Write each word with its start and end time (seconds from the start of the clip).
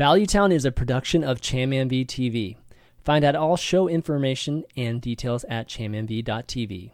Valuetown 0.00 0.50
is 0.50 0.64
a 0.64 0.72
production 0.72 1.22
of 1.22 1.42
ChamMV 1.42 2.06
TV. 2.06 2.56
Find 3.04 3.22
out 3.22 3.36
all 3.36 3.58
show 3.58 3.86
information 3.86 4.64
and 4.74 4.98
details 4.98 5.44
at 5.44 5.68
chammv.tv. 5.68 6.92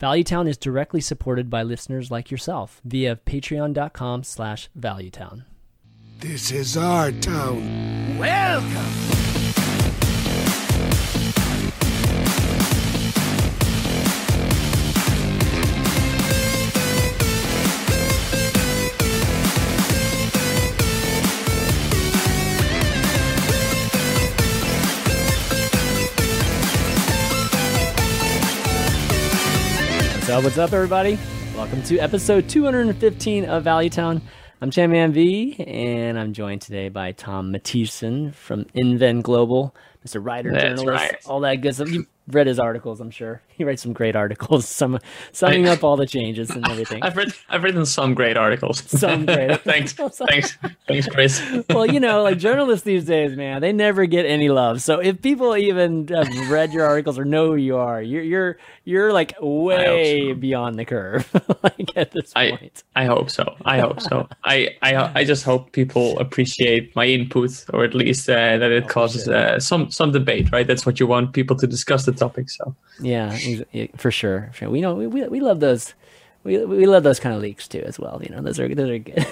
Valuetown 0.00 0.48
is 0.48 0.56
directly 0.56 1.00
supported 1.00 1.48
by 1.48 1.62
listeners 1.62 2.10
like 2.10 2.32
yourself 2.32 2.80
via 2.84 3.14
patreon.com 3.14 4.24
slash 4.24 4.68
valuetown. 4.76 5.44
This 6.18 6.50
is 6.50 6.76
our 6.76 7.12
town. 7.12 8.18
Welcome! 8.18 9.23
What's 30.34 30.46
up, 30.46 30.50
what's 30.50 30.58
up, 30.58 30.72
everybody? 30.72 31.16
Welcome 31.54 31.80
to 31.84 31.96
episode 32.00 32.48
215 32.48 33.44
of 33.44 33.62
Valuetown. 33.62 34.20
I'm 34.60 34.72
Chamman 34.72 35.12
V, 35.12 35.54
and 35.64 36.18
I'm 36.18 36.32
joined 36.32 36.60
today 36.60 36.88
by 36.88 37.12
Tom 37.12 37.52
Matthiesen 37.52 38.34
from 38.34 38.64
Inven 38.74 39.22
Global, 39.22 39.76
Mr. 40.04 40.20
Writer, 40.20 40.50
That's 40.50 40.80
journalist, 40.80 41.04
right. 41.04 41.26
all 41.26 41.38
that 41.42 41.60
good 41.60 41.76
stuff. 41.76 41.88
You've 41.88 42.08
read 42.26 42.48
his 42.48 42.58
articles, 42.58 43.00
I'm 43.00 43.12
sure. 43.12 43.42
He 43.58 43.64
writes 43.64 43.82
some 43.82 43.92
great 43.92 44.16
articles, 44.16 44.68
some 44.68 44.98
summing 45.32 45.68
up 45.68 45.84
all 45.84 45.96
the 45.96 46.06
changes 46.06 46.50
and 46.50 46.66
everything. 46.68 47.02
I've 47.02 47.16
read 47.16 47.28
I've 47.48 47.62
written 47.62 47.86
some 47.86 48.14
great 48.14 48.36
articles. 48.36 48.82
Some 48.86 49.26
great- 49.26 49.60
thanks, 49.64 49.92
thanks, 50.28 50.58
thanks, 50.88 51.06
Chris. 51.08 51.40
well, 51.70 51.86
you 51.86 52.00
know, 52.00 52.22
like 52.22 52.38
journalists 52.38 52.84
these 52.84 53.04
days, 53.04 53.36
man, 53.36 53.60
they 53.60 53.72
never 53.72 54.06
get 54.06 54.26
any 54.26 54.48
love. 54.48 54.82
So 54.82 54.98
if 55.00 55.22
people 55.22 55.56
even 55.56 56.08
have 56.08 56.50
read 56.50 56.72
your 56.72 56.84
articles 56.86 57.18
or 57.18 57.24
know 57.24 57.46
who 57.48 57.56
you 57.56 57.76
are, 57.76 58.02
you're 58.02 58.22
you're 58.22 58.56
you're 58.84 59.12
like 59.12 59.34
way 59.40 60.30
so. 60.30 60.34
beyond 60.34 60.78
the 60.78 60.84
curve, 60.84 61.28
like 61.62 61.90
at 61.96 62.10
this 62.12 62.32
I 62.34 62.50
point. 62.50 62.82
I 62.96 63.04
hope 63.04 63.30
so. 63.30 63.54
I 63.64 63.78
hope 63.80 64.00
so. 64.00 64.28
I 64.44 64.76
I 64.82 65.20
I 65.20 65.24
just 65.24 65.44
hope 65.44 65.72
people 65.72 66.18
appreciate 66.18 66.94
my 66.96 67.06
input, 67.06 67.64
or 67.72 67.84
at 67.84 67.94
least 67.94 68.28
uh, 68.28 68.58
that 68.58 68.70
it 68.72 68.84
Oh, 68.84 68.88
causes 68.88 69.28
uh, 69.28 69.58
some 69.60 69.90
some 69.90 70.10
debate. 70.12 70.50
Right? 70.52 70.66
That's 70.66 70.84
what 70.86 70.98
you 71.00 71.06
want 71.06 71.32
people 71.32 71.56
to 71.56 71.66
discuss 71.66 72.04
the 72.04 72.12
topic. 72.12 72.50
So 72.50 72.74
Yeah, 73.00 73.36
yeah, 73.72 73.86
for 73.96 74.10
sure. 74.10 74.48
For 74.52 74.58
sure. 74.58 74.70
We 74.70 74.80
know 74.80 74.94
we, 74.94 75.06
we, 75.06 75.22
we 75.28 75.40
love 75.40 75.60
those. 75.60 75.94
We, 76.44 76.62
we 76.64 76.84
love 76.86 77.04
those 77.04 77.18
kind 77.20 77.34
of 77.34 77.40
leaks 77.40 77.66
too, 77.66 77.82
as 77.86 77.98
well. 77.98 78.20
You 78.22 78.34
know, 78.34 78.42
those 78.42 78.60
are 78.60 78.68
those 78.74 78.90
are 78.90 78.98
good, 78.98 79.26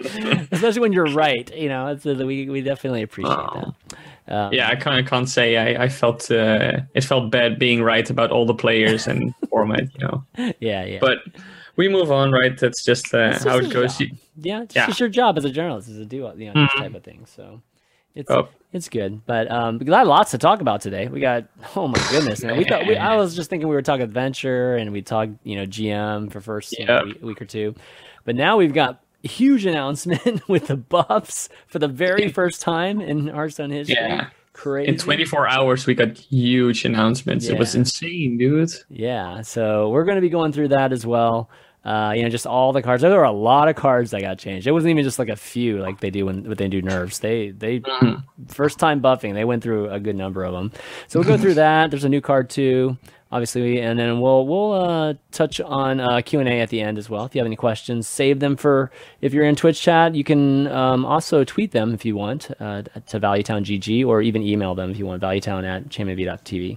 especially 0.52 0.80
when 0.80 0.92
you're 0.92 1.06
right. 1.12 1.54
You 1.56 1.68
know, 1.68 1.86
it's, 1.88 2.04
we 2.04 2.48
we 2.48 2.60
definitely 2.60 3.02
appreciate 3.02 3.32
Oh. 3.38 3.74
that. 3.88 3.98
Um, 4.30 4.52
yeah, 4.52 4.68
I 4.68 4.76
kind 4.76 5.00
of 5.00 5.06
can't 5.10 5.28
say 5.28 5.56
I 5.56 5.84
I 5.84 5.88
felt 5.88 6.30
uh, 6.30 6.80
it 6.94 7.02
felt 7.04 7.30
bad 7.30 7.58
being 7.58 7.82
right 7.82 8.08
about 8.10 8.30
all 8.30 8.44
the 8.44 8.54
players 8.54 9.06
and 9.06 9.34
format. 9.50 9.84
You 9.94 10.06
know, 10.06 10.24
yeah, 10.60 10.84
yeah. 10.84 10.98
but 11.00 11.18
we 11.76 11.88
move 11.88 12.10
on. 12.12 12.30
Right? 12.30 12.58
That's 12.58 12.84
just 12.84 13.14
uh, 13.14 13.32
It's 13.34 13.44
how 13.44 13.56
it 13.58 13.70
goes. 13.72 13.98
You- 14.00 14.10
yeah, 14.40 14.62
it's 14.62 14.76
Yeah. 14.76 14.86
just 14.86 15.00
your 15.00 15.08
job 15.08 15.38
as 15.38 15.44
a 15.46 15.50
journalist 15.50 15.88
is 15.88 15.96
to 15.96 16.04
do 16.04 16.16
you 16.36 16.52
know 16.52 16.60
this 16.62 16.70
Mhm. 16.72 16.78
type 16.78 16.94
of 16.94 17.02
thing. 17.02 17.24
So 17.26 17.62
it's 18.14 18.30
Oh. 18.30 18.48
It's 18.72 18.88
good, 18.88 19.24
but 19.24 19.50
um, 19.50 19.78
we 19.78 19.86
got 19.86 20.06
lots 20.06 20.32
to 20.32 20.38
talk 20.38 20.60
about 20.60 20.80
today. 20.80 21.08
We 21.08 21.20
got 21.20 21.44
oh 21.74 21.88
my 21.88 21.98
goodness, 22.10 22.42
man. 22.42 22.56
We 22.56 22.64
thought 22.64 22.86
we, 22.86 22.96
I 22.96 23.16
was 23.16 23.34
just 23.34 23.48
thinking 23.48 23.68
we 23.68 23.74
were 23.74 23.82
talking 23.82 24.02
adventure 24.02 24.76
and 24.76 24.92
we 24.92 25.02
talked 25.02 25.32
you 25.42 25.56
know 25.56 25.64
GM 25.64 26.30
for 26.30 26.40
first 26.40 26.78
you 26.78 26.84
know, 26.84 27.02
week, 27.04 27.22
week 27.22 27.42
or 27.42 27.46
two, 27.46 27.74
but 28.24 28.36
now 28.36 28.56
we've 28.56 28.74
got 28.74 29.02
huge 29.22 29.66
announcement 29.66 30.46
with 30.48 30.68
the 30.68 30.76
buffs 30.76 31.48
for 31.66 31.78
the 31.78 31.88
very 31.88 32.28
first 32.28 32.60
time 32.60 33.00
in 33.00 33.28
Hearthstone 33.28 33.70
history. 33.70 33.96
Yeah. 33.96 34.28
Crazy. 34.52 34.88
In 34.88 34.98
24 34.98 35.48
hours, 35.48 35.86
we 35.86 35.94
got 35.94 36.18
huge 36.18 36.84
announcements. 36.84 37.46
It 37.46 37.56
was 37.56 37.76
insane, 37.76 38.38
dude. 38.38 38.72
Yeah, 38.90 39.42
so 39.42 39.88
we're 39.90 40.02
going 40.02 40.16
to 40.16 40.20
be 40.20 40.30
going 40.30 40.50
through 40.50 40.68
that 40.68 40.92
as 40.92 41.06
well. 41.06 41.48
Uh, 41.88 42.12
you 42.12 42.22
know, 42.22 42.28
just 42.28 42.46
all 42.46 42.74
the 42.74 42.82
cards. 42.82 43.00
There 43.00 43.10
were 43.10 43.24
a 43.24 43.32
lot 43.32 43.66
of 43.68 43.74
cards 43.74 44.10
that 44.10 44.20
got 44.20 44.38
changed. 44.38 44.66
It 44.66 44.72
wasn't 44.72 44.90
even 44.90 45.04
just 45.04 45.18
like 45.18 45.30
a 45.30 45.36
few, 45.36 45.78
like 45.78 46.00
they 46.00 46.10
do 46.10 46.26
when, 46.26 46.44
when 46.44 46.54
they 46.58 46.68
do 46.68 46.82
nerfs. 46.82 47.20
They 47.20 47.48
they 47.48 47.80
first 48.48 48.78
time 48.78 49.00
buffing. 49.00 49.32
They 49.32 49.46
went 49.46 49.62
through 49.62 49.88
a 49.88 49.98
good 49.98 50.14
number 50.14 50.44
of 50.44 50.52
them. 50.52 50.70
So 51.06 51.18
we'll 51.18 51.28
go 51.28 51.38
through 51.38 51.54
that. 51.54 51.90
There's 51.90 52.04
a 52.04 52.10
new 52.10 52.20
card 52.20 52.50
too, 52.50 52.98
obviously, 53.32 53.80
and 53.80 53.98
then 53.98 54.20
we'll 54.20 54.46
we'll 54.46 54.72
uh, 54.74 55.14
touch 55.32 55.62
on 55.62 55.98
uh, 55.98 56.20
Q 56.20 56.40
and 56.40 56.48
A 56.50 56.60
at 56.60 56.68
the 56.68 56.82
end 56.82 56.98
as 56.98 57.08
well. 57.08 57.24
If 57.24 57.34
you 57.34 57.38
have 57.38 57.46
any 57.46 57.56
questions, 57.56 58.06
save 58.06 58.40
them 58.40 58.58
for 58.58 58.90
if 59.22 59.32
you're 59.32 59.46
in 59.46 59.56
Twitch 59.56 59.80
chat. 59.80 60.14
You 60.14 60.24
can 60.24 60.66
um, 60.66 61.06
also 61.06 61.42
tweet 61.42 61.72
them 61.72 61.94
if 61.94 62.04
you 62.04 62.16
want 62.16 62.50
uh, 62.60 62.82
to 62.82 63.18
Valuetown 63.18 63.64
GG, 63.64 64.06
or 64.06 64.20
even 64.20 64.42
email 64.42 64.74
them 64.74 64.90
if 64.90 64.98
you 64.98 65.06
want 65.06 65.22
Valuetown 65.22 65.64
at 65.64 65.88
champiv.tv. 65.88 66.76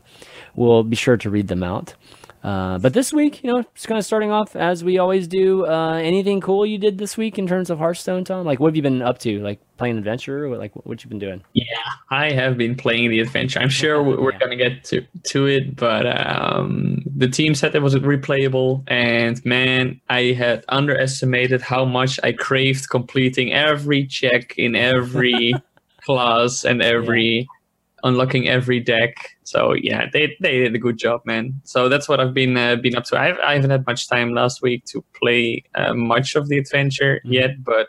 We'll 0.55 0.83
be 0.83 0.95
sure 0.95 1.17
to 1.17 1.29
read 1.29 1.49
them 1.49 1.63
out. 1.63 1.95
Uh, 2.43 2.79
but 2.79 2.93
this 2.93 3.13
week, 3.13 3.43
you 3.43 3.53
know, 3.53 3.63
just 3.75 3.87
kind 3.87 3.99
of 3.99 4.05
starting 4.05 4.31
off 4.31 4.55
as 4.55 4.83
we 4.83 4.97
always 4.97 5.27
do. 5.27 5.65
Uh, 5.67 5.93
anything 5.97 6.41
cool 6.41 6.65
you 6.65 6.79
did 6.79 6.97
this 6.97 7.15
week 7.15 7.37
in 7.37 7.45
terms 7.45 7.69
of 7.69 7.77
Hearthstone, 7.77 8.23
Tom? 8.23 8.45
Like, 8.47 8.59
what 8.59 8.69
have 8.69 8.75
you 8.75 8.81
been 8.81 9.03
up 9.03 9.19
to? 9.19 9.39
Like 9.41 9.59
playing 9.77 9.99
adventure? 9.99 10.47
Or 10.47 10.57
like, 10.57 10.71
what 10.85 11.03
you 11.03 11.09
been 11.09 11.19
doing? 11.19 11.43
Yeah, 11.53 11.65
I 12.09 12.31
have 12.31 12.57
been 12.57 12.73
playing 12.75 13.11
the 13.11 13.19
adventure. 13.19 13.59
I'm 13.59 13.69
sure 13.69 14.01
we- 14.01 14.15
we're 14.15 14.31
Yeah. 14.31 14.39
gonna 14.39 14.55
get 14.55 14.83
to 14.85 15.01
to 15.25 15.45
it, 15.45 15.75
but 15.75 16.05
um, 16.07 17.03
the 17.15 17.27
team 17.27 17.53
said 17.53 17.75
it 17.75 17.81
was 17.83 17.93
replayable, 17.95 18.83
and 18.87 19.43
man, 19.45 20.01
I 20.09 20.31
had 20.31 20.65
underestimated 20.69 21.61
how 21.61 21.85
much 21.85 22.19
I 22.23 22.31
craved 22.31 22.89
completing 22.89 23.53
every 23.53 24.07
check 24.07 24.55
in 24.57 24.75
every 24.75 25.53
class 26.03 26.65
and 26.65 26.81
every 26.81 27.47
unlocking 28.03 28.47
every 28.47 28.79
deck. 28.79 29.13
So 29.51 29.73
yeah, 29.89 30.01
they 30.13 30.23
they 30.39 30.55
did 30.63 30.73
a 30.75 30.79
good 30.87 30.97
job, 31.05 31.21
man. 31.25 31.45
So 31.63 31.89
that's 31.91 32.07
what 32.09 32.19
I've 32.21 32.33
been 32.33 32.55
uh, 32.57 32.75
been 32.85 32.95
up 32.95 33.05
to. 33.09 33.17
I, 33.17 33.27
I 33.49 33.53
haven't 33.55 33.71
had 33.71 33.85
much 33.91 34.07
time 34.07 34.29
last 34.41 34.61
week 34.61 34.81
to 34.91 35.03
play 35.19 35.63
uh, 35.79 35.93
much 35.93 36.35
of 36.39 36.43
the 36.49 36.57
adventure 36.63 37.13
Mhm. 37.25 37.33
yet, 37.39 37.51
but 37.63 37.87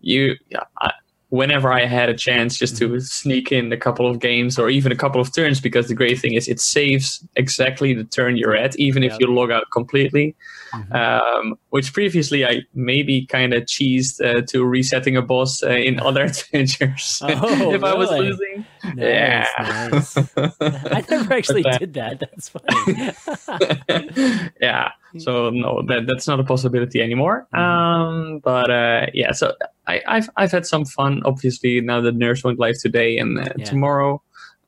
you, 0.00 0.34
yeah, 0.54 0.64
I, 0.86 0.90
whenever 1.28 1.68
I 1.80 1.84
had 1.86 2.08
a 2.08 2.14
chance 2.26 2.58
just 2.58 2.74
Mm-hmm. 2.76 2.94
to 2.94 3.00
sneak 3.00 3.52
in 3.52 3.72
a 3.72 3.76
couple 3.86 4.06
of 4.10 4.18
games 4.18 4.58
or 4.58 4.70
even 4.70 4.90
a 4.92 4.96
couple 4.96 5.20
of 5.20 5.28
turns, 5.34 5.60
because 5.60 5.86
the 5.88 5.94
great 5.94 6.18
thing 6.22 6.34
is 6.34 6.48
it 6.48 6.60
saves 6.60 7.08
exactly 7.36 7.94
the 7.94 8.04
turn 8.04 8.36
you're 8.36 8.56
at, 8.64 8.72
even 8.78 9.02
if 9.02 9.12
you 9.20 9.26
log 9.34 9.50
out 9.50 9.64
completely. 9.72 10.34
Mhm. 10.72 10.94
Um, 10.94 11.58
which 11.70 11.92
previously 11.92 12.40
I 12.46 12.62
maybe 12.74 13.26
kind 13.26 13.52
of 13.54 13.64
cheesed 13.64 14.16
uh, 14.24 14.42
to 14.50 14.64
resetting 14.64 15.16
a 15.16 15.22
boss 15.22 15.62
uh, 15.62 15.70
in 15.88 15.98
other 16.08 16.22
adventures 16.32 17.20
Oh, 17.22 17.74
if 17.76 17.82
I 17.82 17.94
was 17.94 18.10
losing. 18.10 18.64
Nice, 18.84 18.96
yeah. 18.96 19.46
nice. 19.58 20.16
I 20.60 21.04
never 21.10 21.34
actually 21.34 21.64
uh, 21.64 21.78
did 21.78 21.94
that. 21.94 22.20
That's 22.20 22.48
funny. 22.48 24.50
yeah. 24.60 24.90
So 25.18 25.50
no, 25.50 25.82
that 25.88 26.06
that's 26.06 26.26
not 26.28 26.40
a 26.40 26.44
possibility 26.44 27.02
anymore. 27.02 27.46
Mhm. 27.54 27.58
Um, 27.58 28.38
but 28.38 28.70
uh, 28.70 29.06
yeah, 29.12 29.32
so 29.32 29.52
I, 29.86 30.00
I've 30.06 30.30
I've 30.36 30.52
had 30.52 30.66
some 30.66 30.84
fun. 30.84 31.22
Obviously, 31.24 31.80
now 31.80 32.00
that 32.00 32.14
nerfs 32.14 32.44
went 32.44 32.58
live 32.58 32.76
today 32.80 33.18
and 33.18 33.38
uh, 33.38 33.44
Yeah. 33.56 33.64
tomorrow, 33.64 34.22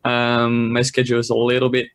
um, 0.04 0.72
my 0.72 0.82
schedule 0.82 1.18
is 1.20 1.30
a 1.30 1.34
little 1.36 1.68
bit 1.68 1.86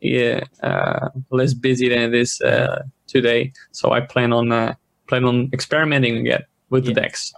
yeah 0.00 0.40
uh, 0.62 1.08
less 1.30 1.54
busy 1.54 1.88
than 1.88 2.02
it 2.02 2.14
is 2.14 2.40
uh, 2.40 2.82
today. 3.06 3.52
So 3.72 3.92
I 3.92 4.00
plan 4.00 4.32
on 4.32 4.52
uh, 4.52 4.74
plan 5.08 5.24
on 5.24 5.48
experimenting 5.52 6.18
again 6.18 6.42
with 6.70 6.84
Yeah. 6.84 6.94
the 6.94 7.00
decks. 7.00 7.32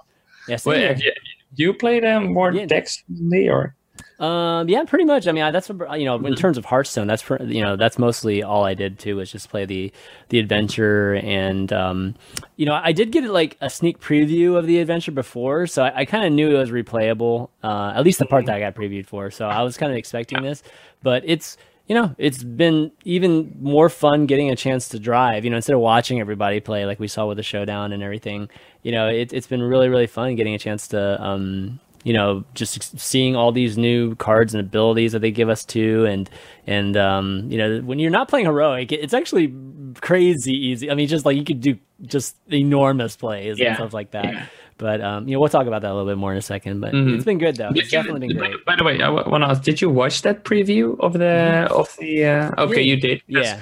yeah, 0.48 0.56
same 0.56 0.70
Well, 0.72 0.88
have 0.88 1.00
you, 1.00 1.12
you 1.54 1.74
played 1.74 2.04
um, 2.04 2.32
more 2.32 2.52
Yeah. 2.52 2.66
decks 2.66 3.02
recently, 3.08 3.48
or 3.48 3.75
Um, 4.18 4.68
yeah, 4.68 4.82
pretty 4.84 5.04
much. 5.04 5.28
I 5.28 5.32
mean, 5.32 5.44
I, 5.44 5.50
that's 5.50 5.68
you 5.68 6.04
know, 6.04 6.16
in 6.16 6.34
terms 6.34 6.56
of 6.56 6.64
Hearthstone, 6.64 7.06
that's 7.06 7.28
you 7.28 7.62
know, 7.62 7.76
that's 7.76 7.98
mostly 7.98 8.42
all 8.42 8.64
I 8.64 8.72
did 8.72 8.98
too 8.98 9.16
was 9.16 9.30
just 9.30 9.50
play 9.50 9.66
the 9.66 9.92
the 10.30 10.38
adventure, 10.38 11.14
and 11.16 11.70
um, 11.72 12.14
you 12.56 12.64
know, 12.64 12.80
I 12.82 12.92
did 12.92 13.12
get 13.12 13.24
like 13.24 13.58
a 13.60 13.68
sneak 13.68 14.00
preview 14.00 14.56
of 14.56 14.66
the 14.66 14.78
adventure 14.78 15.12
before, 15.12 15.66
so 15.66 15.84
I, 15.84 15.98
I 16.00 16.04
kind 16.06 16.24
of 16.24 16.32
knew 16.32 16.56
it 16.56 16.58
was 16.58 16.70
replayable. 16.70 17.50
Uh, 17.62 17.92
at 17.94 18.04
least 18.04 18.18
the 18.18 18.24
part 18.26 18.46
that 18.46 18.54
I 18.54 18.60
got 18.60 18.74
previewed 18.74 19.06
for, 19.06 19.30
so 19.30 19.48
I 19.48 19.62
was 19.62 19.76
kind 19.76 19.92
of 19.92 19.98
expecting 19.98 20.42
this, 20.42 20.62
but 21.02 21.22
it's 21.26 21.58
you 21.86 21.94
know, 21.94 22.14
it's 22.18 22.42
been 22.42 22.90
even 23.04 23.54
more 23.60 23.88
fun 23.88 24.26
getting 24.26 24.50
a 24.50 24.56
chance 24.56 24.88
to 24.88 24.98
drive. 24.98 25.44
You 25.44 25.50
know, 25.50 25.56
instead 25.56 25.74
of 25.74 25.80
watching 25.80 26.20
everybody 26.20 26.58
play 26.60 26.86
like 26.86 26.98
we 26.98 27.06
saw 27.06 27.26
with 27.26 27.36
the 27.36 27.42
showdown 27.42 27.92
and 27.92 28.02
everything, 28.02 28.48
you 28.82 28.92
know, 28.92 29.08
it, 29.08 29.34
it's 29.34 29.46
been 29.46 29.62
really 29.62 29.90
really 29.90 30.06
fun 30.06 30.36
getting 30.36 30.54
a 30.54 30.58
chance 30.58 30.88
to. 30.88 31.22
Um, 31.22 31.80
you 32.06 32.12
know, 32.12 32.44
just 32.54 32.96
seeing 33.00 33.34
all 33.34 33.50
these 33.50 33.76
new 33.76 34.14
cards 34.14 34.54
and 34.54 34.60
abilities 34.60 35.10
that 35.10 35.18
they 35.22 35.32
give 35.32 35.48
us 35.48 35.64
too, 35.64 36.04
and 36.06 36.30
and 36.66 36.96
um, 36.96 37.46
you 37.50 37.58
know, 37.58 37.80
when 37.80 37.98
you're 37.98 38.12
not 38.12 38.28
playing 38.28 38.46
heroic, 38.46 38.92
it's 38.92 39.12
actually 39.12 39.52
crazy 40.00 40.52
easy. 40.54 40.88
I 40.90 40.94
mean, 40.94 41.08
just 41.08 41.24
like 41.26 41.36
you 41.36 41.44
could 41.44 41.60
do 41.60 41.76
just 42.02 42.36
enormous 42.52 43.16
plays 43.16 43.58
Yeah. 43.58 43.68
and 43.68 43.76
stuff 43.76 43.92
like 43.92 44.12
that. 44.12 44.24
Yeah. 44.24 44.46
But 44.78 45.00
um, 45.00 45.26
you 45.26 45.34
know, 45.34 45.40
we'll 45.40 45.48
talk 45.48 45.66
about 45.66 45.82
that 45.82 45.90
a 45.90 45.94
little 45.94 46.08
bit 46.08 46.18
more 46.18 46.30
in 46.32 46.38
a 46.38 46.42
second. 46.42 46.80
But 46.80 46.92
Mhm. 46.92 47.16
it's 47.16 47.24
been 47.24 47.38
good 47.38 47.56
though. 47.56 47.72
Did 47.72 47.82
It's 47.84 47.92
you- 47.92 47.98
definitely 47.98 48.28
been 48.28 48.38
by, 48.38 48.48
great. 48.48 48.64
by 48.66 48.76
the 48.76 48.84
way, 48.84 49.00
I 49.02 49.08
want 49.10 49.42
to 49.42 49.48
ask: 49.50 49.62
Did 49.62 49.80
you 49.80 49.90
watch 49.90 50.22
that 50.22 50.44
preview 50.44 50.96
of 51.00 51.14
the 51.14 51.66
of 51.70 51.88
the? 51.98 52.24
Uh, 52.24 52.62
okay, 52.64 52.82
Yeah. 52.82 52.94
you 52.94 53.00
did. 53.00 53.22
Yeah, 53.26 53.58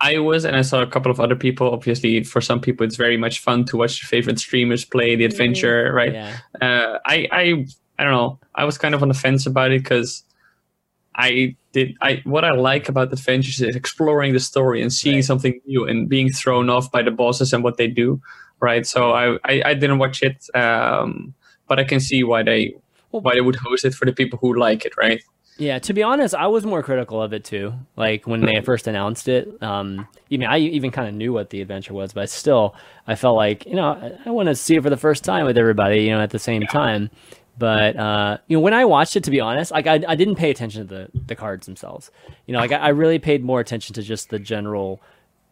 I 0.00 0.18
was, 0.18 0.44
and 0.44 0.54
I 0.56 0.60
saw 0.62 0.82
a 0.82 0.86
couple 0.86 1.10
of 1.10 1.18
other 1.20 1.36
people. 1.36 1.70
Obviously, 1.70 2.22
for 2.24 2.40
some 2.42 2.60
people, 2.60 2.84
it's 2.84 2.96
very 2.96 3.16
much 3.16 3.38
fun 3.38 3.64
to 3.66 3.78
watch 3.78 4.02
your 4.02 4.08
favorite 4.08 4.38
streamers 4.38 4.84
play 4.84 5.16
the 5.16 5.24
adventure, 5.24 5.90
right? 5.94 6.12
Yeah. 6.12 6.36
Uh, 6.60 6.98
I, 7.06 7.16
I, 7.32 7.64
I 7.98 8.04
don't 8.04 8.12
know. 8.12 8.38
I 8.54 8.64
was 8.64 8.78
kind 8.78 8.94
of 8.94 9.02
on 9.02 9.08
the 9.08 9.14
fence 9.14 9.46
about 9.46 9.70
it 9.72 9.82
because 9.82 10.22
I 11.14 11.56
did. 11.72 11.96
I 12.02 12.20
what 12.24 12.44
I 12.44 12.52
like 12.52 12.88
about 12.88 13.12
adventures 13.12 13.60
is 13.60 13.74
exploring 13.74 14.32
the 14.34 14.40
story 14.40 14.82
and 14.82 14.92
seeing 14.92 15.16
Right. 15.16 15.24
something 15.24 15.60
new 15.66 15.86
and 15.86 16.08
being 16.08 16.30
thrown 16.30 16.68
off 16.68 16.90
by 16.92 17.02
the 17.02 17.10
bosses 17.10 17.52
and 17.52 17.64
what 17.64 17.78
they 17.78 17.88
do, 17.88 18.20
right? 18.60 18.86
So 18.86 19.12
I, 19.12 19.36
I, 19.44 19.62
I 19.64 19.74
didn't 19.74 19.98
watch 19.98 20.22
it, 20.22 20.46
um, 20.54 21.34
but 21.68 21.78
I 21.78 21.84
can 21.84 22.00
see 22.00 22.22
why 22.22 22.42
they, 22.42 22.74
why 23.10 23.34
they 23.34 23.40
would 23.40 23.56
host 23.56 23.84
it 23.86 23.94
for 23.94 24.04
the 24.04 24.12
people 24.12 24.38
who 24.38 24.58
like 24.58 24.84
it, 24.84 24.96
right? 24.98 25.22
Yeah, 25.58 25.78
to 25.78 25.94
be 25.94 26.02
honest, 26.02 26.34
I 26.34 26.48
was 26.48 26.66
more 26.66 26.82
critical 26.82 27.22
of 27.22 27.32
it 27.32 27.44
too. 27.44 27.72
Like 27.96 28.26
when 28.26 28.42
they 28.42 28.60
first 28.60 28.86
announced 28.86 29.26
it, 29.26 29.48
um, 29.62 30.06
even 30.28 30.46
I 30.46 30.58
even 30.58 30.90
kind 30.90 31.08
of 31.08 31.14
knew 31.14 31.32
what 31.32 31.48
the 31.48 31.62
adventure 31.62 31.94
was, 31.94 32.12
but 32.12 32.28
still, 32.28 32.74
I 33.06 33.14
felt 33.14 33.36
like 33.36 33.64
you 33.64 33.74
know 33.74 33.92
I, 33.92 34.18
I 34.26 34.30
want 34.32 34.48
to 34.48 34.54
see 34.54 34.76
it 34.76 34.82
for 34.82 34.90
the 34.90 34.98
first 34.98 35.24
time 35.24 35.46
with 35.46 35.56
everybody, 35.56 36.02
you 36.02 36.10
know, 36.10 36.20
at 36.20 36.28
the 36.28 36.38
same 36.38 36.66
time. 36.66 37.08
But 37.58 37.96
uh, 37.96 38.38
you 38.48 38.56
know, 38.56 38.60
when 38.60 38.74
I 38.74 38.84
watched 38.84 39.16
it, 39.16 39.24
to 39.24 39.30
be 39.30 39.40
honest, 39.40 39.70
like 39.70 39.86
I, 39.86 40.02
I 40.06 40.14
didn't 40.14 40.36
pay 40.36 40.50
attention 40.50 40.86
to 40.86 40.94
the 41.12 41.20
the 41.26 41.34
cards 41.34 41.66
themselves. 41.66 42.10
You 42.46 42.52
know, 42.52 42.58
like 42.58 42.72
I, 42.72 42.76
I 42.76 42.88
really 42.88 43.18
paid 43.18 43.42
more 43.44 43.60
attention 43.60 43.94
to 43.94 44.02
just 44.02 44.30
the 44.30 44.38
general, 44.38 45.00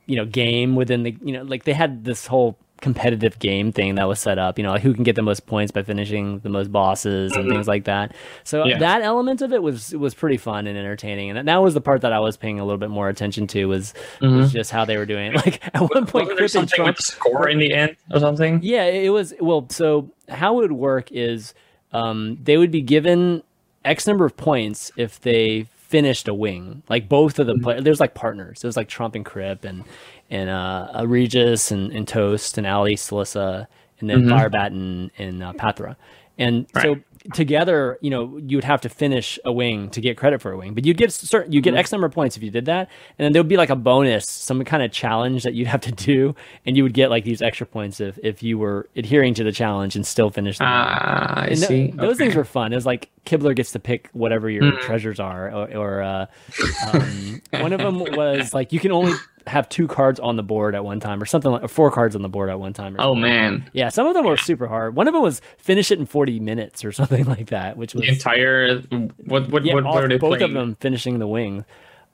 you 0.06 0.16
know, 0.16 0.24
game 0.26 0.76
within 0.76 1.02
the 1.02 1.16
you 1.22 1.32
know, 1.32 1.42
like 1.42 1.64
they 1.64 1.72
had 1.72 2.04
this 2.04 2.26
whole 2.26 2.58
competitive 2.80 3.38
game 3.38 3.72
thing 3.72 3.94
that 3.94 4.06
was 4.06 4.20
set 4.20 4.36
up. 4.38 4.58
You 4.58 4.64
know, 4.64 4.72
like 4.72 4.82
who 4.82 4.92
can 4.92 5.04
get 5.04 5.16
the 5.16 5.22
most 5.22 5.46
points 5.46 5.72
by 5.72 5.82
finishing 5.82 6.40
the 6.40 6.50
most 6.50 6.70
bosses 6.70 7.34
and 7.34 7.48
things 7.48 7.66
like 7.66 7.84
that. 7.84 8.14
So 8.42 8.66
Yeah. 8.66 8.78
that 8.80 9.00
element 9.00 9.40
of 9.40 9.54
it 9.54 9.62
was 9.62 9.94
was 9.94 10.12
pretty 10.12 10.36
fun 10.36 10.66
and 10.66 10.76
entertaining, 10.76 11.30
and 11.30 11.48
that 11.48 11.62
was 11.62 11.72
the 11.72 11.80
part 11.80 12.02
that 12.02 12.12
I 12.12 12.18
was 12.18 12.36
paying 12.36 12.60
a 12.60 12.64
little 12.64 12.76
bit 12.78 12.90
more 12.90 13.08
attention 13.08 13.46
to 13.48 13.64
was 13.66 13.94
was 14.20 14.52
just 14.52 14.70
how 14.70 14.84
they 14.84 14.98
were 14.98 15.06
doing 15.06 15.32
it. 15.32 15.36
Like 15.46 15.64
at 15.74 15.80
one 15.80 16.04
point, 16.04 16.24
Wasn't 16.26 16.38
there 16.38 16.48
something 16.48 16.76
Trump 16.76 16.96
with 16.98 17.06
score 17.06 17.48
in 17.48 17.58
the 17.58 17.72
end 17.72 17.96
or 18.12 18.20
something? 18.20 18.60
yeah, 18.62 18.84
it 18.84 19.08
was 19.10 19.32
well. 19.40 19.66
So 19.70 20.10
how 20.28 20.58
it 20.58 20.62
would 20.62 20.72
work 20.72 21.10
is 21.12 21.54
um, 21.94 22.38
they 22.42 22.56
would 22.58 22.70
be 22.70 22.82
given 22.82 23.42
X 23.84 24.06
number 24.06 24.24
of 24.26 24.36
points 24.36 24.92
if 24.96 25.20
they 25.20 25.66
finished 25.76 26.28
a 26.28 26.34
wing. 26.34 26.82
Like 26.88 27.08
both 27.08 27.38
of 27.38 27.46
the 27.46 27.54
play- 27.62 27.80
there's 27.80 28.00
like 28.00 28.14
partners. 28.14 28.60
There's 28.60 28.76
like 28.76 28.88
Trump 28.88 29.14
and 29.14 29.24
Kripp 29.24 29.64
and 29.64 29.84
and 30.30 30.50
uh, 30.50 31.04
Regis 31.06 31.70
and, 31.70 31.92
and 31.92 32.08
Toast 32.08 32.58
and 32.58 32.66
Alliestrasza 32.66 33.66
and 34.00 34.10
then 34.10 34.24
Firebat 34.24 34.66
and, 34.68 35.10
and 35.18 35.42
uh, 35.42 35.52
Pathra. 35.52 35.96
And 36.38 36.66
so 36.82 36.96
together, 37.32 37.98
you 38.02 38.10
know, 38.10 38.36
you 38.38 38.56
would 38.56 38.64
have 38.64 38.80
to 38.82 38.88
finish 38.88 39.38
a 39.44 39.52
wing 39.52 39.88
to 39.90 40.00
get 40.00 40.16
credit 40.16 40.42
for 40.42 40.52
a 40.52 40.56
wing, 40.58 40.74
but 40.74 40.84
you'd 40.84 40.96
get 40.98 41.10
certain, 41.12 41.52
you 41.52 41.60
get 41.60 41.74
X 41.74 41.90
number 41.90 42.06
of 42.06 42.12
points 42.12 42.36
if 42.36 42.42
you 42.42 42.50
did 42.50 42.66
that, 42.66 42.90
and 43.18 43.24
then 43.24 43.32
there 43.32 43.40
would 43.42 43.48
be 43.48 43.56
like 43.56 43.70
a 43.70 43.76
bonus, 43.76 44.28
some 44.28 44.62
kind 44.64 44.82
of 44.82 44.92
challenge 44.92 45.42
that 45.44 45.54
you'd 45.54 45.66
have 45.68 45.80
to 45.82 45.92
do, 45.92 46.34
and 46.66 46.76
you 46.76 46.82
would 46.82 46.92
get 46.92 47.08
like 47.10 47.24
these 47.24 47.40
extra 47.40 47.66
points 47.66 48.00
if 48.00 48.18
if 48.22 48.42
you 48.42 48.58
were 48.58 48.88
adhering 48.96 49.32
to 49.34 49.44
the 49.44 49.52
challenge 49.52 49.96
and 49.96 50.06
still 50.06 50.30
finish. 50.30 50.58
Ah, 50.60 51.40
I 51.42 51.46
And 51.46 51.56
th- 51.56 51.66
see. 51.66 51.86
those 51.94 52.18
things 52.18 52.34
were 52.34 52.44
fun. 52.44 52.72
It 52.72 52.76
was 52.76 52.86
like 52.86 53.10
Kibler 53.24 53.56
gets 53.56 53.72
to 53.72 53.78
pick 53.78 54.08
whatever 54.12 54.50
your 54.50 54.62
Mm. 54.64 54.80
treasures 54.80 55.18
are, 55.18 55.50
or, 55.50 55.76
or 55.76 56.02
uh, 56.02 56.26
um, 56.92 57.40
one 57.52 57.72
of 57.72 57.80
them 57.80 58.00
was 58.00 58.52
like 58.52 58.72
you 58.72 58.80
can 58.80 58.92
only 58.92 59.12
have 59.46 59.68
two 59.68 59.86
cards 59.86 60.18
on 60.18 60.36
the 60.36 60.42
board 60.42 60.74
at 60.74 60.84
one 60.84 61.00
time, 61.00 61.22
or 61.22 61.26
something 61.26 61.50
like 61.50 61.62
or 61.62 61.68
four 61.68 61.90
cards 61.90 62.16
on 62.16 62.22
the 62.22 62.28
board 62.28 62.50
at 62.50 62.58
one 62.58 62.72
time. 62.72 62.96
Or 62.96 63.00
Oh 63.00 63.14
man, 63.14 63.70
yeah, 63.72 63.88
some 63.88 64.06
of 64.06 64.14
them 64.14 64.24
were 64.24 64.36
super 64.36 64.66
hard. 64.66 64.96
One 64.96 65.06
of 65.06 65.14
them 65.14 65.22
was 65.22 65.40
finish 65.58 65.90
it 65.90 65.98
in 65.98 66.06
forty 66.06 66.40
minutes 66.40 66.84
or 66.84 66.92
something 67.00 67.24
like 67.24 67.48
that, 67.48 67.76
which 67.76 67.94
was 67.94 68.02
the 68.02 68.08
entire 68.08 68.80
what 69.24 69.50
what 69.50 69.64
yeah, 69.64 69.74
what 69.74 69.84
all- 69.84 69.94
were 69.94 70.08
they 70.08 70.16
both 70.16 70.38
playing? 70.38 70.44
of 70.44 70.52
them 70.52 70.76
finishing 70.80 71.18
the 71.18 71.26
wing. 71.26 71.64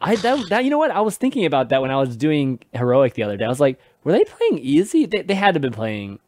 I 0.01 0.17
that, 0.17 0.49
that 0.49 0.65
you 0.65 0.71
know 0.71 0.79
what 0.79 0.91
I 0.91 1.01
was 1.03 1.17
thinking 1.17 1.45
about 1.45 1.69
that 1.69 1.83
when 1.83 1.91
I 1.91 1.97
was 1.97 2.17
doing 2.17 2.61
heroic 2.73 3.15
the 3.15 3.23
other 3.23 3.37
day. 3.37 3.45
I 3.45 3.49
was 3.49 3.61
like, 3.61 3.79
were 4.03 4.13
they 4.13 4.25
playing 4.25 4.59
easy? 4.59 5.07
They 5.07 5.23
they 5.23 5.35
had 5.35 5.55
to 5.55 5.61
be 5.61 5.71
playing. 5.71 6.19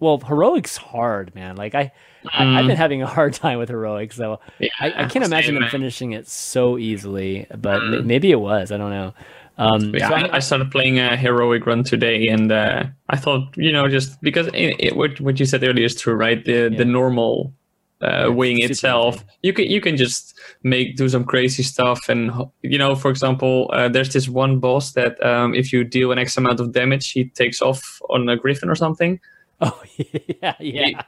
Well, 0.00 0.18
heroic's 0.18 0.76
hard, 0.76 1.34
man. 1.34 1.56
Like 1.56 1.74
I, 1.74 1.92
I 2.32 2.58
I've 2.58 2.64
mm. 2.64 2.66
been 2.66 2.76
having 2.76 3.02
a 3.02 3.06
hard 3.06 3.32
time 3.34 3.58
with 3.58 3.68
heroic, 3.68 4.12
so 4.12 4.40
I, 4.80 5.04
I 5.04 5.04
can't 5.06 5.24
imagine 5.24 5.54
them 5.54 5.62
man. 5.62 5.70
finishing 5.70 6.12
it 6.12 6.26
so 6.28 6.76
easily. 6.76 7.46
But 7.50 7.80
mm. 7.80 7.98
ma- 7.98 8.04
maybe 8.04 8.32
it 8.32 8.40
was. 8.40 8.72
I 8.72 8.76
don't 8.76 8.90
know. 8.90 9.14
Um, 9.56 9.94
Yeah, 9.94 10.10
I, 10.10 10.36
I 10.36 10.38
started 10.40 10.70
playing 10.70 10.98
a 10.98 11.16
heroic 11.16 11.66
run 11.66 11.84
today, 11.84 12.26
and 12.26 12.50
uh, 12.50 12.84
I 13.08 13.16
thought, 13.16 13.56
you 13.56 13.72
know, 13.72 13.88
just 13.88 14.20
because 14.20 14.48
it, 14.48 14.76
it, 14.78 14.96
what 14.96 15.20
what 15.20 15.38
you 15.38 15.46
said 15.46 15.62
earlier 15.62 15.84
is 15.84 15.94
true, 15.94 16.14
right? 16.14 16.44
The 16.44 16.68
Yeah. 16.70 16.78
the 16.78 16.84
normal 16.84 17.54
uh, 18.00 18.30
wing 18.32 18.56
super 18.56 18.72
itself, 18.72 19.24
you 19.42 19.52
can 19.52 19.66
you 19.66 19.80
can 19.80 19.96
just 19.96 20.34
make 20.62 20.96
do 20.96 21.08
some 21.08 21.24
crazy 21.24 21.62
stuff, 21.62 22.08
and 22.08 22.32
you 22.62 22.78
know, 22.78 22.94
for 22.96 23.10
example, 23.10 23.70
uh, 23.72 23.88
there's 23.88 24.12
this 24.12 24.28
one 24.28 24.58
boss 24.58 24.92
that 24.92 25.24
um, 25.24 25.54
if 25.54 25.72
you 25.72 25.84
deal 25.84 26.10
an 26.12 26.18
X 26.18 26.36
amount 26.36 26.60
of 26.60 26.72
damage, 26.72 27.12
he 27.12 27.26
takes 27.30 27.62
off 27.62 28.00
on 28.10 28.28
a 28.28 28.36
griffin 28.36 28.68
or 28.68 28.74
something. 28.74 29.20
oh 29.60 29.80
yeah, 30.42 30.54
yeah. 30.58 31.02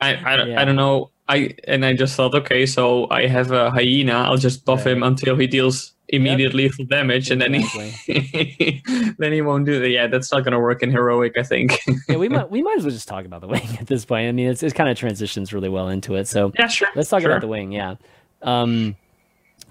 I 0.00 0.32
I, 0.32 0.36
don't- 0.36 0.48
Yeah. 0.48 0.60
I 0.60 0.64
don't 0.64 0.76
know. 0.76 1.10
I 1.28 1.54
and 1.64 1.84
I 1.84 1.92
just 1.92 2.16
thought, 2.16 2.34
okay, 2.34 2.64
so 2.64 3.06
I 3.10 3.26
have 3.26 3.50
a 3.50 3.70
hyena. 3.70 4.14
I'll 4.14 4.38
just 4.38 4.64
buff 4.64 4.86
him 4.86 5.02
until 5.02 5.36
he 5.36 5.46
deals 5.46 5.92
immediate 6.08 6.54
lethal 6.54 6.86
damage, 6.86 7.30
and 7.30 7.38
then 7.42 7.52
he 7.52 8.82
then 9.18 9.32
he 9.32 9.42
won't 9.42 9.66
do 9.66 9.78
that. 9.78 9.90
Yeah, 9.90 10.06
that's 10.06 10.32
not 10.32 10.42
gonna 10.44 10.58
work 10.58 10.82
in 10.82 10.90
heroic. 10.90 11.36
I 11.36 11.42
think. 11.42 11.78
yeah, 12.08 12.16
we 12.16 12.30
might 12.30 12.50
we 12.56 12.62
might 12.62 12.78
as 12.78 12.84
well 12.84 12.92
just 12.92 13.08
talk 13.08 13.26
about 13.26 13.42
the 13.42 13.46
wing 13.46 13.68
at 13.78 13.86
this 13.88 14.06
point. 14.06 14.26
I 14.28 14.32
mean, 14.32 14.48
it's 14.48 14.62
it 14.62 14.74
kind 14.74 14.88
of 14.88 14.96
transitions 14.96 15.52
really 15.52 15.68
well 15.68 15.88
into 15.88 16.14
it. 16.14 16.26
So 16.28 16.50
yeah, 16.58 16.68
sure. 16.68 16.88
let's 16.94 17.10
talk 17.10 17.20
sure. 17.20 17.30
about 17.30 17.42
the 17.42 17.48
wing. 17.48 17.72
Yeah, 17.72 17.96
um, 18.40 18.96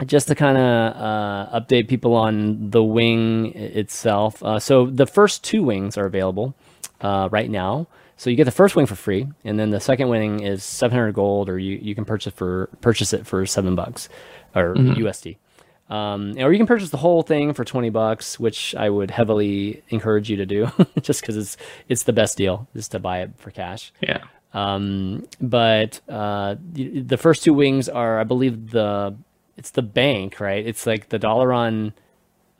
just 0.06 0.27
to 0.27 0.35
kind 0.35 0.57
of 0.59 0.95
uh, 0.95 1.59
update 1.59 1.88
people 1.88 2.13
on 2.13 2.69
the 2.69 2.83
wing 2.83 3.53
itself. 3.56 4.44
Uh, 4.44 4.59
so 4.59 4.85
the 4.85 5.07
first 5.07 5.44
two 5.44 5.63
wings 5.63 5.97
are 5.97 6.06
available 6.06 6.53
uh, 7.01 7.29
right 7.31 7.50
now. 7.50 7.88
So 8.18 8.30
you 8.30 8.36
get 8.36 8.46
the 8.46 8.52
first 8.52 8.75
wing 8.75 8.88
for 8.88 8.96
free, 8.96 9.28
and 9.44 9.60
then 9.60 9.69
the 9.69 9.80
second 9.80 10.10
wing 10.10 10.42
is 10.42 10.64
700 10.64 11.14
gold, 11.14 11.50
or 11.50 11.60
you, 11.60 11.78
you 11.78 11.94
can 11.96 12.04
purchase 12.04 12.34
for 12.34 12.68
purchase 12.81 13.14
it 13.14 13.25
for 13.28 13.46
seven 13.46 13.75
bucks, 13.75 14.10
or 14.56 14.74
USD. 14.75 15.38
Um, 15.90 16.34
or 16.38 16.52
you 16.52 16.58
can 16.58 16.68
purchase 16.68 16.90
the 16.90 16.98
whole 16.98 17.22
thing 17.22 17.54
for 17.54 17.64
20 17.64 17.90
bucks, 17.92 18.38
which 18.40 18.75
I 18.75 18.90
would 18.90 19.10
heavily 19.12 19.84
encourage 19.90 20.30
you 20.30 20.36
to 20.38 20.46
do, 20.46 20.69
just 21.02 21.22
because 21.22 21.38
it's 21.38 21.58
it's 21.88 22.04
the 22.04 22.14
best 22.14 22.38
deal, 22.38 22.68
is 22.74 22.88
to 22.90 23.00
buy 23.00 23.22
it 23.22 23.31
for 23.38 23.52
cash. 23.52 23.94
Yeah. 24.02 24.24
Um, 24.54 25.28
but 25.40 26.02
uh, 26.10 26.56
the, 26.74 27.18
first 27.18 27.44
two 27.44 27.54
wings 27.54 27.88
are, 27.90 28.20
I 28.20 28.24
believe, 28.24 28.72
the 28.72 29.16
it's 29.56 29.72
the 29.72 29.81
bank, 29.84 30.40
right? 30.40 30.66
It's 30.66 30.88
like 30.88 31.10
the 31.10 31.20
Dalaran, 31.20 31.94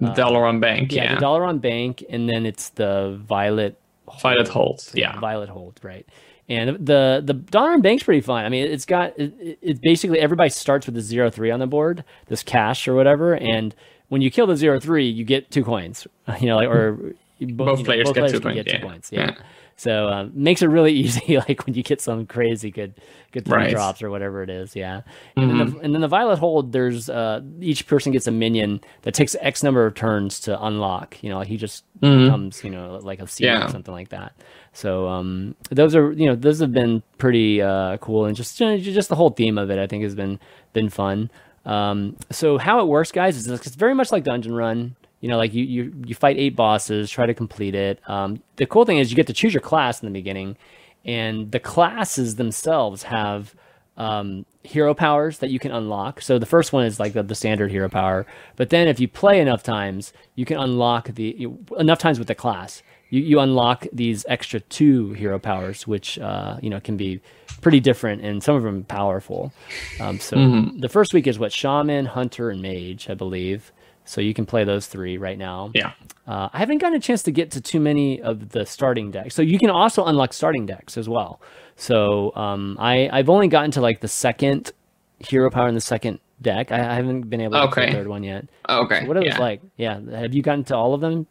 Dalaran 0.01 0.60
Bank. 0.62 0.92
yeah, 0.92 1.03
Yeah. 1.03 1.15
the 1.15 1.25
Dalaran 1.25 1.60
bank, 1.62 2.03
and 2.10 2.30
then 2.30 2.45
it's 2.45 2.69
the 2.69 3.19
Violet 3.24 3.80
Violet 4.21 4.48
Hold. 4.48 4.89
Yeah. 4.94 5.19
Violet 5.19 5.50
Hold, 5.50 5.80
right? 5.83 6.06
And 6.50 6.86
the 6.86 7.21
the 7.24 7.33
Dalaran 7.33 7.81
Bank's 7.81 8.04
pretty 8.04 8.21
fun. 8.21 8.45
I 8.45 8.50
mean, 8.50 8.65
it's 8.65 8.86
got 8.86 9.18
it, 9.19 9.33
it- 9.39 9.59
it's 9.62 9.80
basically 9.80 10.19
everybody 10.19 10.50
starts 10.50 10.86
with 10.86 10.96
the 10.96 11.01
zero 11.01 11.29
three 11.29 11.51
on 11.51 11.60
the 11.60 11.67
board, 11.67 12.03
this 12.27 12.41
cash 12.43 12.88
or 12.88 12.96
whatever, 12.96 13.34
and 13.34 13.75
when 14.10 14.22
you 14.22 14.31
kill 14.31 14.48
the 14.48 14.55
zero 14.55 14.79
three, 14.79 15.08
you 15.10 15.25
get 15.25 15.51
two 15.51 15.63
coins. 15.63 16.08
You 16.39 16.48
know, 16.48 16.55
like 16.58 16.70
or 16.70 17.13
Both 17.41 17.84
players 17.86 18.12
get 18.13 18.29
two 18.29 18.39
can 18.39 18.53
points, 18.53 18.72
two 18.72 18.77
yeah. 18.77 18.81
points. 18.81 19.12
Yeah. 19.12 19.20
Yeah. 19.31 19.36
So 19.79 20.10
um, 20.10 20.31
makes 20.34 20.62
it 20.63 20.67
really 20.67 20.91
easy, 21.03 21.38
like 21.38 21.65
when 21.65 21.75
you 21.75 21.84
get 21.84 22.01
some 22.01 22.25
crazy 22.25 22.72
good 22.72 22.96
good 23.31 23.46
three 23.46 23.55
Right. 23.57 23.69
drops 23.72 24.01
or 24.01 24.10
whatever 24.10 24.41
it 24.41 24.50
is. 24.50 24.75
Yeah. 24.75 25.01
And, 25.36 25.50
then 25.50 25.57
the, 25.57 25.79
and 25.81 25.93
then 25.93 26.01
the 26.01 26.07
Violet 26.07 26.39
Hold, 26.39 26.72
there's 26.72 27.10
uh, 27.10 27.41
each 27.62 27.86
person 27.88 28.12
gets 28.12 28.25
a 28.25 28.31
minion 28.31 28.81
that 29.03 29.13
takes 29.13 29.36
X 29.39 29.62
number 29.63 29.86
of 29.86 29.93
turns 29.93 30.39
to 30.41 30.60
unlock. 30.65 31.22
You 31.24 31.29
know, 31.29 31.38
like 31.38 31.48
he 31.48 31.57
just 31.57 31.84
becomes, 32.00 32.63
you 32.63 32.69
know, 32.72 33.00
like 33.03 33.19
a 33.22 33.27
Yeah. 33.38 33.65
or 33.65 33.69
something 33.69 33.93
like 33.93 34.10
that. 34.10 34.34
So 34.74 35.07
um, 35.07 35.55
those 35.69 35.96
are 35.96 36.12
you 36.12 36.25
know 36.27 36.36
those 36.36 36.60
have 36.60 36.72
been 36.74 37.03
pretty 37.17 37.62
uh, 37.62 37.98
cool 37.98 38.25
and 38.25 38.36
just 38.36 38.57
just 38.57 39.10
the 39.10 39.15
whole 39.15 39.29
theme 39.31 39.57
of 39.57 39.69
it 39.72 39.77
I 39.79 39.88
think 39.88 40.03
has 40.03 40.15
been 40.15 40.39
been 40.74 40.89
fun. 40.89 41.29
Um, 41.65 42.15
so 42.31 42.57
how 42.57 42.79
it 42.79 42.86
works, 42.88 43.12
guys, 43.12 43.36
is 43.38 43.48
it's 43.48 43.75
very 43.75 43.93
much 43.93 44.12
like 44.12 44.24
Dungeon 44.24 44.55
Run. 44.55 44.96
You 45.19 45.29
know, 45.29 45.38
like 45.38 45.53
you 45.53 45.63
you 45.63 45.93
you 46.05 46.15
fight 46.15 46.38
eight 46.38 46.55
bosses, 46.55 47.09
try 47.09 47.25
to 47.25 47.33
complete 47.33 47.75
it. 47.75 48.00
Um, 48.07 48.41
the 48.57 48.65
cool 48.65 48.86
thing 48.86 49.00
is 49.00 49.09
you 49.09 49.15
get 49.15 49.27
to 49.27 49.33
choose 49.33 49.53
your 49.53 49.62
class 49.62 50.01
in 50.01 50.05
the 50.07 50.13
beginning, 50.13 50.57
and 51.05 51.51
the 51.51 51.59
classes 51.59 52.36
themselves 52.36 53.03
have 53.03 53.55
um, 53.97 54.45
hero 54.63 54.93
powers 54.93 55.39
that 55.39 55.50
you 55.50 55.57
can 55.57 55.71
unlock. 55.71 56.21
So 56.21 56.38
the 56.38 56.45
first 56.45 56.71
one 56.71 56.86
is 56.86 57.00
like 57.00 57.13
the, 57.13 57.24
the 57.24 57.33
standard 57.33 57.71
hero 57.71 57.89
power, 57.89 58.27
but 58.55 58.69
then 58.69 58.88
if 58.88 59.00
you 59.00 59.07
play 59.07 59.39
enough 59.41 59.63
times, 59.63 60.13
you 60.36 60.45
can 60.45 60.57
unlock 60.57 61.07
the 61.07 61.36
you, 61.38 61.65
enough 61.79 62.00
times 62.00 62.19
with 62.19 62.27
the 62.27 62.36
class. 62.36 62.83
You, 63.09 63.21
you 63.21 63.39
unlock 63.39 63.88
these 63.93 64.25
extra 64.27 64.59
two 64.59 65.13
hero 65.13 65.39
powers, 65.39 65.88
which 65.88 66.19
uh, 66.19 66.57
you 66.62 66.69
know 66.69 66.79
can 66.79 66.97
be 66.97 67.21
pretty 67.62 67.79
different 67.79 68.21
and 68.21 68.43
some 68.43 68.55
of 68.55 68.63
them 68.63 68.83
powerful. 68.83 69.51
Um, 70.00 70.19
so 70.19 70.36
the 70.77 70.89
first 70.89 71.13
week 71.13 71.25
is 71.25 71.39
what 71.39 71.51
shaman, 71.51 72.05
hunter, 72.05 72.51
and 72.51 72.62
mage, 72.62 73.09
I 73.09 73.15
believe. 73.15 73.71
So 74.07 74.21
you 74.21 74.33
can 74.33 74.45
play 74.45 74.63
those 74.63 74.87
three 74.87 75.17
right 75.17 75.37
now. 75.37 75.71
Yeah. 75.75 75.91
Uh, 76.25 76.49
I 76.51 76.59
haven't 76.59 76.79
gotten 76.79 76.97
a 76.97 76.99
chance 76.99 77.23
to 77.23 77.31
get 77.31 77.51
to 77.51 77.61
too 77.61 77.79
many 77.79 78.21
of 78.21 78.49
the 78.49 78.65
starting 78.65 79.11
decks. 79.11 79.35
So 79.35 79.41
you 79.41 79.59
can 79.59 79.69
also 79.69 80.05
unlock 80.05 80.33
starting 80.33 80.65
decks 80.65 80.97
as 80.97 81.07
well. 81.09 81.41
So 81.75 82.33
um, 82.35 82.77
I 82.79 83.09
I've 83.11 83.29
only 83.29 83.47
gotten 83.47 83.71
to 83.71 83.81
like 83.81 83.99
the 84.01 84.07
second 84.07 84.71
hero 85.19 85.49
power 85.49 85.67
and 85.67 85.75
the 85.75 85.81
second 85.81 86.19
deck. 86.41 86.71
I, 86.71 86.79
I 86.79 86.93
haven't 86.95 87.29
been 87.29 87.41
able 87.41 87.53
to 87.53 87.63
okay. 87.67 87.87
the 87.87 87.97
third 87.97 88.07
one 88.07 88.23
yet. 88.23 88.45
Okay. 88.69 89.01
So 89.01 89.07
what 89.07 89.17
are 89.17 89.23
yeah. 89.23 89.31
those 89.31 89.39
like? 89.39 89.61
Yeah. 89.75 89.99
Have 90.11 90.33
you 90.33 90.41
gotten 90.41 90.63
to 90.65 90.75
all 90.75 90.93
of 90.93 91.01
them? 91.01 91.27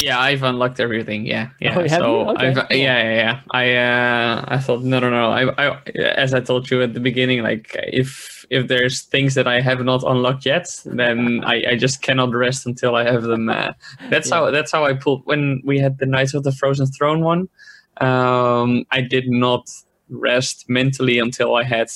Yeah, 0.00 0.18
I've 0.18 0.42
unlocked 0.42 0.80
everything. 0.80 1.26
Yeah, 1.26 1.50
yeah. 1.60 1.78
Oh, 1.78 1.86
so 1.86 2.30
okay, 2.30 2.48
I've, 2.48 2.56
yeah, 2.70 3.02
yeah, 3.02 3.14
yeah. 3.14 3.40
I 3.52 3.74
uh, 3.74 4.44
I 4.48 4.58
thought 4.58 4.82
no, 4.82 4.98
no, 4.98 5.10
no. 5.10 5.30
I, 5.30 5.68
I, 5.68 5.80
as 6.16 6.34
I 6.34 6.40
told 6.40 6.70
you 6.70 6.82
at 6.82 6.94
the 6.94 7.00
beginning, 7.00 7.42
like 7.42 7.76
if 7.76 8.41
if 8.52 8.68
there's 8.68 9.00
things 9.00 9.34
that 9.34 9.48
I 9.48 9.62
have 9.62 9.82
not 9.82 10.02
unlocked 10.02 10.44
yet, 10.44 10.68
then 10.84 11.42
I, 11.52 11.64
I 11.70 11.76
just 11.76 12.02
cannot 12.02 12.34
rest 12.34 12.66
until 12.66 12.94
I 12.94 13.04
have 13.04 13.22
them. 13.22 13.48
Uh, 13.48 13.72
that's 14.10 14.28
yeah. 14.28 14.36
how 14.36 14.50
that's 14.50 14.70
how 14.70 14.84
I 14.84 14.92
pulled 14.92 15.22
when 15.24 15.62
we 15.64 15.78
had 15.78 15.98
the 15.98 16.06
Knights 16.06 16.34
of 16.34 16.44
the 16.44 16.52
Frozen 16.52 16.88
Throne 16.88 17.22
one. 17.22 17.48
Um, 17.96 18.84
I 18.90 19.00
did 19.00 19.28
not 19.28 19.70
rest 20.10 20.68
mentally 20.68 21.18
until 21.18 21.54
I 21.54 21.64
had 21.64 21.88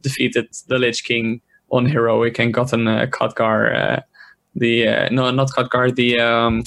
defeated 0.00 0.48
the 0.66 0.78
Lich 0.78 1.04
King 1.04 1.42
on 1.70 1.84
heroic 1.84 2.38
and 2.38 2.54
gotten 2.54 2.88
a 2.88 3.02
uh, 3.02 3.06
Khadgar. 3.06 3.60
Uh, 3.76 4.00
the 4.54 4.88
uh, 4.88 5.08
no, 5.10 5.30
not 5.30 5.50
Khadgar. 5.50 5.94
The 5.94 6.20
um, 6.20 6.64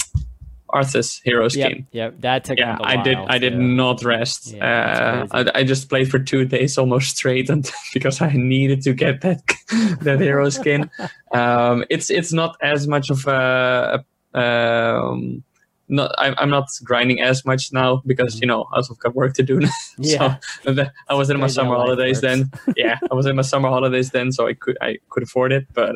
Arthas 0.72 1.20
hero 1.24 1.48
scheme. 1.48 1.86
Yeah, 1.92 2.04
yep. 2.04 2.20
that 2.20 2.44
took. 2.44 2.58
Yeah, 2.58 2.78
I 2.80 3.02
did. 3.02 3.16
I 3.16 3.38
did 3.38 3.58
not 3.58 4.02
rest. 4.02 4.52
Yeah, 4.52 5.26
uh, 5.32 5.44
I, 5.54 5.60
I, 5.60 5.64
just 5.64 5.88
played 5.88 6.10
for 6.10 6.18
two 6.18 6.44
days 6.44 6.78
almost 6.78 7.16
straight, 7.16 7.50
and 7.50 7.70
because 7.94 8.20
I 8.22 8.32
needed 8.32 8.82
to 8.82 8.94
get 8.94 9.20
that 9.20 9.42
that 10.00 10.20
hero 10.20 10.48
skin. 10.48 10.90
um, 11.32 11.84
it's 11.90 12.10
it's 12.10 12.32
not 12.32 12.56
as 12.62 12.88
much 12.88 13.10
of 13.10 13.26
a, 13.26 14.04
a 14.34 14.40
um, 14.40 15.44
not 15.92 16.14
I'm, 16.18 16.34
I'm 16.38 16.50
not 16.50 16.68
grinding 16.82 17.20
as 17.20 17.44
much 17.44 17.72
now 17.72 18.02
because 18.06 18.40
you 18.40 18.46
know 18.46 18.66
I 18.72 18.76
also 18.76 18.94
got 18.94 19.14
work 19.14 19.34
to 19.34 19.42
do. 19.42 19.60
yeah, 19.98 20.36
so 20.62 20.86
I 21.08 21.14
was 21.14 21.30
in 21.30 21.38
my 21.38 21.46
summer 21.46 21.76
holidays 21.76 22.20
then. 22.20 22.50
yeah, 22.76 22.98
I 23.10 23.14
was 23.14 23.26
in 23.26 23.36
my 23.36 23.42
summer 23.42 23.68
holidays 23.68 24.10
then, 24.10 24.32
so 24.32 24.48
I 24.48 24.54
could 24.54 24.78
I 24.80 24.98
could 25.10 25.22
afford 25.22 25.52
it. 25.52 25.66
But 25.74 25.94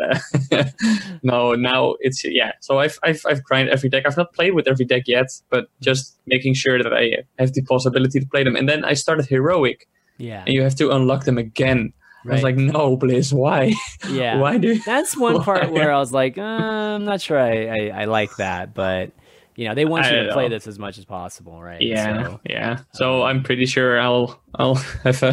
uh, 0.52 0.64
no, 1.22 1.54
now 1.54 1.96
it's 2.00 2.24
yeah. 2.24 2.52
So 2.60 2.78
I've 2.78 2.98
I've 3.02 3.22
I've 3.26 3.42
grinded 3.42 3.72
every 3.72 3.88
deck. 3.88 4.04
I've 4.06 4.16
not 4.16 4.32
played 4.34 4.54
with 4.54 4.68
every 4.68 4.84
deck 4.84 5.04
yet, 5.06 5.28
but 5.50 5.68
just 5.80 6.18
making 6.26 6.54
sure 6.54 6.82
that 6.82 6.92
I 6.92 7.24
have 7.38 7.54
the 7.54 7.62
possibility 7.62 8.20
to 8.20 8.26
play 8.26 8.44
them. 8.44 8.54
And 8.54 8.68
then 8.68 8.84
I 8.84 8.92
started 8.92 9.26
heroic. 9.26 9.88
Yeah, 10.18 10.44
and 10.46 10.54
you 10.54 10.62
have 10.62 10.76
to 10.76 10.90
unlock 10.90 11.24
them 11.24 11.38
again. 11.38 11.92
Right. 12.24 12.32
I 12.32 12.34
was 12.34 12.42
like, 12.42 12.56
no, 12.56 12.96
please, 12.96 13.32
why? 13.32 13.72
Yeah, 14.10 14.40
why 14.40 14.58
do? 14.58 14.80
That's 14.80 15.16
one 15.16 15.42
part 15.42 15.70
where 15.70 15.92
I 15.92 15.98
was 15.98 16.12
like, 16.12 16.38
uh, 16.38 16.42
I'm 16.42 17.04
not 17.04 17.20
sure 17.20 17.38
I, 17.38 17.66
I, 17.66 18.02
I 18.02 18.04
like 18.06 18.34
that, 18.36 18.74
but 18.74 19.12
you 19.56 19.66
know 19.66 19.74
they 19.74 19.84
want 19.84 20.06
you 20.06 20.24
to 20.24 20.32
play 20.32 20.48
this 20.48 20.66
as 20.66 20.78
much 20.78 20.98
as 20.98 21.04
possible 21.04 21.62
right? 21.62 21.80
Yeah 21.80 22.24
so, 22.24 22.40
yeah. 22.48 22.78
so 22.92 23.22
um, 23.22 23.28
i'm 23.28 23.42
pretty 23.42 23.66
sure 23.66 23.98
i'll 24.00 24.40
i'll 24.56 24.74
have 25.04 25.22
a 25.22 25.32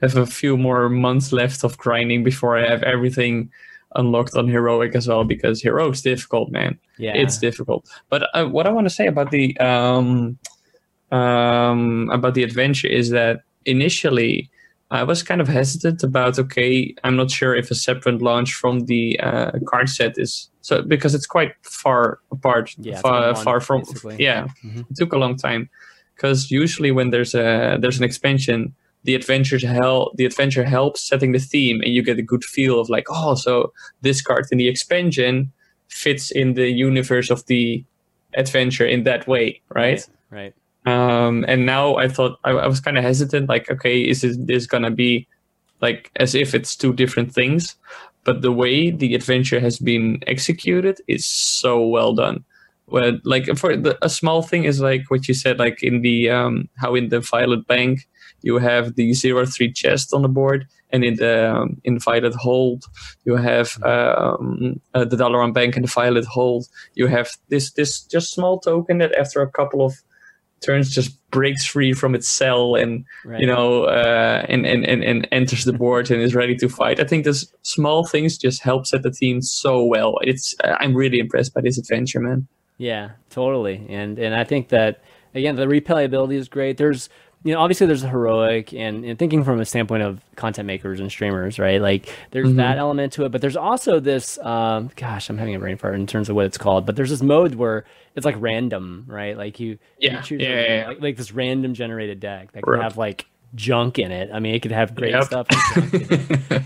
have 0.00 0.16
a 0.16 0.26
few 0.26 0.56
more 0.56 0.88
months 0.88 1.32
left 1.32 1.62
of 1.64 1.76
grinding 1.78 2.24
before 2.24 2.58
i 2.58 2.68
have 2.68 2.82
everything 2.82 3.50
unlocked 3.96 4.34
on 4.36 4.48
heroic 4.48 4.94
as 4.94 5.08
well 5.08 5.24
because 5.24 5.62
heroic's 5.62 6.02
difficult 6.02 6.50
man. 6.50 6.78
Yeah. 6.98 7.12
It's 7.14 7.38
difficult. 7.38 7.88
But 8.08 8.28
uh, 8.34 8.46
what 8.46 8.66
i 8.66 8.70
want 8.70 8.86
to 8.86 8.94
say 8.94 9.06
about 9.06 9.30
the 9.30 9.56
um 9.58 10.38
um 11.10 12.08
about 12.10 12.34
the 12.34 12.42
adventure 12.42 12.88
is 12.88 13.10
that 13.10 13.40
initially 13.66 14.50
I 14.90 15.04
was 15.04 15.22
kind 15.22 15.40
of 15.40 15.46
hesitant 15.46 16.02
about 16.02 16.38
okay, 16.38 16.94
I'm 17.04 17.16
not 17.16 17.30
sure 17.30 17.54
if 17.54 17.70
a 17.70 17.74
separate 17.74 18.20
launch 18.20 18.54
from 18.54 18.86
the 18.86 19.20
uh, 19.20 19.52
card 19.66 19.88
set 19.88 20.18
is 20.18 20.50
so 20.62 20.82
because 20.82 21.14
it's 21.14 21.26
quite 21.26 21.54
far 21.62 22.18
apart, 22.32 22.74
yeah, 22.78 23.00
far, 23.00 23.34
far 23.36 23.60
from 23.60 23.80
basically. 23.82 24.16
yeah. 24.18 24.48
Mm-hmm. 24.64 24.80
It 24.80 24.96
took 24.96 25.12
a 25.12 25.18
long 25.18 25.36
time 25.36 25.70
because 26.16 26.50
usually 26.50 26.90
when 26.90 27.10
there's 27.10 27.34
a 27.34 27.78
there's 27.80 27.98
an 27.98 28.04
expansion, 28.04 28.74
the 29.04 29.14
adventure 29.14 29.58
help 29.58 30.16
the 30.16 30.26
adventure 30.26 30.64
helps 30.64 31.02
setting 31.02 31.32
the 31.32 31.38
theme, 31.38 31.80
and 31.82 31.94
you 31.94 32.02
get 32.02 32.18
a 32.18 32.22
good 32.22 32.44
feel 32.44 32.80
of 32.80 32.88
like 32.88 33.06
oh, 33.08 33.36
so 33.36 33.72
this 34.02 34.20
card 34.20 34.46
in 34.50 34.58
the 34.58 34.68
expansion 34.68 35.52
fits 35.88 36.32
in 36.32 36.54
the 36.54 36.68
universe 36.68 37.30
of 37.30 37.46
the 37.46 37.84
adventure 38.34 38.86
in 38.86 39.04
that 39.04 39.28
way, 39.28 39.60
right? 39.68 40.06
Right. 40.30 40.42
right. 40.42 40.54
Um, 40.86 41.44
and 41.46 41.66
now 41.66 41.96
I 41.96 42.08
thought 42.08 42.38
I, 42.44 42.50
I 42.50 42.66
was 42.66 42.80
kind 42.80 42.96
of 42.96 43.04
hesitant, 43.04 43.48
like, 43.48 43.70
okay, 43.70 44.00
is 44.00 44.22
this 44.46 44.66
gonna 44.66 44.90
be 44.90 45.26
like 45.80 46.10
as 46.16 46.34
if 46.34 46.54
it's 46.54 46.76
two 46.76 46.92
different 46.92 47.32
things? 47.32 47.76
But 48.24 48.42
the 48.42 48.52
way 48.52 48.90
the 48.90 49.14
adventure 49.14 49.60
has 49.60 49.78
been 49.78 50.20
executed 50.26 51.00
is 51.08 51.26
so 51.26 51.86
well 51.86 52.14
done. 52.14 52.44
Where 52.86 53.12
like 53.24 53.46
for 53.56 53.76
the, 53.76 53.96
a 54.02 54.08
small 54.08 54.42
thing 54.42 54.64
is 54.64 54.80
like 54.80 55.04
what 55.10 55.28
you 55.28 55.34
said, 55.34 55.58
like 55.58 55.82
in 55.82 56.02
the 56.02 56.28
um, 56.30 56.68
how 56.76 56.94
in 56.94 57.08
the 57.08 57.20
Violet 57.20 57.66
Bank 57.66 58.08
you 58.42 58.58
have 58.58 58.96
the 58.96 59.12
zero 59.14 59.46
three 59.46 59.72
chest 59.72 60.12
on 60.12 60.22
the 60.22 60.28
board, 60.28 60.66
and 60.90 61.04
in 61.04 61.14
the 61.16 61.54
um, 61.54 61.80
in 61.84 61.98
Violet 61.98 62.34
Hold 62.34 62.84
you 63.24 63.36
have 63.36 63.80
um, 63.84 64.80
uh, 64.94 65.04
the 65.04 65.16
Dalaran 65.16 65.54
Bank 65.54 65.76
and 65.76 65.84
the 65.84 65.90
Violet 65.90 66.24
Hold. 66.24 66.66
You 66.94 67.06
have 67.06 67.30
this 67.48 67.70
this 67.72 68.02
just 68.02 68.32
small 68.32 68.58
token 68.58 68.98
that 68.98 69.14
after 69.14 69.40
a 69.40 69.50
couple 69.50 69.84
of 69.84 69.94
turns 70.60 70.90
just 70.90 71.16
breaks 71.30 71.64
free 71.64 71.92
from 71.92 72.14
its 72.14 72.28
cell 72.28 72.74
and 72.74 73.04
right. 73.24 73.40
you 73.40 73.46
know 73.46 73.84
uh, 73.84 74.44
and, 74.48 74.66
and, 74.66 74.84
and 74.84 75.02
and 75.04 75.28
enters 75.32 75.64
the 75.64 75.72
board 75.72 76.10
and 76.10 76.20
is 76.20 76.34
ready 76.34 76.56
to 76.56 76.68
fight. 76.68 77.00
I 77.00 77.04
think 77.04 77.24
those 77.24 77.52
small 77.62 78.06
things 78.06 78.36
just 78.36 78.62
help 78.62 78.86
set 78.86 79.02
the 79.02 79.10
team 79.10 79.42
so 79.42 79.84
well. 79.84 80.18
It's 80.22 80.54
I'm 80.62 80.94
really 80.94 81.18
impressed 81.18 81.54
by 81.54 81.60
this 81.60 81.78
adventure, 81.78 82.20
man. 82.20 82.46
Yeah, 82.78 83.10
totally. 83.30 83.86
And 83.88 84.18
and 84.18 84.34
I 84.34 84.44
think 84.44 84.68
that 84.68 85.02
again 85.34 85.56
the 85.56 85.66
replayability 85.66 86.34
is 86.34 86.48
great. 86.48 86.76
There's 86.76 87.08
you 87.42 87.54
know, 87.54 87.60
obviously 87.60 87.86
there's 87.86 88.02
a 88.02 88.08
heroic 88.08 88.74
and, 88.74 89.04
and, 89.04 89.18
thinking 89.18 89.44
from 89.44 89.60
a 89.60 89.64
standpoint 89.64 90.02
of 90.02 90.20
content 90.36 90.66
makers 90.66 91.00
and 91.00 91.10
streamers, 91.10 91.58
right? 91.58 91.80
Like 91.80 92.14
there's 92.32 92.48
mm-hmm. 92.48 92.58
that 92.58 92.76
element 92.76 93.14
to 93.14 93.24
it, 93.24 93.30
but 93.30 93.40
there's 93.40 93.56
also 93.56 93.98
this, 93.98 94.38
um, 94.38 94.90
gosh, 94.96 95.30
I'm 95.30 95.38
having 95.38 95.54
a 95.54 95.58
brain 95.58 95.78
fart 95.78 95.94
in 95.94 96.06
terms 96.06 96.28
of 96.28 96.36
what 96.36 96.44
it's 96.44 96.58
called, 96.58 96.84
but 96.84 96.96
there's 96.96 97.10
this 97.10 97.22
mode 97.22 97.54
where 97.54 97.84
it's 98.14 98.26
like 98.26 98.36
random, 98.38 99.04
right? 99.08 99.38
Like 99.38 99.58
you, 99.58 99.78
yeah, 99.98 100.18
you 100.18 100.22
choose 100.22 100.42
yeah, 100.42 100.48
a, 100.48 100.78
yeah, 100.78 100.88
like, 100.88 101.00
like, 101.00 101.16
this 101.16 101.32
random 101.32 101.72
generated 101.72 102.20
deck 102.20 102.52
that 102.52 102.62
can 102.62 102.74
right. 102.74 102.82
have 102.82 102.98
like 102.98 103.26
junk 103.54 103.98
in 103.98 104.12
it. 104.12 104.30
I 104.32 104.38
mean, 104.38 104.54
it 104.54 104.60
could 104.60 104.72
have 104.72 104.94
great 104.94 105.12
yep. 105.12 105.24
stuff. 105.24 105.46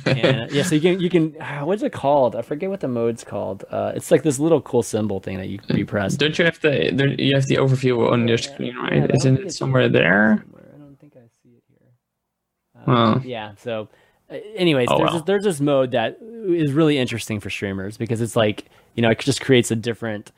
and, 0.07 0.50
yeah, 0.50 0.62
so 0.64 0.75
you 0.75 0.81
can 0.81 1.00
you 1.00 1.09
can 1.09 1.37
ah, 1.40 1.64
what's 1.64 1.83
it 1.83 1.93
called? 1.93 2.35
I 2.35 2.43
forget 2.43 2.69
what 2.69 2.81
the 2.81 2.88
mode's 2.88 3.23
called. 3.23 3.64
Uh, 3.71 3.93
it's 3.95 4.11
like 4.11 4.23
this 4.23 4.40
little 4.40 4.61
cool 4.61 4.83
symbol 4.83 5.21
thing 5.21 5.38
that 5.38 5.49
you 5.49 5.59
can 5.59 5.76
be. 5.76 5.85
Don't 5.85 6.38
you 6.38 6.45
have 6.45 6.61
the 6.61 7.14
you 7.19 7.35
have 7.35 7.47
the 7.47 7.57
overview 7.57 8.11
on 8.11 8.26
your 8.26 8.38
screen, 8.38 8.76
right? 8.76 9.11
Isn't 9.14 9.38
it 9.38 9.52
somewhere 9.52 9.88
there? 9.88 10.45
Um, 12.88 13.23
Yeah. 13.25 13.53
So, 13.59 13.88
uh, 14.31 14.37
anyways, 14.57 14.88
oh, 14.91 14.99
there's 14.99 15.12
this, 15.12 15.23
there's 15.23 15.45
this 15.45 15.61
mode 15.61 15.93
that 15.93 16.19
is 16.21 16.73
really 16.73 16.99
interesting 16.99 17.41
for 17.41 17.50
streamers 17.50 17.97
because 17.97 18.21
it's 18.21 18.37
like 18.37 18.67
you 18.95 19.03
know 19.03 19.11
it 19.11 19.19
just 19.19 19.41
creates 19.41 19.71
a 19.71 19.76
different 19.76 20.33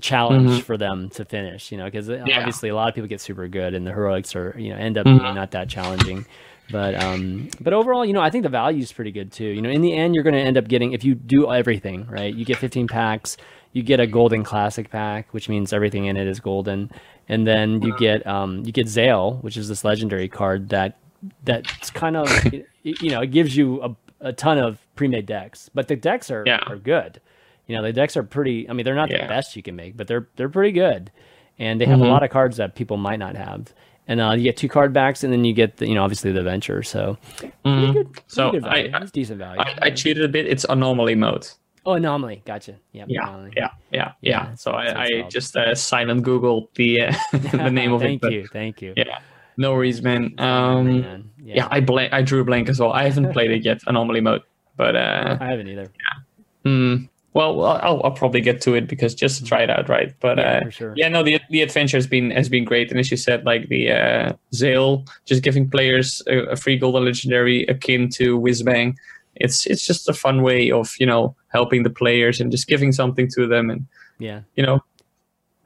challenge 0.00 0.50
mm-hmm. 0.50 0.60
for 0.60 0.76
them 0.76 1.10
to 1.10 1.24
finish. 1.24 1.72
You 1.72 1.78
know, 1.78 1.84
because 1.86 2.08
uh, 2.10 2.24
yeah. 2.26 2.38
obviously 2.38 2.68
a 2.68 2.74
lot 2.74 2.88
of 2.88 2.94
people 2.94 3.08
get 3.08 3.20
super 3.20 3.48
good 3.48 3.74
and 3.74 3.86
the 3.86 3.92
heroics 3.92 4.36
are 4.36 4.54
you 4.58 4.70
know 4.70 4.76
end 4.76 4.98
up 4.98 5.06
mm-hmm. 5.06 5.22
being 5.22 5.34
not 5.34 5.52
that 5.52 5.68
challenging. 5.68 6.26
But 6.70 7.00
um, 7.02 7.48
but 7.60 7.72
overall, 7.72 8.04
you 8.04 8.12
know, 8.12 8.20
I 8.20 8.30
think 8.30 8.42
the 8.42 8.48
value 8.48 8.82
is 8.82 8.92
pretty 8.92 9.12
good 9.12 9.30
too. 9.30 9.44
You 9.44 9.62
know, 9.62 9.70
in 9.70 9.82
the 9.82 9.94
end, 9.94 10.14
you're 10.14 10.24
going 10.24 10.34
to 10.34 10.40
end 10.40 10.56
up 10.56 10.66
getting 10.66 10.92
if 10.92 11.04
you 11.04 11.14
do 11.14 11.52
everything 11.52 12.06
right. 12.08 12.34
You 12.34 12.44
get 12.44 12.58
15 12.58 12.88
packs. 12.88 13.36
You 13.72 13.82
get 13.82 14.00
a 14.00 14.06
golden 14.06 14.42
classic 14.42 14.90
pack, 14.90 15.32
which 15.34 15.48
means 15.48 15.72
everything 15.72 16.06
in 16.06 16.16
it 16.16 16.26
is 16.26 16.40
golden, 16.40 16.90
and 17.28 17.46
then 17.46 17.82
you 17.82 17.96
get 17.98 18.26
um, 18.26 18.64
you 18.64 18.72
get 18.72 18.86
Zayle, 18.86 19.42
which 19.42 19.56
is 19.56 19.68
this 19.68 19.84
legendary 19.84 20.28
card 20.28 20.70
that 20.70 20.96
that's 21.44 21.90
kind 21.90 22.16
of 22.16 22.28
you 22.82 23.10
know 23.10 23.22
it 23.22 23.30
gives 23.30 23.56
you 23.56 23.82
a, 23.82 23.96
a 24.20 24.32
ton 24.32 24.58
of 24.58 24.78
pre-made 24.96 25.26
decks, 25.26 25.70
but 25.74 25.88
the 25.88 25.96
decks 25.96 26.30
are 26.30 26.44
yeah. 26.46 26.60
are 26.66 26.76
good. 26.76 27.20
You 27.66 27.76
know 27.76 27.82
the 27.82 27.92
decks 27.92 28.16
are 28.16 28.22
pretty. 28.22 28.68
I 28.68 28.72
mean 28.72 28.84
they're 28.84 28.94
not 28.94 29.10
yeah. 29.10 29.22
the 29.22 29.28
best 29.28 29.56
you 29.56 29.62
can 29.62 29.76
make, 29.76 29.96
but 29.96 30.06
they're 30.06 30.28
they're 30.36 30.48
pretty 30.48 30.72
good, 30.72 31.10
and 31.58 31.80
they 31.80 31.84
have 31.86 31.98
mm-hmm. 31.98 32.08
a 32.08 32.10
lot 32.10 32.22
of 32.22 32.30
cards 32.30 32.56
that 32.58 32.74
people 32.74 32.96
might 32.96 33.18
not 33.18 33.36
have. 33.36 33.72
And 34.08 34.20
uh, 34.20 34.34
you 34.36 34.44
get 34.44 34.56
two 34.56 34.68
card 34.68 34.92
backs, 34.92 35.24
and 35.24 35.32
then 35.32 35.44
you 35.44 35.52
get 35.52 35.78
the, 35.78 35.88
you 35.88 35.94
know 35.94 36.04
obviously 36.04 36.30
the 36.30 36.42
venture. 36.42 36.82
So 36.82 37.18
mm-hmm. 37.64 37.92
good, 37.92 38.20
so 38.28 38.56
I, 38.64 38.90
I, 38.94 39.04
decent 39.12 39.38
value. 39.38 39.60
I, 39.60 39.78
I, 39.82 39.90
cheated 39.90 40.24
a 40.24 40.28
bit. 40.28 40.46
It's 40.46 40.64
anomaly 40.68 41.16
mode. 41.16 41.48
Oh, 41.84 41.94
anomaly. 41.94 42.42
Gotcha. 42.44 42.76
Yep, 42.92 43.06
yeah, 43.08 43.28
anomaly. 43.28 43.52
yeah, 43.56 43.68
yeah, 43.92 44.12
yeah, 44.20 44.48
yeah. 44.48 44.54
So 44.54 44.72
I, 44.72 45.02
I 45.04 45.22
just 45.22 45.56
uh, 45.56 45.74
silent 45.74 46.24
Googled 46.24 46.68
the 46.74 47.02
uh, 47.02 47.14
the 47.32 47.70
name 47.70 47.92
of 47.92 48.00
thank 48.02 48.22
it. 48.22 48.26
Thank 48.26 48.32
you. 48.34 48.46
Thank 48.52 48.82
you. 48.82 48.94
Yeah. 48.96 49.18
No 49.56 49.72
worries, 49.72 50.02
man. 50.02 50.34
Um, 50.38 51.00
man. 51.00 51.30
Yeah. 51.42 51.54
yeah, 51.56 51.68
I 51.70 51.80
blank. 51.80 52.12
I 52.12 52.22
drew 52.22 52.40
a 52.40 52.44
blank 52.44 52.68
as 52.68 52.80
well. 52.80 52.92
I 52.92 53.04
haven't 53.04 53.32
played 53.32 53.50
it 53.50 53.64
yet, 53.64 53.80
anomaly 53.86 54.20
mode, 54.20 54.42
but 54.76 54.96
uh, 54.96 55.38
I 55.40 55.46
haven't 55.46 55.68
either. 55.68 55.82
Yeah. 55.82 56.70
Mm, 56.70 57.08
well, 57.36 57.64
I'll, 57.64 58.00
I'll 58.02 58.12
probably 58.12 58.40
get 58.40 58.62
to 58.62 58.72
it 58.74 58.88
because 58.88 59.14
just 59.14 59.38
to 59.38 59.44
try 59.44 59.62
it 59.62 59.68
out, 59.68 59.90
right? 59.90 60.14
But 60.20 60.38
yeah, 60.38 60.62
uh, 60.64 60.70
sure. 60.70 60.94
yeah, 60.96 61.08
no, 61.08 61.22
the 61.22 61.38
the 61.50 61.60
adventure 61.60 61.98
has 61.98 62.06
been 62.06 62.30
has 62.30 62.48
been 62.48 62.64
great, 62.64 62.90
and 62.90 62.98
as 62.98 63.10
you 63.10 63.18
said, 63.18 63.44
like 63.44 63.68
the 63.68 63.92
uh, 63.92 64.32
Zayle, 64.54 65.06
just 65.26 65.42
giving 65.42 65.68
players 65.68 66.22
a, 66.28 66.38
a 66.46 66.56
free 66.56 66.78
golden 66.78 67.04
legendary 67.04 67.64
akin 67.64 68.08
to 68.14 68.40
Whizbang. 68.40 68.96
It's 69.34 69.66
it's 69.66 69.86
just 69.86 70.08
a 70.08 70.14
fun 70.14 70.40
way 70.40 70.70
of 70.70 70.94
you 70.98 71.04
know 71.04 71.36
helping 71.48 71.82
the 71.82 71.90
players 71.90 72.40
and 72.40 72.50
just 72.50 72.68
giving 72.68 72.90
something 72.90 73.28
to 73.34 73.46
them, 73.46 73.68
and 73.68 73.86
yeah, 74.18 74.40
you 74.54 74.64
know, 74.64 74.82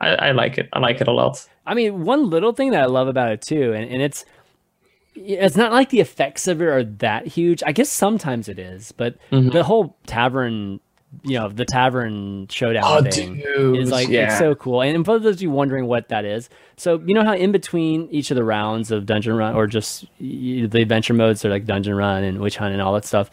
I, 0.00 0.08
I 0.08 0.30
like 0.32 0.58
it. 0.58 0.68
I 0.72 0.78
like 0.78 1.00
it 1.00 1.08
a 1.08 1.12
lot. 1.12 1.46
I 1.66 1.74
mean, 1.74 2.04
one 2.04 2.30
little 2.30 2.52
thing 2.52 2.70
that 2.70 2.82
I 2.82 2.86
love 2.86 3.08
about 3.08 3.32
it 3.32 3.42
too, 3.42 3.72
and, 3.72 3.90
and 3.90 4.02
it's 4.02 4.24
it's 5.14 5.56
not 5.56 5.72
like 5.72 5.90
the 5.90 6.00
effects 6.00 6.46
of 6.46 6.62
it 6.62 6.66
are 6.66 6.84
that 6.84 7.26
huge. 7.26 7.62
I 7.66 7.72
guess 7.72 7.90
sometimes 7.90 8.48
it 8.48 8.58
is, 8.58 8.92
but 8.92 9.16
Mhm. 9.32 9.52
the 9.52 9.64
whole 9.64 9.96
tavern, 10.06 10.80
you 11.24 11.34
know, 11.38 11.48
the 11.48 11.64
tavern 11.64 12.46
showdown 12.48 12.84
Oh, 12.86 13.02
thing 13.10 13.34
dude, 13.34 13.76
is 13.76 13.90
like 13.90 14.08
yeah. 14.08 14.26
it's 14.26 14.38
so 14.38 14.54
cool. 14.54 14.80
And 14.82 15.04
for 15.04 15.18
those 15.18 15.36
of 15.36 15.42
you 15.42 15.50
wondering 15.50 15.86
what 15.86 16.08
that 16.08 16.24
is, 16.24 16.48
so 16.76 17.02
you 17.04 17.12
know 17.14 17.24
how 17.24 17.34
in 17.34 17.50
between 17.52 18.08
each 18.10 18.30
of 18.30 18.36
the 18.36 18.44
rounds 18.44 18.90
of 18.90 19.04
dungeon 19.04 19.34
run 19.34 19.54
or 19.54 19.66
just 19.66 20.06
the 20.20 20.62
adventure 20.80 21.12
modes, 21.12 21.44
are 21.44 21.50
like 21.50 21.66
dungeon 21.66 21.94
run 21.94 22.22
and 22.24 22.38
witch 22.38 22.56
hunt 22.56 22.72
and 22.72 22.80
all 22.80 22.94
that 22.94 23.04
stuff. 23.04 23.30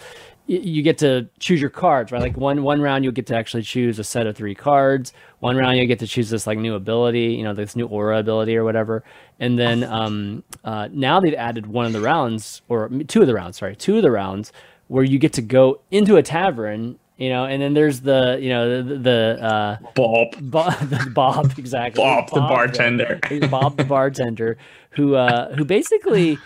You 0.49 0.81
get 0.81 0.97
to 0.99 1.27
choose 1.39 1.59
your 1.61 1.69
cards, 1.69 2.11
right? 2.11 2.21
Like 2.21 2.37
one 2.37 2.63
one 2.63 2.81
round, 2.81 3.03
you'll 3.03 3.13
get 3.13 3.27
to 3.27 3.35
actually 3.35 3.63
choose 3.63 3.99
a 3.99 4.03
set 4.03 4.27
of 4.27 4.35
three 4.35 4.55
cards. 4.55 5.11
One 5.39 5.55
round, 5.55 5.77
you 5.77 5.85
get 5.85 5.99
to 5.99 6.07
choose 6.07 6.29
this 6.31 6.47
like 6.47 6.57
new 6.57 6.73
ability, 6.73 7.35
you 7.35 7.43
know, 7.43 7.53
this 7.53 7.75
new 7.75 7.85
aura 7.85 8.17
ability 8.17 8.57
or 8.57 8.63
whatever. 8.63 9.03
And 9.39 9.57
then 9.57 9.83
um, 9.83 10.43
uh, 10.63 10.89
now 10.91 11.19
they've 11.19 11.35
added 11.35 11.67
one 11.67 11.85
of 11.85 11.93
the 11.93 12.01
rounds, 12.01 12.63
or 12.67 12.89
two 13.07 13.21
of 13.21 13.27
the 13.27 13.35
rounds, 13.35 13.57
sorry, 13.57 13.75
two 13.75 13.97
of 13.97 14.01
the 14.01 14.09
rounds 14.09 14.51
where 14.87 15.03
you 15.03 15.19
get 15.19 15.33
to 15.33 15.41
go 15.43 15.79
into 15.91 16.15
a 16.15 16.23
tavern, 16.23 16.97
you 17.17 17.29
know, 17.29 17.45
and 17.45 17.61
then 17.61 17.73
there's 17.75 18.01
the, 18.01 18.39
you 18.41 18.49
know, 18.49 18.81
the, 18.81 18.97
the 18.97 19.37
uh, 19.43 19.77
Bob. 19.95 20.35
Bob, 20.41 21.13
Bob 21.13 21.53
exactly. 21.57 22.03
Bob 22.03 22.29
the 22.29 22.39
bartender. 22.39 23.19
Bob 23.49 23.77
the 23.77 23.83
bartender, 23.83 24.57
who 24.91 25.15
uh, 25.15 25.53
who 25.55 25.65
basically, 25.65 26.39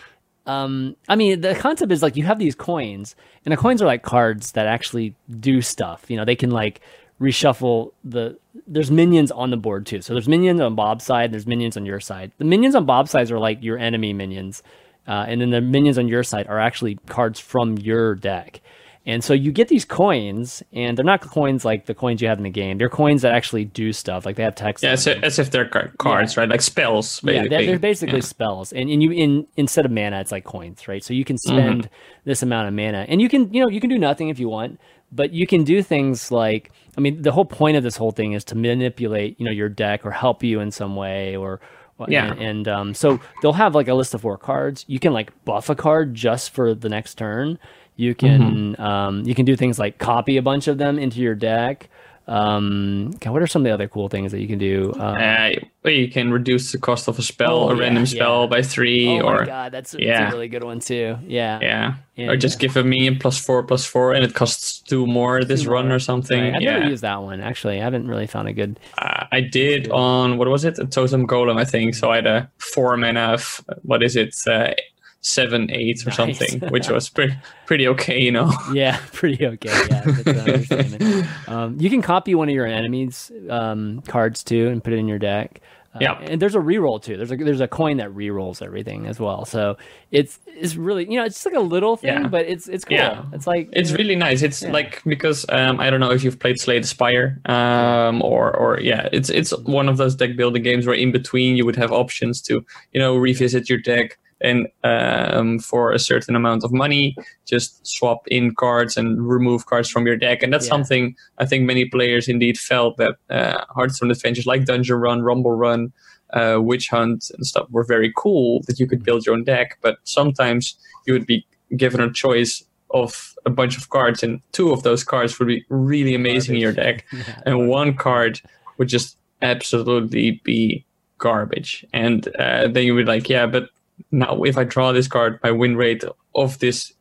um, 0.45 0.97
I 1.07 1.15
mean, 1.15 1.39
the 1.41 1.55
concept 1.55 1.91
is 1.91 2.01
like 2.01 2.17
you 2.17 2.23
have 2.23 2.39
these 2.39 2.55
coins, 2.55 3.15
and 3.45 3.53
the 3.53 3.57
coins 3.57 3.81
are 3.81 3.85
like 3.85 4.03
cards 4.03 4.51
that 4.53 4.65
actually 4.65 5.15
do 5.39 5.61
stuff. 5.61 6.09
You 6.09 6.17
know, 6.17 6.25
they 6.25 6.35
can 6.35 6.51
like 6.51 6.81
reshuffle 7.21 7.93
the. 8.03 8.37
There's 8.73 8.89
minions 8.89 9.31
on 9.31 9.49
the 9.51 9.57
board 9.57 9.85
too. 9.85 10.01
So 10.01 10.13
there's 10.13 10.27
minions 10.29 10.61
on 10.61 10.75
Bob's 10.75 11.03
side. 11.05 11.31
There's 11.33 11.45
minions 11.45 11.75
on 11.77 11.85
your 11.85 11.99
side. 11.99 12.31
The 12.37 12.45
minions 12.45 12.73
on 12.75 12.85
Bob's 12.85 13.11
side 13.11 13.29
are 13.31 13.39
like 13.39 13.61
your 13.61 13.77
enemy 13.77 14.13
minions, 14.13 14.63
uh, 15.07 15.25
and 15.27 15.41
then 15.41 15.49
the 15.49 15.61
minions 15.61 15.97
on 15.97 16.07
your 16.07 16.23
side 16.23 16.47
are 16.47 16.59
actually 16.59 16.95
cards 17.07 17.39
from 17.39 17.77
your 17.77 18.15
deck. 18.15 18.61
And 19.03 19.23
so 19.23 19.33
you 19.33 19.51
get 19.51 19.67
these 19.67 19.83
coins, 19.83 20.61
and 20.71 20.95
they're 20.95 21.03
not 21.03 21.21
coins 21.21 21.65
like 21.65 21.87
the 21.87 21.95
coins 21.95 22.21
you 22.21 22.27
have 22.27 22.37
in 22.37 22.43
the 22.43 22.51
game. 22.51 22.77
They're 22.77 22.87
coins 22.87 23.23
that 23.23 23.31
actually 23.33 23.65
do 23.65 23.91
stuff. 23.93 24.27
Like 24.27 24.35
they 24.35 24.43
have 24.43 24.53
text. 24.53 24.83
Yeah, 24.83 24.91
as, 24.91 25.05
them. 25.05 25.23
as 25.23 25.39
if 25.39 25.49
they're 25.49 25.67
car- 25.67 25.91
cards, 25.97 26.37
right? 26.37 26.47
Like 26.47 26.61
spells, 26.61 27.19
Yeah, 27.23 27.31
basically. 27.31 27.49
they're, 27.49 27.65
they're 27.65 27.79
basically 27.79 28.15
Yeah. 28.19 28.21
spells, 28.25 28.71
and, 28.71 28.89
and 28.91 29.01
you 29.01 29.11
in 29.11 29.47
instead 29.57 29.85
of 29.85 29.91
mana, 29.91 30.19
it's 30.21 30.31
like 30.31 30.43
coins, 30.43 30.87
right? 30.87 31.03
So 31.03 31.13
you 31.15 31.25
can 31.25 31.35
Mm-hmm. 31.37 31.57
spend 31.57 31.89
this 32.25 32.43
amount 32.43 32.67
of 32.67 32.75
mana, 32.75 33.05
and 33.09 33.19
you 33.19 33.27
can 33.27 33.51
you 33.51 33.61
know 33.63 33.69
you 33.69 33.81
can 33.81 33.89
do 33.89 33.97
nothing 33.97 34.29
if 34.29 34.37
you 34.39 34.47
want, 34.49 34.79
but 35.11 35.33
you 35.33 35.45
can 35.47 35.63
do 35.63 35.81
things 35.83 36.31
like 36.31 36.71
I 36.97 37.01
mean 37.01 37.21
the 37.21 37.31
whole 37.31 37.45
point 37.45 37.77
of 37.77 37.83
this 37.83 37.97
whole 37.97 38.11
thing 38.11 38.33
is 38.33 38.43
to 38.45 38.55
manipulate 38.55 39.39
you 39.39 39.45
know 39.45 39.51
your 39.51 39.69
deck 39.69 40.05
or 40.05 40.11
help 40.11 40.43
you 40.43 40.59
in 40.59 40.71
some 40.71 40.95
way 40.95 41.35
or. 41.35 41.59
Yeah. 42.07 42.31
and, 42.31 42.41
and 42.41 42.67
um, 42.67 42.93
so 42.95 43.19
they'll 43.43 43.53
have 43.53 43.75
like 43.75 43.87
a 43.87 43.93
list 43.93 44.15
of 44.15 44.21
four 44.21 44.35
cards. 44.35 44.85
You 44.87 44.97
can 44.97 45.13
like 45.13 45.31
buff 45.45 45.69
a 45.69 45.75
card 45.75 46.15
just 46.15 46.49
for 46.49 46.73
the 46.73 46.89
next 46.89 47.13
turn. 47.15 47.59
You 47.95 48.15
can 48.15 48.73
Mm-hmm. 48.73 48.81
um, 48.81 49.23
you 49.23 49.35
can 49.35 49.45
do 49.45 49.55
things 49.55 49.77
like 49.77 49.99
copy 49.99 50.37
a 50.37 50.41
bunch 50.41 50.67
of 50.67 50.79
them 50.79 50.97
into 50.97 51.19
your 51.19 51.35
deck. 51.35 51.89
Um, 52.27 53.11
God, 53.19 53.31
what 53.33 53.41
are 53.41 53.47
some 53.47 53.61
of 53.61 53.65
the 53.65 53.71
other 53.73 53.87
cool 53.87 54.07
things 54.09 54.31
that 54.31 54.39
you 54.39 54.47
can 54.47 54.59
do? 54.59 54.93
Um, 54.95 55.17
Uh, 55.17 55.49
well, 55.83 55.93
you 55.93 56.09
can 56.09 56.31
reduce 56.31 56.71
the 56.71 56.77
cost 56.77 57.07
of 57.07 57.17
a 57.19 57.21
spell, 57.21 57.63
Oh, 57.63 57.69
a 57.69 57.75
random 57.75 58.05
spell 58.05 58.41
yeah. 58.41 58.47
by 58.47 58.61
three, 58.61 59.19
oh 59.19 59.25
or 59.27 59.39
my 59.39 59.45
god, 59.45 59.71
that's, 59.71 59.91
that's 59.91 60.03
yeah. 60.03 60.29
a 60.29 60.31
really 60.31 60.47
good 60.47 60.63
one 60.63 60.79
too. 60.79 61.17
Yeah, 61.25 61.95
yeah, 62.15 62.29
or 62.29 62.37
just 62.37 62.59
give 62.59 62.77
a 62.77 62.83
minion 62.83 63.17
plus 63.19 63.39
four 63.43 63.63
plus 63.63 63.85
four, 63.85 64.13
and 64.13 64.23
it 64.23 64.33
costs 64.35 64.79
two 64.79 65.05
more 65.07 65.43
this 65.43 65.63
Two 65.63 65.71
run 65.71 65.87
more. 65.87 65.95
or 65.95 65.99
something. 65.99 66.39
Right. 66.41 66.55
I've 66.55 66.61
yeah, 66.61 66.77
never 66.79 66.89
used 66.91 67.03
that 67.03 67.21
one 67.23 67.41
actually. 67.41 67.79
I 67.79 67.83
haven't 67.83 68.07
really 68.07 68.27
found 68.27 68.47
a 68.47 68.53
good. 68.53 68.79
uh, 68.97 69.25
I 69.31 69.41
did 69.41 69.89
on 69.91 70.37
what 70.37 70.47
was 70.47 70.63
it? 70.63 70.77
A 70.79 70.85
totem 70.85 71.25
golem, 71.27 71.59
I 71.59 71.65
think. 71.65 71.95
So 71.95 72.11
I 72.11 72.15
had 72.17 72.27
a 72.27 72.51
four 72.59 72.95
mana 72.97 73.33
of 73.33 73.65
what 73.81 74.03
is 74.03 74.15
it? 74.15 74.35
Uh, 74.47 74.73
seven, 75.21 75.69
eight, 75.71 76.01
or 76.05 76.09
Nice. 76.09 76.15
something, 76.17 76.59
which 76.69 76.89
was 76.89 77.09
pretty 77.09 77.35
pretty 77.65 77.87
okay, 77.87 78.19
you 78.19 78.31
know. 78.31 78.51
Yeah, 78.73 78.99
pretty 79.13 79.45
okay. 79.45 79.69
Yeah, 79.89 80.01
that's 80.05 80.27
an 80.27 80.39
understatement. 80.39 81.27
Um, 81.49 81.77
you 81.79 81.89
can 81.89 82.01
copy 82.01 82.35
one 82.35 82.49
of 82.49 82.55
your 82.55 82.65
enemies' 82.65 83.31
um, 83.49 84.01
cards 84.07 84.43
too 84.43 84.67
and 84.69 84.83
put 84.83 84.93
it 84.93 84.97
in 84.97 85.07
your 85.07 85.19
deck. 85.19 85.61
Uh, 85.93 85.97
Yeah. 85.99 86.13
and 86.21 86.41
there's 86.41 86.55
a 86.55 86.59
reroll 86.59 87.03
too. 87.03 87.17
There's 87.17 87.31
a 87.31 87.35
there's 87.35 87.59
a 87.59 87.67
coin 87.67 87.97
that 87.97 88.09
rerolls 88.11 88.61
everything 88.61 89.07
as 89.07 89.19
well. 89.19 89.43
So 89.45 89.75
it's 90.09 90.39
it's 90.47 90.75
really 90.77 91.03
you 91.11 91.17
know 91.19 91.25
it's 91.25 91.35
just 91.35 91.45
like 91.45 91.55
a 91.55 91.59
little 91.59 91.97
thing, 91.97 92.21
Yeah. 92.21 92.27
but 92.29 92.45
it's 92.45 92.67
it's 92.69 92.85
cool. 92.85 92.95
Yeah. 92.97 93.23
It's 93.33 93.45
like 93.45 93.67
It's 93.73 93.91
really 93.91 94.15
nice. 94.15 94.41
It's 94.41 94.63
Yeah. 94.63 94.71
like 94.71 95.01
because 95.05 95.45
um, 95.49 95.81
I 95.81 95.89
don't 95.89 95.99
know 95.99 96.11
if 96.11 96.23
you've 96.23 96.39
played 96.39 96.59
Slay 96.61 96.79
the 96.79 96.87
Spire, 96.87 97.39
um, 97.45 98.21
or 98.23 98.55
or 98.55 98.79
yeah, 98.79 99.09
it's 99.11 99.29
it's 99.29 99.51
one 99.65 99.89
of 99.89 99.97
those 99.97 100.15
deck 100.15 100.35
building 100.37 100.63
games 100.63 100.87
where 100.87 100.95
in 100.95 101.11
between 101.11 101.57
you 101.57 101.65
would 101.65 101.75
have 101.75 101.91
options 101.91 102.41
to 102.43 102.65
you 102.93 102.99
know 102.99 103.15
revisit 103.17 103.69
your 103.69 103.79
deck 103.79 104.17
and 104.41 104.67
um, 104.83 105.59
for 105.59 105.91
a 105.91 105.99
certain 105.99 106.35
amount 106.35 106.63
of 106.63 106.71
money 106.71 107.15
just 107.47 107.85
swap 107.85 108.27
in 108.27 108.53
cards 108.55 108.97
and 108.97 109.27
remove 109.27 109.65
cards 109.65 109.89
from 109.89 110.05
your 110.07 110.17
deck, 110.17 110.41
and 110.43 110.51
that's 110.51 110.65
Yeah. 110.65 110.69
something 110.75 111.15
I 111.37 111.45
think 111.45 111.65
many 111.65 111.85
players 111.85 112.27
indeed 112.27 112.57
felt 112.57 112.97
that 112.97 113.15
uh, 113.29 113.63
Hearthstone 113.69 114.11
adventures 114.11 114.45
like 114.45 114.65
Dungeon 114.65 114.97
Run, 114.97 115.21
Rumble 115.21 115.51
Run. 115.51 115.93
Uh, 116.33 116.59
Witch 116.61 116.87
Hunt 116.87 117.29
and 117.35 117.45
stuff 117.45 117.67
were 117.71 117.83
very 117.83 118.09
cool 118.15 118.61
that 118.67 118.79
you 118.79 118.87
could 118.87 119.03
build 119.03 119.25
your 119.25 119.35
own 119.35 119.43
deck, 119.43 119.77
but 119.81 119.97
sometimes 120.05 120.75
you 121.05 121.11
would 121.11 121.25
be 121.27 121.45
given 121.75 121.99
a 121.99 122.09
choice 122.09 122.63
of 122.91 123.35
a 123.45 123.49
bunch 123.49 123.75
of 123.77 123.89
cards, 123.89 124.23
and 124.23 124.39
two 124.53 124.71
of 124.71 124.83
those 124.83 125.03
cards 125.03 125.37
would 125.39 125.49
be 125.49 125.65
really 125.67 126.15
amazing 126.15 126.55
in 126.55 126.61
your 126.61 126.71
deck, 126.71 127.05
Yeah. 127.11 127.41
and 127.45 127.67
one 127.67 127.93
card 127.95 128.39
would 128.77 128.87
just 128.87 129.17
absolutely 129.41 130.39
be 130.45 130.85
garbage. 131.17 131.85
And 131.93 132.25
uh, 132.39 132.67
then 132.69 132.83
you 132.85 132.95
would 132.95 133.07
like, 133.07 133.27
yeah, 133.29 133.45
but 133.45 133.69
now 134.11 134.43
if 134.43 134.57
I 134.57 134.63
draw 134.63 134.91
this 134.91 135.07
card, 135.07 135.39
my 135.43 135.51
win 135.51 135.75
rate 135.75 136.03
of 136.35 136.59
this 136.59 136.93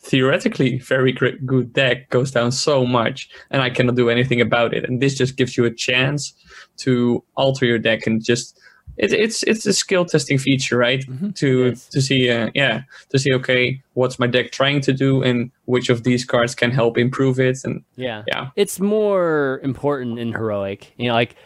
theoretically 0.00 0.78
very 0.78 1.12
great, 1.12 1.44
good 1.44 1.72
deck 1.72 2.08
goes 2.10 2.30
down 2.30 2.52
so 2.52 2.86
much, 2.86 3.28
and 3.50 3.62
I 3.62 3.70
cannot 3.70 3.96
do 3.96 4.08
anything 4.10 4.40
about 4.40 4.72
it. 4.72 4.84
And 4.84 5.02
this 5.02 5.16
just 5.16 5.36
gives 5.36 5.56
you 5.56 5.64
a 5.64 5.74
chance 5.74 6.32
to 6.78 7.22
alter 7.36 7.66
your 7.66 7.78
deck 7.78 8.06
and 8.06 8.24
just. 8.24 8.58
It, 8.96 9.12
it's 9.12 9.44
it's 9.44 9.64
a 9.64 9.72
skill 9.72 10.04
testing 10.04 10.38
feature, 10.38 10.76
right? 10.76 11.04
Mhm. 11.06 11.32
To 11.36 11.66
is. 11.66 11.86
to 11.88 12.00
see, 12.00 12.30
uh, 12.30 12.50
yeah, 12.54 12.82
to 13.10 13.18
see, 13.18 13.32
okay, 13.34 13.80
what's 13.94 14.18
my 14.18 14.26
deck 14.26 14.50
trying 14.50 14.80
to 14.80 14.92
do, 14.92 15.22
and 15.22 15.52
which 15.66 15.88
of 15.88 16.02
these 16.02 16.24
cards 16.24 16.56
can 16.56 16.72
help 16.72 16.98
improve 16.98 17.38
it, 17.38 17.58
and 17.62 17.84
yeah. 17.94 18.24
yeah, 18.26 18.48
It's 18.56 18.80
more 18.80 19.60
important 19.62 20.18
in 20.18 20.32
heroic. 20.32 20.94
You 20.96 21.08
know, 21.08 21.14
like 21.14 21.36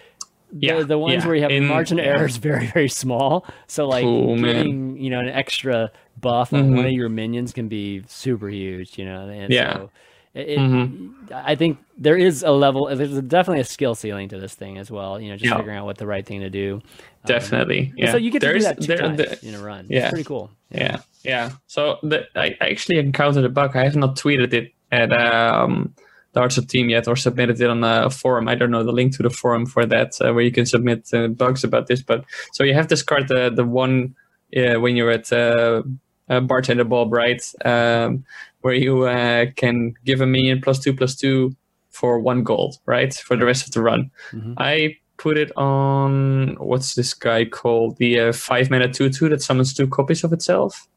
Yeah, 0.54 0.82
the 0.82 0.98
ones 0.98 1.22
yeah. 1.22 1.26
where 1.26 1.36
you 1.36 1.42
have 1.42 1.50
In- 1.50 1.66
margin 1.66 1.98
of 1.98 2.04
yeah. 2.04 2.12
error 2.12 2.26
is 2.26 2.36
very 2.50 2.66
very 2.66 2.88
small. 2.88 3.46
So 3.66 3.86
like 3.88 4.04
Cool, 4.04 4.36
man. 4.36 4.42
getting 4.54 4.96
you 4.98 5.10
know 5.10 5.20
an 5.20 5.28
extra 5.28 5.90
buff 6.20 6.52
on 6.52 6.74
one 6.74 6.84
Mhm. 6.84 6.88
of 6.88 6.92
your 6.92 7.08
minions 7.08 7.52
can 7.52 7.68
be 7.68 8.02
super 8.06 8.48
huge. 8.48 8.98
You 8.98 9.04
know, 9.06 9.28
and 9.28 9.52
Yeah. 9.52 9.74
So 9.74 9.90
it, 10.34 10.58
Mhm. 10.58 11.12
I 11.32 11.54
think 11.56 11.78
there 11.98 12.16
is 12.16 12.42
a 12.42 12.50
level. 12.50 12.86
There's 12.94 13.20
definitely 13.22 13.60
a 13.60 13.64
skill 13.64 13.94
ceiling 13.94 14.28
to 14.30 14.38
this 14.38 14.54
thing 14.54 14.78
as 14.78 14.90
well. 14.90 15.20
You 15.20 15.30
know, 15.30 15.36
just 15.36 15.50
Yeah. 15.50 15.56
figuring 15.58 15.76
out 15.78 15.84
what 15.86 15.98
the 15.98 16.06
right 16.06 16.24
thing 16.24 16.40
to 16.40 16.50
do. 16.50 16.74
Um, 16.76 16.80
definitely. 17.26 17.88
and 17.90 17.98
Yeah. 17.98 18.10
So 18.12 18.16
you 18.18 18.30
get 18.30 18.40
to 18.40 18.46
There's- 18.46 18.62
do 18.62 18.68
that 18.68 18.80
two 18.80 18.86
there- 18.86 18.96
times 18.98 19.18
the- 19.40 19.48
in 19.48 19.54
a 19.54 19.62
run. 19.62 19.86
yeah. 19.88 20.00
It's 20.04 20.08
pretty 20.10 20.24
cool. 20.24 20.50
yeah 20.74 20.98
yeah 21.22 21.50
so 21.66 21.98
the, 22.02 22.24
I, 22.34 22.56
I 22.62 22.70
actually 22.70 22.98
encountered 22.98 23.44
a 23.44 23.50
bug 23.50 23.76
i 23.76 23.84
have 23.84 23.94
not 23.94 24.16
tweeted 24.16 24.54
it 24.54 24.72
at 24.90 25.12
um 25.12 25.92
the 26.32 26.40
Hearthstone 26.40 26.66
team 26.66 26.88
yet 26.90 27.06
or 27.08 27.16
submitted 27.16 27.60
it 27.60 27.68
on 27.70 27.84
a 27.84 28.08
forum. 28.10 28.48
I 28.48 28.54
don't 28.54 28.70
know 28.70 28.82
the 28.84 28.92
link 28.92 29.14
to 29.16 29.22
the 29.22 29.30
forum 29.30 29.66
for 29.66 29.84
that 29.86 30.18
uh, 30.20 30.32
where 30.32 30.44
you 30.44 30.52
can 30.52 30.66
submit 30.66 31.08
uh, 31.12 31.28
bugs 31.28 31.64
about 31.64 31.86
this 31.86 32.02
but 32.02 32.24
so 32.52 32.64
you 32.64 32.74
have 32.74 32.88
this 32.88 33.02
card 33.02 33.28
the 33.28 33.50
the 33.54 33.64
one 33.64 34.14
uh, 34.56 34.80
when 34.80 34.96
you're 34.96 35.10
at 35.10 35.32
uh, 35.32 35.82
uh, 36.28 36.40
bartender 36.40 36.84
bob 36.84 37.12
right? 37.12 37.42
Um 37.64 38.24
where 38.62 38.74
you 38.74 39.02
uh, 39.02 39.46
can 39.56 39.94
give 40.04 40.20
a 40.20 40.26
minion 40.26 40.60
plus 40.60 40.78
two 40.78 40.94
plus 40.94 41.16
two 41.16 41.54
for 41.90 42.18
one 42.20 42.42
gold 42.44 42.78
right? 42.86 43.12
For 43.12 43.36
the 43.36 43.44
rest 43.44 43.66
of 43.66 43.72
the 43.74 43.82
run. 43.82 44.10
Mhm. 44.32 44.54
i 44.56 44.96
put 45.18 45.36
it 45.38 45.52
on 45.56 46.56
what's 46.58 46.94
this 46.94 47.14
guy 47.14 47.44
called? 47.44 47.96
The 47.98 48.18
uh, 48.20 48.32
five 48.32 48.70
mana 48.70 48.88
two 48.92 49.08
two 49.10 49.28
that 49.28 49.42
summons 49.42 49.74
two 49.74 49.86
copies 49.86 50.24
of 50.24 50.32
itself? 50.32 50.88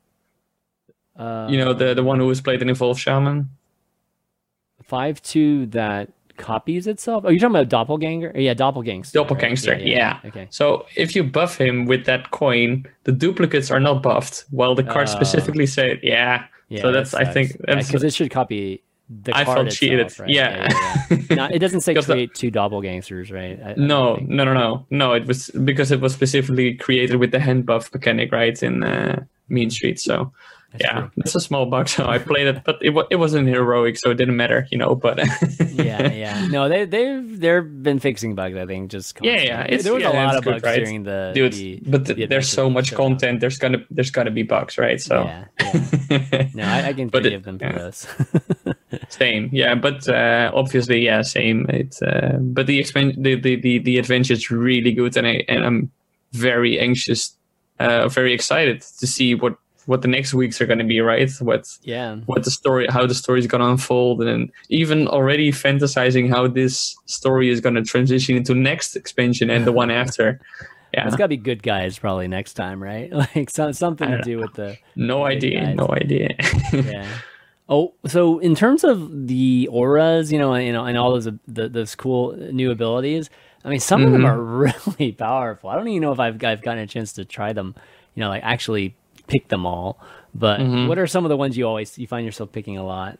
Uh, 1.15 1.47
you 1.49 1.57
know 1.57 1.73
the 1.73 1.93
the 1.93 2.03
one 2.03 2.19
who 2.19 2.25
was 2.27 2.41
played 2.41 2.61
in 2.61 2.69
Evolve 2.69 2.99
Shaman. 2.99 3.49
Five 4.87 5.21
two 5.21 5.65
that 5.67 6.09
copies 6.37 6.85
itself. 6.87 7.23
Oh, 7.25 7.29
you're 7.29 7.39
talking 7.39 7.55
about 7.55 7.69
doppelganger? 7.69 8.33
Yeah, 8.35 8.53
doppelgangster. 8.53 9.15
right? 9.15 9.27
Doppelgangster, 9.27 9.85
yeah. 9.85 10.19
Okay. 10.25 10.47
So 10.49 10.85
if 10.95 11.15
you 11.15 11.23
buff 11.23 11.57
him 11.57 11.85
with 11.85 12.05
that 12.05 12.31
coin, 12.31 12.85
the 13.05 13.11
duplicates 13.13 13.71
are 13.71 13.79
not 13.79 14.03
buffed, 14.03 14.43
while 14.51 14.75
the 14.75 14.83
card 14.83 15.07
Oh. 15.07 15.11
specifically 15.11 15.65
said, 15.65 15.99
yeah. 16.03 16.45
Yeah, 16.67 16.81
So 16.81 16.91
that's- 16.91 17.11
that 17.11 17.21
I 17.21 17.25
think 17.31 17.57
because 17.65 18.03
it 18.03 18.13
should 18.13 18.31
copy 18.31 18.81
the 19.23 19.37
I 19.37 19.45
felt 19.45 19.67
itself, 19.67 19.79
cheated. 19.79 20.19
right? 20.19 20.29
Yeah. 20.29 20.67
yeah, 20.73 21.03
yeah. 21.29 21.35
No, 21.35 21.45
it 21.45 21.59
doesn't 21.59 21.81
say 21.81 21.93
create 21.93 22.33
two 22.33 22.49
doppelgangsters, 22.51 23.31
right? 23.31 23.57
I- 23.63 23.69
I 23.71 23.73
No, 23.77 24.15
don't 24.17 24.29
no, 24.29 24.43
no, 24.43 24.53
no, 24.53 24.85
no. 24.89 25.13
It 25.13 25.27
was 25.27 25.51
because 25.63 25.91
it 25.91 26.01
was 26.01 26.13
specifically 26.13 26.73
created 26.73 27.17
with 27.17 27.31
the 27.31 27.39
hand 27.39 27.65
buff 27.67 27.93
mechanic, 27.93 28.31
right? 28.31 28.61
In 28.63 28.83
uh, 28.83 29.23
Mean 29.47 29.69
Street. 29.69 29.99
So 29.99 30.33
yeah, 30.79 30.99
true. 31.01 31.11
that's 31.17 31.35
a 31.35 31.39
small 31.39 31.65
bug. 31.65 31.87
So 31.89 32.05
I 32.07 32.17
played 32.17 32.47
it, 32.47 32.63
but 32.63 32.77
it 32.81 32.91
wa- 32.91 33.07
it 33.09 33.17
wasn't 33.17 33.47
heroic, 33.47 33.97
so 33.97 34.11
it 34.11 34.15
didn't 34.15 34.35
matter, 34.37 34.67
you 34.71 34.77
know. 34.77 34.95
But 34.95 35.19
yeah, 35.73 36.11
yeah. 36.11 36.47
No, 36.47 36.67
they 36.69 36.85
they've 36.85 37.39
they've 37.39 37.83
been 37.83 37.99
fixing 37.99 38.35
bugs. 38.35 38.55
I 38.57 38.65
think 38.65 38.91
just 38.91 39.15
Yeah, 39.21 39.31
constantly. 39.31 39.47
yeah, 39.47 39.63
it's- 39.65 39.83
there 39.83 39.93
was 39.93 40.03
yeah, 40.03 40.11
a 40.11 40.25
lot 40.25 40.35
of 40.35 40.43
good, 40.43 40.51
bugs 40.53 40.63
right? 40.63 40.79
during 40.83 41.03
the 41.03 41.31
dude, 41.35 41.53
the, 41.53 41.79
but 41.85 42.05
th- 42.05 42.17
the 42.17 42.25
there's 42.27 42.49
so 42.49 42.69
much 42.69 42.87
showdown. 42.87 43.11
content. 43.11 43.39
There's 43.39 43.57
gonna 43.57 43.79
there's 43.89 44.11
gonna 44.11 44.31
be 44.31 44.43
bugs, 44.43 44.77
right? 44.77 44.99
So 45.01 45.23
Yeah, 45.25 45.45
yeah. 45.61 46.47
No, 46.53 46.63
I, 46.63 46.87
I 46.87 46.93
can 46.93 47.09
But 47.13 47.25
it- 47.25 47.29
forgive 47.41 47.43
them 47.43 47.59
for 47.59 47.65
yeah. 47.65 47.77
those. 47.77 48.07
same, 49.09 49.49
yeah. 49.51 49.75
But 49.75 50.07
uh, 50.07 50.51
obviously, 50.53 51.03
yeah, 51.05 51.21
same. 51.21 51.65
It's 51.69 52.01
uh, 52.01 52.37
but 52.41 52.67
the 52.67 52.79
expen- 52.79 53.21
the, 53.21 53.35
the 53.35 53.55
the 53.55 53.79
the 53.79 53.97
adventure 53.97 54.33
is 54.33 54.49
really 54.51 54.91
good, 54.93 55.17
and 55.17 55.27
I 55.27 55.43
and 55.47 55.63
I'm 55.65 55.91
very 56.33 56.79
anxious, 56.79 57.35
uh, 57.79 58.07
very 58.09 58.33
excited 58.33 58.81
to 58.99 59.07
see 59.07 59.35
what 59.35 59.57
what 59.85 60.01
the 60.01 60.07
next 60.07 60.33
weeks 60.33 60.59
are 60.61 60.65
going 60.65 60.79
to 60.79 60.85
be. 60.85 60.99
Right? 61.01 61.31
What 61.39 61.77
yeah, 61.83 62.15
what 62.25 62.43
the 62.43 62.51
story 62.51 62.87
how 62.89 63.05
the 63.05 63.15
story 63.15 63.39
is 63.39 63.47
going 63.47 63.61
to 63.61 63.67
unfold 63.67 64.21
and 64.21 64.51
even 64.69 65.07
already 65.07 65.51
fantasizing 65.51 66.29
how 66.29 66.47
this 66.47 66.95
story 67.05 67.49
is 67.49 67.61
going 67.61 67.75
to 67.75 67.83
transition 67.83 68.35
into 68.35 68.53
next 68.53 68.95
expansion 68.95 69.49
and 69.49 69.65
the 69.65 69.71
one 69.71 69.91
after 70.05 70.39
yeah 70.93 71.07
it's 71.07 71.15
got 71.15 71.25
to 71.25 71.29
be 71.29 71.37
good 71.37 71.63
guys 71.63 71.97
probably 71.99 72.27
next 72.27 72.53
time, 72.53 72.81
right? 72.81 73.11
Like 73.35 73.49
some, 73.49 73.73
something 73.73 74.09
to 74.09 74.21
do 74.21 74.39
with 74.39 74.53
the 74.53 74.77
no 74.95 75.25
idea 75.25 75.61
guys. 75.61 75.75
no 75.75 75.87
idea 75.89 76.35
yeah. 76.73 77.07
Oh, 77.67 77.95
so 78.05 78.37
in 78.37 78.53
terms 78.53 78.83
of 78.83 79.27
the 79.27 79.67
auras, 79.71 80.31
you 80.31 80.37
know, 80.37 80.53
and, 80.53 80.67
you 80.67 80.71
know, 80.71 80.85
and 80.85 80.99
all 80.99 81.11
those 81.11 81.27
the, 81.47 81.67
those 81.67 81.95
cool 81.95 82.35
new 82.35 82.69
abilities, 82.69 83.31
I 83.63 83.69
mean, 83.69 83.79
some 83.79 84.03
of 84.03 84.11
them 84.11 84.21
mm-hmm. 84.21 84.29
are 84.29 84.43
really 84.43 85.11
powerful. 85.11 85.71
I 85.71 85.75
don't 85.75 85.87
even 85.87 86.01
know 86.03 86.11
if 86.11 86.19
I've 86.19 86.43
I've 86.43 86.61
gotten 86.61 86.83
a 86.83 86.87
chance 86.87 87.13
to 87.13 87.25
try 87.25 87.53
them, 87.53 87.73
you 88.13 88.21
know, 88.21 88.29
like 88.29 88.43
actually 88.43 88.95
pick 89.27 89.47
them 89.49 89.65
all. 89.65 89.99
But 90.33 90.59
what 90.87 90.97
are 90.97 91.07
some 91.07 91.23
of 91.25 91.29
the 91.29 91.37
ones 91.37 91.57
you 91.57 91.65
always 91.67 91.97
you 91.97 92.07
find 92.07 92.25
yourself 92.25 92.51
picking 92.51 92.77
a 92.77 92.83
lot? 92.85 93.17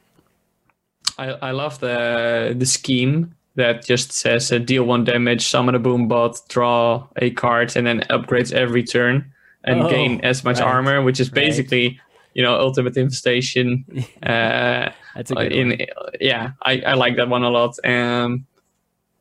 I, 1.18 1.28
I 1.30 1.52
love 1.52 1.80
the 1.80 2.54
the 2.58 2.66
scheme 2.66 3.36
that 3.56 3.86
just 3.86 4.12
says 4.12 4.52
uh, 4.52 4.58
deal 4.58 4.84
one 4.84 5.06
damage 5.06 5.48
summon 5.48 5.76
a 5.76 5.80
boom 5.80 6.08
bot 6.10 6.42
draw 6.50 7.08
a 7.16 7.30
card 7.32 7.76
and 7.78 7.88
then 7.88 8.02
upgrades 8.10 8.52
every 8.52 8.84
turn 8.84 9.32
and 9.64 9.82
Oh, 9.84 9.90
gain 9.90 10.20
as 10.26 10.44
much 10.44 10.60
right, 10.60 10.68
armor 10.68 11.02
which 11.02 11.22
is 11.22 11.30
right. 11.30 11.36
basically 11.36 12.00
you 12.34 12.44
know 12.44 12.60
ultimate 12.60 12.98
infestation 12.98 13.86
uh 14.24 14.90
That's 15.16 15.32
a 15.32 15.36
good 15.36 15.54
in 15.54 15.70
one. 15.70 15.80
yeah 16.20 16.52
I, 16.64 16.82
I 16.82 16.94
like 16.96 17.16
that 17.16 17.30
one 17.30 17.44
a 17.44 17.50
lot 17.50 17.78
um 17.86 18.46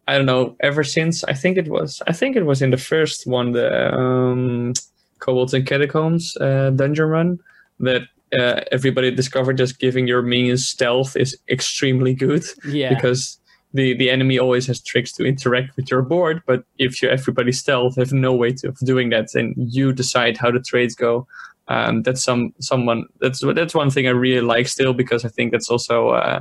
i 0.08 0.16
don't 0.16 0.26
know 0.26 0.56
ever 0.60 0.82
since 0.82 1.22
i 1.24 1.32
think 1.32 1.56
it 1.56 1.68
was 1.68 2.02
i 2.08 2.12
think 2.12 2.34
it 2.34 2.42
was 2.44 2.60
in 2.60 2.70
the 2.70 2.76
first 2.76 3.28
one 3.28 3.52
the 3.52 3.94
um 3.94 4.72
kobolds 5.18 5.54
and 5.54 5.66
catacombs 5.66 6.36
uh, 6.38 6.70
dungeon 6.70 7.06
run 7.06 7.38
that 7.80 8.02
uh, 8.38 8.60
everybody 8.72 9.10
discovered 9.10 9.58
just 9.58 9.78
giving 9.78 10.06
your 10.06 10.22
minions 10.22 10.66
stealth 10.66 11.16
is 11.16 11.36
extremely 11.48 12.14
good. 12.14 12.44
Yeah. 12.66 12.92
because 12.94 13.38
the, 13.74 13.96
the 13.96 14.08
enemy 14.08 14.38
always 14.38 14.66
has 14.66 14.80
tricks 14.80 15.12
to 15.12 15.24
interact 15.24 15.76
with 15.76 15.90
your 15.90 16.00
board 16.00 16.42
but 16.46 16.64
if 16.78 17.02
you 17.02 17.08
everybody 17.08 17.52
stealth 17.52 17.96
have 17.96 18.12
no 18.12 18.32
way 18.32 18.52
to, 18.52 18.68
of 18.68 18.78
doing 18.78 19.10
that. 19.10 19.34
And 19.34 19.54
you 19.56 19.92
decide 19.92 20.36
how 20.36 20.50
the 20.50 20.60
trades 20.60 20.94
go. 20.94 21.26
Um, 21.66 22.02
that's 22.02 22.22
some 22.22 22.52
someone 22.60 23.06
that's 23.20 23.40
that's 23.54 23.74
one 23.74 23.90
thing 23.90 24.06
I 24.06 24.10
really 24.10 24.42
like 24.42 24.68
still 24.68 24.92
because 24.92 25.24
I 25.24 25.28
think 25.28 25.50
that's 25.50 25.70
also 25.70 26.10
uh, 26.10 26.40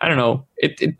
I 0.00 0.08
don't 0.08 0.18
know. 0.18 0.46
It, 0.58 0.80
it 0.80 0.96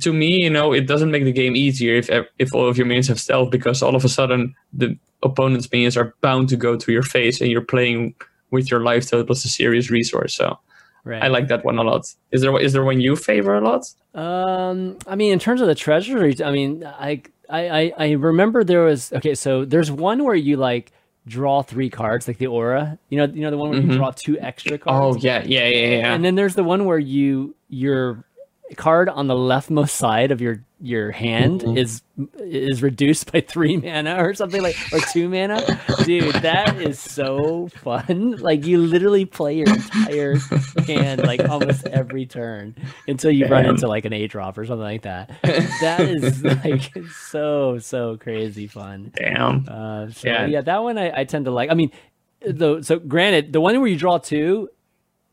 to 0.00 0.12
me 0.12 0.42
you 0.42 0.50
know 0.50 0.72
it 0.72 0.86
doesn't 0.86 1.10
make 1.10 1.24
the 1.24 1.32
game 1.32 1.56
easier 1.56 1.96
if 1.96 2.08
if 2.38 2.54
all 2.54 2.68
of 2.68 2.76
your 2.76 2.86
minions 2.86 3.08
have 3.08 3.18
stealth 3.18 3.50
because 3.50 3.82
all 3.82 3.96
of 3.96 4.04
a 4.04 4.08
sudden 4.08 4.54
the 4.72 4.96
opponent's 5.22 5.70
minions 5.72 5.96
are 5.96 6.14
bound 6.20 6.48
to 6.48 6.56
go 6.56 6.76
to 6.76 6.92
your 6.92 7.02
face 7.02 7.40
and 7.40 7.50
you're 7.50 7.60
playing 7.60 8.14
with 8.50 8.70
your 8.70 8.80
life 8.80 9.08
total 9.08 9.26
plus 9.26 9.44
a 9.44 9.48
serious 9.48 9.90
resource 9.90 10.34
so 10.34 10.58
right. 11.04 11.22
I 11.22 11.28
like 11.28 11.48
that 11.48 11.64
one 11.64 11.78
a 11.78 11.82
lot 11.82 12.06
is 12.30 12.40
there 12.42 12.58
is 12.60 12.72
there 12.72 12.84
one 12.84 13.00
you 13.00 13.16
favor 13.16 13.54
a 13.56 13.60
lot 13.60 13.84
Um, 14.14 14.98
I 15.06 15.14
mean, 15.14 15.32
in 15.32 15.38
terms 15.38 15.60
of 15.60 15.68
the 15.68 15.74
treasuries, 15.74 16.40
I 16.40 16.50
mean, 16.50 16.84
I, 16.84 17.22
I, 17.48 17.92
I, 17.96 18.10
remember 18.12 18.64
there 18.64 18.82
was 18.82 19.12
okay. 19.12 19.34
So 19.36 19.64
there's 19.64 19.92
one 19.92 20.24
where 20.24 20.34
you 20.34 20.56
like 20.56 20.90
draw 21.24 21.62
three 21.62 21.88
cards, 21.88 22.26
like 22.26 22.38
the 22.38 22.48
aura. 22.48 22.98
You 23.10 23.18
know, 23.18 23.32
you 23.32 23.42
know 23.42 23.50
the 23.50 23.58
one 23.58 23.70
where 23.70 23.80
you 23.80 23.92
draw 23.92 24.10
two 24.10 24.36
extra 24.40 24.76
cards. 24.78 24.96
oh 24.96 25.12
cards. 25.12 25.24
yeah 25.24 25.44
yeah 25.44 25.68
yeah 25.68 25.98
yeah 25.98 26.14
And 26.14 26.24
then 26.24 26.34
there's 26.34 26.56
the 26.56 26.64
one 26.64 26.84
where 26.84 26.98
you 26.98 27.54
your 27.68 28.24
card 28.76 29.08
on 29.08 29.26
the 29.26 29.34
leftmost 29.34 29.90
side 29.90 30.30
of 30.30 30.40
your 30.40 30.62
your 30.80 31.10
hand 31.10 31.62
Mm-hmm. 31.62 31.76
is 31.76 32.02
is 32.38 32.82
reduced 32.82 33.32
by 33.32 33.40
three 33.40 33.76
mana 33.76 34.22
or 34.22 34.32
something 34.34 34.62
like 34.62 34.76
or 34.92 35.00
two 35.12 35.28
mana. 35.28 35.60
Dude, 36.04 36.34
that 36.36 36.80
is 36.80 36.98
so 37.00 37.68
fun. 37.82 38.32
Like 38.38 38.64
you 38.64 38.78
literally 38.78 39.24
play 39.24 39.56
your 39.56 39.68
entire 39.68 40.36
hand 40.86 41.24
like 41.24 41.40
almost 41.48 41.86
every 41.88 42.26
turn 42.26 42.76
until 43.08 43.30
you 43.32 43.46
run 43.46 43.66
into 43.66 43.88
like 43.88 44.04
an 44.04 44.12
A 44.12 44.26
drop 44.28 44.56
or 44.58 44.64
something 44.66 44.82
like 44.82 45.02
that. 45.02 45.30
That 45.42 46.00
is 46.00 46.42
like 46.64 46.92
so 47.12 47.78
so 47.78 48.16
crazy 48.18 48.66
fun. 48.68 49.12
damn 49.16 49.66
Uh, 49.68 50.10
so, 50.10 50.28
yeah. 50.28 50.46
Yeah. 50.46 50.60
that 50.60 50.82
one 50.82 50.96
I, 50.98 51.20
I 51.20 51.24
tend 51.24 51.46
to 51.46 51.50
like. 51.50 51.70
I 51.70 51.74
mean, 51.74 51.90
though. 52.46 52.80
So 52.82 52.98
granted, 52.98 53.52
the 53.52 53.60
one 53.60 53.78
where 53.80 53.88
you 53.88 53.96
draw 53.96 54.18
two, 54.18 54.68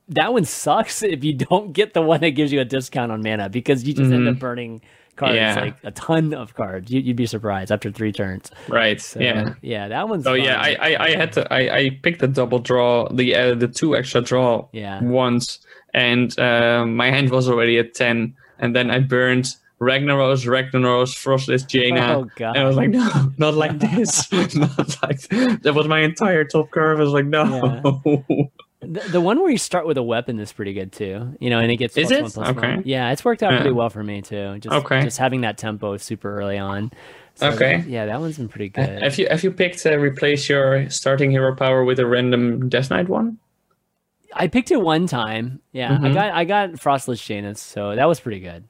that 0.10 0.34
one 0.34 0.46
sucks 0.46 1.02
if 1.04 1.24
you 1.24 1.34
don't 1.34 1.74
get 1.74 1.94
the 1.94 2.02
one 2.02 2.22
that 2.22 2.32
gives 2.32 2.52
you 2.52 2.60
a 2.62 2.66
discount 2.66 3.12
on 3.12 3.22
mana 3.24 3.50
because 3.50 3.84
you 3.88 3.94
just 3.94 4.12
end 4.12 4.28
up 4.28 4.38
burning 4.40 4.82
cards 5.16 5.36
Mm-hmm. 5.36 5.36
Yeah. 5.36 5.62
like 5.62 5.76
a 5.84 5.92
ton 5.92 6.34
of 6.34 6.56
cards. 6.56 6.92
You, 6.92 7.00
you'd 7.00 7.16
be 7.16 7.26
surprised 7.26 7.72
after 7.72 7.90
three 7.92 8.12
turns. 8.12 8.52
right 8.68 9.00
So, 9.00 9.20
yeah 9.22 9.54
yeah, 9.62 9.88
that 9.88 10.10
one's. 10.10 10.28
Oh 10.28 10.34
yeah. 10.34 10.60
I, 10.60 10.76
I, 10.80 11.04
I 11.06 11.16
had 11.16 11.32
to 11.34 11.54
I, 11.54 11.78
I 11.78 11.90
picked 12.04 12.20
the 12.20 12.28
double 12.28 12.60
draw 12.60 13.08
the 13.10 13.34
uh, 13.36 13.56
the 13.56 13.68
two 13.70 13.96
extra 13.96 14.22
draw 14.22 14.68
Yeah. 14.74 15.02
once 15.02 15.60
and 15.94 16.38
uh, 16.38 16.86
my 16.86 17.10
hand 17.10 17.30
was 17.32 17.48
already 17.48 17.78
at 17.80 17.94
ten 17.94 18.36
and 18.60 18.76
then 18.76 18.92
I 18.92 19.00
burned 19.00 19.48
Ragnaros, 19.82 20.46
Ragnaros, 20.46 21.14
Frost 21.16 21.50
Lich 21.50 21.68
Jaina. 21.68 22.18
Oh, 22.20 22.30
God. 22.38 22.56
And 22.56 22.64
I 22.64 22.68
was 22.68 22.78
like, 22.78 22.90
no, 22.90 23.34
not 23.38 23.56
like 23.56 23.78
this. 23.80 24.32
not 24.56 24.98
like 25.04 25.20
that 25.64 25.74
was 25.76 25.88
my 25.90 26.00
entire 26.00 26.46
top 26.46 26.72
curve. 26.72 26.98
I 27.00 27.04
was 27.04 27.12
like, 27.12 27.26
no. 27.26 28.02
The, 28.88 29.00
the 29.12 29.22
one 29.22 29.40
where 29.40 29.50
you 29.50 29.58
start 29.58 29.86
with 29.88 29.98
a 29.98 30.04
weapon 30.04 30.40
is 30.40 30.52
pretty 30.54 30.74
good 30.74 30.92
too. 30.92 31.36
You 31.40 31.50
know, 31.50 31.60
and 31.60 31.72
it 31.72 31.78
gets 31.78 31.96
Is 31.98 32.12
it? 32.12 32.22
one, 32.22 32.32
plus 32.32 32.50
Okay. 32.50 32.76
one. 32.76 32.84
Yeah, 32.86 33.12
it's 33.12 33.24
worked 33.26 33.44
out 33.44 33.52
pretty 33.56 33.72
well 33.72 33.90
for 33.90 34.04
me 34.04 34.22
too. 34.22 34.58
Just 34.60 34.74
Okay. 34.86 35.02
just 35.04 35.18
having 35.18 35.42
that 35.42 35.58
tempo 35.58 35.98
super 35.98 36.38
early 36.40 36.58
on. 36.58 36.92
So 37.36 37.50
Okay. 37.50 37.78
that- 37.78 37.88
yeah, 37.88 38.06
that 38.06 38.20
one's 38.22 38.38
been 38.38 38.48
pretty 38.48 38.70
good. 38.70 39.02
have 39.04 39.18
you 39.18 39.28
have 39.30 39.44
you 39.44 39.52
picked 39.52 39.86
uh, 39.86 39.98
replace 39.98 40.48
your 40.48 40.90
starting 40.90 41.32
hero 41.32 41.56
power 41.56 41.84
with 41.84 42.00
a 42.00 42.06
random 42.06 42.70
Death 42.70 42.90
Knight 42.90 43.10
one? 43.10 43.38
I 44.34 44.48
picked 44.48 44.72
it 44.72 44.82
one 44.82 45.08
time. 45.08 45.62
Yeah, 45.72 45.94
I 45.94 45.98
Mhm. 45.98 46.14
got 46.14 46.34
I 46.34 46.44
got 46.46 46.80
Frost 46.80 47.08
Lich 47.08 47.26
Jaina, 47.26 47.56
so 47.56 47.96
that 47.96 48.06
was 48.08 48.20
pretty 48.20 48.40
good. 48.40 48.64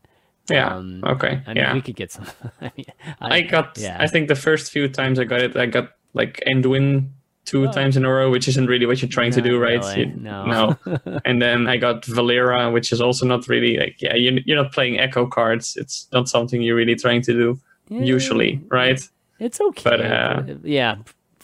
Yeah. 0.49 0.75
Um, 0.75 1.03
okay. 1.03 1.41
I 1.47 1.53
mean, 1.53 1.57
yeah. 1.57 1.73
we 1.73 1.81
could 1.81 1.95
get 1.95 2.11
some. 2.11 2.25
I 2.61 2.71
mean, 2.77 2.85
I 3.19 3.41
got. 3.41 3.77
yeah. 3.79 3.97
I 3.99 4.05
think 4.07 4.27
the 4.27 4.35
first 4.35 4.71
few 4.71 4.87
times 4.87 5.17
I 5.19 5.23
got 5.23 5.41
it, 5.41 5.57
I 5.57 5.65
got 5.65 5.89
like 6.13 6.39
Anduin 6.45 7.09
two 7.45 7.67
Oh. 7.67 7.71
times 7.71 7.95
in 7.95 8.03
a 8.05 8.11
row, 8.11 8.29
which 8.31 8.47
isn't 8.47 8.67
really 8.67 8.85
what 8.85 9.01
you're 9.01 9.09
trying 9.09 9.31
to 9.33 9.41
do, 9.41 9.57
right? 9.59 9.79
really, 9.81 9.99
You- 10.07 10.13
no. 10.17 10.45
no. 10.85 11.21
and 11.25 11.41
then 11.41 11.67
I 11.67 11.77
got 11.77 12.03
Valeera, 12.03 12.71
which 12.73 12.91
is 12.91 12.99
also 13.01 13.25
not 13.25 13.47
really 13.47 13.77
like 13.77 14.01
yeah, 14.01 14.15
you're, 14.15 14.39
you're 14.45 14.61
not 14.63 14.71
playing 14.73 14.99
Echo 14.99 15.25
cards. 15.27 15.77
It's 15.77 16.07
not 16.11 16.27
something 16.27 16.61
you're 16.61 16.75
really 16.75 16.95
trying 16.95 17.21
to 17.23 17.33
do 17.33 17.59
Yeah, 17.89 18.01
usually, 18.15 18.61
right? 18.71 18.99
it's 19.39 19.59
okay. 19.61 19.83
but, 19.89 19.99
uh, 20.01 20.43
yeah, 20.63 20.95
I 20.97 21.03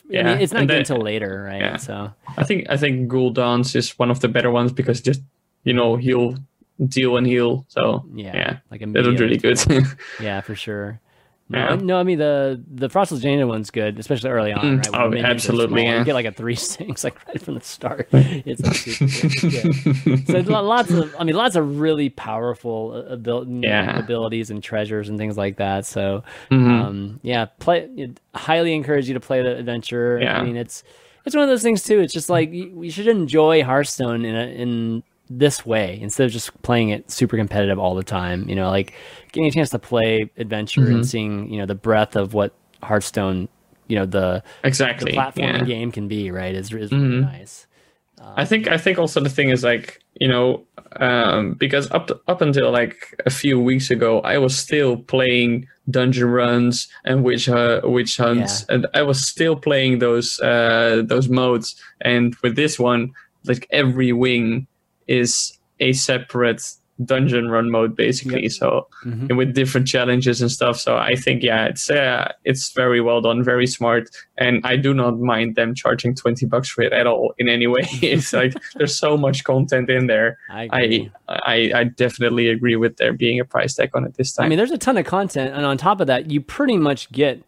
yeah, 0.09 0.23
mean, 0.23 0.41
it's 0.41 0.53
not 0.53 0.67
then- 0.67 0.79
until 0.79 0.97
later, 1.01 1.43
right? 1.49 1.61
yeah. 1.61 1.77
So 1.77 2.11
I 2.37 2.43
think 2.43 2.65
I 2.69 2.77
think 2.77 3.11
Gul'dan 3.11 3.61
is 3.75 3.91
one 3.99 4.09
of 4.11 4.19
the 4.19 4.27
better 4.27 4.49
ones 4.51 4.71
because 4.73 5.01
just 5.01 5.21
you 5.63 5.73
know 5.73 5.97
he'll 5.97 6.35
deal 6.87 7.15
and 7.17 7.27
heal. 7.27 7.65
So 7.67 8.03
yeah, 8.15 8.35
yeah, 8.35 8.57
like 8.71 8.81
a 8.81 8.87
that 8.87 9.05
was 9.05 9.19
really 9.19 9.37
good. 9.37 9.59
Yeah, 10.19 10.41
for 10.41 10.55
sure. 10.55 10.99
No, 11.51 11.59
Yeah. 11.69 11.75
no, 11.75 11.99
I 11.99 12.03
mean 12.03 12.17
the 12.17 12.61
the 12.71 12.89
Frost 12.89 13.11
Lich 13.11 13.21
Jaina 13.21 13.45
one's 13.45 13.69
good, 13.71 13.99
especially 13.99 14.29
early 14.29 14.53
on. 14.53 14.63
Mm, 14.63 14.77
Right? 14.77 14.87
oh, 14.93 15.03
the 15.05 15.09
minions 15.09 15.25
are 15.25 15.31
absolutely, 15.31 15.83
yeah. 15.83 15.99
You 15.99 16.05
get 16.05 16.13
like 16.13 16.25
a 16.25 16.31
three 16.31 16.55
six 16.75 17.03
like 17.03 17.15
right 17.27 17.41
from 17.41 17.55
the 17.55 17.61
start. 17.61 18.07
It's 18.11 18.61
like 18.61 18.75
super 18.75 19.49
good. 19.49 20.27
So 20.27 20.39
lots 20.61 20.91
of, 20.91 21.13
I 21.19 21.23
mean, 21.23 21.35
lots 21.35 21.55
of 21.55 21.79
really 21.79 22.09
powerful 22.09 23.05
uh, 23.09 23.13
abil- 23.13 23.47
Yeah. 23.47 23.99
abilities 23.99 24.49
and 24.49 24.63
treasures 24.63 25.09
and 25.09 25.17
things 25.17 25.37
like 25.37 25.57
that. 25.57 25.85
So, 25.85 26.23
Mhm. 26.49 26.69
um, 26.81 27.19
yeah, 27.23 27.45
play. 27.59 28.11
Highly 28.33 28.73
encourage 28.73 29.07
you 29.07 29.13
to 29.13 29.19
play 29.19 29.41
the 29.41 29.57
adventure. 29.57 30.19
I 30.25 30.43
mean, 30.43 30.55
it's 30.55 30.83
it's 31.25 31.35
one 31.35 31.43
of 31.43 31.49
those 31.49 31.61
things 31.61 31.83
too. 31.83 31.99
It's 31.99 32.13
just 32.13 32.29
like 32.29 32.51
you, 32.51 32.83
you 32.83 32.89
should 32.91 33.07
enjoy 33.07 33.63
Hearthstone 33.63 34.25
in 34.25 34.35
a, 34.35 34.45
in 34.47 35.03
this 35.37 35.65
way 35.65 35.97
instead 36.01 36.25
of 36.25 36.31
just 36.31 36.61
playing 36.61 36.89
it 36.89 37.09
super 37.09 37.37
competitive 37.37 37.79
all 37.79 37.95
the 37.95 38.03
time. 38.03 38.47
You 38.49 38.55
know, 38.55 38.69
like 38.69 38.93
getting 39.31 39.47
a 39.47 39.51
chance 39.51 39.69
to 39.71 39.79
play 39.79 40.29
adventure 40.37 40.81
Mm-hmm. 40.81 40.93
and 40.95 41.07
seeing 41.07 41.51
you 41.51 41.59
know 41.59 41.65
the 41.65 41.75
breadth 41.75 42.15
of 42.15 42.33
what 42.33 42.53
Hearthstone, 42.83 43.47
you 43.87 43.95
know 43.97 44.05
the 44.05 44.43
the 44.61 44.67
exactly. 44.67 45.13
platform 45.13 45.47
yeah. 45.55 45.63
game 45.63 45.91
can 45.91 46.07
be. 46.07 46.31
Right, 46.31 46.53
is 46.55 46.65
is 46.67 46.73
really 46.73 46.89
Mhm. 46.89 47.21
nice. 47.21 47.67
I 48.35 48.45
think 48.45 48.67
I 48.67 48.77
think 48.77 48.99
also 48.99 49.19
the 49.19 49.29
thing 49.29 49.49
is 49.49 49.63
like 49.63 49.99
you 50.19 50.27
know 50.27 50.63
um, 50.97 51.53
because 51.53 51.89
up 51.89 52.05
to, 52.07 52.19
up 52.27 52.41
until 52.41 52.69
like 52.69 53.17
a 53.25 53.31
few 53.31 53.59
weeks 53.59 53.89
ago 53.89 54.19
I 54.21 54.37
was 54.37 54.55
still 54.55 54.97
playing 54.97 55.67
dungeon 55.89 56.27
runs 56.29 56.87
and 57.03 57.23
witch 57.23 57.49
uh, 57.49 57.81
witch 57.83 58.17
hunts 58.17 58.63
and 58.69 58.85
I 58.93 59.01
was 59.01 59.25
still 59.27 59.55
playing 59.55 59.99
those 59.99 60.39
uh, 60.39 61.01
those 61.03 61.29
modes 61.29 61.75
and 62.01 62.35
with 62.43 62.55
this 62.55 62.77
one 62.77 63.11
like 63.45 63.65
every 63.71 64.13
wing 64.13 64.67
is 65.07 65.57
a 65.79 65.93
separate 65.93 66.61
dungeon 67.05 67.49
run 67.49 67.71
mode 67.71 67.95
basically 67.95 68.43
Yep. 68.43 68.51
so 68.51 68.87
Mhm. 69.05 69.29
and 69.29 69.37
with 69.37 69.55
different 69.55 69.87
challenges 69.87 70.39
and 70.39 70.51
stuff 70.51 70.79
so 70.79 70.97
i 70.97 71.15
think 71.15 71.41
yeah 71.41 71.65
it's 71.65 71.89
uh, 71.89 72.31
it's 72.45 72.73
very 72.73 73.01
well 73.01 73.21
done 73.21 73.43
very 73.43 73.65
smart 73.65 74.07
and 74.37 74.61
i 74.63 74.75
do 74.75 74.93
not 74.93 75.17
mind 75.19 75.55
them 75.55 75.73
charging 75.73 76.13
20 76.13 76.45
bucks 76.45 76.69
for 76.69 76.83
it 76.83 76.93
at 76.93 77.07
all 77.07 77.33
in 77.39 77.49
any 77.49 77.65
way 77.65 77.81
it's 78.03 78.33
like 78.41 78.53
there's 78.75 78.95
so 78.95 79.17
much 79.17 79.43
content 79.43 79.89
in 79.89 80.05
there 80.05 80.37
I. 80.51 80.69
I, 80.71 81.11
I 81.29 81.71
i 81.79 81.83
definitely 81.85 82.49
agree 82.49 82.75
with 82.75 82.97
there 82.97 83.13
being 83.13 83.39
a 83.39 83.45
price 83.45 83.73
tag 83.73 83.89
on 83.95 84.05
it 84.05 84.13
this 84.13 84.33
time 84.33 84.45
I 84.45 84.49
mean, 84.49 84.57
there's 84.59 84.69
a 84.69 84.77
ton 84.77 84.95
of 84.97 85.05
content, 85.07 85.55
and 85.55 85.65
on 85.65 85.77
top 85.79 86.01
of 86.01 86.07
that, 86.07 86.29
you 86.29 86.39
pretty 86.39 86.77
much 86.77 87.11
get, 87.11 87.41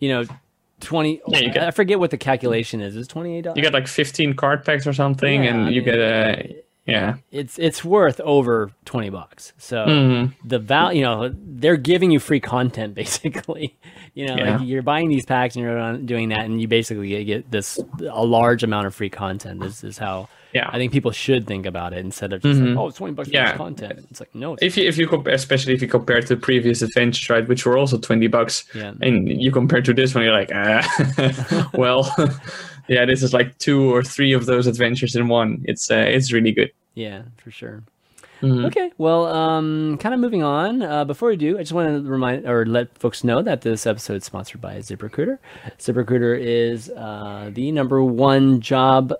you 0.00 0.10
know, 0.10 0.24
twenty. 0.80 1.22
Yeah, 1.28 1.38
you 1.38 1.50
get- 1.52 1.64
I 1.64 1.70
forget 1.70 1.98
what 1.98 2.10
the 2.10 2.18
calculation 2.18 2.80
is. 2.82 2.94
Eight 2.96 3.08
dollars? 3.08 3.56
you 3.56 3.62
get 3.62 3.72
like 3.72 3.86
15 3.88 4.34
card 4.34 4.64
packs 4.66 4.86
or 4.86 4.92
something 4.92 5.44
Yeah, 5.44 5.50
and 5.54 5.58
I 5.68 5.70
you 5.70 5.80
mean, 5.80 5.84
get 5.84 5.98
a 5.98 6.56
yeah 6.86 7.16
It's 7.30 7.58
it's 7.58 7.84
worth 7.84 8.20
over 8.20 8.72
twenty 8.84 9.10
bucks. 9.10 9.52
So 9.58 9.86
Mhm. 9.86 10.32
the 10.44 10.58
value, 10.58 10.98
you 11.00 11.04
know, 11.04 11.32
they're 11.34 11.76
giving 11.76 12.10
you 12.10 12.18
free 12.18 12.40
content 12.40 12.94
basically. 13.02 13.76
You 14.14 14.26
know, 14.26 14.36
Yeah. 14.36 14.56
like 14.58 14.66
you're 14.66 14.82
buying 14.82 15.08
these 15.08 15.24
packs 15.24 15.54
and 15.56 15.64
you're 15.64 15.96
doing 15.98 16.28
that, 16.30 16.44
and 16.44 16.60
you 16.60 16.68
basically 16.68 17.24
get, 17.24 17.50
this 17.50 17.78
a 18.10 18.24
large 18.24 18.62
amount 18.62 18.86
of 18.86 18.94
free 18.94 19.08
content. 19.10 19.60
This 19.60 19.84
is 19.84 19.96
how 19.98 20.28
yeah 20.52 20.68
I 20.70 20.76
think 20.76 20.92
people 20.92 21.12
should 21.12 21.46
think 21.46 21.64
about 21.66 21.92
it 21.94 22.00
instead 22.00 22.32
of 22.34 22.42
just 22.42 22.60
Mhm. 22.60 22.68
like, 22.70 22.76
oh, 22.78 22.88
it's 22.88 22.96
twenty 22.98 23.14
bucks 23.14 23.28
for 23.28 23.34
Yeah. 23.34 23.48
this 23.52 23.56
content. 23.56 24.06
It's 24.10 24.20
like 24.20 24.34
no, 24.34 24.54
it's, 24.54 24.62
if 24.62 24.76
you 24.76 24.84
if 24.88 24.98
you 24.98 25.06
compare 25.06 25.32
especially 25.34 25.72
if 25.74 25.80
you 25.82 25.88
compare 25.88 26.20
to 26.20 26.36
previous 26.36 26.82
adventures 26.82 27.30
right 27.30 27.46
which 27.48 27.64
were 27.64 27.78
also 27.78 27.96
20 27.96 28.26
bucks 28.26 28.64
yeah, 28.74 28.92
and 29.00 29.28
you 29.44 29.50
compare 29.52 29.80
to 29.80 29.94
this 29.94 30.14
one 30.14 30.24
you're 30.24 30.32
like 30.42 30.50
ah 30.54 30.82
well 31.74 32.02
yeah 32.88 33.04
this 33.04 33.22
is 33.22 33.32
like 33.32 33.56
two 33.58 33.92
or 33.94 34.02
three 34.02 34.32
of 34.32 34.46
those 34.46 34.66
adventures 34.66 35.16
in 35.16 35.28
one 35.28 35.62
it's 35.64 35.90
uh, 35.90 35.94
it's 35.96 36.32
really 36.32 36.52
good 36.52 36.70
yeah, 36.94 37.22
for 37.36 37.50
sure. 37.50 37.82
Mhm. 38.40 38.66
Okay, 38.66 38.90
well, 38.98 39.26
um, 39.26 39.96
kind 39.98 40.14
of 40.14 40.20
moving 40.20 40.42
on. 40.42 40.82
Uh, 40.82 41.04
before 41.04 41.28
we 41.28 41.36
do, 41.36 41.56
I 41.58 41.60
just 41.60 41.72
want 41.72 42.04
to 42.04 42.10
remind 42.10 42.44
or 42.44 42.66
let 42.66 42.96
folks 42.98 43.22
know 43.22 43.40
that 43.40 43.60
this 43.60 43.86
episode 43.86 44.16
is 44.16 44.24
sponsored 44.24 44.60
by 44.60 44.78
ZipRecruiter. 44.78 45.38
ZipRecruiter 45.78 46.38
is 46.40 46.90
uh, 46.90 47.50
the 47.52 47.70
number 47.70 48.02
one 48.02 48.60
job 48.60 49.12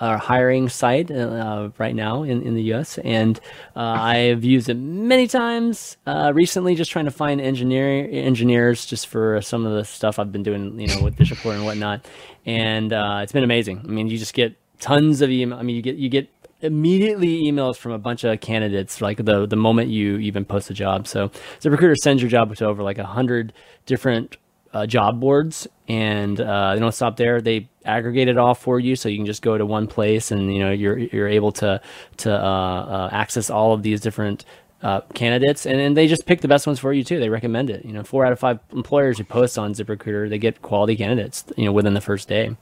uh, 0.00 0.18
hiring 0.18 0.68
site 0.68 1.10
uh, 1.10 1.70
right 1.78 1.94
now 1.94 2.22
in, 2.22 2.42
in 2.42 2.54
the 2.54 2.62
U.S. 2.64 2.98
and 2.98 3.38
uh, 3.74 3.80
I've 3.80 4.44
used 4.44 4.68
it 4.68 4.74
many 4.74 5.26
times 5.26 5.96
uh, 6.06 6.32
recently, 6.34 6.74
just 6.74 6.90
trying 6.90 7.06
to 7.06 7.10
find 7.10 7.40
engineer 7.40 8.08
engineers 8.10 8.86
just 8.86 9.06
for 9.06 9.40
some 9.42 9.66
of 9.66 9.72
the 9.72 9.84
stuff 9.84 10.18
I've 10.18 10.32
been 10.32 10.42
doing, 10.42 10.78
you 10.78 10.88
know, 10.88 11.02
with 11.02 11.16
Bishopcore 11.16 11.54
and 11.54 11.64
whatnot. 11.64 12.06
And 12.44 12.92
uh, 12.92 13.20
it's 13.22 13.32
been 13.32 13.44
amazing. 13.44 13.80
I 13.84 13.88
mean, 13.88 14.08
you 14.08 14.18
just 14.18 14.34
get 14.34 14.56
tons 14.80 15.22
of 15.22 15.30
email. 15.30 15.58
I 15.58 15.62
mean, 15.62 15.76
you 15.76 15.82
get 15.82 15.96
you 15.96 16.08
get 16.08 16.28
immediately 16.62 17.42
emails 17.44 17.76
from 17.76 17.92
a 17.92 17.98
bunch 17.98 18.24
of 18.24 18.40
candidates 18.40 19.00
like 19.00 19.18
the 19.24 19.46
the 19.46 19.56
moment 19.56 19.90
you 19.90 20.18
even 20.18 20.44
post 20.44 20.70
a 20.70 20.74
job. 20.74 21.06
So 21.06 21.30
the 21.60 21.70
recruiter 21.70 21.96
sends 21.96 22.22
your 22.22 22.30
job 22.30 22.54
to 22.56 22.66
over 22.66 22.82
like 22.82 22.98
a 22.98 23.06
hundred 23.06 23.52
different 23.84 24.36
uh, 24.76 24.86
job 24.86 25.20
boards, 25.20 25.66
and 25.88 26.38
uh, 26.38 26.74
they 26.74 26.80
don't 26.80 26.92
stop 26.92 27.16
there. 27.16 27.40
They 27.40 27.68
aggregate 27.84 28.28
it 28.28 28.36
all 28.36 28.54
for 28.54 28.78
you, 28.78 28.94
so 28.94 29.08
you 29.08 29.16
can 29.16 29.26
just 29.26 29.40
go 29.40 29.56
to 29.56 29.64
one 29.64 29.86
place, 29.86 30.30
and 30.30 30.52
you 30.52 30.60
know 30.60 30.70
you're 30.70 30.98
you're 30.98 31.28
able 31.28 31.52
to 31.52 31.80
to 32.18 32.32
uh, 32.32 32.36
uh, 32.36 33.08
access 33.12 33.48
all 33.50 33.72
of 33.72 33.82
these 33.82 34.00
different. 34.00 34.44
Uh, 34.82 35.00
candidates 35.14 35.64
and 35.64 35.80
then 35.80 35.94
they 35.94 36.06
just 36.06 36.26
pick 36.26 36.42
the 36.42 36.48
best 36.48 36.66
ones 36.66 36.78
for 36.78 36.92
you 36.92 37.02
too. 37.02 37.18
They 37.18 37.30
recommend 37.30 37.70
it. 37.70 37.86
You 37.86 37.94
know, 37.94 38.04
four 38.04 38.26
out 38.26 38.32
of 38.32 38.38
five 38.38 38.60
employers 38.72 39.16
who 39.16 39.24
post 39.24 39.58
on 39.58 39.72
ZipRecruiter, 39.72 40.28
they 40.28 40.36
get 40.36 40.60
quality 40.60 40.94
candidates. 40.94 41.44
You 41.56 41.64
know, 41.64 41.72
within 41.72 41.94
the 41.94 42.00
first 42.02 42.28
day. 42.28 42.54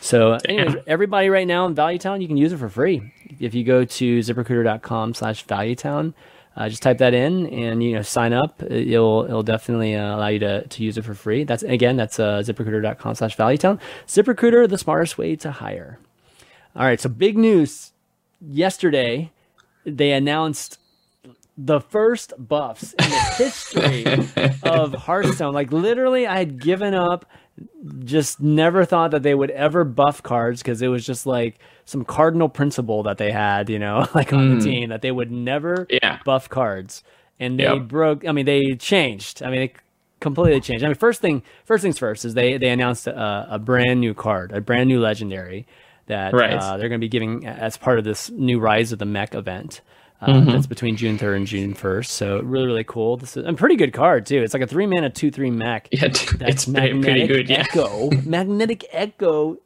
So, 0.00 0.38
anyways, 0.48 0.76
everybody 0.86 1.28
right 1.28 1.46
now 1.46 1.66
in 1.66 1.74
Valuetown, 1.74 2.22
you 2.22 2.26
can 2.26 2.38
use 2.38 2.52
it 2.52 2.56
for 2.58 2.70
free. 2.70 3.12
If 3.38 3.54
you 3.54 3.64
go 3.64 3.84
to 3.84 4.18
ziprecruiter.com 4.18 5.12
slash 5.12 5.44
valuetown, 5.44 6.14
uh, 6.58 6.68
just 6.68 6.82
type 6.82 6.98
that 6.98 7.14
in 7.14 7.46
and, 7.46 7.82
you 7.84 7.94
know, 7.94 8.02
sign 8.02 8.32
up. 8.32 8.60
It'll, 8.64 9.24
it'll 9.24 9.44
definitely 9.44 9.94
uh, 9.94 10.16
allow 10.16 10.26
you 10.26 10.40
to, 10.40 10.66
to 10.66 10.82
use 10.82 10.98
it 10.98 11.04
for 11.04 11.14
free. 11.14 11.44
That's, 11.44 11.62
again, 11.62 11.96
that's 11.96 12.18
uh, 12.18 12.42
ziprecruiter.com 12.44 13.14
slash 13.14 13.36
valuetown. 13.36 13.78
ZipRecruiter, 14.08 14.68
the 14.68 14.76
smartest 14.76 15.16
way 15.16 15.36
to 15.36 15.52
hire. 15.52 16.00
All 16.74 16.84
right. 16.84 17.00
So 17.00 17.08
big 17.08 17.38
news 17.38 17.92
yesterday, 18.40 19.30
they 19.84 20.10
announced 20.10 20.80
the 21.56 21.80
first 21.80 22.32
buffs 22.36 22.92
in 22.92 23.08
the 23.08 23.34
history 23.36 24.04
of 24.68 24.94
Hearthstone. 24.94 25.54
Like 25.54 25.70
literally, 25.70 26.26
I 26.26 26.38
had 26.38 26.60
given 26.60 26.92
up. 26.92 27.24
Just 28.04 28.40
never 28.40 28.84
thought 28.84 29.10
that 29.12 29.22
they 29.22 29.34
would 29.34 29.50
ever 29.50 29.84
buff 29.84 30.22
cards 30.22 30.62
because 30.62 30.82
it 30.82 30.88
was 30.88 31.04
just 31.06 31.26
like 31.26 31.58
some 31.84 32.04
cardinal 32.04 32.48
principle 32.48 33.02
that 33.04 33.18
they 33.18 33.30
had, 33.30 33.68
you 33.70 33.78
know, 33.78 34.06
like 34.14 34.32
on 34.32 34.58
the 34.58 34.62
team 34.64 34.90
that 34.90 35.02
they 35.02 35.10
would 35.10 35.30
never 35.30 35.86
Yeah. 35.90 36.18
buff 36.24 36.48
cards, 36.48 37.02
and 37.40 37.58
they 37.58 37.64
Yep. 37.64 37.88
broke. 37.88 38.26
I 38.26 38.32
mean, 38.32 38.46
they 38.46 38.74
changed. 38.74 39.42
I 39.42 39.50
mean, 39.50 39.60
they 39.60 39.72
completely 40.20 40.60
changed. 40.60 40.84
I 40.84 40.88
mean, 40.88 40.96
first 40.96 41.20
thing, 41.20 41.42
first 41.64 41.82
things 41.82 41.98
first 41.98 42.24
is 42.24 42.34
they 42.34 42.58
they 42.58 42.70
announced 42.70 43.06
a, 43.06 43.46
a 43.50 43.58
brand 43.58 44.00
new 44.00 44.14
card, 44.14 44.52
a 44.52 44.60
brand 44.60 44.88
new 44.88 45.00
legendary 45.00 45.66
that 46.06 46.32
Right. 46.34 46.54
uh, 46.54 46.76
they're 46.76 46.88
going 46.88 47.00
to 47.00 47.04
be 47.04 47.08
giving 47.08 47.46
as 47.46 47.76
part 47.76 47.98
of 47.98 48.04
this 48.04 48.30
new 48.30 48.58
Rise 48.58 48.92
of 48.92 48.98
the 48.98 49.04
Mech 49.06 49.34
event. 49.34 49.80
Uh, 50.20 50.26
Mm-hmm. 50.26 50.50
That's 50.50 50.66
between 50.66 50.96
June 50.96 51.16
3rd 51.16 51.36
and 51.36 51.46
June 51.46 51.74
1st. 51.74 52.06
So 52.06 52.40
really, 52.40 52.66
really 52.66 52.84
cool. 52.84 53.16
This 53.16 53.36
is 53.36 53.46
a 53.46 53.52
pretty 53.52 53.76
good 53.76 53.92
card 53.92 54.26
too. 54.26 54.42
It's 54.42 54.52
like 54.52 54.62
a 54.62 54.66
three 54.66 54.86
mana 54.86 55.10
two 55.10 55.30
three 55.30 55.50
mech. 55.50 55.88
Yeah, 55.92 56.08
That's 56.08 56.32
it's 56.40 56.64
pretty, 56.66 57.26
good. 57.28 57.48
Yeah. 57.48 57.60
Echo, 57.60 58.10
magnetic 58.24 58.84
echo, 58.90 59.58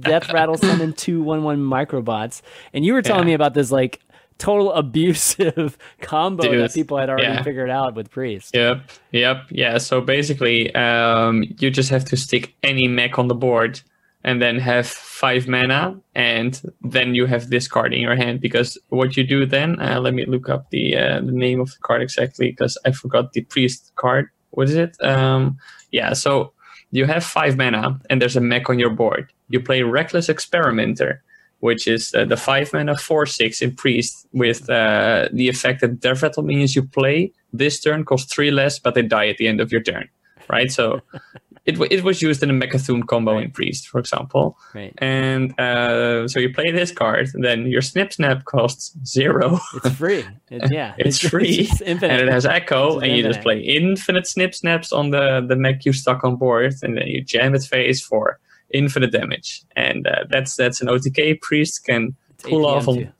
death 0.00 0.30
rattle 0.32 0.58
summon 0.58 0.92
two 0.92 1.22
one 1.22 1.44
one 1.44 1.58
microbots. 1.58 2.42
And 2.74 2.84
you 2.84 2.92
were 2.92 3.02
telling 3.02 3.22
Yeah. 3.22 3.26
me 3.28 3.34
about 3.34 3.54
this 3.54 3.70
like 3.70 4.00
total 4.38 4.70
abusive 4.74 5.78
combo 6.02 6.58
that 6.58 6.74
people 6.74 6.98
had 6.98 7.08
already 7.08 7.28
yeah. 7.28 7.42
figured 7.42 7.70
out 7.70 7.94
with 7.94 8.10
priest. 8.10 8.54
Yep, 8.54 8.82
yep, 9.12 9.46
yeah. 9.50 9.78
So 9.78 10.02
basically, 10.02 10.74
um, 10.74 11.42
you 11.58 11.70
just 11.70 11.88
have 11.88 12.04
to 12.06 12.16
stick 12.18 12.54
any 12.62 12.86
mech 12.86 13.18
on 13.18 13.28
the 13.28 13.34
board, 13.34 13.80
and 14.26 14.42
then 14.42 14.58
have 14.58 14.88
five 14.88 15.46
mana, 15.46 15.98
and 16.16 16.60
then 16.82 17.14
you 17.14 17.26
have 17.26 17.48
this 17.48 17.68
card 17.68 17.94
in 17.94 18.00
your 18.00 18.16
hand. 18.16 18.40
Because 18.40 18.76
what 18.88 19.16
you 19.16 19.24
do 19.24 19.46
then, 19.46 19.80
uh, 19.80 20.00
let 20.00 20.14
me 20.14 20.26
look 20.26 20.48
up 20.48 20.68
the 20.70 20.96
uh, 20.96 21.20
the 21.20 21.32
name 21.32 21.60
of 21.60 21.70
the 21.70 21.78
card 21.80 22.02
exactly, 22.02 22.50
because 22.50 22.76
I 22.84 22.90
forgot 22.90 23.32
the 23.32 23.42
priest 23.42 23.92
card. 23.94 24.28
What 24.50 24.68
is 24.68 24.74
it? 24.74 24.96
Um, 25.02 25.56
yeah. 25.92 26.12
So 26.12 26.52
you 26.90 27.06
have 27.06 27.24
five 27.24 27.56
mana, 27.56 28.00
and 28.10 28.20
there's 28.20 28.36
a 28.36 28.40
mech 28.40 28.68
on 28.68 28.80
your 28.80 28.90
board. 28.90 29.32
You 29.48 29.60
play 29.60 29.82
Reckless 29.82 30.28
Experimenter. 30.28 31.22
Which 31.60 31.88
is 31.88 32.14
uh, 32.14 32.26
the 32.26 32.36
five 32.36 32.70
mana 32.74 32.98
four 32.98 33.24
six 33.24 33.62
in 33.62 33.74
priest 33.74 34.26
with 34.32 34.68
uh, 34.68 35.30
the 35.32 35.48
effect 35.48 35.80
that 35.80 36.00
Death 36.00 36.22
Rattle 36.22 36.42
minions 36.42 36.76
you 36.76 36.82
play 36.82 37.32
this 37.50 37.80
turn 37.80 38.04
cost 38.04 38.30
three 38.30 38.50
less, 38.50 38.78
but 38.78 38.94
they 38.94 39.00
die 39.00 39.28
at 39.28 39.38
the 39.38 39.48
end 39.48 39.62
of 39.62 39.72
your 39.72 39.82
turn, 39.82 40.06
right? 40.50 40.70
So 40.70 41.00
it, 41.66 41.80
it 41.90 42.04
was 42.04 42.22
used 42.22 42.42
in 42.42 42.50
a 42.50 42.52
Mecha'thun 42.52 43.06
combo 43.06 43.38
in 43.38 43.50
Priest, 43.50 43.88
for 43.88 43.98
example. 43.98 44.56
Right. 44.74 44.94
And 44.98 45.58
uh, 45.58 46.28
so 46.28 46.38
you 46.38 46.52
play 46.54 46.70
this 46.70 46.92
card, 46.92 47.28
then 47.34 47.66
your 47.66 47.82
Snip 47.82 48.12
Snap 48.12 48.44
costs 48.44 48.96
zero, 49.04 49.58
It's 49.74 49.96
free. 49.96 50.24
It, 50.48 50.70
yeah. 50.70 50.94
It's 50.96 51.18
free, 51.28 51.64
just 51.64 51.82
infinite. 51.82 52.12
and 52.20 52.28
it 52.28 52.32
has 52.32 52.46
Echo, 52.46 52.94
It's 52.94 53.02
and 53.02 53.16
you 53.16 53.22
just 53.24 53.40
play 53.40 53.58
infinite 53.60 54.28
Snip 54.28 54.54
Snaps 54.54 54.92
on 54.92 55.10
the, 55.10 55.44
the 55.46 55.56
mech 55.56 55.84
you 55.84 55.92
stuck 55.92 56.22
on 56.22 56.36
board, 56.36 56.72
and 56.82 56.96
then 56.96 57.08
you 57.08 57.20
jam 57.20 57.54
it 57.56 57.64
face 57.64 58.00
for 58.00 58.38
infinite 58.70 59.10
damage. 59.10 59.64
And 59.74 60.06
uh, 60.06 60.24
that's 60.30 60.54
that's 60.54 60.80
an 60.80 60.86
OTK 60.86 61.40
Priest 61.40 61.84
can 61.84 62.14
It's 62.34 62.44
pull 62.44 62.64
APM 62.64 63.06
off. 63.06 63.12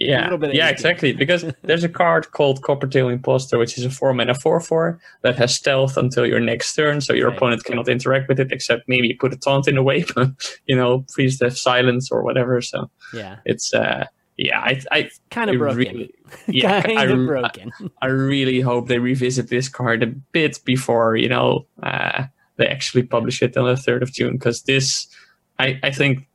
Yeah, 0.00 0.34
yeah, 0.52 0.68
exactly. 0.70 1.12
Because 1.12 1.44
there's 1.62 1.84
a 1.84 1.88
card 1.88 2.32
called 2.32 2.62
Coppertail 2.62 3.12
Imposter, 3.12 3.58
which 3.58 3.76
is 3.78 3.84
a 3.84 3.90
four 3.90 4.12
mana 4.14 4.34
four 4.34 4.58
four 4.60 4.98
that 5.22 5.36
has 5.36 5.54
stealth 5.54 5.96
until 5.96 6.26
your 6.26 6.40
next 6.40 6.74
turn, 6.74 7.00
so 7.00 7.12
your 7.12 7.28
Right. 7.28 7.36
opponent 7.36 7.64
cannot 7.64 7.88
interact 7.88 8.28
with 8.28 8.40
it 8.40 8.50
except 8.50 8.88
maybe 8.88 9.14
put 9.14 9.32
a 9.32 9.36
taunt 9.36 9.68
in 9.68 9.74
the 9.76 9.82
way, 9.82 10.04
but 10.14 10.30
you 10.66 10.74
know, 10.74 11.04
freeze 11.14 11.38
the 11.38 11.50
silence 11.50 12.10
or 12.10 12.22
whatever. 12.24 12.60
So 12.62 12.90
Yeah. 13.12 13.36
it's 13.44 13.72
uh, 13.74 14.06
yeah, 14.38 14.58
I 14.60 14.80
I, 14.90 15.10
Kind 15.30 15.50
of 15.50 15.58
broken. 15.58 15.76
really, 15.78 16.14
yeah, 16.48 16.80
kind 16.82 16.98
I, 16.98 17.04
of 17.04 17.26
broken. 17.26 17.70
I 18.00 18.06
really 18.06 18.60
hope 18.62 18.88
they 18.88 18.98
revisit 18.98 19.48
this 19.50 19.68
card 19.68 20.02
a 20.02 20.06
bit 20.32 20.58
before 20.64 21.14
you 21.16 21.28
know 21.28 21.66
uh, 21.82 22.24
they 22.56 22.66
actually 22.66 23.02
publish 23.02 23.42
it 23.42 23.54
on 23.56 23.66
the 23.66 23.76
third 23.76 24.02
of 24.02 24.12
June 24.12 24.32
because 24.38 24.62
this, 24.62 25.06
I 25.58 25.78
I 25.82 25.90
think 25.92 26.26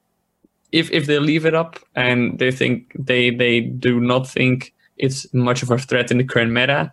if 0.79 0.91
if 0.91 1.05
they 1.07 1.19
leave 1.19 1.45
it 1.45 1.55
up 1.55 1.79
and 1.95 2.37
they 2.39 2.51
think 2.51 2.91
they 3.09 3.31
they 3.31 3.61
do 3.61 3.99
not 3.99 4.27
think 4.27 4.73
it's 4.97 5.25
much 5.33 5.63
of 5.63 5.71
a 5.71 5.77
threat 5.77 6.11
in 6.11 6.17
the 6.19 6.23
current 6.23 6.51
meta, 6.51 6.91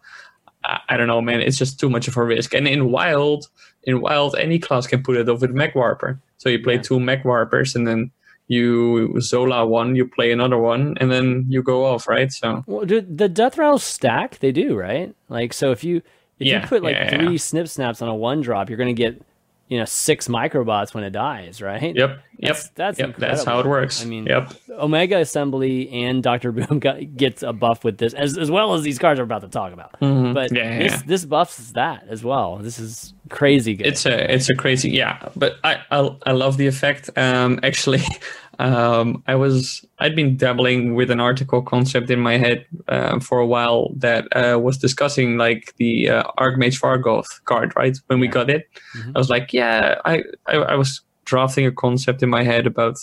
I, 0.64 0.79
I 0.90 0.97
don't 0.97 1.07
know, 1.12 1.21
man. 1.21 1.40
It's 1.40 1.59
just 1.59 1.79
too 1.81 1.90
much 1.90 2.09
of 2.09 2.16
a 2.16 2.25
risk. 2.25 2.55
And 2.55 2.66
in 2.66 2.90
wild, 2.90 3.49
in 3.85 4.01
wild, 4.01 4.35
any 4.37 4.59
class 4.59 4.87
can 4.87 5.03
put 5.03 5.16
it 5.16 5.29
off 5.29 5.40
with 5.40 5.51
Mech 5.51 5.75
Warper. 5.75 6.18
So 6.38 6.49
you 6.49 6.61
play 6.62 6.77
Yeah. 6.77 6.83
two 6.88 6.99
Mech 7.01 7.25
Warpers 7.25 7.75
and 7.77 7.87
then 7.87 8.11
you 8.49 9.21
Zola 9.21 9.64
one, 9.66 9.95
you 9.97 10.07
play 10.07 10.33
another 10.33 10.59
one, 10.59 10.97
and 11.01 11.11
then 11.11 11.47
you 11.49 11.62
go 11.62 11.85
off, 11.87 12.09
right? 12.09 12.31
So 12.33 12.62
Well, 12.66 12.85
the 12.87 13.29
death 13.29 13.57
rattles 13.59 13.85
stack? 13.85 14.38
They 14.40 14.53
do, 14.53 14.77
right? 14.77 15.14
Like, 15.29 15.53
so 15.53 15.71
if 15.71 15.85
you 15.85 16.03
if 16.38 16.47
Yeah, 16.47 16.62
you 16.62 16.68
put 16.68 16.83
like 16.83 16.97
yeah, 16.97 17.11
three 17.16 17.38
snip 17.38 17.68
snaps 17.68 18.03
on 18.03 18.09
a 18.09 18.14
one 18.14 18.40
drop, 18.42 18.68
you're 18.68 18.79
gonna 18.79 18.92
get 19.05 19.23
you 19.68 19.79
know 19.79 19.85
six 19.85 20.29
microbots 20.29 20.92
when 20.94 21.03
it 21.05 21.11
dies, 21.11 21.62
right? 21.62 21.94
Yep. 21.94 21.96
Yep. 21.96 22.20
That's 22.38 22.68
that's 22.70 22.98
yep. 22.98 23.16
That's 23.16 23.44
how 23.44 23.61
it 23.61 23.66
works. 23.66 24.03
I 24.03 24.07
mean, 24.07 24.27
yep. 24.27 24.53
Omega 24.70 25.18
Assembly 25.18 25.88
and 25.90 26.22
Doctor 26.22 26.53
Boom 26.53 26.79
got, 26.79 27.16
gets 27.16 27.42
a 27.42 27.53
buff 27.53 27.85
with 27.85 27.98
this, 27.98 28.14
as 28.14 28.37
as 28.37 28.51
well 28.51 28.75
as 28.75 28.83
these 28.83 28.98
cards 28.98 29.18
we're 29.18 29.25
about 29.25 29.42
to 29.42 29.48
talk 29.48 29.72
about. 29.72 29.92
But 29.92 30.07
Mm-hmm. 30.07 30.57
Yeah, 30.57 30.62
yeah, 30.62 30.79
this 30.79 30.92
yeah. 30.92 31.03
this 31.07 31.25
buffs 31.25 31.72
that 31.72 32.05
as 32.09 32.25
well. 32.25 32.57
This 32.59 32.79
is 32.79 33.14
crazy 33.31 33.75
good. 33.75 33.87
It's 33.87 34.05
a 34.05 34.33
it's 34.33 34.51
a 34.51 34.55
crazy 34.55 34.90
yeah, 34.90 35.29
but 35.37 35.57
I 35.64 35.81
I, 35.90 36.16
I 36.27 36.33
love 36.33 36.57
the 36.57 36.66
effect. 36.66 37.11
Um, 37.16 37.61
actually, 37.62 38.03
um, 38.62 39.25
I 39.27 39.35
was 39.35 39.85
I'd 39.98 40.14
been 40.14 40.37
dabbling 40.37 40.94
with 40.94 41.11
an 41.11 41.18
article 41.18 41.62
concept 41.62 42.11
in 42.11 42.20
my 42.20 42.38
head 42.38 42.64
uh, 42.87 43.18
for 43.18 43.40
a 43.40 43.46
while 43.46 43.90
that 43.96 44.29
uh, 44.37 44.59
was 44.59 44.79
discussing 44.79 45.37
like 45.37 45.75
the 45.79 46.09
uh, 46.09 46.22
Archmage 46.38 46.81
Vargoth 46.81 47.42
card. 47.44 47.72
Right 47.75 47.98
when 48.07 48.20
we 48.20 48.29
got 48.29 48.48
it, 48.48 48.68
I 49.14 49.18
was 49.18 49.29
like, 49.29 49.53
yeah, 49.53 49.96
I, 50.05 50.22
I 50.46 50.57
I 50.59 50.75
was 50.77 51.01
drafting 51.25 51.66
a 51.66 51.72
concept 51.72 52.22
in 52.22 52.31
my 52.31 52.44
head 52.44 52.66
about. 52.66 52.98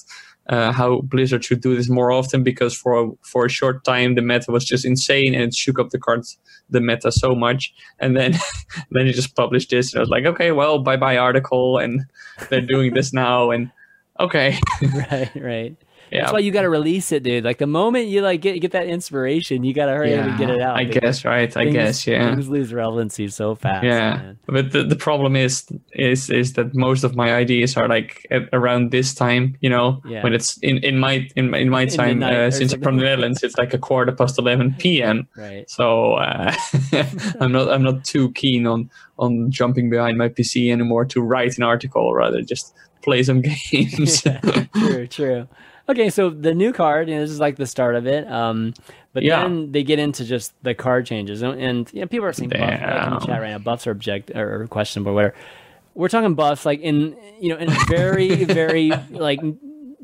Uh, 0.47 0.71
how 0.71 1.01
Blizzard 1.01 1.45
should 1.45 1.61
do 1.61 1.75
this 1.75 1.89
more 1.89 2.11
often 2.11 2.41
because 2.41 2.75
for 2.75 2.99
a, 2.99 3.11
for 3.21 3.45
a 3.45 3.49
short 3.49 3.83
time 3.83 4.15
the 4.15 4.21
meta 4.23 4.51
was 4.51 4.65
just 4.65 4.83
insane 4.83 5.35
and 5.35 5.43
it 5.43 5.53
shook 5.53 5.77
up 5.77 5.91
the 5.91 5.99
cards 5.99 6.39
the 6.71 6.81
meta 6.81 7.11
so 7.11 7.35
much 7.35 7.71
and 7.99 8.17
then 8.17 8.31
then 8.89 9.05
you 9.05 9.13
just 9.13 9.35
published 9.35 9.69
this 9.69 9.93
and 9.93 9.99
I 9.99 10.01
was 10.01 10.09
like 10.09 10.25
okay 10.25 10.51
well 10.51 10.79
bye 10.79 10.97
bye 10.97 11.17
article 11.17 11.77
and 11.77 12.01
they're 12.49 12.61
doing 12.61 12.95
this 12.95 13.13
now 13.13 13.51
and 13.51 13.69
okay 14.19 14.57
right, 14.93 15.31
right. 15.35 15.75
yeah 16.11 16.21
That's 16.21 16.33
why 16.33 16.39
you 16.39 16.51
got 16.51 16.63
to 16.63 16.69
release 16.69 17.11
it, 17.11 17.21
dude. 17.23 17.43
Like 17.43 17.57
the 17.59 17.67
moment 17.67 18.07
you 18.07 18.21
like 18.21 18.41
get 18.41 18.59
get 18.61 18.71
that 18.71 18.87
inspiration, 18.87 19.63
you 19.63 19.73
got 19.73 19.85
to 19.85 19.91
hurry 19.93 20.15
up 20.17 20.25
and 20.27 20.37
get 20.39 20.49
it 20.49 20.59
out. 20.61 20.75
I 20.75 20.83
guess 20.83 21.23
right 21.23 21.49
I 21.55 21.63
things- 21.65 21.73
guess 21.75 22.07
yeah 22.07 22.33
Things 22.33 22.49
lose 22.49 22.73
relevancy 22.73 23.27
so 23.29 23.53
fast. 23.55 23.83
yeah 23.85 24.17
man. 24.17 24.39
but 24.47 24.71
the, 24.71 24.83
the 24.83 24.95
problem 24.95 25.35
is 25.35 25.65
is 25.93 26.29
is 26.31 26.53
that 26.53 26.73
most 26.73 27.03
of 27.03 27.15
my 27.15 27.29
ideas 27.33 27.77
are 27.77 27.87
like 27.87 28.25
at, 28.31 28.49
around 28.53 28.89
this 28.91 29.13
time 29.13 29.55
you 29.61 29.69
know 29.69 30.01
Yeah. 30.05 30.23
when 30.23 30.33
it's 30.33 30.57
in 30.63 30.77
in 30.83 30.97
my 30.99 31.27
in, 31.35 31.51
my- 31.51 31.59
in 31.59 31.69
my 31.69 31.85
time 31.85 32.23
uh, 32.23 32.49
since 32.49 32.73
I'm 32.73 32.81
from 32.81 32.97
the. 32.97 33.03
Netherlands 33.05 33.43
it's 33.43 33.57
like 33.57 33.73
a 33.75 33.79
quarter 33.79 34.11
past 34.11 34.39
11 34.39 34.75
p.m. 34.79 35.27
Right. 35.37 35.69
so 35.69 36.13
uh, 36.15 36.53
I'm 37.39 37.51
not 37.51 37.69
I'm 37.69 37.83
not 37.83 38.03
too 38.03 38.31
keen 38.33 38.65
on 38.65 38.89
on 39.17 39.51
jumping 39.51 39.89
behind 39.89 40.17
my 40.17 40.29
PC 40.29 40.71
anymore 40.71 41.05
to 41.05 41.21
write 41.21 41.57
an 41.57 41.63
article 41.63 42.13
rather 42.15 42.41
just 42.41 42.73
play 43.01 43.23
some 43.23 43.41
games 43.71 44.21
true, 44.73 45.07
true. 45.07 45.47
Okay, 45.87 46.09
so 46.11 46.29
the 46.29 46.53
new 46.53 46.71
card, 46.71 47.09
you 47.09 47.15
know, 47.15 47.21
this 47.21 47.31
is 47.31 47.39
like 47.39 47.55
the 47.55 47.65
start 47.65 47.95
of 47.95 48.05
it. 48.05 48.29
Um, 48.31 48.73
but 49.13 49.23
Yeah. 49.23 49.41
then 49.41 49.71
they 49.71 49.81
get 49.83 49.97
into 49.97 50.23
just 50.23 50.53
the 50.61 50.75
card 50.75 51.05
changes, 51.07 51.41
and, 51.41 51.59
and 51.59 51.89
you 51.93 52.01
know, 52.01 52.07
people 52.07 52.27
are 52.27 52.33
saying 52.33 52.49
buff, 52.49 52.59
like 52.61 53.07
in 53.07 53.13
the 53.19 53.25
chat 53.25 53.41
right 53.41 53.49
now, 53.51 53.57
buffs 53.57 53.87
are 53.87 53.91
object 53.91 54.29
or 54.35 54.67
questionable, 54.67 55.11
or 55.13 55.15
whatever. 55.15 55.35
We're 55.95 56.09
talking 56.09 56.35
buffs, 56.35 56.65
like 56.65 56.79
in 56.81 57.17
you 57.41 57.49
know, 57.49 57.57
in 57.57 57.69
a 57.69 57.75
very, 57.87 58.43
very 58.45 58.91
like 59.09 59.39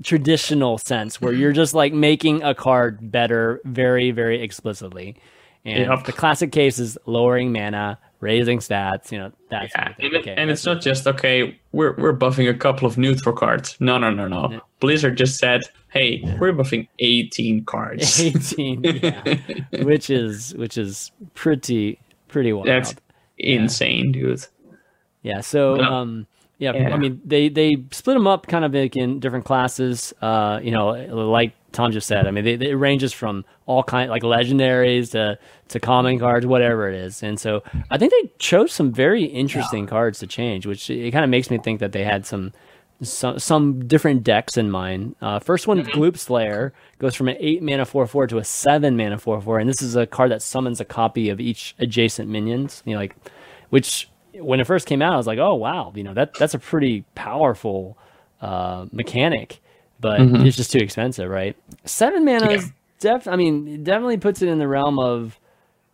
traditional 0.03 0.77
sense, 0.77 1.21
where 1.21 1.34
you're 1.34 1.53
just 1.53 1.73
like 1.73 1.93
making 1.93 2.43
a 2.43 2.53
card 2.55 3.12
better, 3.12 3.62
very, 3.63 4.12
very 4.12 4.41
explicitly. 4.41 5.15
And 5.63 5.89
Yep. 5.89 6.03
the 6.05 6.13
classic 6.13 6.51
case 6.51 6.77
is 6.79 6.97
lowering 7.05 7.51
mana, 7.51 7.97
raising 8.19 8.60
stats. 8.60 9.12
You 9.12 9.19
know, 9.19 9.32
that 9.49 9.71
sort 9.71 9.88
of 9.88 9.95
and, 9.99 10.13
it- 10.13 10.19
Okay, 10.21 10.36
and 10.38 10.49
it's 10.49 10.65
not 10.65 10.82
just 10.82 11.08
okay. 11.08 11.58
We're 11.71 11.95
we're 11.97 12.15
buffing 12.17 12.49
a 12.49 12.54
couple 12.54 12.88
of 12.88 12.97
neutral 12.97 13.36
cards. 13.36 13.75
No, 13.80 13.97
no, 13.97 14.10
no, 14.12 14.28
no. 14.28 14.62
Blizzard 14.80 15.17
just 15.17 15.38
said, 15.39 15.62
"Hey, 15.91 16.21
we're 16.39 16.54
buffing 16.54 16.88
18 16.99 17.65
cards." 17.65 18.19
18 18.21 18.84
yeah. 18.84 19.38
which 19.84 20.10
is 20.10 20.54
which 20.56 20.78
is 20.78 21.12
pretty 21.34 21.99
pretty 22.28 22.51
wild 22.54 22.67
That's 22.67 22.95
insane, 23.38 24.12
dude. 24.12 24.45
yeah 25.21 25.41
so 25.41 25.75
Yeah. 25.75 25.89
um 25.99 26.28
yeah, 26.58 26.71
Yeah. 26.73 26.93
i 26.93 26.97
mean 26.97 27.19
they 27.25 27.49
they 27.49 27.75
split 27.91 28.15
them 28.15 28.28
up 28.28 28.47
kind 28.47 28.63
of 28.63 28.73
like 28.73 28.95
in 28.95 29.19
different 29.19 29.43
classes 29.45 30.13
uh 30.21 30.60
you 30.63 30.71
know 30.71 30.88
like 31.30 31.51
tom 31.75 31.91
just 31.91 32.07
said 32.07 32.25
i 32.25 32.31
mean 32.31 32.43
they, 32.43 32.55
they- 32.55 32.69
it 32.71 32.75
ranges 32.75 33.13
from 33.13 33.45
all 33.67 33.83
kind 33.83 34.09
like 34.09 34.23
legendaries 34.23 35.11
to 35.11 35.38
to 35.67 35.79
common 35.79 36.17
cards 36.17 36.45
whatever 36.45 36.89
it 36.89 36.95
is 36.95 37.21
and 37.21 37.39
so 37.39 37.61
i 37.91 37.97
think 37.97 38.11
they 38.11 38.29
chose 38.39 38.71
some 38.71 38.91
very 38.91 39.23
interesting 39.25 39.85
cards 39.85 40.17
to 40.19 40.25
change 40.27 40.65
which 40.65 40.89
it 40.89 41.11
kind 41.11 41.23
of 41.23 41.29
makes 41.29 41.49
me 41.51 41.57
think 41.57 41.79
that 41.79 41.91
they 41.91 42.03
had 42.03 42.25
some 42.25 42.51
some, 43.01 43.38
some 43.39 43.88
different 43.89 44.23
decks 44.23 44.55
in 44.55 44.71
mind. 44.71 45.17
Uh, 45.21 45.38
first 45.39 45.67
one, 45.67 45.83
Gloop 45.83 46.17
Sprayer, 46.17 46.71
goes 46.97 47.13
from 47.13 47.27
an 47.27 47.35
8 47.41 47.61
mana 47.61 47.83
4 47.85 48.07
4 48.07 48.27
to 48.27 48.38
a 48.38 48.43
7 48.45 48.95
mana 48.95 49.17
4 49.17 49.41
4. 49.41 49.59
And 49.59 49.67
this 49.69 49.81
is 49.81 49.97
a 49.97 50.07
card 50.07 50.31
that 50.31 50.41
summons 50.41 50.79
a 50.79 50.85
copy 50.85 51.27
of 51.29 51.41
each 51.41 51.75
adjacent 51.77 52.29
minions. 52.29 52.81
You 52.85 52.93
know, 52.93 52.99
like, 53.01 53.13
which 53.69 54.07
when 54.39 54.61
it 54.61 54.63
first 54.65 54.88
came 54.88 55.01
out, 55.01 55.11
I 55.13 55.17
was 55.17 55.27
like, 55.27 55.39
oh, 55.39 55.55
wow, 55.55 55.91
you 55.93 56.05
know, 56.05 56.13
that 56.13 56.35
that's 56.35 56.53
a 56.53 56.57
pretty 56.59 57.03
powerful 57.15 57.97
uh, 58.39 58.85
mechanic, 58.93 59.59
but 60.05 60.45
it's 60.45 60.55
just 60.55 60.71
too 60.71 60.79
expensive, 60.79 61.29
right? 61.29 61.55
7 61.85 62.23
mana 62.23 62.51
is 62.51 62.71
def, 62.99 63.27
I 63.27 63.35
mean, 63.35 63.67
it 63.67 63.83
definitely 63.83 64.17
puts 64.17 64.41
it 64.41 64.49
in 64.49 64.59
the 64.59 64.67
realm 64.67 64.99
of 64.99 65.39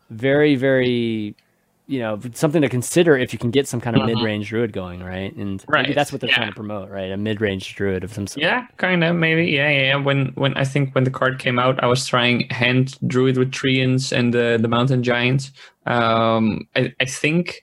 very, 0.09 0.55
very. 0.55 1.35
You 1.87 1.99
know, 1.99 2.21
something 2.33 2.61
to 2.61 2.69
consider 2.69 3.17
if 3.17 3.33
you 3.33 3.39
can 3.39 3.51
get 3.51 3.67
some 3.67 3.81
kind 3.81 3.97
of 3.97 4.05
mid-range 4.05 4.47
druid 4.47 4.71
going, 4.71 5.03
right? 5.03 5.35
And 5.35 5.61
maybe 5.67 5.93
that's 5.93 6.09
what 6.13 6.21
they're 6.21 6.29
yeah. 6.29 6.37
trying 6.37 6.47
to 6.47 6.55
promote, 6.55 6.89
right? 6.89 7.11
A 7.11 7.17
mid-range 7.17 7.75
druid 7.75 8.05
of 8.05 8.13
some 8.13 8.27
sort. 8.27 8.43
Yeah, 8.43 8.65
kind 8.77 9.03
of 9.03 9.17
maybe. 9.17 9.47
Yeah, 9.51 9.69
yeah. 9.69 9.81
yeah. 9.81 9.95
When 9.97 10.27
when 10.35 10.55
I 10.55 10.63
think 10.63 10.95
when 10.95 11.03
the 11.03 11.11
card 11.11 11.37
came 11.39 11.59
out, 11.59 11.83
I 11.83 11.87
was 11.87 12.07
trying 12.07 12.47
hand 12.49 12.97
druid 13.07 13.37
with 13.37 13.51
treants 13.51 14.13
and 14.17 14.33
the 14.33 14.57
the 14.61 14.69
mountain 14.69 15.03
giants. 15.03 15.51
Um, 15.85 16.65
I 16.77 16.93
I 17.01 17.05
think 17.05 17.61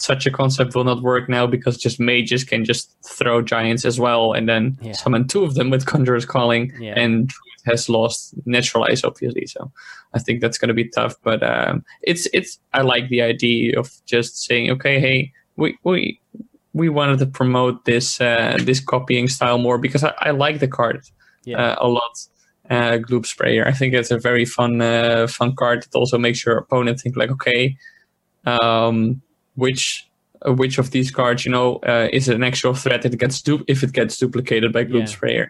such 0.00 0.26
a 0.26 0.30
concept 0.30 0.74
will 0.74 0.84
not 0.84 1.02
work 1.02 1.28
now 1.28 1.46
because 1.46 1.76
just 1.76 1.98
mages 1.98 2.44
can 2.44 2.64
just 2.64 2.94
throw 3.04 3.42
giants 3.42 3.84
as 3.84 3.98
well 3.98 4.32
and 4.32 4.48
then 4.48 4.78
Yeah. 4.80 4.92
summon 4.92 5.26
two 5.26 5.42
of 5.44 5.54
them 5.54 5.70
with 5.70 5.86
conjurer's 5.86 6.24
calling 6.26 6.72
Yeah. 6.80 6.94
and 6.96 7.30
has 7.66 7.88
lost 7.88 8.34
naturalize 8.46 9.02
obviously 9.04 9.46
so 9.46 9.70
i 10.14 10.18
think 10.20 10.40
that's 10.40 10.56
going 10.58 10.68
to 10.68 10.74
be 10.82 10.88
tough 10.88 11.14
but 11.24 11.42
um 11.42 11.84
it's 12.02 12.28
it's 12.32 12.58
i 12.72 12.80
like 12.82 13.08
the 13.08 13.20
idea 13.22 13.78
of 13.78 13.90
just 14.06 14.42
saying 14.46 14.70
okay 14.70 15.00
hey 15.00 15.32
we 15.56 15.76
we 15.84 16.20
we 16.72 16.88
wanted 16.88 17.18
to 17.18 17.26
promote 17.26 17.84
this 17.84 18.20
uh 18.20 18.56
this 18.64 18.80
copying 18.80 19.26
style 19.28 19.58
more 19.58 19.78
because 19.78 20.04
i, 20.04 20.14
I 20.20 20.30
like 20.30 20.60
the 20.60 20.68
card 20.68 21.00
Yeah. 21.44 21.58
uh, 21.60 21.76
a 21.80 21.88
lot 21.88 22.14
uh 22.70 22.98
gloop 23.06 23.26
sprayer 23.26 23.66
i 23.66 23.72
think 23.72 23.94
it's 23.94 24.10
a 24.12 24.18
very 24.18 24.44
fun 24.44 24.80
uh 24.80 25.26
fun 25.26 25.54
card 25.56 25.82
that 25.82 25.94
also 25.98 26.18
makes 26.18 26.46
your 26.46 26.56
opponent 26.58 27.00
think 27.00 27.16
like 27.16 27.30
okay 27.32 27.76
um 28.44 29.20
which 29.64 30.06
uh, 30.46 30.52
which 30.60 30.78
of 30.78 30.86
these 30.90 31.10
cards 31.20 31.44
you 31.46 31.52
know 31.56 31.68
uh, 31.92 32.08
is 32.18 32.28
an 32.28 32.42
actual 32.50 32.74
threat 32.82 33.04
it 33.04 33.18
gets 33.18 33.42
du- 33.42 33.64
if 33.66 33.82
it 33.82 33.92
gets 33.92 34.14
duplicated 34.22 34.70
by 34.72 34.82
gloop 34.84 35.00
Yeah. 35.06 35.16
sprayer 35.16 35.46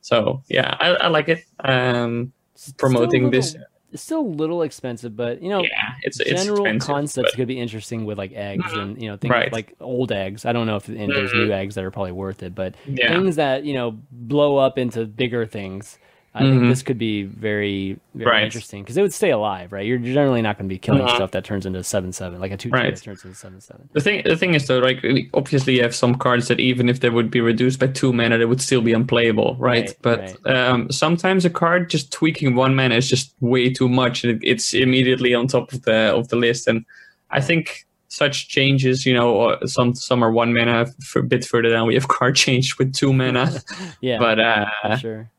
so 0.00 0.42
yeah 0.48 0.70
I, 0.84 0.88
I 1.06 1.08
like 1.16 1.28
it 1.28 1.40
um 1.72 2.32
promoting 2.76 3.24
little- 3.30 3.30
this 3.40 3.56
It's 3.94 4.02
still 4.08 4.24
a 4.24 4.34
little 4.42 4.62
expensive, 4.68 5.12
but 5.24 5.42
you 5.44 5.50
know, 5.52 5.62
yeah 5.62 5.92
it's 6.06 6.18
it's 6.20 6.30
general 6.30 6.64
expensive, 6.64 6.86
concepts 6.94 7.30
but- 7.30 7.36
could 7.36 7.48
be 7.54 7.58
interesting 7.64 8.00
with 8.08 8.16
like 8.22 8.32
eggs 8.50 8.72
and 8.80 8.90
you 9.02 9.08
know 9.10 9.16
things 9.20 9.30
Right. 9.36 9.52
like 9.52 9.68
old 9.80 10.10
eggs. 10.24 10.46
I 10.48 10.52
don't 10.54 10.66
know 10.66 10.76
if 10.80 10.88
and 10.88 11.10
there's 11.16 11.32
new 11.34 11.52
eggs 11.52 11.74
that 11.74 11.84
are 11.84 11.90
probably 11.90 12.16
worth 12.24 12.40
it, 12.42 12.52
but 12.54 12.70
Yeah. 12.86 13.08
things 13.12 13.36
that 13.36 13.64
you 13.68 13.74
know 13.78 13.88
blow 14.10 14.56
up 14.56 14.78
into 14.78 15.04
bigger 15.04 15.44
things. 15.58 15.98
I 16.34 16.40
think 16.44 16.62
Mhm. 16.62 16.68
this 16.70 16.82
could 16.82 16.96
be 16.96 17.24
very, 17.24 17.98
very 18.14 18.30
Right. 18.30 18.44
interesting 18.44 18.82
because 18.82 18.96
it 18.96 19.02
would 19.02 19.12
stay 19.12 19.32
alive, 19.32 19.70
right? 19.70 19.84
You're 19.84 19.98
generally 19.98 20.40
not 20.40 20.56
going 20.56 20.66
to 20.66 20.72
be 20.74 20.78
killing 20.78 21.02
Mhm. 21.02 21.14
stuff 21.16 21.32
that 21.32 21.44
turns 21.44 21.66
into 21.66 21.84
seven 21.84 22.10
seven, 22.10 22.40
like 22.40 22.50
a 22.52 22.56
two 22.56 22.70
Right. 22.70 22.94
that 22.94 23.02
turns 23.04 23.22
into 23.22 23.36
seven 23.36 23.60
seven. 23.60 23.90
The 23.92 24.00
thing, 24.00 24.22
the 24.24 24.34
thing 24.36 24.54
is 24.54 24.66
though, 24.66 24.78
like 24.78 25.04
obviously 25.34 25.76
you 25.76 25.82
have 25.82 25.94
some 25.94 26.14
cards 26.14 26.48
that 26.48 26.58
even 26.58 26.88
if 26.88 27.00
they 27.00 27.10
would 27.10 27.30
be 27.30 27.42
reduced 27.42 27.78
by 27.78 27.88
two 27.88 28.14
mana, 28.14 28.38
they 28.38 28.46
would 28.46 28.62
still 28.62 28.80
be 28.80 28.94
unplayable, 28.94 29.56
right? 29.58 29.88
Right, 29.88 29.96
but 30.00 30.50
Um, 30.50 30.90
sometimes 30.90 31.44
a 31.44 31.50
card 31.50 31.90
just 31.90 32.10
tweaking 32.10 32.54
one 32.54 32.74
mana 32.74 32.94
is 32.94 33.08
just 33.10 33.34
way 33.40 33.68
too 33.70 33.88
much, 33.90 34.24
and 34.24 34.32
it, 34.42 34.48
it's 34.48 34.72
immediately 34.72 35.34
on 35.34 35.48
top 35.48 35.70
of 35.74 35.82
the 35.82 36.14
of 36.16 36.28
the 36.28 36.36
list. 36.36 36.66
And 36.66 36.86
I 37.30 37.40
think 37.42 37.84
such 38.08 38.48
changes, 38.48 39.04
you 39.04 39.12
know, 39.12 39.58
some 39.66 39.94
some 39.94 40.22
are 40.24 40.30
one 40.32 40.54
mana, 40.54 40.86
for 41.04 41.18
a 41.20 41.22
bit 41.22 41.44
further 41.44 41.68
down 41.68 41.86
we 41.86 41.94
have 41.94 42.08
card 42.18 42.36
change 42.36 42.76
with 42.78 42.94
two 42.94 43.12
mana. 43.12 43.50
Yeah, 44.00 44.18
but 44.18 44.40
uh, 44.40 44.66
for 44.82 44.96
sure. 44.98 45.30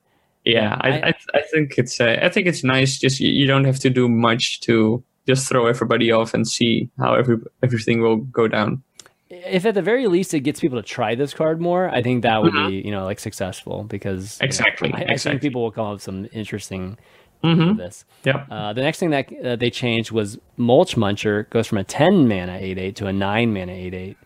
Yeah, 0.45 0.77
I, 0.81 0.89
I- 0.89 1.07
I 1.07 1.13
I 1.35 1.41
think 1.51 1.75
it's 1.77 1.99
uh, 2.01 2.17
I 2.21 2.29
think 2.29 2.47
it's 2.47 2.63
nice. 2.63 2.97
Just 2.99 3.19
you, 3.19 3.31
you 3.31 3.47
don't 3.47 3.65
have 3.65 3.79
to 3.79 3.89
do 3.89 4.07
much 4.09 4.59
to 4.61 5.03
just 5.27 5.47
throw 5.47 5.67
everybody 5.67 6.11
off 6.11 6.33
and 6.33 6.47
see 6.47 6.89
how 6.99 7.13
every 7.15 7.37
everything 7.61 8.01
will 8.01 8.17
go 8.17 8.47
down. 8.47 8.83
If 9.29 9.65
at 9.65 9.73
the 9.73 9.81
very 9.81 10.07
least 10.07 10.33
it 10.33 10.41
gets 10.41 10.59
people 10.59 10.79
to 10.79 10.87
try 10.87 11.15
this 11.15 11.33
card 11.33 11.59
more, 11.59 11.89
I 11.89 12.03
think 12.03 12.21
that 12.23 12.43
would 12.43 12.53
be 12.53 12.81
you 12.85 12.91
know 12.91 13.05
like 13.05 13.19
successful 13.19 13.83
because 13.83 14.37
you 14.39 14.45
know, 14.45 14.47
Exactly, 14.47 14.93
I, 14.93 15.13
I 15.13 15.17
think 15.17 15.41
people 15.41 15.61
will 15.63 15.71
come 15.71 15.85
up 15.87 15.93
with 15.93 16.03
some 16.03 16.27
interesting 16.33 16.97
Mm-hmm. 17.43 17.75
this. 17.77 18.05
yeah 18.23 18.45
Uh, 18.49 18.71
the 18.71 18.81
next 18.81 18.99
thing 18.99 19.09
that 19.09 19.25
uh, 19.43 19.55
they 19.57 19.69
changed 19.69 20.11
was 20.11 20.37
Mulch 20.55 20.95
Muncher 20.95 21.49
goes 21.49 21.67
from 21.67 21.77
a 21.77 21.83
10 21.83 22.25
mana 22.29 22.57
8 22.57 22.77
8 22.77 22.95
to 22.95 23.07
a 23.07 23.11
9 23.11 23.53
mana 23.53 23.73
8 23.73 23.93
8, 23.93 24.17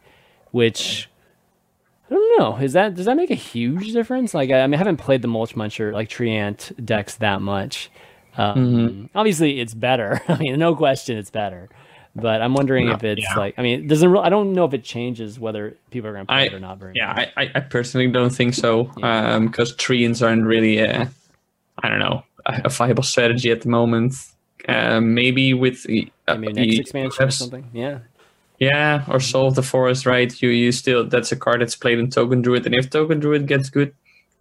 which 0.52 1.10
I 2.10 2.14
don't 2.14 2.40
know. 2.40 2.56
Is 2.58 2.74
that 2.74 2.96
does 2.96 3.06
that 3.06 3.18
make 3.18 3.32
a 3.32 3.36
huge 3.36 3.92
difference? 3.94 4.34
Like, 4.34 4.50
I, 4.50 4.62
I 4.62 4.68
mean, 4.68 4.76
I 4.76 4.78
haven't 4.78 4.98
played 4.98 5.22
the 5.22 5.28
Mulch 5.28 5.56
Muncher 5.56 5.92
like 5.94 6.10
Treant 6.10 6.74
decks 6.86 7.16
that 7.16 7.42
much. 7.42 7.90
Um, 8.38 8.56
Mm-hmm. 8.58 9.18
Obviously, 9.18 9.60
it's 9.60 9.74
better. 9.74 10.22
I 10.28 10.38
mean, 10.38 10.58
no 10.60 10.76
question, 10.76 11.18
it's 11.18 11.32
better. 11.32 11.70
But 12.16 12.42
I'm 12.42 12.54
wondering 12.54 12.88
No, 12.88 12.94
if 12.94 13.04
it's 13.04 13.22
yeah. 13.22 13.36
like 13.36 13.56
I 13.58 13.62
mean, 13.62 13.88
doesn't 13.88 14.10
re- 14.12 14.22
I 14.22 14.30
don't 14.30 14.54
know 14.54 14.66
if 14.66 14.74
it 14.74 14.84
changes 14.84 15.40
whether 15.40 15.76
people 15.92 16.10
are 16.10 16.14
going 16.14 16.26
to 16.26 16.30
play 16.32 16.38
I- 16.38 16.46
it 16.46 16.54
or 16.54 16.60
not 16.60 16.78
very 16.80 16.94
Yeah, 16.96 17.14
much. 17.14 17.30
I, 17.38 17.52
I, 17.54 17.60
personally 17.60 18.08
don't 18.08 18.32
think 18.32 18.54
so 18.56 18.92
Yeah. 18.98 19.38
because 19.40 19.76
treants 19.76 20.26
aren't 20.26 20.46
really, 20.46 20.82
uh, 20.82 21.06
I 21.84 21.90
don't 21.90 22.00
know, 22.00 22.24
a, 22.46 22.62
a 22.66 22.70
viable 22.70 23.04
strategy 23.04 23.52
at 23.52 23.62
the 23.62 23.70
moment. 23.70 24.16
Um, 24.68 25.14
maybe 25.14 25.54
with 25.54 25.86
uh, 26.28 26.36
Maybe 26.38 26.54
next 26.54 26.80
expansion 26.80 27.12
or 27.22 27.26
have 27.26 27.34
something. 27.34 27.70
Yeah. 27.74 28.00
Yeah, 28.60 29.04
or 29.08 29.20
Soul 29.20 29.48
of 29.48 29.56
the 29.56 29.62
Forest, 29.64 30.06
right? 30.06 30.34
You 30.42 30.50
you 30.50 30.72
still 30.72 31.08
that's 31.08 31.32
a 31.32 31.36
card 31.36 31.62
that's 31.62 31.76
played 31.76 32.00
in 32.00 32.10
Token 32.10 32.42
Druid, 32.42 32.66
and 32.66 32.74
if 32.76 32.90
Token 32.90 33.20
Druid 33.20 33.46
gets 33.48 33.70
good, 33.70 33.94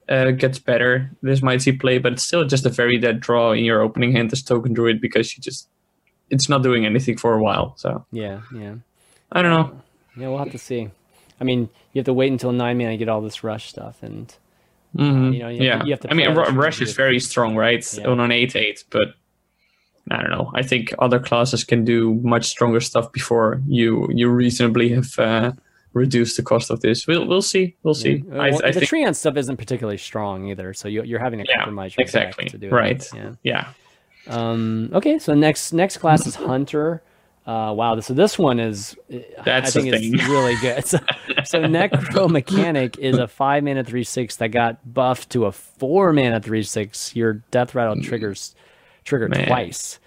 uh, 0.08 0.30
gets 0.30 0.58
better, 0.58 1.10
this 1.22 1.42
might 1.42 1.60
see 1.60 1.72
play, 1.72 1.98
but 1.98 2.14
it's 2.14 2.22
still 2.24 2.44
just 2.44 2.64
a 2.64 2.70
very 2.70 2.96
dead 2.98 3.20
draw 3.20 3.52
in 3.52 3.64
your 3.64 3.82
opening 3.82 4.12
hand 4.12 4.32
as 4.32 4.42
Token 4.42 4.72
Druid 4.72 5.00
because 5.00 5.36
you 5.36 5.42
just 5.42 5.68
it's 6.30 6.48
not 6.48 6.62
doing 6.62 6.86
anything 6.86 7.16
for 7.18 7.34
a 7.34 7.42
while. 7.42 7.74
So 7.76 8.04
Yeah. 8.10 8.40
Yeah. 8.54 8.74
I 9.32 9.42
don't 9.42 9.50
know. 9.52 9.80
Yeah. 10.16 10.28
We'll 10.28 10.38
have 10.38 10.52
to 10.52 10.58
see. 10.58 10.88
I 11.40 11.44
mean, 11.44 11.68
you 11.92 11.98
have 12.00 12.06
to 12.06 12.14
wait 12.14 12.32
until 12.32 12.52
nine 12.52 12.78
mana 12.78 12.92
to 12.92 12.96
get 12.96 13.08
all 13.10 13.20
this 13.20 13.44
rush 13.44 13.68
stuff, 13.68 14.02
and 14.02 14.34
Mhm. 14.96 15.34
you 15.34 15.40
know, 15.40 15.48
you 15.50 15.56
have 15.58 15.62
yeah, 15.66 15.78
to- 15.80 15.84
you 15.86 15.92
have 15.92 16.00
to 16.00 16.10
I 16.10 16.14
mean, 16.14 16.26
play 16.26 16.34
Ru- 16.36 16.42
other 16.44 16.52
Rush 16.58 16.80
is 16.80 16.94
very 16.94 17.20
strong, 17.20 17.54
right? 17.54 17.84
Yeah. 17.98 18.06
On 18.08 18.18
an 18.20 18.32
eight 18.32 18.56
eight, 18.56 18.84
but 18.90 19.08
I 20.11 20.20
don't 20.22 20.30
know. 20.30 20.50
I 20.54 20.62
think 20.62 20.94
other 20.98 21.18
classes 21.18 21.64
can 21.64 21.84
do 21.84 22.14
much 22.22 22.46
stronger 22.46 22.80
stuff 22.80 23.11
before 23.12 23.61
you 23.66 24.09
you 24.12 24.28
reasonably 24.28 24.90
have 24.90 25.18
uh, 25.18 25.52
reduced 25.94 26.36
the 26.36 26.42
cost 26.42 26.70
of 26.70 26.80
this. 26.80 27.07
We'll 27.07 27.26
we'll 27.26 27.42
see. 27.42 27.74
We'll 27.82 27.94
see. 27.94 28.22
Yeah. 28.28 28.34
I, 28.40 28.50
Well, 28.50 28.61
I 28.64 28.70
the 28.70 28.80
think 28.80 28.90
Treant 28.90 29.16
stuff 29.16 29.36
isn't 29.36 29.57
particularly 29.57 29.98
strong 29.98 30.48
either, 30.48 30.74
so 30.74 30.86
you, 30.88 31.02
you're 31.02 31.18
having 31.18 31.40
to 31.44 31.52
compromise 31.52 31.96
your 31.96 32.02
exactly. 32.02 32.48
to 32.50 32.59
do 32.59 32.68
Right. 32.70 33.00
it. 33.00 33.11
Yeah. 33.14 33.32
yeah. 33.42 33.68
Um, 34.28 34.90
okay, 34.92 35.18
so 35.18 35.34
next 35.34 35.72
next 35.72 35.98
class 35.98 36.26
is 36.26 36.34
Hunter. 36.34 37.02
Uh, 37.46 37.72
wow, 37.72 37.98
so 38.00 38.12
this 38.12 38.36
one 38.38 38.59
is 38.59 38.96
That's 39.44 39.76
I 39.76 39.80
think 39.80 39.94
it's 39.94 40.28
really 40.28 40.57
good. 40.57 40.84
So, 40.84 40.98
so 41.44 41.62
Necromechanic 41.62 42.98
is 42.98 43.18
a 43.18 43.28
five 43.28 43.62
mana 43.62 43.84
three 43.84 44.02
six 44.02 44.36
that 44.36 44.48
got 44.48 44.92
buffed 44.92 45.30
to 45.30 45.44
a 45.46 45.52
four 45.52 46.12
mana 46.12 46.40
three 46.40 46.64
six. 46.64 47.14
Your 47.14 47.34
Death 47.52 47.74
Rattle 47.74 48.02
triggers 48.02 48.54
trigger 49.07 49.28
Man. 49.28 49.46
twice. 49.46 49.98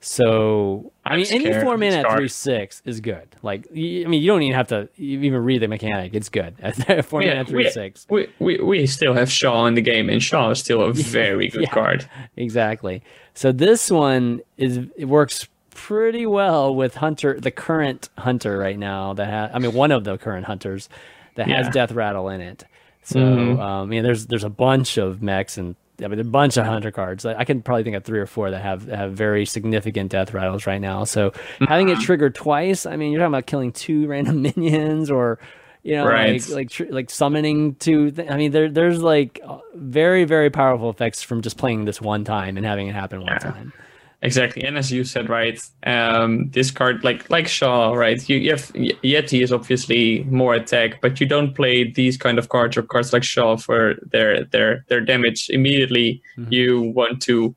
So 0.00 0.92
I 1.04 1.16
mean, 1.16 1.26
any 1.30 1.52
four 1.60 1.76
this 1.76 1.92
mana 1.94 2.04
card. 2.04 2.18
three 2.18 2.28
six 2.28 2.82
is 2.84 3.00
good. 3.00 3.34
Like 3.42 3.66
I 3.70 3.74
mean, 3.74 4.22
you 4.22 4.28
don't 4.28 4.42
even 4.42 4.54
have 4.54 4.68
to 4.68 4.88
even 4.96 5.42
read 5.42 5.60
the 5.62 5.68
mechanic. 5.68 6.14
It's 6.14 6.28
good. 6.28 6.54
four 7.04 7.22
Yeah, 7.22 7.34
mana 7.34 7.44
three 7.44 7.64
we- 7.64 7.70
six. 7.70 8.06
We, 8.08 8.28
we 8.38 8.58
we 8.58 8.86
still 8.86 9.14
have 9.14 9.30
Shaw 9.30 9.66
in 9.66 9.74
the 9.74 9.80
game, 9.82 10.08
and 10.08 10.22
Shaw 10.22 10.50
is 10.50 10.60
still 10.60 10.82
a 10.82 10.92
very 10.94 11.48
good 11.48 11.62
Yeah. 11.62 11.70
card. 11.70 12.08
Exactly. 12.36 13.02
So 13.34 13.50
this 13.50 13.90
one 13.90 14.40
is 14.56 14.78
it 14.96 15.06
works 15.06 15.48
pretty 15.70 16.26
well 16.26 16.74
with 16.74 16.94
Hunter, 16.96 17.38
the 17.38 17.50
current 17.50 18.08
Hunter 18.18 18.56
right 18.56 18.78
now 18.78 19.14
that 19.14 19.26
has. 19.28 19.50
I 19.52 19.58
mean, 19.58 19.72
one 19.74 19.90
of 19.90 20.04
the 20.04 20.16
current 20.16 20.46
Hunters 20.46 20.88
that 21.34 21.48
has 21.48 21.68
Death 21.70 21.90
Rattle 21.92 22.28
in 22.28 22.40
it. 22.40 22.64
So 23.02 23.18
Mhm. 23.20 23.58
um, 23.60 23.92
yeah, 23.92 24.02
there's 24.02 24.26
there's 24.26 24.44
a 24.44 24.50
bunch 24.50 24.96
of 24.96 25.22
mechs 25.22 25.58
and 25.58 25.74
I 26.02 26.08
mean 26.08 26.20
a 26.20 26.24
bunch 26.24 26.56
of 26.56 26.64
Hunter 26.66 26.90
cards. 26.90 27.24
I 27.26 27.44
can 27.44 27.62
probably 27.62 27.82
think 27.84 27.96
of 27.96 28.04
three 28.04 28.20
or 28.20 28.26
four 28.26 28.50
that 28.50 28.62
have 28.62 28.86
have 28.88 29.12
very 29.12 29.44
significant 29.44 30.10
Death 30.12 30.32
Rattles 30.32 30.66
right 30.66 30.80
now. 30.80 31.04
So 31.04 31.32
having 31.60 31.88
Mm-hmm. 31.88 32.00
it 32.00 32.04
triggered 32.04 32.34
twice, 32.34 32.86
I 32.86 32.96
mean, 32.96 33.12
you're 33.12 33.20
talking 33.20 33.34
about 33.34 33.46
killing 33.46 33.72
two 33.72 34.06
random 34.08 34.42
minions 34.42 35.10
or. 35.10 35.38
You 35.84 35.94
know, 35.94 36.06
Right. 36.06 36.40
like 36.42 36.50
like 36.50 36.70
tr- 36.70 36.90
like 36.90 37.08
summoning 37.08 37.76
two. 37.76 38.10
Th- 38.10 38.28
I 38.28 38.36
mean, 38.36 38.50
there 38.50 38.68
there's 38.68 39.00
like 39.00 39.40
uh, 39.46 39.58
very 39.74 40.24
very 40.24 40.50
powerful 40.50 40.90
effects 40.90 41.22
from 41.22 41.40
just 41.40 41.56
playing 41.56 41.84
this 41.84 42.00
one 42.00 42.24
time 42.24 42.56
and 42.56 42.66
having 42.66 42.88
it 42.88 42.94
happen 42.94 43.20
one 43.20 43.28
Yeah. 43.32 43.38
time. 43.38 43.72
Exactly, 44.20 44.64
and 44.64 44.76
as 44.76 44.90
you 44.90 45.04
said, 45.04 45.28
right, 45.28 45.60
um, 45.84 46.50
this 46.50 46.72
card, 46.72 47.04
like 47.04 47.30
like 47.30 47.46
Shaw, 47.46 47.92
right, 47.92 48.28
you, 48.28 48.36
you 48.36 48.50
have 48.50 48.72
Yeti 48.72 49.42
is 49.44 49.52
obviously 49.52 50.24
more 50.24 50.54
attack, 50.54 51.00
but 51.00 51.20
you 51.20 51.26
don't 51.26 51.54
play 51.54 51.92
these 51.92 52.16
kind 52.16 52.36
of 52.36 52.48
cards 52.48 52.76
or 52.76 52.82
cards 52.82 53.12
like 53.12 53.22
Shaw 53.22 53.56
for 53.56 53.94
their 54.10 54.44
their 54.46 54.84
their 54.88 55.00
damage 55.00 55.48
immediately. 55.50 56.20
Mhm. 56.36 56.50
You 56.50 56.80
want 56.80 57.22
to 57.22 57.54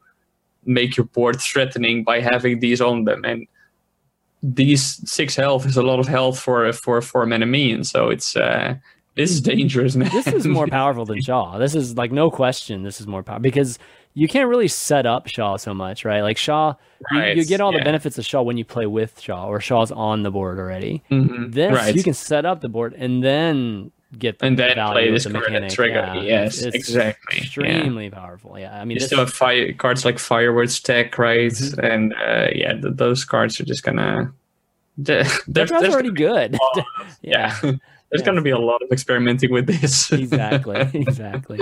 make 0.63 0.97
your 0.97 1.07
board 1.07 1.41
threatening 1.41 2.03
by 2.03 2.21
having 2.21 2.59
these 2.59 2.79
on 2.79 3.05
them, 3.05 3.25
and 3.25 3.47
these 4.43 5.01
six 5.09 5.35
health 5.35 5.65
is 5.65 5.77
a 5.77 5.83
lot 5.83 5.99
of 5.99 6.07
health 6.07 6.39
for 6.39 6.71
for 6.73 7.01
for 7.01 7.25
mana 7.25 7.47
minion. 7.47 7.83
So 7.83 8.09
it's 8.09 8.35
uh, 8.35 8.75
this 9.15 9.31
is 9.31 9.41
dangerous, 9.41 9.95
man. 9.95 10.11
This 10.11 10.27
is 10.27 10.45
more 10.47 10.67
powerful 10.79 11.05
than 11.05 11.21
Shaw. 11.21 11.57
This 11.57 11.73
is 11.73 11.97
like 11.97 12.11
no 12.11 12.29
question. 12.29 12.83
This 12.83 13.01
is 13.01 13.07
more 13.07 13.23
powerful 13.23 13.41
because 13.41 13.79
you 14.13 14.27
can't 14.27 14.49
really 14.49 14.67
set 14.67 15.05
up 15.05 15.27
Shaw 15.27 15.55
so 15.57 15.73
much, 15.73 16.03
right? 16.05 16.21
Like 16.21 16.37
Shaw, 16.37 16.75
you, 17.11 17.21
you 17.21 17.45
get 17.45 17.61
all 17.61 17.71
the 17.71 17.79
benefits 17.79 18.17
of 18.17 18.25
Shaw 18.25 18.41
when 18.41 18.57
you 18.57 18.65
play 18.65 18.85
with 18.85 19.19
Shaw 19.19 19.47
or 19.47 19.59
Shaw's 19.61 19.91
on 19.91 20.23
the 20.23 20.31
board 20.31 20.59
already. 20.59 21.01
Mhm, 21.09 21.53
This 21.53 21.73
right. 21.73 21.95
you 21.95 22.03
can 22.03 22.13
set 22.13 22.45
up 22.45 22.61
the 22.61 22.69
board 22.69 22.93
and 22.97 23.23
then 23.23 23.91
get 24.19 24.39
the 24.39 24.45
And 24.47 24.59
then 24.59 24.75
value 24.75 24.93
play 24.93 25.07
of 25.07 25.13
this 25.13 25.23
the 25.23 25.31
card 25.31 25.45
mechanic. 25.45 25.71
trigger. 25.71 26.11
Yeah, 26.15 26.21
Yes, 26.21 26.59
it's- 26.59 26.75
it's 26.75 26.89
exactly, 26.89 27.37
yeah. 27.37 27.43
Extremely 27.43 28.09
powerful. 28.09 28.59
Yeah, 28.59 28.75
I 28.77 28.83
mean, 28.83 28.95
You 28.95 28.99
this, 28.99 29.07
still 29.07 29.19
have 29.19 29.31
fire 29.31 29.71
cards 29.73 30.03
like 30.03 30.19
Fireworks 30.19 30.79
Tech, 30.81 31.17
right? 31.17 31.49
Mm-hmm. 31.51 31.79
And 31.85 32.13
uh, 32.13 32.47
yeah, 32.53 32.73
th- 32.73 32.95
those 32.97 33.23
cards 33.23 33.59
are 33.61 33.65
just 33.65 33.83
gonna. 33.83 34.33
Th- 35.01 35.25
that 35.25 35.41
there's, 35.47 35.69
draw's 35.69 35.81
there's 35.83 35.93
already 35.93 36.11
good. 36.11 36.57
yeah, 37.21 37.57
there's 37.61 37.79
Yeah. 38.13 38.25
gonna 38.25 38.41
be 38.41 38.49
a 38.49 38.59
lot 38.59 38.81
of 38.81 38.91
experimenting 38.91 39.51
with 39.53 39.65
this. 39.67 40.11
exactly, 40.11 40.89
exactly. 40.93 41.59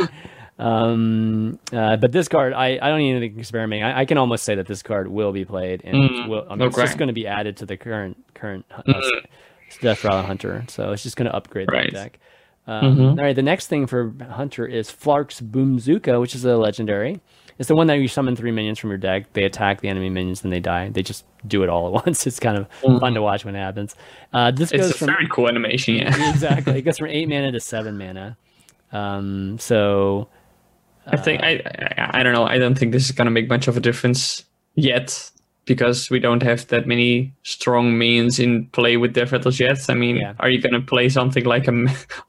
Um, 0.60 1.58
uh, 1.72 1.96
but 1.98 2.12
this 2.12 2.28
card, 2.28 2.54
I, 2.54 2.78
I 2.82 2.90
don't 2.90 3.02
even 3.02 3.22
think 3.22 3.38
experimenting. 3.40 3.84
I, 3.84 4.02
I 4.02 4.06
can 4.06 4.18
almost 4.18 4.44
say 4.44 4.56
that 4.56 4.68
this 4.68 4.84
card 4.84 5.08
will 5.08 5.32
be 5.32 5.46
played, 5.46 5.82
and 5.86 5.98
Mm, 5.98 6.28
will, 6.28 6.46
I 6.50 6.56
mean, 6.56 6.68
it's 6.68 6.76
just 6.78 6.98
going 6.98 7.08
to 7.08 7.14
be 7.14 7.26
added 7.28 7.58
to 7.58 7.66
the 7.66 7.78
current 7.78 8.18
current 8.34 8.66
uh, 8.76 8.82
Mm. 8.86 9.26
Death 9.82 10.04
Rattle 10.04 10.24
Hunter. 10.24 10.66
So 10.68 10.92
it's 10.92 11.04
just 11.04 11.16
going 11.16 11.28
to 11.30 11.36
upgrade 11.36 11.72
Right. 11.72 11.92
that 11.94 12.04
deck. 12.12 12.20
Um, 12.68 12.98
Mhm. 12.98 13.18
All 13.18 13.24
right, 13.24 13.36
the 13.36 13.42
next 13.42 13.68
thing 13.68 13.88
for 13.88 14.14
Hunter 14.30 14.66
is 14.66 14.92
Flark's 14.92 15.42
Boomzuka, 15.42 16.20
which 16.20 16.36
is 16.36 16.44
a 16.46 16.58
legendary. 16.58 17.20
It's 17.58 17.68
the 17.68 17.76
one 17.76 17.88
that 17.88 17.96
you 18.00 18.08
summon 18.08 18.36
three 18.36 18.52
minions 18.52 18.80
from 18.80 18.90
your 18.90 18.98
deck. 18.98 19.34
They 19.34 19.44
attack 19.44 19.82
the 19.82 19.90
enemy 19.90 20.10
minions, 20.10 20.44
and 20.44 20.52
they 20.54 20.60
die. 20.60 20.90
They 20.90 21.04
just 21.04 21.26
do 21.48 21.64
it 21.64 21.70
all 21.70 21.88
at 21.88 21.94
once. 22.06 22.26
It's 22.28 22.40
kind 22.40 22.58
of 22.58 22.68
fun 23.00 23.14
to 23.16 23.22
watch 23.22 23.44
when 23.46 23.56
it 23.56 23.60
happens. 23.60 23.96
Uh, 24.34 24.52
this 24.52 24.72
Mm. 24.72 24.76
it's 24.76 24.84
goes 24.84 24.92
a 24.92 24.98
from 24.98 25.08
very 25.08 25.28
cool 25.32 25.48
animation, 25.48 25.96
yeah. 25.96 26.30
exactly. 26.30 26.78
It 26.80 26.82
goes 26.84 26.98
from 27.00 27.08
eight 27.10 27.28
mana 27.30 27.52
to 27.52 27.60
seven 27.60 27.98
mana. 27.98 28.38
Um, 28.92 29.58
so 29.60 30.28
I 31.12 31.18
think 31.18 31.42
I, 31.44 31.62
I 31.98 32.20
I 32.20 32.24
don't 32.24 32.34
know. 32.34 32.46
I 32.46 32.58
don't 32.58 32.78
think 32.78 32.92
this 32.92 33.06
is 33.06 33.12
gonna 33.12 33.32
make 33.32 33.50
much 33.50 33.68
of 33.68 33.78
a 33.78 33.80
difference 33.80 34.44
yet 34.76 35.32
because 35.66 36.10
we 36.10 36.20
don't 36.20 36.42
have 36.42 36.66
that 36.70 36.88
many 36.88 37.32
strong 37.44 37.96
minions 37.98 38.40
in 38.40 38.66
play 38.68 38.98
with 38.98 39.14
Death 39.14 39.32
Rattles 39.32 39.60
yet. 39.60 39.78
I 39.88 39.94
mean, 39.94 40.16
Yeah. 40.16 40.34
are 40.40 40.50
you 40.50 40.60
gonna 40.62 40.82
play 40.82 41.10
something 41.10 41.46
like 41.46 41.68
a 41.68 41.72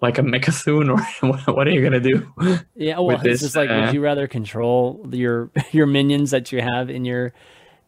like 0.03 0.19
a 0.19 0.23
Mecha'thun 0.23 0.91
or 0.91 1.01
what- 1.55 1.67
are 1.69 1.71
you 1.71 1.83
gonna 1.83 2.01
do? 2.01 2.27
yeah, 2.75 2.99
well, 2.99 3.17
this, 3.19 3.41
just 3.41 3.57
like, 3.57 3.71
uh, 3.71 3.85
would 3.87 3.95
you 3.95 4.03
rather 4.03 4.27
control 4.29 5.07
your 5.11 5.51
your 5.73 5.87
minions 5.87 6.31
that 6.33 6.53
you 6.53 6.61
have 6.61 6.91
in 6.91 7.05
your 7.05 7.33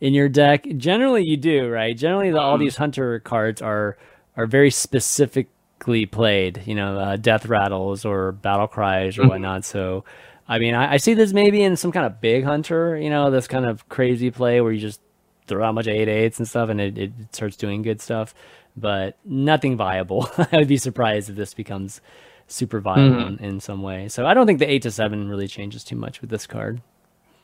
in 0.01 0.15
your 0.15 0.29
deck? 0.29 0.67
Generally, 0.79 1.25
you 1.25 1.37
do, 1.37 1.69
right? 1.69 1.97
Generally, 1.97 2.31
the, 2.33 2.41
all 2.41 2.57
these 2.59 2.77
hunter 2.77 3.21
cards 3.21 3.61
are 3.61 3.99
are 4.37 4.47
very 4.47 4.71
specifically 4.71 6.07
played. 6.07 6.63
You 6.67 6.75
know, 6.75 6.99
uh, 6.99 7.17
death 7.17 7.47
rattles 7.47 8.05
or 8.07 8.33
battle 8.33 8.69
cries 8.69 9.15
Mm-hmm. 9.17 9.27
or 9.27 9.29
whatnot. 9.29 9.65
So. 9.65 10.05
I 10.49 10.59
mean, 10.59 10.75
I, 10.75 10.95
I 10.95 10.97
see 10.99 11.15
this 11.15 11.33
maybe 11.33 11.63
in 11.63 11.77
some 11.77 11.93
kind 11.93 12.05
of 12.07 12.21
big 12.21 12.45
hunter, 12.45 12.97
you 12.97 13.11
know, 13.11 13.31
this 13.31 13.47
kind 13.47 13.65
of 13.65 13.89
crazy 13.89 14.31
play 14.31 14.61
where 14.61 14.73
you 14.73 14.81
just 14.81 15.01
throw 15.47 15.65
out 15.65 15.71
a 15.71 15.73
bunch 15.73 15.87
of 15.87 15.95
eight 15.95 16.09
eights 16.09 16.39
and 16.39 16.47
stuff, 16.49 16.69
and 16.69 16.81
it, 16.81 16.99
it 16.99 17.13
starts 17.33 17.57
doing 17.57 17.83
good 17.83 18.01
stuff. 18.01 18.35
But 18.77 19.19
nothing 19.25 19.77
viable. 19.77 20.29
I 20.39 20.57
would 20.59 20.69
be 20.69 20.77
surprised 20.79 21.29
if 21.31 21.37
this 21.37 21.55
becomes 21.55 22.01
super 22.49 22.81
viable 22.81 23.17
Mm-hmm. 23.17 23.45
in, 23.45 23.51
in 23.55 23.61
some 23.61 23.83
way. 23.83 24.09
So 24.09 24.27
I 24.27 24.35
don't 24.35 24.47
think 24.47 24.59
the 24.59 24.71
eight 24.71 24.83
to 24.83 24.91
seven 24.91 25.29
really 25.29 25.47
changes 25.49 25.85
too 25.85 25.97
much 25.97 26.21
with 26.21 26.31
this 26.31 26.47
card. 26.47 26.81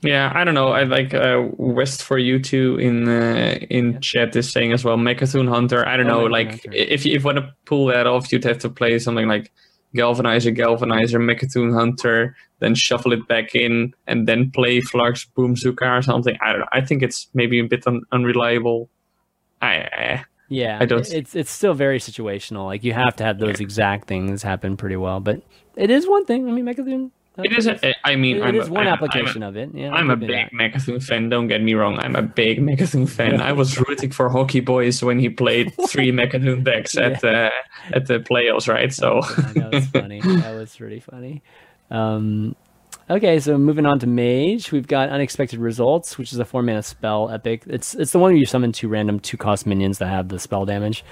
Yeah, 0.01 0.31
I 0.35 0.45
don't 0.45 0.55
know. 0.55 0.69
I 0.69 0.85
like 0.85 1.13
uh, 1.13 1.43
West 1.57 2.03
for 2.05 2.19
you 2.19 2.39
two 2.41 2.77
in 2.79 3.09
uh, 3.09 3.59
in 3.69 4.01
chat 4.01 4.35
is 4.37 4.51
saying 4.51 4.73
as 4.73 4.85
well. 4.85 4.97
Mecha'thun 4.97 5.49
Hunter. 5.49 5.87
I 5.89 5.97
don't 5.97 6.09
Oh, 6.09 6.21
know. 6.21 6.25
Like 6.27 6.51
Hunter. 6.51 6.73
if 6.73 7.05
you, 7.05 7.15
if 7.15 7.23
you 7.23 7.27
want 7.27 7.39
to 7.39 7.53
pull 7.65 7.87
that 7.87 8.07
off, 8.07 8.31
you'd 8.33 8.45
have 8.45 8.59
to 8.61 8.71
play 8.71 8.99
something 9.01 9.27
like 9.27 9.51
Galvanizer, 9.97 10.57
Galvanizer, 10.57 11.19
Mecha'thun 11.19 11.73
Hunter, 11.75 12.37
then 12.61 12.75
shuffle 12.75 13.13
it 13.13 13.27
back 13.29 13.55
in, 13.55 13.95
and 14.07 14.29
then 14.29 14.51
play 14.51 14.81
Flark's 14.81 15.27
Boomzuka 15.37 15.99
or 15.99 16.03
something. 16.03 16.37
I 16.43 16.51
don't 16.53 16.61
know. 16.61 16.69
I 16.73 16.81
think 16.83 17.03
it's 17.03 17.29
maybe 17.35 17.59
a 17.61 17.65
bit 17.65 17.87
un- 17.87 18.03
unreliable. 18.13 18.89
I, 19.63 20.25
Yeah, 20.51 20.79
I 20.81 20.87
don't- 20.87 21.11
It's 21.13 21.35
it's 21.35 21.51
still 21.51 21.75
very 21.75 21.99
situational. 21.99 22.67
Like 22.67 22.83
you 22.85 22.93
have 22.93 23.17
to 23.17 23.25
have 23.25 23.39
those 23.39 23.61
exact 23.61 24.09
things 24.09 24.43
happen 24.43 24.77
pretty 24.77 24.97
well. 24.97 25.21
But 25.21 25.43
it 25.77 25.91
is 25.91 26.07
one 26.09 26.25
thing. 26.25 26.49
I 26.49 26.53
mean, 26.53 26.65
Mecha'thun. 26.65 27.11
It 27.45 27.57
is. 27.57 27.67
A, 27.67 27.95
I 28.05 28.17
mean, 28.17 28.37
It 28.39 28.43
I'm 28.43 28.55
is 28.57 28.69
a, 28.69 28.73
one 28.73 28.87
I'm 28.87 28.93
application 28.93 29.43
I'm 29.43 29.49
a, 29.49 29.49
of 29.49 29.57
it. 29.57 29.71
Yeah, 29.75 29.93
I'm 29.93 30.11
a 30.11 30.13
I'll 30.13 30.19
give 30.19 30.29
you 30.31 30.37
big 30.51 30.73
that. 30.73 31.03
Fan. 31.03 31.29
Don't 31.29 31.47
get 31.49 31.63
me 31.63 31.75
wrong. 31.75 31.99
I'm 31.99 32.17
a 32.17 32.23
big 32.23 32.59
Mecha'thun 32.69 33.09
fan. 33.09 33.41
I 33.41 33.53
was 33.53 33.79
rooting 33.79 34.11
for 34.11 34.29
Hockey 34.29 34.61
Boys 34.61 35.03
when 35.03 35.19
he 35.19 35.29
played 35.29 35.73
three 35.89 36.11
Mecha'thun 36.11 36.65
decks 36.65 36.97
at 36.97 37.21
the 37.21 37.51
at 37.93 38.07
the 38.07 38.19
playoffs, 38.21 38.69
right? 38.69 38.93
So 38.93 39.21
Yeah, 39.39 39.53
that 39.55 39.73
was 39.73 39.87
funny. 39.87 40.21
That 40.25 40.55
was 40.55 40.81
really 40.81 41.01
funny. 41.01 41.43
Um, 41.91 42.57
Okay, 43.11 43.41
so 43.41 43.57
moving 43.57 43.87
on 43.87 43.99
to 44.01 44.07
Mage, 44.07 44.71
we've 44.71 44.87
got 44.87 45.09
Unexpected 45.09 45.59
Results, 45.59 46.19
which 46.19 46.31
is 46.33 46.39
a 46.39 46.45
four 46.45 46.63
mana 46.63 46.83
spell 46.83 47.31
epic. 47.31 47.63
It's 47.67 47.95
it's 47.95 48.13
the 48.13 48.19
one 48.19 48.33
where 48.33 48.39
you 48.39 48.45
summon 48.45 48.71
two 48.73 48.89
random 48.89 49.19
two 49.19 49.39
cost 49.39 49.67
minions 49.67 49.97
that 49.99 50.09
have 50.09 50.29
the 50.29 50.39
spell 50.39 50.67
damage 50.67 51.05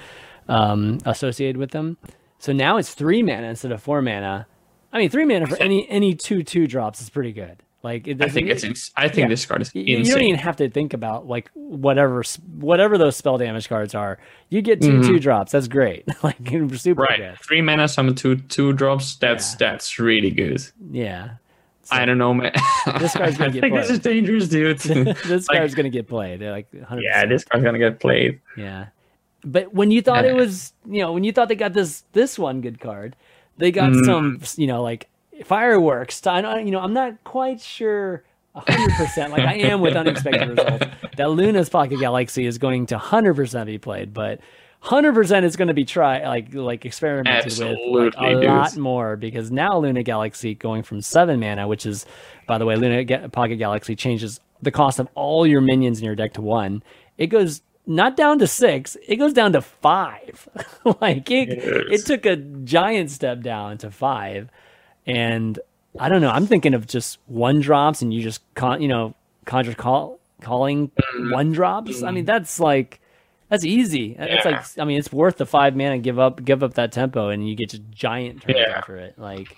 um, 0.47 0.99
associated 1.05 1.57
with 1.57 1.71
them. 1.71 1.97
So 2.37 2.53
now 2.53 2.77
it's 2.77 2.93
three 2.93 3.23
mana 3.23 3.47
instead 3.47 3.71
of 3.71 3.81
four 3.81 4.03
mana. 4.03 4.45
I 4.93 4.99
mean, 4.99 5.09
three 5.09 5.25
mana 5.25 5.47
for 5.47 5.57
any 5.57 5.87
any 5.89 6.15
two 6.15 6.43
two 6.43 6.67
drops 6.67 7.01
is 7.01 7.09
pretty 7.09 7.33
good. 7.33 7.61
Like 7.83 8.07
it 8.07 8.21
I 8.21 8.27
think 8.27 8.49
it's. 8.49 8.63
Ins- 8.63 8.91
I 8.97 9.07
think 9.07 9.25
yeah. 9.25 9.27
this 9.29 9.45
card 9.45 9.61
is 9.61 9.73
you, 9.73 9.97
you 9.97 10.05
don't 10.05 10.21
even 10.21 10.39
have 10.39 10.57
to 10.57 10.69
think 10.69 10.93
about 10.93 11.27
like 11.27 11.49
whatever 11.53 12.23
whatever 12.55 12.97
those 12.97 13.15
spell 13.15 13.37
damage 13.37 13.69
cards 13.69 13.93
are. 13.93 14.17
You 14.49 14.61
get 14.61 14.81
2 14.81 14.87
two 14.87 14.97
mm-hmm. 14.97 15.17
drops. 15.17 15.51
That's 15.51 15.67
great. 15.67 16.05
like 16.23 16.37
super 16.73 17.03
right, 17.03 17.17
good. 17.17 17.39
three 17.39 17.61
mana, 17.61 17.87
summon 17.87 18.15
two 18.15 18.37
two 18.37 18.73
drops. 18.73 19.15
That's 19.15 19.55
that's 19.55 19.99
really 19.99 20.31
good. 20.31 20.65
Yeah. 20.91 21.35
I 21.89 22.03
don't 22.03 22.17
know, 22.17 22.33
man. 22.33 22.51
This 22.99 23.13
card's 23.13 23.37
gonna 23.37 23.51
I 23.51 23.53
get 23.53 23.61
think 23.61 23.75
this 23.75 23.89
is 23.89 23.99
dangerous, 23.99 24.49
dude. 24.49 24.79
this 24.79 25.47
Like- 25.47 25.57
card's 25.59 25.75
gonna 25.75 25.89
get 25.89 26.07
played. 26.07 26.39
They're 26.39 26.51
like 26.51 26.69
100%. 26.71 26.99
yeah, 27.01 27.25
this 27.25 27.43
card's 27.45 27.63
gonna 27.63 27.79
get 27.79 27.99
played. 27.99 28.41
Yeah. 28.57 28.87
But 29.45 29.73
when 29.73 29.91
you 29.91 30.01
thought 30.01 30.25
it 30.25 30.35
was, 30.35 30.73
you 30.85 31.01
know, 31.01 31.13
when 31.13 31.23
you 31.23 31.31
thought 31.31 31.47
they 31.47 31.55
got 31.55 31.73
this 31.73 32.03
this 32.11 32.37
one 32.39 32.59
good 32.59 32.81
card, 32.81 33.15
they 33.57 33.71
got 33.71 33.91
Mm. 33.91 34.05
some, 34.05 34.41
you 34.61 34.67
know, 34.67 34.81
like 34.83 35.07
fireworks. 35.45 36.25
I 36.27 36.41
don't, 36.41 36.65
you 36.65 36.71
know, 36.71 36.79
I'm 36.79 36.93
not 36.93 37.23
quite 37.23 37.61
sure 37.61 38.23
100% 38.55 39.29
like 39.29 39.41
I 39.43 39.53
am 39.55 39.81
with 39.81 39.95
unexpected 39.95 40.49
results 40.49 40.85
that 41.15 41.29
Luna's 41.29 41.69
Pocket 41.69 41.99
Galaxy 41.99 42.45
is 42.45 42.57
going 42.57 42.87
to 42.87 42.97
100% 42.97 43.65
be 43.67 43.77
played, 43.77 44.13
but 44.13 44.39
100% 44.83 45.43
is 45.43 45.55
going 45.55 45.67
to 45.67 45.73
be 45.73 45.85
try 45.85 46.25
like 46.27 46.53
like 46.53 46.85
experimented 46.85 47.51
with 47.91 48.15
like, 48.15 48.35
a 48.35 48.47
lot 48.47 48.77
more 48.77 49.15
because 49.15 49.51
now 49.51 49.77
Luna 49.77 50.03
Galaxy 50.03 50.53
going 50.55 50.83
from 50.83 51.01
7 51.01 51.39
mana, 51.39 51.67
which 51.67 51.85
is 51.85 52.05
by 52.47 52.57
the 52.57 52.65
way 52.65 52.75
Luna 52.75 53.03
Ga- 53.03 53.27
Pocket 53.29 53.57
Galaxy 53.57 53.95
changes 53.95 54.39
the 54.61 54.71
cost 54.71 54.99
of 54.99 55.07
all 55.15 55.45
your 55.45 55.61
minions 55.61 55.99
in 55.99 56.05
your 56.05 56.15
deck 56.15 56.33
to 56.33 56.41
1. 56.41 56.81
It 57.17 57.27
goes 57.27 57.61
not 57.87 58.15
down 58.17 58.37
to 58.39 58.47
6, 58.47 58.97
it 59.07 59.15
goes 59.15 59.33
down 59.33 59.53
to 59.53 59.61
5. 59.61 60.49
like 61.01 61.31
it 61.31 61.49
it 61.91 62.05
took 62.05 62.25
a 62.25 62.35
giant 62.35 63.09
step 63.11 63.41
down 63.41 63.77
to 63.79 63.89
5 63.89 64.49
and 65.05 65.59
I 65.99 66.09
don't 66.09 66.21
know. 66.21 66.29
I'm 66.29 66.45
thinking 66.45 66.73
of 66.75 66.85
just 66.85 67.17
one 67.25 67.59
drops, 67.59 68.03
and 68.03 68.13
you 68.13 68.21
just 68.21 68.41
con, 68.53 68.81
you 68.83 68.87
know, 68.87 69.15
conjure 69.45 69.73
call 69.73 70.19
calling 70.41 70.89
Mm-hmm. 70.89 71.31
one 71.33 71.51
drops. 71.51 72.03
I 72.03 72.11
mean, 72.11 72.25
that's 72.25 72.59
like 72.59 72.99
that's 73.49 73.63
easy. 73.65 74.15
Yeah. 74.19 74.41
like 74.45 74.63
I 74.77 74.83
mean, 74.85 74.99
it's 74.99 75.11
worth 75.11 75.37
the 75.37 75.45
five 75.47 75.75
mana. 75.75 75.97
Give 75.97 76.19
up, 76.19 76.43
give 76.45 76.61
up 76.61 76.75
that 76.75 76.91
tempo, 76.91 77.29
and 77.29 77.47
you 77.49 77.55
get 77.55 77.69
just 77.69 77.83
giant 77.89 78.41
turns 78.43 78.57
Yeah. 78.59 78.77
after 78.77 78.97
it. 78.97 79.17
Like, 79.17 79.55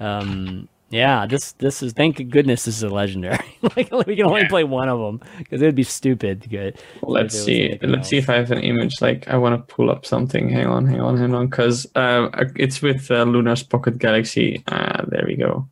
um, 0.00 0.68
yeah, 0.94 1.26
this 1.26 1.52
this 1.58 1.82
is 1.82 1.92
thank 1.92 2.16
goodness 2.30 2.64
this 2.66 2.76
is 2.76 2.82
a 2.84 2.88
legendary. 2.88 3.38
like 3.76 3.90
we 4.06 4.14
can 4.16 4.26
only 4.26 4.42
Yeah. 4.42 4.48
play 4.48 4.64
one 4.64 4.88
of 4.88 4.98
them 5.00 5.20
because 5.38 5.60
it 5.60 5.66
would 5.66 5.74
be 5.74 5.82
stupid. 5.82 6.46
Good. 6.48 6.78
Let's 7.02 7.34
see. 7.46 7.78
Let's 7.82 8.08
see 8.08 8.18
if 8.18 8.30
I 8.30 8.36
have 8.36 8.50
an 8.52 8.60
image. 8.62 8.94
Like 9.00 9.26
I 9.28 9.36
want 9.36 9.54
to 9.56 9.74
pull 9.74 9.90
up 9.90 10.06
something. 10.06 10.48
Hang 10.48 10.66
on, 10.66 10.86
hang 10.86 11.00
on, 11.00 11.16
hang 11.16 11.34
on. 11.34 11.46
Because 11.48 11.86
uh, 11.96 12.28
it's 12.56 12.80
with 12.80 13.10
uh, 13.10 13.24
Luna's 13.24 13.62
Pocket 13.64 13.98
Galaxy. 13.98 14.62
Uh, 14.68 15.02
there 15.08 15.24
we 15.26 15.34
go. 15.36 15.66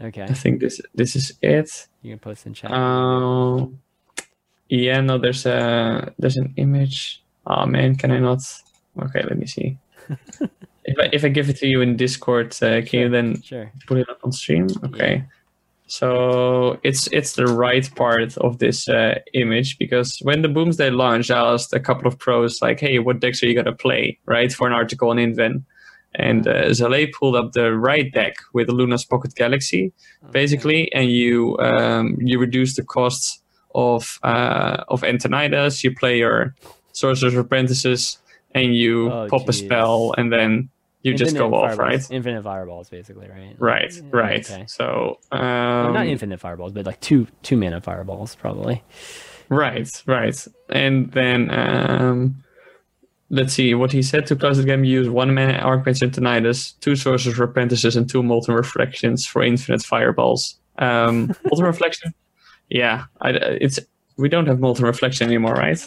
Okay, 0.00 0.22
I 0.22 0.32
think 0.32 0.60
this 0.60 0.80
this 0.94 1.16
is 1.16 1.32
it. 1.42 1.88
you 2.02 2.12
can 2.12 2.18
post 2.20 2.46
in 2.46 2.54
chat. 2.54 2.70
Um, 2.70 3.80
yeah, 4.68 5.00
no, 5.00 5.18
there's 5.18 5.44
a 5.46 6.12
there's 6.20 6.36
an 6.36 6.54
image. 6.56 7.20
Oh 7.46 7.66
man, 7.66 7.96
can 7.96 8.12
I 8.12 8.20
not? 8.20 8.40
Okay, 9.02 9.22
let 9.22 9.36
me 9.38 9.46
see. 9.46 9.78
if 10.88 10.98
I 10.98 11.08
if 11.12 11.24
I 11.24 11.28
give 11.28 11.48
it 11.48 11.56
to 11.58 11.66
you 11.66 11.80
in 11.80 11.96
Discord, 11.96 12.56
uh, 12.62 12.82
can 12.82 13.00
you 13.00 13.08
then 13.08 13.42
sure. 13.42 13.70
put 13.86 13.98
it 13.98 14.08
up 14.08 14.20
on 14.24 14.32
stream? 14.32 14.68
Okay. 14.84 15.24
So 15.86 16.78
it's 16.82 17.06
it's 17.12 17.32
the 17.32 17.46
right 17.46 17.88
part 17.96 18.36
of 18.38 18.58
this 18.58 18.88
uh, 18.88 19.20
image 19.32 19.78
because 19.78 20.18
when 20.22 20.42
the 20.42 20.48
Boomsday 20.48 20.90
launched, 20.90 21.30
I 21.30 21.38
asked 21.38 21.72
a 21.72 21.80
couple 21.80 22.06
of 22.06 22.18
pros 22.18 22.60
like, 22.60 22.78
"Hey, 22.80 22.98
what 22.98 23.20
decks 23.20 23.42
are 23.42 23.46
you 23.46 23.54
gonna 23.54 23.74
play?" 23.74 24.18
Right 24.26 24.52
for 24.52 24.66
an 24.66 24.74
article 24.74 25.08
on 25.08 25.16
Inven, 25.16 25.64
and 26.14 26.46
uh, 26.46 26.66
Zayle 26.70 27.10
pulled 27.12 27.36
up 27.36 27.52
the 27.52 27.72
right 27.72 28.12
deck 28.12 28.36
with 28.52 28.68
Luna's 28.68 29.06
Pocket 29.06 29.34
Galaxy, 29.34 29.92
basically, 30.30 30.92
and 30.92 31.10
you 31.10 31.56
um, 31.58 32.16
you 32.20 32.38
reduce 32.38 32.76
the 32.76 32.84
costs 32.84 33.40
of 33.74 34.18
uh, 34.22 34.84
of 34.88 35.02
Antonidas. 35.04 35.82
You 35.82 35.94
play 35.94 36.18
your 36.18 36.54
Sorcerer's 36.92 37.34
Apprentices, 37.34 38.18
and 38.54 38.76
you 38.76 39.10
Oh, 39.10 39.26
pop 39.30 39.48
a 39.48 39.54
spell, 39.54 40.14
and 40.18 40.30
then 40.30 40.68
you 41.08 41.14
just 41.18 41.30
Infinite 41.32 41.50
go 41.50 41.56
off, 41.56 41.74
fireballs. 41.76 42.10
right? 42.10 42.16
Infinite 42.16 42.42
fireballs, 42.44 42.88
basically, 42.90 43.28
right? 43.28 43.54
Right, 43.58 43.92
Yeah, 43.94 44.02
right. 44.12 44.50
Okay. 44.50 44.64
So, 44.66 45.18
um, 45.32 45.40
Well, 45.40 45.92
not 45.94 46.06
infinite 46.06 46.40
fireballs, 46.40 46.72
but 46.72 46.86
like 46.86 47.00
two 47.00 47.26
two 47.42 47.56
mana 47.56 47.80
fireballs, 47.80 48.34
probably. 48.34 48.82
right, 49.48 49.90
right. 50.06 50.46
And 50.70 51.10
then, 51.12 51.50
um, 51.50 52.42
let's 53.30 53.52
see 53.54 53.74
what 53.74 53.92
he 53.92 54.02
said. 54.02 54.26
To 54.26 54.36
close 54.36 54.56
the 54.58 54.64
game, 54.64 54.84
use 54.84 55.08
one 55.08 55.34
mana 55.34 55.60
Archmage 55.62 56.02
Antonidas, 56.02 56.72
two 56.80 56.96
Sorcerer's 56.96 57.38
Apprentices, 57.40 57.96
and 57.96 58.08
two 58.08 58.22
Molten 58.22 58.54
Reflections 58.54 59.26
for 59.26 59.42
infinite 59.42 59.82
fireballs. 59.82 60.58
Um, 60.78 61.26
Molten 61.44 61.64
Reflection? 61.66 62.14
Yeah, 62.70 63.04
I, 63.20 63.30
it's 63.30 63.78
we 64.16 64.28
don't 64.28 64.46
have 64.46 64.60
Molten 64.60 64.84
Reflection 64.84 65.26
anymore, 65.26 65.54
right? 65.54 65.80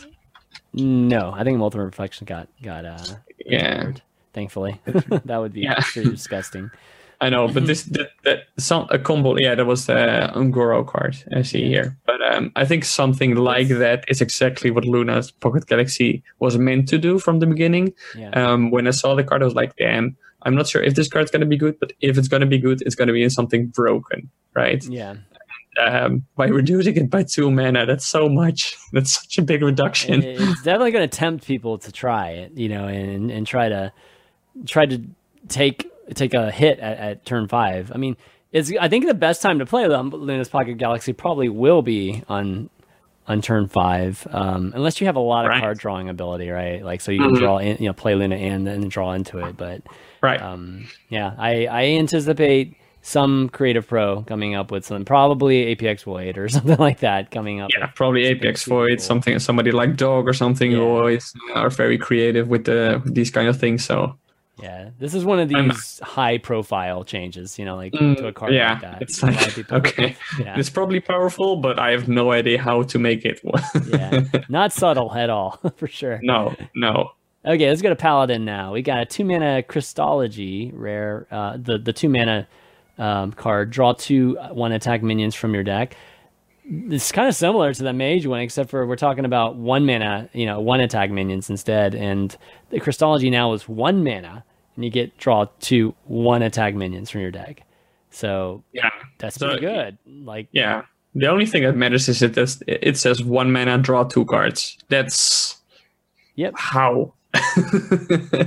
No, 0.74 1.32
I 1.36 1.44
think 1.44 1.58
Molten 1.58 1.82
Reflection 1.82 2.26
got 2.26 2.48
got 2.64 2.86
uh 2.86 2.98
Yeah. 3.46 3.92
Thankfully. 4.34 4.80
that 5.26 5.38
would 5.38 5.54
be 5.54 5.62
Yeah. 5.62 5.80
pretty 5.80 6.10
disgusting. 6.12 6.72
I 7.24 7.30
know, 7.30 7.48
but 7.48 7.68
this 7.68 7.84
that, 7.96 8.10
that 8.24 8.46
some 8.58 8.88
a 8.90 8.98
combo. 8.98 9.36
Yeah, 9.38 9.54
that 9.54 9.66
was 9.66 9.86
the 9.86 10.32
Ungoro 10.34 10.84
card 10.88 11.16
I 11.36 11.44
see 11.44 11.68
here. 11.68 11.96
But 12.08 12.20
um, 12.24 12.52
I 12.56 12.66
think 12.66 12.84
something 12.84 13.36
like 13.36 13.68
that 13.68 14.06
is 14.08 14.22
exactly 14.22 14.72
what 14.72 14.86
Luna's 14.86 15.30
Pocket 15.30 15.68
Galaxy 15.68 16.24
was 16.40 16.58
meant 16.58 16.90
to 16.90 16.98
do 16.98 17.20
from 17.20 17.38
the 17.40 17.46
beginning. 17.46 17.94
Yeah. 18.18 18.32
Um, 18.32 18.72
when 18.72 18.88
I 18.88 18.92
saw 18.92 19.14
the 19.14 19.24
card, 19.24 19.44
I 19.44 19.46
was 19.46 19.54
like, 19.54 19.76
"Damn, 19.76 20.18
I'm 20.42 20.56
not 20.56 20.68
sure 20.68 20.82
if 20.82 20.96
this 20.96 21.08
card's 21.08 21.30
gonna 21.30 21.46
be 21.46 21.58
good, 21.58 21.80
but 21.80 21.94
if 22.02 22.18
it's 22.18 22.28
gonna 22.28 22.48
be 22.48 22.58
good, 22.58 22.82
it's 22.82 22.96
gonna 22.96 23.14
be 23.14 23.22
in 23.22 23.30
something 23.30 23.68
broken, 23.68 24.28
right?" 24.56 24.84
yeah. 24.86 25.18
Um, 25.80 26.26
by 26.36 26.48
reducing 26.48 26.98
it 26.98 27.10
by 27.12 27.24
two 27.24 27.50
mana, 27.52 27.86
that's 27.86 28.06
so 28.08 28.28
much. 28.28 28.76
That's 28.94 29.14
such 29.22 29.38
a 29.38 29.42
big 29.44 29.62
reduction. 29.62 30.22
It's 30.24 30.64
definitely 30.64 30.92
going 30.92 31.08
to 31.08 31.18
tempt 31.18 31.46
people 31.48 31.78
to 31.78 31.92
try 31.94 32.30
it, 32.32 32.58
you 32.58 32.68
know, 32.68 32.88
and 32.88 33.32
and 33.32 33.48
try 33.48 33.70
to 33.70 33.94
try 34.66 34.86
to 34.86 35.02
take 35.48 35.90
take 36.14 36.34
a 36.34 36.52
hit 36.52 36.80
at, 36.80 36.98
at 36.98 37.26
turn 37.26 37.48
five. 37.48 37.92
I 37.94 37.98
mean, 37.98 38.18
it's 38.52 38.72
I 38.80 38.88
think 38.90 39.06
the 39.08 39.14
best 39.14 39.42
time 39.42 39.60
to 39.60 39.66
play 39.66 39.88
Luna's 39.88 40.50
Pocket 40.50 40.78
Galaxy 40.78 41.14
probably 41.14 41.50
will 41.50 41.82
be 41.82 42.24
on 42.28 42.70
on 43.28 43.42
turn 43.42 43.68
five, 43.68 44.28
um, 44.32 44.74
unless 44.76 45.00
you 45.00 45.06
have 45.08 45.16
a 45.16 45.20
lot 45.22 45.46
of 45.46 45.50
Right. 45.52 45.62
card 45.62 45.78
drawing 45.78 46.10
ability, 46.10 46.50
right? 46.50 46.84
Like 46.84 47.02
so 47.02 47.12
you 47.12 47.20
can 47.20 47.36
draw 47.36 47.60
in, 47.60 47.78
you 47.80 47.86
know, 47.88 47.94
play 47.94 48.16
Luna 48.16 48.36
and 48.36 48.66
then 48.66 48.90
draw 48.90 49.14
into 49.14 49.38
it. 49.38 49.56
But 49.58 49.84
right. 50.22 50.42
um, 50.42 50.88
yeah, 51.10 51.34
I 51.38 51.68
I 51.68 51.84
anticipate 51.84 52.76
some 53.04 53.50
creative 53.50 53.88
pro 53.88 54.22
coming 54.24 54.54
up 54.54 54.70
with 54.70 54.86
some 54.86 55.06
probably 55.06 55.74
Apxvoid 55.76 56.38
or 56.38 56.50
something 56.56 56.78
like 56.78 57.00
that 57.00 57.32
coming 57.32 57.62
up. 57.62 57.70
yeah, 57.78 57.88
probably 57.96 58.26
super 58.26 58.54
Void, 58.68 58.90
cool. 58.90 58.98
something 59.00 59.40
somebody 59.40 59.72
like 59.72 59.96
Dog 59.96 60.28
or 60.28 60.34
something 60.34 60.72
who 60.72 60.84
always 60.84 61.34
are 61.56 61.70
very 61.70 61.98
creative 61.98 62.48
with 62.48 62.66
the 62.66 63.02
with 63.04 63.14
these 63.16 63.32
kind 63.32 63.48
of 63.48 63.58
things. 63.60 63.86
So 63.86 64.18
Yeah, 64.62 64.90
this 65.00 65.14
is 65.14 65.26
one 65.26 65.40
of 65.40 65.50
these 65.50 66.00
high 66.04 66.38
profile 66.38 67.04
changes, 67.04 67.58
you 67.60 67.66
know, 67.66 67.76
like 67.76 67.94
Mm, 67.94 68.18
to 68.18 68.28
a 68.28 68.34
card 68.34 68.54
yeah, 68.54 68.74
like 68.74 68.82
that. 68.82 69.02
it's 69.02 69.22
like 69.24 69.72
okay, 69.72 70.16
yeah, 70.40 70.58
it's 70.58 70.70
probably 70.70 71.00
powerful, 71.00 71.58
but 71.58 71.80
I 71.80 71.92
have 71.92 72.08
no 72.08 72.32
idea 72.32 72.62
how 72.62 72.84
to 72.84 73.00
make 73.00 73.26
it. 73.26 73.40
yeah, 73.88 74.22
not 74.50 74.72
subtle 74.74 75.14
at 75.14 75.30
all, 75.30 75.60
for 75.78 75.88
sure. 75.88 76.20
no, 76.24 76.56
no. 76.76 77.12
Okay, 77.44 77.68
let's 77.70 77.82
go 77.82 77.90
to 77.90 77.96
Paladin 77.96 78.46
now. 78.46 78.72
We 78.74 78.84
got 78.84 79.00
a 79.02 79.06
two 79.06 79.26
mana 79.26 79.64
Crystology 79.68 80.72
rare, 80.74 81.26
uh, 81.32 81.58
the 81.58 81.78
the 81.80 81.92
two 81.94 82.08
mana 82.10 82.48
um, 83.00 83.32
card. 83.34 83.72
Draw 83.72 83.94
two 83.94 84.38
uh, 84.40 84.50
one 84.54 84.72
attack 84.72 85.02
minions 85.02 85.34
from 85.34 85.54
your 85.56 85.64
deck. 85.64 85.96
It's 86.64 87.12
kind 87.12 87.28
of 87.28 87.34
similar 87.36 87.74
to 87.74 87.84
the 87.84 87.92
mage 87.94 88.28
one, 88.28 88.40
except 88.42 88.70
for 88.70 88.86
we're 88.86 88.96
talking 88.96 89.26
about 89.26 89.56
one 89.56 89.86
mana, 89.88 90.30
you 90.34 90.46
know, 90.46 90.60
one 90.62 90.80
attack 90.80 91.10
minions 91.10 91.50
instead. 91.50 91.96
And 91.96 92.38
the 92.70 92.80
Crystology 92.80 93.32
now 93.32 93.54
is 93.54 93.68
one 93.68 94.04
mana, 94.04 94.44
and 94.76 94.86
you 94.86 94.92
get 94.92 95.18
draw 95.18 95.46
two 95.60 95.94
one 96.06 96.42
attack 96.42 96.76
minions 96.76 97.10
from 97.10 97.22
your 97.22 97.32
deck. 97.32 97.64
So 98.10 98.64
Yeah, 98.74 98.90
that's 99.20 99.36
So- 99.38 99.48
pretty 99.48 99.62
good. 99.66 99.98
Like 100.06 100.48
yeah. 100.52 100.84
The 101.14 101.28
only 101.28 101.46
thing 101.46 101.64
that 101.64 101.76
matters 101.76 102.08
is 102.08 102.22
it 102.22 102.34
does, 102.36 102.64
it 102.68 102.96
says 102.98 103.22
one 103.22 103.52
mana, 103.52 103.78
draw 103.78 104.04
two 104.06 104.24
cards. 104.26 104.78
That's 104.88 105.58
Yep. 106.36 106.54
how. 106.56 107.14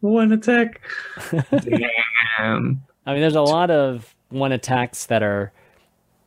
One 0.00 0.32
attack. 0.32 0.80
Damn. 1.30 2.82
I 3.06 3.12
mean, 3.12 3.20
there's 3.22 3.36
a 3.36 3.40
lot 3.42 3.70
of 3.70 4.14
one 4.28 4.52
attacks 4.52 5.06
that 5.06 5.22
are 5.22 5.52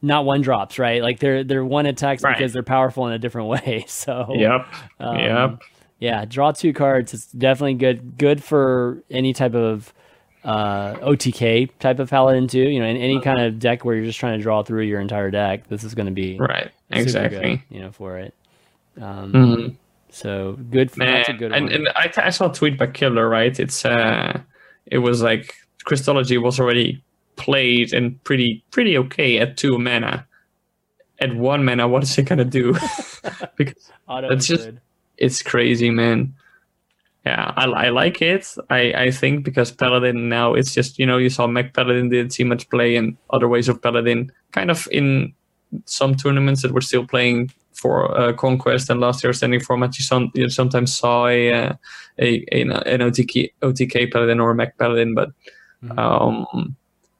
not 0.01 0.25
one 0.25 0.41
drops, 0.41 0.79
right? 0.79 1.01
Like 1.01 1.19
they're 1.19 1.43
they're 1.43 1.65
one 1.65 1.85
attacks 1.85 2.23
Right. 2.23 2.35
because 2.37 2.53
they're 2.53 2.63
powerful 2.63 3.05
in 3.07 3.13
a 3.13 3.19
different 3.19 3.47
way. 3.49 3.85
So 3.87 4.27
Yep. 4.33 4.67
um, 4.99 5.15
yep. 5.17 5.59
Yeah, 5.99 6.25
draw 6.25 6.51
two 6.51 6.73
cards. 6.73 7.13
It's 7.13 7.25
definitely 7.31 7.73
good 7.75 8.17
good 8.17 8.43
for 8.43 9.01
any 9.09 9.33
type 9.33 9.55
of 9.55 9.93
uh, 10.43 10.93
OTK 10.95 11.69
type 11.79 11.99
of 11.99 12.09
paladin 12.09 12.47
too. 12.47 12.59
You 12.69 12.79
know, 12.79 12.85
in 12.85 12.97
any 12.97 13.19
kind 13.19 13.41
of 13.41 13.57
deck 13.59 13.83
where 13.83 13.95
you're 13.95 14.05
just 14.05 14.19
trying 14.19 14.37
to 14.37 14.43
draw 14.43 14.61
through 14.63 14.83
your 14.83 14.99
entire 15.01 15.31
deck, 15.31 15.67
this 15.69 15.83
is 15.83 15.95
going 15.95 16.05
to 16.05 16.11
be 16.11 16.37
Right. 16.39 16.71
Exactly. 16.91 17.39
good, 17.67 17.75
you 17.75 17.81
know, 17.81 17.91
for 17.91 18.17
it. 18.19 18.33
Um, 19.01 19.33
Mhm. 19.33 19.75
So 20.09 20.53
good. 20.69 20.89
For, 20.91 20.99
Man, 20.99 21.13
that's 21.13 21.29
a 21.29 21.33
good 21.33 21.51
and, 21.51 21.65
one. 21.65 21.73
and 21.73 21.89
I, 21.89 22.11
I 22.17 22.29
saw 22.29 22.49
a 22.49 22.53
tweet 22.53 22.77
by 22.77 22.87
Killer, 22.87 23.27
right? 23.27 23.59
It's 23.59 23.83
uh, 23.83 24.39
it 24.85 24.99
was 24.99 25.21
like 25.21 25.53
Crystology 25.85 26.41
was 26.41 26.59
already 26.59 27.03
played 27.35 27.93
and 27.93 28.23
pretty 28.23 28.63
pretty 28.71 28.97
okay 28.99 29.37
at 29.39 29.57
two 29.57 29.77
mana. 29.77 30.25
At 31.19 31.35
one 31.35 31.65
mana, 31.65 31.87
what 31.87 32.03
is 32.03 32.17
it 32.17 32.23
gonna 32.23 32.45
do? 32.45 32.73
because 33.57 33.91
Auto 34.07 34.29
that's 34.29 34.47
just- 34.47 34.65
good. 34.65 34.81
It's 35.17 35.41
crazy, 35.41 35.89
man. 35.89 36.33
Yeah, 37.25 37.51
I, 37.57 37.65
I 37.65 37.89
like 37.89 38.21
it. 38.21 38.55
I, 38.69 38.93
I 38.93 39.11
think 39.11 39.43
because 39.43 39.71
Paladin 39.71 40.29
now 40.29 40.53
it's 40.53 40.73
just 40.73 40.97
you 40.97 41.05
know 41.05 41.17
you 41.17 41.29
saw 41.29 41.45
Mech 41.47 41.73
Paladin 41.73 42.09
didn't 42.09 42.31
see 42.31 42.43
much 42.45 42.69
play 42.69 42.95
and 42.95 43.17
other 43.31 43.47
ways 43.49 43.67
of 43.67 43.81
Paladin 43.81 44.31
kind 44.51 44.71
of 44.71 44.87
in 44.91 45.33
some 45.85 46.15
tournaments 46.15 46.61
that 46.61 46.71
were 46.71 46.79
still 46.81 47.05
playing 47.05 47.51
for 47.73 48.17
uh, 48.17 48.31
Conquest 48.33 48.89
and 48.89 49.01
last 49.01 49.23
year 49.23 49.33
standing 49.33 49.59
format 49.59 49.97
you, 49.99 50.03
some, 50.05 50.31
you 50.33 50.49
sometimes 50.49 50.95
saw 50.95 51.27
a, 51.27 51.51
uh, 51.51 51.73
a, 52.19 52.45
a 52.53 52.61
an 52.61 53.01
OTK 53.01 53.51
OTK 53.61 54.11
Paladin 54.11 54.39
or 54.39 54.53
Mech 54.53 54.77
Paladin, 54.77 55.13
but 55.13 55.29
Mhm. 55.83 55.99
um, 55.99 56.75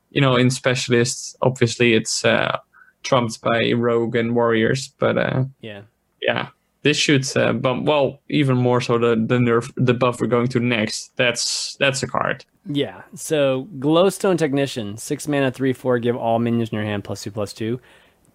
you 0.10 0.22
know 0.22 0.36
in 0.36 0.50
specialists 0.50 1.36
obviously 1.44 1.94
it's 1.94 2.26
uh, 2.26 2.58
trumped 3.04 3.40
by 3.42 3.74
Rogue 3.74 4.16
and 4.16 4.34
Warriors, 4.36 4.94
but 4.98 5.18
uh, 5.18 5.44
yeah. 5.62 5.82
yeah, 6.22 6.48
this 6.88 6.96
should 6.98 7.26
uh, 7.36 7.52
bump. 7.54 7.86
Well, 7.86 8.20
even 8.30 8.56
more 8.56 8.80
so 8.80 8.98
the 8.98 9.16
the 9.16 9.38
nerf 9.38 9.72
the 9.76 9.94
buff 9.94 10.22
we're 10.22 10.28
going 10.28 10.48
to 10.50 10.60
next. 10.62 11.12
That's 11.18 11.76
that's 11.76 12.02
a 12.04 12.08
card. 12.08 12.46
Yeah. 12.66 13.02
So 13.14 13.68
Glowstone 13.80 14.38
Technician, 14.38 14.98
six 14.98 15.28
mana, 15.28 15.52
three 15.52 15.74
four, 15.74 16.00
give 16.00 16.16
all 16.16 16.40
minions 16.40 16.70
in 16.70 16.76
your 16.78 16.86
hand 16.86 17.04
plus 17.04 17.24
two 17.24 17.32
plus 17.32 17.52
two, 17.54 17.80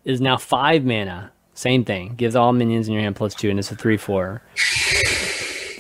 is 0.04 0.20
now 0.20 0.36
five 0.36 0.84
mana. 0.84 1.32
Same 1.54 1.84
thing. 1.84 2.14
Gives 2.14 2.36
all 2.36 2.52
minions 2.52 2.88
in 2.88 2.94
your 2.94 3.02
hand 3.02 3.16
plus 3.16 3.34
two, 3.34 3.48
and 3.50 3.58
it's 3.58 3.70
a 3.72 3.76
three 3.76 3.96
four. 3.96 4.42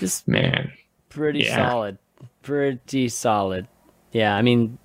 This 0.00 0.26
Man, 0.26 0.72
pretty 1.10 1.40
Yeah. 1.40 1.68
solid. 1.68 1.98
Pretty 2.42 3.08
solid. 3.08 3.68
Yeah, 4.12 4.34
I 4.34 4.42
mean 4.42 4.78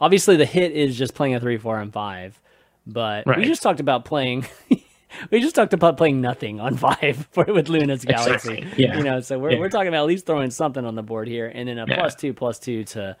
obviously 0.00 0.36
the 0.36 0.44
hit 0.44 0.72
is 0.72 0.96
just 0.98 1.14
playing 1.14 1.34
a 1.34 1.40
three, 1.40 1.56
four, 1.56 1.78
and 1.80 1.92
five. 1.92 2.40
But 2.86 3.26
we 3.26 3.44
just 3.44 3.62
talked 3.62 3.80
about 3.80 4.04
playing 4.04 4.46
we 5.30 5.40
just 5.40 5.54
talked 5.54 5.72
about 5.72 5.96
playing 5.96 6.20
nothing 6.20 6.60
on 6.60 6.76
five 6.86 7.28
for, 7.32 7.44
with 7.44 7.68
Luna's 7.68 8.04
Galaxy. 8.04 8.58
Exactly, 8.58 8.84
yeah. 8.84 8.96
You 8.98 9.04
know, 9.04 9.20
so 9.20 9.38
we're 9.38 9.52
Yeah. 9.52 9.58
we're 9.60 9.68
talking 9.70 9.88
about 9.88 10.02
at 10.02 10.06
least 10.08 10.26
throwing 10.26 10.50
something 10.50 10.84
on 10.84 10.94
the 10.94 11.02
board 11.02 11.28
here, 11.28 11.50
and 11.54 11.68
then 11.68 11.78
a 11.78 11.86
Yeah. 11.88 11.96
plus 11.96 12.14
two, 12.14 12.32
plus 12.34 12.58
two 12.58 12.84
to 12.84 13.16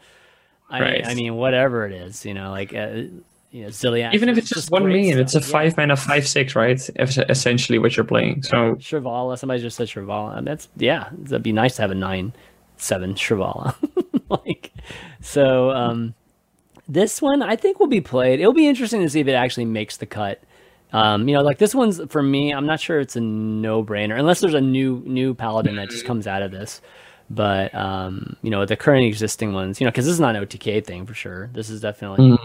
I, 0.70 0.80
Right. 0.80 1.06
I 1.06 1.14
mean, 1.14 1.34
whatever 1.36 1.86
it 1.86 1.92
is, 1.92 2.26
you 2.26 2.34
know, 2.34 2.50
like 2.50 2.74
uh, 2.74 3.04
you 3.50 3.62
know, 3.62 3.68
Zillion. 3.68 4.12
even 4.12 4.28
if 4.28 4.36
it's 4.36 4.50
just 4.50 4.70
one 4.70 4.82
great 4.82 4.96
minion, 4.96 5.18
it's 5.18 5.34
a 5.34 5.40
five 5.40 5.72
Yeah. 5.72 5.74
mana 5.78 5.96
five 5.96 6.28
six, 6.28 6.54
right? 6.54 6.78
Es- 6.96 7.16
Essentially, 7.18 7.78
what 7.78 7.96
you're 7.96 8.04
playing. 8.04 8.42
So 8.42 8.74
Shirvallah. 8.74 9.38
Somebody 9.38 9.62
just 9.62 9.76
said 9.78 9.86
Shirvallah. 9.88 10.44
That's 10.44 10.68
yeah. 10.76 11.08
That'd 11.12 11.42
be 11.42 11.52
nice 11.52 11.76
to 11.76 11.82
have 11.82 11.90
a 11.90 11.94
nine 11.94 12.34
seven 12.76 13.14
Shirvallah. 13.14 13.74
like 14.28 14.72
so. 15.22 15.70
Um, 15.70 16.14
this 16.86 17.20
one 17.22 17.42
I 17.42 17.56
think 17.56 17.80
will 17.80 17.86
be 17.86 18.00
played. 18.02 18.40
It'll 18.40 18.52
be 18.52 18.66
interesting 18.68 19.00
to 19.02 19.08
see 19.10 19.20
if 19.20 19.28
it 19.28 19.32
actually 19.32 19.64
makes 19.66 19.96
the 19.96 20.06
cut. 20.06 20.42
Um, 20.92 21.28
you 21.28 21.34
know, 21.34 21.42
like 21.42 21.58
this 21.58 21.74
one's 21.74 22.00
for 22.08 22.22
me. 22.22 22.52
I'm 22.52 22.66
not 22.66 22.80
sure 22.80 22.98
it's 23.00 23.16
a 23.16 23.20
no 23.20 23.84
brainer 23.84 24.18
unless 24.18 24.40
there's 24.40 24.54
a 24.54 24.60
new 24.60 25.02
new 25.06 25.34
paladin 25.34 25.76
that 25.76 25.90
just 25.90 26.04
comes 26.06 26.26
out 26.26 26.42
of 26.42 26.50
this. 26.50 26.80
But 27.30 27.74
um, 27.74 28.36
you 28.42 28.50
know, 28.50 28.64
the 28.64 28.76
current 28.76 29.04
existing 29.04 29.52
ones, 29.52 29.80
you 29.80 29.84
know, 29.84 29.90
because 29.90 30.06
this 30.06 30.14
is 30.14 30.20
not 30.20 30.34
an 30.34 30.44
OTK 30.44 30.84
thing 30.84 31.04
for 31.04 31.12
sure. 31.14 31.50
This 31.52 31.68
is 31.68 31.80
definitely 31.82 32.38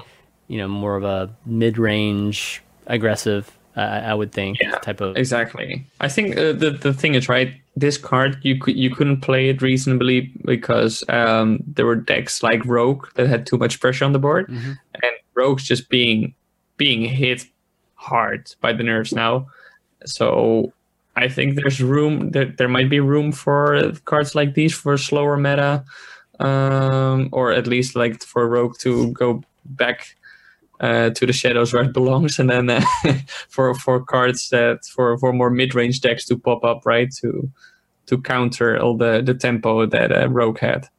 you 0.49 0.57
know 0.57 0.67
more 0.67 0.95
of 0.97 1.03
a 1.05 1.33
mid 1.45 1.77
range 1.77 2.61
aggressive. 2.87 3.49
Uh, 3.75 3.79
I 3.79 4.13
would 4.13 4.31
think 4.31 4.59
Yeah, 4.61 4.71
type 4.79 5.01
of 5.01 5.17
exactly, 5.17 5.83
I 5.99 6.07
think 6.07 6.37
uh, 6.37 6.51
the 6.53 6.77
the 6.79 6.93
thing 6.93 7.15
is 7.15 7.27
right. 7.29 7.55
This 7.75 7.97
card 7.97 8.37
you 8.43 8.59
could 8.59 8.75
you 8.77 8.93
couldn't 8.93 9.21
play 9.21 9.49
it 9.49 9.61
reasonably 9.63 10.31
because 10.45 11.03
um, 11.09 11.59
there 11.65 11.85
were 11.87 11.95
decks 11.95 12.43
like 12.43 12.63
Rogue 12.65 13.07
that 13.15 13.25
had 13.27 13.47
too 13.47 13.57
much 13.57 13.79
pressure 13.79 14.05
on 14.05 14.11
the 14.11 14.19
board, 14.19 14.47
Mhm. 14.47 14.77
and 15.01 15.11
Rogue's 15.33 15.63
just 15.63 15.89
being 15.89 16.35
being 16.77 17.01
hit 17.05 17.45
hard 18.03 18.53
by 18.61 18.73
the 18.73 18.83
nerfs 18.83 19.13
now. 19.13 19.47
So 20.05 20.73
I 21.15 21.27
think 21.29 21.55
there's 21.55 21.81
room. 21.81 22.31
There, 22.31 22.45
there 22.57 22.67
might 22.67 22.89
be 22.89 22.99
room 22.99 23.31
for 23.31 23.91
cards 24.05 24.35
like 24.35 24.53
these 24.53 24.73
for 24.73 24.97
slower 24.97 25.37
meta, 25.37 25.85
um, 26.39 27.29
or 27.31 27.51
at 27.51 27.67
least 27.67 27.95
like 27.95 28.21
for 28.23 28.47
Rogue 28.47 28.77
to 28.79 29.11
go 29.11 29.43
back 29.65 30.15
uh, 30.79 31.11
to 31.11 31.25
the 31.25 31.33
shadows 31.33 31.73
where 31.73 31.83
it 31.83 31.93
belongs, 31.93 32.39
and 32.39 32.49
then 32.49 32.69
uh, 32.69 32.83
for 33.49 33.73
for 33.75 34.03
cards 34.03 34.49
that 34.49 34.85
for 34.85 35.17
for 35.17 35.31
more 35.31 35.49
mid 35.49 35.75
range 35.75 36.01
decks 36.01 36.25
to 36.25 36.37
pop 36.37 36.63
up, 36.65 36.85
right? 36.85 37.13
To 37.21 37.49
to 38.07 38.21
counter 38.21 38.79
all 38.79 38.97
the 38.97 39.21
the 39.23 39.33
tempo 39.33 39.85
that 39.85 40.11
uh, 40.11 40.29
Rogue 40.29 40.59
had. 40.59 40.89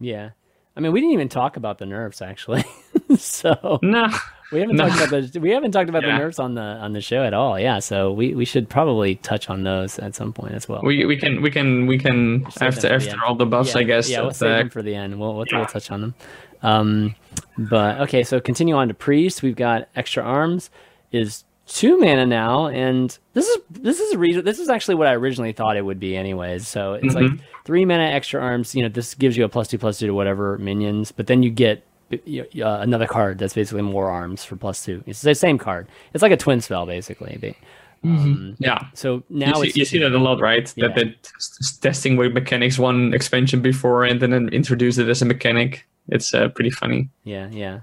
Yeah. 0.00 0.30
I 0.76 0.80
mean, 0.80 0.92
we 0.92 1.00
didn't 1.00 1.12
even 1.12 1.28
talk 1.28 1.56
about 1.56 1.78
the 1.78 1.86
nerfs 1.86 2.22
actually. 2.22 2.64
so 3.18 3.78
Nah, 3.82 4.16
we 4.52 4.60
haven't 4.60 4.76
No. 4.76 4.88
talked 4.88 5.08
about 5.08 5.32
the 5.32 5.40
we 5.40 5.50
haven't 5.50 5.72
talked 5.72 5.88
about 5.88 6.02
Yeah. 6.02 6.12
the 6.16 6.24
nerfs 6.24 6.38
on 6.38 6.54
the 6.54 6.60
on 6.62 6.92
the 6.92 7.00
show 7.00 7.22
at 7.24 7.34
all. 7.34 7.58
Yeah, 7.58 7.78
so 7.78 8.12
we, 8.12 8.34
we 8.34 8.44
should 8.44 8.68
probably 8.68 9.16
touch 9.16 9.48
on 9.50 9.62
those 9.62 9.98
at 9.98 10.14
some 10.14 10.32
point 10.32 10.54
as 10.54 10.68
well. 10.68 10.80
we 10.82 11.04
we 11.04 11.16
can 11.16 11.42
we 11.42 11.50
can 11.50 11.86
we 11.86 11.98
can 11.98 12.42
them 12.42 12.52
after 12.60 12.92
after 12.92 13.16
all 13.26 13.34
the 13.34 13.46
buffs, 13.46 13.74
yeah, 13.74 13.80
I 13.80 13.84
guess. 13.84 14.10
Yeah, 14.10 14.22
we'll 14.22 14.30
save 14.32 14.48
them 14.58 14.70
for 14.70 14.82
the 14.82 14.94
end. 14.94 15.18
We'll 15.18 15.34
we'll, 15.34 15.46
we'll 15.52 15.66
touch 15.66 15.90
on 15.90 16.00
them. 16.00 16.14
Um, 16.62 17.14
but 17.56 18.00
okay, 18.02 18.22
so 18.22 18.40
continue 18.40 18.74
on 18.74 18.88
to 18.88 18.94
priest. 18.94 19.42
We've 19.42 19.56
got 19.56 19.88
extra 19.96 20.22
arms 20.22 20.70
is 21.12 21.44
two 21.66 21.96
mana 21.98 22.26
now, 22.26 22.66
and 22.66 23.16
this 23.32 23.46
is 23.48 23.58
this 23.70 24.00
is 24.00 24.12
a 24.14 24.18
reason. 24.18 24.44
This 24.44 24.58
is 24.58 24.68
actually 24.68 24.96
what 24.96 25.06
I 25.06 25.14
originally 25.14 25.52
thought 25.52 25.76
it 25.76 25.84
would 25.84 26.00
be, 26.00 26.16
anyways. 26.16 26.66
So 26.68 26.94
it's 26.94 27.14
like 27.14 27.24
Mm-hmm. 27.24 27.42
three 27.64 27.84
mana 27.84 28.04
extra 28.04 28.42
arms. 28.42 28.74
You 28.74 28.82
know, 28.82 28.88
this 28.88 29.14
gives 29.14 29.36
you 29.36 29.44
a 29.44 29.48
plus 29.48 29.68
two 29.68 29.78
plus 29.78 29.98
two 30.00 30.08
to 30.08 30.14
whatever 30.14 30.58
minions, 30.58 31.12
but 31.12 31.28
then 31.28 31.42
you 31.42 31.50
get 31.50 31.82
uh, 32.12 32.78
another 32.80 33.06
card 33.06 33.38
that's 33.38 33.54
basically 33.54 33.82
more 33.82 34.10
arms 34.10 34.44
for 34.44 34.56
plus 34.56 34.84
two. 34.84 35.02
It's 35.06 35.22
the 35.22 35.34
same 35.34 35.58
card. 35.58 35.86
It's 36.14 36.22
like 36.22 36.32
a 36.32 36.36
twin 36.36 36.60
spell 36.60 36.86
basically. 36.86 37.36
They- 37.40 37.56
Um, 38.02 38.56
yeah. 38.58 38.86
so 38.94 39.22
You 39.28 39.44
now 39.46 39.60
see, 39.60 39.68
it's 39.68 39.76
you 39.76 39.84
see 39.84 39.98
that 39.98 40.12
a 40.12 40.18
lot, 40.18 40.40
right? 40.40 40.72
Yeah. 40.74 40.86
That 40.86 40.94
they're 40.96 41.04
t- 41.12 41.80
testing 41.82 42.16
with 42.16 42.32
mechanics 42.32 42.78
one 42.78 43.12
expansion 43.12 43.60
before 43.60 44.04
and 44.04 44.18
then 44.22 44.48
introduce 44.48 44.96
it 44.96 45.06
as 45.08 45.20
a 45.20 45.26
mechanic. 45.26 45.86
It's 46.08 46.32
uh, 46.32 46.48
pretty 46.48 46.70
funny. 46.70 47.10
Yeah, 47.24 47.48
yeah. 47.52 47.80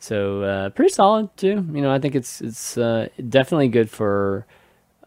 So 0.00 0.42
uh, 0.42 0.70
pretty 0.70 0.92
solid 0.92 1.28
too. 1.36 1.64
You 1.72 1.82
know, 1.82 1.92
I 1.92 2.00
think 2.00 2.16
it's 2.16 2.40
it's 2.40 2.76
uh, 2.78 3.08
definitely 3.28 3.68
good 3.68 3.88
for. 3.88 4.44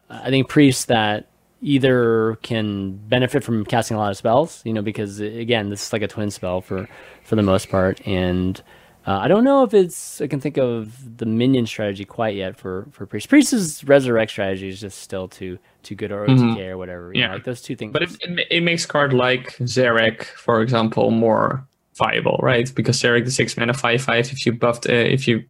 I 0.10 0.30
think 0.30 0.48
priests 0.48 0.86
that 0.86 1.28
either 1.64 2.38
can 2.44 2.98
benefit 3.08 3.44
from 3.44 3.66
casting 3.66 3.96
a 3.98 4.00
lot 4.00 4.12
of 4.12 4.18
spells. 4.18 4.62
You 4.66 4.74
know, 4.74 4.82
because 4.82 5.20
again, 5.20 5.70
this 5.70 5.88
is 5.88 5.94
like 5.94 6.02
a 6.02 6.08
twin 6.08 6.30
spell 6.32 6.62
for 6.62 6.88
for 7.24 7.36
the 7.36 7.42
most 7.44 7.70
part, 7.70 8.06
and 8.06 8.62
uh, 9.08 9.18
I 9.18 9.28
don't 9.28 9.44
know 9.44 9.64
if 9.64 9.74
it's. 9.74 10.22
I 10.22 10.28
can 10.28 10.40
think 10.40 10.58
of 10.58 11.18
the 11.18 11.26
minion 11.26 11.66
strategy 11.66 12.06
quite 12.06 12.36
yet 12.36 12.56
for 12.58 12.88
for 12.92 13.06
priest. 13.06 13.30
Priest's 13.30 13.84
resurrect 13.84 14.32
strategy 14.32 14.70
is 14.70 14.80
just 14.80 15.00
still 15.00 15.28
too 15.28 15.58
too 15.82 15.96
good 15.96 16.12
or 16.12 16.26
OTK 16.28 16.70
or 16.70 16.78
whatever. 16.78 17.12
You 17.14 17.22
know, 17.22 17.28
Yeah. 17.28 17.34
like 17.34 17.44
those 17.44 17.62
two 17.62 17.76
things. 17.76 17.92
But 17.94 18.04
it, 18.04 18.12
it, 18.22 18.48
it 18.50 18.62
makes 18.62 18.86
card 18.86 19.12
like 19.14 19.58
Zerek, 19.58 20.24
for 20.24 20.62
example, 20.62 21.12
more 21.12 21.68
viable, 21.96 22.40
right? 22.42 22.74
Because 22.74 22.98
Zerek, 23.02 23.26
the 23.26 23.32
six 23.32 23.58
mana 23.58 23.74
five 23.74 24.02
five, 24.02 24.32
if 24.32 24.46
you 24.46 24.54
buffed, 24.54 24.88
uh, 24.90 24.94
if 24.94 25.28
you 25.28 25.44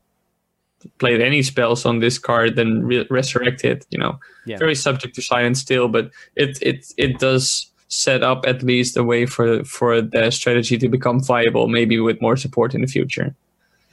played 0.99 1.21
any 1.21 1.41
spells 1.43 1.86
on 1.86 1.99
this 1.99 2.17
card, 2.19 2.55
then 2.55 2.84
re- 2.84 3.07
resurrect 3.09 3.63
it. 3.63 3.86
You 3.89 3.99
know, 3.99 4.19
Yeah. 4.45 4.57
very 4.57 4.75
subject 4.75 5.15
to 5.15 5.21
silence 5.21 5.59
still, 5.59 5.88
but 5.88 6.09
it 6.36 6.57
it 6.61 6.86
it 6.97 7.19
does 7.19 7.69
set 7.88 8.23
up 8.23 8.45
at 8.47 8.63
least 8.63 8.97
a 8.97 9.03
way 9.03 9.25
for 9.25 9.63
for 9.63 10.01
the 10.01 10.31
strategy 10.31 10.77
to 10.77 10.89
become 10.89 11.19
viable, 11.23 11.67
maybe 11.67 11.99
with 11.99 12.21
more 12.21 12.36
support 12.38 12.73
in 12.75 12.81
the 12.81 12.88
future. 12.88 13.36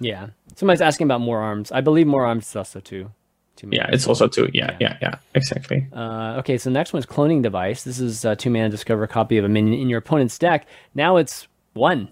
yeah, 0.03 0.29
somebody's 0.57 0.81
asking 0.81 1.05
about 1.07 1.21
more 1.21 1.41
arms. 1.41 1.71
I 1.73 1.81
believe 1.83 2.07
more 2.07 2.25
arms 2.27 2.47
is 2.49 2.57
also 2.57 2.81
two. 2.81 3.11
two 3.57 3.69
Yeah, 3.71 3.87
it's 3.93 4.07
also 4.09 4.27
two. 4.29 4.49
Yeah, 4.55 4.71
Yeah. 4.71 4.77
yeah, 4.81 4.97
yeah, 5.03 5.15
exactly. 5.35 5.87
Uh, 5.93 6.37
okay, 6.39 6.57
so 6.57 6.71
the 6.71 6.75
next 6.75 6.95
one 6.95 7.01
is 7.01 7.07
cloning 7.07 7.43
device. 7.43 7.85
This 7.85 8.01
is 8.01 8.25
uh, 8.25 8.35
two 8.35 8.49
mana 8.51 8.71
discover 8.71 9.03
a 9.05 9.09
copy 9.09 9.37
of 9.37 9.45
a 9.45 9.49
minion 9.49 9.79
in 9.79 9.91
your 9.91 9.99
opponent's 9.99 10.39
deck. 10.39 10.67
Now 10.95 11.19
it's 11.19 11.47
one. 11.75 12.09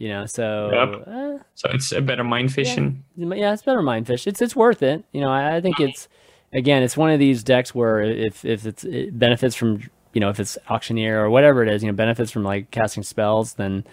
You 0.00 0.08
know, 0.08 0.24
so 0.26 0.70
Yep. 0.72 1.06
uh, 1.06 1.38
So 1.54 1.68
it's 1.74 1.92
a 1.92 2.00
better 2.00 2.24
mind 2.24 2.52
fishing. 2.52 3.04
yeah, 3.16 3.52
it's 3.52 3.62
better 3.62 3.82
mindfish. 3.82 4.26
It's 4.26 4.40
it's 4.40 4.56
worth 4.56 4.82
it. 4.82 5.04
You 5.12 5.20
know, 5.20 5.28
I, 5.30 5.56
I 5.56 5.60
think 5.60 5.78
it's 5.78 6.08
again, 6.54 6.82
it's 6.82 6.96
one 6.96 7.10
of 7.10 7.18
these 7.20 7.44
decks 7.44 7.74
where 7.74 8.00
if 8.00 8.44
if 8.46 8.64
it's 8.64 8.82
it 8.84 9.18
benefits 9.18 9.54
from 9.54 9.82
you 10.14 10.20
know 10.20 10.30
if 10.30 10.40
it's 10.40 10.56
auctioneer 10.70 11.22
or 11.22 11.28
whatever 11.28 11.62
it 11.62 11.68
is, 11.68 11.82
you 11.82 11.90
know, 11.90 11.94
benefits 11.94 12.30
from 12.30 12.44
like 12.44 12.70
casting 12.70 13.02
spells, 13.02 13.54
then 13.54 13.84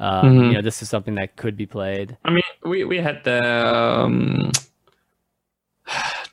uh, 0.00 0.22
Mhm. 0.24 0.48
you 0.48 0.54
know 0.54 0.62
this 0.62 0.82
is 0.82 0.90
something 0.90 1.14
that 1.14 1.36
could 1.36 1.56
be 1.56 1.64
played. 1.66 2.18
I 2.24 2.30
mean, 2.32 2.42
we 2.64 2.82
we 2.82 2.98
had 2.98 3.22
the 3.22 3.40
um, 4.02 4.50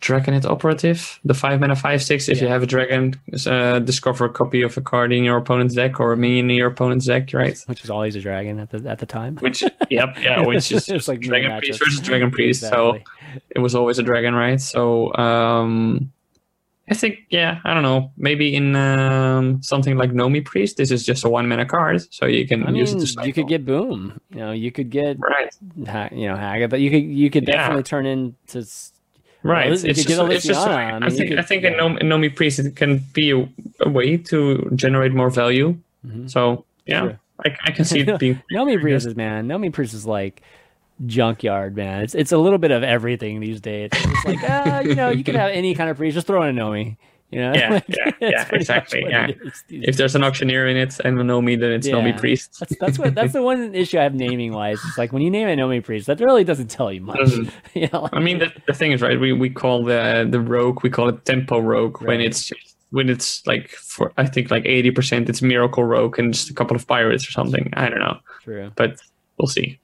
Drakonid 0.02 0.46
Operative, 0.46 1.20
the 1.26 1.34
five 1.34 1.60
mana 1.60 1.76
five 1.76 2.02
six. 2.02 2.30
If 2.30 2.42
you 2.42 2.48
have 2.48 2.64
a 2.64 2.66
dragon, 2.66 3.20
uh, 3.46 3.80
discover 3.80 4.26
a 4.26 4.30
copy 4.30 4.62
of 4.62 4.78
a 4.78 4.82
card 4.82 5.12
in 5.12 5.26
your 5.26 5.36
opponent's 5.38 5.76
deck 5.76 6.00
or 6.00 6.14
a 6.14 6.18
minion 6.18 6.50
in 6.50 6.56
your 6.56 6.68
opponent's 6.70 7.06
deck, 7.06 7.34
right? 7.34 7.60
which 7.66 7.82
was 7.82 7.90
always 7.90 8.16
a 8.16 8.22
dragon 8.22 8.60
at 8.60 8.70
the 8.70 8.90
at 8.90 9.00
the 9.00 9.06
time. 9.06 9.36
Which, 9.38 9.62
yep, 9.90 10.16
yeah, 10.22 10.40
which 10.46 10.72
is 10.72 10.88
It 10.88 10.94
was 10.94 11.08
like 11.10 11.20
Dragon 11.20 11.58
Priest 11.60 11.80
versus 11.80 12.00
Dragon 12.00 12.32
Priest. 12.32 12.62
So 12.62 12.98
it 13.50 13.60
was 13.60 13.76
always 13.76 14.00
a 14.00 14.04
dragon, 14.04 14.34
right? 14.34 14.60
So 14.62 15.14
um, 15.16 16.12
I 16.90 16.94
think, 16.94 17.20
yeah, 17.30 17.60
I 17.66 17.74
don't 17.74 17.84
know, 17.84 18.12
maybe 18.18 18.56
in 18.56 18.76
um, 18.78 19.62
something 19.62 19.98
like 19.98 20.12
Nomi 20.12 20.44
Priest, 20.44 20.78
this 20.78 20.92
is 20.92 21.06
just 21.06 21.24
a 21.26 21.30
one 21.30 21.48
mana 21.50 21.66
card, 21.66 22.02
so 22.14 22.26
you 22.26 22.48
can 22.48 22.66
I 22.66 22.72
use 22.72 22.94
it 22.94 23.00
to 23.00 23.06
cycle. 23.08 23.28
you 23.28 23.34
could 23.34 23.48
get 23.50 23.66
boom. 23.66 24.20
You 24.32 24.38
know, 24.40 24.52
you 24.54 24.72
could 24.72 24.90
get 24.90 25.18
right, 25.20 25.54
ha- 25.88 26.10
you 26.12 26.28
know 26.30 26.38
Haga, 26.38 26.70
but 26.70 26.80
you 26.80 26.90
could 26.90 27.04
you 27.04 27.30
could 27.30 27.48
Yeah. 27.48 27.58
definitely 27.58 27.84
turn 27.84 28.06
into 28.06 28.66
right. 29.44 29.68
you 29.68 29.74
it's 29.74 30.04
just, 30.04 30.20
a 30.20 30.26
it's 30.32 30.46
just. 30.46 30.68
I, 30.68 30.92
I 30.92 31.00
mean, 31.00 31.10
you 31.12 31.18
think 31.18 31.30
could- 31.30 31.40
I 31.40 31.42
think 31.44 31.64
yeah. 31.64 31.70
in 31.72 31.78
Nomi, 31.78 32.02
Nomi 32.04 32.36
Priest 32.36 32.60
it 32.60 32.76
can 32.76 32.98
be 33.14 33.32
a, 33.32 33.48
a 33.82 33.90
way 33.90 34.18
to 34.18 34.70
generate 34.76 35.14
more 35.14 35.30
value. 35.30 35.78
Mhm. 36.06 36.30
So 36.30 36.66
yeah, 36.86 37.02
Sure. 37.02 37.20
I, 37.46 37.56
I 37.66 37.72
can 37.72 37.86
see 37.86 38.00
it 38.02 38.20
being. 38.20 38.42
Nomi 38.52 38.80
Priest 38.82 39.06
is 39.08 39.16
man. 39.16 39.48
Nomi 39.48 39.72
Priest 39.72 39.94
is 39.94 40.06
like 40.06 40.42
junkyard 41.06 41.76
man. 41.76 42.02
It's 42.04 42.16
it's 42.16 42.32
a 42.32 42.38
little 42.38 42.58
bit 42.58 42.72
of 42.72 42.84
everything 42.84 43.40
these 43.40 43.62
days. 43.62 43.90
It's 43.94 44.26
like 44.26 44.40
ah, 44.44 44.80
you 44.82 44.96
know, 44.96 45.10
you 45.10 45.24
can 45.24 45.36
have 45.36 45.52
any 45.52 45.74
kind 45.76 45.90
of 45.90 45.98
priest. 45.98 46.16
Just 46.16 46.28
throw 46.28 46.44
in 46.44 46.58
a 46.58 46.62
Nomi. 46.62 46.98
You 47.32 47.40
know, 47.42 47.54
Yeah, 47.54 47.70
Like, 47.74 47.86
yeah, 47.90 48.12
yeah, 48.22 48.50
exactly, 48.52 49.06
yeah. 49.08 49.28
If 49.70 49.98
there's 49.98 50.16
an 50.16 50.24
auctioneer 50.24 50.68
in 50.68 50.78
it 50.78 51.00
and 51.06 51.20
a 51.20 51.24
Nomi, 51.24 51.60
then 51.60 51.72
it's 51.72 51.88
Yeah. 51.88 51.96
Nomi 51.96 52.18
Priest. 52.18 52.60
That's 52.60 52.76
that's 52.80 52.98
what 53.00 53.14
that's 53.14 53.34
the 53.34 53.44
one 53.44 53.76
issue 53.76 54.00
I 54.00 54.04
have 54.04 54.16
naming 54.16 54.52
wise. 54.54 54.80
It's 54.88 54.98
like 54.98 55.14
when 55.14 55.22
you 55.22 55.30
name 55.30 55.48
a 55.48 55.56
Nomi 55.56 55.84
priest, 55.84 56.08
that 56.08 56.20
really 56.20 56.44
doesn't 56.44 56.70
tell 56.70 56.92
you 56.92 57.02
much. 57.02 57.18
Doesn't. 57.18 57.52
you 57.76 57.88
know, 57.94 58.02
like- 58.04 58.16
I 58.16 58.20
mean, 58.20 58.40
the, 58.40 58.52
the 58.66 58.74
thing 58.74 58.92
is, 58.94 59.02
right? 59.02 59.20
We 59.20 59.32
we 59.34 59.50
call 59.50 59.84
the 59.84 60.28
the 60.30 60.40
rogue, 60.42 60.82
we 60.84 60.90
call 60.90 61.08
it 61.10 61.24
tempo 61.26 61.60
rogue 61.60 62.02
when 62.02 62.20
it's 62.20 62.52
when 62.90 63.10
it's 63.10 63.46
like 63.46 63.70
for 63.70 64.12
I 64.18 64.26
think 64.26 64.50
like 64.50 64.66
eighty 64.66 64.90
percent 64.90 65.30
it's 65.30 65.44
miracle 65.44 65.84
rogue 65.84 66.18
and 66.18 66.34
just 66.34 66.50
a 66.50 66.54
couple 66.54 66.76
of 66.76 66.88
pirates 66.88 67.28
or 67.28 67.32
something. 67.32 67.70
I 67.74 67.90
don't 67.90 68.00
know, 68.00 68.18
true. 68.42 68.72
but 68.76 69.00
we'll 69.38 69.48
see. 69.48 69.80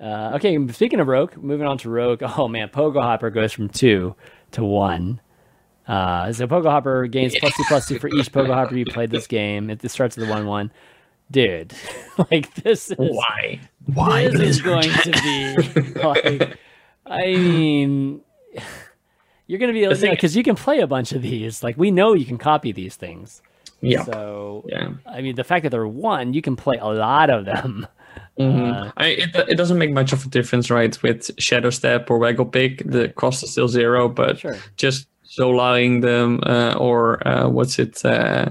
Uh, 0.00 0.32
okay, 0.34 0.58
speaking 0.72 1.00
of 1.00 1.08
Rogue, 1.08 1.36
moving 1.36 1.66
on 1.66 1.78
to 1.78 1.90
Rogue. 1.90 2.22
Oh 2.22 2.48
man, 2.48 2.68
Pogo 2.68 3.00
Hopper 3.02 3.30
goes 3.30 3.52
from 3.52 3.68
two 3.68 4.14
to 4.52 4.64
one. 4.64 5.20
Uh, 5.86 6.32
so 6.32 6.46
Pogo 6.46 6.64
Hopper 6.70 7.06
gains 7.06 7.34
plus 7.38 7.54
two 7.56 7.62
plus 7.68 7.86
two 7.88 7.98
for 7.98 8.08
each 8.08 8.32
Pogo 8.32 8.52
Hopper 8.54 8.76
you 8.76 8.84
played 8.84 9.10
this 9.10 9.26
game. 9.26 9.70
It, 9.70 9.84
it 9.84 9.88
starts 9.90 10.16
with 10.16 10.28
a 10.28 10.30
one 10.30 10.46
one. 10.46 10.72
Dude, 11.30 11.72
like 12.30 12.52
this 12.54 12.90
is 12.90 12.96
Why? 12.98 13.60
this 13.86 14.34
is 14.34 14.40
this 14.40 14.60
going 14.62 14.88
to 14.90 15.12
be 15.72 16.00
like, 16.00 16.58
I 17.06 17.26
mean, 17.36 18.20
you're 19.46 19.58
going 19.58 19.68
to 19.68 19.72
be 19.78 19.84
able 19.84 19.94
thing- 19.96 20.10
because 20.12 20.36
you 20.36 20.42
can 20.42 20.54
play 20.56 20.80
a 20.80 20.86
bunch 20.86 21.12
of 21.12 21.22
these. 21.22 21.62
Like 21.62 21.76
we 21.76 21.90
know 21.90 22.14
you 22.14 22.24
can 22.26 22.38
copy 22.38 22.72
these 22.72 22.96
things. 22.96 23.42
Yeah, 23.80 24.04
So 24.04 24.64
yeah. 24.68 24.94
I 25.04 25.20
mean, 25.20 25.34
the 25.36 25.44
fact 25.44 25.62
that 25.64 25.70
they're 25.70 25.86
one, 25.86 26.32
you 26.32 26.42
can 26.42 26.56
play 26.56 26.78
a 26.80 26.86
lot 26.88 27.28
of 27.30 27.44
them. 27.44 27.86
Mhm. 28.38 28.92
I, 28.96 29.06
it, 29.08 29.36
it 29.50 29.54
doesn't 29.56 29.78
make 29.78 29.90
much 29.92 30.12
of 30.12 30.24
a 30.24 30.28
difference, 30.28 30.70
right? 30.70 31.00
With 31.02 31.30
Shadow 31.38 31.70
Step 31.70 32.10
or 32.10 32.18
Waggle 32.18 32.46
Pick, 32.46 32.82
the 32.84 33.08
cost 33.10 33.42
is 33.42 33.50
still 33.52 33.68
zero, 33.68 34.08
but 34.08 34.38
Sure. 34.38 34.56
just 34.76 35.08
Zolaing 35.38 36.02
them 36.02 36.40
uh, 36.44 36.74
or 36.78 37.26
uh, 37.26 37.48
what's 37.48 37.78
it? 37.78 38.04
Uh, 38.04 38.50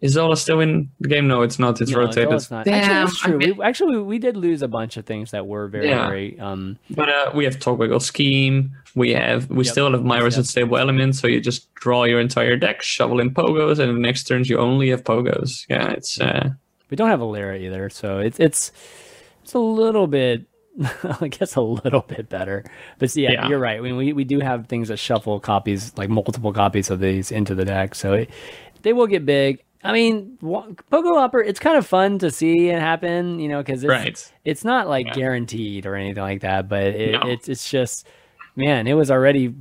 is 0.00 0.12
Zola 0.12 0.36
still 0.36 0.60
in 0.60 0.88
the 1.00 1.08
game? 1.08 1.26
No, 1.26 1.42
it's 1.42 1.58
not. 1.58 1.80
It's 1.80 1.90
No, 1.90 1.98
rotated. 1.98 2.28
Zola's 2.28 2.50
not. 2.52 2.68
Actually, 2.68 2.80
Damn, 2.88 3.04
that's 3.06 3.24
I 3.24 3.28
mean- 3.30 3.56
we, 3.56 3.64
actually, 3.64 3.96
we, 3.96 4.02
we 4.02 4.18
did 4.20 4.36
lose 4.36 4.62
a 4.62 4.68
bunch 4.68 4.96
of 4.96 5.04
things 5.06 5.32
that 5.32 5.46
were 5.48 5.66
very, 5.66 5.88
Yeah. 5.88 6.06
very. 6.06 6.38
Um, 6.38 6.78
But 6.90 7.08
uh, 7.08 7.32
we 7.34 7.44
have 7.44 7.58
Togwaggle's 7.58 8.06
Scheme. 8.06 8.70
We 8.94 9.12
have 9.14 9.50
we 9.50 9.64
Yep. 9.64 9.72
still 9.72 9.90
have 9.90 10.04
Myra's 10.04 10.34
Yep. 10.34 10.42
Unstable 10.42 10.78
Element, 10.78 11.16
so 11.16 11.26
you 11.26 11.40
just 11.40 11.72
draw 11.74 12.04
your 12.04 12.20
entire 12.20 12.56
deck, 12.56 12.80
shovel 12.80 13.18
in 13.18 13.30
pogos, 13.34 13.80
and 13.80 13.92
the 13.96 14.00
next 14.00 14.24
turns 14.24 14.48
you 14.48 14.58
only 14.58 14.88
have 14.90 15.02
pogos. 15.02 15.64
Yeah, 15.68 15.90
it's 15.90 16.20
uh, 16.20 16.50
we 16.90 16.96
don't 16.96 17.08
have 17.10 17.20
a 17.20 17.24
Lyra 17.24 17.58
either, 17.58 17.90
so 17.90 18.18
it's 18.18 18.38
it's 18.38 18.70
it's 19.42 19.54
a 19.54 19.58
little 19.58 20.06
bit. 20.06 20.46
I 21.20 21.28
guess 21.28 21.56
a 21.56 21.60
little 21.60 22.02
bit 22.02 22.28
better, 22.28 22.64
but 22.98 23.14
yeah, 23.16 23.30
Yeah. 23.32 23.48
you're 23.48 23.58
right. 23.58 23.78
I 23.78 23.80
mean, 23.80 23.96
we 23.96 24.12
we 24.12 24.24
do 24.24 24.38
have 24.40 24.66
things 24.68 24.88
that 24.88 24.98
shuffle 24.98 25.40
copies, 25.40 25.96
like 25.96 26.08
multiple 26.08 26.52
copies 26.52 26.90
of 26.90 27.00
these 27.00 27.30
into 27.32 27.54
the 27.54 27.64
deck, 27.64 27.94
so 27.94 28.12
it, 28.14 28.30
they 28.82 28.92
will 28.92 29.06
get 29.08 29.26
big. 29.26 29.64
I 29.82 29.92
mean, 29.92 30.38
Pogo 30.42 31.14
Hopper, 31.14 31.40
it's 31.40 31.60
kind 31.60 31.76
of 31.78 31.86
fun 31.86 32.18
to 32.18 32.30
see 32.32 32.68
it 32.68 32.80
happen, 32.80 33.38
you 33.38 33.48
know, 33.48 33.58
because 33.62 33.84
it's, 33.84 33.88
right. 33.88 34.32
it's 34.44 34.64
not 34.64 34.88
like 34.88 35.06
Yeah. 35.06 35.14
guaranteed 35.14 35.86
or 35.86 35.94
anything 35.94 36.22
like 36.22 36.40
that, 36.40 36.68
but 36.68 36.82
it, 36.82 37.12
No. 37.12 37.20
it's 37.30 37.48
it's 37.48 37.70
just 37.70 38.06
man, 38.56 38.86
it 38.88 38.94
was 38.94 39.10
already 39.10 39.54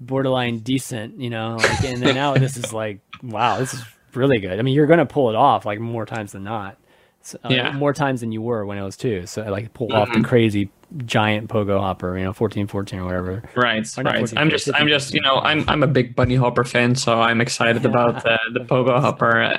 borderline 0.00 0.58
decent, 0.58 1.20
you 1.20 1.30
know, 1.30 1.56
like, 1.56 1.84
and 1.84 2.02
then 2.02 2.14
now 2.14 2.34
this 2.34 2.56
is 2.56 2.72
like 2.72 3.00
wow, 3.22 3.58
this 3.58 3.74
is 3.74 3.82
really 4.14 4.38
good. 4.38 4.58
I 4.58 4.62
mean, 4.62 4.74
you're 4.74 4.86
gonna 4.86 5.06
pull 5.06 5.30
it 5.30 5.36
off 5.36 5.64
like 5.66 5.78
more 5.78 6.06
times 6.06 6.32
than 6.32 6.42
not, 6.44 6.76
so, 7.22 7.38
uh, 7.44 7.48
Yeah. 7.50 7.72
more 7.72 7.92
times 7.92 8.20
than 8.20 8.32
you 8.32 8.40
were 8.42 8.64
when 8.66 8.78
it 8.78 8.82
was 8.82 8.96
two. 8.96 9.26
So 9.26 9.42
like 9.50 9.72
pull 9.74 9.92
off 9.92 10.08
Mm-hmm. 10.08 10.22
the 10.22 10.28
crazy 10.28 10.70
giant 11.06 11.48
pogo 11.48 11.78
hopper, 11.78 12.18
you 12.18 12.24
know, 12.24 12.32
14, 12.32 12.66
14 12.66 12.98
or 12.98 13.04
whatever. 13.04 13.42
Right, 13.54 13.86
Or 13.98 14.02
right. 14.02 14.18
14, 14.18 14.38
I'm 14.38 14.50
just, 14.50 14.64
15, 14.64 14.82
I'm 14.82 14.88
just, 14.88 15.14
you 15.14 15.20
know, 15.20 15.36
I'm, 15.36 15.64
I'm 15.68 15.82
a 15.84 15.86
big 15.86 16.16
Bunny 16.16 16.34
Hopper 16.34 16.64
fan, 16.64 16.96
so 16.96 17.20
I'm 17.20 17.40
excited 17.40 17.84
about 17.86 18.26
uh, 18.26 18.38
the 18.54 18.60
Pogo 18.60 18.98
Hopper. 19.00 19.54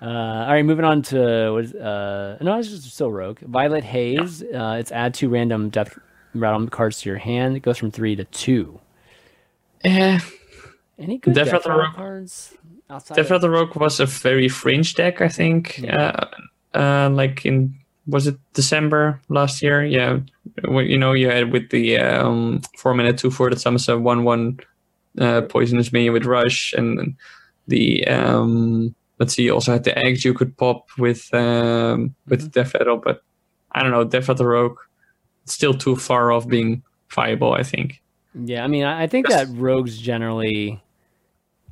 Uh, 0.00 0.04
all 0.06 0.46
right, 0.48 0.64
moving 0.64 0.84
on 0.84 1.02
to 1.02 1.50
what 1.52 1.64
is 1.64 1.74
uh 1.74 2.38
no, 2.40 2.58
it's 2.58 2.68
just 2.68 2.90
still 2.90 3.10
rogue. 3.12 3.40
Violet 3.40 3.84
Haze. 3.84 4.42
Uh, 4.42 4.76
it's 4.78 4.92
add 4.92 5.14
two 5.14 5.28
random 5.28 5.68
death 5.70 5.98
rattle 6.34 6.66
cards 6.68 7.00
to 7.02 7.08
your 7.08 7.18
hand. 7.18 7.56
It 7.56 7.60
goes 7.60 7.78
from 7.78 7.90
three 7.90 8.14
to 8.16 8.24
two. 8.24 8.80
yeah, 9.84 10.20
Any 10.98 11.18
good 11.18 11.34
Death 11.34 11.46
death, 11.46 11.52
Rattle 11.66 11.70
rattle 11.72 11.84
Rogue- 11.86 11.94
cards 11.96 12.54
outside? 12.90 13.16
Death 13.16 13.30
Rattle 13.30 13.50
Rogue 13.50 13.76
was 13.76 14.00
a 14.00 14.06
very 14.06 14.48
fringe 14.48 14.94
deck, 14.94 15.20
I 15.20 15.28
think. 15.28 15.78
Yeah. 15.78 16.26
Uh, 16.74 16.78
uh, 16.78 17.10
like 17.10 17.44
in 17.46 17.74
was 18.06 18.26
it 18.28 18.36
December 18.54 19.20
last 19.28 19.62
year? 19.62 19.84
Yeah, 19.84 20.20
Well, 20.68 20.84
you 20.84 20.96
know, 20.96 21.12
you 21.12 21.28
had 21.28 21.52
with 21.52 21.70
the 21.70 21.98
um, 21.98 22.60
four 22.78 22.94
minute 22.94 23.18
two 23.18 23.30
four 23.30 23.50
that 23.50 23.58
summons 23.60 23.88
a 23.88 23.98
one 23.98 24.22
one 24.24 24.60
uh, 25.18 25.40
poisonous 25.42 25.92
minion 25.92 26.12
with 26.12 26.24
rush, 26.24 26.72
and 26.74 27.16
the 27.66 28.06
um, 28.06 28.94
let's 29.18 29.34
see, 29.34 29.44
you 29.44 29.54
also 29.54 29.72
had 29.72 29.82
the 29.84 29.98
eggs 29.98 30.24
you 30.24 30.34
could 30.34 30.56
pop 30.56 30.86
with 30.98 31.32
um, 31.34 32.14
with 32.28 32.40
Mm-hmm. 32.42 32.48
Death 32.50 32.74
Rattle, 32.74 32.98
but 32.98 33.22
I 33.72 33.82
don't 33.82 33.90
know, 33.90 34.04
Death 34.04 34.28
Rattle 34.28 34.46
Rogue, 34.46 34.78
still 35.46 35.74
too 35.74 35.96
far 35.96 36.30
off 36.30 36.46
being 36.46 36.82
viable. 37.10 37.52
I 37.54 37.62
think. 37.64 38.02
Yeah, 38.34 38.62
I 38.62 38.68
mean, 38.68 38.84
I 38.84 39.06
think 39.08 39.28
that 39.28 39.48
rogues 39.50 39.98
generally. 39.98 40.80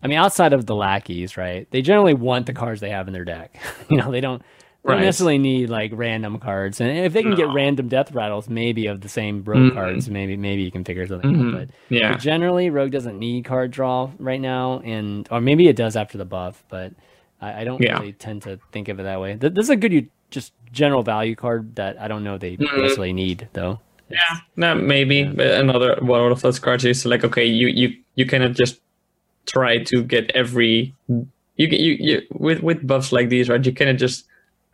I 0.05 0.07
mean, 0.07 0.19
outside 0.19 0.53
of 0.53 0.67
the 0.67 0.75
lackeys, 0.75 1.37
right? 1.39 1.67
They 1.71 1.81
generally 1.83 2.13
want 2.15 2.45
the 2.47 2.53
cards 2.53 2.81
they 2.83 2.91
have 2.91 3.07
in 3.09 3.15
their 3.15 3.25
deck. 3.25 3.57
you 3.89 3.97
know, 3.97 4.11
they 4.11 4.21
don't. 4.21 4.43
They 4.87 4.93
don't 4.93 5.01
necessarily 5.01 5.39
need 5.39 5.71
like 5.71 5.93
random 5.95 6.39
cards, 6.39 6.79
and 6.79 6.91
if 7.07 7.15
they 7.15 7.23
can 7.23 7.35
get 7.35 7.49
random 7.55 7.89
death 7.89 8.13
rattles, 8.13 8.51
maybe 8.51 8.87
of 8.87 9.01
the 9.01 9.09
same 9.09 9.43
rogue 9.43 9.73
Mhm. 9.73 9.75
cards, 9.75 10.11
maybe 10.11 10.37
maybe 10.37 10.63
you 10.63 10.71
can 10.71 10.85
figure 10.85 11.07
something 11.07 11.33
Mhm. 11.35 11.47
out. 11.49 11.69
But 11.69 11.69
Yeah. 11.89 12.13
But 12.13 12.21
generally, 12.21 12.69
Rogue 12.69 12.91
doesn't 12.91 13.19
need 13.19 13.47
card 13.47 13.71
draw 13.71 14.11
right 14.19 14.43
now, 14.43 14.83
and 14.85 15.27
or 15.31 15.41
maybe 15.41 15.69
it 15.69 15.77
does 15.77 15.97
after 15.97 16.19
the 16.19 16.27
buff, 16.27 16.63
but 16.69 16.93
I, 17.41 17.63
I 17.63 17.65
don't 17.65 17.81
Yeah. 17.81 17.99
really 17.99 18.13
tend 18.13 18.43
to 18.43 18.59
think 18.73 18.89
of 18.91 19.01
it 19.01 19.05
that 19.05 19.19
way. 19.23 19.37
Th- 19.41 19.55
This 19.55 19.65
is 19.65 19.71
a 19.71 19.77
good, 19.77 20.07
just 20.31 20.53
general 20.71 21.03
value 21.03 21.35
card 21.35 21.77
that 21.77 21.99
I 21.99 22.07
don't 22.07 22.23
know 22.23 22.37
they 22.37 22.59
Mhm. 22.59 22.83
necessarily 22.83 23.15
need 23.15 23.49
though. 23.55 23.81
Yeah, 24.11 24.19
no, 24.55 24.75
maybe 24.75 25.25
but 25.25 25.47
another 25.47 25.97
one 26.03 26.31
of 26.31 26.43
those 26.43 26.59
cards 26.59 26.85
is 26.85 27.07
like 27.07 27.25
okay, 27.25 27.47
you 27.47 27.69
you 27.69 27.95
you 28.17 28.27
cannot 28.27 28.53
just 28.53 28.83
try 29.47 29.79
to 29.85 30.03
get 30.03 30.31
every 30.35 30.95
you 31.57 31.67
get- 31.69 31.81
you 31.81 31.97
you 32.01 32.23
with 32.33 32.63
with 32.63 32.87
buffs 32.87 33.13
like 33.13 33.29
these, 33.29 33.49
right? 33.49 33.65
You 33.65 33.73
cannot 33.73 33.97
just 33.97 34.27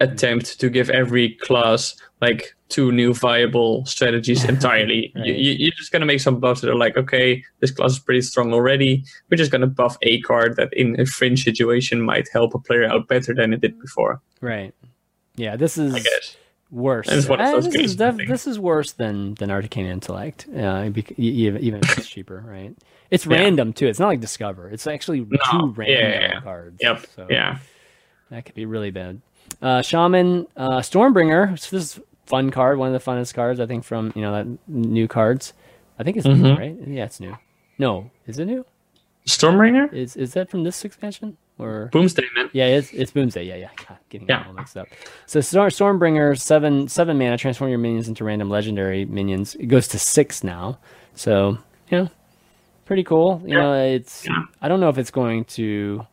attempt 0.02 0.58
to 0.58 0.70
give 0.70 0.88
every 0.88 1.34
class 1.34 1.94
like 2.22 2.54
two 2.70 2.90
new 2.92 3.12
viable 3.12 3.84
strategies 3.84 4.44
entirely. 4.48 5.12
Right. 5.14 5.26
you, 5.26 5.34
you, 5.34 5.52
you're 5.58 5.72
just 5.76 5.92
gonna 5.92 6.06
make 6.06 6.20
some 6.20 6.40
buffs 6.40 6.60
that 6.62 6.70
are 6.70 6.74
like, 6.76 6.96
okay, 6.96 7.44
this 7.60 7.70
class 7.70 7.92
is 7.92 7.98
pretty 7.98 8.22
strong 8.22 8.54
already. 8.54 9.04
We're 9.28 9.36
just 9.36 9.50
gonna 9.50 9.66
buff 9.66 9.96
a 10.02 10.20
card 10.22 10.56
that 10.56 10.72
in 10.72 10.98
a 10.98 11.04
fringe 11.04 11.44
situation 11.44 12.00
might 12.00 12.28
help 12.32 12.54
a 12.54 12.58
player 12.58 12.84
out 12.86 13.08
better 13.08 13.34
than 13.34 13.52
it 13.52 13.60
did 13.60 13.78
before. 13.80 14.20
Right. 14.40 14.72
Yeah, 15.36 15.56
this 15.56 15.76
is 15.76 15.94
I 15.94 15.98
guess. 16.00 16.36
worse. 16.70 17.06
One 17.28 17.40
of 17.40 17.46
Uh, 17.54 17.60
this, 17.60 17.74
is 17.74 17.96
def- 17.96 18.16
this 18.26 18.46
is 18.46 18.58
worse 18.58 18.92
than 18.92 19.34
than 19.34 19.50
Arcane 19.50 19.86
Intellect. 19.86 20.46
Uh, 20.54 20.88
even 21.18 21.74
if 21.82 21.98
it's 21.98 22.08
cheaper, 22.14 22.42
right? 22.46 22.74
It's 23.10 23.26
Yeah. 23.26 23.38
random 23.38 23.72
too. 23.72 23.86
It's 23.86 23.98
not 23.98 24.08
like 24.08 24.20
Discover. 24.20 24.70
It's 24.70 24.86
actually 24.86 25.20
two 25.24 25.72
random 25.76 25.84
yeah, 25.86 26.20
yeah. 26.20 26.40
cards. 26.40 26.78
Yep. 26.80 27.06
So 27.16 27.26
Yeah. 27.28 27.58
that 28.30 28.44
could 28.44 28.54
be 28.54 28.66
really 28.66 28.90
bad. 28.90 29.20
Uh, 29.60 29.82
Shaman, 29.82 30.46
uh, 30.56 30.78
Stormbringer. 30.80 31.58
So 31.58 31.76
this 31.76 31.96
is 31.96 32.00
fun 32.26 32.50
card. 32.50 32.78
One 32.78 32.94
of 32.94 33.04
the 33.04 33.10
funnest 33.10 33.34
cards 33.34 33.58
I 33.60 33.66
think 33.66 33.84
from 33.84 34.12
you 34.14 34.22
know 34.22 34.32
that 34.32 34.46
new 34.68 35.08
cards. 35.08 35.52
I 35.98 36.02
think 36.04 36.16
it's 36.16 36.26
new, 36.26 36.34
Mhm. 36.36 36.58
right? 36.58 36.76
Yeah, 36.86 37.04
it's 37.04 37.20
new. 37.20 37.36
No, 37.78 38.10
is 38.26 38.38
it 38.38 38.46
new? 38.46 38.64
Stormbringer? 39.26 39.92
Is 39.92 40.16
is 40.16 40.32
that 40.34 40.48
from 40.48 40.64
this 40.64 40.84
expansion 40.84 41.36
or? 41.58 41.90
Boomsday, 41.92 42.22
man. 42.36 42.48
Yeah, 42.52 42.66
it's 42.66 42.92
it's 42.92 43.10
Boomsday. 43.12 43.44
Yeah, 43.44 43.56
yeah. 43.56 43.68
God, 43.88 43.98
getting 44.08 44.28
Yeah. 44.28 44.44
all 44.46 44.52
mixed 44.54 44.76
up. 44.76 44.86
So 45.26 45.40
Storm, 45.40 45.68
Stormbringer, 45.70 46.38
seven 46.40 46.88
seven 46.88 47.18
mana, 47.18 47.36
transform 47.36 47.68
your 47.70 47.78
minions 47.78 48.08
into 48.08 48.24
random 48.24 48.48
legendary 48.48 49.04
minions. 49.04 49.56
It 49.56 49.66
goes 49.66 49.88
to 49.88 49.98
six 49.98 50.42
now. 50.44 50.78
So 51.14 51.58
you 51.90 51.98
know, 51.98 52.08
pretty 52.90 53.04
cool. 53.04 53.40
You 53.46 53.54
know, 53.54 53.72
it's 53.84 54.26
Yeah. 54.26 54.42
I 54.60 54.66
don't 54.66 54.80
know 54.80 54.88
if 54.88 54.98
it's 54.98 55.12
going 55.12 55.44
to. 55.56 56.04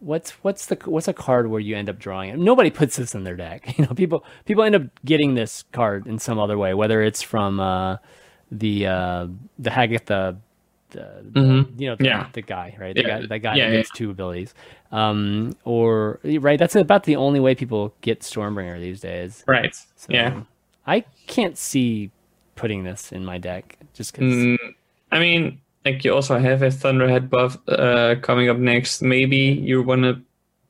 What's 0.00 0.30
what's 0.42 0.64
the 0.66 0.76
what's 0.86 1.06
a 1.06 1.12
card 1.12 1.48
where 1.48 1.60
you 1.60 1.76
end 1.76 1.90
up 1.90 1.98
drawing 1.98 2.30
it? 2.30 2.38
Nobody 2.38 2.70
puts 2.70 2.96
this 2.96 3.14
in 3.14 3.24
their 3.24 3.36
deck. 3.36 3.74
You 3.78 3.84
know, 3.84 3.92
people 3.94 4.24
people 4.46 4.64
end 4.64 4.74
up 4.74 4.82
getting 5.04 5.34
this 5.34 5.64
card 5.72 6.06
in 6.06 6.18
some 6.18 6.38
other 6.38 6.56
way, 6.56 6.72
whether 6.72 7.02
it's 7.02 7.20
from 7.20 7.60
uh, 7.60 7.98
the 8.50 8.86
uh, 8.86 9.26
the 9.58 9.68
Hagatha, 9.70 10.38
the, 10.90 11.22
the- 11.30 11.40
Mhm. 11.40 11.80
you 11.80 11.88
know, 11.90 11.96
the, 11.96 12.04
Yeah. 12.06 12.26
the 12.32 12.40
guy, 12.42 12.74
right? 12.80 12.94
The 12.96 13.02
Yeah. 13.02 13.20
guy, 13.20 13.26
that 13.26 13.38
guy 13.40 13.54
Yeah, 13.56 13.66
yeah. 13.68 13.76
gets 13.76 13.90
two 13.90 14.10
abilities, 14.10 14.54
um, 14.92 15.52
or 15.64 16.18
right. 16.24 16.58
That's 16.58 16.74
about 16.74 17.04
the 17.04 17.16
only 17.16 17.38
way 17.38 17.54
people 17.54 17.94
get 18.00 18.20
Stormbringer 18.20 18.80
these 18.80 19.00
days. 19.00 19.44
Right. 19.46 19.74
So 19.96 20.06
yeah. 20.08 20.40
I 20.86 21.04
can't 21.26 21.56
see 21.58 22.10
putting 22.56 22.82
this 22.82 23.12
in 23.12 23.24
my 23.24 23.36
deck 23.38 23.78
just 23.94 24.12
because. 24.14 24.34
Mm, 24.34 24.58
I 25.12 25.18
mean, 25.20 25.60
like 25.84 26.04
you 26.04 26.14
also 26.14 26.38
have 26.38 26.62
a 26.62 26.70
Thunderhead 26.70 27.28
buff 27.30 27.56
uh, 27.68 28.16
coming 28.22 28.48
up 28.48 28.56
next. 28.58 29.02
Maybe 29.02 29.36
you 29.38 29.82
want 29.82 30.02
to 30.02 30.20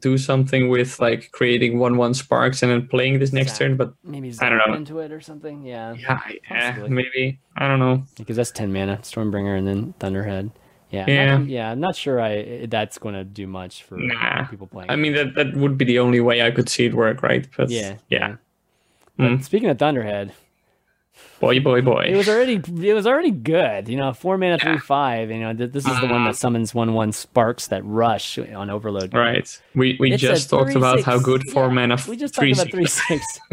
do 0.01 0.19
something 0.19 0.69
with 0.69 0.99
like 1.01 1.31
creating 1.33 1.79
one 1.79 1.97
one 1.97 2.15
sparks 2.15 2.63
and 2.63 2.73
then 2.73 2.89
playing 2.89 3.19
this 3.21 3.33
next 3.33 3.53
Zap. 3.53 3.59
turn. 3.59 3.77
But 3.77 3.95
maybe 4.03 4.33
I 4.41 4.49
don't 4.49 4.59
know. 4.67 4.75
into 4.75 4.99
it 4.99 5.13
or 5.13 5.21
something. 5.21 5.63
Yeah, 5.63 5.95
yeah, 5.95 6.19
yeah, 6.51 6.87
maybe 6.89 7.39
I 7.57 7.69
don't 7.69 7.79
know. 7.79 8.05
because 8.17 8.37
that's 8.37 8.51
ten 8.51 8.73
mana, 8.73 8.99
Stormbringer, 9.03 9.57
and 9.59 9.67
then 9.67 9.95
Thunderhead. 10.01 10.51
Yeah, 10.91 11.07
Yeah. 11.09 11.39
Not, 11.39 11.49
yeah. 11.49 11.71
I'm 11.71 11.81
not 11.81 11.97
sure. 11.97 12.21
I 12.21 12.67
that's 12.67 12.99
going 12.99 13.15
to 13.15 13.25
do 13.25 13.47
much 13.47 13.83
for 13.85 13.97
Nah. 13.97 14.45
people 14.49 14.67
playing. 14.67 14.91
I 14.91 14.97
mean, 14.97 15.15
that 15.15 15.35
that 15.37 15.55
would 15.57 15.79
be 15.79 15.85
the 15.87 15.99
only 16.01 16.21
way 16.21 16.43
I 16.43 16.51
could 16.51 16.69
see 16.69 16.85
it 16.87 16.95
work, 16.95 17.23
right? 17.23 17.47
But 17.57 17.71
yeah, 17.71 17.97
yeah, 18.09 18.37
But 19.17 19.25
Mm. 19.39 19.43
speaking 19.45 19.69
of 19.71 19.79
Thunderhead, 19.79 20.33
boy, 21.43 21.61
boy, 21.61 21.83
boy. 21.83 22.05
it 22.09 22.17
was 22.17 22.29
already 22.29 22.55
it 22.89 22.95
was 22.95 23.07
already 23.07 23.33
good. 23.33 23.89
You 23.89 23.97
know, 23.99 24.13
four 24.15 24.39
mana, 24.39 24.59
three 24.59 24.79
five. 24.79 25.31
You 25.31 25.41
know, 25.41 25.53
th- 25.53 25.73
this 25.73 25.87
is 25.87 26.01
the 26.01 26.07
one 26.07 26.25
that 26.25 26.37
summons 26.37 26.73
one 26.75 26.95
one 26.95 27.13
sparks 27.13 27.67
that 27.67 27.85
rush 27.85 28.39
on 28.39 28.71
Overload. 28.71 29.13
right. 29.13 29.47
We 29.75 29.97
we 30.01 30.13
It's 30.13 30.23
just 30.23 30.49
talked 30.49 30.75
about 30.75 31.03
how 31.03 31.19
good 31.19 31.43
four 31.51 31.67
Yeah, 31.67 31.73
mana. 31.75 31.97
We 32.09 32.17
just 32.17 32.35
three 32.35 32.55
talked 32.55 32.71
about 32.71 32.73
three 32.73 32.87
six, 32.87 33.27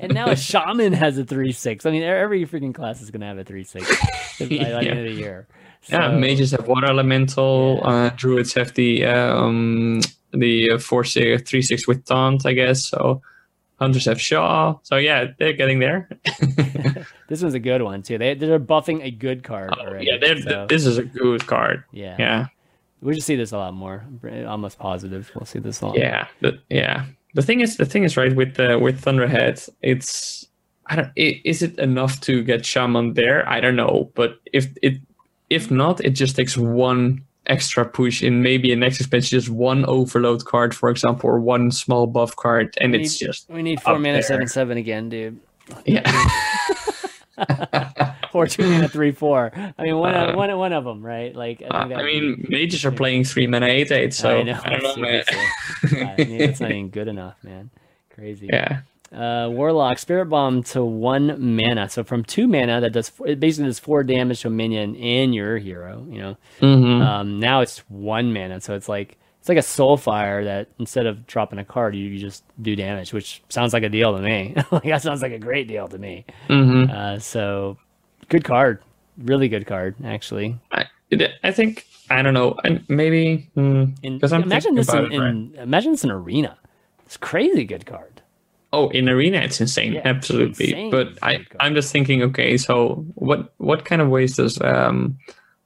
and 0.00 0.14
now 0.14 0.28
a 0.28 0.36
shaman 0.36 0.92
has 0.94 1.18
a 1.18 1.24
three 1.24 1.52
six. 1.52 1.84
I 1.84 1.90
mean, 1.90 2.02
every 2.04 2.46
freaking 2.46 2.74
class 2.74 3.02
is 3.02 3.10
going 3.10 3.20
to 3.20 3.26
have 3.26 3.38
a 3.38 3.44
three 3.44 3.64
six 3.64 3.86
by 4.38 4.46
the 4.46 4.54
Yeah. 4.54 4.78
end 4.78 4.98
of 5.00 5.04
the 5.04 5.12
year. 5.12 5.46
Yeah, 5.88 6.10
mages 6.12 6.52
have 6.52 6.66
water 6.66 6.86
elemental. 6.86 7.80
Yeah. 7.82 7.90
Uh, 7.90 8.10
druids 8.16 8.52
have 8.54 8.74
the 8.74 9.04
um 9.06 10.00
the 10.32 10.72
uh, 10.72 10.78
four 10.78 11.02
six 11.04 11.42
three 11.48 11.62
six 11.62 11.86
with 11.88 12.04
taunt, 12.04 12.46
I 12.46 12.52
guess. 12.52 12.84
So 12.84 13.22
hunters 13.78 14.04
have 14.06 14.20
Shaw. 14.20 14.76
So 14.82 14.96
yeah, 14.96 15.26
they're 15.38 15.52
getting 15.54 15.78
there. 15.78 16.08
This 17.28 17.42
one's 17.42 17.52
a 17.54 17.58
good 17.60 17.82
one 17.82 18.02
too. 18.02 18.16
They 18.16 18.32
they're 18.34 18.58
buffing 18.58 19.02
a 19.04 19.10
good 19.10 19.44
card 19.44 19.74
Oh, 19.76 19.80
already. 19.82 20.06
yeah, 20.06 20.16
they're, 20.18 20.40
so, 20.40 20.66
this 20.66 20.86
is 20.86 20.96
a 20.96 21.02
good 21.04 21.46
card. 21.46 21.84
yeah. 21.92 22.16
Yeah, 22.18 22.46
We 23.02 23.12
should 23.14 23.22
see 23.22 23.36
this 23.36 23.52
a 23.52 23.58
lot 23.58 23.74
more. 23.74 24.02
Almost 24.46 24.78
positive. 24.78 25.30
We'll 25.34 25.44
see 25.44 25.58
this 25.58 25.82
a 25.82 25.86
lot. 25.88 25.98
yeah, 25.98 26.26
the, 26.40 26.58
yeah. 26.70 27.04
The 27.34 27.42
thing 27.42 27.60
is, 27.60 27.76
the 27.76 27.84
thing 27.84 28.04
is, 28.04 28.16
right 28.16 28.34
with 28.34 28.54
the 28.54 28.78
with 28.78 29.00
Thunderhead, 29.02 29.60
it's 29.82 30.48
I 30.86 30.96
don't. 30.96 31.12
Is 31.16 31.60
it 31.62 31.78
enough 31.78 32.18
to 32.22 32.42
get 32.42 32.64
Shaman 32.64 33.12
there? 33.12 33.46
I 33.46 33.60
don't 33.60 33.76
know, 33.76 34.10
but 34.14 34.40
if 34.54 34.68
it 34.82 34.94
if 35.50 35.70
not, 35.70 36.00
it 36.02 36.12
just 36.16 36.34
takes 36.34 36.56
one 36.56 37.22
extra 37.46 37.84
push 37.84 38.22
in 38.22 38.42
maybe 38.42 38.72
a 38.72 38.76
next 38.76 39.00
expansion, 39.00 39.38
just 39.38 39.48
one 39.48 39.84
overload 39.86 40.44
card, 40.44 40.74
for 40.74 40.90
example, 40.90 41.30
or 41.30 41.40
one 41.40 41.70
small 41.70 42.06
buff 42.06 42.36
card, 42.36 42.74
and 42.80 42.92
We 42.92 43.00
it's 43.00 43.20
need- 43.20 43.26
just 43.26 43.48
We 43.50 43.62
need 43.62 43.80
four 43.80 43.98
mana 43.98 44.14
there. 44.14 44.22
seven 44.22 44.46
seven 44.48 44.76
again, 44.78 45.08
dude. 45.08 45.40
yeah. 45.86 46.02
four 48.32 48.46
two 48.46 48.68
mana 48.68 48.88
three 48.88 49.12
four. 49.12 49.52
I 49.54 49.82
mean, 49.82 49.96
one 49.96 50.14
Uh, 50.14 50.34
one 50.36 50.56
one 50.58 50.72
of 50.72 50.84
them, 50.84 51.04
right? 51.04 51.34
Like 51.34 51.62
I, 51.62 51.66
Uh, 51.66 51.98
I 51.98 52.02
mean, 52.04 52.36
be- 52.42 52.46
mages 52.48 52.84
are 52.84 52.90
playing 52.92 53.24
three 53.24 53.46
mana 53.46 53.66
eight 53.66 53.90
eight, 53.92 54.12
so 54.14 54.38
I 54.38 54.42
know. 54.42 54.58
I 54.62 54.70
don't 54.70 54.82
know, 54.82 54.96
man. 55.02 55.24
I 56.18 56.24
mean, 56.24 56.38
that's 56.38 56.60
not 56.60 56.70
even 56.72 56.88
good 56.90 57.08
enough, 57.08 57.36
man. 57.42 57.70
Crazy. 58.14 58.48
yeah, 58.52 58.80
Uh, 59.12 59.48
Warlock, 59.50 59.98
Spirit 59.98 60.26
Bomb 60.26 60.62
to 60.64 60.84
one 60.84 61.56
mana. 61.56 61.88
So 61.88 62.04
from 62.04 62.24
two 62.24 62.46
mana, 62.46 62.80
that 62.82 62.92
does 62.92 63.10
it 63.24 63.40
basically 63.40 63.68
does 63.68 63.78
four 63.78 64.04
damage 64.04 64.40
to 64.42 64.48
a 64.48 64.50
minion 64.50 64.96
and 64.96 65.34
your 65.34 65.56
hero. 65.58 66.06
You 66.10 66.18
know. 66.20 66.36
Mhm. 66.60 67.00
Um, 67.06 67.40
now 67.40 67.60
it's 67.62 67.78
one 67.88 68.32
mana, 68.34 68.60
so 68.60 68.74
it's 68.74 68.88
like 68.88 69.16
it's 69.40 69.48
like 69.48 69.56
a 69.56 69.62
Soulfire 69.62 70.44
that 70.44 70.68
instead 70.78 71.06
of 71.06 71.26
dropping 71.26 71.58
a 71.58 71.64
card, 71.64 71.94
you, 71.94 72.04
you 72.06 72.18
just 72.18 72.44
do 72.60 72.76
damage, 72.76 73.12
which 73.14 73.42
sounds 73.48 73.72
like 73.72 73.82
a 73.82 73.88
deal 73.88 74.14
to 74.14 74.22
me. 74.22 74.54
like 74.70 74.82
that 74.84 75.00
sounds 75.00 75.22
like 75.22 75.32
a 75.32 75.38
great 75.38 75.68
deal 75.68 75.88
to 75.88 75.98
me. 75.98 76.26
Mhm. 76.48 76.90
Uh, 76.90 77.18
so 77.18 77.78
good 78.28 78.44
card, 78.44 78.82
really 79.16 79.48
good 79.48 79.66
card, 79.66 79.94
actually. 80.04 80.58
I, 80.70 80.84
I 81.42 81.50
think 81.52 81.86
I 82.10 82.20
don't 82.20 82.34
know. 82.34 82.56
Maybe 82.88 83.48
because 83.54 84.32
I'm 84.34 84.42
imagine 84.42 84.74
this 84.74 84.92
in, 84.92 85.12
it, 85.12 85.18
right? 85.18 85.28
in 85.30 85.54
imagine 85.58 85.92
this 85.92 86.04
in 86.04 86.10
arena. 86.10 86.58
It's 87.06 87.16
crazy 87.16 87.64
good 87.64 87.86
card. 87.86 88.17
Oh, 88.72 88.90
in 88.90 89.08
arena, 89.08 89.38
it's 89.38 89.60
insane, 89.60 89.94
Yeah, 89.94 90.02
absolutely. 90.04 90.66
insane 90.66 90.90
But 90.90 91.18
I, 91.22 91.44
I'm 91.58 91.74
just 91.74 91.90
thinking, 91.90 92.22
okay, 92.22 92.56
so 92.58 93.04
what, 93.14 93.54
what 93.56 93.84
kind 93.86 94.02
of 94.02 94.08
ways 94.08 94.36
does 94.36 94.60
um, 94.60 95.16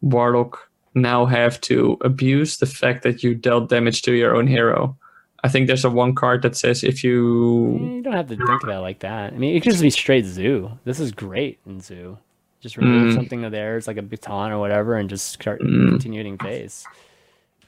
Warlock 0.03 0.59
now 0.95 1.27
have 1.27 1.61
to 1.63 1.97
abuse 2.03 2.59
the 2.59 2.67
fact 2.67 3.03
that 3.03 3.23
you 3.25 3.35
dealt 3.35 3.69
damage 3.71 4.03
to 4.03 4.13
your 4.13 4.37
own 4.37 4.47
hero? 4.47 4.97
I 5.43 5.49
think 5.49 5.67
there's 5.67 5.85
a 5.85 5.91
one 5.91 6.15
card 6.15 6.43
that 6.43 6.57
says 6.57 6.85
if 6.85 7.03
Eh, 7.05 7.09
you, 7.09 7.91
You 7.97 8.03
don't 8.03 8.13
have 8.13 8.29
to 8.29 8.37
think 8.37 8.63
about 8.63 8.79
it 8.79 8.83
like 8.83 9.01
that. 9.01 9.33
I 9.33 9.37
mean, 9.37 9.57
it 9.57 9.61
could 9.65 9.73
just 9.73 9.83
be 9.83 9.91
straight 9.91 10.25
zoo. 10.25 10.71
This 10.85 11.01
is 11.01 11.11
great 11.11 11.59
in 11.67 11.81
zoo. 11.81 12.19
Just 12.61 12.77
remove 12.77 13.09
Mm. 13.09 13.15
something 13.15 13.45
of 13.45 13.51
theirs, 13.51 13.89
like 13.89 13.97
a 13.97 14.03
baton 14.03 14.53
or 14.53 14.61
whatever, 14.61 14.95
and 14.95 15.11
just 15.11 15.33
start 15.33 15.61
Mm. 15.61 15.89
continuing 15.89 16.39
phase. 16.39 16.87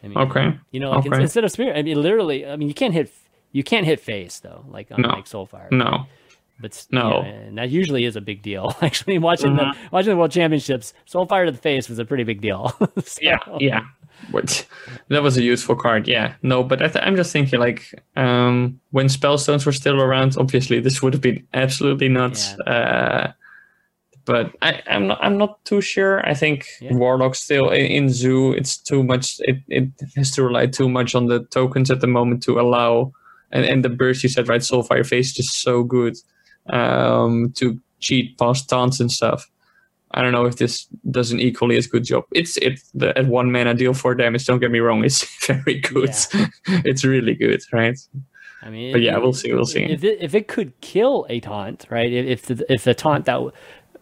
I 0.05 0.09
mean, 0.09 0.18
okay, 0.18 0.55
You 0.70 0.78
know, 0.80 0.91
like 0.93 1.07
Okay. 1.07 1.22
instead 1.22 1.43
of 1.45 1.51
spirit, 1.51 1.76
I 1.76 1.82
mean, 1.82 2.01
literally, 2.01 2.47
I 2.47 2.55
mean, 2.57 2.68
you 2.68 2.74
can't 2.74 2.95
hit, 2.95 3.11
you 3.55 3.63
can't 3.65 3.87
hit 3.87 4.01
face 4.01 4.41
though, 4.41 4.65
like 4.69 4.93
on 4.93 5.01
No. 5.01 5.09
like 5.09 5.25
Soulfire. 5.25 5.71
no, 5.71 6.07
but 6.61 6.87
No. 6.91 7.01
know, 7.01 7.21
and 7.23 7.57
that 7.59 7.71
usually 7.71 8.05
is 8.05 8.17
a 8.17 8.21
big 8.21 8.43
deal. 8.43 8.77
Actually, 8.83 9.19
watching 9.19 9.57
the 9.57 9.63
Mhm. 9.63 9.77
watching 9.93 10.11
the 10.11 10.17
World 10.19 10.33
Championships, 10.33 10.93
Soulfire 11.11 11.47
to 11.47 11.53
the 11.53 11.59
face 11.71 11.89
was 11.89 11.99
a 11.99 12.05
pretty 12.05 12.25
big 12.25 12.41
deal. 12.43 12.63
So- 13.03 13.21
yeah, 13.23 13.39
yeah. 13.59 13.81
What 14.31 14.67
that 15.09 15.23
was 15.23 15.37
a 15.37 15.43
useful 15.43 15.75
card, 15.77 16.07
yeah. 16.09 16.35
No, 16.43 16.63
but 16.63 16.81
I 16.81 16.89
th- 16.89 17.05
I'm 17.05 17.17
just 17.17 17.33
thinking 17.33 17.59
like 17.61 17.81
um, 18.17 18.81
when 18.93 19.07
spellstones 19.09 19.67
were 19.67 19.73
still 19.73 20.01
around, 20.01 20.37
obviously 20.39 20.81
this 20.81 21.03
would 21.03 21.13
have 21.15 21.21
been 21.23 21.47
absolutely 21.53 22.09
nuts. 22.09 22.55
Uh, 22.61 23.33
but 24.25 24.53
I, 24.63 24.81
I'm 24.87 25.07
not 25.09 25.19
I'm 25.21 25.37
not 25.37 25.63
too 25.65 25.81
sure. 25.83 26.27
I 26.27 26.33
think 26.35 26.65
Yeah. 26.81 26.95
Warlock 26.95 27.35
still 27.35 27.69
in, 27.71 27.87
in 27.87 28.09
Zoo. 28.09 28.53
It's 28.53 28.79
too 28.79 29.03
much. 29.03 29.41
It, 29.41 29.59
it 29.69 29.89
has 30.17 30.31
to 30.33 30.45
rely 30.45 30.67
too 30.69 30.89
much 30.89 31.15
on 31.15 31.27
the 31.27 31.41
tokens 31.51 31.91
at 31.91 32.01
the 32.01 32.07
moment 32.07 32.43
to 32.45 32.59
allow. 32.61 33.13
And, 33.55 33.65
and 33.65 33.85
the 33.85 33.89
burst 33.89 34.23
you 34.23 34.29
said 34.29 34.49
right, 34.49 34.61
Soulfire 34.61 35.07
Face 35.07 35.29
is 35.29 35.35
just 35.35 35.63
so 35.63 35.83
good 35.85 36.15
um, 36.71 37.53
to 37.57 37.81
cheat 38.01 38.37
past 38.39 38.69
taunts 38.69 39.01
and 39.01 39.11
stuff. 39.11 39.49
I 40.11 40.23
don't 40.23 40.33
know 40.33 40.45
if 40.45 40.57
this 40.57 40.87
does 41.11 41.33
an 41.33 41.41
equally 41.41 41.77
as 41.77 41.87
good 41.89 42.05
job. 42.05 42.25
It's 42.33 42.57
it 42.59 42.81
the 42.95 43.17
at 43.19 43.27
one 43.27 43.51
mana 43.51 43.75
deal 43.75 43.95
four 43.95 44.15
damage. 44.15 44.47
Don't 44.47 44.61
get 44.61 44.71
me 44.71 44.79
wrong, 44.79 45.05
it's 45.05 45.25
very 45.47 45.81
good. 45.81 46.11
it's 46.85 47.05
really 47.05 47.35
good, 47.35 47.63
right? 47.73 47.99
I 48.63 48.71
mean, 48.71 48.93
But 48.93 49.03
yeah, 49.03 49.17
it- 49.17 49.23
we'll 49.23 49.33
see, 49.33 49.53
we'll 49.53 49.67
see. 49.67 49.83
If 49.85 50.05
it, 50.05 50.19
if 50.21 50.35
it 50.35 50.47
could 50.49 50.79
kill 50.81 51.27
a 51.29 51.41
taunt, 51.41 51.87
right? 51.91 52.13
If 52.13 52.27
if 52.27 52.59
the, 52.59 52.73
if 52.73 52.85
the 52.85 52.95
taunt 52.95 53.25
that 53.27 53.35
w- 53.35 53.53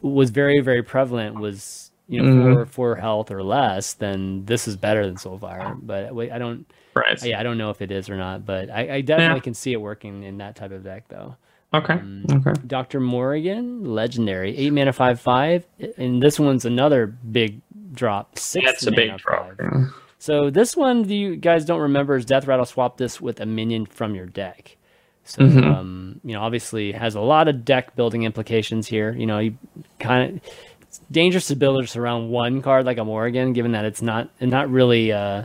was 0.03 0.31
very 0.31 0.61
very 0.61 0.83
prevalent 0.83 1.41
was 1.41 1.91
you 2.09 2.21
know 2.23 2.29
Mhm. 2.29 2.55
four 2.55 2.67
four 2.67 2.97
health 2.97 3.31
or 3.31 3.43
less, 3.43 3.95
then 3.95 4.45
this 4.45 4.69
is 4.69 4.77
better 4.77 5.07
than 5.07 5.17
Soulfire. 5.17 5.79
But 5.83 6.15
wait, 6.15 6.31
I 6.31 6.39
don't. 6.39 6.67
Right. 6.95 7.23
Yeah, 7.23 7.41
I 7.41 7.43
don't 7.43 7.59
know 7.59 7.71
if 7.71 7.81
it 7.83 7.91
is 7.91 8.11
or 8.11 8.17
not, 8.17 8.45
but 8.45 8.71
I, 8.71 8.97
I 8.97 9.01
definitely 9.01 9.37
Yeah. 9.37 9.41
can 9.43 9.55
see 9.55 9.73
it 9.73 9.81
working 9.81 10.23
in 10.23 10.39
that 10.39 10.57
type 10.57 10.73
of 10.73 10.85
deck 10.85 11.05
though. 11.09 11.37
Okay. 11.75 11.95
Um, 11.95 12.25
Okay. 12.31 12.53
Dr. 12.67 13.01
Morrigan, 13.01 13.85
legendary, 13.85 14.57
eight 14.57 14.73
mana, 14.73 14.93
five 14.93 15.19
five, 15.21 15.65
and 15.97 16.23
this 16.23 16.39
one's 16.39 16.65
another 16.67 17.07
big 17.07 17.61
drop. 17.95 18.39
Six 18.39 18.65
That's 18.67 18.87
a 18.87 18.91
big 18.93 19.17
drop. 19.17 19.57
five. 19.59 19.93
So 20.19 20.51
this 20.51 20.77
one, 20.77 21.09
you 21.09 21.37
guys 21.37 21.65
don't 21.65 21.81
remember, 21.81 22.15
is 22.17 22.25
Death 22.25 22.47
Rattle. 22.47 22.65
Swap 22.67 22.97
this 22.99 23.21
with 23.21 23.41
a 23.41 23.47
minion 23.47 23.87
from 23.87 24.15
your 24.15 24.27
deck. 24.27 24.77
So 25.25 25.43
Mhm. 25.43 25.65
um, 25.65 26.21
you 26.25 26.35
know, 26.35 26.43
obviously 26.43 26.93
has 26.93 27.15
a 27.15 27.21
lot 27.21 27.49
of 27.49 27.65
deck 27.65 27.97
building 27.97 28.25
implications 28.25 28.87
here. 28.87 29.13
You 29.13 29.27
know, 29.27 29.39
you 29.39 29.57
kind 29.99 30.37
of 30.37 30.43
it's 30.83 31.01
dangerous 31.11 31.47
to 31.47 31.57
build 31.57 31.83
this 31.83 31.97
around 31.97 32.29
one 32.29 32.61
card 32.61 32.85
like 32.85 32.99
a 32.99 33.05
Morrigan, 33.05 33.53
given 33.55 33.73
that 33.73 33.85
it's 33.87 34.03
not 34.03 34.29
not 34.43 34.69
really 34.71 35.11
uh, 35.11 35.45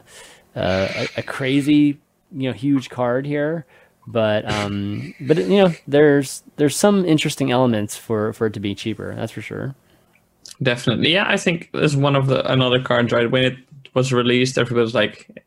a, 0.58 1.08
a 1.18 1.24
crazy 1.24 1.99
you 2.32 2.49
know 2.49 2.53
huge 2.53 2.89
card 2.89 3.26
here. 3.26 3.66
But 4.08 4.49
um, 4.49 5.14
but 5.22 5.38
you 5.38 5.58
know, 5.58 5.74
there's 5.88 6.43
there's 6.55 6.76
some 6.76 7.05
interesting 7.05 7.51
elements 7.51 7.97
for 7.97 8.34
for 8.34 8.47
it 8.47 8.53
to 8.53 8.60
be 8.60 8.74
cheaper. 8.74 9.14
That's 9.16 9.34
for 9.34 9.41
sure. 9.41 9.76
Definitely. 10.64 11.12
Yeah, 11.12 11.26
I 11.28 11.38
think 11.38 11.70
there's 11.74 11.95
one 11.95 12.16
of 12.16 12.28
the 12.28 12.49
another 12.51 12.82
card 12.82 13.12
right 13.12 13.30
when 13.30 13.43
it 13.43 13.58
was 13.93 14.14
released. 14.14 14.58
Everybody 14.58 14.82
was 14.82 14.95
like, 14.95 15.43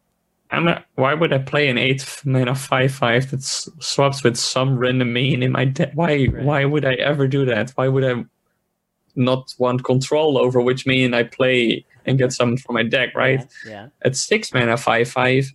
"I'm 0.50 0.64
not. 0.64 0.84
Why 0.96 1.14
would 1.14 1.32
I 1.32 1.38
play 1.38 1.68
an 1.68 1.78
eight 1.78 2.04
mana 2.24 2.54
five 2.54 2.92
five 2.92 3.30
that 3.30 3.42
swaps 3.42 4.22
with 4.22 4.36
some 4.36 4.78
random 4.78 5.14
main 5.14 5.42
in 5.42 5.52
my 5.52 5.64
deck? 5.64 5.92
Why? 5.94 6.28
Right. 6.30 6.44
Why 6.44 6.64
would 6.66 6.84
I 6.84 6.94
ever 6.94 7.26
do 7.26 7.46
that? 7.46 7.70
Why 7.70 7.88
would 7.88 8.04
I 8.04 8.24
not 9.16 9.54
want 9.58 9.84
control 9.84 10.36
over 10.38 10.60
which 10.60 10.86
minion 10.86 11.14
I 11.14 11.22
play 11.24 11.84
and 12.06 12.18
get 12.18 12.32
something 12.32 12.58
from 12.58 12.74
my 12.74 12.82
deck, 12.82 13.14
right? 13.14 13.40
Yeah. 13.66 13.70
yeah. 13.70 13.86
At 14.04 14.16
six 14.16 14.52
mana, 14.54 14.76
five 14.76 15.08
five, 15.08 15.50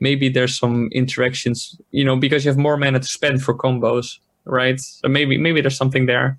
maybe 0.00 0.28
there's 0.28 0.58
some 0.58 0.88
interactions, 0.92 1.78
you 1.90 2.04
know, 2.04 2.16
because 2.16 2.44
you 2.44 2.50
have 2.50 2.58
more 2.58 2.76
mana 2.76 3.00
to 3.00 3.06
spend 3.06 3.42
for 3.42 3.54
combos, 3.54 4.18
right? 4.44 4.78
So 4.80 5.08
maybe 5.08 5.38
maybe 5.38 5.60
there's 5.60 5.76
something 5.76 6.06
there. 6.06 6.38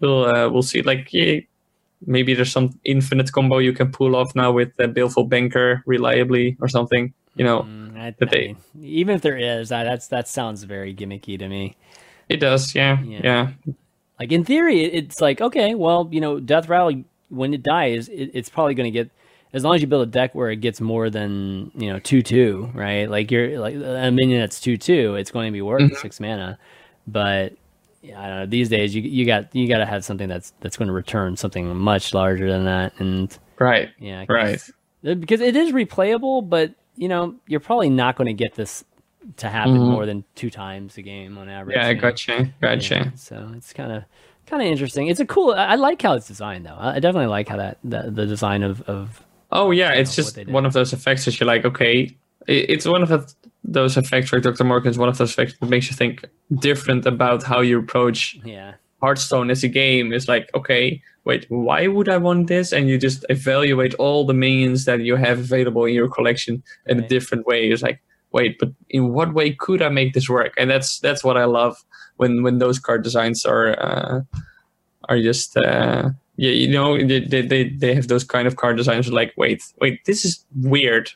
We'll 0.00 0.24
uh, 0.26 0.48
we'll 0.50 0.62
see. 0.62 0.82
Like 0.82 1.12
yeah, 1.12 1.40
maybe 2.06 2.34
there's 2.34 2.52
some 2.52 2.78
infinite 2.84 3.32
combo 3.32 3.58
you 3.58 3.72
can 3.72 3.90
pull 3.92 4.14
off 4.16 4.34
now 4.34 4.52
with 4.52 4.74
the 4.76 4.88
Baleful 4.88 5.24
Banker 5.24 5.82
reliably 5.86 6.56
or 6.60 6.68
something. 6.68 7.12
You 7.36 7.44
know, 7.44 7.62
Mm, 7.62 7.98
I, 7.98 8.10
that 8.18 8.28
I 8.28 8.30
they- 8.30 8.46
mean, 8.48 8.56
even 8.82 9.14
if 9.16 9.22
there 9.22 9.36
is, 9.38 9.68
that 9.68 9.84
that's 9.84 10.08
that 10.08 10.28
sounds 10.28 10.62
very 10.64 10.94
gimmicky 10.94 11.38
to 11.38 11.48
me. 11.48 11.76
it 12.28 12.38
does. 12.40 12.74
Yeah, 12.74 13.00
Yeah. 13.02 13.20
yeah, 13.22 13.50
Like 14.18 14.32
in 14.32 14.44
theory, 14.44 14.80
it's 14.84 15.20
like 15.20 15.40
okay, 15.40 15.74
well, 15.74 16.08
you 16.10 16.20
know, 16.20 16.40
Death 16.40 16.68
Rattle 16.68 17.04
when 17.28 17.54
it 17.54 17.62
dies, 17.62 18.08
it, 18.08 18.30
it's 18.34 18.48
probably 18.48 18.74
going 18.74 18.92
to 18.92 18.96
get 18.98 19.10
as 19.52 19.64
long 19.64 19.74
as 19.74 19.80
you 19.80 19.86
build 19.86 20.06
a 20.06 20.10
deck 20.10 20.34
where 20.34 20.50
it 20.50 20.56
gets 20.56 20.80
more 20.80 21.08
than 21.10 21.70
you 21.74 21.92
know 21.92 21.98
two 21.98 22.22
two, 22.22 22.70
right? 22.74 23.08
Like 23.08 23.30
you're 23.30 23.58
like 23.58 23.74
a 23.74 24.10
minion 24.10 24.40
that's 24.40 24.60
two 24.60 24.76
two, 24.76 25.14
it's 25.14 25.30
going 25.30 25.46
to 25.46 25.52
be 25.52 25.62
worth 25.62 25.82
Mm-hmm. 25.82 25.96
six 25.96 26.20
mana. 26.20 26.58
But 27.06 27.54
yeah, 28.02 28.20
I 28.20 28.28
don't 28.28 28.36
know. 28.40 28.46
These 28.46 28.68
days, 28.68 28.94
you 28.94 29.02
you 29.02 29.24
got 29.24 29.54
you 29.54 29.68
got 29.68 29.78
to 29.78 29.86
have 29.86 30.04
something 30.04 30.28
that's 30.28 30.52
that's 30.60 30.76
going 30.76 30.88
to 30.88 30.94
return 30.94 31.36
something 31.36 31.74
much 31.76 32.14
larger 32.14 32.50
than 32.50 32.64
that, 32.64 32.92
and 32.98 33.36
right, 33.58 33.90
yeah, 33.98 34.24
right. 34.28 34.60
because 35.02 35.40
it 35.40 35.56
is 35.56 35.72
replayable, 35.72 36.48
but 36.48 36.74
you 36.96 37.08
know, 37.08 37.34
you're 37.46 37.60
probably 37.60 37.90
not 37.90 38.16
going 38.16 38.26
to 38.26 38.32
get 38.32 38.54
this 38.54 38.84
to 39.38 39.48
happen 39.48 39.76
more 39.76 40.06
than 40.06 40.24
two 40.36 40.50
times 40.50 40.96
a 40.98 41.02
game 41.02 41.36
on 41.36 41.48
average. 41.48 41.76
Mm-hmm. 41.76 41.86
Yeah, 41.86 41.92
gotcha, 41.94 42.52
gotcha. 42.60 42.94
Yeah, 42.94 43.10
so 43.16 43.50
it's 43.56 43.72
kind 43.72 43.90
of 43.90 44.04
kind 44.46 44.62
of 44.62 44.68
interesting. 44.68 45.08
It's 45.08 45.20
a 45.20 45.26
cool. 45.26 45.52
I, 45.52 45.66
I 45.66 45.74
like 45.76 46.00
how 46.02 46.14
it's 46.14 46.26
designed 46.28 46.66
though. 46.66 46.76
I 46.78 47.00
definitely 47.00 47.28
like 47.28 47.48
how 47.48 47.56
that, 47.56 47.78
that 47.84 48.14
the 48.14 48.26
design 48.26 48.62
of 48.62 48.80
of 48.82 49.22
Oh 49.52 49.70
yeah, 49.70 49.92
it's 49.92 50.10
what 50.10 50.16
just 50.34 50.48
one 50.48 50.66
of 50.66 50.72
those 50.72 50.92
effects 50.92 51.24
that 51.24 51.38
you're 51.38 51.46
like, 51.46 51.64
okay, 51.64 52.16
it- 52.46 52.70
it's 52.70 52.86
one 52.86 53.02
of 53.02 53.08
the, 53.08 53.32
those 53.64 53.96
effects, 53.96 54.32
like 54.32 54.42
Dr. 54.42 54.64
Morgan 54.64 54.90
is 54.90 54.98
one 54.98 55.08
of 55.08 55.18
those 55.18 55.30
effects 55.32 55.54
that 55.60 55.68
makes 55.68 55.88
you 55.90 55.96
think 55.96 56.24
different 56.60 57.06
about 57.06 57.42
how 57.42 57.60
you 57.60 57.78
approach 57.78 58.38
yeah 58.44 58.74
Hearthstone 59.02 59.50
as 59.50 59.62
a 59.62 59.68
game. 59.68 60.12
It's 60.12 60.26
like, 60.26 60.48
okay, 60.54 61.02
wait, 61.24 61.44
why 61.50 61.86
would 61.86 62.08
I 62.08 62.16
want 62.16 62.46
this? 62.46 62.72
And 62.72 62.88
you 62.88 62.96
just 62.98 63.24
evaluate 63.28 63.94
all 63.94 64.24
the 64.24 64.32
minions 64.34 64.84
that 64.86 65.00
you 65.00 65.16
have 65.16 65.38
available 65.38 65.84
in 65.84 65.94
your 65.94 66.08
collection 66.08 66.62
in 66.86 66.98
a 67.00 67.06
different 67.08 67.46
way. 67.46 67.68
It's 67.70 67.82
like, 67.82 68.00
wait, 68.32 68.58
but 68.58 68.70
in 68.88 69.12
what 69.12 69.34
way 69.34 69.50
could 69.52 69.82
I 69.82 69.90
make 69.90 70.14
this 70.14 70.28
work? 70.30 70.54
And 70.56 70.70
that's 70.70 70.98
that's 71.00 71.22
what 71.22 71.36
I 71.36 71.44
love 71.44 71.76
when 72.16 72.42
when 72.42 72.58
those 72.58 72.78
card 72.78 73.02
designs 73.02 73.44
are 73.44 73.78
uh, 73.80 74.20
are 75.08 75.20
just 75.20 75.56
uh, 75.56 76.10
yeah, 76.36 76.50
you 76.50 76.68
know, 76.68 76.98
they, 76.98 77.20
they 77.20 77.68
they 77.70 77.94
have 77.94 78.08
those 78.08 78.24
kind 78.24 78.46
of 78.46 78.56
card 78.56 78.76
designs. 78.76 79.10
Like, 79.10 79.32
wait, 79.36 79.62
wait, 79.80 80.04
this 80.04 80.24
is 80.24 80.44
weird, 80.54 81.10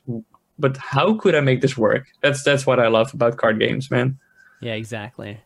but 0.58 0.76
how 0.78 1.14
could 1.14 1.34
I 1.34 1.40
make 1.40 1.60
this 1.60 1.76
work? 1.76 2.06
That's 2.22 2.42
that's 2.42 2.66
what 2.66 2.80
I 2.80 2.88
love 2.88 3.12
about 3.12 3.36
card 3.36 3.58
games, 3.58 3.90
man. 3.90 4.18
yeah 4.60 4.74
exactly. 4.74 5.38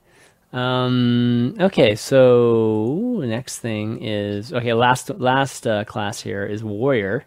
Um. 0.53 1.57
Okay. 1.59 1.97
So 1.97 3.23
next 3.25 3.59
thing 3.59 4.03
is 4.05 4.53
okay. 4.53 4.73
Last 4.73 5.11
last 5.11 5.67
uh, 5.67 5.85
class 5.85 6.21
here 6.21 6.47
is 6.47 6.63
warrior. 6.63 7.25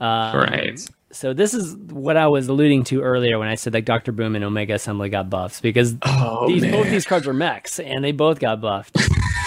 Um, 0.00 0.36
Right. 0.36 0.80
So 1.12 1.32
this 1.34 1.52
is 1.54 1.76
what 1.76 2.16
I 2.16 2.26
was 2.28 2.48
alluding 2.48 2.84
to 2.84 3.02
earlier 3.02 3.38
when 3.38 3.48
I 3.48 3.54
said 3.54 3.74
that 3.74 3.84
Doctor 3.84 4.12
Boom 4.12 4.34
and 4.34 4.44
Omega 4.44 4.74
Assembly 4.74 5.08
got 5.10 5.28
buffs 5.28 5.60
because 5.60 5.94
Oh 6.02 6.48
these 6.48 6.62
both 6.70 6.88
these 6.88 7.04
cards 7.04 7.26
were 7.26 7.34
mechs 7.34 7.78
and 7.78 8.02
they 8.02 8.12
both 8.12 8.40
got 8.40 8.60
buffed. 8.60 8.96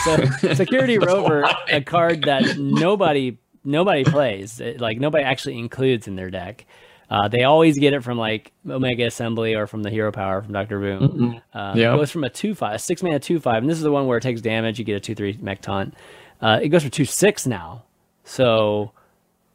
So 0.03 0.25
Security 0.53 0.99
Rover, 0.99 1.43
a 1.69 1.81
card 1.81 2.23
that 2.25 2.57
nobody 2.57 3.37
nobody 3.63 4.03
plays, 4.03 4.59
it- 4.59 4.79
like 4.79 4.99
nobody 4.99 5.23
actually 5.23 5.57
includes 5.57 6.07
in 6.07 6.15
their 6.15 6.29
deck. 6.29 6.65
Uh, 7.09 7.27
they 7.27 7.43
always 7.43 7.77
get 7.77 7.93
it 7.93 8.03
from 8.03 8.17
like 8.17 8.51
Omega 8.67 9.05
Assembly 9.05 9.53
or 9.55 9.67
from 9.67 9.83
the 9.83 9.89
Hero 9.91 10.11
Power 10.11 10.41
from 10.41 10.53
Doctor 10.53 10.79
Boom. 10.79 11.41
Uh, 11.53 11.73
Yeah. 11.75 11.93
It 11.93 11.97
goes 11.97 12.11
from 12.11 12.23
a 12.23 12.29
two 12.29 12.53
five, 12.55 12.75
a 12.75 12.79
six 12.79 13.01
mana 13.03 13.19
two 13.19 13.39
five, 13.39 13.63
and 13.63 13.69
this 13.69 13.77
is 13.77 13.83
the 13.83 13.91
one 13.91 14.05
where 14.07 14.17
it 14.17 14.21
takes 14.21 14.41
damage. 14.41 14.77
You 14.79 14.85
get 14.85 14.95
a 14.95 14.99
two 14.99 15.15
three 15.15 15.37
mech 15.41 15.61
taunt. 15.61 15.93
Uh, 16.41 16.59
it 16.61 16.69
goes 16.69 16.83
for 16.83 16.89
two 16.89 17.05
six 17.05 17.45
now, 17.47 17.83
so 18.23 18.91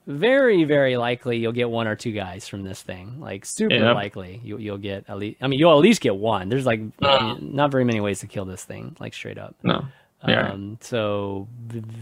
very 0.06 0.64
very 0.64 0.96
likely 0.96 1.38
you'll 1.38 1.52
get 1.52 1.70
one 1.70 1.86
or 1.86 1.94
two 1.94 2.12
guys 2.12 2.48
from 2.48 2.62
this 2.62 2.82
thing. 2.82 3.20
Like 3.20 3.44
super 3.44 3.78
likely 3.92 4.40
you, 4.42 4.58
you'll 4.58 4.78
get 4.78 5.04
at 5.08 5.18
least. 5.18 5.38
I 5.40 5.46
mean, 5.46 5.58
you'll 5.58 5.72
at 5.72 5.82
least 5.82 6.00
get 6.00 6.16
one. 6.16 6.48
There's 6.48 6.66
like 6.66 6.80
not 7.00 7.70
very 7.70 7.84
many 7.84 8.00
ways 8.00 8.20
to 8.20 8.26
kill 8.26 8.44
this 8.44 8.64
thing, 8.64 8.96
like 8.98 9.14
straight 9.14 9.38
up. 9.38 9.54
No. 9.62 9.84
Yeah. 10.26 10.50
Um, 10.50 10.78
so 10.80 11.48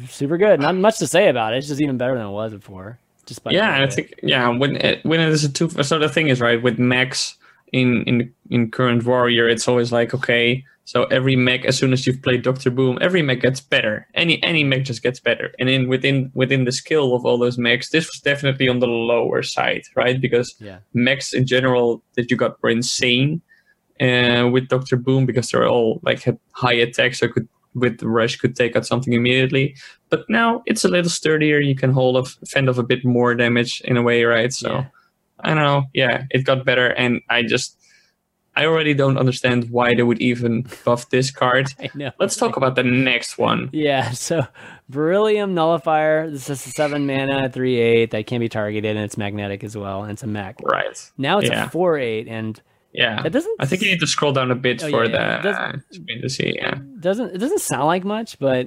super 0.08 0.38
good. 0.38 0.60
Not 0.60 0.74
much 0.74 0.98
to 0.98 1.06
say 1.06 1.28
about 1.28 1.54
it. 1.54 1.58
It's 1.58 1.68
just 1.68 1.80
even 1.80 1.98
better 1.98 2.16
than 2.16 2.26
it 2.26 2.30
was 2.30 2.52
before. 2.52 2.98
Just 3.26 3.44
by 3.44 3.50
yeah, 3.52 3.82
I 3.82 3.86
think 3.86 4.14
yeah, 4.22 4.48
when 4.48 4.76
it, 4.76 5.04
when 5.04 5.20
it 5.20 5.28
is 5.28 5.44
a 5.44 5.50
two, 5.50 5.68
so 5.68 5.98
the 5.98 6.08
thing 6.08 6.28
is 6.28 6.40
right 6.40 6.60
with 6.60 6.78
mechs 6.78 7.36
in 7.72 8.02
in 8.04 8.32
in 8.50 8.70
current 8.70 9.04
warrior, 9.04 9.48
it's 9.48 9.68
always 9.68 9.92
like 9.92 10.14
okay, 10.14 10.64
so 10.84 11.04
every 11.04 11.36
mech 11.36 11.64
as 11.66 11.76
soon 11.76 11.92
as 11.92 12.06
you've 12.06 12.22
played 12.22 12.42
Doctor 12.42 12.70
Boom, 12.70 12.98
every 13.00 13.22
mech 13.22 13.40
gets 13.40 13.60
better. 13.60 14.06
Any 14.14 14.42
any 14.42 14.64
mech 14.64 14.84
just 14.84 15.02
gets 15.02 15.20
better, 15.20 15.52
and 15.58 15.68
in 15.68 15.88
within 15.88 16.30
within 16.34 16.64
the 16.64 16.72
skill 16.72 17.14
of 17.14 17.26
all 17.26 17.38
those 17.38 17.58
mechs, 17.58 17.90
this 17.90 18.06
was 18.06 18.20
definitely 18.20 18.68
on 18.68 18.78
the 18.78 18.86
lower 18.86 19.42
side, 19.42 19.82
right? 19.94 20.20
Because 20.20 20.54
yeah, 20.60 20.78
mechs 20.94 21.32
in 21.32 21.46
general 21.46 22.02
that 22.14 22.30
you 22.30 22.36
got 22.36 22.62
were 22.62 22.70
insane 22.70 23.42
uh, 24.00 24.48
with 24.50 24.68
Doctor 24.68 24.96
Boom 24.96 25.26
because 25.26 25.50
they're 25.50 25.68
all 25.68 26.00
like 26.02 26.22
had 26.22 26.38
high 26.52 26.72
attack, 26.72 27.14
so 27.14 27.28
could 27.28 27.48
with 27.74 28.02
rush 28.02 28.36
could 28.36 28.56
take 28.56 28.74
out 28.74 28.86
something 28.86 29.12
immediately. 29.12 29.76
But 30.08 30.24
now 30.28 30.62
it's 30.66 30.84
a 30.84 30.88
little 30.88 31.10
sturdier. 31.10 31.60
You 31.60 31.76
can 31.76 31.92
hold 31.92 32.16
off, 32.16 32.36
fend 32.48 32.68
off 32.68 32.78
a 32.78 32.82
bit 32.82 33.04
more 33.04 33.34
damage 33.34 33.82
in 33.82 33.96
a 33.96 34.02
way, 34.02 34.24
right? 34.24 34.52
So 34.52 34.70
Yeah. 34.70 34.86
I 35.40 35.48
don't 35.54 35.58
know. 35.62 35.84
Yeah, 35.94 36.24
it 36.30 36.44
got 36.44 36.64
better, 36.64 36.88
and 36.88 37.20
I 37.28 37.42
just 37.42 37.76
I 38.56 38.66
already 38.66 38.92
don't 38.92 39.16
understand 39.18 39.70
why 39.70 39.94
they 39.94 40.02
would 40.02 40.20
even 40.20 40.66
buff 40.84 41.10
this 41.10 41.30
card. 41.30 41.68
I 41.80 41.90
know. 41.94 42.10
Let's 42.18 42.36
talk 42.36 42.56
about 42.56 42.74
the 42.74 42.82
next 42.82 43.38
one. 43.38 43.70
Yeah, 43.72 44.10
so 44.10 44.46
Beryllium 44.88 45.54
Nullifier. 45.54 46.28
This 46.30 46.50
is 46.50 46.66
a 46.66 46.70
seven 46.70 47.06
mana, 47.06 47.48
three 47.50 47.78
eight 47.78 48.10
that 48.10 48.26
can 48.26 48.40
be 48.40 48.48
targeted, 48.48 48.96
and 48.96 49.04
it's 49.04 49.16
magnetic 49.16 49.62
as 49.62 49.76
well, 49.76 50.02
and 50.02 50.10
it's 50.12 50.22
a 50.24 50.26
mech. 50.26 50.56
Right. 50.62 51.10
Now 51.16 51.38
it's 51.38 51.50
Yeah. 51.50 51.66
a 51.66 51.70
four 51.70 51.98
eight, 51.98 52.26
and 52.26 52.60
Yeah. 52.92 53.22
it 53.24 53.30
doesn't. 53.30 53.56
I 53.60 53.66
think 53.66 53.82
you 53.82 53.90
need 53.90 54.00
to 54.00 54.06
scroll 54.08 54.32
down 54.32 54.50
a 54.50 54.56
bit 54.56 54.82
Oh, 54.82 54.90
for 54.90 55.04
yeah, 55.04 55.10
yeah. 55.10 55.38
It 55.38 55.42
the 55.42 55.48
doesn't- 55.52 55.94
screen 55.94 56.22
to 56.22 56.28
see. 56.28 56.54
Yeah. 56.56 56.78
doesn't 56.98 57.34
it 57.36 57.38
doesn't 57.38 57.60
sound 57.60 57.86
like 57.86 58.02
much, 58.04 58.38
but 58.40 58.66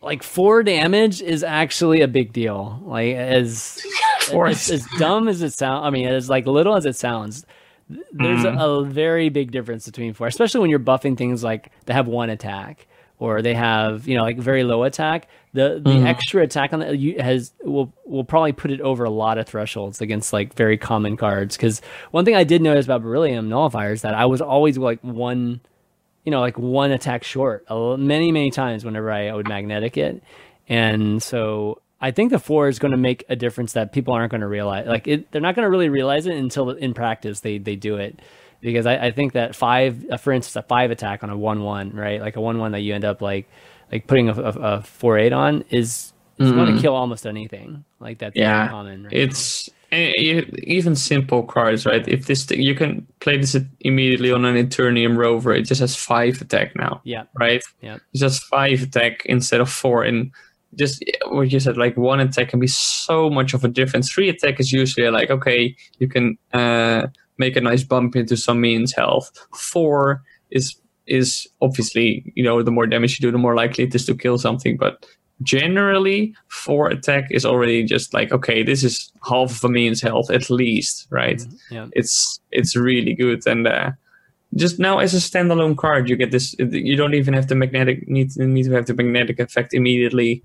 like 0.00 0.22
four 0.22 0.62
damage 0.62 1.20
is 1.20 1.44
actually 1.44 2.00
a 2.00 2.08
big 2.08 2.32
deal. 2.32 2.80
Like 2.84 3.14
as 3.16 3.84
Four 4.30 4.46
as, 4.46 4.70
as 4.70 4.86
dumb 4.98 5.28
as 5.28 5.42
it 5.42 5.52
sounds, 5.52 5.86
I 5.86 5.90
mean, 5.90 6.08
as 6.08 6.28
like 6.28 6.46
little 6.46 6.76
as 6.76 6.86
it 6.86 6.96
sounds, 6.96 7.44
th- 7.88 8.00
there's 8.12 8.44
a, 8.44 8.48
mm-hmm. 8.48 8.58
a 8.58 8.84
very 8.84 9.28
big 9.28 9.50
difference 9.50 9.86
between 9.86 10.14
four, 10.14 10.26
especially 10.26 10.60
when 10.60 10.70
you're 10.70 10.78
buffing 10.78 11.16
things 11.16 11.42
like 11.42 11.70
that 11.86 11.94
have 11.94 12.06
one 12.06 12.30
attack 12.30 12.86
or 13.18 13.40
they 13.40 13.54
have 13.54 14.08
you 14.08 14.16
know 14.16 14.22
like 14.22 14.38
very 14.38 14.64
low 14.64 14.82
attack. 14.82 15.28
The 15.54 15.80
the 15.82 15.90
mm-hmm. 15.90 16.06
extra 16.06 16.42
attack 16.42 16.72
on 16.72 16.80
that 16.80 16.98
you 16.98 17.20
has 17.20 17.52
will 17.62 17.92
will 18.04 18.24
probably 18.24 18.52
put 18.52 18.70
it 18.70 18.80
over 18.80 19.04
a 19.04 19.10
lot 19.10 19.38
of 19.38 19.46
thresholds 19.46 20.00
against 20.00 20.32
like 20.32 20.54
very 20.54 20.76
common 20.76 21.16
cards. 21.16 21.56
Because 21.56 21.80
one 22.10 22.24
thing 22.24 22.34
I 22.34 22.44
did 22.44 22.62
notice 22.62 22.84
about 22.86 23.02
Beryllium 23.02 23.48
Nullifier 23.48 23.92
is 23.92 24.02
that 24.02 24.14
I 24.14 24.26
was 24.26 24.40
always 24.40 24.78
like 24.78 25.00
one 25.02 25.60
you 26.24 26.30
know, 26.30 26.40
like 26.40 26.58
one 26.58 26.92
attack 26.92 27.24
short 27.24 27.64
many, 27.70 28.32
many 28.32 28.50
times 28.50 28.84
whenever 28.84 29.10
I 29.10 29.32
would 29.32 29.48
magnetic 29.48 29.96
it. 29.96 30.22
And 30.68 31.22
so 31.22 31.80
I 32.02 32.10
think 32.10 32.30
the 32.32 32.38
four 32.40 32.68
is 32.68 32.78
going 32.80 32.90
to 32.90 32.98
make 32.98 33.24
a 33.28 33.36
difference 33.36 33.72
that 33.74 33.92
people 33.92 34.12
aren't 34.12 34.32
going 34.32 34.40
to 34.40 34.48
realize. 34.48 34.86
Like 34.88 35.06
it, 35.06 35.30
they're 35.30 35.40
not 35.40 35.54
going 35.54 35.64
to 35.64 35.70
really 35.70 35.88
realize 35.88 36.26
it 36.26 36.36
until 36.36 36.68
in 36.70 36.92
practice 36.94 37.40
they, 37.40 37.58
they 37.58 37.76
do 37.76 37.96
it. 37.96 38.18
Because 38.60 38.86
I, 38.86 39.06
I 39.06 39.10
think 39.12 39.32
that 39.32 39.54
five, 39.56 40.04
uh, 40.10 40.16
for 40.16 40.32
instance, 40.32 40.56
a 40.56 40.66
five 40.66 40.90
attack 40.90 41.22
on 41.22 41.30
a 41.30 41.36
one 41.38 41.62
one, 41.62 41.90
right? 41.92 42.20
Like 42.20 42.36
a 42.36 42.40
one 42.40 42.58
one 42.58 42.72
that 42.72 42.80
you 42.80 42.92
end 42.94 43.04
up 43.04 43.22
like 43.22 43.48
like 43.90 44.06
putting 44.08 44.28
a, 44.28 44.34
a, 44.34 44.50
a 44.50 44.82
four 44.82 45.16
eight 45.16 45.32
on 45.32 45.62
is, 45.70 46.12
is 46.38 46.50
going 46.50 46.74
to 46.74 46.80
kill 46.82 46.94
almost 46.96 47.24
anything. 47.24 47.84
Like 48.00 48.18
that's 48.18 48.36
yeah 48.36 48.68
common. 48.68 49.04
Right? 49.04 49.12
it's 49.12 49.70
eh, 49.92 50.12
you- 50.16 50.52
even 50.64 50.96
simple 50.96 51.44
cards 51.44 51.86
right 51.86 52.06
if 52.08 52.26
this 52.26 52.46
th- 52.46 52.60
you 52.60 52.74
can 52.74 53.06
play 53.20 53.36
this 53.36 53.56
immediately 53.80 54.32
on 54.32 54.44
an 54.44 54.56
eternium 54.56 55.16
rover 55.16 55.52
it 55.52 55.62
just 55.62 55.80
has 55.80 55.94
five 55.94 56.40
attack 56.40 56.74
now 56.74 57.00
yeah, 57.04 57.24
right 57.38 57.62
yeah, 57.80 57.98
it's 58.12 58.20
just 58.20 58.42
five 58.44 58.82
attack 58.82 59.24
instead 59.26 59.60
of 59.60 59.70
four 59.70 60.02
and 60.02 60.32
just 60.76 61.04
what 61.28 61.52
you 61.52 61.60
said 61.60 61.76
like 61.76 61.96
one 61.96 62.20
attack 62.20 62.48
can 62.48 62.60
be 62.60 62.66
so 62.66 63.28
much 63.28 63.54
of 63.54 63.64
a 63.64 63.68
difference. 63.68 64.10
Three 64.10 64.28
attack 64.28 64.60
is 64.60 64.72
usually 64.72 65.08
like 65.10 65.30
okay 65.30 65.76
you 65.98 66.08
can 66.08 66.38
uh 66.52 67.06
make 67.38 67.56
a 67.56 67.60
nice 67.60 67.82
bump 67.82 68.16
into 68.16 68.36
some 68.36 68.60
means 68.60 68.92
health. 68.92 69.30
Four 69.54 70.22
is 70.50 70.76
is 71.06 71.46
obviously 71.60 72.32
you 72.34 72.42
know 72.42 72.62
the 72.62 72.70
more 72.70 72.86
damage 72.86 73.18
you 73.18 73.26
do 73.26 73.32
the 73.32 73.38
more 73.38 73.54
likely 73.54 73.84
it 73.84 73.94
is 73.94 74.06
to 74.06 74.14
kill 74.14 74.38
something. 74.38 74.76
But 74.76 75.06
generally 75.42 76.34
four 76.48 76.88
attack 76.88 77.26
is 77.30 77.44
already 77.44 77.82
just 77.82 78.14
like 78.14 78.30
okay 78.30 78.62
this 78.62 78.84
is 78.84 79.10
half 79.28 79.50
of 79.50 79.64
a 79.64 79.68
means 79.68 80.00
health 80.00 80.30
at 80.30 80.48
least 80.50 81.06
right? 81.10 81.42
Yeah. 81.70 81.88
it's 81.92 82.40
it's 82.50 82.76
really 82.76 83.14
good. 83.14 83.46
And 83.46 83.66
uh 83.66 83.90
just 84.54 84.78
now 84.78 84.98
as 84.98 85.14
a 85.14 85.18
standalone 85.18 85.76
card 85.76 86.08
you 86.08 86.16
get 86.16 86.30
this 86.30 86.54
you 86.58 86.96
don't 86.96 87.14
even 87.14 87.34
have 87.34 87.48
the 87.48 87.54
magnetic 87.54 88.06
need, 88.08 88.36
need 88.36 88.64
to 88.64 88.72
have 88.72 88.86
the 88.86 88.94
magnetic 88.94 89.38
effect 89.40 89.72
immediately 89.74 90.42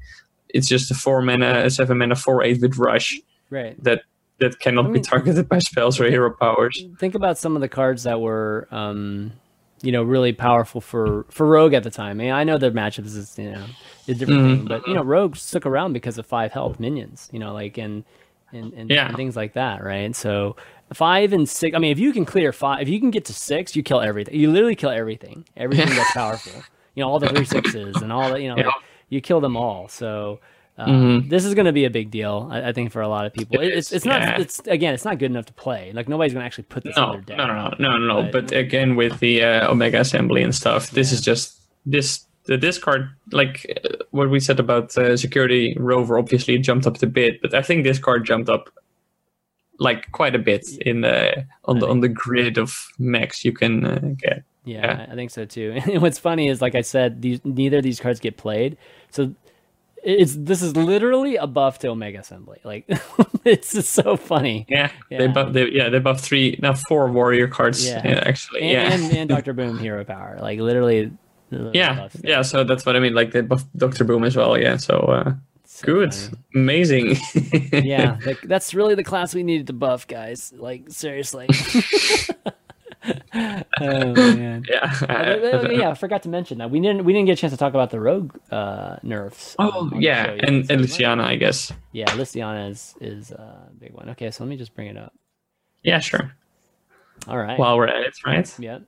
it's 0.49 0.67
just 0.67 0.89
a 0.89 0.93
four 0.95 1.21
mana, 1.21 1.63
a 1.65 1.69
seven 1.69 1.97
mana, 1.97 2.15
four 2.15 2.41
eight 2.43 2.61
with 2.61 2.77
rush 2.77 3.19
Right. 3.49 3.81
that 3.83 4.01
that 4.39 4.59
cannot 4.59 4.85
I 4.85 4.87
mean- 4.89 4.93
be 4.93 4.99
targeted 5.01 5.49
by 5.49 5.59
spells 5.59 5.99
or 5.99 6.09
hero 6.09 6.31
powers. 6.31 6.85
Think 6.99 7.15
about 7.15 7.37
some 7.37 7.55
of 7.55 7.61
the 7.61 7.67
cards 7.67 8.03
that 8.03 8.21
were, 8.21 8.67
um, 8.71 9.33
you 9.81 9.91
know, 9.91 10.03
really 10.03 10.31
powerful 10.31 10.79
for 10.79 11.25
for 11.29 11.45
Rogue 11.47 11.73
at 11.73 11.83
the 11.83 11.89
time. 11.89 12.21
I, 12.21 12.23
mean, 12.23 12.31
I 12.31 12.43
know 12.43 12.57
their 12.57 12.71
matchups 12.71 13.15
is 13.17 13.37
you 13.37 13.51
know 13.51 13.65
a 14.07 14.13
different 14.13 14.41
Mm-hmm. 14.41 14.55
thing, 14.57 14.65
but 14.67 14.87
you 14.87 14.93
know, 14.93 15.03
Rogue 15.03 15.35
stuck 15.35 15.65
around 15.65 15.93
because 15.93 16.17
of 16.17 16.25
five 16.25 16.51
health 16.51 16.79
minions. 16.79 17.29
You 17.33 17.39
know, 17.39 17.53
like 17.53 17.77
and 17.77 18.03
and 18.53 18.73
and, 18.73 18.89
Yeah. 18.89 19.07
and 19.07 19.15
things 19.17 19.35
like 19.35 19.53
that, 19.53 19.83
right? 19.83 20.15
So 20.15 20.55
five 20.93 21.33
and 21.33 21.47
six. 21.47 21.75
I 21.75 21.79
mean, 21.79 21.91
if 21.91 21.99
you 21.99 22.11
can 22.13 22.25
clear 22.25 22.51
five, 22.51 22.81
if 22.81 22.89
you 22.89 22.99
can 22.99 23.11
get 23.11 23.25
to 23.25 23.33
six, 23.33 23.75
you 23.75 23.83
kill 23.83 24.01
everything. 24.01 24.35
You 24.39 24.51
literally 24.51 24.75
kill 24.75 24.89
everything. 24.91 25.45
Everything 25.57 25.89
that's 25.89 26.11
powerful. 26.13 26.61
You 26.95 27.03
know, 27.03 27.09
all 27.09 27.19
the 27.19 27.27
three 27.29 27.45
sixes 27.45 27.97
and 27.97 28.11
all 28.11 28.29
that. 28.31 28.41
you 28.41 28.49
know, 28.49 28.55
like, 28.55 28.73
you 29.09 29.21
kill 29.21 29.39
them 29.41 29.55
all. 29.57 29.87
So. 29.87 30.39
Uh, 30.79 30.85
Mhm. 30.85 31.27
This 31.27 31.43
is 31.43 31.55
going 31.55 31.65
to 31.65 31.71
be 31.73 31.85
a 31.85 31.89
big 31.89 32.11
deal, 32.11 32.49
I, 32.51 32.69
I 32.69 32.71
think, 32.71 32.91
for 32.91 33.01
a 33.01 33.07
lot 33.07 33.25
of 33.25 33.33
people. 33.33 33.59
It 33.59 33.69
It- 33.69 33.77
it's 33.79 33.91
it's 33.91 34.05
not. 34.05 34.39
It's 34.39 34.59
again, 34.67 34.93
it's 34.93 35.05
not 35.05 35.17
good 35.17 35.31
enough 35.31 35.47
to 35.47 35.53
play. 35.53 35.91
Like 35.91 36.07
nobody's 36.07 36.33
going 36.33 36.43
to 36.43 36.45
actually 36.45 36.65
put 36.65 36.83
this 36.83 36.95
in 36.95 37.01
No, 37.01 37.13
their 37.13 37.21
deck. 37.21 37.37
no, 37.37 37.47
no, 37.47 37.73
no, 37.79 37.97
no, 37.97 38.07
no. 38.21 38.21
But- 38.31 38.49
But 38.49 38.51
again, 38.55 38.95
with 38.95 39.19
the 39.19 39.43
uh, 39.43 39.71
Omega 39.71 39.99
Assembly 40.01 40.43
and 40.43 40.53
stuff, 40.53 40.91
this 40.91 41.11
is 41.11 41.19
just 41.21 41.59
this 41.87 42.25
the 42.45 42.57
discard. 42.59 43.09
Like 43.31 43.65
uh, 43.83 44.03
what 44.11 44.29
we 44.29 44.39
said 44.39 44.59
about 44.59 44.95
uh, 44.99 45.17
Security 45.17 45.75
Rover, 45.79 46.19
obviously 46.19 46.59
jumped 46.59 46.85
up 46.85 47.01
a 47.01 47.07
bit, 47.07 47.41
but 47.41 47.55
I 47.55 47.63
think 47.63 47.83
this 47.83 47.97
card 47.97 48.23
jumped 48.27 48.47
up 48.47 48.69
like 49.79 50.11
quite 50.11 50.35
a 50.35 50.39
bit 50.39 50.67
in 50.81 51.01
the 51.01 51.45
on 51.65 51.79
the 51.79 51.87
on 51.87 51.99
the 52.01 52.09
grid 52.09 52.57
of 52.57 52.87
mechs 52.97 53.45
you 53.45 53.51
can 53.53 53.85
uh, 53.85 53.99
get. 54.17 54.43
Yeah, 54.65 54.85
Yeah. 54.85 55.05
I 55.11 55.15
think 55.15 55.31
so 55.31 55.45
too. 55.45 55.79
And 55.85 56.01
what's 56.01 56.19
funny 56.19 56.47
is, 56.49 56.61
like 56.61 56.75
I 56.75 56.81
said, 56.81 57.21
these 57.21 57.39
neither 57.45 57.77
of 57.77 57.83
these 57.83 57.99
cards 57.99 58.19
get 58.19 58.37
played. 58.37 58.77
So 59.11 59.33
it's 60.03 60.35
this 60.35 60.61
is 60.61 60.75
literally 60.75 61.35
a 61.37 61.47
buff 61.47 61.79
to 61.79 61.87
Omega 61.89 62.19
Assembly. 62.19 62.59
Like 62.63 62.85
it's 63.45 63.73
just 63.73 63.91
so 63.93 64.15
funny. 64.17 64.65
Yeah, 64.69 64.91
they 65.09 65.17
Yeah. 65.25 65.27
buff. 65.27 65.53
They, 65.53 65.69
yeah, 65.69 65.89
they 65.89 65.99
buff 65.99 66.21
three, 66.21 66.57
now 66.61 66.73
four 66.73 67.07
warrior 67.11 67.47
cards. 67.47 67.85
Yeah. 67.85 68.01
Yeah, 68.07 68.23
actually. 68.25 68.61
And, 68.61 68.71
yeah. 68.71 68.93
and, 69.07 69.17
and 69.17 69.29
Doctor 69.29 69.53
Boom 69.59 69.77
hero 69.79 70.03
power. 70.05 70.37
Like 70.41 70.59
literally. 70.59 71.11
the 71.49 71.71
yeah, 71.73 72.09
yeah. 72.23 72.41
So 72.41 72.63
that's 72.63 72.85
what 72.85 72.95
I 72.95 72.99
mean. 72.99 73.13
Like 73.13 73.31
they 73.31 73.41
buff 73.41 73.63
Doctor 73.75 74.03
Boom 74.03 74.23
as 74.23 74.35
well. 74.35 74.57
Yeah. 74.57 74.77
So 74.77 74.95
uh, 74.97 75.33
So 75.77 75.85
good, 75.85 76.11
funny. 76.11 76.37
amazing. 76.55 77.17
Yeah, 77.71 78.17
like, 78.25 78.41
that's 78.41 78.73
really 78.73 78.95
the 78.95 79.03
class 79.03 79.35
we 79.35 79.43
needed 79.43 79.67
to 79.67 79.73
buff, 79.73 80.07
guys. 80.07 80.51
Like 80.57 80.89
seriously. 80.89 81.47
oh 83.79 84.13
man. 84.15 84.65
yeah. 84.67 84.91
Uh, 85.07 85.69
yeah, 85.69 85.91
I 85.91 85.93
forgot 85.93 86.23
to 86.23 86.29
mention 86.29 86.57
that 86.57 86.71
we 86.71 86.79
didn't 86.79 87.05
we 87.05 87.13
didn't 87.13 87.27
get 87.27 87.33
a 87.33 87.35
chance 87.35 87.53
to 87.53 87.57
talk 87.57 87.75
about 87.75 87.91
the 87.91 87.99
rogue 87.99 88.35
uh, 88.49 88.95
nerfs. 89.03 89.55
Oh 89.59 89.87
the 89.89 89.99
yeah, 89.99 90.35
and 90.39 90.65
So 90.65 90.73
and 90.73 90.81
Luciana, 90.81 91.23
I 91.23 91.35
guess. 91.35 91.71
Yeah, 91.91 92.07
Lysiana 92.07 92.71
is 92.71 92.95
is 92.99 93.31
uh, 93.31 93.67
a 93.69 93.73
big 93.77 93.93
one. 93.93 94.09
Okay, 94.09 94.31
so 94.31 94.43
let 94.43 94.49
me 94.49 94.57
just 94.57 94.73
bring 94.73 94.87
it 94.87 94.97
up. 94.97 95.13
Yeah, 95.83 95.99
sure. 95.99 96.33
All 97.27 97.37
right. 97.37 97.59
While 97.59 97.77
we're 97.77 97.85
at 97.85 98.01
it, 98.01 98.17
right? 98.25 98.51
Yep. 98.57 98.81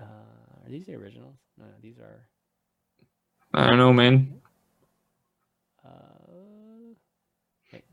Uh, 0.00 0.02
are 0.02 0.70
these 0.70 0.86
the 0.86 0.96
originals? 0.96 1.36
No, 1.56 1.66
no, 1.66 1.70
these 1.80 2.00
are. 2.00 2.26
I 3.54 3.68
don't 3.68 3.78
know, 3.78 3.92
man, 3.92 4.35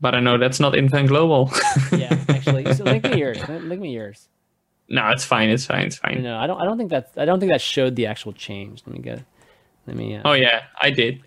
but 0.04 0.14
I 0.14 0.20
know 0.20 0.36
that's 0.36 0.60
not 0.60 0.76
Invent 0.76 1.08
Global. 1.08 1.50
yeah, 1.92 2.14
actually, 2.28 2.70
so 2.74 2.84
link 2.84 3.04
me 3.04 3.18
yours. 3.18 3.38
Link 3.48 3.80
me 3.80 3.94
yours. 3.94 4.28
no, 4.90 5.08
it's 5.08 5.24
fine. 5.24 5.48
It's 5.48 5.64
fine. 5.64 5.86
It's 5.86 5.96
fine. 5.96 6.22
No, 6.22 6.36
I 6.36 6.46
don't. 6.46 6.60
I 6.60 6.66
don't 6.66 6.76
think 6.76 6.90
that. 6.90 7.10
I 7.16 7.24
don't 7.24 7.40
think 7.40 7.50
that 7.50 7.62
showed 7.62 7.96
the 7.96 8.04
actual 8.04 8.34
change. 8.34 8.82
Let 8.86 8.94
me 8.94 9.00
go. 9.00 9.18
Let 9.86 9.96
me. 9.96 10.16
Uh, 10.16 10.22
Oh 10.26 10.34
yeah, 10.34 10.64
I 10.82 10.90
did. 10.90 11.22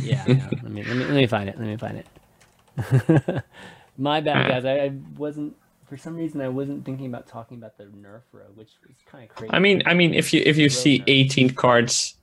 yeah, 0.00 0.24
yeah. 0.26 0.48
Let 0.62 0.70
me. 0.72 0.82
Let 0.82 0.96
me. 0.96 1.04
Let 1.04 1.14
me 1.14 1.26
find 1.26 1.50
it. 1.50 1.58
Let 1.58 1.68
me 1.68 1.76
find 1.76 2.02
it. 2.02 3.44
My 3.98 4.22
bad, 4.22 4.48
guys. 4.48 4.64
I, 4.64 4.84
I 4.86 4.92
wasn't. 5.18 5.54
For 5.86 5.98
some 5.98 6.16
reason, 6.16 6.40
I 6.40 6.48
wasn't 6.48 6.86
thinking 6.86 7.06
about 7.06 7.26
talking 7.28 7.58
about 7.58 7.76
the 7.76 7.84
Nerf 7.84 8.22
rogue, 8.32 8.56
which 8.56 8.70
was 8.88 8.96
kind 9.04 9.24
of 9.24 9.36
crazy. 9.36 9.52
I 9.52 9.58
mean, 9.58 9.82
I 9.84 9.92
mean, 9.92 10.14
if 10.14 10.32
you 10.32 10.42
if 10.46 10.56
you 10.56 10.70
see 10.70 11.00
Roadmap. 11.00 11.04
18 11.08 11.50
cards 11.50 12.16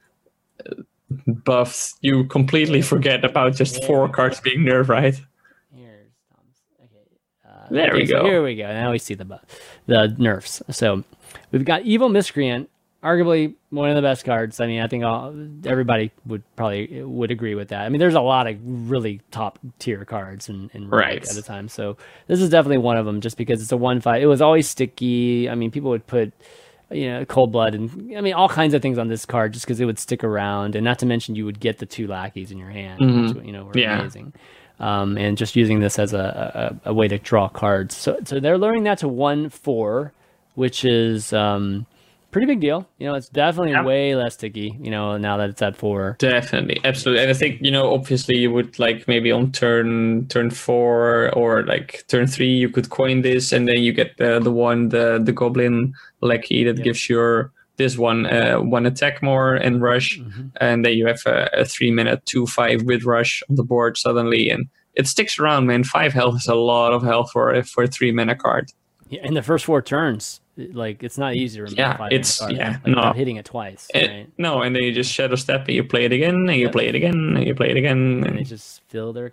buffs, 1.27 1.95
you 2.01 2.23
completely 2.25 2.81
forget 2.81 3.23
about 3.23 3.55
just 3.55 3.83
four 3.85 4.09
cards 4.09 4.41
being 4.41 4.61
nerfed, 4.61 4.89
right? 4.89 5.21
Here's 5.75 6.11
Tom's. 6.29 6.57
Okay. 6.83 7.05
Uh, 7.47 7.62
There 7.73 7.89
okay, 7.91 8.01
we 8.01 8.05
so 8.07 8.21
go. 8.21 8.25
Here 8.25 8.43
we 8.43 8.55
go. 8.55 8.67
Now 8.67 8.91
we 8.91 8.99
see 8.99 9.13
the 9.15 9.39
the 9.87 10.15
nerfs. 10.17 10.61
So 10.69 11.03
we've 11.51 11.65
got 11.65 11.81
Evil 11.83 12.09
Miscreant, 12.09 12.69
arguably 13.03 13.55
one 13.69 13.89
of 13.89 13.95
the 13.95 14.01
best 14.01 14.23
cards. 14.25 14.59
I 14.59 14.67
mean, 14.67 14.81
I 14.81 14.87
think 14.87 15.03
all, 15.03 15.33
everybody 15.65 16.11
would 16.25 16.43
probably 16.55 17.01
would 17.03 17.31
agree 17.31 17.55
with 17.55 17.69
that. 17.69 17.81
I 17.81 17.89
mean, 17.89 17.99
there's 17.99 18.13
a 18.15 18.21
lot 18.21 18.47
of 18.47 18.57
really 18.63 19.21
top 19.31 19.59
tier 19.79 20.05
cards 20.05 20.49
in, 20.49 20.69
in 20.73 20.89
Right. 20.89 21.27
at 21.27 21.35
the 21.35 21.41
time. 21.41 21.67
So 21.67 21.97
this 22.27 22.39
is 22.41 22.49
definitely 22.49 22.77
one 22.77 22.97
of 22.97 23.05
them, 23.05 23.19
just 23.21 23.37
because 23.37 23.61
it's 23.61 23.71
a 23.71 23.77
one 23.77 23.99
fight. 24.01 24.21
It 24.21 24.27
was 24.27 24.41
always 24.41 24.69
sticky. 24.69 25.49
I 25.49 25.55
mean, 25.55 25.71
people 25.71 25.89
would 25.89 26.05
put 26.07 26.31
you 26.91 27.09
know, 27.09 27.25
cold 27.25 27.51
blood 27.51 27.73
and 27.73 28.15
I 28.15 28.21
mean 28.21 28.33
all 28.33 28.49
kinds 28.49 28.75
of 28.75 28.81
things 28.83 28.99
on 28.99 29.07
this 29.07 29.25
card 29.25 29.53
just 29.53 29.65
because 29.65 29.79
it 29.79 29.85
would 29.85 29.97
stick 29.97 30.23
around, 30.23 30.75
and 30.75 30.85
not 30.85 30.99
to 30.99 31.07
mention 31.07 31.33
you 31.35 31.45
would 31.45 31.59
get 31.59 31.79
the 31.79 31.87
two 31.87 32.05
lackeys 32.05 32.51
in 32.51 32.59
your 32.59 32.69
hand, 32.69 32.99
which 33.35 33.45
you 33.45 33.51
know 33.51 33.63
were 33.63 33.71
Mm-hmm. 33.71 33.79
Yeah. 33.79 33.99
amazing. 34.01 34.33
Um, 34.89 35.17
and 35.17 35.37
just 35.37 35.55
using 35.55 35.79
this 35.79 35.97
as 35.97 36.11
a, 36.13 36.25
a, 36.85 36.89
a 36.89 36.93
way 36.93 37.07
to 37.07 37.17
draw 37.29 37.47
cards. 37.47 37.95
So 37.95 38.09
so 38.25 38.39
they're 38.41 38.57
lowering 38.57 38.83
that 38.83 38.97
to 38.99 39.07
one 39.07 39.49
four, 39.49 40.11
which 40.55 40.83
is 40.83 41.31
um, 41.31 41.85
pretty 42.31 42.47
big 42.47 42.59
deal. 42.59 42.79
You 42.99 43.05
know, 43.07 43.15
it's 43.15 43.29
definitely 43.29 43.71
Yeah. 43.71 43.85
way 43.85 44.15
less 44.15 44.33
sticky. 44.33 44.69
You 44.85 44.91
know, 44.91 45.17
now 45.17 45.37
that 45.37 45.49
it's 45.51 45.61
at 45.61 45.75
four. 45.77 46.15
Definitely, 46.19 46.81
absolutely. 46.83 47.21
And 47.23 47.31
I 47.31 47.33
think 47.41 47.61
you 47.61 47.71
know, 47.71 47.93
obviously, 47.93 48.37
you 48.43 48.51
would 48.51 48.77
like 48.77 49.07
maybe 49.07 49.31
on 49.31 49.51
turn 49.51 50.27
turn 50.27 50.49
four 50.51 51.29
or 51.33 51.63
like 51.63 52.03
turn 52.07 52.27
three, 52.27 52.53
you 52.63 52.69
could 52.69 52.89
coin 52.89 53.21
this, 53.21 53.53
and 53.53 53.67
then 53.69 53.79
you 53.85 53.93
get 53.93 54.17
the 54.17 54.39
the 54.39 54.51
one 54.51 54.89
the 54.89 55.17
the 55.23 55.31
goblin 55.31 55.93
lackey 56.21 56.65
that 56.65 56.83
gives 56.83 57.07
your 57.09 57.51
this 57.77 57.97
one 57.97 58.25
uh, 58.25 58.57
one 58.57 58.85
attack 58.85 59.21
more 59.23 59.55
and 59.55 59.81
rush, 59.81 60.19
Mm-hmm. 60.19 60.47
and 60.61 60.85
then 60.85 60.93
you 60.93 61.07
have 61.07 61.21
a, 61.25 61.49
a 61.53 61.65
three 61.65 61.91
minute 61.91 62.25
two 62.25 62.45
five 62.45 62.83
with 62.83 63.03
rush 63.03 63.41
on 63.49 63.55
the 63.55 63.63
board 63.63 63.97
suddenly, 63.97 64.49
and 64.49 64.67
it 64.93 65.07
sticks 65.07 65.39
around, 65.39 65.65
man. 65.67 65.83
Five 65.83 66.13
health 66.13 66.35
is 66.37 66.47
a 66.47 66.55
lot 66.55 66.93
of 66.93 67.01
health 67.03 67.31
for 67.31 67.53
a 67.53 67.63
for 67.63 67.83
a 67.83 67.87
three 67.87 68.11
mana 68.11 68.35
card. 68.35 68.71
Yeah, 69.09 69.25
in 69.25 69.33
the 69.33 69.43
first 69.43 69.65
four 69.65 69.81
turns, 69.81 70.39
like 70.57 71.03
it's 71.03 71.17
not 71.17 71.35
easy 71.35 71.57
to 71.57 71.63
remove 71.63 71.77
Yeah, 71.77 71.97
five 71.97 72.11
it's- 72.11 72.39
cards, 72.39 72.55
yeah, 72.55 72.77
like, 72.85 72.95
no. 72.95 73.11
hitting 73.13 73.35
it 73.37 73.45
twice, 73.45 73.87
Eh, 73.93 74.07
right? 74.07 74.27
No, 74.37 74.61
and 74.61 74.75
then 74.75 74.83
you 74.83 74.91
just 74.91 75.11
shadow 75.11 75.35
step 75.35 75.67
and 75.67 75.75
you 75.75 75.83
play 75.83 76.05
it 76.05 76.11
again, 76.11 76.35
and 76.35 76.55
you 76.55 76.63
Yep. 76.65 76.71
play 76.71 76.87
it 76.87 76.95
again, 76.95 77.33
and 77.37 77.45
you 77.45 77.53
play 77.55 77.69
it 77.71 77.77
again. 77.77 78.23
And 78.25 78.37
they 78.39 78.43
just 78.43 78.81
fill 78.87 79.13
their 79.13 79.29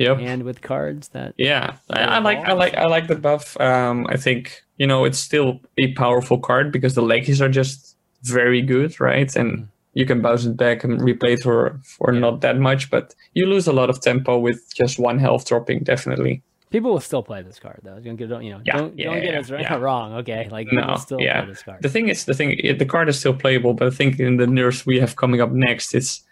yep. 0.00 0.18
hand 0.18 0.42
with 0.42 0.60
cards 0.62 1.08
that 1.08 1.34
Yeah, 1.36 1.76
I, 1.90 2.00
I 2.16 2.18
like 2.18 2.38
I 2.38 2.52
like 2.52 2.74
I 2.74 2.86
like 2.86 3.06
the 3.06 3.16
buff. 3.16 3.58
Um, 3.60 4.06
I 4.08 4.16
think 4.16 4.62
you 4.78 4.86
know 4.86 5.04
it's 5.04 5.18
still 5.18 5.60
a 5.78 5.92
powerful 5.94 6.38
card 6.38 6.72
because 6.72 6.94
the 6.94 7.02
lackeys 7.02 7.40
are 7.42 7.48
just 7.48 7.96
very 8.22 8.62
good, 8.62 8.98
right? 9.00 9.34
And 9.36 9.50
Mm-hmm. 9.52 9.98
you 10.00 10.06
can 10.06 10.20
bounce 10.22 10.44
it 10.46 10.56
back 10.56 10.84
and 10.84 11.00
replay 11.00 11.32
it 11.34 11.42
for 11.42 11.80
for 11.82 12.12
Yeah. 12.12 12.20
not 12.20 12.40
that 12.40 12.56
much, 12.58 12.90
but 12.90 13.14
you 13.34 13.46
lose 13.46 13.66
a 13.68 13.72
lot 13.72 13.90
of 13.90 14.00
tempo 14.00 14.38
with 14.38 14.60
just 14.80 14.98
one 14.98 15.18
health 15.18 15.44
dropping. 15.48 15.84
Definitely. 15.84 16.42
people 16.70 16.92
will 16.92 17.00
still 17.10 17.22
play 17.30 17.42
this 17.42 17.58
card 17.58 17.80
though. 17.82 17.98
Don't 18.04 18.16
get 18.16 18.28
you 18.46 18.50
know 18.52 18.60
Yeah, 18.64 18.76
don't, 18.78 18.92
yeah, 18.98 19.06
don't 19.10 19.22
get 19.26 19.34
us 19.34 19.50
right, 19.50 19.66
yeah. 19.66 19.74
wrong. 19.86 20.08
Okay, 20.20 20.42
like 20.56 20.68
No, 20.72 20.96
still 20.96 21.20
yeah. 21.20 21.40
play 21.42 21.48
this 21.52 21.62
card. 21.66 21.82
The 21.82 21.88
thing 21.94 22.06
is, 22.12 22.24
the 22.30 22.34
thing 22.38 22.48
the 22.82 22.86
card 22.94 23.08
is 23.08 23.18
still 23.18 23.34
playable, 23.44 23.74
but 23.78 23.86
I 23.92 23.94
think 23.98 24.20
in 24.20 24.36
the 24.42 24.46
nerfs 24.46 24.86
we 24.90 25.00
have 25.02 25.12
coming 25.22 25.40
up 25.44 25.50
next, 25.68 25.94
it's 25.98 26.22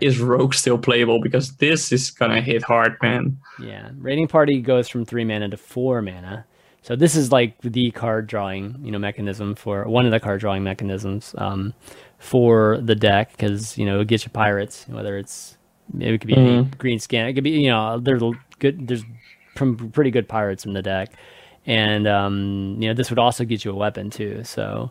Yeah. 0.00 0.08
is 0.08 0.18
Rogue 0.20 0.54
still 0.54 0.78
playable 0.78 1.20
because 1.20 1.56
this 1.56 1.92
is 1.92 2.10
gonna 2.10 2.40
hit 2.40 2.62
hard, 2.62 2.96
man. 3.02 3.38
Yeah, 3.62 3.90
raiding 3.98 4.28
party 4.28 4.60
goes 4.60 4.88
from 4.88 5.04
three 5.04 5.24
mana 5.24 5.48
to 5.48 5.56
four 5.56 6.02
mana. 6.02 6.44
So 6.82 6.94
this 6.94 7.16
is 7.16 7.32
like 7.32 7.60
the 7.62 7.90
card 7.90 8.28
drawing, 8.28 8.76
you 8.82 8.92
know, 8.92 8.98
mechanism 8.98 9.56
for 9.56 9.84
one 9.88 10.04
of 10.06 10.12
the 10.12 10.20
card 10.20 10.38
drawing 10.40 10.62
mechanisms 10.62 11.34
um, 11.36 11.74
for 12.18 12.78
the 12.80 12.94
deck 12.94 13.32
because 13.32 13.76
you 13.76 13.84
know 13.84 14.00
it 14.00 14.08
gets 14.08 14.24
you 14.24 14.30
pirates, 14.30 14.86
whether 14.88 15.18
it's 15.18 15.56
it 15.98 16.20
could 16.20 16.28
be 16.28 16.34
Mm-hmm. 16.34 16.70
Greenskin, 16.80 17.28
it 17.28 17.34
could 17.34 17.44
be 17.44 17.50
you 17.50 17.70
know 17.70 17.98
there's 17.98 18.22
good 18.58 18.86
there's 18.86 19.04
pr- 19.54 19.72
pretty 19.92 20.10
good 20.10 20.28
pirates 20.28 20.64
in 20.64 20.74
the 20.74 20.82
deck, 20.82 21.12
and 21.66 22.06
um, 22.06 22.76
you 22.78 22.88
know 22.88 22.94
this 22.94 23.10
would 23.10 23.18
also 23.18 23.44
get 23.44 23.64
you 23.64 23.72
a 23.72 23.74
weapon 23.74 24.10
too. 24.10 24.44
So. 24.44 24.90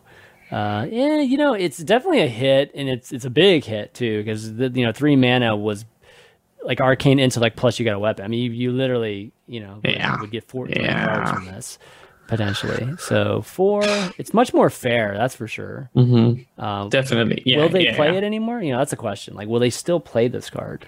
Uh, 0.50 0.86
yeah, 0.90 1.20
you 1.20 1.36
know, 1.36 1.54
it's 1.54 1.78
definitely 1.78 2.20
a 2.22 2.28
hit, 2.28 2.70
and 2.74 2.88
it's 2.88 3.12
it's 3.12 3.24
a 3.24 3.30
big 3.30 3.64
hit 3.64 3.94
too, 3.94 4.22
because 4.22 4.48
you 4.50 4.84
know 4.86 4.92
three 4.92 5.16
mana 5.16 5.56
was 5.56 5.84
like 6.62 6.80
arcane 6.80 7.18
intellect 7.18 7.56
plus 7.56 7.78
you 7.78 7.84
got 7.84 7.94
a 7.94 7.98
weapon. 7.98 8.24
I 8.24 8.28
mean, 8.28 8.40
you, 8.42 8.50
you 8.50 8.72
literally, 8.72 9.32
you 9.46 9.60
know, 9.60 9.80
would- 9.84 9.92
Yeah. 9.92 10.20
would 10.20 10.30
get 10.32 10.44
14 10.48 10.82
Yeah. 10.82 11.06
cards 11.06 11.30
from 11.30 11.44
this 11.46 11.78
potentially. 12.26 12.96
So 12.98 13.42
four, 13.42 13.82
it's 14.18 14.34
much 14.34 14.52
more 14.52 14.68
fair, 14.68 15.14
that's 15.16 15.36
for 15.36 15.46
sure. 15.46 15.90
Mm-hmm. 15.94 16.60
Um, 16.62 16.88
Definitely. 16.88 17.42
Yeah. 17.46 17.58
will 17.58 17.68
they 17.68 17.84
yeah, 17.84 17.94
play 17.94 18.10
yeah. 18.10 18.18
it 18.18 18.24
anymore? 18.24 18.60
You 18.62 18.72
know, 18.72 18.78
that's 18.78 18.92
a 18.92 18.96
question. 18.96 19.34
Like, 19.34 19.46
will 19.46 19.60
they 19.60 19.70
still 19.70 20.00
play 20.00 20.26
this 20.26 20.50
card? 20.50 20.86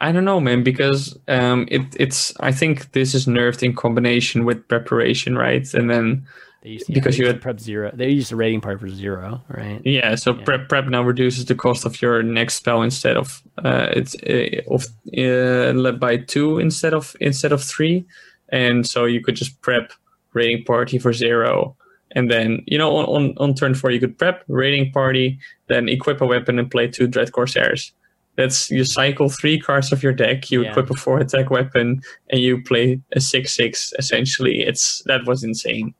I 0.00 0.12
don't 0.12 0.24
know, 0.24 0.38
man, 0.40 0.62
because 0.62 1.18
um, 1.28 1.66
it 1.70 1.82
it's. 1.98 2.32
I 2.40 2.52
think 2.52 2.92
this 2.92 3.14
is 3.14 3.26
nerfed 3.26 3.62
in 3.62 3.74
combination 3.74 4.44
with 4.46 4.66
preparation, 4.68 5.36
right? 5.36 5.66
And 5.74 5.90
then 5.90 6.24
They 6.62 6.70
used, 6.70 6.88
yeah, 6.90 6.94
Because 6.94 7.18
you 7.18 7.26
had- 7.26 7.40
prep 7.40 7.58
zero. 7.58 7.90
They 7.94 8.10
used 8.10 8.32
a 8.32 8.36
rating 8.36 8.60
part 8.60 8.80
for 8.80 8.88
zero, 8.88 9.42
right? 9.48 9.80
Yeah, 9.84 10.14
so 10.16 10.34
Yeah. 10.34 10.44
prep 10.44 10.68
prep 10.68 10.86
now 10.88 11.02
reduces 11.02 11.46
the 11.46 11.54
cost 11.54 11.86
of 11.86 12.00
your 12.02 12.22
next 12.22 12.54
spell 12.56 12.82
instead 12.82 13.16
of 13.16 13.42
uh, 13.64 13.88
it's 13.96 14.14
uh, 14.28 14.60
of 14.74 14.84
uh, 15.16 15.72
led 15.72 15.98
by 15.98 16.18
two 16.18 16.58
instead 16.58 16.92
of 16.92 17.16
instead 17.20 17.52
of 17.52 17.62
three, 17.62 18.04
and 18.50 18.86
so 18.86 19.06
you 19.06 19.22
could 19.22 19.36
just 19.36 19.60
prep 19.62 19.92
raiding 20.34 20.62
party 20.64 20.98
for 20.98 21.12
zero, 21.14 21.74
and 22.14 22.30
then 22.30 22.62
you 22.66 22.76
know 22.76 22.94
on, 22.94 23.04
on, 23.06 23.34
on 23.38 23.54
turn 23.54 23.74
four 23.74 23.90
you 23.90 24.00
could 24.00 24.18
prep 24.18 24.44
raiding 24.48 24.92
party, 24.92 25.38
then 25.68 25.88
equip 25.88 26.20
a 26.20 26.26
weapon 26.26 26.58
and 26.58 26.70
play 26.70 26.86
two 26.88 27.06
dread 27.06 27.32
corsairs. 27.32 27.92
That's 28.36 28.70
you 28.70 28.84
cycle 28.84 29.28
three 29.30 29.58
cards 29.58 29.92
of 29.92 30.02
your 30.02 30.12
deck, 30.12 30.50
you 30.50 30.62
Yeah. 30.62 30.70
equip 30.70 30.90
a 30.90 30.94
four 30.94 31.20
attack 31.20 31.48
weapon, 31.50 32.02
and 32.30 32.40
you 32.40 32.62
play 32.62 33.00
a 33.16 33.20
six 33.20 33.56
six. 33.56 33.94
Essentially, 33.98 34.60
it's 34.60 35.02
that 35.06 35.24
was 35.26 35.42
insane. 35.42 35.94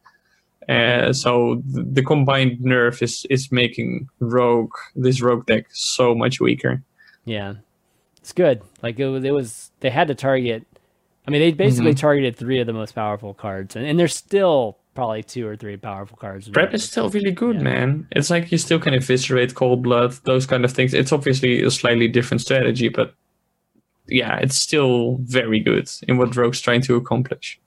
Uh, 0.71 1.13
so 1.13 1.57
th- 1.75 1.87
the 1.93 2.03
combined 2.03 2.59
nerf 2.61 3.03
is 3.03 3.27
is 3.29 3.51
making 3.51 4.09
rogue 4.21 4.73
this 4.95 5.21
rogue 5.21 5.45
deck 5.47 5.67
so 5.73 6.15
much 6.15 6.41
weaker. 6.41 6.83
Yeah, 7.25 7.55
it's 8.19 8.33
good. 8.33 8.63
Like 8.83 8.99
it 8.99 9.07
was, 9.09 9.25
it 9.25 9.33
was 9.35 9.71
they 9.81 9.91
had 9.91 10.09
to 10.09 10.15
target. 10.15 10.67
I 11.27 11.31
mean, 11.31 11.41
they 11.43 11.53
basically 11.53 11.91
Mm-hmm. 11.93 12.01
targeted 12.01 12.37
three 12.37 12.61
of 12.61 12.67
the 12.67 12.73
most 12.73 12.95
powerful 12.95 13.35
cards, 13.35 13.75
and, 13.77 13.85
and 13.87 13.99
there's 13.99 14.15
still 14.17 14.79
probably 14.95 15.23
two 15.23 15.47
or 15.47 15.57
three 15.57 15.77
powerful 15.77 16.17
cards. 16.17 16.49
Prep 16.49 16.75
is 16.75 16.85
still 16.85 17.09
really 17.11 17.31
good, 17.33 17.57
Yeah. 17.57 17.63
man. 17.63 18.07
It's 18.13 18.31
like 18.31 18.51
you 18.53 18.59
still 18.59 18.79
can 18.81 18.95
eviscerate 18.95 19.55
cold 19.55 19.83
blood, 19.83 20.13
those 20.25 20.47
kind 20.47 20.65
of 20.65 20.73
things. 20.73 20.95
It's 20.95 21.13
obviously 21.13 21.63
a 21.63 21.71
slightly 21.71 22.09
different 22.09 22.41
strategy, 22.41 22.89
but 22.89 23.15
yeah, 24.09 24.39
it's 24.39 24.57
still 24.57 25.19
very 25.23 25.61
good 25.61 25.89
in 26.09 26.17
what 26.19 26.35
Rogue's 26.37 26.61
trying 26.61 26.81
to 26.83 26.97
accomplish. 26.97 27.61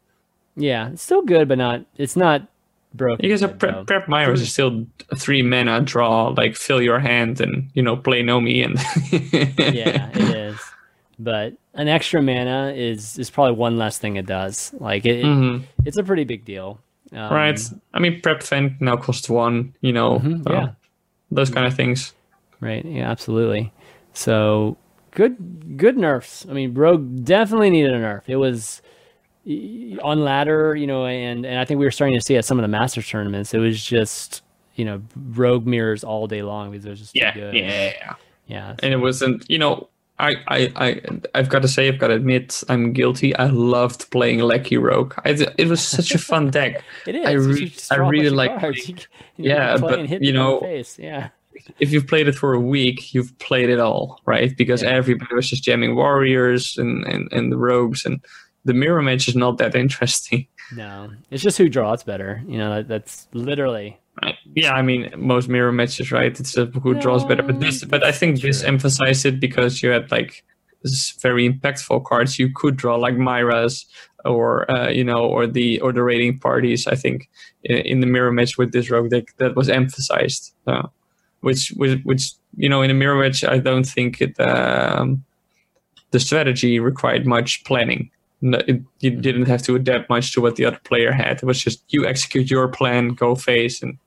Yeah, 0.56 0.90
it's 0.90 1.02
still 1.02 1.22
good, 1.22 1.48
but 1.48 1.58
not. 1.58 1.86
It's 1.98 2.16
not 2.18 2.48
broken. 2.94 3.22
Because 3.22 3.42
a 3.42 3.48
good, 3.48 3.60
prep, 3.60 3.88
prep 3.88 4.08
Myra's 4.08 4.42
is 4.42 4.52
still 4.52 4.86
three 5.16 5.42
mana 5.42 5.82
draw, 5.82 6.28
like 6.30 6.56
fill 6.56 6.82
your 6.82 7.00
hand 7.00 7.42
and 7.42 7.70
you 7.74 7.82
know 7.82 7.96
play 7.98 8.22
Nomi 8.24 8.64
and 8.66 8.78
yeah, 9.76 10.10
it 10.14 10.36
is. 10.36 10.60
But 11.20 11.54
an 11.76 11.88
extra 11.88 12.22
mana 12.22 12.74
is 12.76 13.18
is 13.20 13.30
probably 13.30 13.54
one 13.56 13.78
less 13.78 13.98
thing 14.00 14.16
it 14.16 14.26
does. 14.26 14.74
Like 14.80 15.06
it, 15.06 15.20
it- 15.20 15.26
Mhm. 15.26 15.64
it's 15.86 15.98
a 15.98 16.04
pretty 16.04 16.24
big 16.24 16.46
deal. 16.46 16.80
Um, 17.12 17.32
right. 17.32 17.60
I 17.94 18.00
mean, 18.00 18.22
prep 18.22 18.42
Fan 18.42 18.76
now 18.80 18.98
costs 18.98 19.30
one. 19.30 19.76
You 19.82 19.94
know, 19.94 20.20
Mhm, 20.20 20.50
uh, 20.50 20.54
yeah. 20.54 20.68
those 21.32 21.50
kind 21.52 21.68
of 21.68 21.76
things. 21.76 22.14
Right. 22.60 22.84
Yeah, 22.84 23.10
absolutely. 23.12 23.72
So 24.14 24.78
good, 25.12 25.78
good 25.78 25.96
nerfs. 25.98 26.46
I 26.50 26.54
mean, 26.54 26.74
Rogue 26.74 27.24
definitely 27.24 27.70
needed 27.70 27.94
a 27.94 28.00
nerf. 28.00 28.22
It 28.28 28.38
was 28.38 28.82
on 29.46 30.24
ladder, 30.24 30.76
you 30.76 30.88
know, 30.88 31.06
and 31.06 31.46
and 31.46 31.60
I 31.60 31.66
think 31.66 31.80
we 31.80 31.86
were 31.86 31.92
starting 31.92 32.16
to 32.18 32.22
see 32.22 32.38
at 32.38 32.46
some 32.46 32.58
of 32.58 32.64
the 32.64 32.68
Masters 32.70 33.08
tournaments. 33.08 33.54
It 33.54 33.60
was 33.60 33.84
just 33.84 34.42
you 34.76 34.86
know 34.86 35.02
Rogue 35.34 35.66
mirrors 35.66 36.04
all 36.04 36.28
day 36.28 36.42
long 36.42 36.72
because 36.72 36.86
it 36.86 36.90
was 36.90 37.00
just 37.00 37.16
Yeah, 37.16 37.34
good. 37.34 37.54
yeah, 37.54 37.94
yeah. 38.00 38.14
yeah. 38.48 38.76
and 38.82 38.94
it 38.94 38.98
wasn't 38.98 39.46
you 39.50 39.60
know 39.60 39.88
I, 40.20 40.36
I 40.48 40.72
i 40.76 41.02
i've 41.36 41.50
got 41.50 41.62
to 41.64 41.68
say 41.68 41.88
i've 41.88 41.98
got 42.00 42.08
to 42.08 42.14
admit 42.16 42.64
i'm 42.70 42.94
guilty 42.94 43.36
i 43.38 43.48
loved 43.48 44.10
playing 44.12 44.40
Lackey 44.40 44.78
rogue 44.78 45.14
I, 45.26 45.30
it 45.58 45.68
was 45.68 45.82
such 45.82 46.14
a 46.16 46.18
fun 46.20 46.50
deck 46.52 46.84
It 47.08 47.16
is. 47.16 47.26
I 47.28 47.32
re- 47.34 47.74
I 47.92 47.96
really 48.10 48.30
like 48.30 48.52
Yeah, 49.38 49.78
but, 49.78 50.00
you 50.02 50.08
people 50.08 50.16
in 50.16 50.22
the 50.22 50.32
know, 50.32 50.60
face. 50.60 50.98
Yeah. 51.00 51.30
if 51.80 51.92
you've 51.92 52.08
played 52.08 52.28
it 52.28 52.36
for 52.36 52.54
a 52.54 52.60
week 52.60 53.14
you've 53.14 53.38
played 53.40 53.70
it 53.70 53.80
all 53.80 54.22
right 54.26 54.56
because 54.58 54.82
Yeah. 54.84 54.90
everybody 54.90 55.34
was 55.36 55.50
just 55.50 55.64
jamming 55.64 55.96
warriors 55.96 56.78
and, 56.78 57.06
and 57.06 57.32
and 57.32 57.52
the 57.52 57.58
rogues 57.58 58.06
and 58.06 58.24
the 58.66 58.74
mirror 58.74 59.02
match 59.02 59.28
is 59.28 59.36
not 59.36 59.58
that 59.58 59.76
interesting 59.76 60.48
No, 60.76 61.12
it's 61.30 61.44
just 61.44 61.58
who 61.58 61.70
draws 61.70 62.04
better. 62.04 62.44
You 62.48 62.58
know, 62.58 62.76
that, 62.76 62.88
that's 62.88 63.28
literally. 63.34 64.00
Yeah, 64.56 64.74
I 64.74 64.82
mean 64.82 65.12
most 65.18 65.50
mirror 65.50 65.72
matches, 65.72 66.12
right? 66.12 66.40
It's 66.40 66.54
just 66.54 66.74
who 66.76 66.94
draws 66.94 67.26
better. 67.26 67.44
But 67.44 67.60
this, 67.60 67.84
but 67.84 68.04
I 68.04 68.12
think 68.12 68.42
this 68.42 68.64
emphasized 68.64 69.26
it 69.26 69.40
because 69.40 69.82
you 69.82 69.90
had 69.90 70.12
like 70.12 70.44
this 70.84 71.18
very 71.22 71.50
impactful 71.50 72.06
cards 72.06 72.38
you 72.38 72.52
could 72.54 72.76
draw, 72.76 72.96
like 72.96 73.18
Myra's 73.18 73.86
or 74.24 74.70
uh, 74.70 74.90
you 74.90 75.04
know, 75.04 75.26
or 75.26 75.48
the 75.48 75.82
or 75.82 75.92
the 75.92 76.04
raiding 76.04 76.40
parties. 76.40 76.86
I 76.86 76.96
think 76.96 77.28
in, 77.64 77.78
in 77.78 78.00
the 78.02 78.08
mirror 78.08 78.32
match 78.32 78.58
with 78.58 78.72
this 78.72 78.92
rogue 78.92 79.10
deck 79.10 79.36
that 79.38 79.56
was 79.56 79.68
emphasized, 79.68 80.54
uh, 80.68 80.88
which 81.42 81.74
which 81.76 82.00
which 82.04 82.32
you 82.56 82.70
know 82.70 82.84
in 82.84 82.92
a 82.92 82.96
mirror 82.96 83.20
match 83.20 83.44
I 83.44 83.58
don't 83.58 83.86
think 83.86 84.22
it 84.22 84.40
um, 84.40 85.26
the 86.12 86.20
strategy 86.20 86.80
required 86.80 87.26
much 87.26 87.64
planning. 87.64 88.12
No, 88.46 88.58
it, 88.68 88.82
you 89.00 89.12
Mm-hmm. 89.12 89.22
didn't 89.22 89.46
have 89.48 89.62
to 89.64 89.76
adapt 89.76 90.10
much 90.10 90.34
to 90.34 90.42
what 90.42 90.56
the 90.58 90.66
other 90.66 90.80
player 90.84 91.12
had. 91.14 91.38
It 91.38 91.46
was 91.46 91.62
just 91.64 91.84
you 91.88 92.06
execute 92.06 92.52
your 92.52 92.68
plan, 92.68 93.10
go 93.10 93.36
face, 93.36 93.82
and 93.82 93.98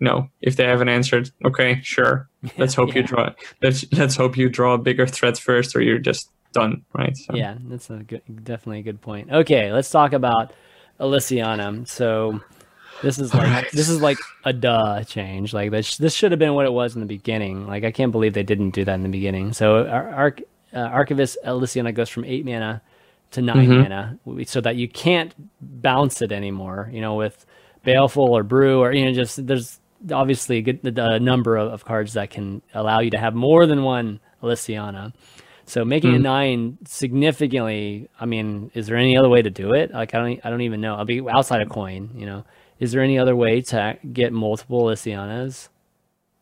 no. 0.00 0.28
If 0.40 0.54
they 0.56 0.64
haven't 0.64 0.88
answered, 0.88 1.30
okay, 1.44 1.80
sure. 1.82 2.28
Let's 2.58 2.74
hope 2.74 2.94
you 2.94 3.02
draw. 3.02 3.30
Let's 3.62 3.84
let's 3.92 4.14
hope 4.16 4.36
you 4.36 4.48
draw 4.48 4.74
a 4.74 4.78
bigger 4.78 5.06
threat 5.06 5.38
first, 5.38 5.74
or 5.74 5.80
you're 5.82 5.98
just 5.98 6.30
done, 6.52 6.84
right? 6.94 7.16
So, 7.16 7.34
Yeah, 7.34 7.56
that's 7.68 7.90
a 7.90 7.96
good, 7.96 8.22
definitely 8.44 8.78
a 8.78 8.82
good 8.82 9.00
point. 9.00 9.30
Okay, 9.32 9.72
let's 9.72 9.90
talk 9.90 10.12
about 10.12 10.52
Elysiana. 11.00 11.86
So 11.88 12.40
this 13.02 13.18
is 13.18 13.34
like 13.34 13.46
Alright. 13.48 13.70
this 13.72 13.88
is 13.88 14.00
like 14.00 14.18
a 14.44 14.52
duh 14.52 15.02
change. 15.04 15.52
Like 15.52 15.70
this 15.70 15.96
this 15.96 16.14
should 16.14 16.32
have 16.32 16.38
been 16.38 16.54
what 16.54 16.66
it 16.66 16.72
was 16.72 16.94
in 16.94 17.00
the 17.00 17.06
beginning. 17.06 17.66
Like 17.66 17.84
I 17.84 17.90
can't 17.90 18.12
believe 18.12 18.34
they 18.34 18.42
didn't 18.44 18.70
do 18.70 18.84
that 18.84 18.94
in 18.94 19.02
the 19.02 19.08
beginning. 19.08 19.52
So 19.52 19.86
Arch 19.86 20.40
uh, 20.72 20.78
Archivist 20.78 21.38
Elysiana 21.44 21.92
goes 21.94 22.08
from 22.08 22.24
eight 22.24 22.44
mana 22.44 22.82
to 23.32 23.42
9 23.42 23.68
Mhm. 23.68 23.82
mana, 23.82 24.18
so 24.46 24.60
that 24.60 24.76
you 24.76 24.88
can't 24.88 25.34
bounce 25.60 26.22
it 26.22 26.32
anymore. 26.32 26.88
You 26.92 27.00
know, 27.00 27.14
with 27.14 27.44
Baleful 27.84 28.24
or 28.24 28.42
Brew 28.42 28.80
or 28.80 28.92
you 28.92 29.04
know 29.04 29.12
just 29.12 29.46
there's 29.46 29.80
obviously 30.12 30.58
a 30.58 30.62
good 30.62 30.98
a 30.98 31.18
number 31.18 31.56
of, 31.56 31.72
of 31.72 31.84
cards 31.84 32.12
that 32.14 32.30
can 32.30 32.62
allow 32.74 33.00
you 33.00 33.10
to 33.10 33.18
have 33.18 33.34
more 33.34 33.66
than 33.66 33.82
one 33.82 34.20
Elysiana. 34.42 35.12
So 35.66 35.84
making 35.84 36.12
Mm. 36.14 36.22
nine 36.22 36.78
significantly. 36.86 38.08
I 38.18 38.24
mean, 38.26 38.70
is 38.74 38.86
there 38.86 38.96
any 38.96 39.16
other 39.18 39.28
way 39.28 39.42
to 39.42 39.50
do 39.50 39.74
it? 39.74 39.92
Like 39.92 40.14
I 40.14 40.18
don't, 40.18 40.40
I 40.44 40.50
don't 40.50 40.62
even 40.62 40.80
know. 40.80 40.94
I'll 40.96 41.04
be 41.04 41.20
outside 41.28 41.60
of 41.60 41.68
coin. 41.68 42.10
You 42.16 42.26
know, 42.26 42.44
is 42.80 42.92
there 42.92 43.02
any 43.02 43.18
other 43.18 43.36
way 43.36 43.60
to 43.62 43.98
get 44.12 44.32
multiple 44.32 44.84
Lysianas? 44.84 45.68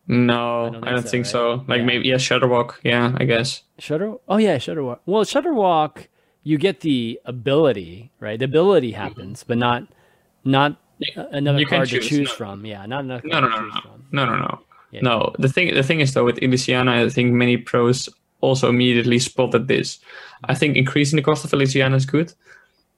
No, 0.07 0.69
don't 0.71 0.87
I 0.87 0.91
don't, 0.91 0.99
think 1.01 1.11
think, 1.11 1.25
so, 1.25 1.57
so. 1.57 1.63
Like 1.67 1.79
Yeah. 1.79 1.85
maybe 1.85 2.07
yeah, 2.07 2.15
Shutterwalk. 2.15 2.75
Yeah, 2.83 3.13
I 3.17 3.25
guess. 3.25 3.63
Shutter. 3.79 4.13
Oh 4.29 4.37
yeah, 4.37 4.57
Shutterwalk. 4.57 4.99
Well, 5.05 5.25
Shutterwalk, 5.25 6.07
you 6.47 6.57
get 6.57 6.79
the 6.79 7.19
ability, 7.25 8.09
right? 8.19 8.39
The 8.39 8.45
ability 8.45 8.91
happens, 8.93 9.43
but 9.43 9.57
not, 9.57 9.83
not 10.45 10.77
another 11.15 11.59
You 11.59 11.65
can 11.65 11.79
card 11.79 11.89
to 11.89 11.99
choose, 11.99 12.07
choose 12.07 12.29
no. 12.29 12.35
from. 12.35 12.65
Yeah, 12.65 12.85
not 12.85 13.03
another 13.03 13.21
No, 13.25 13.39
card 13.39 13.43
no, 13.43 13.49
to 13.49 13.55
no, 13.55 13.61
choose 13.63 13.75
no, 13.75 13.81
from. 13.81 14.05
no, 14.11 14.25
no, 14.25 14.37
no. 14.37 14.59
Yeah. 14.91 15.01
No, 15.01 15.33
the 15.37 15.49
thing 15.49 15.73
the 15.73 15.83
thing 15.83 15.99
is 15.99 16.13
though 16.13 16.23
with 16.23 16.37
Elysiana, 16.39 17.05
I 17.05 17.09
think 17.09 17.33
many 17.33 17.57
pros 17.57 18.07
also 18.39 18.69
immediately 18.69 19.19
spotted 19.19 19.67
this. 19.67 19.99
I 20.45 20.55
think 20.55 20.77
increasing 20.77 21.17
the 21.17 21.23
cost 21.23 21.43
of 21.43 21.51
Elysiana 21.51 21.95
is 21.95 22.05
good. 22.05 22.33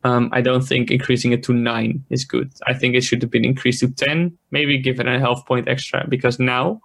Um, 0.04 0.30
I 0.32 0.42
don't 0.42 0.62
think 0.72 0.92
increasing 0.92 1.32
it 1.34 1.42
to 1.46 1.54
nine 1.54 2.06
is 2.12 2.24
good. 2.26 2.52
I 2.68 2.74
think 2.76 2.94
it 2.96 3.04
should 3.04 3.22
have 3.24 3.32
been 3.32 3.44
increased 3.54 3.80
to 3.80 3.90
ten, 4.06 4.38
maybe 4.52 4.78
given 4.78 5.08
a 5.08 5.20
health 5.20 5.46
point 5.48 5.68
extra, 5.68 6.06
because 6.08 6.40
now 6.40 6.80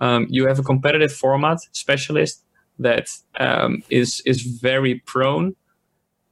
um, 0.00 0.26
you 0.28 0.48
have 0.48 0.58
a 0.58 0.64
competitive 0.64 1.12
format 1.12 1.58
specialist 1.72 2.42
that 2.80 3.06
um, 3.38 3.82
is 3.88 4.20
is 4.26 4.42
very 4.42 4.96
prone 5.12 5.54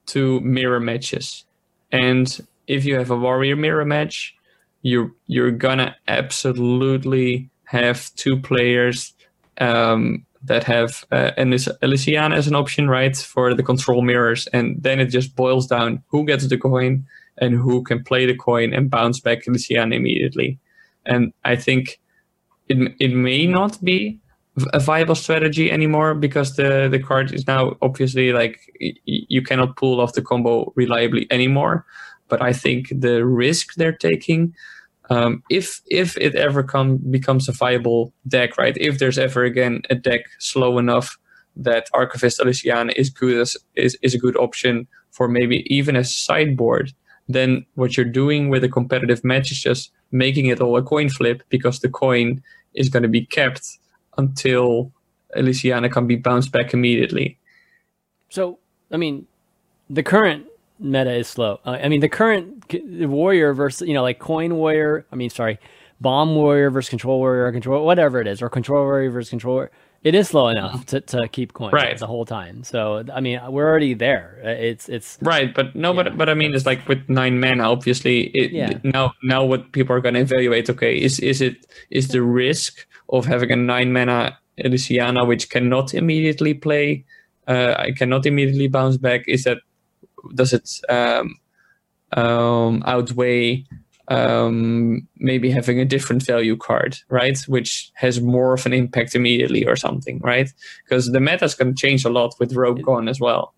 to 0.08 0.40
mirror 0.40 0.80
matches, 0.80 1.44
and 1.90 2.46
if 2.66 2.84
you 2.84 2.96
have 2.96 3.10
a 3.10 3.16
warrior 3.16 3.56
mirror 3.56 3.84
match, 3.84 4.34
you're 4.82 5.12
you're 5.26 5.50
gonna 5.50 5.96
absolutely 6.06 7.50
have 7.64 8.14
two 8.14 8.40
players 8.40 9.12
um, 9.60 10.24
that 10.44 10.64
have 10.64 11.04
uh, 11.10 11.32
this 11.36 11.68
Elysiana 11.82 12.34
as 12.34 12.46
an 12.46 12.54
option, 12.54 12.88
right, 12.88 13.16
for 13.16 13.54
the 13.54 13.62
control 13.62 14.02
mirrors, 14.02 14.46
and 14.48 14.82
then 14.82 15.00
it 15.00 15.06
just 15.06 15.36
boils 15.36 15.66
down 15.66 16.02
who 16.08 16.24
gets 16.24 16.46
the 16.46 16.58
coin 16.58 17.04
and 17.38 17.54
who 17.54 17.82
can 17.82 18.02
play 18.02 18.26
the 18.26 18.36
coin 18.36 18.72
and 18.72 18.90
bounce 18.90 19.20
back 19.20 19.44
Elysiana 19.44 19.94
immediately. 19.94 20.58
And 21.06 21.32
I 21.44 21.56
think 21.56 22.00
it 22.68 22.94
it 22.98 23.14
may 23.14 23.46
not 23.46 23.82
be 23.82 24.20
a 24.72 24.80
viable 24.80 25.14
strategy 25.14 25.70
anymore 25.70 26.14
because 26.14 26.56
the 26.56 26.88
the 26.90 26.98
card 26.98 27.32
is 27.32 27.46
now 27.46 27.76
obviously 27.82 28.32
like 28.32 28.60
you 29.04 29.42
cannot 29.42 29.76
pull 29.76 30.00
off 30.00 30.14
the 30.14 30.22
combo 30.22 30.72
reliably 30.76 31.26
anymore. 31.30 31.84
But 32.28 32.42
I 32.42 32.52
think 32.52 32.88
the 32.90 33.24
risk 33.24 33.74
they're 33.74 33.92
taking 33.92 34.54
um, 35.10 35.42
if 35.48 35.80
if 35.90 36.16
it 36.18 36.34
ever 36.34 36.62
come 36.62 36.98
becomes 37.10 37.48
a 37.48 37.52
viable 37.52 38.12
deck, 38.26 38.58
right? 38.58 38.76
If 38.76 38.98
there's 38.98 39.18
ever 39.18 39.44
again 39.44 39.82
a 39.90 39.94
deck 39.94 40.22
slow 40.38 40.78
enough 40.78 41.18
that 41.56 41.88
Archivist 41.94 42.40
Elysiana 42.40 42.92
is 42.94 43.10
good 43.10 43.40
as 43.40 43.56
is, 43.74 43.96
is 44.02 44.14
a 44.14 44.18
good 44.18 44.36
option 44.36 44.86
for 45.10 45.28
maybe 45.28 45.64
even 45.74 45.96
a 45.96 46.04
sideboard, 46.04 46.92
then 47.28 47.64
what 47.74 47.96
you're 47.96 48.06
doing 48.06 48.50
with 48.50 48.62
a 48.64 48.68
competitive 48.68 49.24
match 49.24 49.50
is 49.50 49.60
just 49.60 49.90
making 50.12 50.46
it 50.46 50.60
all 50.60 50.76
a 50.76 50.82
coin 50.82 51.08
flip 51.08 51.42
because 51.48 51.80
the 51.80 51.88
coin 51.88 52.42
is 52.74 52.88
going 52.88 53.02
to 53.02 53.08
be 53.08 53.24
kept 53.24 53.78
until 54.18 54.92
Elysiana 55.36 55.90
can 55.90 56.06
be 56.06 56.16
bounced 56.16 56.52
back 56.52 56.74
immediately. 56.74 57.38
So, 58.28 58.58
I 58.90 58.96
mean, 58.98 59.26
the 59.88 60.02
current 60.02 60.46
meta 60.78 61.12
is 61.14 61.28
slow. 61.28 61.60
Uh, 61.64 61.78
I 61.82 61.88
mean, 61.88 62.00
the 62.00 62.08
current 62.08 62.64
warrior 63.08 63.54
versus 63.54 63.88
you 63.88 63.94
know 63.94 64.02
like 64.02 64.18
coin 64.18 64.56
warrior. 64.56 65.06
I 65.12 65.16
mean, 65.16 65.30
sorry, 65.30 65.58
bomb 66.00 66.34
warrior 66.34 66.70
versus 66.70 66.90
control 66.90 67.18
warrior, 67.18 67.46
or 67.46 67.52
control 67.52 67.86
whatever 67.86 68.20
it 68.20 68.26
is, 68.26 68.42
or 68.42 68.48
control 68.50 68.84
warrior 68.84 69.10
versus 69.10 69.30
controller. 69.30 69.70
It 70.04 70.14
is 70.14 70.28
slow 70.28 70.46
enough 70.46 70.86
to, 70.86 71.00
to 71.00 71.26
keep 71.26 71.54
coins 71.54 71.72
Right. 71.72 71.98
the 71.98 72.06
whole 72.06 72.24
time. 72.24 72.62
So 72.62 73.04
I 73.12 73.20
mean, 73.20 73.40
we're 73.50 73.66
already 73.66 73.94
there. 73.94 74.40
Uh, 74.44 74.50
It's 74.50 74.88
it's 74.88 75.18
Right, 75.20 75.52
but 75.52 75.74
no, 75.74 75.92
Yeah. 75.92 76.02
but 76.04 76.16
but 76.18 76.28
I 76.28 76.34
mean, 76.34 76.54
it's 76.54 76.66
like 76.66 76.86
with 76.86 77.08
nine 77.08 77.40
men. 77.40 77.60
Obviously, 77.60 78.30
it, 78.34 78.52
Yeah. 78.52 78.78
now 78.84 79.12
now 79.24 79.44
what 79.44 79.72
people 79.72 79.96
are 79.96 80.00
going 80.00 80.14
to 80.14 80.20
evaluate. 80.20 80.70
Okay, 80.70 80.96
is 81.02 81.18
is 81.18 81.40
it 81.40 81.66
is 81.90 82.08
the 82.08 82.22
risk 82.22 82.86
of 83.08 83.26
having 83.26 83.50
a 83.50 83.56
nine 83.56 83.92
mana 83.92 84.38
Elysiana 84.58 85.26
which 85.26 85.50
cannot 85.50 85.94
immediately 85.94 86.54
play, 86.54 87.04
uh, 87.46 87.74
I 87.78 87.92
cannot 87.92 88.26
immediately 88.26 88.68
bounce 88.68 88.96
back. 88.96 89.24
Is 89.26 89.44
that 89.44 89.58
does 90.34 90.52
it 90.52 90.68
um, 90.88 91.38
um, 92.12 92.82
outweigh 92.86 93.64
um, 94.08 95.06
maybe 95.18 95.50
having 95.50 95.78
a 95.80 95.84
different 95.84 96.22
value 96.22 96.56
card, 96.56 96.98
right, 97.08 97.38
which 97.46 97.90
has 97.94 98.20
more 98.20 98.54
of 98.54 98.66
an 98.66 98.72
impact 98.72 99.14
immediately 99.14 99.66
or 99.66 99.76
something, 99.76 100.18
right? 100.20 100.50
Because 100.84 101.12
the 101.12 101.20
meta 101.20 101.44
is 101.44 101.54
going 101.54 101.74
to 101.74 101.80
change 101.80 102.04
a 102.04 102.08
lot 102.08 102.34
with 102.40 102.54
Rogue 102.54 102.82
gone 102.82 103.08
as 103.08 103.20
well, 103.20 103.54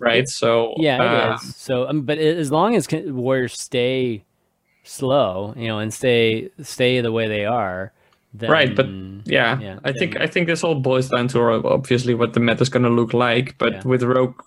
right? 0.00 0.28
So 0.28 0.74
yeah, 0.76 1.32
it 1.32 1.34
is. 1.34 1.56
So, 1.56 1.88
um, 1.88 2.02
but 2.02 2.18
as 2.18 2.52
long 2.52 2.76
as 2.76 2.88
warriors 2.90 3.60
stay 3.60 4.24
slow, 4.84 5.54
you 5.56 5.68
know, 5.68 5.78
and 5.78 5.92
stay 5.92 6.50
stay 6.62 7.00
the 7.00 7.12
way 7.12 7.26
they 7.28 7.44
are, 7.44 7.92
then, 8.32 8.50
Right, 8.50 8.74
but 8.76 8.86
yeah, 9.24 9.58
yeah, 9.60 9.78
I 9.84 9.92
think 9.92 10.16
I 10.20 10.26
think 10.26 10.46
this 10.46 10.62
all 10.62 10.76
boils 10.76 11.08
down 11.08 11.28
to 11.28 11.40
uh, 11.42 11.62
obviously 11.64 12.14
what 12.14 12.32
the 12.32 12.40
meta 12.40 12.62
is 12.62 12.68
going 12.68 12.84
to 12.84 12.88
look 12.90 13.12
like. 13.12 13.56
But 13.58 13.72
Yeah. 13.72 13.82
with 13.84 14.02
Rogue 14.02 14.40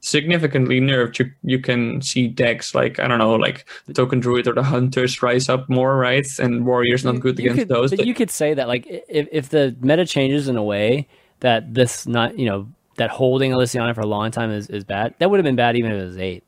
significantly 0.00 0.80
nerfed, 0.80 1.18
you 1.18 1.30
you 1.42 1.58
can 1.58 2.02
see 2.02 2.28
decks 2.28 2.74
like 2.74 2.98
I 3.00 3.08
don't 3.08 3.18
know, 3.18 3.34
like 3.34 3.64
the 3.86 3.94
Token 3.94 4.20
Druid 4.20 4.46
or 4.46 4.52
the 4.52 4.62
Hunters 4.62 5.22
rise 5.22 5.48
up 5.48 5.68
more, 5.68 5.96
right? 5.96 6.26
And 6.38 6.66
Warriors 6.66 7.04
not 7.04 7.20
good 7.20 7.38
you 7.38 7.46
against 7.50 7.60
could, 7.60 7.68
those. 7.68 7.90
But 7.90 7.98
but- 8.00 8.06
you 8.06 8.14
could 8.14 8.30
say 8.30 8.54
that 8.54 8.68
like 8.68 8.86
if 9.08 9.28
if 9.32 9.48
the 9.48 9.74
meta 9.80 10.04
changes 10.06 10.48
in 10.48 10.56
a 10.56 10.62
way 10.62 11.08
that 11.40 11.72
this 11.74 12.06
not 12.06 12.38
you 12.38 12.46
know 12.46 12.68
that 12.96 13.10
holding 13.10 13.50
Elysiana 13.52 13.94
for 13.94 14.02
a 14.02 14.06
long 14.06 14.30
time 14.30 14.50
is, 14.52 14.68
is 14.68 14.84
bad, 14.84 15.14
that 15.18 15.28
would 15.30 15.38
have 15.38 15.44
been 15.44 15.56
bad 15.56 15.76
even 15.76 15.90
if 15.90 16.00
it 16.00 16.06
was 16.06 16.18
eight. 16.18 16.44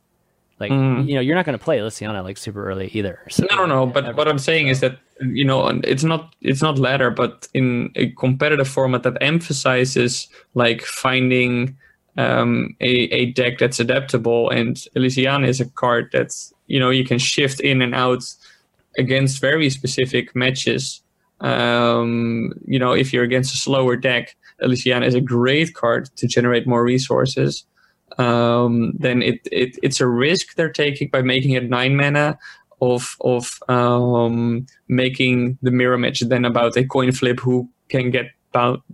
Like 0.59 0.73
Mhm. 0.73 1.07
you 1.09 1.15
know, 1.15 1.21
you're 1.21 1.35
not 1.35 1.45
going 1.45 1.59
to 1.59 1.63
play 1.65 1.79
Elysiana 1.79 2.25
like 2.25 2.39
super 2.39 2.67
early 2.69 2.91
either. 2.95 3.21
So, 3.29 3.47
No, 3.51 3.57
no, 3.57 3.67
no. 3.67 3.87
But 3.87 4.17
what 4.17 4.27
I'm 4.29 4.39
saying 4.39 4.69
is 4.69 4.81
that 4.81 4.99
you 5.21 5.45
know, 5.45 5.67
it's 5.85 6.05
not 6.05 6.35
it's 6.41 6.63
not 6.63 6.79
ladder, 6.79 7.11
but 7.11 7.49
in 7.55 7.91
a 7.97 8.11
competitive 8.13 8.69
format 8.69 9.03
that 9.03 9.17
emphasizes 9.21 10.29
like 10.55 10.83
finding 10.83 11.77
um, 12.19 12.75
a 12.81 12.93
a 13.21 13.27
deck 13.33 13.59
that's 13.59 13.79
adaptable, 13.81 14.49
and 14.51 14.77
Elysiana 14.97 15.47
is 15.49 15.61
a 15.61 15.67
card 15.67 16.09
that's 16.13 16.53
you 16.67 16.81
know 16.81 16.91
you 16.91 17.05
can 17.05 17.19
shift 17.19 17.61
in 17.61 17.83
and 17.83 17.95
out 17.95 18.25
against 18.99 19.41
very 19.41 19.69
specific 19.69 20.35
matches. 20.35 21.03
Um, 21.41 22.53
you 22.67 22.79
know, 22.79 22.93
if 22.93 23.13
you're 23.13 23.25
against 23.25 23.53
a 23.55 23.59
slower 23.59 23.97
deck, 23.97 24.35
Elysiana 24.63 25.07
is 25.07 25.15
a 25.15 25.21
great 25.21 25.75
card 25.75 26.09
to 26.17 26.27
generate 26.27 26.67
more 26.67 26.83
resources. 26.83 27.65
Um, 28.19 28.93
then 28.99 29.23
it, 29.23 29.41
it 29.51 29.79
it's 29.83 30.01
a 30.01 30.07
risk 30.07 30.55
they're 30.55 30.73
taking 30.73 31.09
by 31.09 31.23
making 31.23 31.53
it 31.53 31.69
nine 31.69 31.97
mana 31.97 32.39
of 32.81 33.17
of 33.21 33.59
um, 33.69 34.67
making 34.89 35.59
the 35.63 35.71
mirror 35.71 35.99
match 35.99 36.21
then 36.21 36.45
about 36.45 36.77
a 36.77 36.87
coin 36.87 37.13
flip 37.13 37.41
who 37.41 37.69
can 37.89 38.11
get 38.11 38.27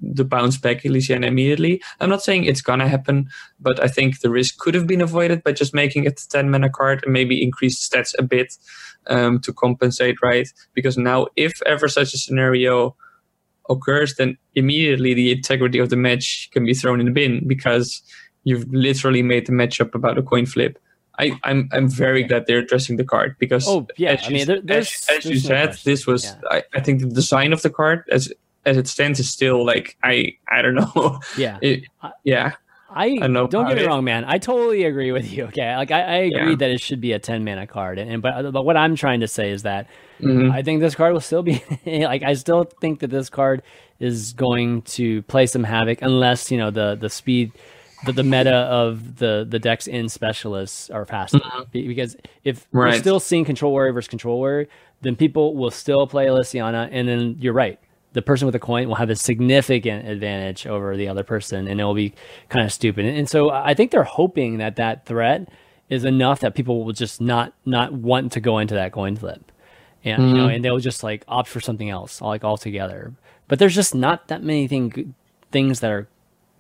the 0.01 0.25
bounce 0.25 0.57
back 0.57 0.85
Elysian 0.85 1.23
immediately. 1.23 1.81
I'm 2.01 2.11
not 2.11 2.23
saying 2.23 2.45
it's 2.45 2.63
gonna 2.63 2.89
happen, 2.89 3.29
but 3.61 3.83
I 3.83 3.87
think 3.87 4.21
the 4.21 4.31
risk 4.31 4.59
could 4.59 4.75
have 4.75 4.87
been 4.87 5.01
avoided 5.01 5.45
by 5.45 5.53
just 5.53 5.75
making 5.75 6.05
it 6.05 6.21
a 6.21 6.29
10 6.29 6.51
mana 6.51 6.69
card 6.69 7.05
and 7.05 7.13
maybe 7.13 7.43
increase 7.43 7.89
stats 7.89 8.13
a 8.19 8.23
bit 8.23 8.55
um, 9.07 9.41
to 9.41 9.53
compensate, 9.53 10.17
right? 10.23 10.49
Because 10.75 10.99
now, 10.99 11.29
if 11.37 11.53
ever 11.65 11.89
such 11.89 12.13
a 12.13 12.19
scenario 12.19 12.97
occurs, 13.71 14.17
then 14.17 14.37
immediately 14.55 15.15
the 15.15 15.31
integrity 15.31 15.79
of 15.79 15.91
the 15.91 15.97
match 15.97 16.49
can 16.53 16.67
be 16.67 16.75
thrown 16.75 17.01
in 17.01 17.07
the 17.07 17.13
bin 17.13 17.47
because 17.47 18.03
you've 18.45 18.67
literally 18.73 19.23
made 19.23 19.47
the 19.47 19.53
matchup 19.53 19.95
about 19.95 20.19
a 20.19 20.23
coin 20.23 20.47
flip. 20.47 20.79
I, 21.19 21.39
I'm 21.45 21.69
I'm 21.73 21.89
very 21.89 22.23
glad 22.25 22.47
they're 22.47 22.59
addressing 22.59 22.97
the 22.97 23.05
card 23.05 23.37
because 23.39 23.69
Oh, 23.69 23.87
yeah, 23.99 24.13
as 24.13 24.25
I 24.25 24.29
you, 24.29 24.35
mean, 24.35 24.47
there- 24.67 24.79
as- 24.79 25.07
as, 25.11 25.25
you 25.25 25.31
there's 25.33 25.45
no 25.45 25.49
said, 25.73 25.79
this 25.85 26.07
was 26.07 26.25
Yeah. 26.25 26.41
I, 26.51 26.63
I 26.75 26.81
think 26.81 27.01
the 27.01 27.07
design 27.09 27.53
of 27.53 27.61
the 27.63 27.71
card 27.71 28.05
as 28.11 28.33
as 28.65 28.77
it 28.77 28.89
stands 28.89 29.21
is 29.21 29.29
still 29.31 29.65
like 29.67 29.97
I 30.03 30.37
I 30.49 30.63
don't 30.63 30.75
know 30.75 31.21
yeah. 31.37 31.59
It- 31.61 31.85
yeah 32.25 32.53
I, 32.95 33.19
I 33.23 33.27
know 33.27 33.47
don't 33.47 33.69
get 33.69 33.77
me 33.79 33.85
it. 33.85 33.87
wrong, 33.87 34.05
man. 34.05 34.25
I 34.27 34.37
totally 34.37 34.85
agree 34.85 35.13
with 35.13 35.31
you. 35.33 35.45
Okay, 35.45 35.75
like 35.77 35.91
I, 35.91 36.01
I 36.03 36.15
agree 36.29 36.51
Yeah. 36.51 36.57
that 36.57 36.71
it 36.71 36.81
should 36.81 37.01
be 37.01 37.13
a 37.13 37.19
ten 37.19 37.43
mana 37.43 37.67
card, 37.67 37.99
and, 37.99 38.11
and 38.11 38.21
but 38.23 38.51
but 38.53 38.65
what 38.67 38.77
I'm 38.77 38.97
trying 38.97 39.21
to 39.21 39.29
say 39.29 39.51
is 39.51 39.63
that 39.63 39.87
Mhm. 40.21 40.53
I 40.53 40.63
think 40.63 40.81
this 40.81 40.95
card 40.95 41.13
will 41.15 41.21
still 41.21 41.43
be 41.43 41.63
like 41.87 42.23
I 42.23 42.35
still 42.35 42.65
think 42.83 43.01
that 43.01 43.09
this 43.11 43.29
card 43.31 43.63
is 43.99 44.33
going 44.35 44.83
to 44.83 45.23
play 45.23 45.47
some 45.47 45.65
havoc 45.65 46.01
unless 46.03 46.51
you 46.51 46.59
know 46.59 46.71
the 46.71 46.95
the 46.95 47.09
speed. 47.11 47.53
The, 48.05 48.13
the 48.13 48.23
meta 48.25 48.53
of 48.55 49.17
the 49.17 49.47
the 49.49 49.59
decks 49.59 49.87
in 49.87 50.09
specialists 50.09 50.91
are 50.91 51.07
faster 51.07 51.39
Be- 51.71 51.87
because 51.87 52.17
if 52.43 52.67
we're 52.73 52.89
Mm-hmm. 52.89 52.99
Still 53.01 53.21
seeing 53.21 53.45
control 53.45 53.71
warrior 53.73 53.93
versus 53.93 54.09
control 54.09 54.39
warrior, 54.39 54.67
then 55.03 55.15
people 55.17 55.55
will 55.57 55.71
still 55.71 56.07
play 56.07 56.27
Elysiana, 56.27 56.89
and 56.91 57.07
then 57.09 57.37
you're 57.39 57.53
right. 57.53 57.79
The 58.13 58.23
person 58.23 58.47
with 58.47 58.53
the 58.53 58.59
coin 58.59 58.89
will 58.89 58.97
have 58.97 59.09
a 59.09 59.17
significant 59.17 60.07
advantage 60.07 60.67
over 60.67 60.97
the 60.97 61.09
other 61.09 61.23
person, 61.25 61.67
and 61.67 61.81
it 61.81 61.85
will 61.85 61.95
be 61.95 62.13
kind 62.49 62.65
of 62.65 62.73
stupid. 62.73 63.07
And 63.07 63.29
so 63.29 63.51
I 63.51 63.73
think 63.75 63.91
they're 63.91 64.03
hoping 64.05 64.59
that 64.59 64.77
that 64.77 65.07
threat 65.07 65.49
is 65.89 66.05
enough 66.05 66.41
that 66.41 66.55
people 66.55 66.85
will 66.85 66.93
just 66.93 67.21
not 67.21 67.53
not 67.65 67.93
want 67.93 68.33
to 68.33 68.41
go 68.41 68.59
into 68.59 68.75
that 68.75 68.93
coin 68.93 69.17
flip, 69.17 69.51
and 70.05 70.29
you 70.29 70.37
know, 70.37 70.49
and 70.49 70.65
they'll 70.65 70.79
just 70.79 71.03
like 71.03 71.25
opt 71.29 71.49
for 71.49 71.61
something 71.61 71.89
else, 71.89 72.21
like 72.21 72.43
altogether. 72.45 73.13
But 73.49 73.59
there's 73.59 73.75
just 73.75 73.95
not 73.95 74.29
that 74.29 74.43
many 74.43 74.67
thing, 74.67 75.15
things 75.51 75.81
that 75.81 75.91
are 75.91 76.09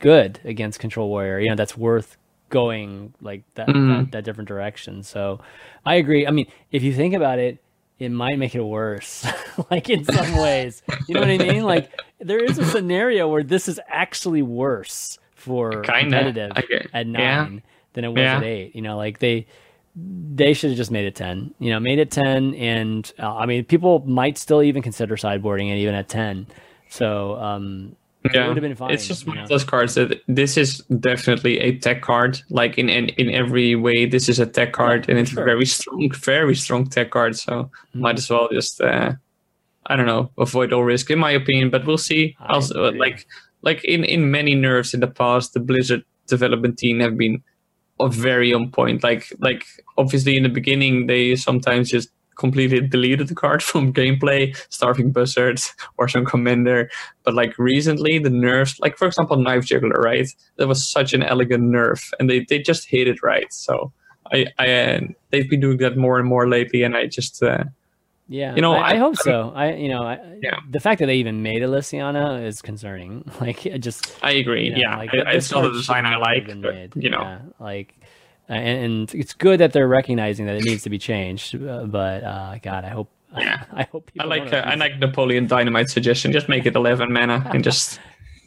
good 0.02 0.38
against 0.44 0.78
control 0.80 1.08
warrior. 1.08 1.38
You 1.38 1.48
know, 1.48 1.56
that's 1.56 1.76
worth 1.76 2.18
going 2.50 3.14
like 3.22 3.42
that, 3.54 3.68
that 3.68 4.08
that 4.12 4.24
different 4.24 4.46
direction. 4.48 5.02
So 5.02 5.40
I 5.86 5.94
agree. 5.94 6.26
I 6.26 6.30
mean, 6.30 6.46
if 6.70 6.82
you 6.82 6.92
think 6.92 7.14
about 7.14 7.38
it, 7.38 7.62
it 7.98 8.10
might 8.10 8.38
make 8.38 8.54
it 8.54 8.60
worse, 8.62 9.24
like 9.70 9.88
in 9.88 10.04
some 10.04 10.36
ways. 10.46 10.82
You 11.08 11.14
know 11.14 11.20
what 11.20 11.30
I 11.30 11.38
mean? 11.38 11.62
Like 11.62 11.90
there 12.20 12.44
is 12.44 12.58
a 12.58 12.64
scenario 12.66 13.26
where 13.28 13.42
this 13.42 13.68
is 13.68 13.80
actually 13.88 14.42
worse 14.42 15.18
for 15.34 15.82
Kinda. 15.82 16.02
competitive 16.02 16.50
at 16.92 17.06
yeah. 17.06 17.12
nine 17.12 17.62
than 17.94 18.04
it 18.04 18.08
was 18.08 18.18
Yeah. 18.18 18.36
at 18.36 18.42
eight. 18.44 18.76
You 18.76 18.82
know, 18.82 18.96
like 18.98 19.18
they 19.20 19.46
they 19.96 20.52
should 20.54 20.70
have 20.70 20.76
just 20.78 20.90
made 20.90 21.04
it 21.04 21.14
10 21.14 21.52
you 21.58 21.68
know 21.70 21.78
made 21.78 21.98
it 21.98 22.10
10 22.10 22.54
and 22.54 23.12
uh, 23.18 23.36
i 23.36 23.44
mean 23.44 23.62
people 23.62 24.02
might 24.06 24.38
still 24.38 24.62
even 24.62 24.80
consider 24.80 25.16
sideboarding 25.16 25.70
it 25.70 25.76
even 25.76 25.94
at 25.94 26.08
10 26.08 26.46
so 26.88 27.34
um 27.36 27.94
yeah 28.32 28.48
would've 28.48 28.62
been 28.62 28.74
fine, 28.74 28.90
it's 28.90 29.06
just 29.06 29.26
one 29.26 29.38
of 29.38 29.48
those 29.48 29.64
cards 29.64 29.94
that 29.94 30.22
this 30.28 30.56
is 30.56 30.78
definitely 31.00 31.58
a 31.58 31.76
tech 31.78 32.02
card 32.02 32.40
like 32.50 32.78
in 32.78 32.88
in, 32.88 33.08
in 33.10 33.30
every 33.30 33.74
way 33.74 34.06
this 34.06 34.28
is 34.28 34.38
a 34.38 34.46
tech 34.46 34.72
card 34.72 35.08
and 35.08 35.18
it's 35.18 35.30
sure. 35.30 35.44
very 35.44 35.66
strong 35.66 36.10
very 36.12 36.54
strong 36.54 36.86
tech 36.88 37.10
card 37.10 37.36
so 37.36 37.70
Mm-hmm. 37.92 38.00
might 38.00 38.18
as 38.18 38.30
well 38.30 38.48
just 38.52 38.80
uh 38.80 39.12
i 39.86 39.96
don't 39.96 40.06
know 40.06 40.30
avoid 40.38 40.72
all 40.72 40.84
risk 40.84 41.10
in 41.10 41.18
my 41.18 41.30
opinion 41.30 41.70
but 41.70 41.84
we'll 41.86 41.98
see 41.98 42.36
I 42.40 42.54
also 42.54 42.84
uh, 42.84 42.88
agree. 42.88 43.00
like 43.00 43.26
like 43.62 43.84
in 43.84 44.04
in 44.04 44.30
many 44.30 44.54
nerves 44.54 44.94
in 44.94 45.00
the 45.00 45.08
past 45.08 45.52
the 45.54 45.60
blizzard 45.60 46.04
development 46.26 46.78
team 46.78 47.00
have 47.00 47.16
been 47.18 47.42
uh, 48.00 48.08
very 48.08 48.54
on 48.54 48.70
point 48.70 49.02
like 49.02 49.32
like 49.40 49.64
obviously 49.98 50.36
in 50.36 50.42
the 50.42 50.48
beginning 50.48 51.06
they 51.06 51.36
sometimes 51.36 51.90
just 51.90 52.10
completely 52.36 52.80
deleted 52.80 53.28
the 53.28 53.34
card 53.34 53.62
from 53.70 53.92
gameplay 53.92 54.56
starving 54.70 55.12
buzzard 55.12 55.60
or 55.98 56.08
some 56.08 56.24
commander. 56.24 56.90
But 57.24 57.34
like 57.34 57.58
recently 57.58 58.18
the 58.18 58.30
nerfs 58.30 58.80
like 58.80 58.96
for 58.98 59.06
example 59.06 59.36
knife 59.36 59.64
juggler 59.64 60.00
right? 60.00 60.28
That 60.56 60.68
was 60.68 60.86
such 60.86 61.12
an 61.14 61.22
elegant 61.22 61.64
nerf 61.64 62.12
and 62.18 62.28
they, 62.30 62.40
they 62.48 62.58
just 62.58 62.88
hit 62.88 63.08
it 63.08 63.22
right. 63.22 63.52
So 63.52 63.92
i 64.32 64.46
i 64.58 64.70
uh, 64.70 65.00
they've 65.30 65.50
been 65.50 65.60
doing 65.60 65.78
that 65.78 65.96
more 65.96 66.18
and 66.18 66.28
more 66.28 66.48
lately 66.48 66.84
and 66.84 66.96
i 66.96 67.06
just 67.06 67.42
uh, 67.42 67.64
yeah 68.28 68.54
You 68.54 68.62
know, 68.62 68.72
i, 68.72 68.92
I 68.92 68.94
I- 68.94 68.96
hope 68.98 69.16
so. 69.16 69.52
i 69.54 69.72
you 69.74 69.88
know 69.88 70.04
I, 70.04 70.18
Yeah. 70.40 70.58
the 70.70 70.78
fact 70.78 71.00
that 71.00 71.06
they 71.06 71.16
even 71.16 71.42
made 71.42 71.60
Elysiana 71.62 72.46
is 72.46 72.62
concerning. 72.62 73.24
Like 73.40 73.66
it 73.66 73.80
just 73.80 74.16
i 74.22 74.30
agree. 74.32 74.66
you 74.66 74.72
know, 74.72 74.78
yeah. 74.78 74.96
like, 74.96 75.10
I, 75.12 75.32
it's 75.32 75.50
not 75.50 75.64
a 75.66 75.72
design 75.72 76.06
i 76.06 76.16
like 76.16 76.46
but 76.62 76.96
you 77.04 77.10
know. 77.10 77.22
Yeah, 77.22 77.38
like 77.58 77.94
and, 78.48 78.84
and 78.84 79.14
it's 79.14 79.32
good 79.34 79.60
that 79.60 79.72
they're 79.72 79.88
recognizing 79.88 80.46
that 80.46 80.56
it 80.56 80.64
needs 80.64 80.82
to 80.82 80.90
be 80.90 80.98
changed 80.98 81.54
uh, 81.54 81.84
but 81.84 82.22
uh 82.24 82.58
god 82.62 82.84
i 82.84 82.88
hope 82.88 83.08
Yeah. 83.36 83.64
i 83.72 83.84
hope 83.84 84.10
I 84.18 84.24
like 84.24 84.52
uh, 84.52 84.62
I 84.72 84.74
like 84.74 84.98
Napoleon 84.98 85.46
Dynamite 85.46 85.88
suggestion. 85.90 86.32
Just 86.32 86.48
make 86.48 86.66
it 86.66 86.74
eleven 86.76 87.12
mana 87.12 87.48
and 87.54 87.64
just 87.70 87.98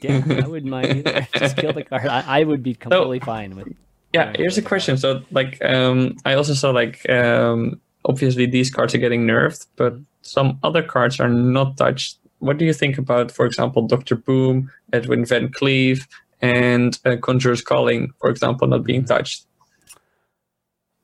Yeah, 0.01 0.21
I 0.43 0.47
wouldn't 0.47 0.69
mind 0.69 0.87
either. 0.99 1.27
Just 1.39 1.57
kill 1.57 1.73
the 1.73 1.83
card. 1.83 2.05
I, 2.05 2.39
I 2.39 2.43
would 2.43 2.61
be 2.61 2.75
completely 2.75 3.19
fine 3.19 3.55
with. 3.55 3.67
yeah. 3.67 3.73
Yeah, 4.13 4.33
Here's 4.37 4.57
a 4.57 4.61
question. 4.61 4.97
So 4.97 5.23
like 5.31 5.57
um, 5.65 6.15
I 6.29 6.35
also 6.35 6.53
saw 6.53 6.69
like 6.69 6.97
um, 7.09 7.81
obviously 8.03 8.45
these 8.45 8.69
cards 8.69 8.93
are 8.93 8.99
getting 9.05 9.25
nerfed, 9.25 9.65
but 9.75 9.93
some 10.21 10.59
other 10.61 10.83
cards 10.83 11.19
are 11.19 11.29
not 11.29 11.77
touched. 11.77 12.19
What 12.39 12.57
do 12.59 12.65
you 12.65 12.73
think 12.73 12.97
about, 12.99 13.31
for 13.31 13.45
example, 13.47 13.87
Doctor 13.87 14.15
Boom, 14.15 14.69
Edwin 14.93 15.23
VanCleef, 15.23 16.05
and 16.41 16.99
uh, 17.05 17.15
Conjurer's 17.25 17.61
Calling, 17.63 18.11
for 18.19 18.29
example, 18.29 18.67
not 18.67 18.83
being 18.83 19.05
touched? 19.05 19.47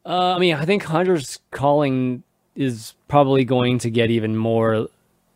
Uh, 0.06 0.36
I 0.36 0.40
mean, 0.40 0.56
I 0.56 0.66
think 0.66 0.84
Hunter's 0.84 1.40
calling 1.52 2.24
is 2.56 2.96
probably 3.08 3.46
going 3.46 3.80
to 3.80 3.90
get 3.90 4.10
even 4.10 4.36
more, 4.36 4.88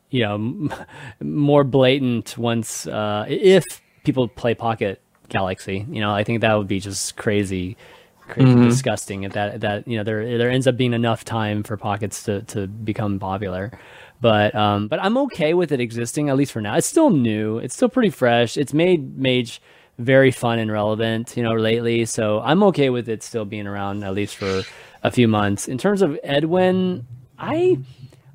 you 0.09 0.21
know, 0.21 0.35
m- 0.35 0.73
more 1.21 1.63
blatant 1.63 2.37
once 2.37 2.87
uh, 2.87 3.25
if 3.27 3.63
people 4.03 4.27
play 4.27 4.55
Pocket 4.55 5.01
Galaxy. 5.29 5.85
You 5.89 6.01
know, 6.01 6.11
I 6.11 6.23
think 6.23 6.41
that 6.41 6.55
would 6.55 6.67
be 6.67 6.79
just 6.79 7.15
crazy, 7.15 7.77
crazy 8.21 8.55
disgusting. 8.55 9.23
If 9.23 9.33
that 9.33 9.61
that 9.61 9.87
you 9.87 9.97
know 9.97 10.03
there 10.03 10.37
there 10.37 10.49
ends 10.49 10.67
up 10.67 10.77
being 10.77 10.93
enough 10.93 11.23
time 11.23 11.63
for 11.63 11.77
Pockets 11.77 12.23
to 12.23 12.41
to 12.43 12.67
become 12.67 13.19
popular. 13.19 13.71
But 14.21 14.55
um, 14.55 14.87
but 14.87 14.99
I'm 15.03 15.17
okay 15.17 15.53
with 15.53 15.71
it 15.71 15.79
existing 15.79 16.29
at 16.29 16.37
least 16.37 16.51
for 16.51 16.61
now. 16.61 16.75
It's 16.75 16.87
still 16.87 17.09
new. 17.09 17.57
It's 17.59 17.75
still 17.75 17.89
pretty 17.89 18.09
fresh. 18.09 18.57
It's 18.57 18.73
made 18.73 19.17
Mage 19.17 19.61
very 19.97 20.31
fun 20.31 20.59
and 20.59 20.71
relevant, 20.71 21.37
you 21.37 21.43
know, 21.43 21.53
lately. 21.53 22.05
So 22.05 22.41
I'm 22.41 22.63
okay 22.63 22.89
with 22.89 23.07
it 23.09 23.23
still 23.23 23.45
being 23.45 23.67
around 23.67 24.03
at 24.03 24.13
least 24.13 24.35
for 24.35 24.63
a 25.03 25.11
few 25.11 25.27
months. 25.27 25.67
In 25.67 25.77
terms 25.77 26.01
of 26.01 26.19
Edwin, 26.23 27.07
I 27.37 27.79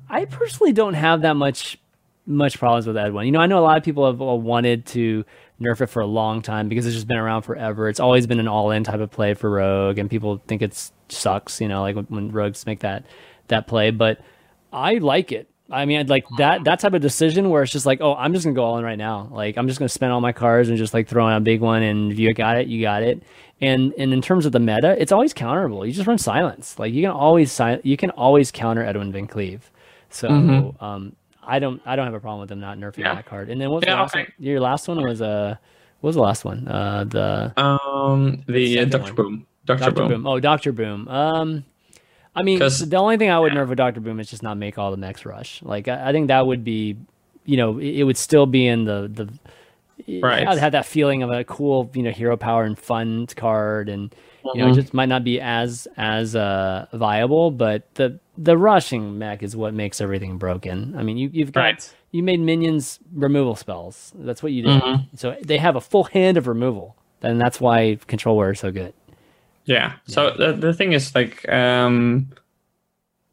I 0.09 0.25
personally 0.25 0.73
don't 0.73 0.95
have 0.95 1.21
that 1.21 1.35
much 1.35 1.77
much 2.25 2.57
problems 2.59 2.87
with 2.87 2.97
Edwin. 2.97 3.25
You 3.25 3.31
know, 3.31 3.39
I 3.39 3.45
know 3.45 3.59
a 3.59 3.65
lot 3.65 3.77
of 3.77 3.83
people 3.83 4.05
have 4.05 4.19
wanted 4.19 4.85
to 4.87 5.25
nerf 5.59 5.81
it 5.81 5.87
for 5.87 6.01
a 6.01 6.07
long 6.07 6.41
time 6.41 6.69
because 6.69 6.85
it's 6.85 6.95
just 6.95 7.07
been 7.07 7.17
around 7.17 7.43
forever. 7.43 7.89
It's 7.89 7.99
always 7.99 8.25
been 8.25 8.39
an 8.39 8.47
all-in 8.47 8.83
type 8.83 8.99
of 8.99 9.11
play 9.11 9.33
for 9.33 9.49
Rogue, 9.49 9.97
and 9.97 10.09
people 10.09 10.41
think 10.47 10.61
it 10.61 10.91
sucks. 11.09 11.61
You 11.61 11.67
know, 11.67 11.81
like 11.81 11.95
when, 11.95 12.05
when 12.05 12.31
Rogues 12.31 12.65
make 12.65 12.79
that 12.79 13.05
that 13.47 13.67
play, 13.67 13.91
but 13.91 14.21
I 14.73 14.95
like 14.95 15.31
it. 15.31 15.50
I 15.71 15.85
mean, 15.85 16.05
like 16.07 16.25
that 16.37 16.63
that 16.65 16.79
type 16.79 16.93
of 16.93 17.01
decision 17.01 17.49
where 17.49 17.63
it's 17.63 17.71
just 17.71 17.85
like, 17.85 18.01
oh, 18.01 18.15
I'm 18.15 18.33
just 18.33 18.45
gonna 18.45 18.55
go 18.55 18.63
all 18.63 18.77
in 18.77 18.83
right 18.83 18.97
now. 18.97 19.29
Like 19.31 19.57
I'm 19.57 19.67
just 19.67 19.79
gonna 19.79 19.89
spend 19.89 20.11
all 20.11 20.21
my 20.21 20.31
cards 20.33 20.69
and 20.69 20.77
just 20.77 20.93
like 20.93 21.07
throw 21.07 21.27
in 21.27 21.33
a 21.33 21.39
big 21.39 21.61
one, 21.61 21.81
and 21.83 22.11
if 22.11 22.19
you 22.19 22.33
got 22.33 22.57
it, 22.57 22.67
you 22.67 22.81
got 22.81 23.03
it. 23.03 23.23
And 23.61 23.93
and 23.97 24.11
in 24.13 24.21
terms 24.21 24.45
of 24.45 24.51
the 24.51 24.59
meta, 24.59 24.99
it's 25.01 25.11
always 25.11 25.33
counterable. 25.33 25.85
You 25.85 25.93
just 25.93 26.07
run 26.07 26.17
silence. 26.17 26.77
Like 26.79 26.93
you 26.93 27.01
can 27.03 27.11
always 27.11 27.51
si- 27.51 27.79
you 27.83 27.95
can 27.97 28.09
always 28.11 28.51
counter 28.51 28.83
Edwin 28.83 29.13
VanCleef. 29.13 29.61
So 30.09 30.75
um, 30.79 31.15
I 31.43 31.59
don't 31.59 31.81
I 31.85 31.95
don't 31.95 32.05
have 32.05 32.13
a 32.13 32.19
problem 32.19 32.41
with 32.41 32.49
them 32.49 32.59
not 32.59 32.77
nerfing 32.77 32.97
Yeah. 32.99 33.15
that 33.15 33.25
card. 33.25 33.49
And 33.49 33.61
then 33.61 33.69
what's 33.71 33.85
Yeah, 33.85 33.95
the 33.95 34.01
last 34.01 34.15
okay. 34.15 34.23
one? 34.23 34.31
Your 34.39 34.59
last 34.59 34.87
one 34.87 35.01
was 35.03 35.21
uh, 35.21 35.55
what 36.01 36.07
was 36.09 36.15
the 36.15 36.21
last 36.21 36.43
one? 36.43 36.67
Uh, 36.67 37.03
the 37.05 37.53
Um, 37.61 38.43
the 38.47 38.79
uh, 38.79 38.85
Doctor 38.85 39.13
one. 39.13 39.15
Boom. 39.15 39.47
Doctor 39.65 39.85
Doctor 39.85 40.01
Boom. 40.01 40.09
Boom. 40.09 40.27
Oh, 40.27 40.39
Doctor 40.39 40.71
Boom. 40.71 41.07
Um, 41.07 41.63
I 42.35 42.43
mean, 42.43 42.59
the 42.59 42.95
only 42.97 43.17
thing 43.17 43.29
I 43.29 43.39
would 43.39 43.53
yeah. 43.53 43.59
nerf 43.59 43.69
with 43.69 43.77
Doctor 43.77 43.99
Boom 43.99 44.19
is 44.19 44.29
just 44.29 44.41
not 44.43 44.57
make 44.57 44.77
all 44.77 44.91
the 44.91 44.97
mechs 44.97 45.25
rush. 45.25 45.61
Like 45.63 45.87
I, 45.87 46.09
I 46.09 46.11
think 46.11 46.27
that 46.29 46.45
would 46.47 46.63
be, 46.63 46.97
you 47.45 47.57
know, 47.57 47.77
it, 47.77 47.99
it 47.99 48.03
would 48.03 48.17
still 48.17 48.45
be 48.45 48.65
in 48.67 48.85
the 48.85 49.09
the. 49.13 49.29
Right. 50.19 50.47
I'd 50.47 50.57
have 50.57 50.71
that 50.71 50.87
feeling 50.87 51.21
of 51.21 51.29
a 51.29 51.43
cool, 51.43 51.91
you 51.93 52.01
know, 52.01 52.09
hero 52.09 52.35
power 52.35 52.63
and 52.63 52.77
fun 52.77 53.27
card, 53.35 53.87
and 53.89 54.13
you 54.43 54.49
Mm-hmm. 54.49 54.59
know, 54.59 54.67
it 54.69 54.73
just 54.73 54.93
might 54.95 55.09
not 55.09 55.23
be 55.23 55.39
as 55.39 55.87
as 55.97 56.35
uh 56.35 56.87
viable, 56.93 57.51
but 57.51 57.93
the 57.95 58.19
the 58.39 58.57
rushing 58.57 59.19
mech 59.19 59.43
is 59.43 59.55
what 59.55 59.75
makes 59.75 60.01
everything 60.01 60.37
broken. 60.39 60.95
I 60.97 61.03
mean, 61.03 61.17
you 61.17 61.29
you've 61.31 61.51
got 61.51 61.61
Right. 61.61 61.95
you 62.09 62.23
made 62.23 62.39
minions 62.39 62.97
removal 63.13 63.55
spells. 63.55 64.11
That's 64.15 64.41
what 64.41 64.51
you 64.53 64.63
did. 64.63 64.81
So 65.15 65.35
they 65.43 65.59
have 65.59 65.75
a 65.75 65.81
full 65.81 66.05
hand 66.05 66.37
of 66.37 66.47
removal, 66.47 66.95
and 67.21 67.39
that's 67.39 67.61
why 67.61 67.99
control 68.07 68.35
wear 68.37 68.49
is 68.51 68.59
so 68.59 68.71
good. 68.71 68.93
Yeah. 69.65 69.93
So 70.07 70.31
the 70.37 70.53
the 70.53 70.73
thing 70.73 70.93
is 70.93 71.13
like 71.15 71.47
um 71.49 72.27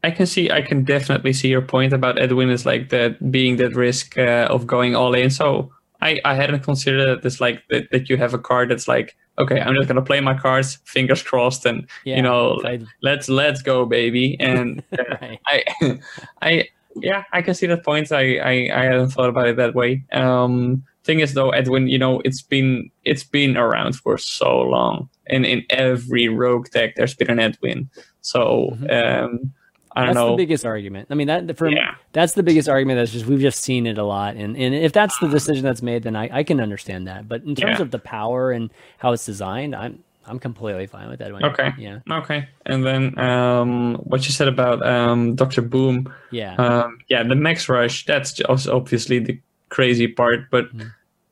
I 0.03 0.11
can 0.11 0.25
see 0.25 0.49
I 0.49 0.61
can 0.61 0.83
definitely 0.83 1.33
see 1.33 1.49
your 1.49 1.61
point 1.61 1.91
about 1.93 2.19
Edwin 2.19 2.49
is 2.49 2.65
like 2.65 2.89
that 2.89 3.31
being 3.31 3.57
that 3.57 3.75
risk 3.75 4.17
uh, 4.17 4.47
of 4.49 4.65
going 4.65 4.95
all 4.95 5.13
in. 5.13 5.29
So 5.29 5.71
I 6.01 6.19
I 6.23 6.35
hadn't 6.35 6.61
considered 6.63 7.21
this 7.21 7.41
like 7.41 7.63
that, 7.69 7.91
that 7.91 8.09
you 8.09 8.17
have 8.17 8.33
a 8.33 8.39
card 8.39 8.69
that's 8.69 8.87
like 8.87 9.17
okay 9.37 9.59
I'm 9.59 9.75
just 9.75 9.87
gonna 9.87 10.01
play 10.01 10.21
my 10.21 10.37
cards 10.37 10.77
fingers 10.85 11.21
crossed 11.23 11.65
and 11.65 11.87
Yeah, 12.05 12.15
you 12.17 12.21
know 12.21 12.61
I- 12.63 12.79
let's 13.01 13.27
let's 13.27 13.61
go 13.61 13.85
baby 13.85 14.37
and 14.39 14.81
uh, 14.97 15.03
Right. 15.21 15.39
I 15.47 15.63
I 16.41 16.69
yeah 16.95 17.23
I 17.33 17.41
can 17.41 17.53
see 17.53 17.67
that 17.67 17.83
point. 17.83 18.11
I 18.11 18.37
I 18.37 18.69
I 18.73 18.83
hadn't 18.85 19.09
thought 19.09 19.29
about 19.29 19.47
it 19.47 19.57
that 19.57 19.75
way. 19.75 20.03
Um 20.13 20.83
thing 21.03 21.19
is 21.21 21.33
though 21.33 21.49
Edwin 21.51 21.87
you 21.87 21.97
know 21.97 22.21
it's 22.25 22.41
been 22.41 22.89
it's 23.05 23.23
been 23.23 23.55
around 23.57 23.95
for 23.95 24.17
so 24.17 24.61
long 24.61 25.09
and 25.27 25.45
in 25.45 25.63
every 25.69 26.27
rogue 26.27 26.69
deck 26.71 26.95
there's 26.95 27.15
been 27.15 27.29
an 27.29 27.39
Edwin. 27.39 27.89
So 28.21 28.77
um 28.89 29.53
I 29.95 30.05
don't 30.05 30.13
that's 30.13 30.15
know. 30.15 30.29
the 30.31 30.37
biggest 30.37 30.65
argument. 30.65 31.07
I 31.09 31.15
mean, 31.15 31.27
that 31.27 31.57
for 31.57 31.67
Yeah. 31.67 31.95
that's 32.13 32.33
the 32.33 32.43
biggest 32.43 32.69
argument. 32.69 32.99
That's 32.99 33.11
just 33.11 33.25
we've 33.25 33.39
just 33.39 33.61
seen 33.63 33.87
it 33.87 33.97
a 33.97 34.03
lot, 34.03 34.35
and 34.35 34.55
and 34.55 34.75
if 34.75 34.93
that's 34.93 35.17
the 35.19 35.27
decision 35.27 35.63
that's 35.65 35.81
made, 35.81 36.03
then 36.03 36.15
I, 36.15 36.29
I 36.31 36.43
can 36.43 36.61
understand 36.61 37.07
that. 37.07 37.27
But 37.27 37.41
in 37.43 37.55
terms 37.55 37.79
Yeah. 37.79 37.81
of 37.81 37.89
the 37.91 37.97
power 37.99 38.51
and 38.51 38.69
how 38.99 39.13
it's 39.13 39.25
designed, 39.25 39.75
I'm 39.75 40.03
I'm 40.27 40.37
completely 40.37 40.85
fine 40.85 41.09
with 41.09 41.17
that. 41.19 41.33
one. 41.33 41.43
Okay. 41.43 41.73
Yeah. 41.79 41.99
Okay. 42.09 42.47
And 42.67 42.85
then 42.85 43.17
um 43.17 43.95
what 44.03 44.25
you 44.27 44.31
said 44.31 44.47
about 44.47 44.85
um 44.85 45.33
Dr. 45.35 45.63
Boom 45.63 46.13
Yeah. 46.29 46.53
Um, 46.55 46.99
yeah, 47.09 47.23
the 47.23 47.35
max 47.35 47.67
rush, 47.67 48.05
that's 48.05 48.33
just 48.33 48.67
obviously 48.69 49.17
the 49.19 49.39
crazy 49.69 50.07
part. 50.07 50.49
But 50.51 50.65
Mm-hmm. 50.73 50.87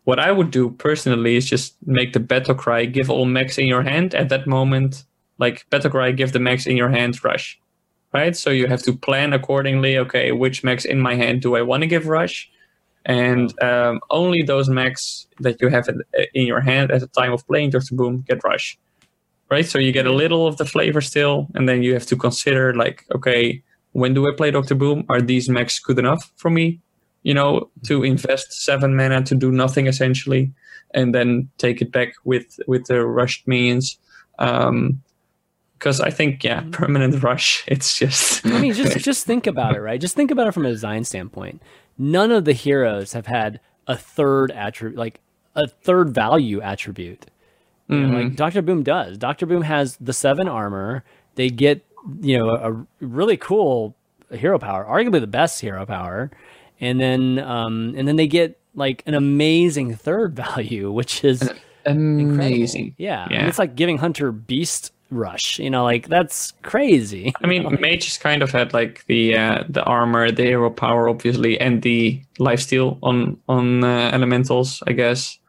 what 0.05 0.19
I 0.19 0.31
would 0.31 0.51
do 0.51 0.71
personally 0.71 1.35
is 1.35 1.45
just 1.45 1.75
make 1.85 2.13
the 2.13 2.19
battle 2.19 2.55
cry, 2.55 2.85
give 2.85 3.09
all 3.09 3.25
max 3.25 3.57
in 3.57 3.67
your 3.67 3.83
hand 3.83 4.15
at 4.15 4.29
that 4.29 4.47
moment. 4.47 5.03
Like 5.37 5.65
battle 5.69 5.91
cry, 5.91 6.11
give 6.11 6.31
the 6.31 6.39
max 6.39 6.65
in 6.65 6.77
your 6.77 6.89
hand, 6.89 7.23
rush. 7.23 7.59
Right? 8.13 8.35
So 8.35 8.49
you 8.49 8.67
have 8.67 8.81
to 8.83 8.93
plan 8.93 9.33
accordingly. 9.33 9.97
Okay, 9.97 10.31
which 10.31 10.63
max 10.63 10.85
in 10.85 10.99
my 10.99 11.15
hand 11.15 11.41
do 11.41 11.55
I 11.55 11.61
want 11.61 11.81
to 11.83 11.87
give 11.87 12.07
rush? 12.07 12.49
And 13.05 13.53
um, 13.63 13.99
only 14.09 14.41
those 14.43 14.69
max 14.69 15.27
that 15.39 15.61
you 15.61 15.69
have 15.69 15.87
in, 16.33 16.45
your 16.45 16.59
hand 16.61 16.91
at 16.91 17.01
the 17.01 17.07
time 17.07 17.31
of 17.33 17.45
playing 17.47 17.69
Dr. 17.71 17.95
Boom 17.95 18.23
get 18.27 18.43
rush. 18.43 18.77
Right? 19.49 19.65
So 19.65 19.77
you 19.79 19.91
get 19.93 20.05
a 20.07 20.11
little 20.11 20.45
of 20.47 20.57
the 20.57 20.65
flavor 20.65 20.99
still, 21.01 21.47
and 21.55 21.69
then 21.69 21.83
you 21.83 21.93
have 21.93 22.05
to 22.07 22.17
consider 22.17 22.73
like, 22.73 23.05
okay, 23.15 23.63
when 23.93 24.13
do 24.13 24.27
I 24.27 24.35
play 24.35 24.51
Doctor 24.51 24.75
Boom? 24.75 25.05
Are 25.09 25.21
these 25.21 25.47
mechs 25.47 25.79
good 25.79 25.99
enough 25.99 26.31
for 26.35 26.49
me? 26.49 26.81
You 27.23 27.33
know, 27.33 27.69
to 27.87 28.03
invest 28.03 28.53
seven 28.63 28.95
mana 28.95 29.21
to 29.23 29.35
do 29.35 29.51
nothing 29.51 29.87
essentially, 29.87 30.51
and 30.93 31.13
then 31.13 31.49
take 31.57 31.81
it 31.81 31.91
back 31.91 32.13
with 32.23 32.59
with 32.67 32.85
the 32.85 33.05
rushed 33.05 33.47
means. 33.47 33.97
Um, 34.39 35.01
because 35.77 36.01
I 36.01 36.09
think 36.09 36.43
yeah, 36.43 36.63
permanent 36.71 37.21
rush. 37.21 37.63
It's 37.67 37.99
just. 37.99 38.45
I 38.45 38.59
mean, 38.59 38.73
just 38.73 38.97
just 39.05 39.25
think 39.27 39.45
about 39.45 39.75
it, 39.75 39.81
right? 39.81 40.01
Just 40.01 40.15
think 40.15 40.31
about 40.31 40.47
it 40.47 40.53
from 40.53 40.65
a 40.65 40.69
design 40.69 41.03
standpoint. 41.03 41.61
None 41.99 42.31
of 42.31 42.45
the 42.45 42.53
heroes 42.53 43.13
have 43.13 43.27
had 43.27 43.59
a 43.85 43.95
third 43.95 44.51
attribute, 44.51 44.97
like 44.97 45.19
a 45.55 45.67
third 45.67 46.09
value 46.09 46.61
attribute. 46.61 47.27
You 47.89 47.97
know, 47.99 48.07
Mm-hmm. 48.07 48.15
like 48.15 48.35
Doctor 48.35 48.61
Boom 48.61 48.83
does. 48.83 49.17
Doctor 49.17 49.45
Boom 49.45 49.61
has 49.61 49.97
the 49.97 50.13
seven 50.13 50.47
armor. 50.47 51.03
They 51.35 51.49
get 51.49 51.85
you 52.21 52.37
know 52.39 52.49
a, 52.49 53.05
really 53.05 53.37
cool 53.37 53.95
hero 54.31 54.57
power, 54.59 54.83
arguably 54.83 55.19
the 55.21 55.27
best 55.27 55.61
hero 55.61 55.85
power, 55.85 56.31
and 56.79 56.99
then 56.99 57.39
um 57.39 57.93
and 57.97 58.07
then 58.07 58.15
they 58.15 58.27
get 58.27 58.59
like 58.75 59.03
an 59.05 59.13
amazing 59.13 59.95
third 59.95 60.35
value, 60.45 60.91
which 60.91 61.23
is 61.23 61.41
incredible. 61.85 62.33
amazing. 62.33 62.95
Yeah, 62.97 63.25
I 63.25 63.29
mean, 63.29 63.45
it's 63.45 63.59
like 63.59 63.75
giving 63.75 63.97
Hunter 63.97 64.31
Beast 64.31 64.93
Rush. 65.09 65.59
You 65.59 65.69
know, 65.69 65.83
like 65.83 66.07
that's 66.07 66.53
crazy. 66.63 67.33
I 67.41 67.47
mean, 67.47 67.77
mages 67.81 68.17
kind 68.17 68.41
of 68.41 68.51
had 68.51 68.73
like 68.73 69.05
the 69.07 69.37
uh, 69.37 69.63
the 69.69 69.83
armor, 69.83 70.31
the 70.31 70.43
hero 70.43 70.69
power, 70.69 71.09
obviously, 71.09 71.59
and 71.59 71.81
the 71.81 72.21
lifesteal 72.39 72.99
on 73.01 73.37
on 73.47 73.83
uh, 73.83 74.11
elementals, 74.13 74.83
I 74.87 74.93
guess. 74.93 75.39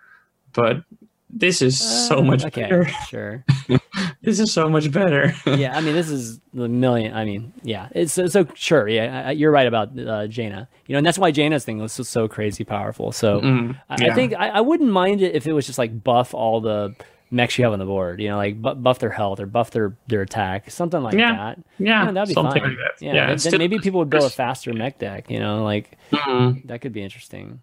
But 0.53 0.83
this 1.31 1.61
is 1.63 1.79
so 1.79 2.23
much 2.23 2.45
Uh, 2.45 2.49
okay, 2.49 2.63
better. 2.63 2.85
sure. 3.09 3.45
This 4.23 4.41
is 4.41 4.53
so 4.53 4.69
much 4.69 4.91
better. 4.91 5.33
yeah, 5.47 5.77
I 5.77 5.81
mean, 5.81 5.95
this 5.95 6.09
is 6.11 6.39
the 6.53 6.69
million. 6.69 7.15
I 7.15 7.25
mean, 7.25 7.53
yeah, 7.63 7.89
it's 7.95 8.13
so, 8.13 8.27
so 8.27 8.47
sure. 8.55 8.89
Yeah, 8.89 9.23
I- 9.25 9.29
I- 9.29 9.31
you're 9.33 9.51
right 9.51 9.67
about 9.67 9.99
uh, 9.99 10.27
Jaina. 10.27 10.69
You 10.87 10.93
know, 10.95 10.99
and 10.99 11.07
that's 11.07 11.19
why 11.19 11.31
Jaina's 11.33 11.65
thing 11.65 11.79
was 11.79 11.93
so, 11.93 12.03
so 12.03 12.29
crazy 12.29 12.65
powerful. 12.65 13.13
So 13.13 13.39
I, 13.39 13.43
I 13.43 13.45
Mm, 13.45 13.77
yeah. 14.01 14.15
think 14.15 14.35
I, 14.35 14.49
I 14.49 14.61
wouldn't 14.61 14.91
mind 14.91 15.23
it 15.23 15.35
if 15.35 15.47
it 15.47 15.53
was 15.53 15.67
just 15.67 15.79
like 15.79 16.03
buff 16.05 16.35
all 16.35 16.61
the 16.61 16.95
mechs 17.31 17.57
you 17.59 17.65
have 17.65 17.73
on 17.73 17.79
the 17.79 17.85
board. 17.87 18.21
You 18.21 18.29
know, 18.29 18.37
like 18.37 18.61
bu- 18.61 18.75
buff 18.75 18.99
their 18.99 19.11
health 19.11 19.41
or 19.41 19.47
buff 19.47 19.71
their 19.71 19.97
their 20.09 20.23
attack, 20.23 20.71
something 20.71 21.03
like 21.03 21.15
Yeah. 21.15 21.33
that. 21.37 21.59
Yeah, 21.79 22.11
that'd 22.11 22.29
be 22.29 22.35
something 22.35 22.61
fine. 22.63 22.71
like 22.71 22.79
that. 22.79 23.05
Yeah, 23.05 23.15
Yeah, 23.31 23.35
then, 23.35 23.59
maybe 23.59 23.79
people 23.79 24.01
would 24.01 24.11
build 24.11 24.25
a 24.25 24.31
faster 24.31 24.73
mech 24.75 24.99
deck. 24.99 25.31
You 25.31 25.39
know, 25.41 25.65
like 25.65 25.97
Mhm. 26.13 26.67
that 26.67 26.81
could 26.81 26.93
be 26.93 27.03
interesting. 27.03 27.61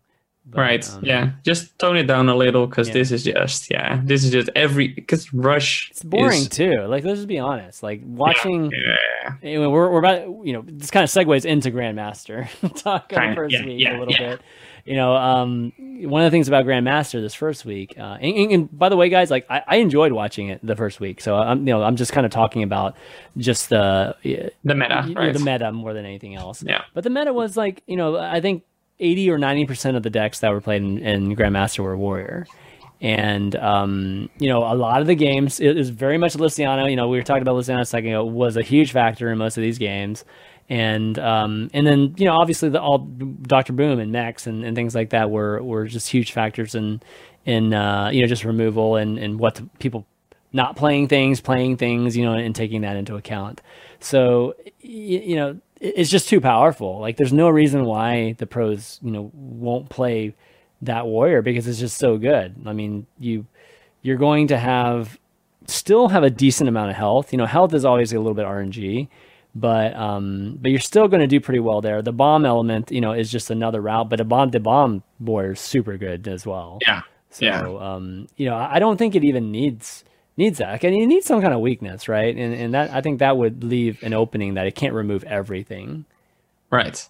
But, 0.47 0.59
right. 0.61 0.89
um, 0.93 1.03
yeah. 1.03 1.31
Just 1.43 1.77
tone 1.79 1.97
it 1.97 2.03
down 2.03 2.29
a 2.29 2.35
little 2.35 2.67
because 2.67 2.87
Yeah. 2.89 2.93
this 2.93 3.11
is 3.11 3.23
just 3.23 3.71
yeah. 3.71 3.99
This 4.03 4.23
is 4.23 4.31
just 4.31 4.49
every 4.55 4.89
because 4.89 5.33
rush. 5.33 5.89
It's 5.91 6.03
boring 6.03 6.41
is- 6.41 6.49
too. 6.49 6.81
Like, 6.87 7.03
let's 7.03 7.17
just 7.17 7.27
be 7.27 7.39
honest. 7.39 7.81
Like 7.81 8.01
watching. 8.05 8.71
Yeah. 8.71 9.33
Anyway, 9.41 9.65
we're, 9.65 9.89
we're 9.91 9.99
about 9.99 10.45
you 10.45 10.53
know 10.53 10.63
this 10.67 10.91
kind 10.91 11.03
of 11.03 11.09
segues 11.09 11.45
into 11.45 11.71
Grandmaster 11.71 12.47
talk 12.83 13.11
on 13.13 13.19
Kinda, 13.19 13.35
first 13.35 13.53
yeah, 13.53 13.65
week 13.65 13.79
yeah, 13.81 13.97
a 13.97 13.99
little 13.99 14.13
bit. 14.17 14.41
You 14.85 14.95
know, 14.97 15.15
um, 15.15 15.73
one 15.77 16.21
of 16.21 16.27
the 16.27 16.29
things 16.35 16.47
about 16.47 16.63
Grandmaster 16.65 17.19
this 17.19 17.33
first 17.33 17.65
week, 17.65 17.95
uh, 17.97 18.19
and, 18.21 18.35
and- 18.37 18.51
and 18.51 18.77
by 18.77 18.89
the 18.89 18.95
way, 18.95 19.09
guys, 19.09 19.31
like 19.31 19.47
I, 19.49 19.63
I 19.67 19.75
enjoyed 19.77 20.11
watching 20.11 20.49
it 20.49 20.59
the 20.61 20.75
first 20.75 20.99
week. 20.99 21.21
So 21.21 21.35
I'm 21.37 21.59
you 21.67 21.73
know 21.73 21.81
I'm 21.81 21.95
just 21.95 22.13
kind 22.13 22.23
of 22.23 22.31
talking 22.31 22.61
about 22.61 22.95
just 23.35 23.69
the 23.69 24.15
The 24.23 24.75
meta, 24.75 25.05
you 25.07 25.15
know, 25.15 25.21
right? 25.21 25.33
the 25.33 25.39
meta 25.39 25.71
more 25.71 25.93
than 25.93 26.05
anything 26.05 26.35
else. 26.35 26.61
Yeah. 26.61 26.83
But 26.93 27.03
the 27.03 27.09
meta 27.09 27.33
was 27.33 27.57
like 27.57 27.81
you 27.87 27.97
know 27.97 28.15
I 28.17 28.41
think 28.41 28.61
80 28.99 29.31
or 29.31 29.37
90 29.37 29.65
percent 29.65 29.97
of 29.97 30.03
the 30.03 30.09
decks 30.09 30.39
that 30.39 30.51
were 30.51 30.61
played 30.61 30.81
in, 30.81 30.97
in 30.99 31.35
Grandmaster 31.35 31.83
were 31.83 31.97
Warrior. 31.97 32.45
And 33.01 33.55
um, 33.57 34.29
you 34.39 34.49
know, 34.49 34.59
a 34.59 34.73
lot 34.73 35.01
of 35.01 35.07
the 35.07 35.15
games 35.15 35.59
it 35.59 35.77
is 35.77 35.89
very 35.89 36.17
much 36.17 36.35
Liciana. 36.35 36.89
You 36.89 36.95
know, 36.95 37.07
we 37.07 37.17
were 37.17 37.23
talking 37.23 37.41
about 37.41 37.55
Liciana 37.55 37.81
a 37.81 37.85
second 37.85 38.09
ago. 38.11 38.25
Was 38.25 38.57
a 38.57 38.61
huge 38.61 38.91
factor 38.91 39.29
in 39.31 39.37
most 39.37 39.57
of 39.57 39.61
these 39.61 39.77
games, 39.77 40.23
and 40.69 41.19
um, 41.19 41.69
and 41.73 41.85
then 41.85 42.15
you 42.17 42.25
know, 42.25 42.35
obviously 42.37 42.69
the 42.69 42.81
all 42.81 42.99
Doctor 42.99 43.73
Boom 43.73 43.99
and 43.99 44.11
Max 44.11 44.47
and, 44.47 44.63
and 44.63 44.75
things 44.75 44.95
like 44.95 45.09
that 45.09 45.29
were 45.29 45.61
were 45.61 45.85
just 45.85 46.09
huge 46.09 46.31
factors 46.31 46.73
in 46.73 47.01
in 47.45 47.73
uh, 47.73 48.09
you 48.13 48.21
know 48.21 48.27
just 48.27 48.45
removal 48.45 48.95
and 48.95 49.17
and 49.17 49.39
what 49.39 49.55
the, 49.55 49.63
people 49.79 50.07
not 50.53 50.77
playing 50.77 51.09
things, 51.09 51.41
playing 51.41 51.75
things, 51.75 52.15
you 52.15 52.23
know, 52.23 52.33
and 52.33 52.55
taking 52.55 52.81
that 52.81 52.95
into 52.95 53.17
account. 53.17 53.61
So 53.99 54.55
you 54.79 55.35
know, 55.35 55.59
it's 55.95 56.09
just 56.09 56.29
too 56.29 56.41
powerful. 56.41 56.99
Like 56.99 57.17
there's 57.17 57.33
no 57.33 57.49
reason 57.49 57.85
why 57.85 58.33
the 58.37 58.45
pros, 58.47 58.99
you 59.03 59.11
know, 59.11 59.31
won't 59.33 59.89
play 59.89 60.33
that 60.81 61.05
warrior 61.07 61.41
because 61.41 61.67
it's 61.67 61.79
just 61.79 61.97
so 61.97 62.17
good. 62.17 62.55
I 62.65 62.73
mean, 62.73 63.07
you 63.19 63.45
you're 64.01 64.17
going 64.17 64.47
to 64.47 64.57
have 64.57 65.19
still 65.67 66.09
have 66.09 66.23
a 66.23 66.29
decent 66.29 66.69
amount 66.69 66.91
of 66.91 66.95
health. 66.95 67.31
You 67.33 67.37
know, 67.37 67.45
health 67.47 67.73
is 67.73 67.85
always 67.85 68.13
a 68.13 68.17
little 68.17 68.35
bit 68.35 68.45
RNG, 68.45 69.07
but 69.55 69.95
um, 69.95 70.57
but 70.61 70.71
you're 70.71 70.79
still 70.79 71.07
going 71.07 71.21
to 71.21 71.27
do 71.27 71.39
pretty 71.41 71.59
well 71.59 71.81
there. 71.81 72.01
The 72.01 72.13
bomb 72.13 72.45
element, 72.45 72.91
you 72.91 73.01
know, 73.01 73.11
is 73.13 73.31
just 73.31 73.49
another 73.51 73.81
route, 73.81 74.09
but 74.09 74.19
a 74.19 74.23
bomb 74.23 74.51
the 74.51 74.59
bomb 74.59 75.03
warrior 75.19 75.53
is 75.53 75.59
super 75.59 75.97
good 75.97 76.27
as 76.27 76.45
well. 76.45 76.79
Yeah. 76.81 77.01
So 77.29 77.45
Yeah. 77.45 77.61
um, 77.95 78.27
you 78.37 78.45
know, 78.47 78.55
I 78.55 78.79
don't 78.79 78.95
think 78.95 79.13
it 79.15 79.23
even 79.25 79.51
needs 79.51 80.04
needs 80.37 80.57
that. 80.59 80.83
And 80.83 80.95
it 80.95 81.05
needs 81.05 81.25
some 81.25 81.41
kind 81.41 81.53
of 81.53 81.59
weakness, 81.59 82.07
right? 82.07 82.35
And 82.35 82.53
and 82.53 82.73
that 82.73 82.91
I 82.91 83.01
think 83.01 83.19
that 83.19 83.37
would 83.37 83.63
leave 83.63 84.01
an 84.03 84.13
opening 84.13 84.55
that 84.55 84.67
it 84.67 84.75
can't 84.75 84.93
remove 84.93 85.23
everything. 85.23 86.05
Right. 86.71 87.07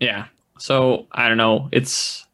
Yeah. 0.00 0.26
So 0.58 1.06
I 1.12 1.28
don't 1.28 1.38
know. 1.38 1.68
It's 1.72 2.26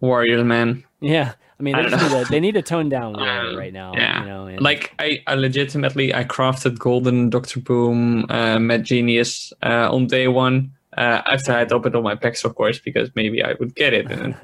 Warriors, 0.00 0.44
man. 0.44 0.84
Yeah. 1.00 1.32
I 1.58 1.62
mean, 1.62 1.74
I 1.74 1.88
they, 1.88 1.96
need 1.96 2.10
to, 2.10 2.26
they 2.30 2.40
need 2.40 2.52
to 2.52 2.62
tone 2.62 2.88
down 2.90 3.16
Um, 3.20 3.56
right 3.56 3.72
now. 3.72 3.92
yeah. 3.94 4.20
You 4.20 4.26
know, 4.28 4.46
and, 4.46 4.60
Like 4.60 4.92
I, 4.98 5.22
I 5.26 5.34
legitimately 5.34 6.14
I 6.14 6.24
crafted 6.24 6.78
Golden 6.78 7.30
Doctor 7.30 7.60
Boom, 7.60 8.26
uh, 8.28 8.58
Mad 8.58 8.84
Genius 8.84 9.52
uh, 9.62 9.88
on 9.90 10.06
day 10.06 10.28
one. 10.28 10.72
Uh, 10.96 11.20
after 11.26 11.52
I 11.52 11.58
had 11.58 11.72
opened 11.72 11.94
all 11.94 12.02
my 12.02 12.14
packs, 12.14 12.42
of 12.44 12.54
course, 12.54 12.78
because 12.78 13.10
maybe 13.14 13.42
I 13.42 13.52
would 13.60 13.74
get 13.74 13.92
it, 13.92 14.10
and 14.10 14.34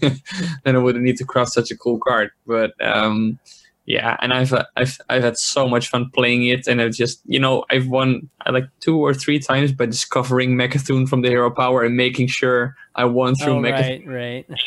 then 0.64 0.76
I 0.76 0.78
wouldn't 0.78 1.02
need 1.04 1.16
to 1.16 1.24
craft 1.24 1.52
such 1.52 1.72
a 1.72 1.76
cool 1.76 1.98
card. 1.98 2.30
But 2.46 2.72
um, 2.80 3.40
yeah, 3.84 4.16
and 4.20 4.32
I've 4.32 4.54
I've 4.76 4.98
I've 5.08 5.22
had 5.22 5.36
so 5.36 5.68
much 5.68 5.88
fun 5.88 6.10
playing 6.10 6.46
it, 6.46 6.68
and 6.68 6.80
I've 6.80 6.92
just 6.92 7.20
you 7.26 7.40
know 7.40 7.64
I've 7.70 7.88
won 7.88 8.28
uh, 8.46 8.52
like 8.52 8.64
two 8.80 8.98
or 8.98 9.12
three 9.12 9.40
times 9.40 9.72
by 9.72 9.86
discovering 9.86 10.54
Mecha'thun 10.54 11.08
from 11.08 11.22
the 11.22 11.28
Hero 11.28 11.50
Power 11.50 11.82
and 11.82 11.96
making 11.96 12.28
sure 12.28 12.76
I 12.94 13.06
won 13.06 13.34
through 13.34 13.54
oh, 13.54 13.60
Mecha'thun, 13.60 14.06
right, 14.06 14.46
right. 14.48 14.60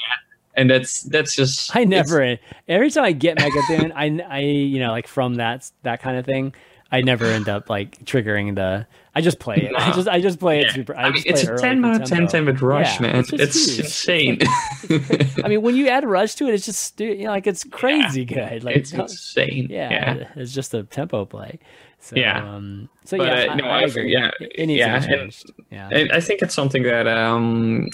and 0.56 0.70
that's 0.70 1.04
that's 1.04 1.34
just 1.34 1.74
I 1.76 1.86
never. 1.86 2.38
Every 2.68 2.92
time 2.92 3.06
I 3.06 3.14
get 3.14 3.38
Mecha'thun, 3.38 3.94
I, 3.96 4.20
I, 4.30 4.40
you 4.40 4.80
know, 4.80 4.92
like 4.92 5.08
from 5.08 5.36
that 5.36 5.72
that 5.84 6.02
kind 6.02 6.18
of 6.18 6.26
thing, 6.26 6.54
I 6.92 7.02
never 7.02 7.26
end 7.26 7.48
up 7.48 7.70
like 7.70 8.04
triggering 8.06 8.56
the. 8.56 8.86
I 9.18 9.22
just 9.22 9.40
play 9.40 9.56
it. 9.58 9.72
I 9.78 9.92
just, 9.94 10.08
I 10.10 10.20
just 10.20 10.40
play 10.40 10.60
it 10.60 10.72
super. 10.72 10.94
I, 10.96 11.04
I 11.04 11.06
mean, 11.06 11.24
just 11.24 11.28
it's 11.28 11.44
play 11.46 11.54
a 11.54 11.58
10 11.58 11.70
early 11.70 11.76
for 11.78 11.82
mana 11.88 12.00
10 12.06 12.08
tempo. 12.18 12.32
10 12.32 12.46
with 12.46 12.62
rush, 12.62 12.96
Yeah, 13.00 13.02
man. 13.08 13.16
it's 13.20 13.32
It's, 13.34 13.76
just 13.78 14.06
huge. 14.06 14.42
insane. 14.44 15.40
I 15.44 15.48
mean, 15.48 15.62
when 15.62 15.76
you 15.78 15.88
add 15.88 16.06
rush 16.06 16.36
to 16.36 16.48
it, 16.48 16.54
it's 16.54 16.66
just 16.66 17.00
you 17.00 17.24
know, 17.24 17.30
like 17.30 17.48
it's 17.48 17.64
crazy 17.64 18.26
good. 18.26 18.64
Like 18.64 18.76
it's 18.76 18.92
insane. 18.94 19.68
yeah, 19.70 19.90
Yeah. 19.90 20.28
it's 20.36 20.52
just 20.54 20.74
a 20.74 20.84
tempo 20.84 21.24
play. 21.26 21.60
So, 22.00 22.18
Yeah. 22.18 22.56
Um, 22.56 22.90
so 23.06 23.18
But, 23.18 23.28
yeah, 23.28 23.34
uh, 23.34 23.54
I, 23.54 23.56
no, 23.56 23.64
I 23.66 23.80
I 23.80 23.82
agree. 23.84 24.12
yeah, 24.12 24.32
it, 24.40 24.52
it 24.56 24.66
needs 24.68 24.80
yeah, 24.80 25.04
and- 25.04 25.36
Yeah. 25.72 26.08
I, 26.14 26.20
think 26.20 26.42
it's 26.42 26.54
something 26.54 26.84
that 26.84 27.08
um, 27.08 27.88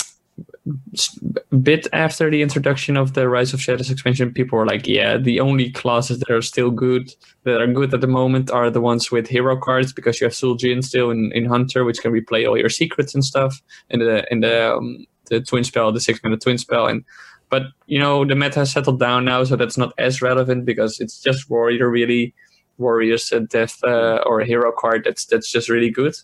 bit 1.64 1.88
after 1.94 2.30
the 2.30 2.42
introduction 2.42 2.98
of 2.98 3.14
the 3.14 3.28
Rise 3.28 3.54
of 3.54 3.62
Shadows 3.62 3.90
expansion, 3.92 4.34
people 4.34 4.58
were 4.58 4.66
like, 4.66 4.88
yeah, 4.88 5.18
the 5.18 5.40
only 5.40 5.72
classes 5.72 6.20
that 6.20 6.30
are 6.32 6.42
still 6.42 6.72
good, 6.72 7.14
that 7.44 7.62
are 7.62 7.68
good 7.68 7.94
at 7.94 8.02
the 8.02 8.08
moment, 8.08 8.52
are 8.52 8.70
the 8.70 8.82
ones 8.82 9.12
with 9.12 9.28
hero 9.28 9.58
cards 9.58 9.94
because 9.94 10.20
you 10.20 10.26
have 10.26 10.34
Zul'jin 10.34 10.84
still 10.84 11.12
in, 11.12 11.32
in 11.34 11.46
Hunter, 11.46 11.84
which 11.84 12.02
can 12.02 12.12
replay 12.12 12.48
all 12.48 12.58
your 12.58 12.70
secrets 12.70 13.14
and 13.14 13.24
stuff, 13.24 13.62
and 13.90 14.02
the 14.02 14.26
in 14.32 14.42
the 14.42 14.74
um, 14.76 15.06
the 15.30 15.42
twin 15.42 15.64
spell, 15.64 15.92
the 15.92 16.00
six 16.00 16.20
minute 16.24 16.42
twin 16.42 16.58
spell, 16.58 16.88
and 16.88 17.04
but 17.50 17.64
you 17.86 18.00
know 18.00 18.26
the 18.26 18.36
meta 18.36 18.60
has 18.60 18.72
settled 18.72 19.00
down 19.00 19.26
now, 19.26 19.44
so 19.44 19.56
that's 19.56 19.78
not 19.78 19.94
as 19.98 20.22
relevant 20.22 20.66
because 20.66 21.00
it's 21.00 21.20
just 21.22 21.50
warrior 21.50 21.90
really. 21.90 22.34
Warriors 22.78 23.32
a 23.32 23.42
death 23.42 23.78
uh, 23.84 24.24
or 24.26 24.40
a 24.42 24.46
hero 24.46 24.72
card 24.72 25.04
that's 25.04 25.26
that's 25.26 25.52
just 25.52 25.70
really 25.70 25.92
good. 25.92 26.16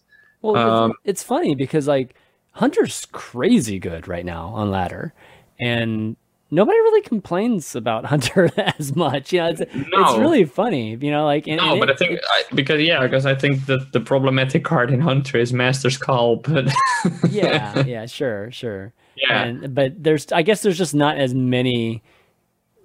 Well, 0.41 0.55
it's- 0.55 0.67
Um, 0.79 0.93
it's, 1.03 1.21
funny 1.21 1.53
because 1.53 1.87
like 1.87 2.15
Hunter's 2.57 3.05
crazy 3.11 3.79
good 3.79 4.07
right 4.07 4.25
now 4.25 4.47
on 4.49 4.69
ladder, 4.71 5.13
and 5.59 6.15
nobody 6.51 6.77
really 6.77 7.01
complains 7.01 7.75
about 7.75 8.05
Hunter 8.13 8.49
as 8.79 8.95
much. 8.95 9.31
You 9.33 9.39
know, 9.39 9.47
it's, 9.49 9.61
it's 9.61 10.17
really 10.17 10.45
funny. 10.45 10.91
You 10.99 11.11
know, 11.11 11.25
like 11.25 11.47
and, 11.47 11.57
No, 11.57 11.71
and 11.71 11.79
but 11.79 11.89
it- 11.89 11.93
I 11.93 11.97
think 11.97 12.19
I, 12.23 12.43
because 12.55 12.81
yeah, 12.81 13.01
because 13.01 13.25
I 13.25 13.35
think 13.35 13.65
that 13.67 13.91
the 13.93 13.99
problematic 13.99 14.63
card 14.63 14.91
in 14.91 14.99
Hunter 15.01 15.37
is 15.37 15.53
Master's 15.53 15.97
Call, 15.97 16.37
but 16.37 16.65
yeah, 17.29 17.83
yeah, 17.85 18.05
sure, 18.05 18.51
sure. 18.51 18.93
yeah, 19.29 19.43
And 19.43 19.73
but 19.75 20.01
there's, 20.03 20.31
I 20.31 20.41
guess, 20.41 20.61
there's 20.61 20.77
just 20.77 20.95
not 20.95 21.17
as 21.17 21.33
many, 21.33 22.01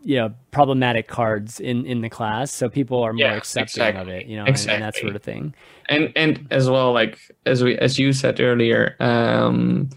you 0.05 0.17
know, 0.17 0.35
problematic 0.51 1.09
cards 1.09 1.61
in 1.61 1.87
in 1.87 2.01
the 2.01 2.09
class, 2.11 2.53
so 2.53 2.69
people 2.69 3.03
are 3.03 3.13
more 3.13 3.27
Yeah, 3.27 3.37
accepting 3.37 3.97
of 3.97 4.09
it. 4.09 4.27
You 4.27 4.37
know, 4.37 4.45
and, 4.47 4.57
and 4.69 4.83
that 4.83 4.97
sort 4.97 5.17
of 5.17 5.23
thing. 5.23 5.55
And 5.93 6.13
and 6.17 6.47
as 6.51 6.69
well, 6.69 6.93
like 6.93 7.19
as 7.47 7.63
we 7.63 7.77
as 7.79 7.99
you 7.99 8.13
said 8.13 8.41
earlier, 8.41 8.97
um, 9.01 9.91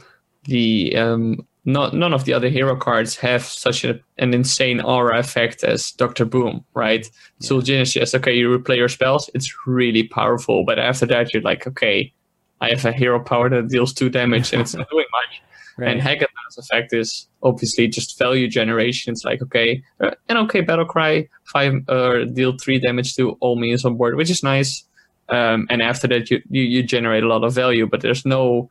the 0.43 0.95
um, 0.97 1.45
not 1.65 1.93
none 1.93 2.13
of 2.13 2.25
the 2.25 2.33
other 2.33 2.49
hero 2.49 2.75
cards 2.75 3.15
have 3.17 3.43
such 3.43 3.83
a, 3.83 3.99
an 4.17 4.33
insane 4.33 4.79
aura 4.81 5.19
effect 5.19 5.63
as 5.63 5.91
Doctor 5.91 6.25
Boom, 6.25 6.63
right? 6.73 7.09
So 7.39 7.57
is 7.59 7.93
just 7.93 8.15
okay, 8.15 8.35
you 8.35 8.57
replay 8.57 8.77
your 8.77 8.89
spells, 8.89 9.29
it's 9.33 9.51
really 9.65 10.03
powerful, 10.03 10.63
but 10.63 10.79
after 10.79 11.05
that, 11.07 11.33
you're 11.33 11.43
like, 11.43 11.65
okay, 11.65 12.13
I 12.61 12.69
have 12.69 12.85
a 12.85 12.91
hero 12.91 13.19
power 13.19 13.49
that 13.49 13.67
deals 13.67 13.93
two 13.93 14.09
damage, 14.09 14.53
and 14.53 14.61
it's 14.61 14.75
not 14.75 14.89
doing 14.91 15.05
much. 15.11 15.41
Right. 15.77 15.91
And 15.91 16.01
Hagatha's 16.01 16.57
effect 16.57 16.93
is 16.93 17.27
obviously 17.43 17.87
just 17.89 18.17
value 18.17 18.47
generation. 18.47 19.11
It's 19.11 19.25
like 19.25 19.41
okay, 19.41 19.83
uh, 19.99 20.11
and 20.29 20.37
okay, 20.39 20.61
battle 20.61 20.85
cry 20.85 21.27
five 21.45 21.73
or 21.89 22.25
deal 22.25 22.55
three 22.57 22.79
damage 22.79 23.15
to 23.15 23.31
all 23.41 23.57
minions 23.57 23.85
on 23.85 23.97
board, 23.97 24.15
which 24.15 24.29
is 24.29 24.43
nice. 24.43 24.85
Um, 25.29 25.67
and 25.69 25.81
after 25.81 26.07
that, 26.09 26.29
you, 26.29 26.41
you 26.49 26.61
you 26.63 26.83
generate 26.83 27.23
a 27.23 27.27
lot 27.27 27.43
of 27.43 27.53
value, 27.53 27.87
but 27.87 28.01
there's 28.01 28.25
no 28.25 28.69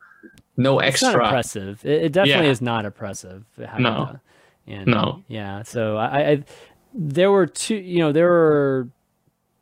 no 0.57 0.79
extra 0.79 1.09
it's 1.09 1.15
not 1.17 1.25
oppressive. 1.27 1.85
It, 1.85 2.03
it 2.05 2.11
definitely 2.13 2.45
Yeah. 2.45 2.51
is 2.51 2.61
not 2.61 2.85
oppressive. 2.85 3.43
No. 3.77 4.19
And, 4.67 4.87
No. 4.87 5.21
Yeah. 5.27 5.63
So 5.63 5.97
I, 5.97 6.29
I, 6.31 6.43
there 6.93 7.29
were 7.29 7.45
two. 7.45 7.75
You 7.75 7.99
know, 7.99 8.11
there 8.13 8.29
were 8.29 8.87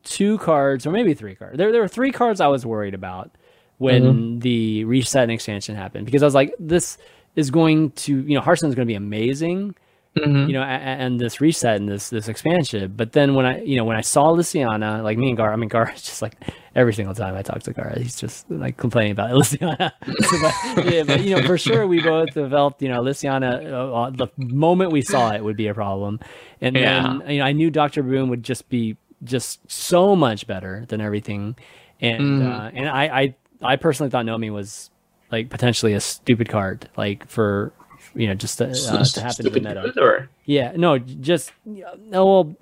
two 0.04 0.38
cards, 0.38 0.86
or 0.86 0.92
maybe 0.92 1.14
three 1.14 1.34
cards. 1.36 1.58
There, 1.58 1.72
there 1.72 1.82
were 1.82 1.88
three 1.88 2.12
cards 2.12 2.40
I 2.42 2.48
was 2.48 2.66
worried 2.66 2.94
about 2.94 3.32
when 3.80 4.04
Mm-hmm. 4.04 4.40
the 4.40 4.84
reset 4.86 5.24
and 5.24 5.32
expansion 5.32 5.76
happened 5.76 6.06
because 6.06 6.22
I 6.22 6.26
was 6.26 6.36
like, 6.36 6.54
this 6.60 6.98
is 7.36 7.50
going 7.50 7.90
to, 7.92 8.22
you 8.22 8.36
know, 8.36 8.42
Hearthstone's 8.42 8.76
going 8.76 8.88
to 8.88 8.92
be 8.92 8.96
amazing. 8.96 9.76
Mhm. 10.18 10.48
You 10.48 10.54
know, 10.54 10.62
a- 10.62 10.66
a- 10.66 10.98
and 11.04 11.20
this 11.20 11.42
reset 11.42 11.78
and 11.80 11.90
this 11.90 12.10
this 12.12 12.28
expansion. 12.28 12.94
But 12.96 13.14
then 13.14 13.34
when 13.34 13.48
I, 13.48 13.62
you 13.64 13.78
know, 13.78 13.84
when 13.84 13.98
I 13.98 14.02
saw 14.02 14.30
Luciana, 14.30 15.02
like 15.02 15.18
me 15.18 15.30
and 15.30 15.38
Gar, 15.38 15.52
I 15.52 15.56
mean, 15.56 15.70
Gar 15.70 15.92
is 15.96 16.04
just 16.04 16.22
like 16.22 16.36
every 16.76 16.94
single 16.94 17.16
time 17.16 17.36
I 17.36 17.42
talk 17.42 17.64
to 17.64 17.74
Gar, 17.74 17.94
he's 17.98 18.20
just 18.20 18.50
like 18.52 18.78
complaining 18.78 19.14
about 19.14 19.32
Luciana. 19.34 19.92
So, 20.06 20.38
but, 20.76 20.86
yeah, 20.94 21.04
but 21.04 21.24
you 21.24 21.36
know, 21.36 21.42
for 21.44 21.58
sure, 21.58 21.88
we 21.88 22.00
both 22.02 22.32
developed, 22.34 22.82
you 22.84 22.90
know, 22.90 23.02
Luciana, 23.02 23.62
uh, 23.64 23.94
uh, 24.04 24.10
the 24.12 24.28
moment 24.38 24.92
we 24.92 25.02
saw 25.02 25.32
it 25.34 25.44
would 25.44 25.58
be 25.58 25.68
a 25.68 25.74
problem, 25.74 26.20
and 26.62 26.76
then 26.76 27.24
you 27.28 27.40
know, 27.40 27.46
I 27.46 27.52
knew 27.54 27.72
Doctor 27.72 28.04
Boom 28.04 28.30
would 28.30 28.44
just 28.44 28.70
be 28.70 28.98
just 29.24 29.60
so 29.72 30.16
much 30.16 30.46
better 30.46 30.86
than 30.90 31.02
everything, 31.02 31.56
and 32.02 32.44
uh, 32.44 32.70
and 32.74 32.88
I, 32.88 33.04
I 33.22 33.36
I 33.64 33.76
personally 33.78 34.12
thought 34.12 34.26
Nomi 34.26 34.52
was 34.52 34.92
like 35.32 35.50
potentially 35.50 35.94
a 35.94 36.00
stupid 36.00 36.50
card, 36.50 36.88
like 36.98 37.28
for 37.28 37.74
you 38.16 38.28
know 38.28 38.34
just 38.34 38.58
to, 38.60 38.66
uh, 38.70 39.04
to 39.04 39.22
happen 39.22 39.48
in 39.48 39.54
the 39.54 39.60
Stupid 39.60 39.64
meta. 39.64 39.82
good, 39.94 39.98
or 39.98 40.30
Yeah, 40.46 40.74
no, 40.76 40.98
just 41.00 41.52
no. 41.66 42.26
Well, 42.26 42.56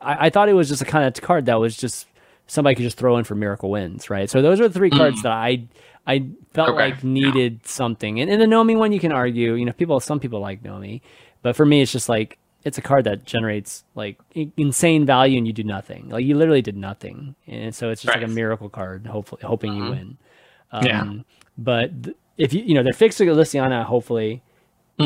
I, 0.00 0.26
I 0.26 0.30
thought 0.30 0.48
it 0.48 0.54
was 0.54 0.68
just 0.68 0.82
a 0.82 0.84
kind 0.84 1.04
of 1.04 1.22
card 1.22 1.46
that 1.46 1.56
was 1.56 1.76
just 1.76 2.06
somebody 2.46 2.74
could 2.74 2.82
just 2.82 2.96
throw 2.96 3.16
in 3.16 3.24
for 3.24 3.34
miracle 3.34 3.70
wins, 3.70 4.10
right? 4.10 4.28
So 4.28 4.42
those 4.42 4.60
are 4.60 4.68
the 4.68 4.74
three 4.74 4.90
cards 4.90 5.22
that 5.22 5.32
I 5.32 5.64
I 6.06 6.26
felt 6.52 6.70
Mm. 6.70 6.72
Okay, 6.72 6.90
like 6.92 7.04
needed 7.04 7.66
something. 7.66 8.20
And, 8.20 8.30
in 8.30 8.40
the 8.40 8.46
Nomi 8.46 8.76
one, 8.76 8.92
you 8.92 9.00
can 9.00 9.12
argue, 9.12 9.54
you 9.54 9.64
know, 9.64 9.72
people 9.72 10.00
some 10.00 10.18
people 10.20 10.40
like 10.40 10.62
Nomi, 10.62 11.00
but 11.42 11.54
for 11.56 11.64
me, 11.64 11.80
it's 11.82 11.92
just 11.92 12.08
like 12.08 12.38
it's 12.64 12.76
a 12.76 12.82
card 12.82 13.04
that 13.04 13.24
generates 13.24 13.84
like 13.94 14.18
insane 14.56 15.06
value 15.06 15.38
and 15.38 15.46
you 15.46 15.52
do 15.52 15.64
nothing. 15.64 16.08
Like 16.10 16.24
you 16.24 16.36
literally 16.36 16.62
did 16.62 16.76
nothing, 16.76 17.34
and 17.46 17.74
so 17.74 17.90
it's 17.90 18.02
just 18.02 18.14
like 18.14 18.24
a 18.24 18.28
miracle 18.28 18.68
card. 18.68 19.06
Hopefully, 19.06 19.42
hoping 19.44 19.74
you 19.74 19.84
win. 19.84 20.18
Um, 20.72 20.84
Yeah. 20.86 21.12
But 21.56 22.02
th- 22.04 22.16
if 22.36 22.52
you 22.52 22.62
you 22.62 22.74
know 22.74 22.82
they're 22.82 22.92
fixing 22.92 23.30
Luciana, 23.30 23.84
hopefully. 23.84 24.42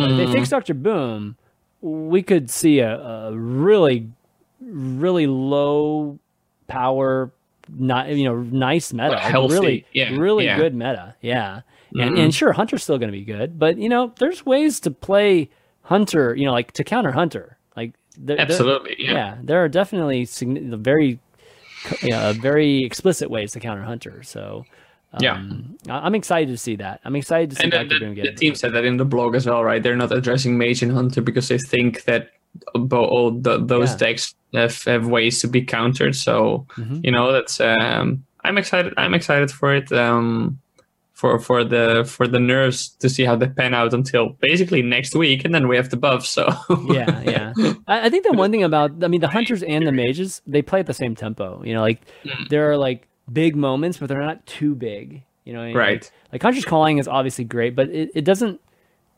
But 0.00 0.10
if 0.10 0.16
they 0.16 0.26
Mm. 0.26 0.32
fix 0.32 0.48
Doctor 0.50 0.74
Boom, 0.74 1.36
we 1.80 2.22
could 2.22 2.50
see 2.50 2.80
a, 2.80 2.98
a 2.98 3.32
really, 3.36 4.08
really 4.60 5.26
low 5.26 6.18
power, 6.66 7.30
not 7.76 8.08
you 8.08 8.24
know, 8.24 8.36
nice 8.36 8.92
meta, 8.92 9.10
like 9.10 9.32
really, 9.50 9.86
yeah, 9.92 10.14
really 10.16 10.44
yeah. 10.46 10.56
good 10.56 10.74
meta, 10.74 11.14
yeah. 11.20 11.60
And, 11.92 12.16
Mhm. 12.16 12.24
and 12.24 12.34
sure, 12.34 12.52
Hunter's 12.52 12.82
still 12.82 12.98
going 12.98 13.12
to 13.12 13.16
be 13.18 13.24
good, 13.24 13.58
but 13.58 13.78
you 13.78 13.88
know, 13.88 14.12
there's 14.18 14.44
ways 14.44 14.80
to 14.80 14.90
play 14.90 15.48
Hunter, 15.82 16.34
you 16.34 16.44
know, 16.46 16.52
like 16.52 16.72
to 16.72 16.84
counter 16.84 17.12
Hunter. 17.12 17.56
Like 17.76 17.92
there, 18.18 18.36
there- 18.36 18.44
Absolutely. 18.44 18.96
Yeah. 18.98 19.12
yeah. 19.12 19.36
there 19.42 19.62
are 19.62 19.68
definitely 19.68 20.24
signi- 20.26 20.76
very, 20.78 21.20
yeah, 22.02 22.32
very 22.32 22.82
explicit 22.84 23.30
ways 23.30 23.52
to 23.52 23.60
counter 23.60 23.82
Hunter. 23.84 24.22
So. 24.22 24.64
Um, 25.22 25.76
I- 25.88 26.00
I'm 26.06 26.14
excited 26.14 26.50
to 26.50 26.56
see 26.58 26.76
that. 26.76 27.00
I'm 27.04 27.16
excited 27.16 27.50
to 27.50 27.56
see 27.56 27.64
And 27.64 27.72
that 27.72 27.88
the, 27.88 27.98
they're 27.98 28.14
the, 28.14 28.22
the 28.22 28.32
team 28.32 28.54
said 28.54 28.72
that 28.74 28.84
in 28.84 28.96
the 28.96 29.04
blog 29.04 29.34
as 29.34 29.46
well, 29.46 29.62
right? 29.64 29.82
They're 29.82 29.96
not 29.96 30.12
addressing 30.12 30.56
Mage 30.58 30.82
and 30.82 30.92
Hunter 30.92 31.20
because 31.22 31.48
they 31.48 31.58
think 31.58 32.04
that 32.04 32.30
bo- 32.74 33.04
all 33.06 33.30
the, 33.30 33.58
those 33.64 33.90
Yeah. 33.92 33.96
decks 33.98 34.34
have, 34.54 34.82
have 34.84 35.06
ways 35.06 35.40
to 35.42 35.48
be 35.48 35.62
countered. 35.62 36.14
So 36.16 36.66
Mhm. 36.76 37.04
you 37.04 37.12
know 37.12 37.32
that's 37.32 37.60
um, 37.60 38.24
I'm 38.44 38.58
excited. 38.58 38.92
I'm 38.96 39.14
excited 39.14 39.50
for 39.50 39.74
it. 39.74 39.90
Um, 39.92 40.58
for 41.14 41.38
for 41.38 41.62
the 41.62 42.04
for 42.06 42.26
the 42.26 42.40
nerves 42.40 42.88
to 42.98 43.08
see 43.08 43.24
how 43.24 43.36
they 43.36 43.46
pan 43.46 43.72
out 43.72 43.94
until 43.94 44.30
basically 44.40 44.82
next 44.82 45.14
week, 45.14 45.44
and 45.44 45.54
then 45.54 45.68
we 45.68 45.76
have 45.76 45.88
the 45.88 45.96
buff. 45.96 46.26
So 46.26 46.44
yeah, 46.90 47.22
yeah. 47.22 47.52
I, 47.86 48.06
I 48.06 48.10
think 48.10 48.26
the 48.26 48.32
one 48.32 48.50
thing 48.50 48.64
about, 48.64 48.90
I 49.02 49.06
mean, 49.08 49.20
the 49.20 49.28
hunters 49.28 49.62
and 49.62 49.86
the 49.86 49.92
mages, 49.92 50.42
they 50.44 50.60
play 50.60 50.80
at 50.80 50.86
the 50.86 50.92
same 50.94 51.14
tempo. 51.14 51.62
You 51.64 51.74
know, 51.74 51.82
like 51.82 52.00
Mm. 52.24 52.48
there 52.48 52.68
are 52.70 52.76
like 52.76 53.06
big 53.32 53.56
moments, 53.56 53.98
but 53.98 54.08
they're 54.08 54.20
not 54.20 54.44
too 54.46 54.74
big. 54.74 55.22
You 55.44 55.52
know, 55.52 55.58
what 55.60 55.64
I 55.64 55.68
mean? 55.68 55.76
Right. 55.76 56.02
Like, 56.02 56.32
like 56.32 56.42
Hunter's 56.42 56.64
calling 56.64 56.98
is 56.98 57.06
obviously 57.08 57.44
great, 57.44 57.74
but 57.76 57.88
it, 57.90 58.10
it 58.14 58.24
doesn't. 58.24 58.60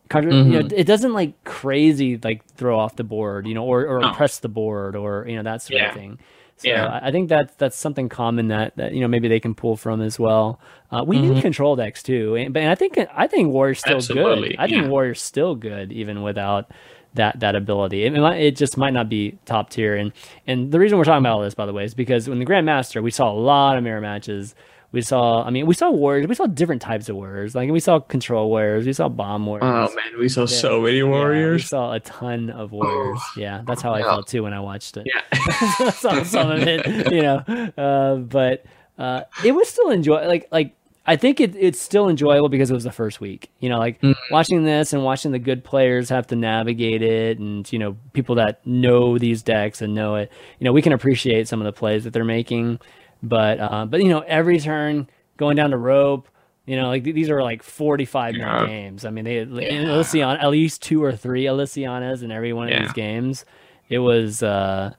Conjure, 0.09 0.31
Mm-hmm. 0.31 0.53
you 0.53 0.63
know, 0.63 0.69
it 0.73 0.85
doesn't 0.85 1.13
like 1.15 1.43
crazy 1.43 2.17
like 2.23 2.45
throw 2.55 2.79
off 2.79 2.95
the 2.95 3.03
board, 3.05 3.47
you 3.47 3.55
know, 3.55 3.65
or 3.65 3.87
or 3.89 4.01
No. 4.01 4.13
press 4.13 4.39
the 4.39 4.49
board, 4.49 4.95
or 4.95 5.27
you 5.29 5.35
know 5.37 5.43
that 5.43 5.63
sort 5.63 5.81
Yeah. 5.81 5.89
of 5.89 5.95
thing. 5.95 6.19
So 6.59 6.69
Yeah. 6.69 7.01
I- 7.03 7.11
think 7.11 7.29
that's 7.29 7.53
that's 7.57 7.77
something 7.77 8.09
common 8.09 8.49
that, 8.49 8.77
that 8.77 8.93
you 8.95 9.01
know 9.01 9.09
maybe 9.09 9.27
they 9.29 9.41
can 9.41 9.55
pull 9.55 9.77
from 9.77 10.01
as 10.01 10.17
well. 10.19 10.61
Uh, 10.93 11.03
we 11.05 11.17
Mm-hmm. 11.19 11.35
need 11.35 11.43
control 11.43 11.75
decks 11.75 12.05
too, 12.05 12.37
and, 12.37 12.55
but 12.55 12.61
and 12.63 12.71
I 12.71 12.77
think 12.77 12.97
I 13.15 13.27
think 13.27 13.53
Warrior's 13.53 13.81
still 13.81 13.97
Absolutely, 13.97 14.51
good. 14.51 14.57
I 14.61 14.69
think 14.69 14.83
yeah. 14.85 14.89
Warrior's 14.89 15.21
still 15.21 15.57
good 15.57 15.93
even 15.93 16.23
without 16.23 16.71
that 17.17 17.41
that 17.41 17.55
ability. 17.55 18.05
It, 18.05 18.13
might, 18.13 18.37
it 18.37 18.57
just 18.57 18.77
might 18.77 18.93
not 18.93 19.09
be 19.09 19.39
top 19.45 19.71
tier. 19.71 19.97
And 19.97 20.13
and 20.47 20.73
the 20.73 20.79
reason 20.79 20.97
we're 20.99 21.05
talking 21.05 21.23
about 21.23 21.33
all 21.35 21.43
this, 21.43 21.55
by 21.55 21.67
the 21.67 21.73
way, 21.73 21.85
is 21.85 21.95
because 21.95 22.29
when 22.29 22.39
the 22.39 22.47
Grandmaster 22.47 23.03
we 23.03 23.11
saw 23.11 23.31
a 23.31 23.35
lot 23.35 23.77
of 23.77 23.85
mirror 23.85 24.01
matches. 24.01 24.55
We 24.93 25.03
saw, 25.03 25.43
I 25.43 25.51
mean, 25.51 25.67
we 25.67 25.75
saw 25.75 25.91
warriors. 25.91 26.27
We 26.29 26.35
saw 26.37 26.47
different 26.47 26.81
types 26.81 27.09
of 27.09 27.17
warriors. 27.17 27.55
Like 27.55 27.71
we 27.71 27.81
saw 27.81 27.99
control 27.99 28.49
warriors. 28.49 28.87
We 28.87 28.93
saw 28.95 29.09
bomb 29.09 29.45
warriors. 29.45 29.91
oh 29.91 29.95
man, 29.95 30.19
we 30.19 30.29
saw 30.29 30.47
so 30.47 30.81
many 30.81 30.99
Yeah, 30.99 31.51
we 31.53 31.59
saw 31.59 31.93
a 31.93 32.01
ton 32.01 32.49
of 32.51 32.71
warriors. 32.73 33.21
yeah, 33.37 33.63
that's 33.67 33.83
how 33.83 33.93
I 33.93 33.99
yeah. 33.99 34.05
felt 34.05 34.29
too 34.29 34.45
when 34.45 34.55
I 34.55 34.61
watched 34.61 34.97
it. 34.97 35.07
yeah. 35.13 35.91
saw 35.91 36.23
some 36.23 36.51
of 36.51 36.63
it, 36.63 37.13
you 37.13 37.21
know. 37.21 37.37
Uh, 37.77 38.17
but 38.17 38.65
uh, 38.97 39.23
it 39.45 39.53
was 39.53 39.69
still 39.69 39.91
enjoy 39.91 40.27
like 40.27 40.47
like 40.51 40.75
I 41.09 41.15
think 41.17 41.41
it, 41.41 41.55
it's 41.57 41.79
still 41.81 42.09
enjoyable 42.09 42.49
because 42.49 42.71
it 42.71 42.75
was 42.75 42.85
the 42.85 42.91
first 42.93 43.21
week. 43.21 43.51
You 43.61 43.69
know, 43.69 43.79
like 43.79 44.03
watching 44.31 44.65
this 44.65 44.93
and 44.93 45.05
watching 45.05 45.31
the 45.33 45.39
good 45.39 45.63
players 45.65 46.09
have 46.09 46.27
to 46.29 46.37
navigate 46.37 47.03
it, 47.03 47.39
and 47.39 47.71
you 47.73 47.79
know 47.79 47.97
people 48.13 48.35
that 48.37 48.67
know 48.67 49.17
these 49.19 49.43
decks 49.43 49.81
and 49.83 49.95
know 49.95 50.17
it. 50.17 50.33
You 50.59 50.65
know, 50.65 50.73
we 50.73 50.83
can 50.83 50.93
appreciate 50.93 51.47
some 51.49 51.61
of 51.61 51.65
the 51.65 51.73
plays 51.73 52.05
that 52.05 52.13
they're 52.13 52.25
making, 52.25 52.81
but 53.23 53.61
uh, 53.61 53.87
but 53.87 54.03
you 54.03 54.09
know 54.09 54.21
every 54.21 54.59
turn 54.59 55.09
going 55.37 55.57
down 55.57 55.71
the 55.71 55.79
rope. 55.79 56.29
You 56.67 56.75
know, 56.75 56.89
like 56.89 57.05
th- 57.05 57.15
these 57.15 57.31
are 57.31 57.41
like 57.45 57.63
forty-five 57.63 58.35
minute 58.35 58.67
games. 58.67 59.05
I 59.05 59.11
mean, 59.11 59.25
they 59.25 59.39
Elysian 59.39 60.39
at 60.39 60.51
least 60.51 60.83
two 60.83 61.05
or 61.05 61.15
three 61.15 61.45
Elysianas 61.45 62.25
in 62.25 62.33
every 62.33 62.53
one 62.53 62.67
of 62.67 62.73
Yeah. 62.75 62.83
these 62.83 62.93
games. 62.93 63.45
It 63.89 64.01
was, 64.01 64.43
uh, 64.43 64.93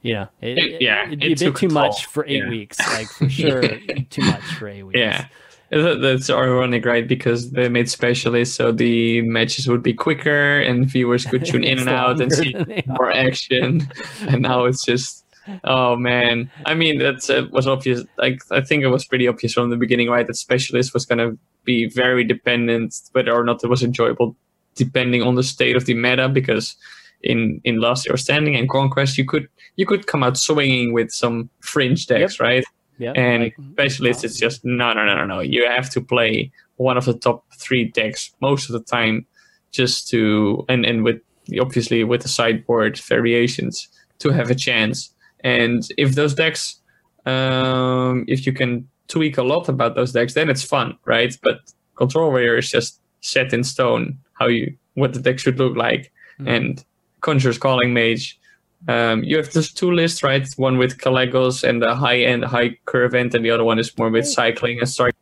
you 0.00 0.14
know, 0.14 0.28
it, 0.40 0.56
It- 0.56 0.80
yeah, 0.80 1.06
it'd 1.06 1.20
be 1.20 1.32
it 1.32 1.42
a 1.42 1.44
bit 1.50 1.56
too 1.56 1.66
a 1.66 1.72
much 1.72 2.06
for 2.06 2.24
eight 2.24 2.44
Yeah. 2.44 2.48
weeks, 2.48 2.78
like 2.94 3.06
for 3.08 3.28
sure, 3.28 3.60
too 4.08 4.22
much 4.22 4.40
for 4.58 4.66
eight 4.66 4.82
weeks. 4.86 4.98
Yeah. 4.98 5.26
That- 5.70 6.00
That's 6.00 6.28
ironic, 6.30 6.84
right? 6.84 7.06
Because 7.06 7.52
they 7.52 7.68
made 7.68 7.88
specialists 7.88 8.56
so 8.56 8.72
the 8.72 9.22
matches 9.22 9.68
would 9.68 9.82
be 9.82 9.94
quicker 9.94 10.60
and 10.60 10.86
viewers 10.86 11.24
could 11.26 11.44
tune 11.44 11.62
in 11.64 11.78
and 11.80 11.88
out 11.88 12.20
and 12.20 12.32
see 12.32 12.52
than 12.52 12.68
they 12.68 12.82
are. 12.88 12.94
more 12.98 13.12
action. 13.12 13.88
And 14.26 14.42
now 14.42 14.64
it's 14.64 14.84
just, 14.84 15.24
oh 15.64 15.94
man. 15.96 16.50
I 16.66 16.74
mean, 16.74 16.98
that's 16.98 17.30
it 17.30 17.50
was 17.52 17.66
obvious. 17.68 18.02
Like 18.18 18.40
I 18.50 18.60
think 18.60 18.82
it 18.82 18.88
was 18.88 19.04
pretty 19.04 19.28
obvious 19.28 19.52
from 19.52 19.70
the 19.70 19.76
beginning, 19.76 20.08
right? 20.10 20.26
That 20.26 20.34
specialist 20.36 20.92
was 20.92 21.06
gonna 21.06 21.36
be 21.64 21.88
very 21.88 22.24
dependent 22.24 22.94
whether 23.12 23.32
or 23.32 23.44
not 23.44 23.62
it 23.62 23.68
was 23.68 23.82
enjoyable, 23.82 24.34
depending 24.74 25.22
on 25.22 25.36
the 25.36 25.42
state 25.44 25.76
of 25.76 25.84
the 25.86 25.94
meta. 25.94 26.28
Because 26.28 26.74
in 27.22 27.60
in 27.64 27.80
Last 27.80 28.04
Hero 28.06 28.16
Standing 28.16 28.56
and 28.56 28.68
Conquest, 28.68 29.16
you 29.18 29.24
could 29.24 29.46
you 29.76 29.86
could 29.86 30.06
come 30.08 30.22
out 30.24 30.36
swinging 30.36 30.92
with 30.92 31.10
some 31.12 31.48
fringe 31.60 32.06
decks, 32.06 32.40
right? 32.40 32.64
Yep, 33.00 33.16
and 33.16 33.42
like, 33.44 33.56
specialist 33.72 34.24
it's 34.24 34.38
just 34.38 34.64
no 34.64 34.92
no 34.92 35.04
no 35.04 35.14
no 35.16 35.24
no. 35.26 35.40
You 35.40 35.66
have 35.66 35.90
to 35.90 36.00
play 36.00 36.52
one 36.76 36.96
of 36.96 37.04
the 37.06 37.14
top 37.14 37.44
three 37.56 37.84
decks 37.86 38.30
most 38.40 38.68
of 38.68 38.74
the 38.74 38.80
time 38.84 39.26
just 39.72 40.08
to 40.10 40.64
and 40.68 40.84
and 40.84 41.02
with 41.04 41.20
obviously 41.60 42.04
with 42.04 42.22
the 42.22 42.28
sideboard 42.28 42.98
variations 42.98 43.88
to 44.18 44.30
have 44.30 44.50
a 44.50 44.54
chance. 44.54 45.14
And 45.42 45.82
if 45.96 46.14
those 46.14 46.34
decks 46.34 46.80
um 47.26 48.24
if 48.28 48.46
you 48.46 48.52
can 48.52 48.88
tweak 49.08 49.38
a 49.38 49.42
lot 49.42 49.68
about 49.68 49.94
those 49.94 50.12
decks 50.12 50.34
then 50.34 50.48
it's 50.50 50.62
fun 50.62 50.96
right? 51.04 51.36
But 51.42 51.58
control 51.96 52.30
warrior 52.30 52.58
is 52.58 52.70
just 52.70 53.00
set 53.20 53.52
in 53.52 53.64
stone 53.64 54.18
how 54.34 54.46
you 54.46 54.74
what 54.94 55.12
the 55.12 55.20
deck 55.20 55.38
should 55.38 55.58
look 55.58 55.76
like. 55.76 56.12
Mhm. 56.40 56.48
and 56.56 56.84
conjurer's 57.20 57.58
calling 57.58 57.92
mage 57.92 58.39
um, 58.88 59.22
you 59.24 59.36
have 59.36 59.52
those 59.52 59.72
two 59.72 59.92
lists, 59.92 60.22
right? 60.22 60.46
One 60.56 60.78
with 60.78 60.98
Kalecgos 60.98 61.62
and 61.68 61.82
the 61.82 61.94
high 61.94 62.20
end, 62.20 62.44
high 62.44 62.78
curve 62.86 63.14
end, 63.14 63.34
and 63.34 63.44
the 63.44 63.50
other 63.50 63.64
one 63.64 63.78
is 63.78 63.96
more 63.98 64.08
with 64.10 64.26
cycling 64.26 64.78
and 64.78 64.88
start. 64.88 65.14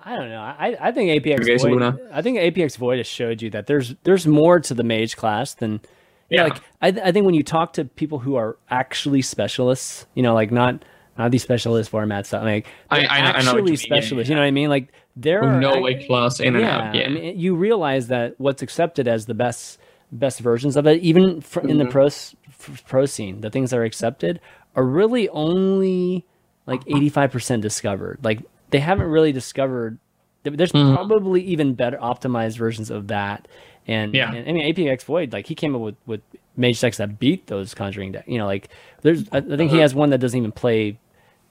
I 0.00 0.16
don't 0.16 0.28
know. 0.30 0.40
I, 0.40 0.76
I 0.80 0.92
think 0.92 1.10
Apxvoid. 1.24 1.62
Luna. 1.70 1.98
I 2.12 2.22
think 2.22 2.38
Apxvoid 2.38 2.98
has 2.98 3.06
showed 3.06 3.42
you 3.42 3.50
that 3.50 3.66
there's 3.66 3.94
there's 4.04 4.26
more 4.26 4.60
to 4.60 4.74
the 4.74 4.82
mage 4.84 5.16
class 5.16 5.54
than 5.54 5.80
Yeah. 6.30 6.44
Like 6.44 6.60
I, 6.80 6.90
th- 6.90 7.04
I 7.04 7.12
think 7.12 7.26
when 7.26 7.34
you 7.34 7.42
talk 7.42 7.74
to 7.74 7.84
people 7.84 8.18
who 8.18 8.36
are 8.36 8.56
actually 8.70 9.22
specialists, 9.22 10.06
you 10.14 10.22
know, 10.22 10.34
like 10.34 10.50
not 10.50 10.82
not 11.18 11.30
these 11.30 11.42
specialist 11.42 11.90
formats, 11.90 12.30
that 12.30 12.42
like 12.44 12.66
I- 12.90 12.98
I 13.00 13.00
know- 13.00 13.08
I 13.08 13.18
know 13.32 13.36
actually. 13.58 13.70
Yeah, 13.72 13.76
specialists. 13.76 14.28
yeah, 14.28 14.32
You 14.32 14.36
know 14.36 14.42
what 14.42 14.46
I 14.48 14.50
mean? 14.52 14.68
Like 14.70 14.88
there 15.16 15.42
are 15.42 15.60
no 15.60 15.86
a 15.88 16.06
class 16.06 16.40
in 16.40 16.54
and 16.56 16.64
out. 16.64 16.94
Yeah. 16.94 17.06
I 17.06 17.08
mean, 17.08 17.38
you 17.38 17.54
realize 17.56 18.06
that 18.08 18.34
what's 18.38 18.62
accepted 18.62 19.08
as 19.08 19.26
the 19.26 19.34
best 19.34 19.78
best 20.12 20.40
versions 20.40 20.76
of 20.76 20.86
it, 20.86 21.00
even 21.02 21.40
fr- 21.40 21.60
in 21.60 21.78
the 21.78 21.84
Mm-hmm. 21.84 21.92
pro 21.92 22.78
pro 22.86 23.06
scene, 23.06 23.40
the 23.40 23.50
things 23.50 23.70
that 23.70 23.78
are 23.78 23.84
accepted 23.84 24.40
are 24.74 24.84
really 24.84 25.28
only 25.30 26.24
like 26.66 26.82
eighty 26.86 27.08
five 27.08 27.30
percent 27.30 27.62
discovered. 27.62 28.18
Like 28.22 28.40
they 28.70 28.80
haven't 28.80 29.06
really 29.06 29.32
discovered. 29.32 29.98
th- 30.44 30.56
There's 30.56 30.72
Mm-hmm. 30.72 30.94
probably 30.94 31.42
even 31.42 31.74
better 31.74 31.96
optimized 31.98 32.56
versions 32.58 32.90
of 32.90 33.08
that. 33.08 33.48
And, 33.86 34.14
Yeah. 34.14 34.32
and 34.34 34.46
I 34.48 34.52
mean, 34.52 34.74
Apxvoid, 34.74 35.32
like 35.32 35.46
he 35.46 35.54
came 35.54 35.74
up 35.74 35.80
with 35.80 35.96
with 36.06 36.20
mage 36.56 36.80
decks 36.80 36.98
that 36.98 37.18
beat 37.18 37.46
those 37.46 37.74
conjuring 37.74 38.12
decks. 38.12 38.28
You 38.28 38.38
know, 38.38 38.46
like 38.46 38.68
there's, 39.02 39.22
I, 39.32 39.38
I 39.38 39.40
think 39.40 39.60
Uh-huh. 39.70 39.74
he 39.76 39.78
has 39.78 39.94
one 39.94 40.10
that 40.10 40.18
doesn't 40.18 40.38
even 40.38 40.52
play 40.52 40.98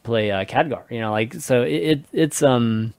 play 0.03 0.31
uh, 0.31 0.45
Khadgar. 0.45 0.83
You 0.91 0.99
know, 1.01 1.11
like 1.11 1.33
so 1.35 1.61
it, 1.63 1.73
it 1.73 2.05
it's 2.13 2.43
um 2.43 2.93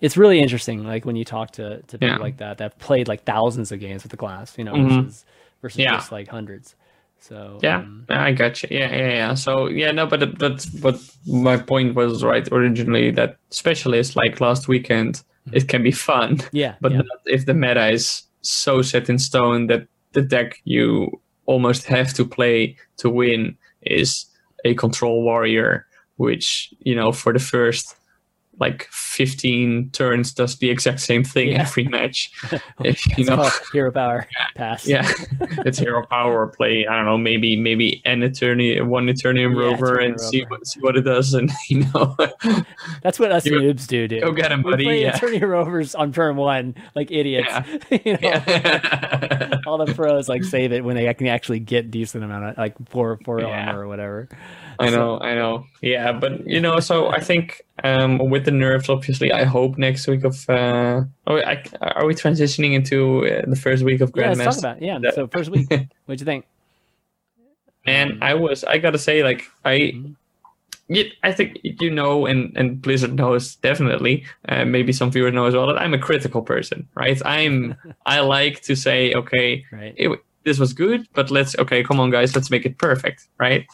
it's 0.00 0.16
really 0.16 0.40
interesting 0.40 0.84
like 0.84 1.04
when 1.04 1.16
you 1.16 1.24
talk 1.24 1.50
to, 1.52 1.80
to 1.82 1.98
people 1.98 2.08
Yeah. 2.08 2.16
like 2.18 2.38
that 2.38 2.58
that 2.58 2.78
played 2.78 3.08
like 3.08 3.24
thousands 3.24 3.70
of 3.72 3.80
games 3.80 4.02
with 4.02 4.10
the 4.10 4.16
class 4.16 4.56
you 4.58 4.64
know 4.64 4.74
Mhm. 4.74 5.04
versus 5.04 5.24
versus 5.62 5.78
Yeah. 5.78 5.92
just 5.96 6.10
like 6.12 6.28
hundreds 6.28 6.74
so 7.22 7.58
Yeah, 7.62 7.80
um, 7.80 8.06
I 8.08 8.32
got 8.32 8.62
you. 8.62 8.68
Yeah, 8.72 8.90
yeah, 8.96 9.08
yeah. 9.12 9.34
So 9.34 9.66
yeah, 9.68 9.90
no, 9.92 10.06
but 10.06 10.38
that's 10.38 10.64
but 10.64 10.96
my 11.26 11.58
point 11.58 11.94
was 11.94 12.24
right 12.24 12.48
originally 12.50 13.10
that 13.12 13.36
specialists 13.50 14.16
like 14.16 14.40
last 14.40 14.68
weekend, 14.68 15.22
it 15.52 15.68
can 15.68 15.82
be 15.82 15.92
fun, 15.92 16.38
yeah 16.52 16.74
but 16.80 16.92
yeah. 16.92 16.98
not 16.98 17.20
if 17.26 17.44
the 17.44 17.52
meta 17.52 17.88
is 17.90 18.22
so 18.40 18.80
set 18.82 19.10
in 19.10 19.18
stone 19.18 19.66
that 19.66 19.86
the 20.12 20.22
deck 20.22 20.62
you 20.64 21.20
almost 21.44 21.84
have 21.88 22.14
to 22.14 22.24
play 22.24 22.74
to 22.96 23.10
win 23.10 23.54
is 23.82 24.24
a 24.64 24.72
control 24.74 25.22
warrior, 25.22 25.84
which 26.16 26.72
you 26.80 26.94
know 26.94 27.12
for 27.12 27.32
the 27.34 27.38
first 27.38 27.96
like 28.58 28.86
15 28.90 29.90
turns 29.92 30.34
does 30.34 30.58
the 30.58 30.68
exact 30.68 31.00
same 31.00 31.24
thing 31.24 31.52
Yeah. 31.52 31.62
every 31.62 31.84
match. 31.84 32.30
If, 32.84 33.06
you 33.06 33.14
it's 33.18 33.28
know, 33.28 33.48
hero 33.72 33.90
power 33.92 34.26
pass 34.54 34.86
yeah, 34.86 35.06
it's 35.66 35.78
hero 35.78 36.04
power 36.06 36.46
play. 36.48 36.86
I 36.86 36.96
don't 36.96 37.04
know, 37.04 37.18
maybe 37.18 37.56
maybe 37.56 38.02
an 38.06 38.22
eternity, 38.22 38.80
one 38.80 39.06
Eternium 39.06 39.54
Yeah, 39.54 39.60
rover, 39.60 39.98
and 39.98 40.18
see 40.20 40.42
what 40.48 40.66
see 40.66 40.80
what 40.80 40.96
it 40.96 41.02
does, 41.02 41.34
and 41.34 41.50
you 41.68 41.84
know, 41.94 42.16
that's 43.02 43.18
what 43.18 43.32
us 43.32 43.44
You- 43.46 43.60
noobs 43.60 43.86
do 43.86 44.08
dude 44.08 44.22
go 44.22 44.32
get 44.32 44.50
him, 44.52 44.62
we 44.62 44.70
buddy. 44.72 44.84
play 44.84 45.02
Yeah. 45.02 45.18
Eternium 45.18 45.48
Rovers 45.48 45.94
on 45.94 46.12
turn 46.12 46.36
one 46.36 46.74
like 46.94 47.10
idiots 47.10 47.52
you 47.90 48.12
know 48.14 48.18
yeah. 48.22 49.58
all 49.66 49.78
the 49.84 49.92
pros 49.94 50.28
like 50.28 50.42
save 50.44 50.72
it 50.72 50.84
when 50.84 50.96
they 50.96 51.12
can 51.14 51.26
actually 51.26 51.60
get 51.60 51.90
decent 51.90 52.24
amount 52.24 52.44
of 52.44 52.58
like 52.58 52.74
four 52.88 53.18
four 53.24 53.40
Yeah. 53.40 53.68
armor 53.68 53.82
or 53.82 53.88
whatever 53.88 54.28
I 54.80 54.90
know, 54.90 55.18
I 55.20 55.34
know. 55.34 55.66
Yeah, 55.82 56.12
but 56.12 56.46
you 56.46 56.60
know, 56.60 56.80
so 56.80 57.08
I 57.08 57.20
think 57.20 57.62
um, 57.84 58.18
with 58.30 58.44
the 58.44 58.50
nerfs, 58.50 58.88
obviously, 58.88 59.30
I 59.32 59.44
hope 59.44 59.78
next 59.78 60.06
week 60.08 60.24
of. 60.24 60.48
Uh, 60.48 61.02
oh, 61.26 61.36
I, 61.38 61.62
are 61.82 62.06
we 62.06 62.14
transitioning 62.14 62.72
into 62.74 63.26
uh, 63.26 63.42
the 63.46 63.56
first 63.56 63.82
week 63.84 64.00
of 64.00 64.12
yeah 64.16 64.32
let's 64.32 64.38
talk 64.38 64.54
Grandmaster? 64.54 64.58
about 64.58 64.76
it. 64.78 64.82
yeah 64.86 64.98
That- 64.98 65.14
so 65.14 65.26
first 65.28 65.50
week 65.50 65.68
what'd 66.06 66.20
you 66.20 66.24
think 66.26 66.44
And 67.86 68.22
I 68.22 68.34
was, 68.34 68.64
I 68.64 68.78
gotta 68.78 68.98
say, 68.98 69.22
like 69.22 69.44
I, 69.64 69.76
Mhm. 69.94 70.14
yeah, 70.88 71.04
I 71.22 71.32
think 71.32 71.58
you 71.62 71.90
know, 71.90 72.26
and 72.26 72.52
and 72.56 72.80
Blizzard 72.82 73.14
knows 73.14 73.56
definitely. 73.56 74.24
Uh, 74.48 74.64
maybe 74.64 74.92
some 74.92 75.10
viewers 75.10 75.32
know 75.32 75.46
as 75.46 75.54
well 75.54 75.66
that 75.68 75.80
I'm 75.80 75.94
a 75.94 75.98
critical 75.98 76.42
person, 76.42 76.88
right? 76.94 77.20
I'm, 77.24 77.74
I 78.06 78.20
like 78.20 78.60
to 78.62 78.74
say, 78.76 79.14
okay, 79.14 79.64
right 79.72 79.94
it, 79.96 80.08
this 80.44 80.58
was 80.58 80.72
good, 80.72 81.06
but 81.14 81.30
let's 81.30 81.56
okay, 81.58 81.82
come 81.82 82.00
on, 82.00 82.10
guys, 82.10 82.34
let's 82.34 82.50
make 82.50 82.66
it 82.66 82.76
perfect, 82.78 83.28
right? 83.38 83.66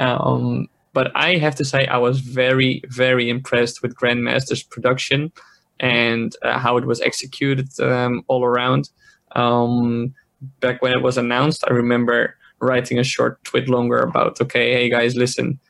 Um, 0.00 0.68
but 0.92 1.12
I 1.14 1.36
have 1.36 1.54
to 1.56 1.64
say, 1.64 1.86
I 1.86 1.98
was 1.98 2.20
very, 2.20 2.82
very 2.88 3.30
impressed 3.30 3.82
with 3.82 3.94
Grandmaster's 3.94 4.62
production 4.62 5.30
and 5.78 6.34
uh, 6.42 6.58
how 6.58 6.76
it 6.76 6.84
was 6.84 7.00
executed 7.00 7.68
um, 7.80 8.24
all 8.26 8.44
around. 8.44 8.90
Um, 9.36 10.14
back 10.58 10.82
when 10.82 10.92
it 10.92 11.02
was 11.02 11.16
announced, 11.16 11.64
I 11.68 11.72
remember 11.72 12.36
writing 12.60 12.98
a 12.98 13.04
short 13.04 13.42
tweet 13.44 13.68
longer 13.68 13.98
about, 13.98 14.40
okay, 14.40 14.72
hey 14.72 14.90
guys, 14.90 15.14
listen, 15.14 15.60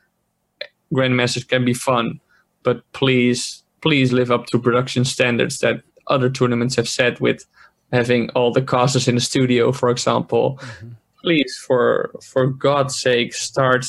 Grandmasters 0.92 1.46
can 1.46 1.64
be 1.64 1.74
fun, 1.74 2.20
but 2.62 2.82
please, 2.92 3.62
please 3.82 4.12
live 4.12 4.30
up 4.30 4.46
to 4.46 4.58
production 4.58 5.04
standards 5.04 5.58
that 5.58 5.82
other 6.08 6.30
tournaments 6.30 6.76
have 6.76 6.88
set 6.88 7.20
with 7.20 7.44
having 7.92 8.30
all 8.30 8.52
the 8.52 8.62
casters 8.62 9.06
in 9.06 9.16
the 9.16 9.20
studio, 9.20 9.70
for 9.72 9.90
example. 9.90 10.58
Mm-hmm. 10.60 10.88
Please, 11.22 11.56
for 11.66 12.10
for 12.22 12.46
God's 12.46 12.98
sake, 12.98 13.34
start 13.34 13.84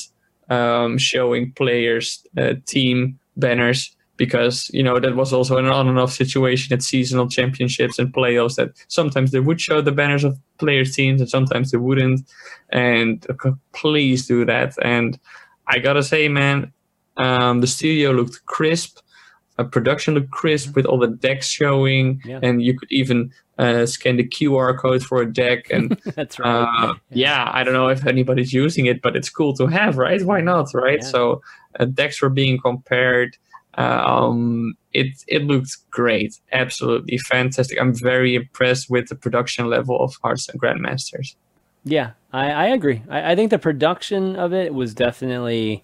um, 0.51 0.97
showing 0.97 1.51
players 1.53 2.23
uh, 2.37 2.53
team 2.67 3.19
banners 3.37 3.95
because 4.17 4.69
you 4.71 4.83
know 4.83 4.99
that 4.99 5.15
was 5.15 5.33
also 5.33 5.57
an 5.57 5.65
on 5.65 5.87
and 5.87 5.97
off 5.97 6.11
situation 6.11 6.73
at 6.73 6.83
seasonal 6.83 7.27
championships 7.27 7.97
and 7.97 8.13
playoffs 8.13 8.55
that 8.55 8.69
sometimes 8.87 9.31
they 9.31 9.39
would 9.39 9.59
show 9.59 9.81
the 9.81 9.91
banners 9.91 10.23
of 10.23 10.37
players 10.59 10.95
teams 10.95 11.21
and 11.21 11.29
sometimes 11.29 11.71
they 11.71 11.77
wouldn't. 11.77 12.21
And 12.71 13.25
uh, 13.29 13.51
please 13.73 14.27
do 14.27 14.45
that. 14.45 14.75
And 14.83 15.17
i 15.67 15.79
gotta 15.79 16.03
say 16.03 16.27
man 16.27 16.71
um, 17.17 17.61
the 17.61 17.67
studio 17.67 18.11
looked 18.11 18.45
crisp 18.45 18.99
uh, 19.57 19.63
production 19.63 20.13
looked 20.13 20.31
crisp 20.31 20.69
mm-hmm. 20.69 20.75
with 20.75 20.85
all 20.85 20.97
the 20.97 21.07
decks 21.07 21.47
showing 21.47 22.21
yeah. 22.25 22.39
and 22.41 22.61
you 22.63 22.77
could 22.77 22.91
even 22.91 23.31
uh, 23.57 23.85
scan 23.85 24.17
the 24.17 24.27
QR 24.27 24.77
code 24.77 25.03
for 25.03 25.21
a 25.21 25.31
deck, 25.31 25.69
and 25.69 25.91
that's 26.15 26.39
right. 26.39 26.47
Uh, 26.47 26.93
yeah. 27.11 27.45
yeah. 27.45 27.51
I 27.53 27.63
don't 27.63 27.73
know 27.73 27.89
if 27.89 28.05
anybody's 28.07 28.53
using 28.53 28.87
it, 28.87 29.01
but 29.01 29.15
it's 29.15 29.29
cool 29.29 29.53
to 29.55 29.67
have, 29.67 29.97
right? 29.97 30.21
Why 30.23 30.41
not, 30.41 30.73
right? 30.73 30.99
Yeah. 31.01 31.07
So 31.07 31.41
uh, 31.79 31.85
decks 31.85 32.21
were 32.21 32.29
being 32.29 32.59
compared. 32.59 33.37
Um, 33.75 34.75
it 34.93 35.23
it 35.27 35.43
looks 35.43 35.77
great, 35.91 36.39
absolutely 36.51 37.17
fantastic. 37.19 37.79
I'm 37.79 37.93
very 37.93 38.35
impressed 38.35 38.89
with 38.89 39.07
the 39.09 39.15
production 39.15 39.69
level 39.69 40.01
of 40.01 40.15
Hearthstone 40.23 40.59
Grandmasters. 40.59 41.35
Yeah, 41.83 42.11
I, 42.33 42.51
I 42.51 42.65
agree. 42.67 43.01
I, 43.09 43.31
I 43.31 43.35
think 43.35 43.49
the 43.49 43.59
production 43.59 44.35
of 44.35 44.53
it 44.53 44.73
was 44.73 44.93
definitely 44.93 45.83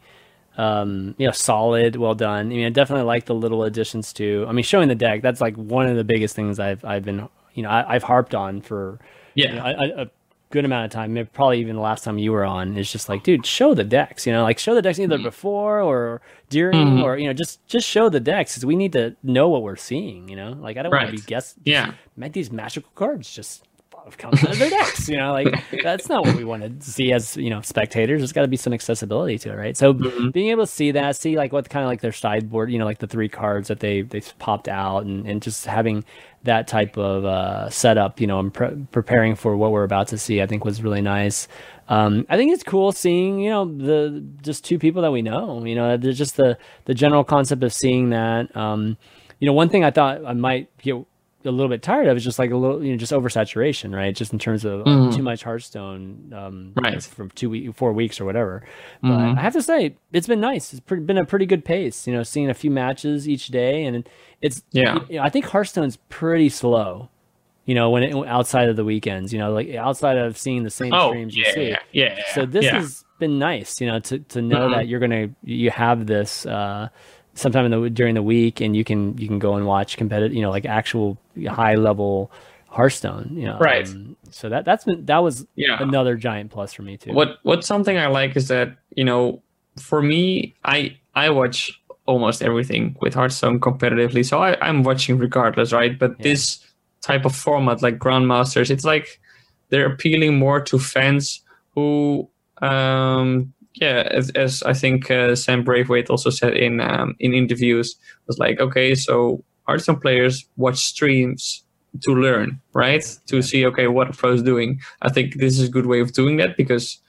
um, 0.57 1.15
you 1.17 1.25
know, 1.27 1.31
solid, 1.31 1.95
well 1.95 2.15
done. 2.15 2.47
I 2.47 2.49
mean, 2.49 2.65
I 2.65 2.69
definitely 2.69 3.05
like 3.05 3.25
the 3.25 3.35
little 3.35 3.63
additions 3.63 4.11
too. 4.11 4.45
I 4.47 4.51
mean, 4.51 4.63
showing 4.63 4.87
the 4.87 4.95
deck, 4.95 5.21
that's 5.21 5.39
like 5.39 5.55
one 5.55 5.85
of 5.85 5.95
the 5.95 6.03
biggest 6.03 6.35
things 6.35 6.59
I've 6.59 6.83
I've 6.83 7.05
been 7.05 7.29
you 7.53 7.63
know 7.63 7.69
I, 7.69 7.93
have 7.93 8.03
harped 8.03 8.35
on 8.35 8.61
for 8.61 8.99
yeah 9.33 9.49
you 9.49 9.55
know, 9.55 9.65
a, 9.65 10.01
a, 10.03 10.09
good 10.49 10.65
amount 10.65 10.85
of 10.85 10.91
time. 10.91 11.13
Maybe 11.13 11.29
probably 11.31 11.59
even 11.59 11.75
the 11.75 11.81
last 11.81 12.03
time 12.03 12.17
you 12.17 12.31
were 12.31 12.45
on 12.45 12.77
is 12.77 12.91
just 12.91 13.09
like, 13.09 13.23
dude, 13.23 13.45
show 13.45 13.73
the 13.73 13.83
decks. 13.83 14.25
You 14.25 14.33
know, 14.33 14.43
like 14.43 14.59
show 14.59 14.73
the 14.73 14.81
decks 14.81 14.99
either 14.99 15.15
mm-hmm. 15.15 15.23
before 15.23 15.81
or 15.81 16.21
during 16.49 16.87
mm-hmm. 16.87 17.03
or 17.03 17.17
you 17.17 17.27
know 17.27 17.33
just 17.33 17.65
just 17.67 17.87
show 17.87 18.09
the 18.09 18.19
decks 18.19 18.53
because 18.53 18.65
we 18.65 18.75
need 18.75 18.93
to 18.93 19.15
know 19.23 19.49
what 19.49 19.61
we're 19.61 19.75
seeing. 19.75 20.29
You 20.29 20.35
know, 20.35 20.51
like 20.51 20.77
I 20.77 20.83
don't 20.83 20.91
right. 20.91 21.05
want 21.05 21.17
to 21.17 21.21
be 21.21 21.27
guess. 21.27 21.55
Yeah, 21.63 21.93
make 22.15 22.33
these 22.33 22.51
magical 22.51 22.91
cards 22.95 23.31
just 23.31 23.66
of 24.51 24.59
their 24.59 24.69
decks. 24.69 25.07
You 25.09 25.17
know, 25.17 25.31
like 25.31 25.53
that's 25.83 26.09
not 26.09 26.25
what 26.25 26.35
we 26.35 26.43
want 26.43 26.81
to 26.81 26.89
see 26.91 27.11
as 27.13 27.37
you 27.37 27.49
know 27.49 27.61
spectators. 27.61 28.19
There's 28.19 28.33
got 28.33 28.41
to 28.41 28.47
be 28.47 28.57
some 28.57 28.73
accessibility 28.73 29.37
to 29.39 29.51
it, 29.51 29.55
right? 29.55 29.77
So 29.77 29.93
mm-hmm. 29.93 30.29
being 30.29 30.49
able 30.49 30.65
to 30.65 30.71
see 30.71 30.91
that, 30.91 31.15
see 31.15 31.37
like 31.37 31.53
what 31.53 31.69
kind 31.69 31.83
of 31.83 31.89
like 31.89 32.01
their 32.01 32.11
sideboard, 32.11 32.71
you 32.71 32.79
know, 32.79 32.85
like 32.85 32.99
the 32.99 33.07
three 33.07 33.29
cards 33.29 33.67
that 33.67 33.79
they 33.79 34.01
they 34.01 34.21
popped 34.39 34.67
out, 34.67 35.05
and 35.05 35.27
and 35.27 35.41
just 35.41 35.65
having 35.65 36.03
that 36.43 36.67
type 36.67 36.97
of 36.97 37.25
uh, 37.25 37.69
setup, 37.69 38.21
you 38.21 38.27
know, 38.27 38.39
and 38.39 38.53
pre- 38.53 38.85
preparing 38.91 39.35
for 39.35 39.57
what 39.57 39.71
we're 39.71 39.83
about 39.83 40.07
to 40.09 40.17
see, 40.17 40.41
I 40.41 40.47
think 40.47 40.63
was 40.63 40.81
really 40.81 41.01
nice. 41.01 41.47
Um, 41.89 42.25
I 42.29 42.37
think 42.37 42.53
it's 42.53 42.63
cool 42.63 42.91
seeing, 42.91 43.39
you 43.39 43.49
know, 43.49 43.65
the 43.65 44.23
just 44.41 44.65
two 44.65 44.79
people 44.79 45.01
that 45.01 45.11
we 45.11 45.21
know. 45.21 45.63
You 45.65 45.75
know, 45.75 45.97
there's 45.97 46.17
just 46.17 46.37
the 46.37 46.57
the 46.85 46.93
general 46.93 47.23
concept 47.23 47.63
of 47.63 47.73
seeing 47.73 48.09
that. 48.09 48.55
Um, 48.55 48.97
you 49.39 49.45
know, 49.45 49.53
one 49.53 49.69
thing 49.69 49.83
I 49.83 49.91
thought 49.91 50.25
I 50.25 50.33
might 50.33 50.75
get 50.77 50.95
a 51.45 51.51
little 51.51 51.69
bit 51.69 51.81
tired 51.81 52.07
of 52.07 52.17
is 52.17 52.23
just 52.23 52.39
like 52.39 52.51
a 52.51 52.57
little, 52.57 52.83
you 52.83 52.91
know, 52.91 52.97
just 52.97 53.11
oversaturation, 53.11 53.95
right? 53.95 54.15
Just 54.15 54.33
in 54.33 54.39
terms 54.39 54.65
of 54.65 54.81
mm-hmm. 54.81 55.15
too 55.15 55.21
much 55.21 55.43
Hearthstone, 55.43 56.33
um, 56.35 56.73
right? 56.75 56.89
You 56.89 56.95
know, 56.95 57.01
from 57.01 57.29
two 57.31 57.49
week, 57.49 57.75
four 57.75 57.93
weeks 57.93 58.19
or 58.19 58.25
whatever. 58.25 58.63
But 59.01 59.09
mm-hmm. 59.09 59.37
I 59.37 59.41
have 59.41 59.53
to 59.53 59.61
say, 59.61 59.95
it's 60.11 60.27
been 60.27 60.41
nice. 60.41 60.73
It's 60.73 60.79
pretty, 60.79 61.03
been 61.03 61.17
a 61.17 61.25
pretty 61.25 61.45
good 61.45 61.63
pace. 61.63 62.07
You 62.07 62.13
know, 62.13 62.23
seeing 62.23 62.49
a 62.49 62.53
few 62.53 62.71
matches 62.71 63.29
each 63.29 63.47
day, 63.47 63.85
and 63.85 64.07
it's 64.41 64.63
yeah. 64.71 64.99
You 65.09 65.17
know, 65.17 65.23
I 65.23 65.29
think 65.29 65.45
Hearthstone's 65.45 65.97
pretty 66.09 66.49
slow. 66.49 67.09
You 67.65 67.75
know, 67.75 67.89
when 67.89 68.03
it, 68.03 68.15
outside 68.27 68.69
of 68.69 68.75
the 68.75 68.85
weekends, 68.85 69.33
you 69.33 69.39
know, 69.39 69.51
like 69.51 69.73
outside 69.75 70.17
of 70.17 70.37
seeing 70.37 70.63
the 70.63 70.69
same 70.69 70.93
oh, 70.93 71.09
streams 71.09 71.35
yeah, 71.35 71.47
you 71.47 71.53
see. 71.53 71.69
Yeah, 71.69 71.79
yeah, 71.91 72.23
so 72.33 72.45
this 72.45 72.65
yeah. 72.65 72.79
has 72.79 73.03
been 73.19 73.39
nice, 73.39 73.81
you 73.81 73.87
know, 73.87 73.99
to 73.99 74.19
to 74.19 74.41
know 74.41 74.61
mm-hmm. 74.61 74.73
that 74.73 74.87
you're 74.87 74.99
gonna 74.99 75.29
you 75.43 75.69
have 75.69 76.07
this. 76.07 76.45
uh 76.45 76.89
sometime 77.37 77.65
in 77.65 77.71
the 77.71 77.89
during 77.89 78.15
the 78.15 78.23
week 78.23 78.61
and 78.61 78.75
you 78.75 78.83
can 78.83 79.17
you 79.17 79.27
can 79.27 79.39
go 79.39 79.55
and 79.55 79.65
watch 79.65 79.95
competitive 79.97 80.33
you 80.35 80.41
know 80.41 80.49
like 80.49 80.65
actual 80.65 81.17
high 81.47 81.75
level 81.75 82.31
Hearthstone, 82.69 83.29
you 83.31 83.45
know. 83.45 83.57
Right. 83.57 83.87
Um, 83.87 84.15
so 84.29 84.49
that 84.49 84.65
that's 84.65 84.83
been 84.83 85.05
that 85.05 85.19
was 85.19 85.47
yeah. 85.55 85.81
another 85.81 86.15
giant 86.15 86.51
plus 86.51 86.73
for 86.73 86.83
me 86.83 86.97
too. 86.97 87.13
What 87.13 87.39
what's 87.43 87.65
something 87.65 87.97
I 87.97 88.07
like 88.07 88.35
is 88.35 88.49
that 88.49 88.75
you 88.95 89.03
know 89.03 89.41
for 89.79 90.01
me 90.01 90.53
I 90.63 90.97
I 91.15 91.29
watch 91.29 91.71
almost 92.05 92.43
everything 92.43 92.95
with 93.01 93.13
Hearthstone 93.13 93.59
competitively, 93.59 94.23
so 94.23 94.43
I, 94.43 94.57
I'm 94.61 94.83
watching 94.83 95.17
regardless, 95.17 95.73
right? 95.73 95.97
But 95.97 96.11
yeah. 96.11 96.23
this 96.23 96.59
type 97.01 97.25
of 97.25 97.35
format 97.35 97.81
like 97.81 97.97
Grandmasters, 97.97 98.69
it's 98.69 98.85
like 98.85 99.19
they're 99.69 99.91
appealing 99.91 100.37
more 100.37 100.61
to 100.61 100.77
fans 100.77 101.41
who 101.73 102.29
um 102.61 103.53
yeah, 103.81 104.07
as, 104.11 104.29
as 104.31 104.63
I 104.63 104.73
think 104.73 105.11
uh, 105.11 105.35
Sam 105.35 105.63
Braithwaite 105.63 106.09
also 106.09 106.29
said 106.29 106.55
in 106.55 106.81
um, 106.81 107.15
in 107.19 107.33
interviews, 107.33 107.95
was 108.25 108.37
like, 108.39 108.59
okay, 108.59 108.95
so 108.95 109.43
Hearthstone 109.67 109.99
players 109.99 110.45
watch 110.57 110.77
streams 110.77 111.63
to 112.03 112.15
learn, 112.15 112.59
right? 112.73 113.03
To 113.27 113.41
see, 113.41 113.65
okay, 113.67 113.87
what 113.87 114.09
a 114.09 114.13
pro 114.13 114.33
is 114.33 114.43
doing. 114.43 114.79
I 115.01 115.09
think 115.09 115.35
this 115.35 115.59
is 115.59 115.67
a 115.67 115.71
good 115.71 115.85
way 115.85 115.99
of 115.99 116.13
doing 116.13 116.37
that 116.37 116.57
because 116.57 116.99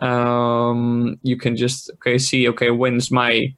um, 0.00 1.18
you 1.22 1.36
can 1.36 1.56
just 1.56 1.90
okay 1.94 2.18
see, 2.18 2.48
okay, 2.48 2.70
when's 2.70 3.10
my 3.10 3.54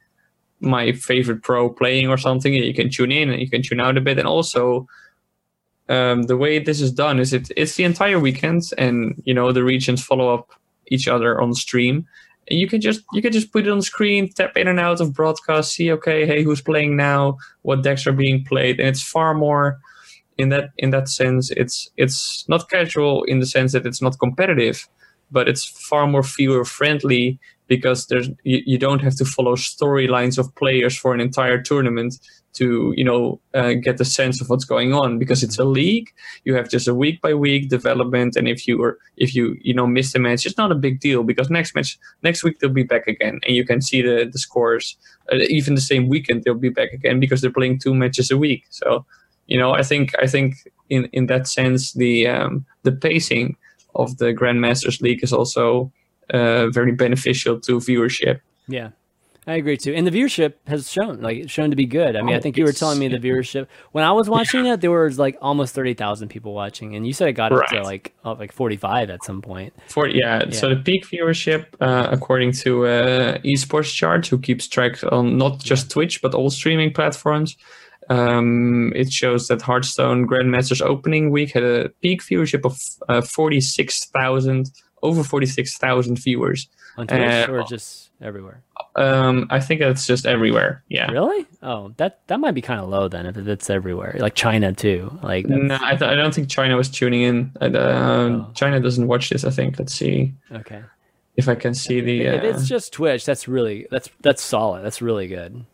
my 0.60 0.92
favorite 0.92 1.42
pro 1.42 1.70
playing 1.70 2.08
or 2.08 2.18
something. 2.18 2.54
You 2.54 2.74
can 2.74 2.90
tune 2.90 3.10
in 3.10 3.30
and 3.30 3.40
you 3.40 3.50
can 3.50 3.62
tune 3.62 3.80
out 3.80 3.98
a 3.98 4.00
bit, 4.00 4.18
and 4.18 4.28
also. 4.28 4.86
Um, 5.88 6.22
the 6.22 6.36
way 6.36 6.60
this 6.60 6.80
is 6.80 6.92
done 6.92 7.18
is 7.18 7.32
it, 7.32 7.50
it's 7.56 7.74
the 7.74 7.82
entire 7.82 8.20
weekend 8.20 8.62
and 8.78 9.20
you 9.24 9.34
know 9.34 9.50
the 9.50 9.64
regions 9.64 10.00
follow 10.00 10.32
up 10.32 10.52
each 10.86 11.08
other 11.08 11.40
on 11.40 11.52
stream 11.52 12.06
you 12.50 12.66
can 12.66 12.80
just 12.80 13.02
you 13.12 13.22
can 13.22 13.32
just 13.32 13.52
put 13.52 13.66
it 13.66 13.70
on 13.70 13.80
screen, 13.80 14.28
tap 14.28 14.56
in 14.56 14.68
and 14.68 14.80
out 14.80 15.00
of 15.00 15.14
broadcast, 15.14 15.72
see 15.72 15.92
okay, 15.92 16.26
hey, 16.26 16.42
who's 16.42 16.60
playing 16.60 16.96
now, 16.96 17.38
what 17.62 17.82
decks 17.82 18.06
are 18.06 18.12
being 18.12 18.44
played, 18.44 18.80
and 18.80 18.88
it's 18.88 19.02
far 19.02 19.34
more 19.34 19.78
in 20.36 20.48
that 20.48 20.70
in 20.78 20.90
that 20.90 21.08
sense. 21.08 21.50
It's 21.52 21.88
it's 21.96 22.44
not 22.48 22.68
casual 22.68 23.24
in 23.24 23.38
the 23.38 23.46
sense 23.46 23.72
that 23.72 23.86
it's 23.86 24.02
not 24.02 24.18
competitive, 24.18 24.88
but 25.30 25.48
it's 25.48 25.64
far 25.64 26.06
more 26.06 26.22
viewer 26.22 26.64
friendly 26.64 27.38
because 27.70 28.08
there's 28.08 28.28
you, 28.42 28.60
you 28.66 28.78
don't 28.78 29.00
have 29.00 29.16
to 29.16 29.24
follow 29.24 29.54
storylines 29.54 30.36
of 30.36 30.54
players 30.56 30.94
for 30.98 31.14
an 31.14 31.20
entire 31.20 31.62
tournament 31.62 32.18
to 32.52 32.92
you 32.96 33.04
know 33.04 33.40
uh, 33.54 33.74
get 33.86 34.00
a 34.00 34.04
sense 34.04 34.40
of 34.40 34.50
what's 34.50 34.64
going 34.64 34.92
on 34.92 35.18
because 35.18 35.44
it's 35.44 35.58
a 35.58 35.64
league. 35.64 36.08
You 36.44 36.54
have 36.56 36.68
just 36.68 36.88
a 36.88 36.94
week 36.94 37.22
by 37.22 37.32
week 37.32 37.70
development 37.70 38.34
and 38.36 38.48
if 38.48 38.66
you 38.66 38.82
are 38.82 38.98
if 39.16 39.34
you 39.36 39.56
you 39.62 39.72
know 39.72 39.86
miss 39.86 40.14
a 40.16 40.18
match 40.18 40.44
it's 40.44 40.58
not 40.58 40.72
a 40.72 40.82
big 40.86 40.98
deal 41.00 41.22
because 41.22 41.48
next 41.48 41.74
match 41.76 41.96
next 42.22 42.42
week 42.42 42.58
they'll 42.58 42.80
be 42.82 42.90
back 42.94 43.06
again 43.06 43.38
and 43.46 43.54
you 43.54 43.64
can 43.64 43.80
see 43.80 44.02
the 44.02 44.28
the 44.30 44.38
scores. 44.38 44.98
Uh, 45.32 45.36
even 45.48 45.76
the 45.76 45.88
same 45.92 46.08
weekend 46.08 46.42
they'll 46.42 46.66
be 46.68 46.76
back 46.80 46.92
again 46.92 47.20
because 47.20 47.40
they're 47.40 47.58
playing 47.60 47.78
two 47.78 47.94
matches 47.94 48.32
a 48.32 48.36
week. 48.36 48.64
So 48.70 49.06
you 49.50 49.58
know 49.58 49.72
i 49.72 49.82
think 49.82 50.12
i 50.22 50.26
think 50.26 50.54
in 50.88 51.04
in 51.12 51.26
that 51.26 51.46
sense 51.46 51.92
the 51.92 52.26
um 52.26 52.64
the 52.84 52.92
pacing 52.92 53.56
of 53.94 54.16
the 54.18 54.32
grandmasters 54.32 55.00
league 55.02 55.22
is 55.22 55.32
also 55.32 55.92
uh, 56.34 56.68
very 56.70 56.92
beneficial 56.92 57.60
to 57.60 57.78
viewership 57.78 58.40
yeah 58.68 58.90
I 59.46 59.54
agree 59.54 59.78
too, 59.78 59.94
and 59.94 60.06
the 60.06 60.10
viewership 60.10 60.54
has 60.66 60.90
shown 60.90 61.22
like 61.22 61.48
shown 61.48 61.70
to 61.70 61.76
be 61.76 61.86
good. 61.86 62.14
I 62.14 62.20
mean, 62.20 62.34
oh, 62.34 62.36
I 62.36 62.40
think 62.40 62.58
you 62.58 62.64
were 62.64 62.72
telling 62.72 62.98
me 62.98 63.08
the 63.08 63.18
viewership 63.18 63.68
when 63.92 64.04
I 64.04 64.12
was 64.12 64.28
watching 64.28 64.66
yeah. 64.66 64.74
it, 64.74 64.80
there 64.82 64.90
was 64.90 65.18
like 65.18 65.38
almost 65.40 65.74
thirty 65.74 65.94
thousand 65.94 66.28
people 66.28 66.52
watching, 66.52 66.94
and 66.94 67.06
you 67.06 67.14
said 67.14 67.26
it 67.28 67.32
got 67.32 67.50
right. 67.50 67.62
up 67.62 67.68
to 67.70 67.82
like 67.82 68.12
up 68.22 68.38
like 68.38 68.52
forty 68.52 68.76
five 68.76 69.08
at 69.08 69.24
some 69.24 69.40
point. 69.40 69.72
For 69.88 70.06
yeah, 70.06 70.44
yeah. 70.44 70.50
so 70.50 70.68
the 70.68 70.76
peak 70.76 71.06
viewership, 71.06 71.66
uh, 71.80 72.08
according 72.12 72.52
to 72.64 72.86
uh, 72.86 73.38
Esports 73.38 73.92
Chart, 73.94 74.26
who 74.26 74.38
keeps 74.38 74.68
track 74.68 75.02
on 75.10 75.38
not 75.38 75.58
just 75.58 75.86
yeah. 75.86 75.94
Twitch 75.94 76.20
but 76.20 76.34
all 76.34 76.50
streaming 76.50 76.92
platforms, 76.92 77.56
um, 78.10 78.92
it 78.94 79.10
shows 79.10 79.48
that 79.48 79.62
Hearthstone 79.62 80.28
Grandmasters 80.28 80.82
opening 80.82 81.30
week 81.30 81.52
had 81.54 81.64
a 81.64 81.88
peak 82.02 82.22
viewership 82.22 82.66
of 82.66 82.78
uh, 83.08 83.22
forty 83.22 83.60
six 83.62 84.04
thousand 84.04 84.70
over 85.02 85.22
46,000 85.24 86.16
viewers. 86.18 86.68
On 86.96 87.06
Twitch 87.06 87.20
Uh, 87.20 87.52
or 87.52 87.62
just 87.64 88.10
everywhere? 88.20 88.62
Um, 88.96 89.46
I 89.50 89.60
think 89.60 89.80
it's 89.80 90.06
just 90.06 90.26
everywhere. 90.26 90.82
Yeah. 90.88 91.10
Really? 91.10 91.46
Oh, 91.62 91.94
that 91.98 92.20
that 92.26 92.40
might 92.40 92.52
be 92.54 92.60
kind 92.60 92.80
of 92.80 92.88
low 92.88 93.08
then 93.08 93.26
if 93.26 93.36
it's 93.36 93.70
everywhere. 93.70 94.16
Like 94.18 94.34
China 94.34 94.72
too. 94.72 95.16
Like 95.22 95.46
No, 95.48 95.78
I, 95.80 95.90
th- 95.96 96.10
I 96.10 96.14
don't 96.16 96.34
think 96.34 96.48
China 96.48 96.76
was 96.76 96.88
tuning 96.90 97.22
in. 97.22 97.52
Uh, 97.60 97.68
Oh. 97.74 98.50
China 98.54 98.80
doesn't 98.80 99.06
watch 99.06 99.30
this. 99.30 99.44
I 99.44 99.50
think. 99.50 99.78
Let's 99.78 99.94
see 99.94 100.34
okay. 100.52 100.82
if 101.36 101.48
I 101.48 101.54
can 101.54 101.74
see 101.74 102.00
the. 102.00 102.22
If 102.22 102.42
Uh, 102.42 102.46
it's 102.48 102.68
just 102.68 102.92
Twitch, 102.92 103.24
that's 103.24 103.46
really 103.46 103.86
that's 103.90 104.10
that's 104.20 104.42
solid. 104.42 104.84
That's 104.84 105.00
really 105.00 105.28
good. 105.28 105.64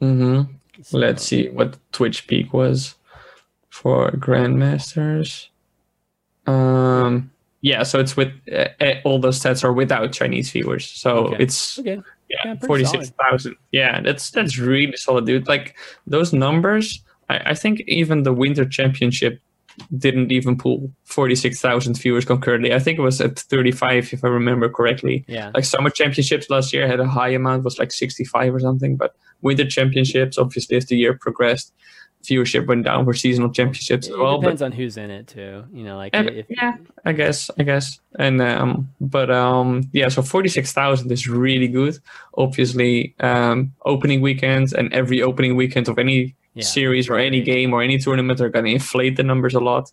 mhm. 0.00 0.48
So- 0.82 0.98
Let's 0.98 1.22
see 1.22 1.48
what 1.50 1.76
Twitch 1.92 2.26
peak 2.26 2.52
was 2.52 2.96
for 3.68 4.10
Grandmasters. 4.12 5.48
Um, 6.46 7.30
yeah, 7.70 7.82
so 7.82 7.98
it's 7.98 8.14
with 8.16 8.30
uh, 8.52 8.68
uh, 8.80 8.94
all 9.04 9.18
those 9.18 9.40
stats 9.40 9.64
are 9.64 9.72
without 9.72 10.12
Chinese 10.12 10.50
viewers. 10.52 10.84
So 10.86 11.10
Okay. 11.28 11.42
it's 11.44 11.78
Okay. 11.78 11.98
yeah, 12.28 12.36
Yeah, 12.44 12.54
forty 12.66 12.84
six 12.84 13.10
thousand. 13.22 13.56
Yeah, 13.72 14.02
that's 14.02 14.30
that's 14.30 14.58
really 14.58 14.96
solid, 14.96 15.24
dude. 15.26 15.48
Like 15.48 15.74
those 16.06 16.32
numbers, 16.36 17.02
I, 17.32 17.36
I 17.52 17.54
think 17.54 17.80
even 17.88 18.22
the 18.22 18.34
Winter 18.34 18.66
Championship 18.68 19.40
didn't 19.96 20.30
even 20.30 20.56
pull 20.56 20.92
forty 21.04 21.34
six 21.34 21.60
thousand 21.60 21.98
viewers 21.98 22.24
concurrently. 22.26 22.74
I 22.74 22.78
think 22.78 22.98
it 22.98 23.02
was 23.02 23.20
at 23.20 23.38
thirty 23.50 23.72
five, 23.72 24.12
if 24.12 24.22
I 24.24 24.28
remember 24.28 24.68
correctly. 24.68 25.24
Yeah. 25.26 25.50
Like 25.54 25.64
summer 25.64 25.90
championships 25.90 26.50
last 26.50 26.72
year 26.74 26.86
had 26.86 27.00
a 27.00 27.08
high 27.08 27.30
amount, 27.34 27.64
was 27.64 27.78
like 27.78 27.92
sixty 27.92 28.24
five 28.24 28.54
or 28.54 28.60
something. 28.60 28.96
But 28.96 29.14
winter 29.40 29.66
championships, 29.66 30.36
obviously, 30.38 30.76
as 30.76 30.86
the 30.86 30.96
year 30.96 31.16
progressed, 31.18 31.72
viewership 32.24 32.66
went 32.66 32.84
down 32.84 33.04
for 33.04 33.14
seasonal 33.14 33.50
championships 33.52 34.06
It 34.08 34.12
as 34.12 34.16
well. 34.18 34.36
But 34.38 34.42
depends 34.42 34.62
on 34.62 34.72
who's 34.72 34.96
in 34.96 35.10
it 35.10 35.26
too. 35.28 35.64
You 35.72 35.84
know, 35.84 35.96
like 35.96 36.10
and- 36.14 36.30
if 36.30 36.46
yeah, 36.48 36.74
I 37.04 37.12
guess, 37.12 37.50
I 37.58 37.62
guess, 37.62 38.00
and 38.18 38.40
um, 38.42 38.90
but 39.00 39.30
um, 39.30 39.82
yeah, 39.92 40.08
so 40.08 40.22
forty 40.22 40.48
six 40.48 40.72
thousand 40.72 41.10
is 41.12 41.28
really 41.28 41.68
good. 41.68 41.98
Obviously, 42.36 43.14
um, 43.20 43.72
opening 43.84 44.20
weekends 44.20 44.72
and 44.72 44.92
every 44.92 45.22
opening 45.22 45.56
weekend 45.56 45.88
of 45.88 45.98
any 45.98 46.34
Yeah. 46.54 46.62
series 46.64 47.08
or 47.10 47.16
any 47.18 47.40
game 47.42 47.74
or 47.74 47.82
any 47.82 47.98
tournament 47.98 48.40
are 48.40 48.48
going 48.50 48.64
to 48.66 48.70
inflate 48.72 49.16
the 49.16 49.24
numbers 49.24 49.54
a 49.54 49.60
lot. 49.60 49.90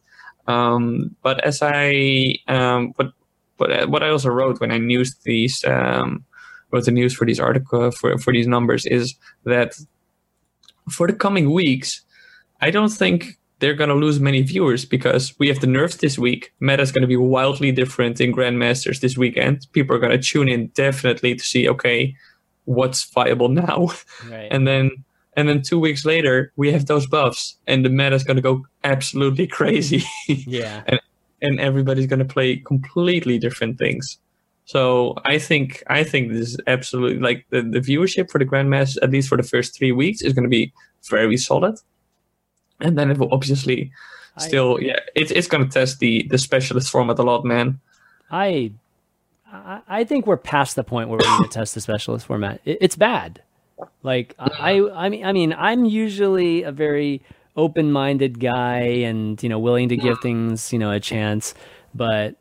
Um, 0.47 1.15
but 1.23 1.43
as 1.43 1.61
I 1.61 2.35
um, 2.47 2.93
but 2.97 3.13
what 3.57 3.89
what 3.89 4.03
I 4.03 4.09
also 4.09 4.29
wrote 4.29 4.59
when 4.61 4.71
I 4.71 4.77
news 4.77 5.15
these 5.23 5.63
um, 5.65 6.23
wrote 6.71 6.85
the 6.85 6.91
news 6.91 7.13
for 7.13 7.25
these 7.25 7.39
article 7.39 7.91
for 7.91 8.17
for 8.17 8.31
these 8.33 8.47
numbers 8.47 8.85
is 8.85 9.15
that 9.45 9.73
for 10.89 11.07
the 11.07 11.13
coming 11.13 11.51
weeks, 11.53 12.01
I 12.61 12.71
don't 12.71 12.89
think 12.89 13.37
they're 13.59 13.75
going 13.75 13.89
to 13.89 13.95
lose 13.95 14.19
many 14.19 14.41
viewers 14.41 14.85
because 14.85 15.37
we 15.39 15.47
have 15.47 15.59
the 15.59 15.67
nerfs 15.67 15.97
this 15.97 16.17
week. 16.17 16.51
Meta 16.59 16.81
is 16.81 16.91
going 16.91 17.03
to 17.03 17.07
be 17.07 17.17
wildly 17.17 17.71
different 17.71 18.19
in 18.19 18.33
Grandmasters 18.33 19.01
this 19.01 19.17
weekend. 19.17 19.67
People 19.71 19.95
are 19.95 19.99
going 19.99 20.11
to 20.11 20.17
tune 20.17 20.49
in 20.49 20.67
definitely 20.67 21.35
to 21.35 21.43
see, 21.43 21.69
okay, 21.69 22.15
what's 22.65 23.03
viable 23.11 23.49
now, 23.49 23.89
right. 24.29 24.47
and 24.51 24.67
then 24.67 24.91
and 25.37 25.47
then 25.47 25.61
two 25.61 25.79
weeks 25.79 26.05
later 26.05 26.51
we 26.57 26.71
have 26.71 26.87
those 26.87 27.07
buffs, 27.07 27.57
and 27.67 27.85
the 27.85 27.89
meta 27.89 28.15
is 28.15 28.23
going 28.23 28.35
to 28.35 28.41
go 28.41 28.65
absolutely 28.83 29.47
crazy, 29.59 30.03
yeah. 30.27 30.83
and 31.41 31.59
everybody's 31.59 32.07
going 32.07 32.19
to 32.19 32.25
play 32.25 32.57
completely 32.57 33.37
different 33.37 33.77
things. 33.77 34.17
So 34.65 35.15
I 35.25 35.37
think 35.37 35.83
I 35.87 36.03
think 36.03 36.31
this 36.31 36.53
is 36.53 36.57
absolutely 36.67 37.19
like 37.19 37.45
the, 37.49 37.61
the 37.61 37.79
viewership 37.79 38.29
for 38.29 38.39
the 38.39 38.45
Grandmasters, 38.45 38.97
at 39.01 39.11
least 39.11 39.29
for 39.29 39.37
the 39.37 39.43
first 39.43 39.75
three 39.75 39.91
weeks, 39.91 40.21
is 40.21 40.33
going 40.33 40.43
to 40.43 40.49
be 40.49 40.73
very 41.09 41.37
solid, 41.37 41.77
and 42.81 42.97
then 42.97 43.11
it 43.11 43.17
will 43.17 43.33
obviously 43.33 43.91
I- 44.37 44.41
still 44.41 44.81
yeah 44.81 44.99
it's 45.15 45.31
it's 45.31 45.47
going 45.47 45.63
to 45.63 45.69
test 45.69 45.99
the 45.99 46.27
the 46.29 46.37
specialist 46.37 46.89
format 46.89 47.19
a 47.19 47.23
lot, 47.23 47.45
man. 47.45 47.79
I, 48.29 48.71
I 49.51 49.81
I 49.87 50.03
think 50.03 50.25
we're 50.27 50.37
past 50.37 50.75
the 50.75 50.83
point 50.83 51.09
where 51.09 51.19
we 51.19 51.37
need 51.37 51.43
to 51.43 51.49
test 51.49 51.75
the 51.75 51.81
specialist 51.81 52.25
format. 52.25 52.61
It, 52.65 52.77
it's 52.81 52.95
bad. 52.95 53.41
Like 54.03 54.35
I, 54.39 54.81
I 54.93 55.09
mean, 55.09 55.25
I 55.25 55.31
mean, 55.31 55.53
I'm 55.53 55.85
usually 55.85 56.63
a 56.63 56.71
very 56.71 57.21
open-minded 57.55 58.39
guy, 58.39 58.79
and 58.79 59.41
you 59.41 59.49
know, 59.49 59.59
willing 59.59 59.89
to 59.89 59.97
give 59.97 60.19
things, 60.21 60.71
you 60.71 60.79
know, 60.79 60.91
a 60.91 60.99
chance. 60.99 61.53
But 61.93 62.35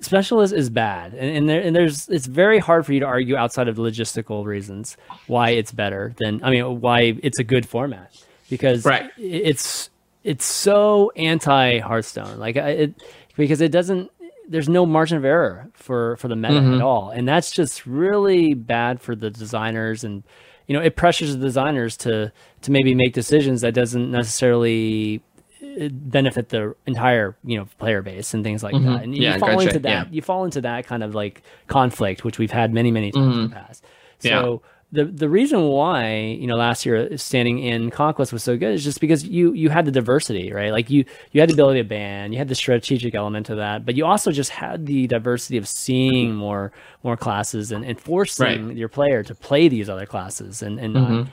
specialist 0.00 0.52
is 0.52 0.70
bad, 0.70 1.14
and 1.14 1.36
and, 1.36 1.48
there, 1.48 1.60
and 1.60 1.76
there's 1.76 2.08
it's 2.08 2.26
very 2.26 2.58
hard 2.58 2.86
for 2.86 2.92
you 2.92 3.00
to 3.00 3.06
argue 3.06 3.36
outside 3.36 3.68
of 3.68 3.76
logistical 3.76 4.44
reasons 4.44 4.96
why 5.26 5.50
it's 5.50 5.72
better 5.72 6.14
than 6.18 6.42
I 6.42 6.50
mean, 6.50 6.80
why 6.80 7.18
it's 7.22 7.38
a 7.38 7.44
good 7.44 7.66
format 7.66 8.12
because 8.50 8.84
Right. 8.84 9.10
it's 9.16 9.90
it's 10.24 10.44
so 10.44 11.10
anti 11.16 11.78
Hearthstone, 11.78 12.38
like 12.38 12.56
it 12.56 12.94
because 13.36 13.60
it 13.60 13.70
doesn't. 13.72 14.10
There's 14.50 14.68
no 14.68 14.86
margin 14.86 15.18
of 15.18 15.24
error 15.24 15.68
for 15.74 16.16
for 16.16 16.28
the 16.28 16.36
meta 16.36 16.56
at 16.76 16.80
all, 16.80 17.10
and 17.10 17.28
that's 17.28 17.50
just 17.50 17.86
really 17.86 18.54
bad 18.54 19.00
for 19.00 19.14
the 19.14 19.30
designers. 19.30 20.04
And 20.04 20.22
you 20.66 20.74
know, 20.74 20.82
it 20.82 20.96
pressures 20.96 21.34
the 21.36 21.40
designers 21.42 21.96
to 21.98 22.32
to 22.62 22.70
maybe 22.72 22.94
make 22.94 23.12
decisions 23.12 23.60
that 23.60 23.74
doesn't 23.74 24.10
necessarily 24.10 25.22
uh, 25.62 25.88
benefit 25.92 26.48
the 26.48 26.74
entire 26.86 27.36
you 27.44 27.58
know 27.58 27.66
player 27.78 28.00
base 28.02 28.32
and 28.34 28.42
things 28.42 28.62
like 28.62 28.74
that. 28.74 29.02
And 29.02 29.14
Yeah, 29.16 29.34
you 29.34 29.38
fall 29.40 29.48
gotcha, 29.50 29.66
into 29.68 29.78
that. 29.80 29.88
yeah. 29.88 30.04
You 30.10 30.22
fall 30.22 30.44
into 30.44 30.60
that 30.62 30.86
kind 30.86 31.02
of 31.02 31.14
like 31.14 31.42
conflict, 31.66 32.24
which 32.24 32.38
we've 32.38 32.50
had 32.50 32.72
many 32.72 32.90
many 32.90 33.12
times 33.12 33.36
in 33.36 33.42
the 33.50 33.54
past. 33.54 33.84
Mm-hmm. 34.20 34.26
Yeah. 34.28 34.56
The 34.90 35.04
the 35.04 35.28
reason 35.28 35.64
why 35.68 36.16
you 36.16 36.46
know 36.46 36.56
last 36.56 36.82
hero 36.82 37.14
standing 37.16 37.58
in 37.58 37.90
conquest 37.90 38.32
was 38.32 38.42
so 38.42 38.56
good 38.56 38.72
is 38.72 38.82
just 38.82 39.00
because 39.00 39.22
you 39.22 39.52
you 39.52 39.68
had 39.68 39.84
the 39.84 39.90
diversity 39.90 40.50
right 40.50 40.72
like 40.72 40.88
you 40.88 41.04
you 41.32 41.40
had 41.42 41.50
the 41.50 41.52
ability 41.52 41.82
to 41.82 41.86
ban 41.88 42.32
you 42.32 42.38
had 42.38 42.48
the 42.48 42.54
strategic 42.54 43.14
element 43.14 43.44
to 43.46 43.54
that 43.56 43.84
but 43.84 43.96
you 43.96 44.06
also 44.06 44.32
just 44.32 44.48
had 44.50 44.86
the 44.86 45.06
diversity 45.06 45.58
of 45.58 45.68
seeing 45.68 46.34
more 46.34 46.72
more 47.04 47.18
classes 47.18 47.70
and, 47.70 47.84
and 47.84 48.00
forcing 48.00 48.46
Right. 48.46 48.58
Mm-hmm. 48.58 48.76
your 48.78 48.88
player 48.88 49.22
to 49.24 49.34
play 49.34 49.68
these 49.68 49.90
other 49.90 50.06
classes 50.06 50.62
and 50.62 50.80
and 50.80 50.94
not, 50.94 51.26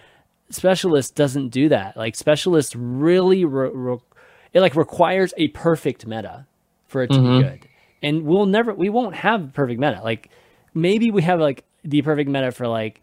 specialist 0.49 1.15
doesn't 1.15 1.49
do 1.49 1.69
that 1.69 1.95
like 1.97 2.15
specialist 2.15 2.75
really 2.77 3.45
re- 3.45 3.69
re- 3.73 3.97
it 4.53 4.59
like 4.61 4.75
requires 4.75 5.33
a 5.37 5.47
perfect 5.49 6.05
meta 6.05 6.45
for 6.87 7.03
it 7.03 7.07
to 7.11 7.17
Mm-hmm. 7.17 7.37
be 7.37 7.43
good 7.43 7.67
and 8.03 8.25
we'll 8.25 8.45
never 8.45 8.73
we 8.73 8.89
won't 8.89 9.15
have 9.15 9.53
perfect 9.53 9.79
meta 9.79 10.01
like 10.03 10.29
maybe 10.73 11.09
we 11.09 11.21
have 11.23 11.39
like 11.39 11.63
the 11.83 12.01
perfect 12.01 12.29
meta 12.29 12.51
for 12.51 12.67
like 12.67 13.01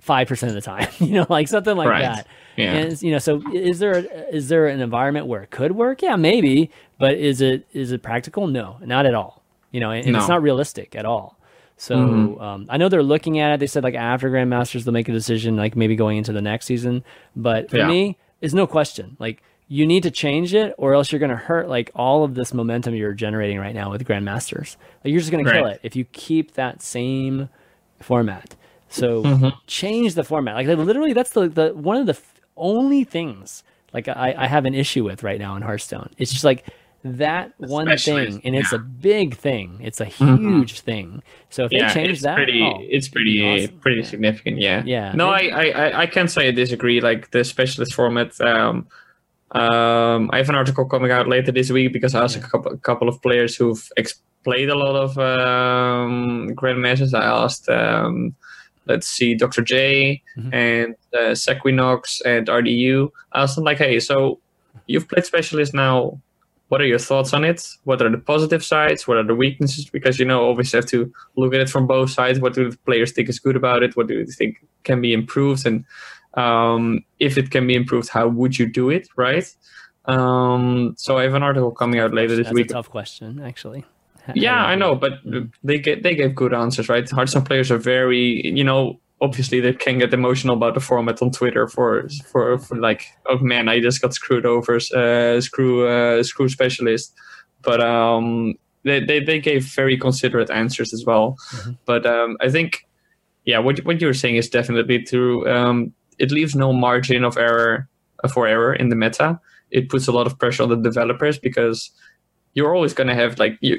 five 0.00 0.26
percent 0.28 0.48
of 0.50 0.54
the 0.54 0.60
time, 0.62 0.88
you 0.98 1.12
know, 1.12 1.26
like 1.28 1.48
something 1.48 1.76
like 1.76 1.88
Right. 1.88 2.02
that. 2.02 2.26
Yeah. 2.56 2.72
And 2.74 3.02
you 3.02 3.12
know, 3.12 3.18
so 3.18 3.42
is 3.54 3.78
there 3.78 3.96
is 4.32 4.48
there 4.48 4.66
an 4.66 4.80
environment 4.80 5.26
where 5.26 5.42
it 5.42 5.50
could 5.50 5.72
work? 5.72 6.02
Yeah, 6.02 6.16
maybe, 6.16 6.70
but 6.98 7.14
is 7.14 7.40
it 7.40 7.66
is 7.72 7.92
it 7.92 8.02
practical? 8.02 8.46
No, 8.46 8.76
not 8.84 9.06
at 9.06 9.14
all. 9.14 9.42
You 9.70 9.80
know, 9.80 9.90
and, 9.92 10.06
and 10.06 10.16
it's 10.16 10.28
not 10.28 10.42
realistic 10.42 10.94
at 10.96 11.04
all. 11.04 11.38
So 11.76 11.96
Mm-hmm. 11.96 12.40
um, 12.42 12.66
I 12.68 12.76
know 12.76 12.88
they're 12.90 13.02
looking 13.02 13.38
at 13.38 13.52
it. 13.54 13.60
They 13.60 13.66
said 13.66 13.84
like 13.84 13.94
after 13.94 14.28
Grandmasters 14.30 14.84
they'll 14.84 14.92
make 14.92 15.08
a 15.08 15.12
decision, 15.12 15.56
like 15.56 15.76
maybe 15.76 15.96
going 15.96 16.18
into 16.18 16.32
the 16.32 16.42
next 16.42 16.66
season. 16.66 17.04
But 17.36 17.70
for 17.70 17.78
Yeah. 17.78 17.86
me, 17.88 18.18
it's 18.40 18.52
no 18.52 18.66
question. 18.66 19.16
Like 19.18 19.42
you 19.68 19.86
need 19.86 20.02
to 20.02 20.10
change 20.10 20.52
it, 20.52 20.74
or 20.78 20.94
else 20.94 21.12
you're 21.12 21.20
going 21.20 21.30
to 21.30 21.36
hurt 21.36 21.68
like 21.68 21.90
all 21.94 22.24
of 22.24 22.34
this 22.34 22.52
momentum 22.52 22.92
you're 22.94 23.12
generating 23.14 23.56
right 23.58 23.74
now 23.74 23.88
with 23.90 24.04
Grandmasters. 24.04 24.76
Like, 25.04 25.12
you're 25.12 25.20
just 25.20 25.30
going 25.30 25.44
to 25.44 25.52
kill 25.52 25.66
it 25.66 25.78
if 25.84 25.94
you 25.94 26.04
keep 26.06 26.54
that 26.54 26.82
same 26.82 27.48
format. 28.00 28.56
So 28.90 29.22
Mm-hmm. 29.22 29.48
change 29.66 30.14
the 30.14 30.24
format. 30.24 30.54
Like 30.56 30.66
literally, 30.66 31.12
that's 31.14 31.30
the, 31.30 31.48
the 31.48 31.68
one 31.74 31.96
of 31.96 32.06
the 32.06 32.12
f- 32.14 32.34
only 32.56 33.04
things 33.04 33.62
like 33.94 34.06
I, 34.08 34.34
I 34.36 34.46
have 34.46 34.64
an 34.66 34.74
issue 34.74 35.04
with 35.04 35.22
right 35.22 35.38
now 35.38 35.56
in 35.56 35.62
Hearthstone. 35.62 36.10
It's 36.18 36.30
just 36.32 36.44
like 36.44 36.66
that 37.02 37.52
one 37.56 37.86
Specialist, 37.86 38.32
thing, 38.32 38.40
and 38.44 38.54
it's 38.54 38.72
yeah. 38.72 38.78
Mm-hmm. 38.78 38.86
a 38.98 39.02
big 39.02 39.34
thing. 39.36 39.78
It's 39.82 40.00
a 40.00 40.04
huge 40.04 40.80
thing. 40.80 41.22
So 41.48 41.64
if 41.64 41.72
yeah, 41.72 41.88
they 41.88 41.94
change 41.94 42.10
it's 42.10 42.22
that, 42.22 42.36
pretty, 42.36 42.60
oh, 42.62 42.78
it's 42.82 43.08
pretty, 43.08 43.42
awesome. 43.64 43.78
pretty 43.78 44.00
Yeah. 44.02 44.06
significant. 44.06 44.58
Yeah. 44.58 44.82
Yeah, 44.84 45.12
No, 45.14 45.30
I, 45.30 45.40
I, 45.62 45.64
I, 45.70 46.00
I 46.02 46.06
can't 46.06 46.30
say 46.30 46.48
I 46.48 46.50
disagree. 46.50 47.00
Like 47.00 47.30
the 47.30 47.42
specialist 47.42 47.94
format. 47.94 48.38
Um, 48.40 48.86
um, 49.52 50.30
I 50.32 50.36
have 50.38 50.48
an 50.50 50.54
article 50.54 50.84
coming 50.84 51.10
out 51.10 51.26
later 51.26 51.50
this 51.52 51.70
week 51.70 51.92
because 51.92 52.14
I 52.14 52.22
asked 52.22 52.36
a 52.36 52.40
couple, 52.40 52.70
a 52.72 52.76
couple 52.76 53.08
of 53.08 53.20
players 53.22 53.56
who've 53.56 53.82
ex- 53.96 54.20
played 54.44 54.68
a 54.68 54.76
lot 54.76 54.94
of 54.94 55.18
um, 55.18 56.48
Grandmasters. 56.50 57.14
I 57.14 57.24
asked, 57.44 57.68
um, 57.68 58.34
let's 58.90 59.06
see, 59.16 59.30
Dr. 59.42 59.62
J 59.72 60.22
Mhm. 60.36 60.50
and 60.66 60.94
uh, 61.18 61.34
Sequinox 61.44 62.20
and 62.32 62.48
RDU. 62.48 62.96
I 63.32 63.42
asked 63.42 63.54
them 63.56 63.64
like, 63.70 63.78
hey, 63.78 64.00
so 64.00 64.14
you've 64.86 65.08
played 65.08 65.24
specialist 65.24 65.72
now. 65.74 66.20
What 66.70 66.80
are 66.80 66.86
your 66.94 67.00
thoughts 67.08 67.32
on 67.34 67.42
it? 67.44 67.60
What 67.88 68.00
are 68.02 68.10
the 68.16 68.22
positive 68.32 68.62
sides? 68.64 69.00
What 69.08 69.16
are 69.20 69.26
the 69.30 69.34
weaknesses? 69.44 69.84
Because 69.96 70.20
you 70.20 70.26
know, 70.30 70.40
always 70.40 70.70
have 70.72 70.86
to 70.94 70.98
look 71.40 71.52
at 71.54 71.60
it 71.60 71.68
from 71.74 71.86
both 71.86 72.10
sides. 72.10 72.38
What 72.42 72.54
do 72.54 72.70
the 72.70 72.78
players 72.88 73.10
think 73.12 73.28
is 73.28 73.40
good 73.46 73.56
about 73.56 73.82
it? 73.82 73.96
What 73.96 74.06
do 74.06 74.14
they 74.24 74.32
think 74.40 74.52
can 74.84 75.00
be 75.00 75.12
improved? 75.12 75.66
And 75.66 75.84
um, 76.34 77.04
if 77.18 77.36
it 77.38 77.50
can 77.50 77.66
be 77.66 77.74
improved, 77.74 78.08
how 78.16 78.28
would 78.38 78.54
you 78.58 78.66
do 78.80 78.88
it? 78.96 79.08
Right. 79.16 79.46
Um, 80.06 80.94
so 80.96 81.18
I 81.18 81.24
have 81.24 81.34
an 81.34 81.42
article 81.42 81.72
coming 81.72 81.98
out 82.00 82.12
later 82.14 82.34
this 82.36 82.46
week. 82.52 82.68
That's 82.68 82.68
week. 82.68 82.70
a 82.70 82.74
tough 82.74 82.90
question, 82.90 83.40
actually. 83.50 83.84
Yeah, 84.34 84.64
I 84.64 84.74
know, 84.74 84.94
but 84.94 85.12
they 85.62 85.78
get 85.78 86.02
they 86.02 86.14
gave 86.14 86.34
good 86.34 86.54
answers, 86.54 86.88
right? 86.88 87.08
Hearthstone 87.08 87.44
players 87.44 87.70
are 87.70 87.78
very, 87.78 88.46
you 88.46 88.64
know, 88.64 89.00
obviously 89.20 89.60
they 89.60 89.72
can 89.72 89.98
get 89.98 90.12
emotional 90.14 90.56
about 90.56 90.74
the 90.74 90.80
format 90.80 91.22
on 91.22 91.30
Twitter 91.30 91.68
for 91.68 92.08
for, 92.30 92.58
for 92.58 92.76
like, 92.76 93.06
oh 93.26 93.38
man, 93.38 93.68
I 93.68 93.80
just 93.80 94.00
got 94.00 94.14
screwed 94.14 94.46
over, 94.46 94.76
uh, 94.76 95.40
screw 95.40 95.86
uh, 95.86 96.22
screw 96.22 96.48
specialist. 96.48 97.14
But 97.62 97.80
um, 97.82 98.54
they, 98.84 99.04
they, 99.04 99.22
they 99.22 99.38
gave 99.38 99.64
very 99.64 99.98
considerate 99.98 100.50
answers 100.50 100.94
as 100.94 101.04
well. 101.04 101.36
Mhm. 101.52 101.78
But 101.84 102.06
um, 102.06 102.38
I 102.40 102.48
think, 102.48 102.86
yeah, 103.44 103.58
what 103.58 103.78
what 103.84 104.00
you 104.00 104.06
were 104.06 104.14
saying 104.14 104.36
is 104.36 104.48
definitely 104.48 105.02
true. 105.02 105.46
Um, 105.48 105.92
it 106.18 106.30
leaves 106.30 106.54
no 106.54 106.72
margin 106.72 107.24
of 107.24 107.36
error 107.36 107.88
for 108.32 108.46
error 108.46 108.74
in 108.74 108.88
the 108.88 108.96
meta. 108.96 109.38
It 109.70 109.88
puts 109.88 110.08
a 110.08 110.12
lot 110.12 110.26
of 110.26 110.38
pressure 110.38 110.62
on 110.62 110.70
the 110.70 110.76
developers 110.76 111.38
because 111.38 111.90
you're 112.54 112.74
always 112.74 112.94
going 112.94 113.08
to 113.08 113.14
have 113.14 113.38
like 113.38 113.58
you, 113.60 113.78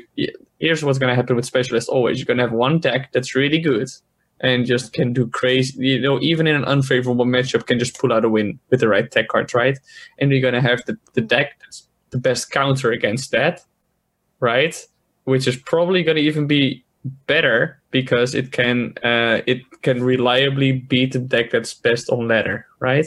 here's 0.60 0.84
what's 0.84 1.00
going 1.00 1.10
to 1.10 1.16
happen 1.16 1.36
with 1.36 1.46
specialists 1.46 1.90
always. 1.90 2.20
You're 2.20 2.26
going 2.26 2.38
to 2.38 2.44
have 2.44 2.54
one 2.54 2.80
deck 2.80 3.12
that's 3.12 3.36
really 3.36 3.60
good 3.60 3.90
and 4.42 4.66
just 4.66 4.94
can 4.94 5.14
do 5.14 5.28
crazy 5.28 5.88
you 5.88 6.02
know 6.02 6.20
even 6.20 6.48
in 6.48 6.56
an 6.56 6.66
unfavorable 6.66 7.26
matchup 7.26 7.68
can 7.68 7.80
just 7.80 7.98
pull 8.00 8.12
out 8.12 8.26
a 8.26 8.30
win 8.30 8.60
with 8.70 8.80
the 8.80 8.88
right 8.88 9.12
tech 9.12 9.28
cards 9.28 9.54
right? 9.54 9.80
And 10.20 10.32
you're 10.32 10.42
going 10.42 10.56
to 10.56 10.62
have 10.62 10.84
the, 10.86 10.98
the 11.14 11.22
deck 11.22 11.60
that's 11.60 11.88
the 12.10 12.18
best 12.18 12.52
counter 12.52 12.92
against 12.92 13.32
that 13.32 13.64
right? 14.40 14.76
Which 15.26 15.48
is 15.48 15.56
probably 15.56 16.04
going 16.04 16.18
to 16.18 16.24
even 16.24 16.48
be 16.48 16.84
better 17.28 17.80
because 17.92 18.36
it 18.36 18.52
can 18.52 18.94
uh, 19.04 19.42
it 19.46 19.62
can 19.82 20.04
reliably 20.04 20.72
beat 20.72 21.14
the 21.14 21.20
deck 21.20 21.52
that's 21.52 21.74
best 21.74 22.10
on 22.10 22.28
ladder 22.28 22.66
right? 22.80 23.06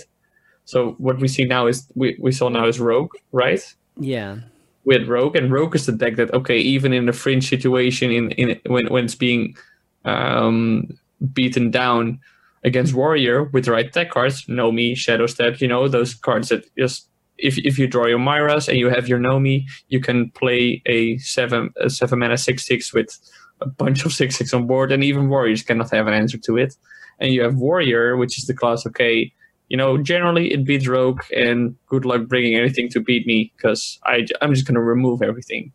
So 0.64 0.92
what 0.98 1.18
we 1.18 1.28
see 1.28 1.44
now 1.44 1.66
is 1.66 1.86
we, 1.94 2.16
we 2.20 2.32
saw 2.32 2.48
now 2.48 2.66
is 2.66 2.80
rogue 2.80 3.12
right? 3.32 3.60
Yeah. 3.98 4.38
With 4.84 5.08
Rogue, 5.08 5.36
and 5.36 5.50
Rogue 5.50 5.74
is 5.74 5.86
the 5.86 5.92
deck 5.92 6.16
that 6.16 6.32
okay, 6.34 6.58
even 6.58 6.92
in 6.92 7.08
a 7.08 7.12
fringe 7.12 7.48
situation, 7.48 8.10
in 8.10 8.30
in 8.32 8.60
when 8.66 8.86
when 8.88 9.06
it's 9.06 9.14
being 9.14 9.56
um, 10.04 10.98
beaten 11.32 11.70
down 11.70 12.20
against 12.64 12.94
Warrior 12.94 13.44
with 13.44 13.64
the 13.64 13.72
right 13.72 13.90
deck 13.90 14.10
cards, 14.10 14.44
Nomi, 14.44 14.96
Shadow 14.96 15.26
Step, 15.26 15.60
you 15.60 15.68
know 15.68 15.88
those 15.88 16.14
cards 16.14 16.50
that 16.50 16.64
just 16.76 17.08
if 17.38 17.58
if 17.58 17.78
you 17.78 17.86
draw 17.86 18.06
your 18.06 18.18
Myra's 18.18 18.68
and 18.68 18.78
you 18.78 18.88
have 18.90 19.08
your 19.08 19.18
Nomi, 19.18 19.64
you 19.88 20.00
can 20.00 20.30
play 20.30 20.82
a 20.86 21.16
seven 21.18 21.72
a 21.80 21.88
seven 21.88 22.18
mana 22.18 22.36
six 22.36 22.66
six 22.66 22.92
with 22.92 23.18
a 23.60 23.66
bunch 23.66 24.04
of 24.04 24.12
six 24.12 24.36
six 24.36 24.52
on 24.52 24.66
board, 24.66 24.92
and 24.92 25.02
even 25.02 25.28
Warriors 25.28 25.62
cannot 25.62 25.90
have 25.90 26.06
an 26.06 26.14
answer 26.14 26.38
to 26.38 26.56
it. 26.58 26.76
And 27.20 27.32
you 27.32 27.42
have 27.42 27.54
Warrior, 27.54 28.16
which 28.16 28.38
is 28.38 28.46
the 28.46 28.54
class 28.54 28.86
okay 28.86 29.32
you 29.68 29.76
know, 29.76 29.98
generally 29.98 30.52
it 30.52 30.64
beats 30.64 30.86
Rogue, 30.86 31.20
and 31.34 31.76
good 31.86 32.04
luck 32.04 32.26
bringing 32.26 32.54
anything 32.54 32.88
to 32.90 33.00
beat 33.00 33.26
me 33.26 33.52
because 33.56 33.98
I 34.04 34.26
I'm 34.40 34.54
just 34.54 34.66
gonna 34.66 34.82
remove 34.82 35.22
everything. 35.22 35.72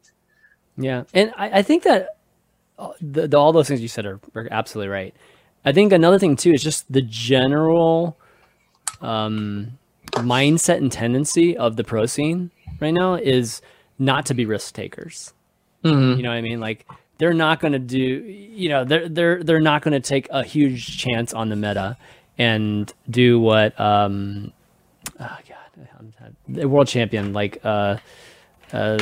Yeah, 0.78 1.03
and 1.14 1.34
I, 1.36 1.60
I 1.60 1.61
think 1.61 1.84
that 1.84 2.18
uh, 2.78 2.94
the, 3.02 3.28
the, 3.28 3.38
all 3.38 3.52
those 3.52 3.68
things 3.68 3.82
you 3.82 3.88
said 3.88 4.06
are, 4.06 4.20
are 4.36 4.48
absolutely 4.52 4.90
right. 4.90 5.14
I 5.66 5.74
think 5.74 5.91
another 5.91 6.18
thing 6.18 6.36
too 6.36 6.53
is 6.53 6.64
just 6.64 6.91
the 6.91 7.02
general 7.02 8.18
um, 9.02 9.78
mindset 10.14 10.78
and 10.78 10.91
tendency 10.91 11.57
of 11.57 11.76
the 11.76 11.84
pro 11.84 12.06
scene 12.06 12.52
right 12.80 12.94
now 12.94 13.16
is 13.16 13.61
not 13.98 14.26
to 14.28 14.34
be 14.34 14.45
risk 14.45 14.74
takers. 14.74 15.34
Mm-hmm. 15.84 16.18
You 16.18 16.24
know 16.24 16.30
what 16.30 16.38
I 16.38 16.41
mean? 16.41 16.60
Like 16.60 16.88
they're 17.18 17.34
not 17.34 17.60
going 17.60 17.74
to 17.74 17.80
do. 17.80 17.98
You 17.98 18.70
know, 18.70 18.86
they're 18.86 19.10
they're 19.10 19.44
they're 19.44 19.60
not 19.60 19.82
going 19.82 19.94
to 19.94 19.99
take 19.99 20.28
a 20.32 20.44
huge 20.44 20.98
chance 20.98 21.34
on 21.34 21.49
the 21.49 21.56
meta 21.56 21.98
and 22.40 22.91
do 23.07 23.40
what. 23.40 23.80
Um, 23.80 24.52
oh 25.20 25.38
God, 25.48 25.88
I'm, 25.99 26.14
the 26.48 26.68
world 26.68 26.88
champion 26.88 27.34
like. 27.34 27.60
Uh, 27.64 27.98
uh, 28.72 28.98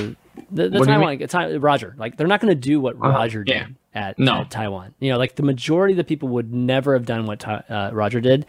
the, 0.51 0.69
the 0.69 0.79
What 0.79 0.87
do 0.87 0.93
you 0.93 1.27
Taiwan, 1.27 1.59
Roger, 1.61 1.95
like 1.97 2.15
they're 2.15 2.27
not 2.27 2.41
going 2.41 2.51
to 2.51 2.59
do 2.59 2.79
what 2.79 2.95
Uh-huh, 2.95 3.09
Roger 3.09 3.43
did 3.43 3.55
yeah. 3.55 3.67
at, 4.09 4.19
No. 4.19 4.41
at 4.41 4.51
Taiwan. 4.51 4.93
You 4.99 5.11
know, 5.11 5.17
like 5.17 5.35
the 5.35 5.43
majority 5.43 5.93
of 5.93 5.97
the 5.97 6.03
people 6.03 6.29
would 6.29 6.53
never 6.53 6.93
have 6.93 7.05
done 7.05 7.25
what 7.25 7.45
uh, 7.47 7.89
Roger 7.91 8.21
did, 8.21 8.45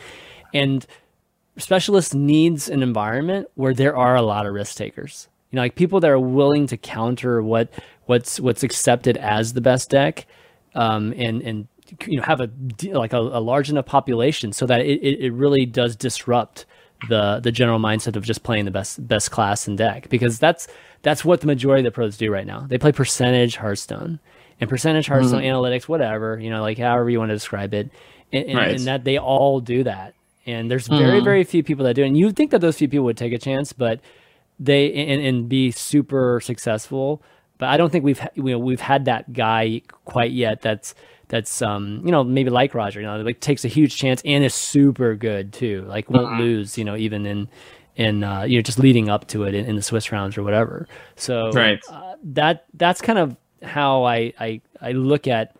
and 0.52 0.84
specialist 1.56 2.14
needs 2.14 2.68
an 2.68 2.82
environment 2.82 3.48
where 3.54 3.74
there 3.74 3.96
are 3.96 4.16
a 4.16 4.22
lot 4.22 4.46
of 4.46 4.52
risk 4.52 4.76
takers. 4.76 5.28
You 5.50 5.56
know, 5.56 5.62
like 5.62 5.74
people 5.76 5.98
that 6.00 6.10
are 6.10 6.20
willing 6.20 6.66
to 6.68 6.76
counter 6.76 7.42
what 7.42 7.70
what's 8.04 8.38
what's 8.38 8.62
accepted 8.62 9.16
as 9.16 9.54
the 9.54 9.60
best 9.62 9.88
deck, 9.90 10.26
um, 10.74 11.14
and 11.16 11.40
and 11.42 11.68
you 12.06 12.16
know 12.16 12.22
have 12.22 12.40
a 12.40 12.50
like 12.92 13.12
a, 13.12 13.18
a 13.18 13.40
large 13.40 13.70
enough 13.70 13.86
population 13.86 14.52
so 14.52 14.66
that 14.66 14.80
it, 14.80 15.00
it, 15.02 15.20
it 15.20 15.32
really 15.32 15.66
does 15.66 15.96
disrupt 15.96 16.66
the 17.08 17.40
the 17.40 17.52
general 17.52 17.78
mindset 17.78 18.16
of 18.16 18.24
just 18.24 18.42
playing 18.42 18.64
the 18.64 18.70
best 18.70 19.06
best 19.06 19.30
class 19.30 19.68
and 19.68 19.78
deck 19.78 20.08
because 20.08 20.38
that's 20.38 20.68
that's 21.02 21.24
what 21.24 21.40
the 21.40 21.46
majority 21.46 21.80
of 21.80 21.84
the 21.84 21.94
pros 21.94 22.16
do 22.16 22.30
right 22.30 22.46
now. 22.46 22.66
They 22.68 22.78
play 22.78 22.92
percentage 22.92 23.56
Hearthstone 23.56 24.18
and 24.60 24.68
percentage 24.68 25.06
mm-hmm. 25.06 25.14
Hearthstone 25.14 25.42
analytics, 25.42 25.84
whatever 25.88 26.38
you 26.38 26.50
know, 26.50 26.60
like 26.60 26.78
however 26.78 27.08
you 27.08 27.18
want 27.18 27.30
to 27.30 27.36
describe 27.36 27.72
it, 27.74 27.90
and, 28.32 28.46
and, 28.46 28.58
Right. 28.58 28.74
and 28.74 28.80
that 28.86 29.04
they 29.04 29.18
all 29.18 29.60
do 29.60 29.84
that. 29.84 30.14
And 30.46 30.70
there's 30.70 30.88
mm-hmm. 30.88 31.04
very 31.04 31.20
very 31.20 31.44
few 31.44 31.62
people 31.62 31.84
that 31.84 31.94
do, 31.94 32.02
it. 32.02 32.08
and 32.08 32.16
you'd 32.16 32.36
think 32.36 32.50
that 32.50 32.60
those 32.60 32.76
few 32.76 32.88
people 32.88 33.04
would 33.04 33.16
take 33.16 33.32
a 33.32 33.38
chance, 33.38 33.72
but 33.72 34.00
they 34.58 34.92
and, 34.92 35.22
and 35.22 35.48
be 35.48 35.70
super 35.70 36.40
successful. 36.42 37.22
But 37.58 37.68
I 37.68 37.76
don't 37.76 37.90
think 37.90 38.04
we've 38.04 38.18
ha- 38.18 38.28
you 38.34 38.42
know, 38.44 38.58
we've 38.58 38.80
had 38.80 39.04
that 39.06 39.32
guy 39.32 39.82
quite 40.04 40.32
yet. 40.32 40.62
That's 40.62 40.94
that's 41.28 41.62
um 41.62 42.02
you 42.04 42.10
know 42.12 42.24
maybe 42.24 42.50
like 42.50 42.74
Roger, 42.74 43.00
you 43.00 43.06
know, 43.06 43.20
like 43.22 43.40
takes 43.40 43.64
a 43.64 43.68
huge 43.68 43.96
chance 43.96 44.22
and 44.24 44.44
is 44.44 44.54
super 44.54 45.14
good 45.14 45.52
too. 45.52 45.82
Like 45.86 46.10
won't 46.10 46.32
lose, 46.32 46.76
you 46.78 46.84
know, 46.84 46.96
even 46.96 47.26
in 47.26 47.48
in 47.96 48.24
uh, 48.24 48.42
you 48.42 48.56
know 48.58 48.62
just 48.62 48.78
leading 48.78 49.08
up 49.08 49.26
to 49.28 49.44
it 49.44 49.54
in, 49.54 49.66
in 49.66 49.76
the 49.76 49.82
Swiss 49.82 50.12
rounds 50.12 50.38
or 50.38 50.42
whatever. 50.42 50.88
So 51.16 51.50
Right. 51.52 51.80
uh, 51.88 52.14
that 52.24 52.64
that's 52.74 53.00
kind 53.00 53.18
of 53.18 53.36
how 53.62 54.04
I 54.04 54.32
I, 54.38 54.60
I 54.80 54.92
look 54.92 55.26
at 55.26 55.54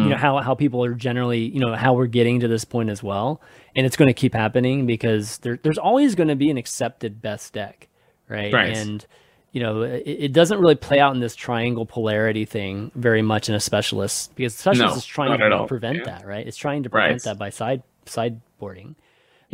you 0.00 0.10
know 0.10 0.16
how 0.16 0.38
how 0.38 0.54
people 0.54 0.84
are 0.84 0.94
generally 0.94 1.40
you 1.40 1.60
know 1.60 1.74
how 1.74 1.94
we're 1.94 2.06
getting 2.06 2.40
to 2.40 2.48
this 2.48 2.64
point 2.64 2.90
as 2.90 3.02
well 3.02 3.40
and 3.74 3.86
it's 3.86 3.96
going 3.96 4.08
to 4.08 4.14
keep 4.14 4.34
happening 4.34 4.86
because 4.86 5.38
there, 5.38 5.58
there's 5.62 5.78
always 5.78 6.14
going 6.14 6.28
to 6.28 6.36
be 6.36 6.50
an 6.50 6.56
accepted 6.56 7.20
best 7.22 7.52
deck 7.52 7.88
right, 8.28 8.52
Right. 8.52 8.74
and 8.74 9.06
you 9.52 9.62
know 9.62 9.82
it, 9.82 10.02
it 10.06 10.32
doesn't 10.32 10.58
really 10.58 10.74
play 10.74 10.98
out 10.98 11.14
in 11.14 11.20
this 11.20 11.34
triangle 11.36 11.86
polarity 11.86 12.44
thing 12.44 12.90
very 12.94 13.22
much 13.22 13.48
in 13.48 13.54
a 13.54 13.60
specialist 13.60 14.34
because 14.34 14.54
specialist 14.54 14.94
No, 14.94 14.98
is 14.98 15.04
trying 15.06 15.38
to 15.38 15.66
prevent 15.66 15.98
Yeah. 15.98 16.04
that 16.04 16.26
right 16.26 16.46
it's 16.46 16.56
trying 16.56 16.82
to 16.84 16.90
prevent 16.90 17.12
Right. 17.12 17.22
that 17.24 17.38
by 17.38 17.50
side 17.50 17.82
sideboarding 18.06 18.94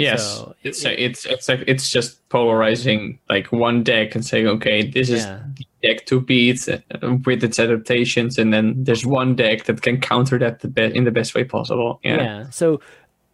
Yes, 0.00 0.22
So, 0.36 0.54
it's 0.62 0.84
it's 0.84 1.26
it's 1.26 1.48
like 1.48 1.64
it's 1.66 1.90
just 1.90 2.28
polarizing 2.28 3.18
like 3.28 3.48
one 3.50 3.82
deck 3.82 4.14
and 4.14 4.24
saying 4.24 4.46
okay, 4.46 4.86
this 4.88 5.10
is 5.10 5.24
Yeah. 5.24 5.40
the 5.56 5.64
deck 5.82 6.06
to 6.06 6.20
beat 6.20 6.68
uh, 6.68 6.78
with 7.26 7.42
its 7.42 7.58
adaptations, 7.58 8.38
and 8.38 8.52
then 8.54 8.84
there's 8.84 9.04
one 9.04 9.34
deck 9.34 9.64
that 9.64 9.82
can 9.82 10.00
counter 10.00 10.38
that 10.38 10.60
the 10.60 10.68
be- 10.68 10.94
in 10.94 11.02
the 11.02 11.10
best 11.10 11.34
way 11.34 11.42
possible. 11.42 11.98
Yeah, 12.04 12.16
yeah. 12.22 12.50
So 12.50 12.80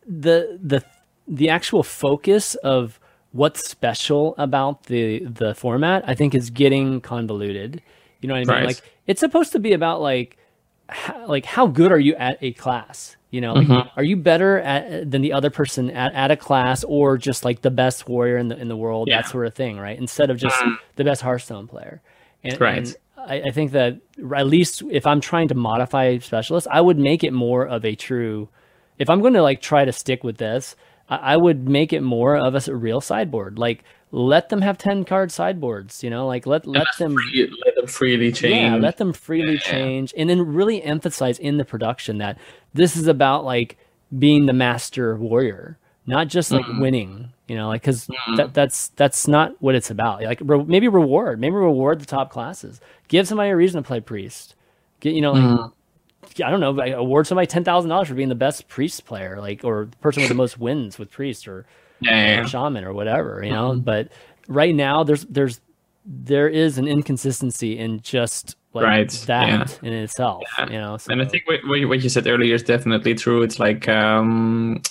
the 0.09 0.59
the 0.59 0.83
the 1.29 1.51
actual 1.51 1.83
focus 1.83 2.55
of 2.65 2.99
what's 3.35 3.69
special 3.69 4.35
about 4.39 4.85
the 4.85 5.25
the 5.27 5.55
format, 5.55 6.05
I 6.07 6.15
think, 6.15 6.35
is 6.35 6.49
getting 6.51 7.01
convoluted. 7.01 7.83
You 8.21 8.29
know 8.29 8.35
what 8.35 8.49
I 8.49 8.53
mean? 8.55 8.57
Right. 8.65 8.67
Like 8.69 8.83
it's 9.07 9.21
supposed 9.21 9.53
to 9.53 9.59
be 9.59 9.73
about 9.75 10.01
like 10.01 10.39
how, 10.89 11.27
like 11.27 11.45
how 11.45 11.67
good 11.67 11.93
are 11.93 11.99
you 11.99 12.15
at 12.15 12.39
a 12.41 12.53
class? 12.53 13.17
You 13.31 13.41
know, 13.41 13.55
like, 13.55 13.67
Mm-hmm. 13.67 13.99
are 13.99 14.05
you 14.05 14.17
better 14.17 14.61
at 14.61 15.11
than 15.11 15.21
the 15.21 15.33
other 15.33 15.51
person 15.51 15.91
at, 15.91 16.15
at 16.15 16.31
a 16.31 16.37
class, 16.37 16.85
or 16.85 17.19
just 17.19 17.45
like 17.45 17.63
the 17.63 17.71
best 17.71 18.09
warrior 18.09 18.37
in 18.37 18.47
the 18.49 18.57
in 18.57 18.69
the 18.69 18.77
world, 18.77 19.09
Yeah. 19.09 19.23
that 19.23 19.29
sort 19.31 19.47
of 19.49 19.55
thing, 19.55 19.77
right? 19.79 19.99
Instead 19.99 20.31
of 20.31 20.39
just 20.39 20.57
the 20.97 21.03
best 21.05 21.21
Hearthstone 21.21 21.67
player. 21.67 22.01
And, 22.45 22.61
Right. 22.61 22.79
and 22.79 22.97
I, 23.17 23.49
I 23.49 23.51
think 23.51 23.73
that 23.73 23.99
at 24.37 24.47
least 24.47 24.83
if 24.91 25.05
I'm 25.07 25.21
trying 25.21 25.49
to 25.49 25.55
modify 25.57 26.19
specialist, 26.19 26.69
I 26.71 26.81
would 26.81 26.99
make 26.99 27.25
it 27.25 27.33
more 27.33 27.65
of 27.67 27.85
a 27.85 27.97
true. 27.97 28.49
If 28.99 29.11
I'm 29.11 29.21
going 29.21 29.35
to 29.35 29.43
like 29.43 29.61
try 29.61 29.85
to 29.85 29.93
stick 29.93 30.23
with 30.23 30.37
this, 30.37 30.77
I, 31.09 31.37
would 31.37 31.69
make 31.69 31.93
it 31.93 32.01
more 32.03 32.37
of 32.37 32.55
a 32.55 32.75
real 32.75 33.01
sideboard. 33.01 33.59
Like 33.59 33.85
let 34.11 34.49
them 34.49 34.63
have 34.63 34.79
ten 34.79 35.05
card 35.05 35.31
sideboards. 35.33 36.03
You 36.03 36.11
know, 36.11 36.27
like 36.27 36.47
let 36.47 36.67
let 36.67 36.87
them 36.99 37.15
Free- 37.15 37.53
let 37.65 37.75
them 37.75 37.87
freely 37.87 38.33
change. 38.33 38.55
yeah, 38.73 38.77
let 38.77 38.97
them 38.97 39.13
freely 39.13 39.55
Yeah. 39.55 39.59
change, 39.61 40.15
and 40.17 40.31
then 40.31 40.41
really 40.55 40.83
emphasize 40.83 41.39
in 41.39 41.57
the 41.59 41.65
production 41.65 42.19
that 42.19 42.39
this 42.73 42.97
is 42.97 43.07
about 43.07 43.45
like 43.45 43.77
being 44.19 44.47
the 44.47 44.53
master 44.53 45.17
warrior, 45.17 45.77
not 46.07 46.29
just 46.29 46.51
like 46.51 46.65
Mm-hmm. 46.65 46.81
winning. 46.81 47.31
You 47.49 47.57
know, 47.57 47.69
like 47.69 47.83
because 47.83 48.09
that, 48.37 48.55
that's 48.55 48.89
that's 48.97 49.29
not 49.29 49.61
what 49.61 49.75
it's 49.75 49.91
about. 49.91 50.23
Like 50.23 50.41
re- 50.43 50.65
maybe 50.65 50.89
reward, 50.89 51.39
maybe 51.39 51.57
reward 51.57 52.01
the 52.01 52.07
top 52.07 52.31
classes. 52.31 52.81
Give 53.09 53.29
somebody 53.29 53.51
a 53.51 53.57
reason 53.57 53.83
to 53.83 53.87
play 53.87 54.01
priest. 54.01 54.55
Get 55.01 55.13
you 55.13 55.21
know, 55.21 55.33
like, 55.33 55.43
Mm-hmm. 55.43 55.67
I 56.45 56.51
don't 56.51 56.61
know, 56.61 56.71
like, 56.73 56.93
award 56.95 57.27
somebody 57.27 57.47
ten 57.47 57.65
thousand 57.65 57.91
dollars 57.91 58.09
for 58.09 58.15
being 58.15 58.29
the 58.29 58.35
best 58.35 58.69
priest 58.69 59.05
player, 59.07 59.39
like 59.41 59.65
or 59.65 59.87
the 59.91 59.97
person 59.99 60.23
with 60.23 60.29
the 60.29 60.35
most 60.35 60.59
wins 60.59 60.99
with 60.99 61.11
priest 61.11 61.47
or 61.49 61.67
Yeah, 62.01 62.35
yeah, 62.37 62.41
or 62.43 62.47
shaman 62.47 62.85
or 62.85 62.93
whatever, 62.93 63.43
you 63.45 63.51
know. 63.51 63.71
Mm-hmm. 63.73 63.81
But 63.81 64.09
right 64.49 64.75
now, 64.75 65.05
there's 65.05 65.25
there's 65.27 65.61
there 66.07 66.49
is 66.49 66.77
an 66.79 66.87
inconsistency 66.87 67.79
in 67.79 68.01
just 68.01 68.57
like 68.75 68.85
Right, 68.85 69.11
that 69.27 69.79
yeah. 69.83 69.89
in 69.89 69.93
itself, 69.95 70.43
Yeah. 70.59 70.67
you 70.71 70.79
know. 70.79 70.97
So, 70.99 71.13
And 71.13 71.23
I 71.23 71.25
think 71.25 71.45
what, 71.47 71.61
what 71.89 72.03
you- 72.03 72.09
said 72.11 72.27
earlier 72.27 72.55
is 72.55 72.63
definitely 72.63 73.15
true. 73.15 73.43
It's 73.43 73.59
like 73.59 73.89
um, 73.89 74.83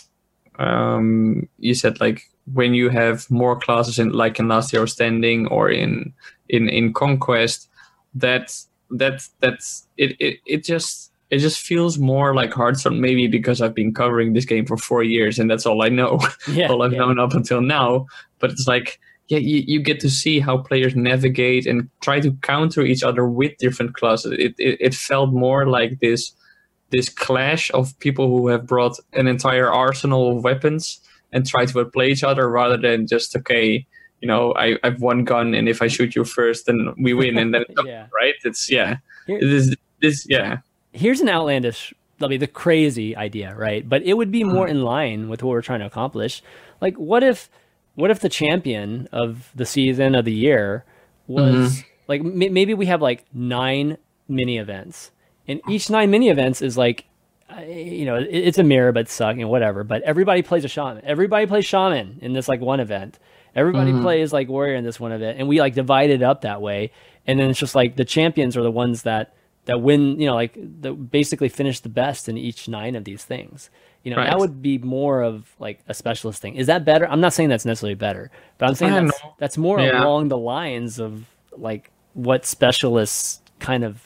um, 0.59 1.47
you 1.59 1.73
said 1.73 1.99
like 1.99 2.29
when 2.53 2.73
you 2.73 2.89
have 2.89 3.29
more 3.31 3.57
classes 3.59 3.99
in 3.99 4.11
like 4.11 4.39
in 4.39 4.47
Last 4.47 4.71
Hero 4.71 4.85
Standing 4.85 5.47
or 5.47 5.69
in 5.69 6.13
in 6.49 6.69
in 6.69 6.93
Conquest, 6.93 7.69
that 8.15 8.55
that 8.91 9.27
that's 9.39 9.87
it 9.97 10.15
it, 10.19 10.39
it 10.45 10.63
just 10.63 11.11
it 11.33 11.39
just 11.39 11.59
feels 11.59 11.97
more 11.97 12.35
like 12.35 12.53
Hearthstone 12.53 13.01
maybe 13.01 13.27
because 13.27 13.61
I've 13.61 13.75
been 13.75 13.93
covering 13.93 14.33
this 14.33 14.45
game 14.45 14.65
for 14.65 14.77
four 14.77 15.03
years 15.03 15.39
and 15.39 15.49
that's 15.49 15.65
all 15.65 15.81
I 15.81 15.89
know, 15.89 16.19
yeah, 16.47 16.67
all 16.69 16.83
I've 16.83 16.93
yeah. 16.93 16.99
known 16.99 17.19
up 17.19 17.33
until 17.33 17.61
now. 17.61 18.05
But 18.39 18.51
it's 18.51 18.67
like 18.67 18.99
yeah, 19.29 19.39
you, 19.39 19.63
you 19.65 19.81
get 19.81 19.99
to 20.01 20.09
see 20.09 20.39
how 20.39 20.57
players 20.57 20.95
navigate 20.95 21.65
and 21.65 21.89
try 22.01 22.19
to 22.19 22.31
counter 22.41 22.81
each 22.81 23.03
other 23.03 23.25
with 23.25 23.57
different 23.57 23.95
classes. 23.95 24.33
It, 24.33 24.53
it, 24.57 24.77
it 24.79 24.93
felt 24.93 25.31
more 25.31 25.67
like 25.67 25.99
this 25.99 26.33
this 26.91 27.09
clash 27.09 27.71
of 27.71 27.97
people 27.99 28.27
who 28.27 28.47
have 28.49 28.67
brought 28.67 28.99
an 29.13 29.27
entire 29.27 29.71
arsenal 29.71 30.37
of 30.37 30.43
weapons 30.43 30.99
and 31.31 31.47
try 31.47 31.65
to 31.65 31.79
outplay 31.79 32.11
each 32.11 32.23
other 32.23 32.47
rather 32.47 32.77
than 32.77 33.07
just 33.07 33.35
okay, 33.35 33.85
you 34.21 34.27
know, 34.27 34.53
I, 34.55 34.77
I've 34.83 35.01
one 35.01 35.23
gun 35.23 35.55
and 35.55 35.67
if 35.67 35.81
I 35.81 35.87
shoot 35.87 36.15
you 36.15 36.23
first, 36.23 36.67
then 36.67 36.93
we 36.97 37.13
win 37.13 37.37
and 37.37 37.53
then 37.53 37.65
Yeah. 37.85 38.07
right. 38.21 38.35
It's 38.43 38.69
yeah, 38.69 38.97
Here- 39.25 39.37
it 39.37 39.43
is 39.51 39.75
this 40.01 40.25
yeah. 40.29 40.57
Here's 40.93 41.19
an 41.21 41.29
outlandish 41.29 41.93
I 42.21 42.27
mean 42.27 42.39
the 42.39 42.47
crazy 42.47 43.15
idea, 43.17 43.53
right? 43.55 43.87
But 43.87 44.03
it 44.03 44.13
would 44.13 44.31
be 44.31 44.43
more 44.43 44.65
Mm-hmm. 44.67 44.75
in 44.77 44.83
line 44.83 45.29
with 45.29 45.43
what 45.43 45.49
we're 45.51 45.61
trying 45.61 45.79
to 45.81 45.85
accomplish. 45.85 46.41
Like 46.79 46.95
what 46.95 47.23
if 47.23 47.49
what 47.95 48.09
if 48.11 48.19
the 48.21 48.29
champion 48.29 49.07
of 49.11 49.51
the 49.55 49.65
season 49.65 50.15
of 50.15 50.23
the 50.25 50.31
year 50.33 50.85
was 51.27 51.53
Mm-hmm. 51.53 51.87
like 52.07 52.21
m- 52.21 52.53
maybe 52.53 52.73
we 52.73 52.85
have 52.85 53.01
like 53.01 53.25
nine 53.33 53.97
mini 54.29 54.57
events. 54.57 55.11
And 55.47 55.59
each 55.69 55.89
nine 55.89 56.09
mini 56.11 56.29
events 56.29 56.61
is 56.61 56.77
like 56.77 57.05
uh, 57.49 57.61
you 57.61 58.05
know, 58.05 58.15
it, 58.15 58.27
it's 58.31 58.57
a 58.57 58.63
mirror 58.63 58.91
but 58.93 59.09
suck 59.09 59.35
and 59.37 59.49
whatever, 59.49 59.83
but 59.83 60.01
everybody 60.03 60.41
plays 60.41 60.63
a 60.63 60.69
shaman. 60.69 61.03
Everybody 61.03 61.45
plays 61.45 61.65
shaman 61.65 62.19
in 62.21 62.33
this 62.33 62.47
like 62.47 62.61
one 62.61 62.79
event. 62.79 63.19
Everybody 63.55 63.91
Mm-hmm. 63.91 64.01
plays 64.03 64.31
like 64.31 64.47
warrior 64.47 64.75
in 64.75 64.83
this 64.85 64.99
one 64.99 65.11
event 65.11 65.39
and 65.39 65.47
we 65.47 65.59
like 65.59 65.73
divide 65.75 66.09
it 66.09 66.23
up 66.23 66.41
that 66.41 66.61
way. 66.61 66.91
And 67.27 67.39
then 67.39 67.49
it's 67.49 67.59
just 67.59 67.75
like 67.75 67.95
the 67.97 68.05
champions 68.05 68.55
are 68.55 68.63
the 68.63 68.71
ones 68.71 69.01
that 69.03 69.33
that 69.65 69.81
win, 69.81 70.19
you 70.19 70.25
know, 70.27 70.35
like 70.35 70.53
that 70.81 70.93
basically 71.11 71.49
finish 71.49 71.79
the 71.79 71.89
best 71.89 72.27
in 72.27 72.37
each 72.37 72.67
nine 72.67 72.95
of 72.95 73.03
these 73.05 73.23
things. 73.23 73.69
You 74.03 74.11
know, 74.11 74.17
Right. 74.17 74.29
that 74.29 74.39
would 74.39 74.61
be 74.61 74.77
more 74.77 75.21
of 75.21 75.53
like 75.59 75.79
a 75.87 75.93
specialist 75.93 76.41
thing. 76.41 76.55
Is 76.55 76.67
that 76.67 76.83
better? 76.83 77.07
I'm 77.07 77.21
not 77.21 77.31
saying 77.33 77.49
that's 77.49 77.65
necessarily 77.65 77.95
better, 77.95 78.29
but 78.57 78.67
I'm 78.67 78.75
saying 78.75 78.93
that's, 78.93 79.23
know. 79.23 79.35
that's 79.39 79.57
more 79.57 79.79
Yeah. 79.79 80.03
along 80.03 80.27
the 80.27 80.37
lines 80.37 80.99
of 80.99 81.25
like 81.55 81.91
what 82.13 82.45
specialists 82.45 83.41
kind 83.59 83.83
of 83.85 84.01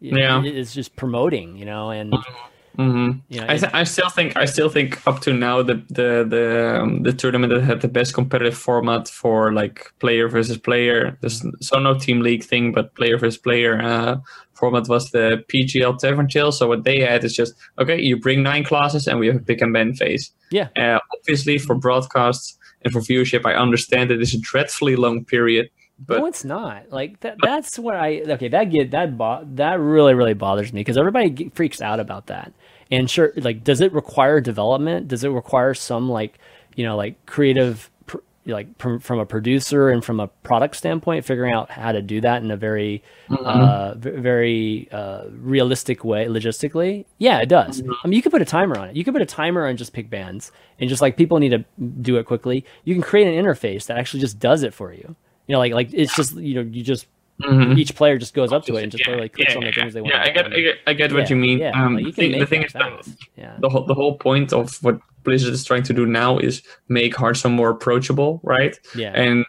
you 0.00 0.16
Yeah. 0.16 0.42
is 0.42 0.72
just 0.74 0.96
promoting, 0.96 1.56
you 1.56 1.66
know, 1.66 1.90
and 1.90 2.12
mm-hmm. 2.12 2.34
Hmm 2.76 3.10
you 3.28 3.40
know, 3.40 3.46
I, 3.48 3.56
th- 3.56 3.72
I 3.74 3.84
still 3.84 4.08
think 4.10 4.36
I 4.36 4.44
still 4.44 4.68
think 4.68 5.06
up 5.06 5.20
to 5.20 5.32
now 5.32 5.62
the 5.62 5.74
the 5.88 6.26
the 6.28 6.80
um, 6.82 7.02
the 7.02 7.12
tournament 7.12 7.52
that 7.52 7.62
had 7.62 7.80
the 7.80 7.88
best 7.88 8.14
competitive 8.14 8.56
format 8.56 9.08
for 9.08 9.52
like 9.52 9.92
player 9.98 10.28
versus 10.28 10.58
player. 10.58 11.16
There's 11.20 11.44
so 11.60 11.78
no 11.78 11.98
team 11.98 12.20
league 12.20 12.44
thing, 12.44 12.72
but 12.72 12.94
player 12.94 13.18
versus 13.18 13.38
player 13.38 13.80
uh, 13.80 14.16
format 14.54 14.88
was 14.88 15.10
the 15.10 15.42
PGL 15.48 15.98
Tavern 15.98 16.28
Chill. 16.28 16.52
So 16.52 16.68
what 16.68 16.84
they 16.84 17.00
had 17.00 17.24
is 17.24 17.34
just 17.34 17.54
okay, 17.78 18.00
you 18.00 18.18
bring 18.18 18.42
nine 18.42 18.64
classes 18.64 19.06
and 19.06 19.18
we 19.18 19.26
have 19.28 19.36
a 19.36 19.40
pick 19.40 19.60
and 19.62 19.72
ban 19.72 19.94
phase. 19.94 20.30
yeah, 20.50 20.68
Uh, 20.76 20.98
obviously 21.18 21.58
for 21.58 21.74
broadcasts 21.74 22.58
and 22.82 22.92
for 22.92 23.00
viewership, 23.00 23.44
I 23.46 23.54
understand 23.54 24.10
that 24.10 24.20
it's 24.20 24.34
a 24.34 24.40
dreadfully 24.40 24.96
long 24.96 25.24
period, 25.24 25.70
but 25.98 26.18
no, 26.18 26.26
it's 26.26 26.44
not. 26.44 26.90
Like 26.90 27.20
that. 27.20 27.36
That's 27.42 27.78
where 27.78 27.98
I 27.98 28.20
okay. 28.26 28.48
That 28.48 28.70
get 28.70 28.90
that 28.90 29.16
bo- 29.16 29.46
that 29.54 29.80
really 29.80 30.14
really 30.14 30.34
bothers 30.34 30.72
me 30.72 30.80
because 30.80 30.96
everybody 30.98 31.50
freaks 31.54 31.80
out 31.80 32.00
about 32.00 32.26
that. 32.26 32.52
And 32.90 33.10
sure, 33.10 33.32
like, 33.36 33.64
does 33.64 33.80
it 33.80 33.92
require 33.92 34.40
development? 34.40 35.08
Does 35.08 35.24
it 35.24 35.28
require 35.28 35.74
some 35.74 36.08
like 36.08 36.38
you 36.76 36.84
know 36.84 36.96
like 36.96 37.24
creative 37.26 37.90
pr- 38.06 38.18
like 38.46 38.78
pr- 38.78 38.98
from 38.98 39.18
a 39.18 39.26
producer 39.26 39.88
and 39.88 40.04
from 40.04 40.20
a 40.20 40.28
product 40.28 40.76
standpoint, 40.76 41.24
figuring 41.24 41.52
out 41.52 41.70
how 41.70 41.90
to 41.90 42.00
do 42.00 42.20
that 42.20 42.42
in 42.42 42.50
a 42.50 42.56
very 42.56 43.02
uh, 43.30 43.94
v- 43.96 44.10
very 44.10 44.88
uh, 44.92 45.24
realistic 45.30 46.04
way, 46.04 46.26
logistically? 46.26 47.06
Yeah, 47.18 47.40
it 47.40 47.48
does. 47.48 47.82
I 47.82 48.06
mean, 48.06 48.12
you 48.16 48.22
could 48.22 48.32
put 48.32 48.42
a 48.42 48.46
timer 48.46 48.78
on 48.78 48.90
it. 48.90 48.96
You 48.96 49.02
could 49.02 49.14
put 49.14 49.22
a 49.22 49.26
timer 49.26 49.66
on 49.66 49.76
just 49.76 49.92
pick 49.92 50.08
bands 50.08 50.52
and 50.78 50.88
just 50.88 51.02
like 51.02 51.16
people 51.16 51.38
need 51.38 51.50
to 51.50 51.64
do 52.02 52.18
it 52.18 52.24
quickly. 52.26 52.64
You 52.84 52.94
can 52.94 53.02
create 53.02 53.26
an 53.26 53.44
interface 53.44 53.86
that 53.86 53.98
actually 53.98 54.20
just 54.20 54.38
does 54.38 54.62
it 54.62 54.72
for 54.72 54.92
you. 54.92 55.16
You 55.48 55.52
know, 55.54 55.58
like 55.58 55.72
like 55.72 55.90
it's 55.92 56.14
just 56.14 56.36
you 56.36 56.54
know 56.54 56.60
you 56.60 56.84
just 56.84 57.06
each 57.44 57.94
player 57.94 58.18
just 58.18 58.34
goes 58.34 58.52
up 58.52 58.64
to 58.64 58.76
it 58.76 58.82
and 58.82 58.92
just 58.92 59.06
literally 59.06 59.28
clicks 59.28 59.54
on 59.54 59.64
the 59.64 59.72
things 59.72 59.94
they 59.94 60.00
want. 60.00 60.14
yeah, 60.14 60.22
I 60.22 60.30
get, 60.30 60.46
I 60.46 60.60
get, 60.60 60.74
I 60.86 60.92
get 60.94 61.12
what 61.12 61.28
you 61.30 61.36
mean. 61.36 61.58
Yeah, 61.58 61.70
um, 61.70 61.94
like, 61.94 62.04
you 62.04 62.12
the 62.12 62.14
can 62.14 62.22
thing, 62.22 62.32
the 62.32 62.38
make 62.38 62.48
thing 62.48 62.60
that 62.60 63.00
is, 63.00 63.06
that 63.06 63.16
yeah, 63.36 63.56
the 63.60 63.68
whole 63.68 63.84
the 63.86 63.94
whole 63.94 64.16
point 64.16 64.52
of 64.52 64.76
what 64.82 64.98
Blizzard 65.22 65.52
is 65.52 65.64
trying 65.64 65.82
to 65.84 65.92
do 65.92 66.06
now 66.06 66.38
is 66.38 66.62
make 66.88 67.14
Hearthstone 67.14 67.52
more 67.52 67.70
approachable, 67.70 68.40
right? 68.42 68.78
yeah, 68.94 69.12
And 69.14 69.44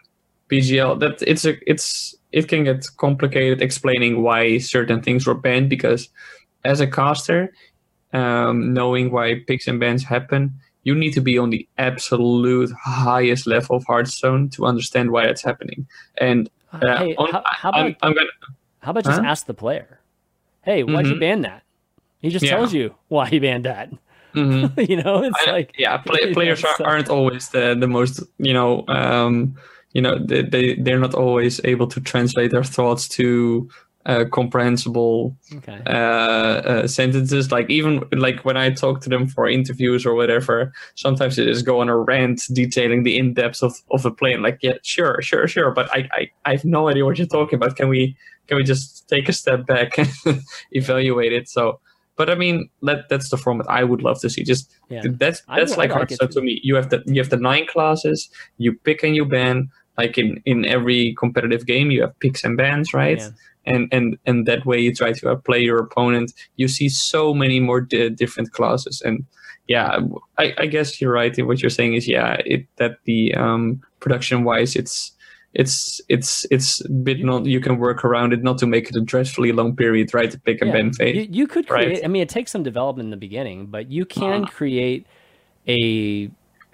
PGL 0.50 1.00
that 1.00 1.22
it's 1.22 1.44
a 1.44 1.56
it's 1.70 2.14
it 2.32 2.48
can 2.48 2.64
get 2.64 2.84
complicated 2.98 3.62
explaining 3.62 4.22
why 4.22 4.58
certain 4.58 5.02
things 5.02 5.26
were 5.26 5.34
banned 5.34 5.70
because 5.70 6.08
as 6.64 6.80
a 6.80 6.86
caster, 6.86 7.52
um, 8.12 8.74
knowing 8.74 9.10
why 9.10 9.42
picks 9.46 9.66
and 9.66 9.80
bans 9.80 10.04
happen, 10.04 10.52
you 10.82 10.94
need 10.94 11.12
to 11.12 11.20
be 11.20 11.38
on 11.38 11.50
the 11.50 11.66
absolute 11.78 12.70
highest 12.82 13.46
level 13.46 13.76
of 13.76 13.84
Hearthstone 13.86 14.50
to 14.50 14.66
understand 14.66 15.10
why 15.10 15.24
it's 15.24 15.42
happening. 15.42 15.86
And 16.18 16.50
uh, 16.72 16.98
hey, 16.98 17.14
on- 17.16 17.32
how, 17.32 17.42
how 17.46 17.68
about 17.70 17.80
I'm, 17.86 17.96
I'm 18.02 18.14
gonna 18.14 18.28
how 18.80 18.90
about 18.92 19.04
just 19.04 19.20
Huh? 19.20 19.26
ask 19.26 19.46
the 19.46 19.54
player? 19.54 20.00
Hey, 20.62 20.82
why'd 20.84 21.06
you 21.06 21.14
Mhm. 21.16 21.20
ban 21.20 21.40
that? 21.42 21.62
He 22.20 22.30
just 22.30 22.44
Yeah. 22.44 22.56
tells 22.56 22.72
you 22.72 22.94
why 23.08 23.28
he 23.28 23.38
banned 23.38 23.64
that. 23.64 23.90
Mhm. 24.34 24.88
you 24.88 25.02
know, 25.02 25.22
it's 25.22 25.36
I- 25.46 25.50
like 25.50 25.72
yeah, 25.78 25.96
play, 25.98 26.32
players 26.34 26.64
are, 26.64 26.76
aren't 26.84 27.08
always 27.08 27.48
the, 27.48 27.74
the 27.78 27.86
most 27.88 28.22
you 28.38 28.52
know 28.52 28.84
um, 28.88 29.54
you 29.92 30.02
know 30.02 30.18
they, 30.24 30.42
they 30.42 30.74
they're 30.74 30.98
not 31.00 31.14
always 31.14 31.60
able 31.64 31.86
to 31.88 32.00
translate 32.00 32.50
their 32.50 32.64
thoughts 32.64 33.08
to 33.08 33.68
uh, 34.06 34.24
comprehensible 34.32 35.36
okay. 35.56 35.80
uh, 35.86 35.90
uh, 35.90 36.86
sentences. 36.86 37.52
Like 37.52 37.68
even 37.68 38.04
like 38.12 38.44
when 38.44 38.56
I 38.56 38.70
talk 38.70 39.00
to 39.02 39.08
them 39.08 39.26
for 39.26 39.48
interviews 39.48 40.06
or 40.06 40.14
whatever, 40.14 40.72
sometimes 40.94 41.36
they 41.36 41.44
just 41.44 41.66
go 41.66 41.80
on 41.80 41.88
a 41.88 41.96
rant 41.96 42.42
detailing 42.52 43.02
the 43.02 43.18
in 43.18 43.34
depth 43.34 43.62
of 43.62 43.74
of 43.90 44.06
a 44.06 44.10
plane. 44.10 44.42
Like, 44.42 44.58
yeah, 44.62 44.74
sure, 44.82 45.20
sure, 45.20 45.46
sure, 45.46 45.70
but 45.72 45.90
I, 45.92 46.08
I 46.12 46.30
I 46.46 46.52
have 46.52 46.64
no 46.64 46.88
idea 46.88 47.04
what 47.04 47.18
you're 47.18 47.26
talking 47.26 47.56
about. 47.56 47.76
Can 47.76 47.88
we 47.88 48.16
can 48.46 48.56
we 48.56 48.64
just 48.64 49.08
take 49.08 49.28
a 49.28 49.32
step 49.32 49.66
back 49.66 49.98
and 49.98 50.40
evaluate 50.72 51.32
it? 51.32 51.48
So. 51.48 51.80
But 52.16 52.28
I 52.28 52.34
mean, 52.34 52.68
that 52.82 53.08
that's 53.08 53.28
the 53.28 53.36
format 53.36 53.70
I 53.70 53.84
would 53.84 54.02
love 54.02 54.20
to 54.22 54.28
see. 54.28 54.42
Just 54.42 54.72
Yeah. 54.88 55.02
that's 55.04 55.40
that's 55.42 55.70
would- 55.70 55.78
like 55.78 55.92
I 55.92 56.00
like 56.00 56.30
to 56.30 56.40
me. 56.40 56.58
You 56.64 56.74
have 56.74 56.90
the 56.90 57.00
you 57.06 57.20
have 57.20 57.30
the 57.30 57.36
nine 57.36 57.64
classes. 57.68 58.28
You 58.56 58.72
pick 58.72 59.04
and 59.04 59.14
you 59.14 59.24
ban. 59.24 59.70
Like 59.96 60.18
in 60.18 60.42
in 60.44 60.64
every 60.64 61.14
competitive 61.16 61.64
game, 61.64 61.92
you 61.92 62.00
have 62.02 62.18
picks 62.18 62.42
and 62.42 62.56
bans, 62.56 62.92
right? 62.92 63.18
Yeah. 63.18 63.30
And 63.74 63.88
and 63.92 64.18
and 64.26 64.46
that 64.46 64.64
way 64.66 64.78
you 64.80 64.94
try 64.94 65.12
to 65.12 65.30
outplay 65.30 65.60
your 65.60 65.78
opponent. 65.78 66.32
You 66.56 66.68
see 66.68 66.88
so 66.88 67.34
many 67.34 67.60
more 67.60 67.80
di- 67.80 68.10
different 68.10 68.52
classes, 68.52 69.02
and 69.04 69.24
yeah, 69.68 69.98
I, 70.38 70.54
I 70.58 70.66
guess 70.66 71.00
you're 71.00 71.12
right. 71.12 71.36
What 71.46 71.60
you're 71.62 71.70
saying 71.70 71.94
is 71.94 72.08
yeah, 72.08 72.36
it 72.44 72.66
that 72.76 72.98
the 73.04 73.34
um, 73.34 73.80
production 74.00 74.44
wise, 74.44 74.76
it's 74.76 75.12
it's 75.54 76.00
it's 76.08 76.46
it's 76.50 76.84
a 76.84 76.90
bit 76.90 77.24
not 77.24 77.46
you 77.46 77.60
can 77.60 77.78
work 77.78 78.04
around 78.04 78.32
it 78.32 78.42
not 78.42 78.58
to 78.58 78.66
make 78.66 78.90
it 78.90 78.96
a 78.96 79.00
dreadfully 79.00 79.52
long 79.52 79.74
period, 79.76 80.12
right? 80.14 80.30
To 80.30 80.38
pick 80.38 80.60
and 80.60 80.68
Yeah. 80.68 80.76
ban 80.76 80.92
phase. 80.92 81.16
You, 81.16 81.28
you 81.30 81.46
could 81.46 81.68
right? 81.70 81.86
create. 81.86 82.04
I 82.04 82.08
mean, 82.08 82.22
it 82.22 82.28
takes 82.28 82.50
some 82.52 82.62
development 82.62 83.06
in 83.06 83.10
the 83.10 83.16
beginning, 83.16 83.66
but 83.66 83.90
you 83.90 84.04
can 84.04 84.44
create 84.44 85.06
a, 85.66 86.30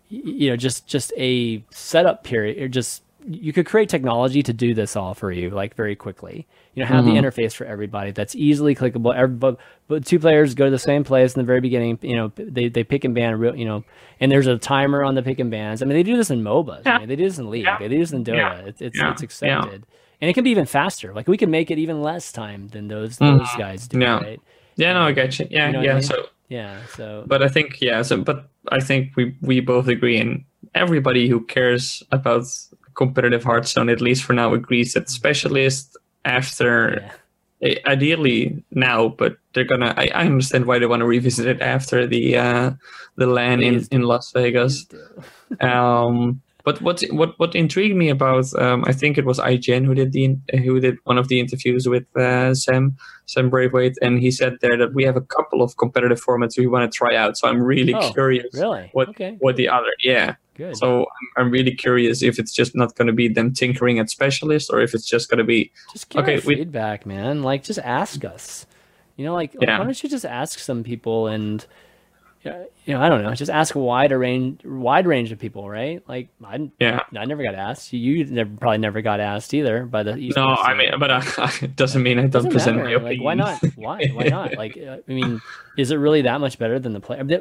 you 0.08 0.50
know, 0.50 0.56
just 0.56 0.86
just 0.86 1.12
a 1.16 1.64
setup 1.70 2.24
period. 2.24 2.58
Or 2.62 2.68
just 2.68 3.03
you 3.26 3.52
could 3.52 3.66
create 3.66 3.88
technology 3.88 4.42
to 4.42 4.52
do 4.52 4.74
this 4.74 4.96
all 4.96 5.14
for 5.14 5.32
you, 5.32 5.50
like 5.50 5.74
very 5.74 5.96
quickly. 5.96 6.46
You 6.74 6.82
know, 6.82 6.88
have 6.88 7.04
the 7.04 7.12
mm-hmm. 7.12 7.24
interface 7.24 7.54
for 7.54 7.64
everybody 7.64 8.10
that's 8.10 8.34
easily 8.34 8.74
clickable. 8.74 9.14
Every, 9.14 9.56
but, 9.88 10.04
two 10.04 10.18
players 10.18 10.54
go 10.54 10.64
to 10.64 10.70
the 10.70 10.78
same 10.78 11.04
place 11.04 11.34
in 11.34 11.40
the 11.40 11.46
very 11.46 11.60
beginning. 11.60 11.98
You 12.02 12.16
know, 12.16 12.32
they 12.36 12.68
they 12.68 12.84
pick 12.84 13.04
and 13.04 13.14
ban. 13.14 13.38
Real, 13.38 13.56
you 13.56 13.64
know, 13.64 13.84
and 14.20 14.30
there's 14.30 14.46
a 14.46 14.58
timer 14.58 15.04
on 15.04 15.14
the 15.14 15.22
pick 15.22 15.38
and 15.38 15.50
bans. 15.50 15.82
I 15.82 15.86
mean, 15.86 15.96
they 15.96 16.02
do 16.02 16.16
this 16.16 16.30
in 16.30 16.42
MOBAs. 16.42 16.82
I 16.86 16.98
mean, 16.98 17.08
they 17.08 17.16
do 17.16 17.24
this 17.24 17.38
in 17.38 17.50
League. 17.50 17.64
Yeah. 17.64 17.78
They 17.78 17.88
do 17.88 17.98
this 17.98 18.12
in 18.12 18.24
Dota. 18.24 18.36
Yeah. 18.36 18.54
It's 18.66 18.80
it's, 18.80 18.98
Yeah. 18.98 19.12
it's 19.12 19.22
accepted. 19.22 19.86
And 20.20 20.30
it 20.30 20.34
can 20.34 20.44
be 20.44 20.50
even 20.50 20.66
faster. 20.66 21.14
Like 21.14 21.28
we 21.28 21.36
can 21.36 21.50
make 21.50 21.70
it 21.70 21.78
even 21.78 22.02
less 22.02 22.32
time 22.32 22.68
than 22.68 22.88
those 22.88 23.18
mm-hmm. 23.18 23.38
those 23.38 23.54
guys 23.56 23.88
do, 23.88 24.00
Yeah. 24.00 24.18
right? 24.18 24.40
yeah, 24.76 24.92
no, 24.92 25.02
I 25.02 25.08
um, 25.08 25.14
get 25.14 25.38
you. 25.38 25.46
Yeah, 25.50 25.66
You 25.66 25.72
know 25.72 25.78
what 25.78 25.84
I 25.84 25.88
yeah. 25.88 25.94
mean? 25.94 26.02
So 26.02 26.26
Yeah. 26.48 26.78
So 26.96 27.24
but 27.26 27.42
I 27.42 27.48
think 27.48 27.80
yeah. 27.80 28.02
So 28.02 28.22
but 28.22 28.48
I 28.70 28.80
think 28.80 29.16
we 29.16 29.36
we 29.40 29.60
both 29.60 29.88
agree, 29.88 30.18
and 30.18 30.44
everybody 30.74 31.28
who 31.28 31.40
cares 31.40 32.02
about 32.10 32.44
competitive 32.94 33.44
Hearthstone, 33.44 33.88
at 33.88 34.00
least 34.00 34.24
for 34.24 34.32
now, 34.32 34.54
agrees 34.54 34.94
that 34.94 35.08
specialists 35.08 35.96
after 36.24 37.10
yeah. 37.60 37.78
ideally 37.86 38.64
now, 38.70 39.08
but 39.08 39.36
they're 39.52 39.64
gonna. 39.64 39.94
I, 39.96 40.10
I 40.14 40.26
understand 40.26 40.66
why 40.66 40.78
they 40.78 40.86
want 40.86 41.00
to 41.00 41.06
revisit 41.06 41.46
it 41.46 41.60
after 41.60 42.06
the 42.06 42.36
uh, 42.36 42.70
the 43.16 43.26
LAN 43.26 43.62
in, 43.62 43.86
in 43.90 44.02
Las 44.02 44.32
Vegas. 44.32 44.86
Um, 45.60 46.42
but 46.64 46.80
what 46.82 47.02
what 47.10 47.38
what 47.38 47.54
intrigued 47.54 47.94
me 47.96 48.08
about 48.08 48.46
um, 48.58 48.84
I 48.86 48.92
think 48.92 49.18
it 49.18 49.24
was 49.26 49.38
IGN 49.38 49.84
who 49.86 49.94
did 49.94 50.12
the 50.12 50.36
who 50.64 50.80
did 50.80 50.96
one 51.04 51.18
of 51.18 51.28
the 51.28 51.38
interviews 51.40 51.86
with 51.88 52.04
uh, 52.16 52.54
Sam 52.54 52.96
Sam 53.26 53.50
Braithwaite, 53.50 53.96
and 54.02 54.18
he 54.18 54.30
said 54.30 54.56
there 54.60 54.76
that 54.78 54.92
we 54.94 55.04
have 55.04 55.16
a 55.16 55.20
couple 55.36 55.62
of 55.62 55.76
competitive 55.76 56.20
formats 56.24 56.58
we 56.58 56.66
want 56.66 56.90
to 56.90 56.96
try 56.96 57.14
out. 57.16 57.36
So 57.38 57.48
I'm 57.48 57.62
really 57.62 57.94
Oh, 57.94 58.10
curious 58.12 58.46
Really? 58.54 58.88
what 58.92 59.08
okay. 59.10 59.36
what 59.40 59.56
the 59.56 59.68
other 59.68 59.92
yeah. 60.02 60.34
Good. 60.56 60.76
So 60.76 61.00
I'm, 61.00 61.28
I'm 61.46 61.50
really 61.50 61.74
curious 61.74 62.22
if 62.22 62.38
it's 62.38 62.52
just 62.54 62.76
not 62.76 62.94
going 62.94 63.08
to 63.08 63.12
be 63.12 63.26
them 63.28 63.52
tinkering 63.52 63.98
at 63.98 64.08
specialists 64.08 64.70
or 64.70 64.80
if 64.80 64.94
it's 64.94 65.04
just 65.06 65.28
going 65.28 65.38
to 65.38 65.44
be 65.44 65.72
just 65.92 66.08
give 66.10 66.22
okay, 66.22 66.38
we- 66.46 66.54
feedback, 66.56 67.04
man. 67.06 67.42
Like, 67.42 67.64
just 67.64 67.80
ask 67.80 68.24
us. 68.24 68.64
You 69.16 69.24
know, 69.24 69.34
like, 69.34 69.52
Yeah. 69.60 69.78
why 69.78 69.84
don't 69.84 70.00
you 70.02 70.08
just 70.08 70.24
ask 70.24 70.60
some 70.60 70.84
people 70.84 71.26
and 71.26 71.66
you 72.44 72.94
know, 72.94 73.00
I 73.00 73.08
don't 73.08 73.22
know, 73.22 73.34
just 73.34 73.50
ask 73.50 73.74
a 73.74 73.78
wide 73.78 74.12
range, 74.12 74.60
wide 74.64 75.06
range 75.06 75.32
of 75.32 75.38
people, 75.38 75.68
right? 75.68 76.02
Like, 76.08 76.28
I, 76.44 76.70
Yeah. 76.78 77.00
I 77.16 77.24
never 77.24 77.42
got 77.42 77.54
asked. 77.54 77.92
You, 77.92 78.24
never, 78.26 78.50
probably 78.56 78.78
never 78.78 79.00
got 79.00 79.20
asked 79.20 79.54
either 79.54 79.84
by 79.86 80.02
the. 80.02 80.12
No, 80.16 80.54
esports 80.54 80.58
I 80.64 80.74
mean, 80.74 80.90
but 80.98 81.10
uh, 81.10 81.22
it 81.62 81.76
doesn't 81.76 82.02
mean 82.02 82.18
I 82.18 82.22
don't 82.22 82.30
Doesn't 82.30 82.50
present 82.50 82.76
matter. 82.76 82.88
my 82.90 82.94
Like, 82.96 83.04
opinion. 83.06 83.24
why 83.24 83.34
not? 83.34 83.60
Why? 83.74 84.06
Why 84.12 84.24
not? 84.26 84.54
Like, 84.56 84.76
uh, 84.76 84.98
I 85.08 85.12
mean, 85.12 85.40
is 85.76 85.90
it 85.90 85.96
really 85.96 86.22
that 86.22 86.40
much 86.40 86.58
better 86.58 86.78
than 86.78 86.92
the 86.92 87.00
player? 87.00 87.40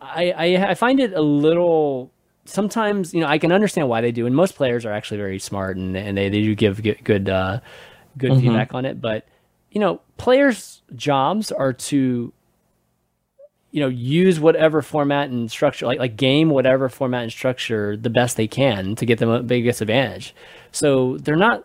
I, 0.00 0.30
I, 0.30 0.70
I 0.70 0.74
find 0.74 1.00
it 1.00 1.12
a 1.12 1.22
little. 1.22 2.12
Sometimes, 2.44 3.12
you 3.12 3.20
know, 3.20 3.26
I 3.26 3.38
can 3.38 3.50
understand 3.50 3.88
why 3.88 4.00
they 4.00 4.12
do, 4.12 4.26
and 4.26 4.36
most 4.36 4.54
players 4.54 4.86
are 4.86 4.92
actually 4.92 5.16
very 5.18 5.40
smart, 5.40 5.76
and, 5.76 5.96
and 5.96 6.16
they, 6.16 6.28
they 6.28 6.42
do 6.42 6.54
give 6.54 6.80
good 6.82 7.02
good, 7.02 7.28
uh, 7.28 7.58
good 8.16 8.30
Mm-hmm. 8.32 8.40
feedback 8.40 8.72
on 8.74 8.84
it. 8.84 9.00
But 9.00 9.26
you 9.72 9.80
know, 9.80 10.00
players' 10.16 10.82
jobs 10.94 11.50
are 11.50 11.72
to, 11.72 12.32
you 13.70 13.80
know, 13.80 13.88
use 13.88 14.40
whatever 14.40 14.82
format 14.82 15.28
and 15.28 15.50
structure, 15.50 15.86
like 15.86 15.98
like 15.98 16.16
game 16.16 16.50
whatever 16.50 16.88
format 16.88 17.24
and 17.24 17.32
structure 17.32 17.96
the 17.96 18.10
best 18.10 18.36
they 18.36 18.46
can 18.46 18.94
to 18.96 19.04
get 19.04 19.18
them 19.18 19.28
a 19.28 19.42
biggest 19.42 19.80
advantage. 19.80 20.34
So 20.72 21.18
they're 21.18 21.36
not 21.36 21.64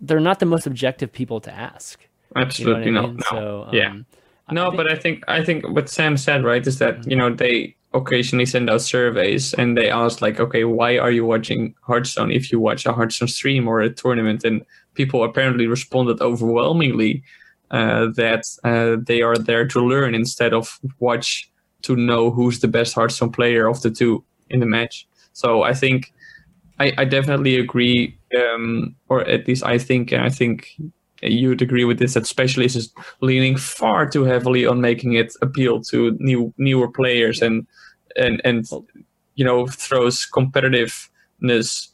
they're 0.00 0.20
not 0.20 0.40
the 0.40 0.46
most 0.46 0.66
objective 0.66 1.12
people 1.12 1.40
to 1.40 1.52
ask. 1.52 2.00
You 2.34 2.40
know 2.40 2.46
Absolutely 2.46 2.88
I 2.88 2.90
no, 2.90 3.02
mean? 3.02 3.16
no. 3.16 3.22
So, 3.30 3.68
yeah. 3.72 3.90
um, 3.90 4.06
No, 4.50 4.70
but 4.70 4.90
I 4.90 4.96
think 4.96 5.24
I 5.28 5.44
think 5.44 5.68
what 5.68 5.88
Sam 5.88 6.16
said 6.16 6.44
right 6.44 6.66
is 6.66 6.78
that 6.78 7.08
you 7.08 7.16
know 7.16 7.32
they 7.32 7.76
occasionally 7.94 8.46
send 8.46 8.68
out 8.68 8.82
surveys 8.82 9.54
and 9.54 9.76
they 9.76 9.88
ask 9.90 10.20
like, 10.20 10.38
okay, 10.38 10.64
why 10.64 10.98
are 10.98 11.10
you 11.10 11.24
watching 11.24 11.74
Hearthstone 11.80 12.30
if 12.30 12.52
you 12.52 12.60
watch 12.60 12.84
a 12.84 12.92
Hearthstone 12.92 13.28
stream 13.28 13.66
or 13.66 13.80
a 13.80 13.90
tournament? 13.90 14.44
And 14.44 14.64
people 14.94 15.24
apparently 15.24 15.66
responded 15.66 16.20
overwhelmingly 16.20 17.22
uh, 17.70 18.06
that 18.16 18.44
uh, 18.64 18.96
they 19.06 19.22
are 19.22 19.36
there 19.36 19.66
to 19.66 19.80
learn 19.80 20.14
instead 20.14 20.52
of 20.52 20.78
watch 20.98 21.50
to 21.82 21.96
know 21.96 22.30
who's 22.30 22.60
the 22.60 22.68
best 22.68 22.94
Hearthstone 22.94 23.32
player 23.32 23.68
of 23.68 23.82
the 23.82 23.90
two 23.90 24.24
in 24.50 24.60
the 24.60 24.66
match. 24.66 25.06
So 25.32 25.62
I 25.62 25.74
think 25.74 26.12
I, 26.78 26.92
I 26.98 27.04
definitely 27.04 27.56
agree, 27.56 28.18
um, 28.36 28.94
or 29.08 29.22
at 29.22 29.46
least 29.46 29.64
I 29.64 29.78
think, 29.78 30.12
and 30.12 30.22
I 30.22 30.28
think 30.28 30.76
you'd 31.22 31.62
agree 31.62 31.84
with 31.84 31.98
this 31.98 32.14
that 32.14 32.26
specialists 32.26 32.76
is 32.76 32.92
leaning 33.20 33.56
far 33.56 34.08
too 34.08 34.24
heavily 34.24 34.66
on 34.66 34.80
making 34.80 35.14
it 35.14 35.32
appeal 35.42 35.80
to 35.80 36.16
new 36.20 36.52
newer 36.58 36.88
players 36.88 37.40
and 37.40 37.66
and 38.16 38.40
and 38.44 38.66
you 39.34 39.44
know 39.44 39.66
throws 39.66 40.26
competitiveness 40.32 41.88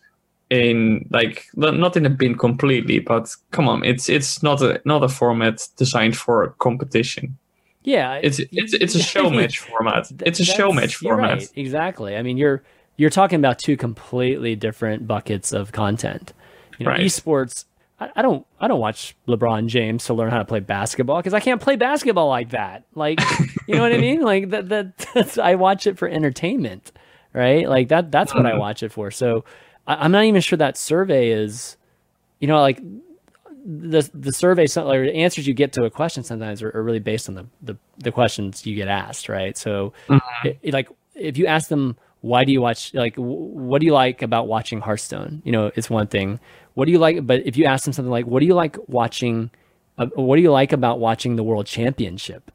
in 0.53 1.09
like 1.11 1.47
not 1.55 1.97
in 1.97 2.05
a 2.05 2.11
bin 2.11 2.35
completely 2.37 2.99
but 2.99 3.35
come 3.53 3.69
on 3.69 3.85
it's 3.85 4.09
it's 4.09 4.43
not 4.43 4.61
a 4.61 4.81
not 4.85 5.03
a 5.03 5.09
format 5.09 5.57
designed 5.77 6.17
for 6.17 6.55
competition 6.59 7.37
yeah, 7.85 8.21
it's 8.23 8.39
it's 8.39 8.75
it's 8.75 8.95
a 8.95 9.03
show 9.13 9.31
match 9.31 9.59
format 9.59 10.11
it's 10.21 10.41
a 10.41 10.45
show 10.45 10.73
match 10.73 10.97
format 10.97 11.39
right, 11.39 11.53
exactly. 11.57 12.17
I 12.17 12.23
mean, 12.23 12.37
you're 12.37 12.63
you're 12.97 13.11
talking 13.11 13.39
about 13.39 13.59
two 13.59 13.77
completely 13.77 14.55
different 14.55 15.07
buckets 15.07 15.53
of 15.53 15.73
content. 15.73 16.33
You 16.79 16.87
know, 16.87 16.93
Right. 16.93 17.01
esports. 17.01 17.65
I, 17.99 18.11
I 18.17 18.23
don't 18.23 18.47
I 18.61 18.69
don't 18.69 18.81
watch 18.81 19.17
LeBron 19.27 19.67
James 19.67 20.05
to 20.07 20.15
learn 20.15 20.31
how 20.31 20.39
to 20.39 20.45
play 20.45 20.61
basketball 20.61 21.17
because 21.17 21.35
I 21.35 21.41
can't 21.41 21.61
play 21.61 21.77
basketball 21.77 22.29
like 22.29 22.51
that. 22.51 22.85
Like, 22.95 23.21
you 23.67 23.75
know 23.75 23.83
what 23.83 23.93
I 23.93 23.99
mean? 23.99 24.21
Like 24.21 24.51
that 24.51 24.69
that 24.69 24.97
that's, 25.15 25.39
I 25.39 25.57
watch 25.57 25.87
it 25.87 25.99
for 25.99 26.09
entertainment, 26.09 26.93
right? 27.33 27.69
Like 27.69 27.89
that 27.89 28.13
that's 28.13 28.35
what 28.35 28.47
I 28.47 28.53
hmm. 28.53 28.59
watch 28.59 28.83
it 28.83 28.93
for. 28.93 29.11
So 29.11 29.45
I, 29.87 29.97
I'm 30.05 30.13
not 30.13 30.25
even 30.25 30.41
sure 30.41 30.57
that 30.57 30.77
survey 30.77 31.31
is, 31.31 31.77
you 32.41 32.49
know, 32.49 32.61
like 32.61 32.81
the 33.65 34.09
the 34.13 34.33
survey 34.33 34.65
or 34.77 35.05
the 35.07 35.15
answers 35.15 35.47
you 35.47 35.55
get 35.55 35.73
to 35.75 35.85
a 35.85 35.91
question 35.91 36.25
sometimes 36.25 36.63
are, 36.63 36.71
are 36.77 36.83
really 36.83 36.99
based 36.99 37.29
on 37.29 37.35
the, 37.37 37.47
the 37.63 37.77
the 37.99 38.11
questions 38.11 38.67
you 38.67 38.75
get 38.75 38.89
asked 38.89 39.29
right? 39.29 39.57
So 39.57 39.93
it- 40.45 40.59
it, 40.63 40.75
like 40.75 40.89
if 41.15 41.37
you 41.39 41.47
ask 41.47 41.69
them 41.69 41.97
why 42.23 42.45
do 42.45 42.53
you 42.53 42.61
watch 42.61 42.93
like 42.95 43.15
wh- 43.17 43.21
what 43.55 43.81
do 43.81 43.87
you 43.87 43.93
like 43.93 44.23
about 44.23 44.49
watching 44.49 44.81
hearthstone? 44.81 45.43
You 45.45 45.53
know 45.53 45.71
it's 45.77 45.89
one 45.91 46.07
thing. 46.09 46.41
What 46.75 46.87
do 46.87 46.93
you 46.93 46.99
like 46.99 47.25
but 47.27 47.47
if 47.47 47.57
you 47.57 47.65
ask 47.67 47.85
them 47.85 47.93
something 47.93 48.11
like 48.11 48.27
what 48.27 48.41
do 48.41 48.47
you 48.47 48.55
like 48.55 48.77
watching 48.89 49.51
uh, 49.99 50.07
what 50.15 50.37
do 50.37 50.43
you 50.43 50.51
like 50.51 50.73
about 50.73 50.99
watching 50.99 51.37
the 51.37 51.45
world 51.45 51.67
championship? 51.67 52.51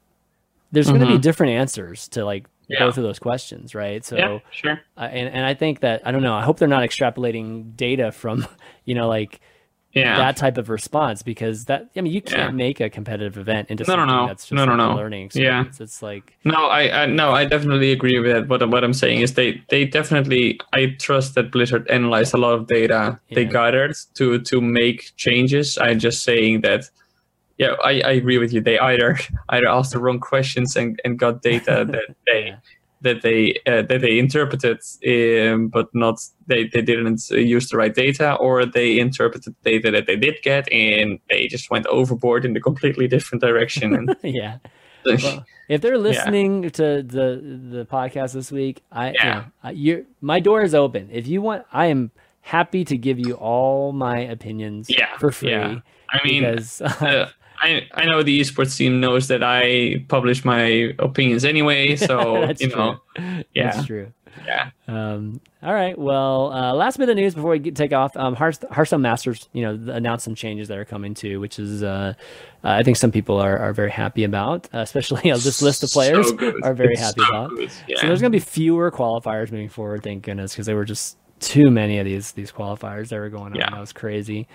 There's 0.73 0.87
going 0.87 0.99
to 1.01 1.05
be 1.07 1.17
different 1.21 1.53
answers 1.53 2.07
to 2.09 2.25
like 2.25 2.47
Yeah. 2.69 2.80
both 2.85 2.98
of 2.98 3.03
those 3.03 3.19
questions 3.19 3.73
right 3.73 4.03
so 4.03 4.18
yeah 4.18 4.39
sure 4.52 4.80
uh, 4.98 5.02
and, 5.02 5.30
and 5.34 5.45
i 5.45 5.53
think 5.53 5.80
that 5.80 6.02
i 6.06 6.11
don't 6.11 6.22
know 6.23 6.34
i 6.34 6.44
hope 6.44 6.60
they're 6.60 6.68
not 6.68 6.84
extrapolating 6.84 7.76
data 7.77 8.11
from 8.11 8.45
you 8.85 8.94
know 8.94 9.07
like 9.07 9.39
yeah 9.94 10.18
that 10.18 10.35
type 10.35 10.57
of 10.57 10.69
response 10.69 11.23
because 11.23 11.65
that 11.65 11.89
I 11.95 12.02
mean 12.02 12.11
you 12.11 12.22
can't 12.22 12.52
Yeah. 12.52 12.65
make 12.68 12.81
a 12.81 12.89
competitive 12.89 13.38
event 13.38 13.69
into 13.72 13.84
No, 13.88 13.95
no, 13.95 14.02
something 14.02 14.15
no. 14.18 14.27
that's 14.27 14.44
just 14.44 14.52
No, 14.53 14.65
no, 14.65 14.73
like 14.76 14.89
no. 14.91 14.95
learning 14.95 15.31
Yeah. 15.34 15.64
It's 15.80 16.02
like 16.02 16.38
No, 16.44 16.65
I, 16.68 17.03
I 17.03 17.06
no, 17.06 17.31
I 17.31 17.45
definitely 17.45 17.94
agree 17.94 18.19
with 18.19 18.31
that. 18.34 18.48
What 18.49 18.69
what 18.69 18.84
I'm 18.84 18.94
saying 18.94 19.22
is 19.22 19.34
they 19.35 19.64
they 19.69 19.85
definitely 19.85 20.60
I 20.73 20.95
trust 20.99 21.35
that 21.35 21.52
Blizzard 21.52 21.89
analyzed 21.89 22.34
a 22.34 22.38
lot 22.38 22.53
of 22.53 22.68
data 22.68 23.18
they 23.31 23.45
gathered 23.45 23.95
to 24.15 24.39
to 24.39 24.61
make 24.61 25.15
changes. 25.15 25.77
I'm 25.77 25.99
just 25.99 26.22
saying 26.22 26.61
that 26.61 26.81
yeah, 27.57 27.73
I, 27.84 28.01
I 28.01 28.11
agree 28.11 28.38
with 28.38 28.53
you. 28.53 28.61
They 28.61 28.79
either 28.79 29.17
either 29.49 29.67
asked 29.67 29.93
the 29.93 29.99
wrong 29.99 30.19
questions 30.19 30.75
and, 30.75 30.99
and 31.03 31.17
got 31.19 31.41
data 31.41 31.85
that 31.91 32.15
they 32.25 32.55
that 33.01 33.21
they 33.21 33.59
uh, 33.67 33.84
that 33.84 34.01
they 34.01 34.17
interpreted, 34.17 34.79
um, 35.07 35.67
but 35.67 35.88
not 35.93 36.19
they, 36.47 36.67
they 36.67 36.81
didn't 36.81 37.21
uh, 37.31 37.35
use 37.35 37.69
the 37.69 37.77
right 37.77 37.93
data, 37.93 38.34
or 38.35 38.65
they 38.65 38.99
interpreted 38.99 39.55
data 39.63 39.91
that 39.91 40.07
they 40.07 40.15
did 40.15 40.35
get 40.41 40.71
and 40.71 41.19
they 41.29 41.47
just 41.47 41.69
went 41.69 41.85
overboard 41.88 42.43
in 42.45 42.55
a 42.57 42.59
completely 42.59 43.07
different 43.07 43.41
direction. 43.41 43.93
And 43.93 44.15
yeah. 44.23 44.57
Well, 45.05 45.45
if 45.69 45.81
they're 45.81 45.97
listening 45.97 46.69
to 46.71 47.01
the 47.03 47.39
the 47.71 47.85
podcast 47.85 48.34
this 48.34 48.51
week, 48.51 48.81
I 48.91 49.13
Yeah. 49.13 49.45
you 49.71 49.97
know, 49.97 50.05
my 50.21 50.39
door 50.39 50.63
is 50.63 50.73
open. 50.75 51.09
If 51.11 51.27
you 51.27 51.41
want, 51.41 51.65
I 51.71 51.85
am 51.85 52.11
happy 52.41 52.84
to 52.85 52.97
give 52.97 53.19
you 53.19 53.34
all 53.35 53.91
my 53.93 54.19
opinions 54.19 54.89
Yeah, 54.89 55.15
for 55.17 55.31
free. 55.31 55.51
yeah. 55.51 55.79
I 56.11 56.19
mean, 56.25 56.43
because 56.43 56.81
uh, 56.81 57.29
I 57.59 57.88
I 57.93 58.05
know 58.05 58.23
the 58.23 58.39
esports 58.39 58.77
team 58.77 58.99
knows 58.99 59.27
that 59.29 59.43
I 59.43 60.05
publish 60.07 60.43
my 60.45 60.93
opinions 60.99 61.45
anyway, 61.45 61.95
so 62.07 62.49
you 62.59 62.67
know, 62.69 62.99
true. 63.15 63.43
yeah. 63.53 63.71
That's 63.71 63.85
true. 63.88 64.11
yeah, 64.45 64.69
Um, 64.88 65.41
all 65.63 65.73
right. 65.73 65.97
Well, 65.97 66.53
uh, 66.53 66.73
last 66.73 66.97
bit 66.97 67.09
of 67.09 67.15
news 67.15 67.34
before 67.34 67.49
we 67.51 67.59
get, 67.59 67.75
take 67.75 67.91
off. 67.91 68.15
Um, 68.15 68.35
Hearth- 68.35 68.63
Hearthstone 68.71 69.01
Masters, 69.01 69.49
you 69.51 69.63
know, 69.63 69.91
announced 69.91 70.23
some 70.25 70.35
changes 70.35 70.67
that 70.67 70.77
are 70.77 70.85
coming 70.85 71.15
too, 71.15 71.39
which 71.39 71.57
is 71.57 71.81
uh, 71.81 72.13
uh, 72.63 72.69
I 72.69 72.84
think 72.84 72.97
some 72.97 73.11
people 73.11 73.38
are, 73.39 73.57
are 73.57 73.73
very 73.73 73.89
happy 73.89 74.23
about. 74.23 74.69
Uh, 74.73 74.79
especially 74.79 75.21
this 75.31 75.61
list 75.61 75.81
of 75.84 75.89
players 75.89 76.29
So 76.29 76.53
are 76.63 76.73
very 76.75 76.93
It's 76.93 77.01
happy 77.01 77.21
so 77.21 77.27
about. 77.27 77.51
Yeah. 77.88 77.99
So 77.99 78.07
there's 78.07 78.21
going 78.21 78.31
to 78.31 78.35
be 78.35 78.39
fewer 78.39 78.91
qualifiers 78.91 79.51
moving 79.51 79.69
forward. 79.69 80.03
Thank 80.03 80.23
goodness, 80.23 80.53
because 80.53 80.67
there 80.67 80.75
were 80.75 80.85
just 80.85 81.17
too 81.39 81.69
many 81.71 81.97
of 81.99 82.05
these 82.05 82.31
these 82.34 82.51
qualifiers 82.51 83.09
that 83.09 83.17
were 83.17 83.29
going 83.29 83.53
on. 83.53 83.55
Yeah. 83.55 83.71
That 83.71 83.79
was 83.79 83.91
crazy. 83.93 84.47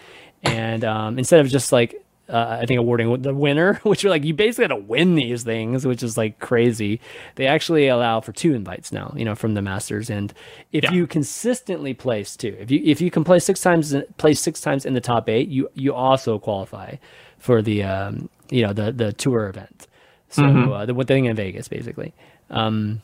And 0.45 0.85
um, 0.85 1.19
instead 1.19 1.41
of 1.41 1.49
just 1.49 1.73
like 1.73 2.02
uh, 2.33 2.59
I 2.63 2.67
think 2.67 2.79
awarding 2.81 3.23
the 3.23 3.35
winner, 3.35 3.75
which 3.83 4.05
are 4.05 4.11
like 4.11 4.25
you 4.25 4.33
basically 4.35 4.65
had 4.65 4.69
to 4.69 4.77
win 4.77 5.15
these 5.15 5.43
things, 5.43 5.87
which 5.87 6.03
is 6.03 6.17
like 6.17 6.39
crazy. 6.39 7.01
They 7.37 7.47
actually 7.47 7.89
allow 7.89 8.21
for 8.21 8.33
two 8.33 8.55
invites 8.55 8.91
now, 8.91 9.13
you 9.17 9.25
know, 9.25 9.35
from 9.35 9.55
the 9.55 9.63
Masters. 9.63 10.09
And 10.11 10.33
if 10.73 10.85
Yeah. 10.85 10.93
you 10.93 11.07
consistently 11.07 11.95
place 11.95 12.37
two, 12.37 12.57
if 12.59 12.71
you 12.71 12.81
if 12.85 13.01
you 13.01 13.11
can 13.11 13.23
play 13.25 13.39
six 13.39 13.61
times, 13.61 13.95
play 14.17 14.35
six 14.35 14.61
times 14.61 14.87
in 14.87 14.95
the 14.95 15.01
top 15.01 15.29
eight, 15.29 15.49
you 15.49 15.69
you 15.75 15.93
also 15.95 16.39
qualify 16.39 16.97
for 17.39 17.61
the 17.63 17.83
um, 17.85 18.29
you 18.51 18.63
know 18.67 18.73
the 18.73 18.91
the 18.93 19.13
tour 19.13 19.49
event. 19.49 19.87
So 20.29 20.45
uh, 20.73 20.87
the 20.87 20.95
one 20.95 21.07
thing 21.07 21.27
in 21.27 21.37
Vegas, 21.37 21.69
basically. 21.69 22.15
Um, 22.49 23.03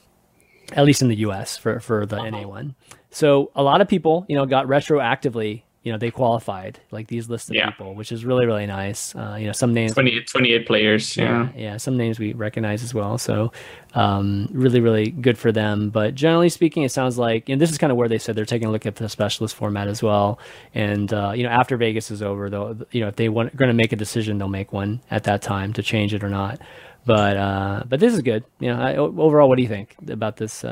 at 0.72 0.84
least 0.84 1.00
in 1.02 1.08
the 1.08 1.16
U.S. 1.16 1.56
for 1.56 1.80
for 1.80 2.04
the 2.06 2.22
NA 2.30 2.46
one. 2.46 2.74
So 3.10 3.50
a 3.54 3.62
lot 3.62 3.80
of 3.80 3.88
people, 3.88 4.26
you 4.28 4.36
know, 4.36 4.44
got 4.44 4.66
retroactively, 4.66 5.62
you 5.88 5.92
know, 5.94 5.98
they 5.98 6.10
qualified 6.10 6.78
like 6.90 7.06
these 7.06 7.30
lists 7.30 7.48
of 7.48 7.56
Yeah. 7.56 7.70
people, 7.70 7.94
which 7.94 8.12
is 8.12 8.26
really 8.26 8.44
really 8.44 8.66
nice. 8.66 9.14
Uh, 9.14 9.38
you 9.40 9.46
know, 9.46 9.52
some 9.52 9.72
names, 9.72 9.94
20, 9.94 10.20
28 10.24 10.66
players. 10.66 11.16
Yeah. 11.16 11.24
yeah, 11.24 11.60
yeah, 11.64 11.76
some 11.78 11.96
names 11.96 12.18
we 12.18 12.34
recognize 12.34 12.82
as 12.82 12.92
well. 12.92 13.16
So 13.16 13.50
um, 13.94 14.48
really 14.52 14.80
really 14.80 15.10
good 15.10 15.38
for 15.38 15.50
them. 15.50 15.88
But 15.88 16.14
generally 16.14 16.50
speaking, 16.50 16.82
it 16.82 16.92
sounds 16.92 17.16
like, 17.16 17.48
and 17.48 17.58
this 17.58 17.70
is 17.70 17.78
kind 17.78 17.90
of 17.90 17.96
where 17.96 18.06
they 18.08 18.18
said 18.18 18.36
they're 18.36 18.44
taking 18.44 18.68
a 18.68 18.70
look 18.70 18.84
at 18.84 18.96
the 18.96 19.08
specialist 19.08 19.54
format 19.56 19.88
as 19.88 20.02
well. 20.02 20.38
And 20.74 21.10
uh, 21.10 21.32
you 21.34 21.42
know, 21.42 21.48
after 21.48 21.78
Vegas 21.78 22.10
is 22.10 22.20
over, 22.20 22.50
though, 22.50 22.76
you 22.90 23.00
know, 23.00 23.08
if 23.08 23.16
they 23.16 23.30
want 23.30 23.56
going 23.56 23.70
to 23.70 23.74
make 23.74 23.92
a 23.94 23.96
decision, 23.96 24.36
they'll 24.36 24.48
make 24.48 24.74
one 24.74 25.00
at 25.10 25.24
that 25.24 25.40
time 25.40 25.72
to 25.72 25.82
change 25.82 26.12
it 26.12 26.22
or 26.22 26.28
not. 26.28 26.60
But 27.06 27.36
uh, 27.38 27.84
but 27.88 28.00
this 28.00 28.12
is 28.12 28.20
good. 28.20 28.44
You 28.60 28.68
know, 28.74 28.78
I, 28.82 28.96
overall, 28.96 29.48
what 29.48 29.56
do 29.56 29.62
you 29.62 29.68
think 29.68 29.96
about 30.08 30.36
this? 30.36 30.62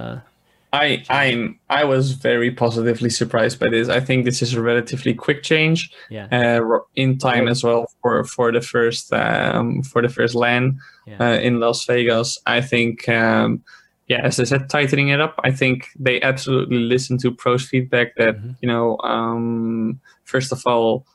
I 0.76 1.04
I'm 1.10 1.58
I 1.70 1.84
was 1.84 2.12
very 2.12 2.50
positively 2.50 3.10
surprised 3.10 3.58
by 3.58 3.68
this. 3.70 3.88
I 3.88 4.00
think 4.00 4.24
this 4.24 4.42
is 4.42 4.54
a 4.54 4.60
relatively 4.62 5.14
quick 5.14 5.42
change, 5.42 5.90
yeah, 6.10 6.28
uh, 6.30 6.78
in 6.94 7.18
time 7.18 7.48
as 7.48 7.64
well 7.64 7.86
for 8.02 8.24
for 8.24 8.52
the 8.52 8.60
first 8.60 9.12
um, 9.12 9.82
for 9.82 10.02
the 10.02 10.08
first 10.08 10.34
LAN 10.34 10.78
yeah. 11.06 11.16
uh, 11.20 11.38
in 11.38 11.60
Las 11.60 11.86
Vegas. 11.86 12.38
I 12.46 12.60
think, 12.60 13.08
um, 13.08 13.62
yeah, 14.08 14.20
as 14.22 14.38
I 14.38 14.44
said, 14.44 14.68
tightening 14.68 15.08
it 15.08 15.20
up. 15.20 15.34
I 15.44 15.50
think 15.50 15.88
they 15.98 16.20
absolutely 16.20 16.78
listen 16.78 17.18
to 17.18 17.30
pros 17.32 17.66
feedback 17.68 18.14
that 18.16 18.36
Mhm. 18.36 18.56
you 18.60 18.68
know, 18.68 18.98
um, 19.02 20.00
first 20.24 20.52
of 20.52 20.62
all, 20.66 21.06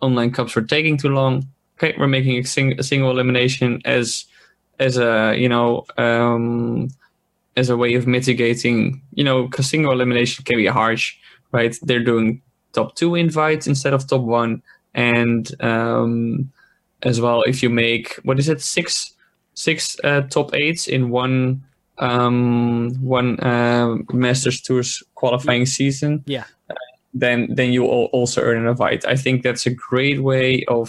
online 0.00 0.30
cups 0.32 0.54
were 0.56 0.66
taking 0.66 0.96
too 0.98 1.10
long. 1.10 1.44
Okay, 1.76 1.94
we're 1.98 2.08
making 2.08 2.38
a, 2.38 2.44
sing- 2.44 2.78
a 2.78 2.82
single 2.82 3.10
elimination 3.10 3.80
as 3.84 4.26
as 4.78 4.96
a 4.96 5.34
you 5.36 5.48
know 5.48 5.84
um, 5.98 6.88
as 7.56 7.68
a 7.70 7.76
way 7.76 7.94
of 7.94 8.06
mitigating, 8.06 9.02
you 9.12 9.24
know, 9.24 9.46
because 9.46 9.68
single 9.68 9.92
elimination 9.92 10.44
can 10.44 10.56
be 10.56 10.66
harsh, 10.66 11.16
right? 11.52 11.76
They're 11.82 12.02
doing 12.04 12.40
top 12.72 12.94
two 12.94 13.14
invites 13.14 13.66
instead 13.66 13.92
of 13.92 14.06
top 14.06 14.22
one, 14.22 14.62
and 14.94 15.50
um, 15.62 16.50
as 17.02 17.20
well, 17.20 17.42
if 17.46 17.62
you 17.62 17.68
make 17.70 18.14
what 18.24 18.38
is 18.38 18.48
it, 18.48 18.60
six 18.60 19.12
six 19.54 19.96
uh, 20.04 20.22
top 20.22 20.54
eights 20.54 20.86
in 20.88 21.10
one 21.10 21.62
um, 21.98 22.90
one 23.00 23.38
uh, 23.40 23.96
Masters 24.12 24.60
Tours 24.62 25.02
qualifying 25.14 25.66
season, 25.66 26.22
Yeah. 26.26 26.44
then 27.14 27.48
then 27.54 27.72
you 27.72 27.82
will 27.82 28.06
also 28.12 28.40
earn 28.40 28.58
an 28.62 28.66
invite. 28.66 29.04
I 29.04 29.16
think 29.16 29.42
that's 29.42 29.66
a 29.66 29.74
great 29.74 30.22
way 30.22 30.64
of 30.68 30.88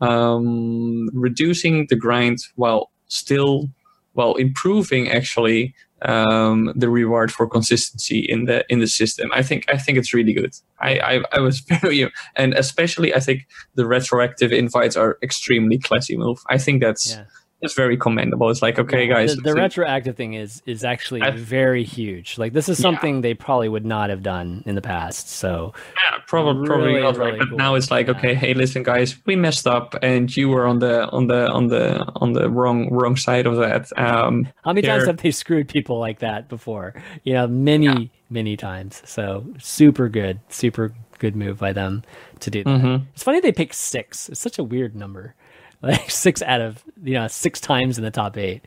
um, 0.00 1.08
reducing 1.12 1.86
the 1.88 1.96
grind 1.96 2.38
while 2.56 2.90
still 3.06 3.68
while 4.14 4.34
improving 4.34 5.08
actually 5.08 5.72
um, 6.02 6.72
the 6.74 6.88
reward 6.88 7.32
for 7.32 7.46
consistency 7.46 8.20
in 8.20 8.44
the 8.44 8.64
in 8.68 8.80
the 8.80 8.86
system. 8.86 9.30
I 9.34 9.42
think 9.42 9.64
I 9.68 9.78
think 9.78 9.98
it's 9.98 10.14
really 10.14 10.32
good. 10.32 10.54
I 10.80 10.98
I, 10.98 11.22
I 11.32 11.40
was 11.40 11.60
very 11.80 12.10
and 12.36 12.54
especially 12.54 13.14
I 13.14 13.20
think 13.20 13.46
the 13.74 13.86
retroactive 13.86 14.52
invites 14.52 14.96
are 14.96 15.18
extremely 15.22 15.78
classy 15.78 16.16
move. 16.16 16.38
I 16.48 16.58
think 16.58 16.82
that's 16.82 17.12
Yeah. 17.12 17.24
That's 17.62 17.74
very 17.74 17.96
commendable. 17.96 18.48
It's 18.50 18.62
like 18.62 18.78
okay, 18.78 19.06
guys, 19.06 19.34
the, 19.36 19.42
the 19.42 19.54
retroactive 19.54 20.16
thing 20.16 20.34
is 20.34 20.62
is 20.66 20.84
actually 20.84 21.22
I- 21.22 21.30
very 21.30 21.84
huge. 21.84 22.38
Like 22.38 22.52
this 22.52 22.68
is 22.68 22.78
something 22.78 23.20
they 23.20 23.34
probably 23.34 23.68
would 23.68 23.84
not 23.86 24.10
have 24.10 24.22
done 24.22 24.62
in 24.66 24.74
the 24.74 24.80
past. 24.82 25.28
So 25.28 25.72
Yeah, 25.96 26.18
probably 26.26 26.66
probably 26.66 26.86
Really, 26.88 27.02
not 27.02 27.16
right. 27.16 27.26
really 27.26 27.38
But 27.38 27.48
cool. 27.50 27.58
now 27.58 27.74
it's 27.74 27.90
like, 27.90 28.06
Yeah. 28.06 28.12
okay, 28.16 28.34
hey, 28.34 28.54
listen, 28.54 28.82
guys, 28.82 29.16
we 29.26 29.36
messed 29.36 29.66
up, 29.66 29.94
and 30.02 30.34
you 30.36 30.48
were 30.48 30.66
on 30.66 30.78
the 30.78 31.08
on 31.10 31.26
the 31.26 31.48
on 31.50 31.68
the 31.68 32.04
on 32.16 32.32
the 32.32 32.48
wrong 32.50 32.88
wrong 32.90 33.16
side 33.16 33.46
of 33.46 33.56
that. 33.56 33.88
Um, 33.98 34.48
how 34.64 34.72
many 34.72 34.86
times 34.86 35.06
have 35.06 35.18
they 35.18 35.30
screwed 35.30 35.68
people 35.68 35.98
like 35.98 36.20
that 36.20 36.48
before? 36.48 36.94
You 37.24 37.34
know, 37.34 37.46
many 37.46 38.10
many 38.30 38.56
times. 38.56 39.02
So 39.04 39.44
super 39.58 40.08
good, 40.08 40.40
super 40.48 40.92
good 41.18 41.36
move 41.36 41.58
by 41.58 41.72
them 41.72 42.02
to 42.38 42.50
do 42.50 42.64
that. 42.64 42.70
Mhm. 42.80 43.06
It's 43.12 43.22
funny 43.22 43.40
they 43.40 43.52
picked 43.52 43.74
six. 43.74 44.28
It's 44.30 44.40
such 44.40 44.58
a 44.58 44.64
weird 44.64 44.94
number. 44.96 45.34
Like 45.82 46.10
six 46.24 46.42
out 46.42 46.60
of 46.60 46.84
you 47.02 47.14
know 47.14 47.26
six 47.28 47.60
times 47.60 47.98
in 47.98 48.04
the 48.04 48.10
top 48.10 48.36
eight. 48.36 48.62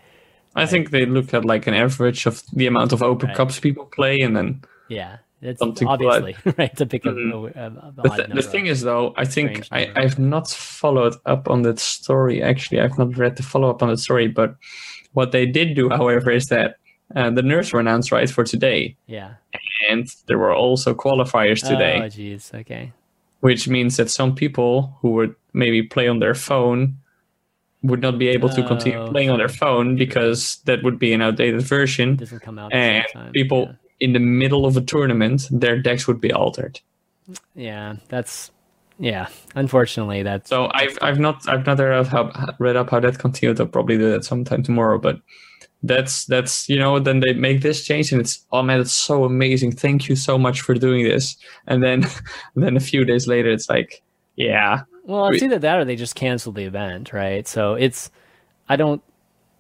I 0.56 0.66
think 0.68 0.92
they 0.92 1.06
look 1.06 1.34
at 1.34 1.46
like 1.46 1.66
an 1.68 1.74
average 1.74 2.26
of 2.28 2.44
the 2.54 2.68
amount 2.68 2.94
of 2.94 3.02
open 3.02 3.30
Right. 3.30 3.38
cups 3.38 3.60
people 3.60 3.86
play, 3.86 4.20
and 4.22 4.36
then 4.38 4.62
Yeah, 4.88 5.18
it's 5.42 5.60
Something 5.60 5.88
like- 5.88 6.02
obviously 6.02 6.54
right 6.58 6.76
to 6.78 6.86
pick 6.86 7.06
a, 7.06 7.10
a, 7.10 7.14
a 7.14 7.94
the, 7.96 8.30
the 8.36 8.42
thing 8.42 8.68
is 8.68 8.82
though, 8.82 9.14
I 9.18 9.26
think 9.26 9.68
I, 9.72 9.92
I've 9.96 10.20
not 10.20 10.50
followed 10.50 11.16
up 11.26 11.50
on 11.50 11.64
that 11.64 11.80
story. 11.80 12.42
Actually, 12.44 12.82
I've 12.82 12.98
not 12.98 13.18
read 13.18 13.36
the 13.36 13.44
follow 13.44 13.70
up 13.70 13.82
on 13.82 13.90
the 13.90 13.98
story, 13.98 14.28
but 14.28 14.56
what 15.14 15.32
they 15.32 15.46
did 15.46 15.76
do, 15.76 15.90
however, 15.90 16.32
is 16.32 16.48
that 16.48 16.78
uh, 17.16 17.30
the 17.30 17.42
nerfs 17.44 17.74
were 17.74 17.80
announced 17.80 18.12
right 18.12 18.30
for 18.30 18.44
today, 18.44 18.96
yeah. 19.08 19.34
and 19.90 20.08
there 20.28 20.38
were 20.40 20.54
also 20.54 20.94
qualifiers 20.96 21.62
today. 21.68 21.98
Oh, 22.02 22.08
jeez. 22.08 22.54
Okay. 22.54 22.92
which 23.42 23.68
means 23.68 23.98
that 23.98 24.10
some 24.10 24.34
people 24.36 24.98
who 25.02 25.12
would 25.12 25.36
maybe 25.54 25.84
play 25.84 26.08
on 26.08 26.20
their 26.20 26.34
phone 26.36 26.98
would 27.84 28.02
not 28.02 28.18
be 28.18 28.30
able 28.30 28.50
to 28.50 28.64
continue 28.64 28.98
Oh. 29.00 29.10
playing 29.12 29.30
on 29.30 29.38
their 29.38 29.50
phone 29.50 29.96
because 29.96 30.58
that 30.66 30.84
would 30.84 30.98
be 30.98 31.14
an 31.14 31.22
outdated 31.22 31.62
version. 31.62 32.16
doesn't 32.16 32.40
come 32.40 32.58
out 32.58 32.74
And 32.74 33.06
people 33.34 33.76
in 34.00 34.14
the 34.14 34.20
middle 34.20 34.66
of 34.66 34.76
a 34.78 34.82
tournament, 34.82 35.48
their 35.52 35.78
decks 35.80 36.08
would 36.08 36.20
be 36.22 36.32
altered. 36.32 36.80
Yeah. 37.28 37.36
yeah, 37.56 37.96
that's 38.10 38.52
yeah. 39.00 39.28
Unfortunately, 39.56 40.24
that's 40.24 40.50
So 40.50 40.70
I've 40.74 40.98
I've 41.02 41.20
not 41.20 41.48
I've 41.48 41.66
not 41.66 41.80
read 41.80 41.94
up 41.94 42.08
how, 42.08 42.32
read 42.60 42.76
up 42.76 42.90
how 42.90 43.00
that 43.00 43.20
continued. 43.20 43.60
I'll 43.60 43.68
probably 43.68 43.98
do 43.98 44.12
that 44.12 44.24
sometime 44.26 44.64
tomorrow. 44.64 44.98
But 44.98 45.20
that's 45.84 46.26
that's 46.26 46.70
you 46.70 46.80
know 46.80 47.00
then 47.00 47.20
they 47.20 47.34
make 47.34 47.62
this 47.62 47.84
change 47.84 48.12
and 48.14 48.22
it's 48.22 48.46
oh 48.52 48.62
man 48.62 48.80
it's 48.80 48.94
so 48.94 49.26
amazing. 49.26 49.72
Thank 49.74 50.08
you 50.10 50.16
so 50.16 50.38
much 50.38 50.62
for 50.62 50.74
doing 50.74 51.04
this. 51.04 51.36
And 51.68 51.84
then 51.84 52.06
then 52.56 52.78
a 52.78 52.82
few 52.82 53.04
days 53.06 53.28
later 53.28 53.50
it's 53.50 53.70
like 53.70 54.02
yeah 54.36 54.84
well, 55.04 55.28
it's 55.28 55.44
either 55.44 55.60
that 55.60 55.80
or 55.80 55.86
they 55.86 55.96
just 55.96 56.16
canceled 56.16 56.56
the 56.56 56.64
event, 56.64 57.14
right? 57.14 57.48
So 57.48 57.74
it's 57.74 58.10
I 58.70 58.76
don't 58.76 59.02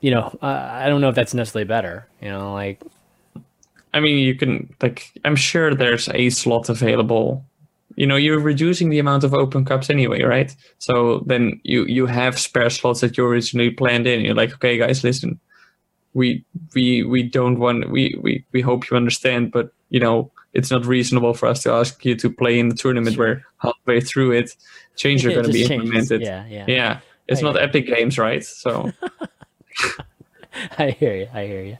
you 0.01 0.11
know 0.11 0.37
I 0.41 0.85
I 0.85 0.89
don't 0.89 1.01
know 1.01 1.09
if 1.09 1.15
that's 1.15 1.33
necessarily 1.33 1.67
better. 1.67 2.07
You 2.21 2.29
know, 2.29 2.53
like 2.53 2.81
I 3.93 3.99
mean, 3.99 4.17
you 4.17 4.35
can 4.35 4.73
like 4.81 5.11
I'm 5.23 5.35
sure 5.35 5.73
there's 5.73 6.09
a 6.09 6.29
slot 6.29 6.69
available. 6.69 7.45
You 7.95 8.07
know, 8.07 8.15
you're 8.15 8.39
reducing 8.39 8.89
the 8.89 8.97
amount 8.97 9.23
of 9.23 9.35
open 9.35 9.65
cups 9.65 9.89
anyway, 9.89 10.23
right? 10.23 10.55
So 10.79 11.23
then 11.27 11.59
you 11.63 11.85
you 11.85 12.07
have 12.07 12.39
spare 12.39 12.69
slots 12.69 13.01
that 13.01 13.17
you 13.17 13.25
originally 13.25 13.69
planned 13.69 14.07
in. 14.07 14.21
You're 14.21 14.33
like, 14.33 14.53
okay, 14.55 14.77
guys, 14.77 15.03
listen, 15.03 15.39
we 16.13 16.43
we 16.73 17.03
we 17.03 17.23
don't 17.23 17.59
want 17.59 17.91
we 17.91 18.15
we 18.21 18.43
we 18.51 18.61
hope 18.61 18.89
you 18.89 18.97
understand, 18.97 19.51
but 19.51 19.71
you 19.89 19.99
know, 19.99 20.31
it's 20.53 20.71
not 20.71 20.85
reasonable 20.85 21.35
for 21.35 21.47
us 21.47 21.61
to 21.63 21.71
ask 21.71 22.03
you 22.03 22.15
to 22.15 22.29
play 22.31 22.57
in 22.57 22.69
the 22.69 22.75
tournament 22.75 23.17
where 23.17 23.45
halfway 23.59 24.01
through 24.01 24.31
it, 24.31 24.55
changes 24.95 25.25
are 25.25 25.31
going 25.31 25.45
to 25.45 25.51
be 25.51 25.65
changes. 25.65 25.71
implemented. 25.71 26.21
Yeah, 26.21 26.45
yeah. 26.47 26.65
Yeah, 26.67 26.99
it's 27.27 27.41
I 27.41 27.43
not 27.43 27.61
Epic 27.61 27.87
Games, 27.87 28.17
right? 28.17 28.43
So 28.43 28.91
I 30.77 30.91
hear 30.91 31.15
you. 31.15 31.27
I 31.33 31.45
hear 31.45 31.63
you. 31.63 31.77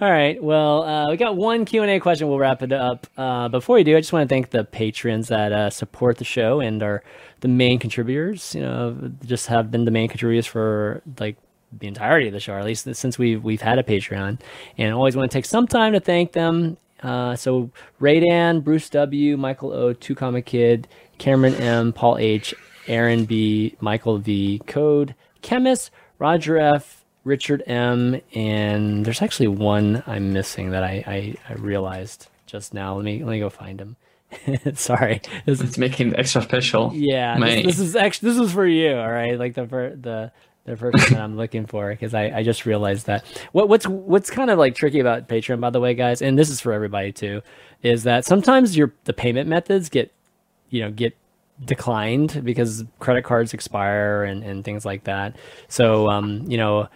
All 0.00 0.10
right. 0.10 0.42
Well, 0.42 0.82
uh, 0.84 1.10
we 1.10 1.16
got 1.16 1.36
one 1.36 1.64
Q 1.64 1.82
and 1.82 1.90
A 1.90 2.00
question. 2.00 2.28
We'll 2.28 2.38
wrap 2.38 2.62
it 2.62 2.72
up. 2.72 3.06
Uh, 3.16 3.48
before 3.48 3.76
we 3.76 3.84
do, 3.84 3.96
I 3.96 4.00
just 4.00 4.12
want 4.12 4.28
to 4.28 4.32
thank 4.32 4.50
the 4.50 4.64
patrons 4.64 5.28
that 5.28 5.52
uh, 5.52 5.70
support 5.70 6.18
the 6.18 6.24
show 6.24 6.60
and 6.60 6.82
are 6.82 7.02
the 7.40 7.48
main 7.48 7.78
contributors. 7.78 8.54
You 8.54 8.62
know, 8.62 9.12
just 9.24 9.48
have 9.48 9.70
been 9.70 9.84
the 9.84 9.90
main 9.90 10.08
contributors 10.08 10.46
for 10.46 11.02
like 11.18 11.36
the 11.72 11.86
entirety 11.86 12.28
of 12.28 12.32
the 12.32 12.40
show, 12.40 12.54
or 12.54 12.58
at 12.58 12.64
least 12.64 12.92
since 12.94 13.18
we've 13.18 13.42
we've 13.42 13.62
had 13.62 13.78
a 13.78 13.82
Patreon. 13.82 14.40
And 14.78 14.94
always 14.94 15.16
want 15.16 15.30
to 15.30 15.36
take 15.36 15.44
some 15.44 15.66
time 15.66 15.92
to 15.92 16.00
thank 16.00 16.32
them. 16.32 16.76
Uh, 17.02 17.34
so 17.36 17.70
Raydan, 18.00 18.62
Bruce 18.62 18.90
W, 18.90 19.36
Michael 19.36 19.72
O, 19.72 19.92
Two 19.92 20.14
Comic 20.14 20.46
Kid, 20.46 20.88
Cameron 21.18 21.54
M, 21.54 21.92
Paul 21.92 22.18
H, 22.18 22.54
Aaron 22.86 23.24
B, 23.24 23.76
Michael 23.80 24.18
V, 24.18 24.60
Code, 24.66 25.14
Chemist, 25.42 25.90
Roger 26.18 26.58
F, 26.58 27.04
Richard 27.24 27.62
M, 27.66 28.20
and 28.34 29.04
there's 29.04 29.22
actually 29.22 29.48
one 29.48 30.02
I'm 30.06 30.32
missing 30.32 30.70
that 30.70 30.82
I, 30.82 31.04
I, 31.06 31.34
I 31.48 31.54
realized 31.54 32.28
just 32.46 32.74
now. 32.74 32.94
Let 32.96 33.04
me 33.04 33.22
let 33.22 33.30
me 33.32 33.38
go 33.40 33.50
find 33.50 33.80
him. 33.80 33.96
Sorry, 34.74 35.20
this 35.44 35.60
is 35.60 35.70
it's 35.70 35.78
making 35.78 36.14
extra 36.16 36.42
special. 36.42 36.92
yeah. 36.94 37.38
This, 37.38 37.66
this 37.66 37.78
is 37.80 37.96
actually 37.96 38.30
this 38.30 38.38
is 38.38 38.52
for 38.52 38.66
you. 38.66 38.96
All 38.96 39.10
right, 39.10 39.38
like 39.38 39.54
the 39.54 39.64
the 39.64 40.32
the 40.64 40.76
person 40.76 41.14
that 41.14 41.22
I'm 41.22 41.36
looking 41.36 41.66
for 41.66 41.90
because 41.90 42.14
I, 42.14 42.30
I 42.38 42.42
just 42.42 42.66
realized 42.66 43.06
that 43.06 43.24
what 43.52 43.68
what's 43.68 43.86
what's 43.86 44.30
kind 44.30 44.50
of 44.50 44.58
like 44.58 44.74
tricky 44.74 45.00
about 45.00 45.28
Patreon, 45.28 45.60
by 45.60 45.70
the 45.70 45.80
way, 45.80 45.94
guys, 45.94 46.22
and 46.22 46.38
this 46.38 46.50
is 46.50 46.60
for 46.60 46.72
everybody 46.72 47.12
too, 47.12 47.42
is 47.82 48.02
that 48.04 48.24
sometimes 48.24 48.76
your 48.76 48.92
the 49.04 49.12
payment 49.12 49.48
methods 49.48 49.88
get 49.88 50.12
you 50.70 50.82
know 50.82 50.90
get 50.90 51.16
declined 51.64 52.42
because 52.44 52.84
credit 52.98 53.22
cards 53.22 53.52
expire 53.52 54.24
and, 54.24 54.42
and 54.42 54.64
things 54.64 54.84
like 54.84 55.04
that. 55.04 55.36
So 55.68 56.08
um, 56.08 56.44
you 56.46 56.56
know, 56.56 56.88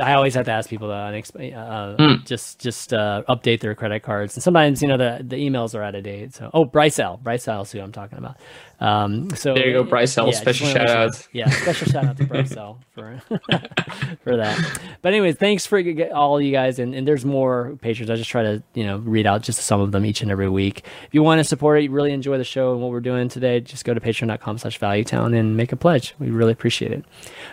I 0.00 0.14
always 0.14 0.34
have 0.34 0.46
to 0.46 0.52
ask 0.52 0.68
people 0.68 0.88
to 0.88 0.94
unex- 0.94 1.56
uh, 1.56 2.22
just 2.24 2.58
just 2.58 2.92
uh, 2.92 3.22
update 3.28 3.60
their 3.60 3.74
credit 3.74 4.02
cards, 4.02 4.36
and 4.36 4.42
sometimes 4.42 4.82
you 4.82 4.88
know 4.88 4.96
the 4.96 5.24
the 5.26 5.36
emails 5.36 5.74
are 5.74 5.82
out 5.82 5.94
of 5.94 6.04
date. 6.04 6.34
So 6.34 6.50
oh, 6.54 6.64
Bryce 6.64 6.98
L, 6.98 7.18
Bryce 7.22 7.48
L, 7.48 7.62
is 7.62 7.72
who 7.72 7.80
I'm 7.80 7.92
talking 7.92 8.18
about. 8.18 8.36
Um, 8.78 9.30
so 9.30 9.54
There 9.54 9.68
you 9.68 9.72
go, 9.72 9.84
Bryce 9.84 10.16
L. 10.18 10.26
just 10.26 10.42
Special 10.42 10.66
shout 10.66 10.90
out. 10.90 11.28
Yeah, 11.32 11.48
special 11.48 11.86
shout 11.86 12.04
out 12.04 12.16
to 12.18 12.24
Bryce 12.24 12.54
L 12.56 12.78
for 12.92 13.18
for 14.22 14.36
that. 14.36 14.80
But 15.00 15.12
anyways, 15.12 15.36
thanks 15.36 15.64
for 15.66 15.82
all 16.12 16.40
you 16.40 16.52
guys, 16.52 16.78
and, 16.78 16.94
and 16.94 17.08
there's 17.08 17.24
more 17.24 17.76
patrons. 17.80 18.10
I 18.10 18.16
just 18.16 18.28
try 18.28 18.42
to 18.42 18.62
you 18.74 18.84
know 18.84 18.98
read 18.98 19.26
out 19.26 19.42
just 19.42 19.62
some 19.62 19.80
of 19.80 19.92
them 19.92 20.04
each 20.04 20.20
and 20.20 20.30
every 20.30 20.48
week. 20.48 20.84
If 21.06 21.14
you 21.14 21.22
want 21.22 21.38
to 21.38 21.44
support 21.44 21.78
it, 21.78 21.84
you 21.84 21.90
really 21.90 22.12
enjoy 22.12 22.36
the 22.38 22.44
show 22.44 22.72
and 22.72 22.82
what 22.82 22.90
we're 22.90 23.00
doing 23.00 23.28
today, 23.28 23.60
just 23.60 23.84
go 23.84 23.94
to 23.94 24.00
patreon.com 24.00 24.58
slash 24.58 24.78
valuetown 24.78 25.36
and 25.38 25.56
make 25.56 25.72
a 25.72 25.76
pledge. 25.76 26.14
We 26.18 26.30
really 26.30 26.52
appreciate 26.52 26.92
it. 26.92 27.04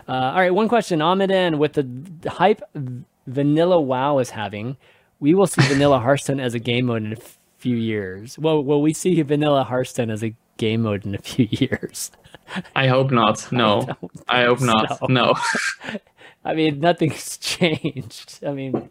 Uh, 0.08 0.12
all 0.12 0.40
right, 0.40 0.54
one 0.54 0.68
question. 0.68 1.02
Ahmed 1.02 1.32
N 1.32 1.58
with 1.58 1.74
the 1.74 1.84
the 1.84 2.32
hype 2.32 2.62
Vanilla 3.28 3.80
WoW 3.80 4.20
is 4.20 4.32
having, 4.32 4.78
we 5.20 5.34
will 5.34 5.48
see 5.48 5.62
Vanilla 5.68 6.00
Hearthstone 6.00 6.40
as 6.40 6.54
a 6.54 6.60
game 6.60 6.88
mode 6.88 7.04
in 7.04 7.14
a 7.14 7.18
few 7.58 7.78
years. 7.78 8.38
Well, 8.38 8.62
will 8.62 8.82
we 8.82 8.94
see 8.94 9.22
Vanilla 9.22 9.64
Hearthstone 9.64 10.10
as 10.10 10.24
a 10.24 10.36
game 10.58 10.82
mode 10.84 11.06
in 11.06 11.16
a 11.16 11.20
few 11.20 11.48
years? 11.52 12.12
I 12.76 12.88
hope 12.88 13.12
not. 13.12 13.48
No, 13.52 13.88
I, 14.28 14.44
hope 14.44 14.62
not. 14.62 15.00
so. 15.00 15.06
No. 15.08 15.34
I 16.46 16.54
mean, 16.56 16.82
nothing's 16.82 17.38
changed. 17.38 18.40
I 18.46 18.52
mean, 18.52 18.90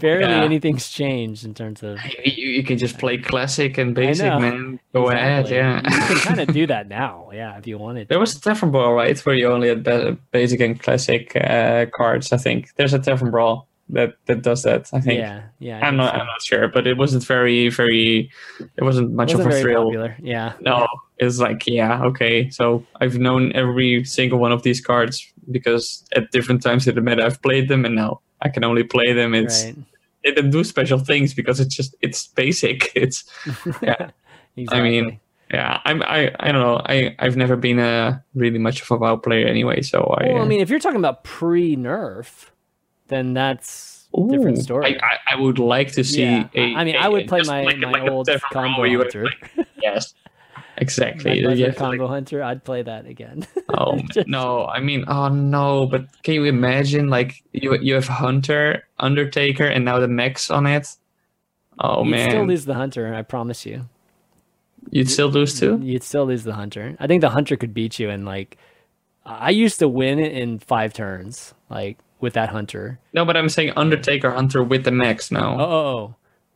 barely 0.00 0.24
Yeah. 0.28 0.42
anything's 0.44 0.90
changed 0.90 1.46
in 1.46 1.54
terms 1.54 1.82
of. 1.82 1.98
you, 2.24 2.48
you 2.50 2.62
can 2.62 2.76
just 2.76 2.98
play 2.98 3.16
classic 3.16 3.78
and 3.78 3.94
basic, 3.94 4.26
man. 4.26 4.78
Go 4.92 5.08
ahead, 5.08 5.48
yeah. 5.48 5.76
you 5.82 5.98
can 6.06 6.16
kind 6.18 6.40
of 6.40 6.52
do 6.52 6.66
that 6.66 6.88
now, 6.88 7.30
yeah, 7.32 7.56
if 7.56 7.66
you 7.66 7.78
wanted. 7.78 8.08
There 8.08 8.18
was 8.20 8.36
a 8.36 8.40
Tavern 8.40 8.70
Brawl, 8.70 8.92
right, 8.92 9.18
where 9.24 9.34
you 9.34 9.48
only 9.48 9.68
had 9.70 9.82
basic 10.30 10.60
and 10.60 10.78
classic 10.78 11.34
uh, 11.36 11.86
cards. 11.96 12.34
I 12.34 12.36
think 12.36 12.74
there's 12.76 12.92
a 12.92 12.98
Tavern 12.98 13.30
Brawl 13.30 13.66
that 13.92 14.14
that 14.26 14.42
does 14.42 14.62
that. 14.62 14.88
I 14.92 15.00
think. 15.00 15.18
Yeah, 15.18 15.42
yeah. 15.58 15.78
I 15.78 15.88
I'm 15.88 15.96
not. 15.96 16.14
so. 16.14 16.20
I'm 16.20 16.26
not 16.26 16.42
sure, 16.42 16.68
but 16.68 16.86
it 16.86 16.96
wasn't 16.96 17.24
very, 17.24 17.68
very. 17.68 18.30
It 18.76 18.84
wasn't 18.84 19.12
much 19.12 19.32
Wasn't 19.34 19.40
of 19.40 19.46
a 19.46 19.50
very 19.50 19.62
thrill. 19.62 19.84
popular. 19.84 20.16
Yeah. 20.20 20.52
No, 20.60 20.86
it's 21.18 21.38
like 21.38 21.66
yeah, 21.66 22.02
okay. 22.04 22.50
So 22.50 22.84
I've 23.00 23.18
known 23.18 23.52
every 23.52 24.04
single 24.04 24.38
one 24.38 24.52
of 24.52 24.62
these 24.62 24.80
cards 24.80 25.24
because 25.50 26.04
at 26.16 26.30
different 26.30 26.62
times 26.62 26.86
in 26.86 26.94
the 26.94 27.00
meta 27.00 27.24
I've 27.24 27.42
played 27.42 27.68
them, 27.68 27.84
and 27.84 27.94
now 27.94 28.20
I 28.42 28.48
can 28.48 28.64
only 28.64 28.84
play 28.84 29.12
them. 29.12 29.34
It's 29.34 29.64
Right. 29.64 29.76
they 30.24 30.32
don't 30.32 30.50
do 30.50 30.64
special 30.64 30.98
things 30.98 31.34
because 31.34 31.60
it's 31.60 31.74
just 31.74 31.94
it's 32.00 32.26
basic. 32.28 32.92
It's 32.94 33.24
yeah. 33.82 34.10
exactly. 34.56 34.68
I 34.78 34.82
mean, 34.82 35.20
yeah. 35.52 35.80
I'm 35.84 36.02
I 36.02 36.32
I 36.40 36.52
don't 36.52 36.62
know. 36.62 36.80
I 36.86 37.14
I've 37.18 37.36
never 37.36 37.56
been 37.56 37.78
a 37.78 38.22
really 38.34 38.58
much 38.58 38.82
of 38.82 38.90
a 38.90 38.96
WoW 38.96 39.16
player 39.16 39.46
anyway. 39.46 39.82
So 39.82 39.98
I. 40.18 40.28
well, 40.28 40.38
I 40.38 40.40
uh, 40.42 40.46
mean, 40.46 40.60
if 40.60 40.70
you're 40.70 40.78
talking 40.80 40.98
about 40.98 41.24
pre-nerf, 41.24 42.50
then 43.10 43.34
that's 43.34 44.08
a 44.16 44.22
different 44.28 44.58
ooh, 44.58 44.62
story. 44.62 44.98
I, 45.00 45.06
I 45.06 45.34
I 45.34 45.36
would 45.40 45.58
like 45.58 45.92
to 45.92 46.02
see. 46.02 46.22
Yeah. 46.24 46.48
A, 46.54 46.74
I 46.74 46.84
mean, 46.84 46.96
a- 46.96 46.98
I 46.98 47.08
would 47.08 47.28
play 47.28 47.42
my- 47.46 47.62
like, 47.64 47.78
my 47.78 47.90
like 47.90 48.10
old 48.10 48.28
combo 48.52 48.80
where 48.80 48.88
you 48.88 48.98
would, 48.98 49.12
hunter. 49.12 49.28
like- 49.56 49.68
yes. 49.82 50.14
Exactly. 50.78 51.30
My 51.32 51.36
You 51.36 51.42
Desert 51.48 51.58
have 51.66 51.68
like, 51.74 51.76
combo 51.98 52.06
hunter, 52.06 52.42
I'd 52.42 52.64
play 52.64 52.80
that 52.82 53.06
again. 53.06 53.46
Oh 53.72 53.98
Just- 54.12 54.26
no! 54.26 54.66
I 54.66 54.80
mean, 54.80 55.04
oh 55.06 55.28
no! 55.28 55.86
But 55.86 56.06
can 56.24 56.34
you 56.34 56.44
imagine, 56.44 57.08
like 57.08 57.42
you 57.52 57.76
you 57.78 57.94
have 57.94 58.08
Hunter, 58.08 58.82
Undertaker, 58.98 59.64
and 59.66 59.84
now 59.84 60.00
the 60.00 60.08
mechs 60.08 60.50
on 60.50 60.66
it? 60.66 60.88
Oh 61.78 62.02
You'd 62.04 62.10
man, 62.10 62.30
still 62.30 62.44
lose 62.46 62.64
the 62.64 62.74
hunter, 62.74 63.14
I 63.14 63.22
promise 63.22 63.64
you. 63.64 63.88
you'd 64.90 65.08
still 65.10 65.28
lose 65.28 65.58
too. 65.60 65.78
You'd 65.82 66.02
still 66.02 66.26
lose 66.26 66.42
the 66.44 66.54
hunter. 66.54 66.96
I 66.98 67.06
think 67.06 67.20
the 67.20 67.30
hunter 67.30 67.56
could 67.56 67.72
beat 67.74 67.98
you 68.00 68.10
in 68.10 68.24
like. 68.24 68.56
I 69.24 69.50
used 69.50 69.78
to 69.80 69.88
win 69.88 70.18
in 70.18 70.58
five 70.58 70.92
turns, 70.92 71.54
like 71.68 71.98
with 72.20 72.34
that 72.34 72.48
hunter. 72.50 72.98
No, 73.12 73.24
but 73.24 73.36
I'm 73.36 73.48
saying 73.48 73.72
Undertaker, 73.76 74.30
Hunter 74.30 74.62
with 74.62 74.84
the 74.84 74.90
mechs 74.90 75.30
now. 75.30 75.54
Oh, 75.60 75.64
oh, 75.64 75.86
oh. 75.86 76.14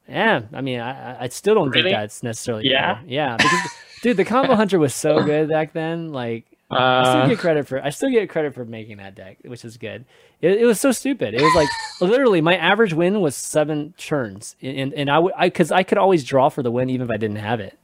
yeah. 0.09 0.43
I 0.53 0.61
mean, 0.61 0.81
I, 0.81 1.25
I- 1.25 1.29
still 1.29 1.55
don't 1.55 1.71
Really? 1.71 1.85
think 1.91 1.97
that's 1.97 2.23
necessarily. 2.23 2.69
Yeah? 2.69 3.01
yeah. 3.07 3.37
Because, 3.37 3.71
dude, 4.03 4.17
the 4.17 4.25
combo 4.25 4.55
hunter 4.55 4.79
was 4.79 4.95
so 4.95 5.23
good 5.25 5.49
back 5.49 5.73
then. 5.73 6.13
Like, 6.13 6.45
I 6.71 7.05
still 7.05 7.23
Uh, 7.23 7.27
get 7.29 7.39
credit 7.39 7.67
for 7.69 7.85
I 7.85 7.91
still 7.91 8.11
get 8.11 8.29
credit 8.31 8.55
for 8.55 8.65
making 8.65 8.97
that 8.97 9.15
deck, 9.15 9.37
which 9.45 9.65
is 9.65 9.77
good. 9.77 10.07
It, 10.41 10.63
it 10.63 10.65
was 10.65 10.81
so 10.81 10.93
stupid. 10.93 11.35
It 11.35 11.43
was 11.43 11.55
like 11.55 11.69
literally 12.01 12.41
my 12.41 12.57
average 12.57 12.93
win 12.95 13.21
was 13.21 13.37
seven 13.37 13.93
turns, 13.99 14.57
and 14.63 14.93
and 14.95 15.11
I 15.11 15.19
would 15.19 15.35
I 15.37 15.47
because 15.49 15.71
I 15.71 15.83
could 15.83 15.99
always 15.99 16.25
draw 16.25 16.49
for 16.49 16.63
the 16.63 16.71
win 16.73 16.89
even 16.91 17.07
if 17.07 17.11
I 17.13 17.19
didn't 17.19 17.37
have 17.37 17.61
it, 17.61 17.79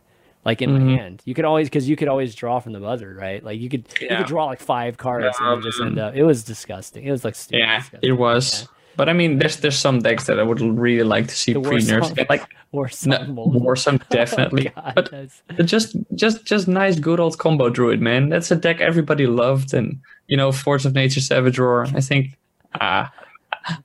like 0.44 0.62
in 0.62 0.70
Mhm. 0.70 0.80
my 0.86 0.96
hand. 0.96 1.22
You 1.24 1.34
could 1.34 1.44
always 1.44 1.68
because 1.68 1.88
you 1.88 1.96
could 1.96 2.08
always 2.08 2.34
draw 2.34 2.60
from 2.60 2.72
the 2.72 2.80
buzzer, 2.80 3.14
right? 3.18 3.42
Like 3.44 3.60
you 3.60 3.68
could 3.68 3.84
you 4.00 4.08
could 4.08 4.26
draw 4.26 4.46
like 4.46 4.60
five 4.60 4.96
cards 4.96 5.36
and 5.38 5.48
then 5.50 5.62
just 5.62 5.80
Um, 5.80 5.88
end 5.88 5.98
up. 5.98 6.14
It 6.14 6.24
was 6.24 6.44
disgusting. 6.44 7.04
It 7.04 7.10
was 7.10 7.24
like 7.24 7.34
stupid. 7.34 7.58
yeah, 7.60 7.78
disgusting. 7.78 8.08
it 8.10 8.12
was. 8.14 8.68
But 8.96 9.08
I 9.08 9.12
mean, 9.12 9.38
there's 9.38 9.56
there's 9.58 9.78
some 9.78 10.00
decks 10.00 10.24
that 10.26 10.38
I 10.40 10.42
would 10.42 10.60
really 10.60 11.04
like 11.04 11.28
to 11.28 11.34
see 11.34 11.52
The 11.52 11.60
pre 11.60 11.76
nerfs. 11.82 12.10
Warsong. 12.10 12.28
Like 12.28 12.44
Or 12.72 12.84
no, 12.84 12.90
some 12.90 13.36
Warsong 13.36 14.08
definitely. 14.10 14.70
Oh, 14.76 14.80
God, 14.82 14.92
but 14.94 15.10
that's- 15.10 15.42
just 15.70 15.96
just 16.14 16.44
just 16.44 16.68
nice 16.68 16.98
good 16.98 17.18
old 17.20 17.36
combo 17.38 17.68
druid 17.70 18.00
man 18.00 18.28
that's 18.28 18.50
a 18.50 18.56
deck 18.56 18.80
everybody 18.80 19.26
loved 19.26 19.74
and 19.74 19.98
you 20.28 20.36
know 20.36 20.52
force 20.52 20.84
of 20.84 20.94
nature 20.94 21.20
savage 21.20 21.58
roar 21.58 21.86
i 21.96 22.00
think 22.00 22.36
ah 22.80 23.10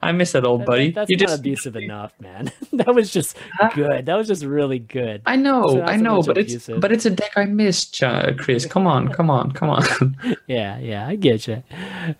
i 0.01 0.11
miss 0.11 0.31
that 0.33 0.45
old 0.45 0.61
that- 0.61 0.67
buddy 0.67 0.91
that's 0.91 1.09
you 1.09 1.17
not 1.17 1.27
just 1.27 1.39
abusive 1.39 1.75
enough, 1.85 2.13
man. 2.19 2.51
that 2.73 2.93
was 2.93 3.11
just 3.11 3.37
good. 3.73 4.05
That 4.05 4.15
was 4.15 4.27
just 4.27 4.43
really 4.43 4.79
good. 4.79 5.21
i 5.25 5.35
know 5.35 5.81
i 5.83 5.95
so 5.97 6.01
know 6.03 6.21
but 6.21 6.37
it's 6.37 6.67
but 6.79 6.91
it's 6.91 7.05
a 7.05 7.09
deck 7.09 7.31
i 7.35 7.45
miss 7.45 7.85
Ch- 7.85 8.03
chris 8.37 8.65
come 8.75 8.87
on 8.87 9.07
come 9.09 9.29
on 9.29 9.51
come 9.51 9.69
on 9.69 10.17
Yeah, 10.47 10.77
yeah, 10.79 11.07
I 11.07 11.15
get 11.15 11.47
you. 11.47 11.63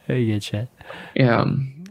I 0.09 0.13
get 0.21 0.51
you. 0.53 0.67
yeah 1.15 1.39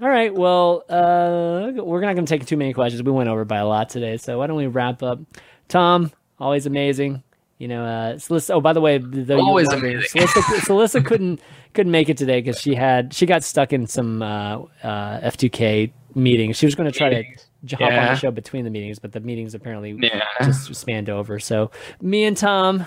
All 0.03 0.09
right. 0.09 0.35
Well, 0.35 0.83
uh, 0.89 1.71
we're 1.83 2.01
not 2.01 2.15
going 2.15 2.27
to 2.27 2.39
take 2.39 2.45
too 2.47 2.57
many 2.57 2.73
questions. 2.75 3.03
We 3.03 3.13
went 3.13 3.29
over 3.29 3.45
by 3.45 3.59
a 3.59 3.67
lot 3.67 3.89
today, 3.89 4.17
so 4.19 4.39
why 4.39 4.47
don't 4.49 4.57
we 4.57 4.67
wrap 4.67 5.03
up? 5.03 5.21
Tom, 5.69 6.11
always 6.39 6.67
amazing. 6.67 7.23
You 7.59 7.69
know, 7.69 7.85
uh, 7.85 8.15
Celissa. 8.15 8.51
Oh, 8.55 8.61
by 8.61 8.73
the 8.73 8.81
way, 8.81 8.99
though 8.99 9.39
Always 9.41 9.69
amazing. 9.73 10.23
Celissa, 10.23 10.41
Celissa 10.67 11.05
couldn't 11.05 11.41
couldn't 11.73 11.93
make 11.93 12.09
it 12.09 12.17
today 12.17 12.41
because 12.41 12.61
she 12.61 12.75
had 12.75 13.15
she 13.15 13.27
got 13.27 13.45
stuck 13.45 13.73
in 13.73 13.87
some 13.87 14.23
uh, 14.23 14.59
uh, 14.83 15.21
F2K 15.21 15.93
meetings. 16.15 16.57
She 16.57 16.67
was 16.67 16.75
going 16.75 16.91
to 16.91 16.97
try 16.97 17.11
to 17.11 17.17
Meetings. 17.17 17.47
j- 17.65 17.77
hop 17.77 17.93
on 17.93 17.97
the 18.07 18.15
show 18.17 18.31
between 18.33 18.65
the 18.65 18.71
meetings, 18.71 18.99
but 18.99 19.13
the 19.13 19.21
meetings 19.21 19.55
apparently 19.55 19.97
yeah 20.01 20.23
just 20.43 20.75
spanned 20.75 21.09
over. 21.09 21.39
So 21.39 21.71
me 22.01 22.25
and 22.25 22.37
Tom 22.37 22.87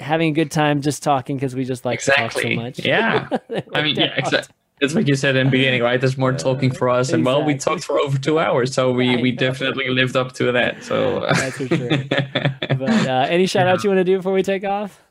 having 0.00 0.30
a 0.30 0.32
good 0.34 0.50
time 0.50 0.80
just 0.80 1.02
talking 1.02 1.36
because 1.36 1.54
we 1.56 1.64
just 1.64 1.84
like 1.84 2.00
to 2.00 2.06
talk 2.12 2.32
so 2.32 2.38
exactly 2.38 2.56
much. 2.56 2.78
yeah 2.78 3.28
i 3.74 3.82
mean 3.82 3.96
yeah 3.96 4.14
exactly 4.16 4.54
it's 4.80 4.94
like 4.94 5.08
you 5.08 5.16
said 5.16 5.36
in 5.36 5.46
the 5.46 5.50
beginning, 5.50 5.82
right? 5.82 6.00
There's 6.00 6.18
more 6.18 6.32
talking 6.32 6.70
for 6.70 6.88
us, 6.88 7.12
and 7.12 7.24
well, 7.24 7.44
we 7.44 7.56
talked 7.56 7.84
for 7.84 7.98
over 7.98 8.18
two 8.18 8.38
hours, 8.38 8.74
so 8.74 8.92
we, 8.92 9.16
we 9.20 9.32
definitely 9.32 9.88
lived 9.88 10.16
up 10.16 10.32
to 10.34 10.52
that. 10.52 10.84
So 10.84 11.20
That's 11.20 11.56
for 11.56 11.66
sure. 11.66 11.90
But 12.78 13.08
uh, 13.08 13.26
any 13.28 13.46
shout 13.46 13.66
outs 13.66 13.82
you 13.82 13.90
want 13.90 13.98
to 13.98 14.04
do 14.04 14.18
before 14.18 14.32
we 14.32 14.42
take 14.44 14.64
off? 14.64 15.02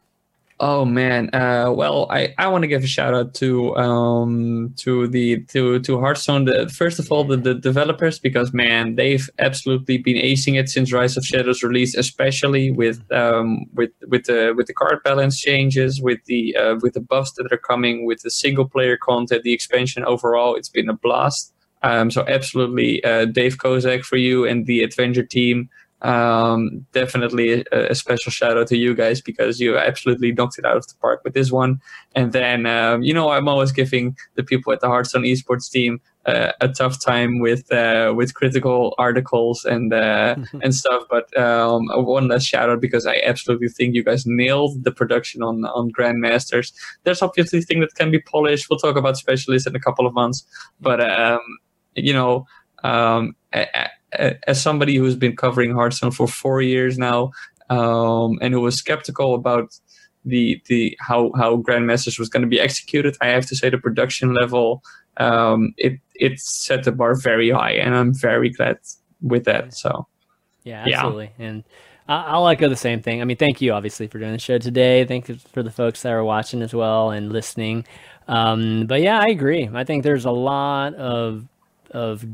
Oh 0.59 0.85
man, 0.85 1.29
uh, 1.35 1.71
well, 1.71 2.07
I, 2.09 2.33
I 2.39 2.47
want 2.47 2.63
to 2.63 2.67
give 2.67 2.83
a 2.83 2.87
shout 2.87 3.13
out 3.13 3.35
to 3.35 3.75
um 3.75 4.73
to 4.77 5.07
the 5.07 5.41
to 5.53 5.79
to 5.81 5.99
Hearthstone. 5.99 6.45
The, 6.45 6.67
first 6.67 6.97
of 6.97 7.11
all, 7.11 7.23
the, 7.23 7.37
the 7.37 7.53
developers 7.53 8.17
because 8.17 8.51
man, 8.53 8.95
they've 8.95 9.29
absolutely 9.37 9.99
been 9.99 10.15
acing 10.15 10.59
it 10.59 10.67
since 10.67 10.91
Rise 10.91 11.15
of 11.15 11.23
Shadows 11.23 11.61
release, 11.61 11.95
especially 11.95 12.71
with 12.71 12.99
um 13.11 13.65
with 13.75 13.91
with 14.07 14.25
the 14.25 14.55
with 14.57 14.65
the 14.65 14.73
card 14.73 15.03
balance 15.03 15.39
changes, 15.39 16.01
with 16.01 16.25
the 16.25 16.55
uh, 16.55 16.75
with 16.81 16.93
the 16.93 17.01
buffs 17.01 17.33
that 17.33 17.53
are 17.53 17.57
coming, 17.57 18.07
with 18.07 18.23
the 18.23 18.31
single 18.31 18.67
player 18.67 18.97
content, 18.97 19.43
the 19.43 19.53
expansion 19.53 20.03
overall. 20.05 20.55
It's 20.55 20.69
been 20.69 20.89
a 20.89 20.93
blast. 20.95 21.53
Um, 21.83 22.09
so 22.09 22.25
absolutely, 22.27 23.03
uh, 23.03 23.25
Dave 23.25 23.59
Kosak 23.59 24.03
for 24.03 24.17
you 24.17 24.47
and 24.47 24.65
the 24.65 24.81
Adventure 24.81 25.23
team 25.23 25.69
um 26.03 26.85
definitely 26.91 27.65
a, 27.71 27.91
a 27.91 27.95
special 27.95 28.31
shout 28.31 28.55
out 28.57 28.67
to 28.67 28.77
you 28.77 28.93
guys 28.93 29.19
because 29.19 29.59
you 29.59 29.77
absolutely 29.77 30.31
knocked 30.31 30.59
it 30.59 30.65
out 30.65 30.77
of 30.77 30.85
the 30.87 30.93
park 31.01 31.21
with 31.23 31.33
this 31.33 31.51
one. 31.51 31.81
And 32.15 32.33
then 32.33 32.65
um, 32.67 33.01
you 33.01 33.13
know 33.13 33.29
i'm 33.29 33.47
always 33.47 33.71
giving 33.71 34.15
the 34.35 34.43
people 34.43 34.71
at 34.73 34.79
the 34.79 34.87
hearthstone 34.87 35.23
esports 35.23 35.69
team 35.71 35.99
uh, 36.27 36.51
a 36.59 36.67
tough 36.67 37.03
time 37.03 37.39
with 37.39 37.71
uh, 37.71 38.13
with 38.15 38.33
critical 38.33 38.93
articles 38.97 39.63
and 39.63 39.93
uh, 39.93 40.35
and 40.61 40.75
stuff. 40.75 41.03
But 41.09 41.35
um, 41.37 41.87
one 41.87 42.27
last 42.27 42.45
shout 42.45 42.69
out 42.69 42.81
because 42.81 43.07
i 43.07 43.21
absolutely 43.25 43.69
think 43.69 43.95
you 43.95 44.03
guys 44.03 44.25
nailed 44.25 44.83
the 44.83 44.91
production 44.91 45.41
on 45.41 45.65
on 45.65 45.91
grandmasters. 45.91 46.73
There's 47.05 47.21
obviously 47.21 47.61
things 47.61 47.81
that 47.81 47.95
can 47.95 48.11
be 48.11 48.19
polished. 48.19 48.67
We'll 48.69 48.79
talk 48.79 48.97
about 48.97 49.17
specialists 49.17 49.67
in 49.67 49.75
a 49.75 49.79
couple 49.79 50.05
of 50.05 50.13
months. 50.13 50.45
But 50.81 50.99
um 51.01 51.39
you 51.95 52.13
know 52.13 52.45
um 52.83 53.35
a- 53.53 53.67
a- 53.73 53.89
as 54.13 54.61
somebody 54.61 54.95
who's 54.95 55.15
been 55.15 55.35
covering 55.35 55.73
Hearthstone 55.73 56.11
for 56.11 56.27
four 56.27 56.61
years 56.61 56.97
now, 56.97 57.31
um, 57.69 58.37
and 58.41 58.53
who 58.53 58.61
was 58.61 58.75
skeptical 58.75 59.35
about 59.35 59.69
the 60.25 60.61
the 60.67 60.97
how 60.99 61.31
how 61.35 61.57
Grandmasters 61.57 62.19
was 62.19 62.29
going 62.29 62.41
to 62.43 62.47
be 62.49 62.59
executed, 62.59 63.15
I 63.21 63.27
have 63.27 63.45
to 63.47 63.55
say 63.55 63.69
the 63.69 63.77
production 63.77 64.33
level 64.33 64.81
um, 65.17 65.73
it 65.77 65.99
it 66.15 66.39
set 66.39 66.83
the 66.83 66.91
bar 66.91 67.15
very 67.15 67.49
high, 67.49 67.71
and 67.71 67.95
I'm 67.95 68.13
very 68.13 68.49
glad 68.49 68.77
with 69.21 69.45
that. 69.45 69.73
So 69.73 70.07
Yeah, 70.63 70.85
Yeah. 70.85 70.97
absolutely. 70.97 71.31
And 71.39 71.63
I- 72.09 72.23
I'll 72.27 72.47
echo 72.47 72.69
the 72.69 72.75
same 72.75 73.01
thing. 73.01 73.21
I 73.21 73.25
mean, 73.25 73.37
thank 73.37 73.61
you 73.61 73.73
obviously 73.73 74.07
for 74.07 74.19
doing 74.19 74.33
the 74.33 74.39
show 74.39 74.57
today. 74.57 75.05
Thank 75.05 75.27
you 75.29 75.37
for 75.53 75.63
the 75.63 75.71
folks 75.71 76.01
that 76.03 76.11
are 76.11 76.23
watching 76.23 76.61
as 76.61 76.73
well 76.73 77.11
and 77.11 77.31
listening. 77.31 77.85
Um, 78.27 78.85
but 78.85 79.01
yeah, 79.01 79.19
I 79.19 79.25
agree. 79.31 79.69
I 79.73 79.83
think 79.85 80.03
there's 80.03 80.25
a 80.25 80.31
lot 80.31 80.93
of 80.95 81.47
of 81.91 82.25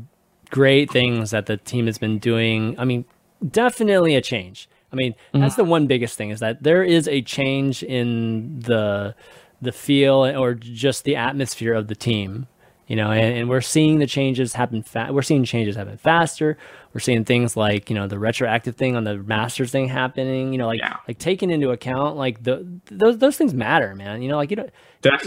great 0.54 0.88
things 0.88 1.32
that 1.32 1.46
the 1.46 1.56
team 1.56 1.86
has 1.86 1.98
been 1.98 2.20
doing. 2.20 2.78
I 2.78 2.84
mean, 2.84 3.04
definitely 3.50 4.14
a 4.14 4.20
change. 4.20 4.68
I 4.92 4.94
mean, 4.94 5.12
mm-hmm. 5.12 5.40
that's 5.40 5.56
the 5.56 5.64
one 5.64 5.88
biggest 5.88 6.16
thing 6.16 6.30
is 6.30 6.38
that 6.38 6.62
there 6.62 6.84
is 6.84 7.08
a 7.08 7.22
change 7.22 7.82
in 7.82 8.60
the 8.60 9.16
the 9.60 9.72
feel 9.72 10.24
or 10.24 10.54
just 10.54 11.02
the 11.02 11.16
atmosphere 11.16 11.74
of 11.74 11.88
the 11.88 11.96
team. 11.96 12.46
You 12.86 12.96
know, 12.96 13.10
and, 13.10 13.36
and 13.38 13.48
we're 13.48 13.62
seeing 13.62 13.98
the 13.98 14.06
changes 14.06 14.52
happen. 14.52 14.82
Fa- 14.82 15.08
we're 15.10 15.22
seeing 15.22 15.44
changes 15.44 15.74
happen 15.76 15.96
faster. 15.96 16.58
We're 16.92 17.00
seeing 17.00 17.24
things 17.24 17.56
like 17.56 17.88
you 17.90 17.96
know 17.96 18.06
the 18.06 18.18
retroactive 18.18 18.76
thing 18.76 18.94
on 18.94 19.04
the 19.04 19.16
masters 19.16 19.70
thing 19.70 19.88
happening. 19.88 20.52
You 20.52 20.58
know, 20.58 20.66
like 20.66 20.80
Yeah. 20.80 20.96
like 21.08 21.18
taking 21.18 21.50
into 21.50 21.70
account 21.70 22.16
like 22.16 22.42
the 22.42 22.66
those 22.86 23.18
those 23.18 23.36
things 23.36 23.54
matter, 23.54 23.94
man. 23.94 24.20
You 24.22 24.28
know, 24.28 24.36
like 24.36 24.50
you 24.50 24.56
know, 24.56 24.68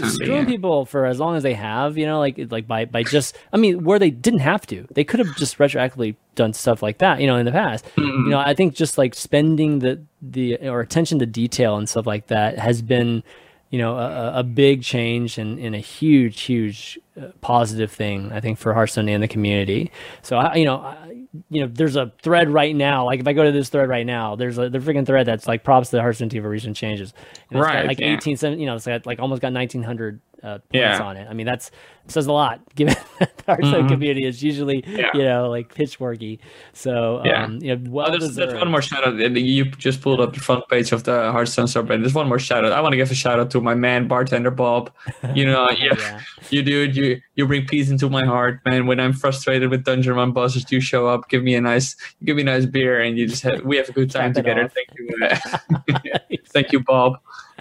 screwing 0.08 0.42
yeah. 0.42 0.44
people 0.44 0.86
for 0.86 1.04
as 1.04 1.18
long 1.18 1.36
as 1.36 1.42
they 1.42 1.54
have, 1.54 1.98
you 1.98 2.06
know, 2.06 2.20
like 2.20 2.38
like 2.50 2.66
by 2.68 2.84
by 2.84 3.02
just 3.02 3.36
I 3.52 3.56
mean, 3.56 3.84
where 3.84 3.98
they 3.98 4.10
didn't 4.10 4.40
have 4.40 4.64
to, 4.68 4.86
they 4.92 5.04
could 5.04 5.18
have 5.18 5.36
just 5.36 5.58
retroactively 5.58 6.14
done 6.36 6.52
stuff 6.52 6.82
like 6.82 6.98
that, 6.98 7.20
you 7.20 7.26
know, 7.26 7.36
in 7.36 7.44
the 7.44 7.52
past. 7.52 7.84
Mm-hmm. 7.96 8.24
You 8.24 8.30
know, 8.30 8.38
I 8.38 8.54
think 8.54 8.74
just 8.74 8.96
like 8.96 9.14
spending 9.14 9.80
the 9.80 10.00
the 10.22 10.56
or 10.68 10.80
attention 10.80 11.18
to 11.18 11.26
detail 11.26 11.76
and 11.76 11.88
stuff 11.88 12.06
like 12.06 12.28
that 12.28 12.58
has 12.58 12.82
been, 12.82 13.22
you 13.70 13.78
know, 13.78 13.96
a, 13.96 14.40
a 14.40 14.42
big 14.42 14.82
change 14.82 15.38
and, 15.38 15.58
and 15.58 15.74
a 15.74 15.78
huge 15.78 16.40
huge 16.42 16.98
uh, 17.20 17.28
positive 17.40 17.90
thing 17.90 18.32
I 18.32 18.40
think 18.40 18.58
for 18.58 18.74
Hearthstone 18.74 19.08
and 19.08 19.22
the 19.22 19.28
community. 19.28 19.90
So 20.22 20.36
I, 20.38 20.54
you 20.56 20.64
know. 20.64 20.78
I, 20.78 21.14
you 21.50 21.60
know, 21.60 21.70
there's 21.70 21.94
a 21.94 22.10
thread 22.22 22.48
right 22.48 22.74
now. 22.74 23.04
Like 23.04 23.20
if 23.20 23.28
I 23.28 23.34
go 23.34 23.44
to 23.44 23.52
this 23.52 23.68
thread 23.68 23.88
right 23.88 24.06
now, 24.06 24.34
there's 24.34 24.56
a 24.56 24.70
the 24.70 24.78
freaking 24.78 25.04
thread 25.04 25.26
that's 25.26 25.46
like 25.46 25.62
props 25.62 25.90
to 25.90 25.96
the 25.96 26.02
Hearthstone 26.02 26.30
team 26.30 26.42
for 26.42 26.48
recent 26.48 26.74
changes. 26.74 27.12
And 27.50 27.58
it's 27.58 27.66
got 27.66 27.74
Right, 27.74 27.86
like 27.86 28.00
yeah. 28.00 28.14
18, 28.14 28.58
you 28.58 28.64
know, 28.64 28.76
it's 28.76 28.86
got 28.86 29.04
like 29.04 29.20
almost 29.20 29.42
got 29.42 29.52
1900 29.52 30.20
uh, 30.42 30.58
points 30.58 30.66
Yeah. 30.72 31.02
on 31.02 31.16
it. 31.16 31.26
I 31.28 31.34
mean, 31.34 31.46
that's 31.46 31.70
says 32.10 32.26
a 32.26 32.32
lot 32.32 32.60
given 32.74 32.94
that 33.18 33.36
the 33.36 33.44
Hearthstone 33.52 33.84
Mhm. 33.84 33.88
community 33.90 34.24
is 34.26 34.42
usually 34.42 34.82
Yeah. 34.86 35.10
you 35.12 35.24
know 35.24 35.50
like 35.50 35.74
pitchforky. 35.74 36.38
So 36.72 37.20
Yeah. 37.24 37.44
um, 37.44 37.58
you 37.60 37.76
know, 37.76 37.90
well 37.90 38.06
Oh, 38.08 38.10
there's, 38.18 38.34
there's 38.34 38.54
one 38.54 38.70
more 38.70 38.80
shout 38.80 39.06
out. 39.06 39.14
You 39.18 39.66
just 39.66 40.00
pulled 40.00 40.18
up 40.20 40.32
the 40.32 40.40
front 40.40 40.66
page 40.70 40.90
of 40.92 41.04
the 41.04 41.30
Hearthstone 41.32 41.66
subreddit. 41.66 42.00
There's 42.00 42.14
one 42.14 42.26
more 42.28 42.38
shout 42.38 42.64
out. 42.64 42.72
I 42.72 42.80
want 42.80 42.92
to 42.92 42.96
give 42.96 43.10
a 43.10 43.14
shout 43.14 43.38
out 43.38 43.50
to 43.50 43.60
my 43.60 43.74
man, 43.74 44.08
bartender 44.08 44.50
Bob. 44.50 44.90
You 45.34 45.44
know, 45.44 45.68
yeah, 45.78 45.94
yeah. 45.98 46.20
you 46.48 46.62
dude, 46.62 46.96
you 46.96 47.20
you 47.34 47.46
bring 47.46 47.66
peace 47.66 47.90
into 47.90 48.08
my 48.08 48.24
heart, 48.24 48.60
man. 48.64 48.86
When 48.86 48.98
I'm 49.00 49.12
frustrated 49.12 49.68
with 49.70 49.84
Dungeon 49.84 50.14
Run 50.14 50.32
bosses, 50.32 50.64
you 50.72 50.80
show 50.80 51.06
up, 51.08 51.28
give 51.28 51.42
me 51.44 51.54
a 51.56 51.60
nice, 51.60 51.94
give 52.24 52.36
me 52.36 52.42
a 52.42 52.46
nice 52.46 52.64
beer, 52.64 53.00
and 53.00 53.18
you 53.18 53.26
just 53.28 53.42
have, 53.42 53.62
we 53.64 53.76
have 53.76 53.88
a 53.88 53.92
good 53.92 54.10
time 54.10 54.32
together. 54.32 54.68
Thank 54.72 54.88
you, 54.98 56.08
thank 56.48 56.72
you, 56.72 56.80
Bob. 56.80 57.18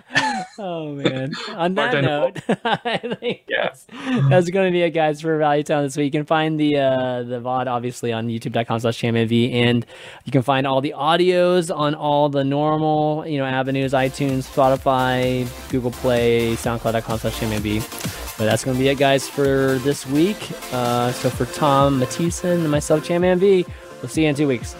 Oh 0.60 0.94
man! 0.94 1.32
On 1.50 1.76
that 1.76 2.02
note, 2.04 2.40
I 2.66 2.98
think 3.20 3.44
Yeah. 3.48 3.66
that's, 3.70 3.86
that's 4.30 4.50
going 4.50 4.66
to 4.68 4.72
be 4.72 4.82
it, 4.82 4.90
guys, 4.92 5.22
for 5.22 5.38
Value 5.38 5.62
Town 5.64 5.84
this 5.84 5.96
week. 5.98 6.06
You 6.06 6.20
can 6.22 6.26
find 6.26 6.60
the 6.60 6.78
uh, 6.78 7.24
the 7.24 7.40
VOD 7.40 7.68
obviously 7.68 8.12
on 8.12 8.28
YouTube.com/slash 8.28 9.00
ChanmanV, 9.00 9.54
and 9.54 9.86
you 10.26 10.32
can 10.32 10.42
find 10.42 10.66
all 10.66 10.82
the 10.82 10.96
audios 10.98 11.76
on 11.76 11.94
all 11.94 12.30
the 12.30 12.44
normal 12.44 13.24
you 13.28 13.38
know 13.38 13.46
avenues: 13.46 13.94
iTunes, 13.94 14.48
Spotify, 14.52 15.46
Google 15.70 15.92
Play, 15.92 16.56
SoundCloud.com/slash 16.56 17.34
ChanmanV. 17.36 18.38
But 18.40 18.46
that's 18.46 18.64
going 18.64 18.78
to 18.78 18.82
be 18.84 18.90
it, 18.90 18.98
guys, 18.98 19.28
for 19.30 19.78
this 19.84 20.08
week. 20.08 20.38
Uh, 20.72 21.12
so 21.12 21.30
for 21.30 21.46
Tom 21.54 22.00
Matthiesen 22.00 22.54
and 22.64 22.72
myself, 22.72 23.04
ChanmanV, 23.06 23.68
we'll 24.02 24.10
see 24.10 24.24
you 24.24 24.30
in 24.30 24.36
two 24.36 24.48
weeks. 24.48 24.76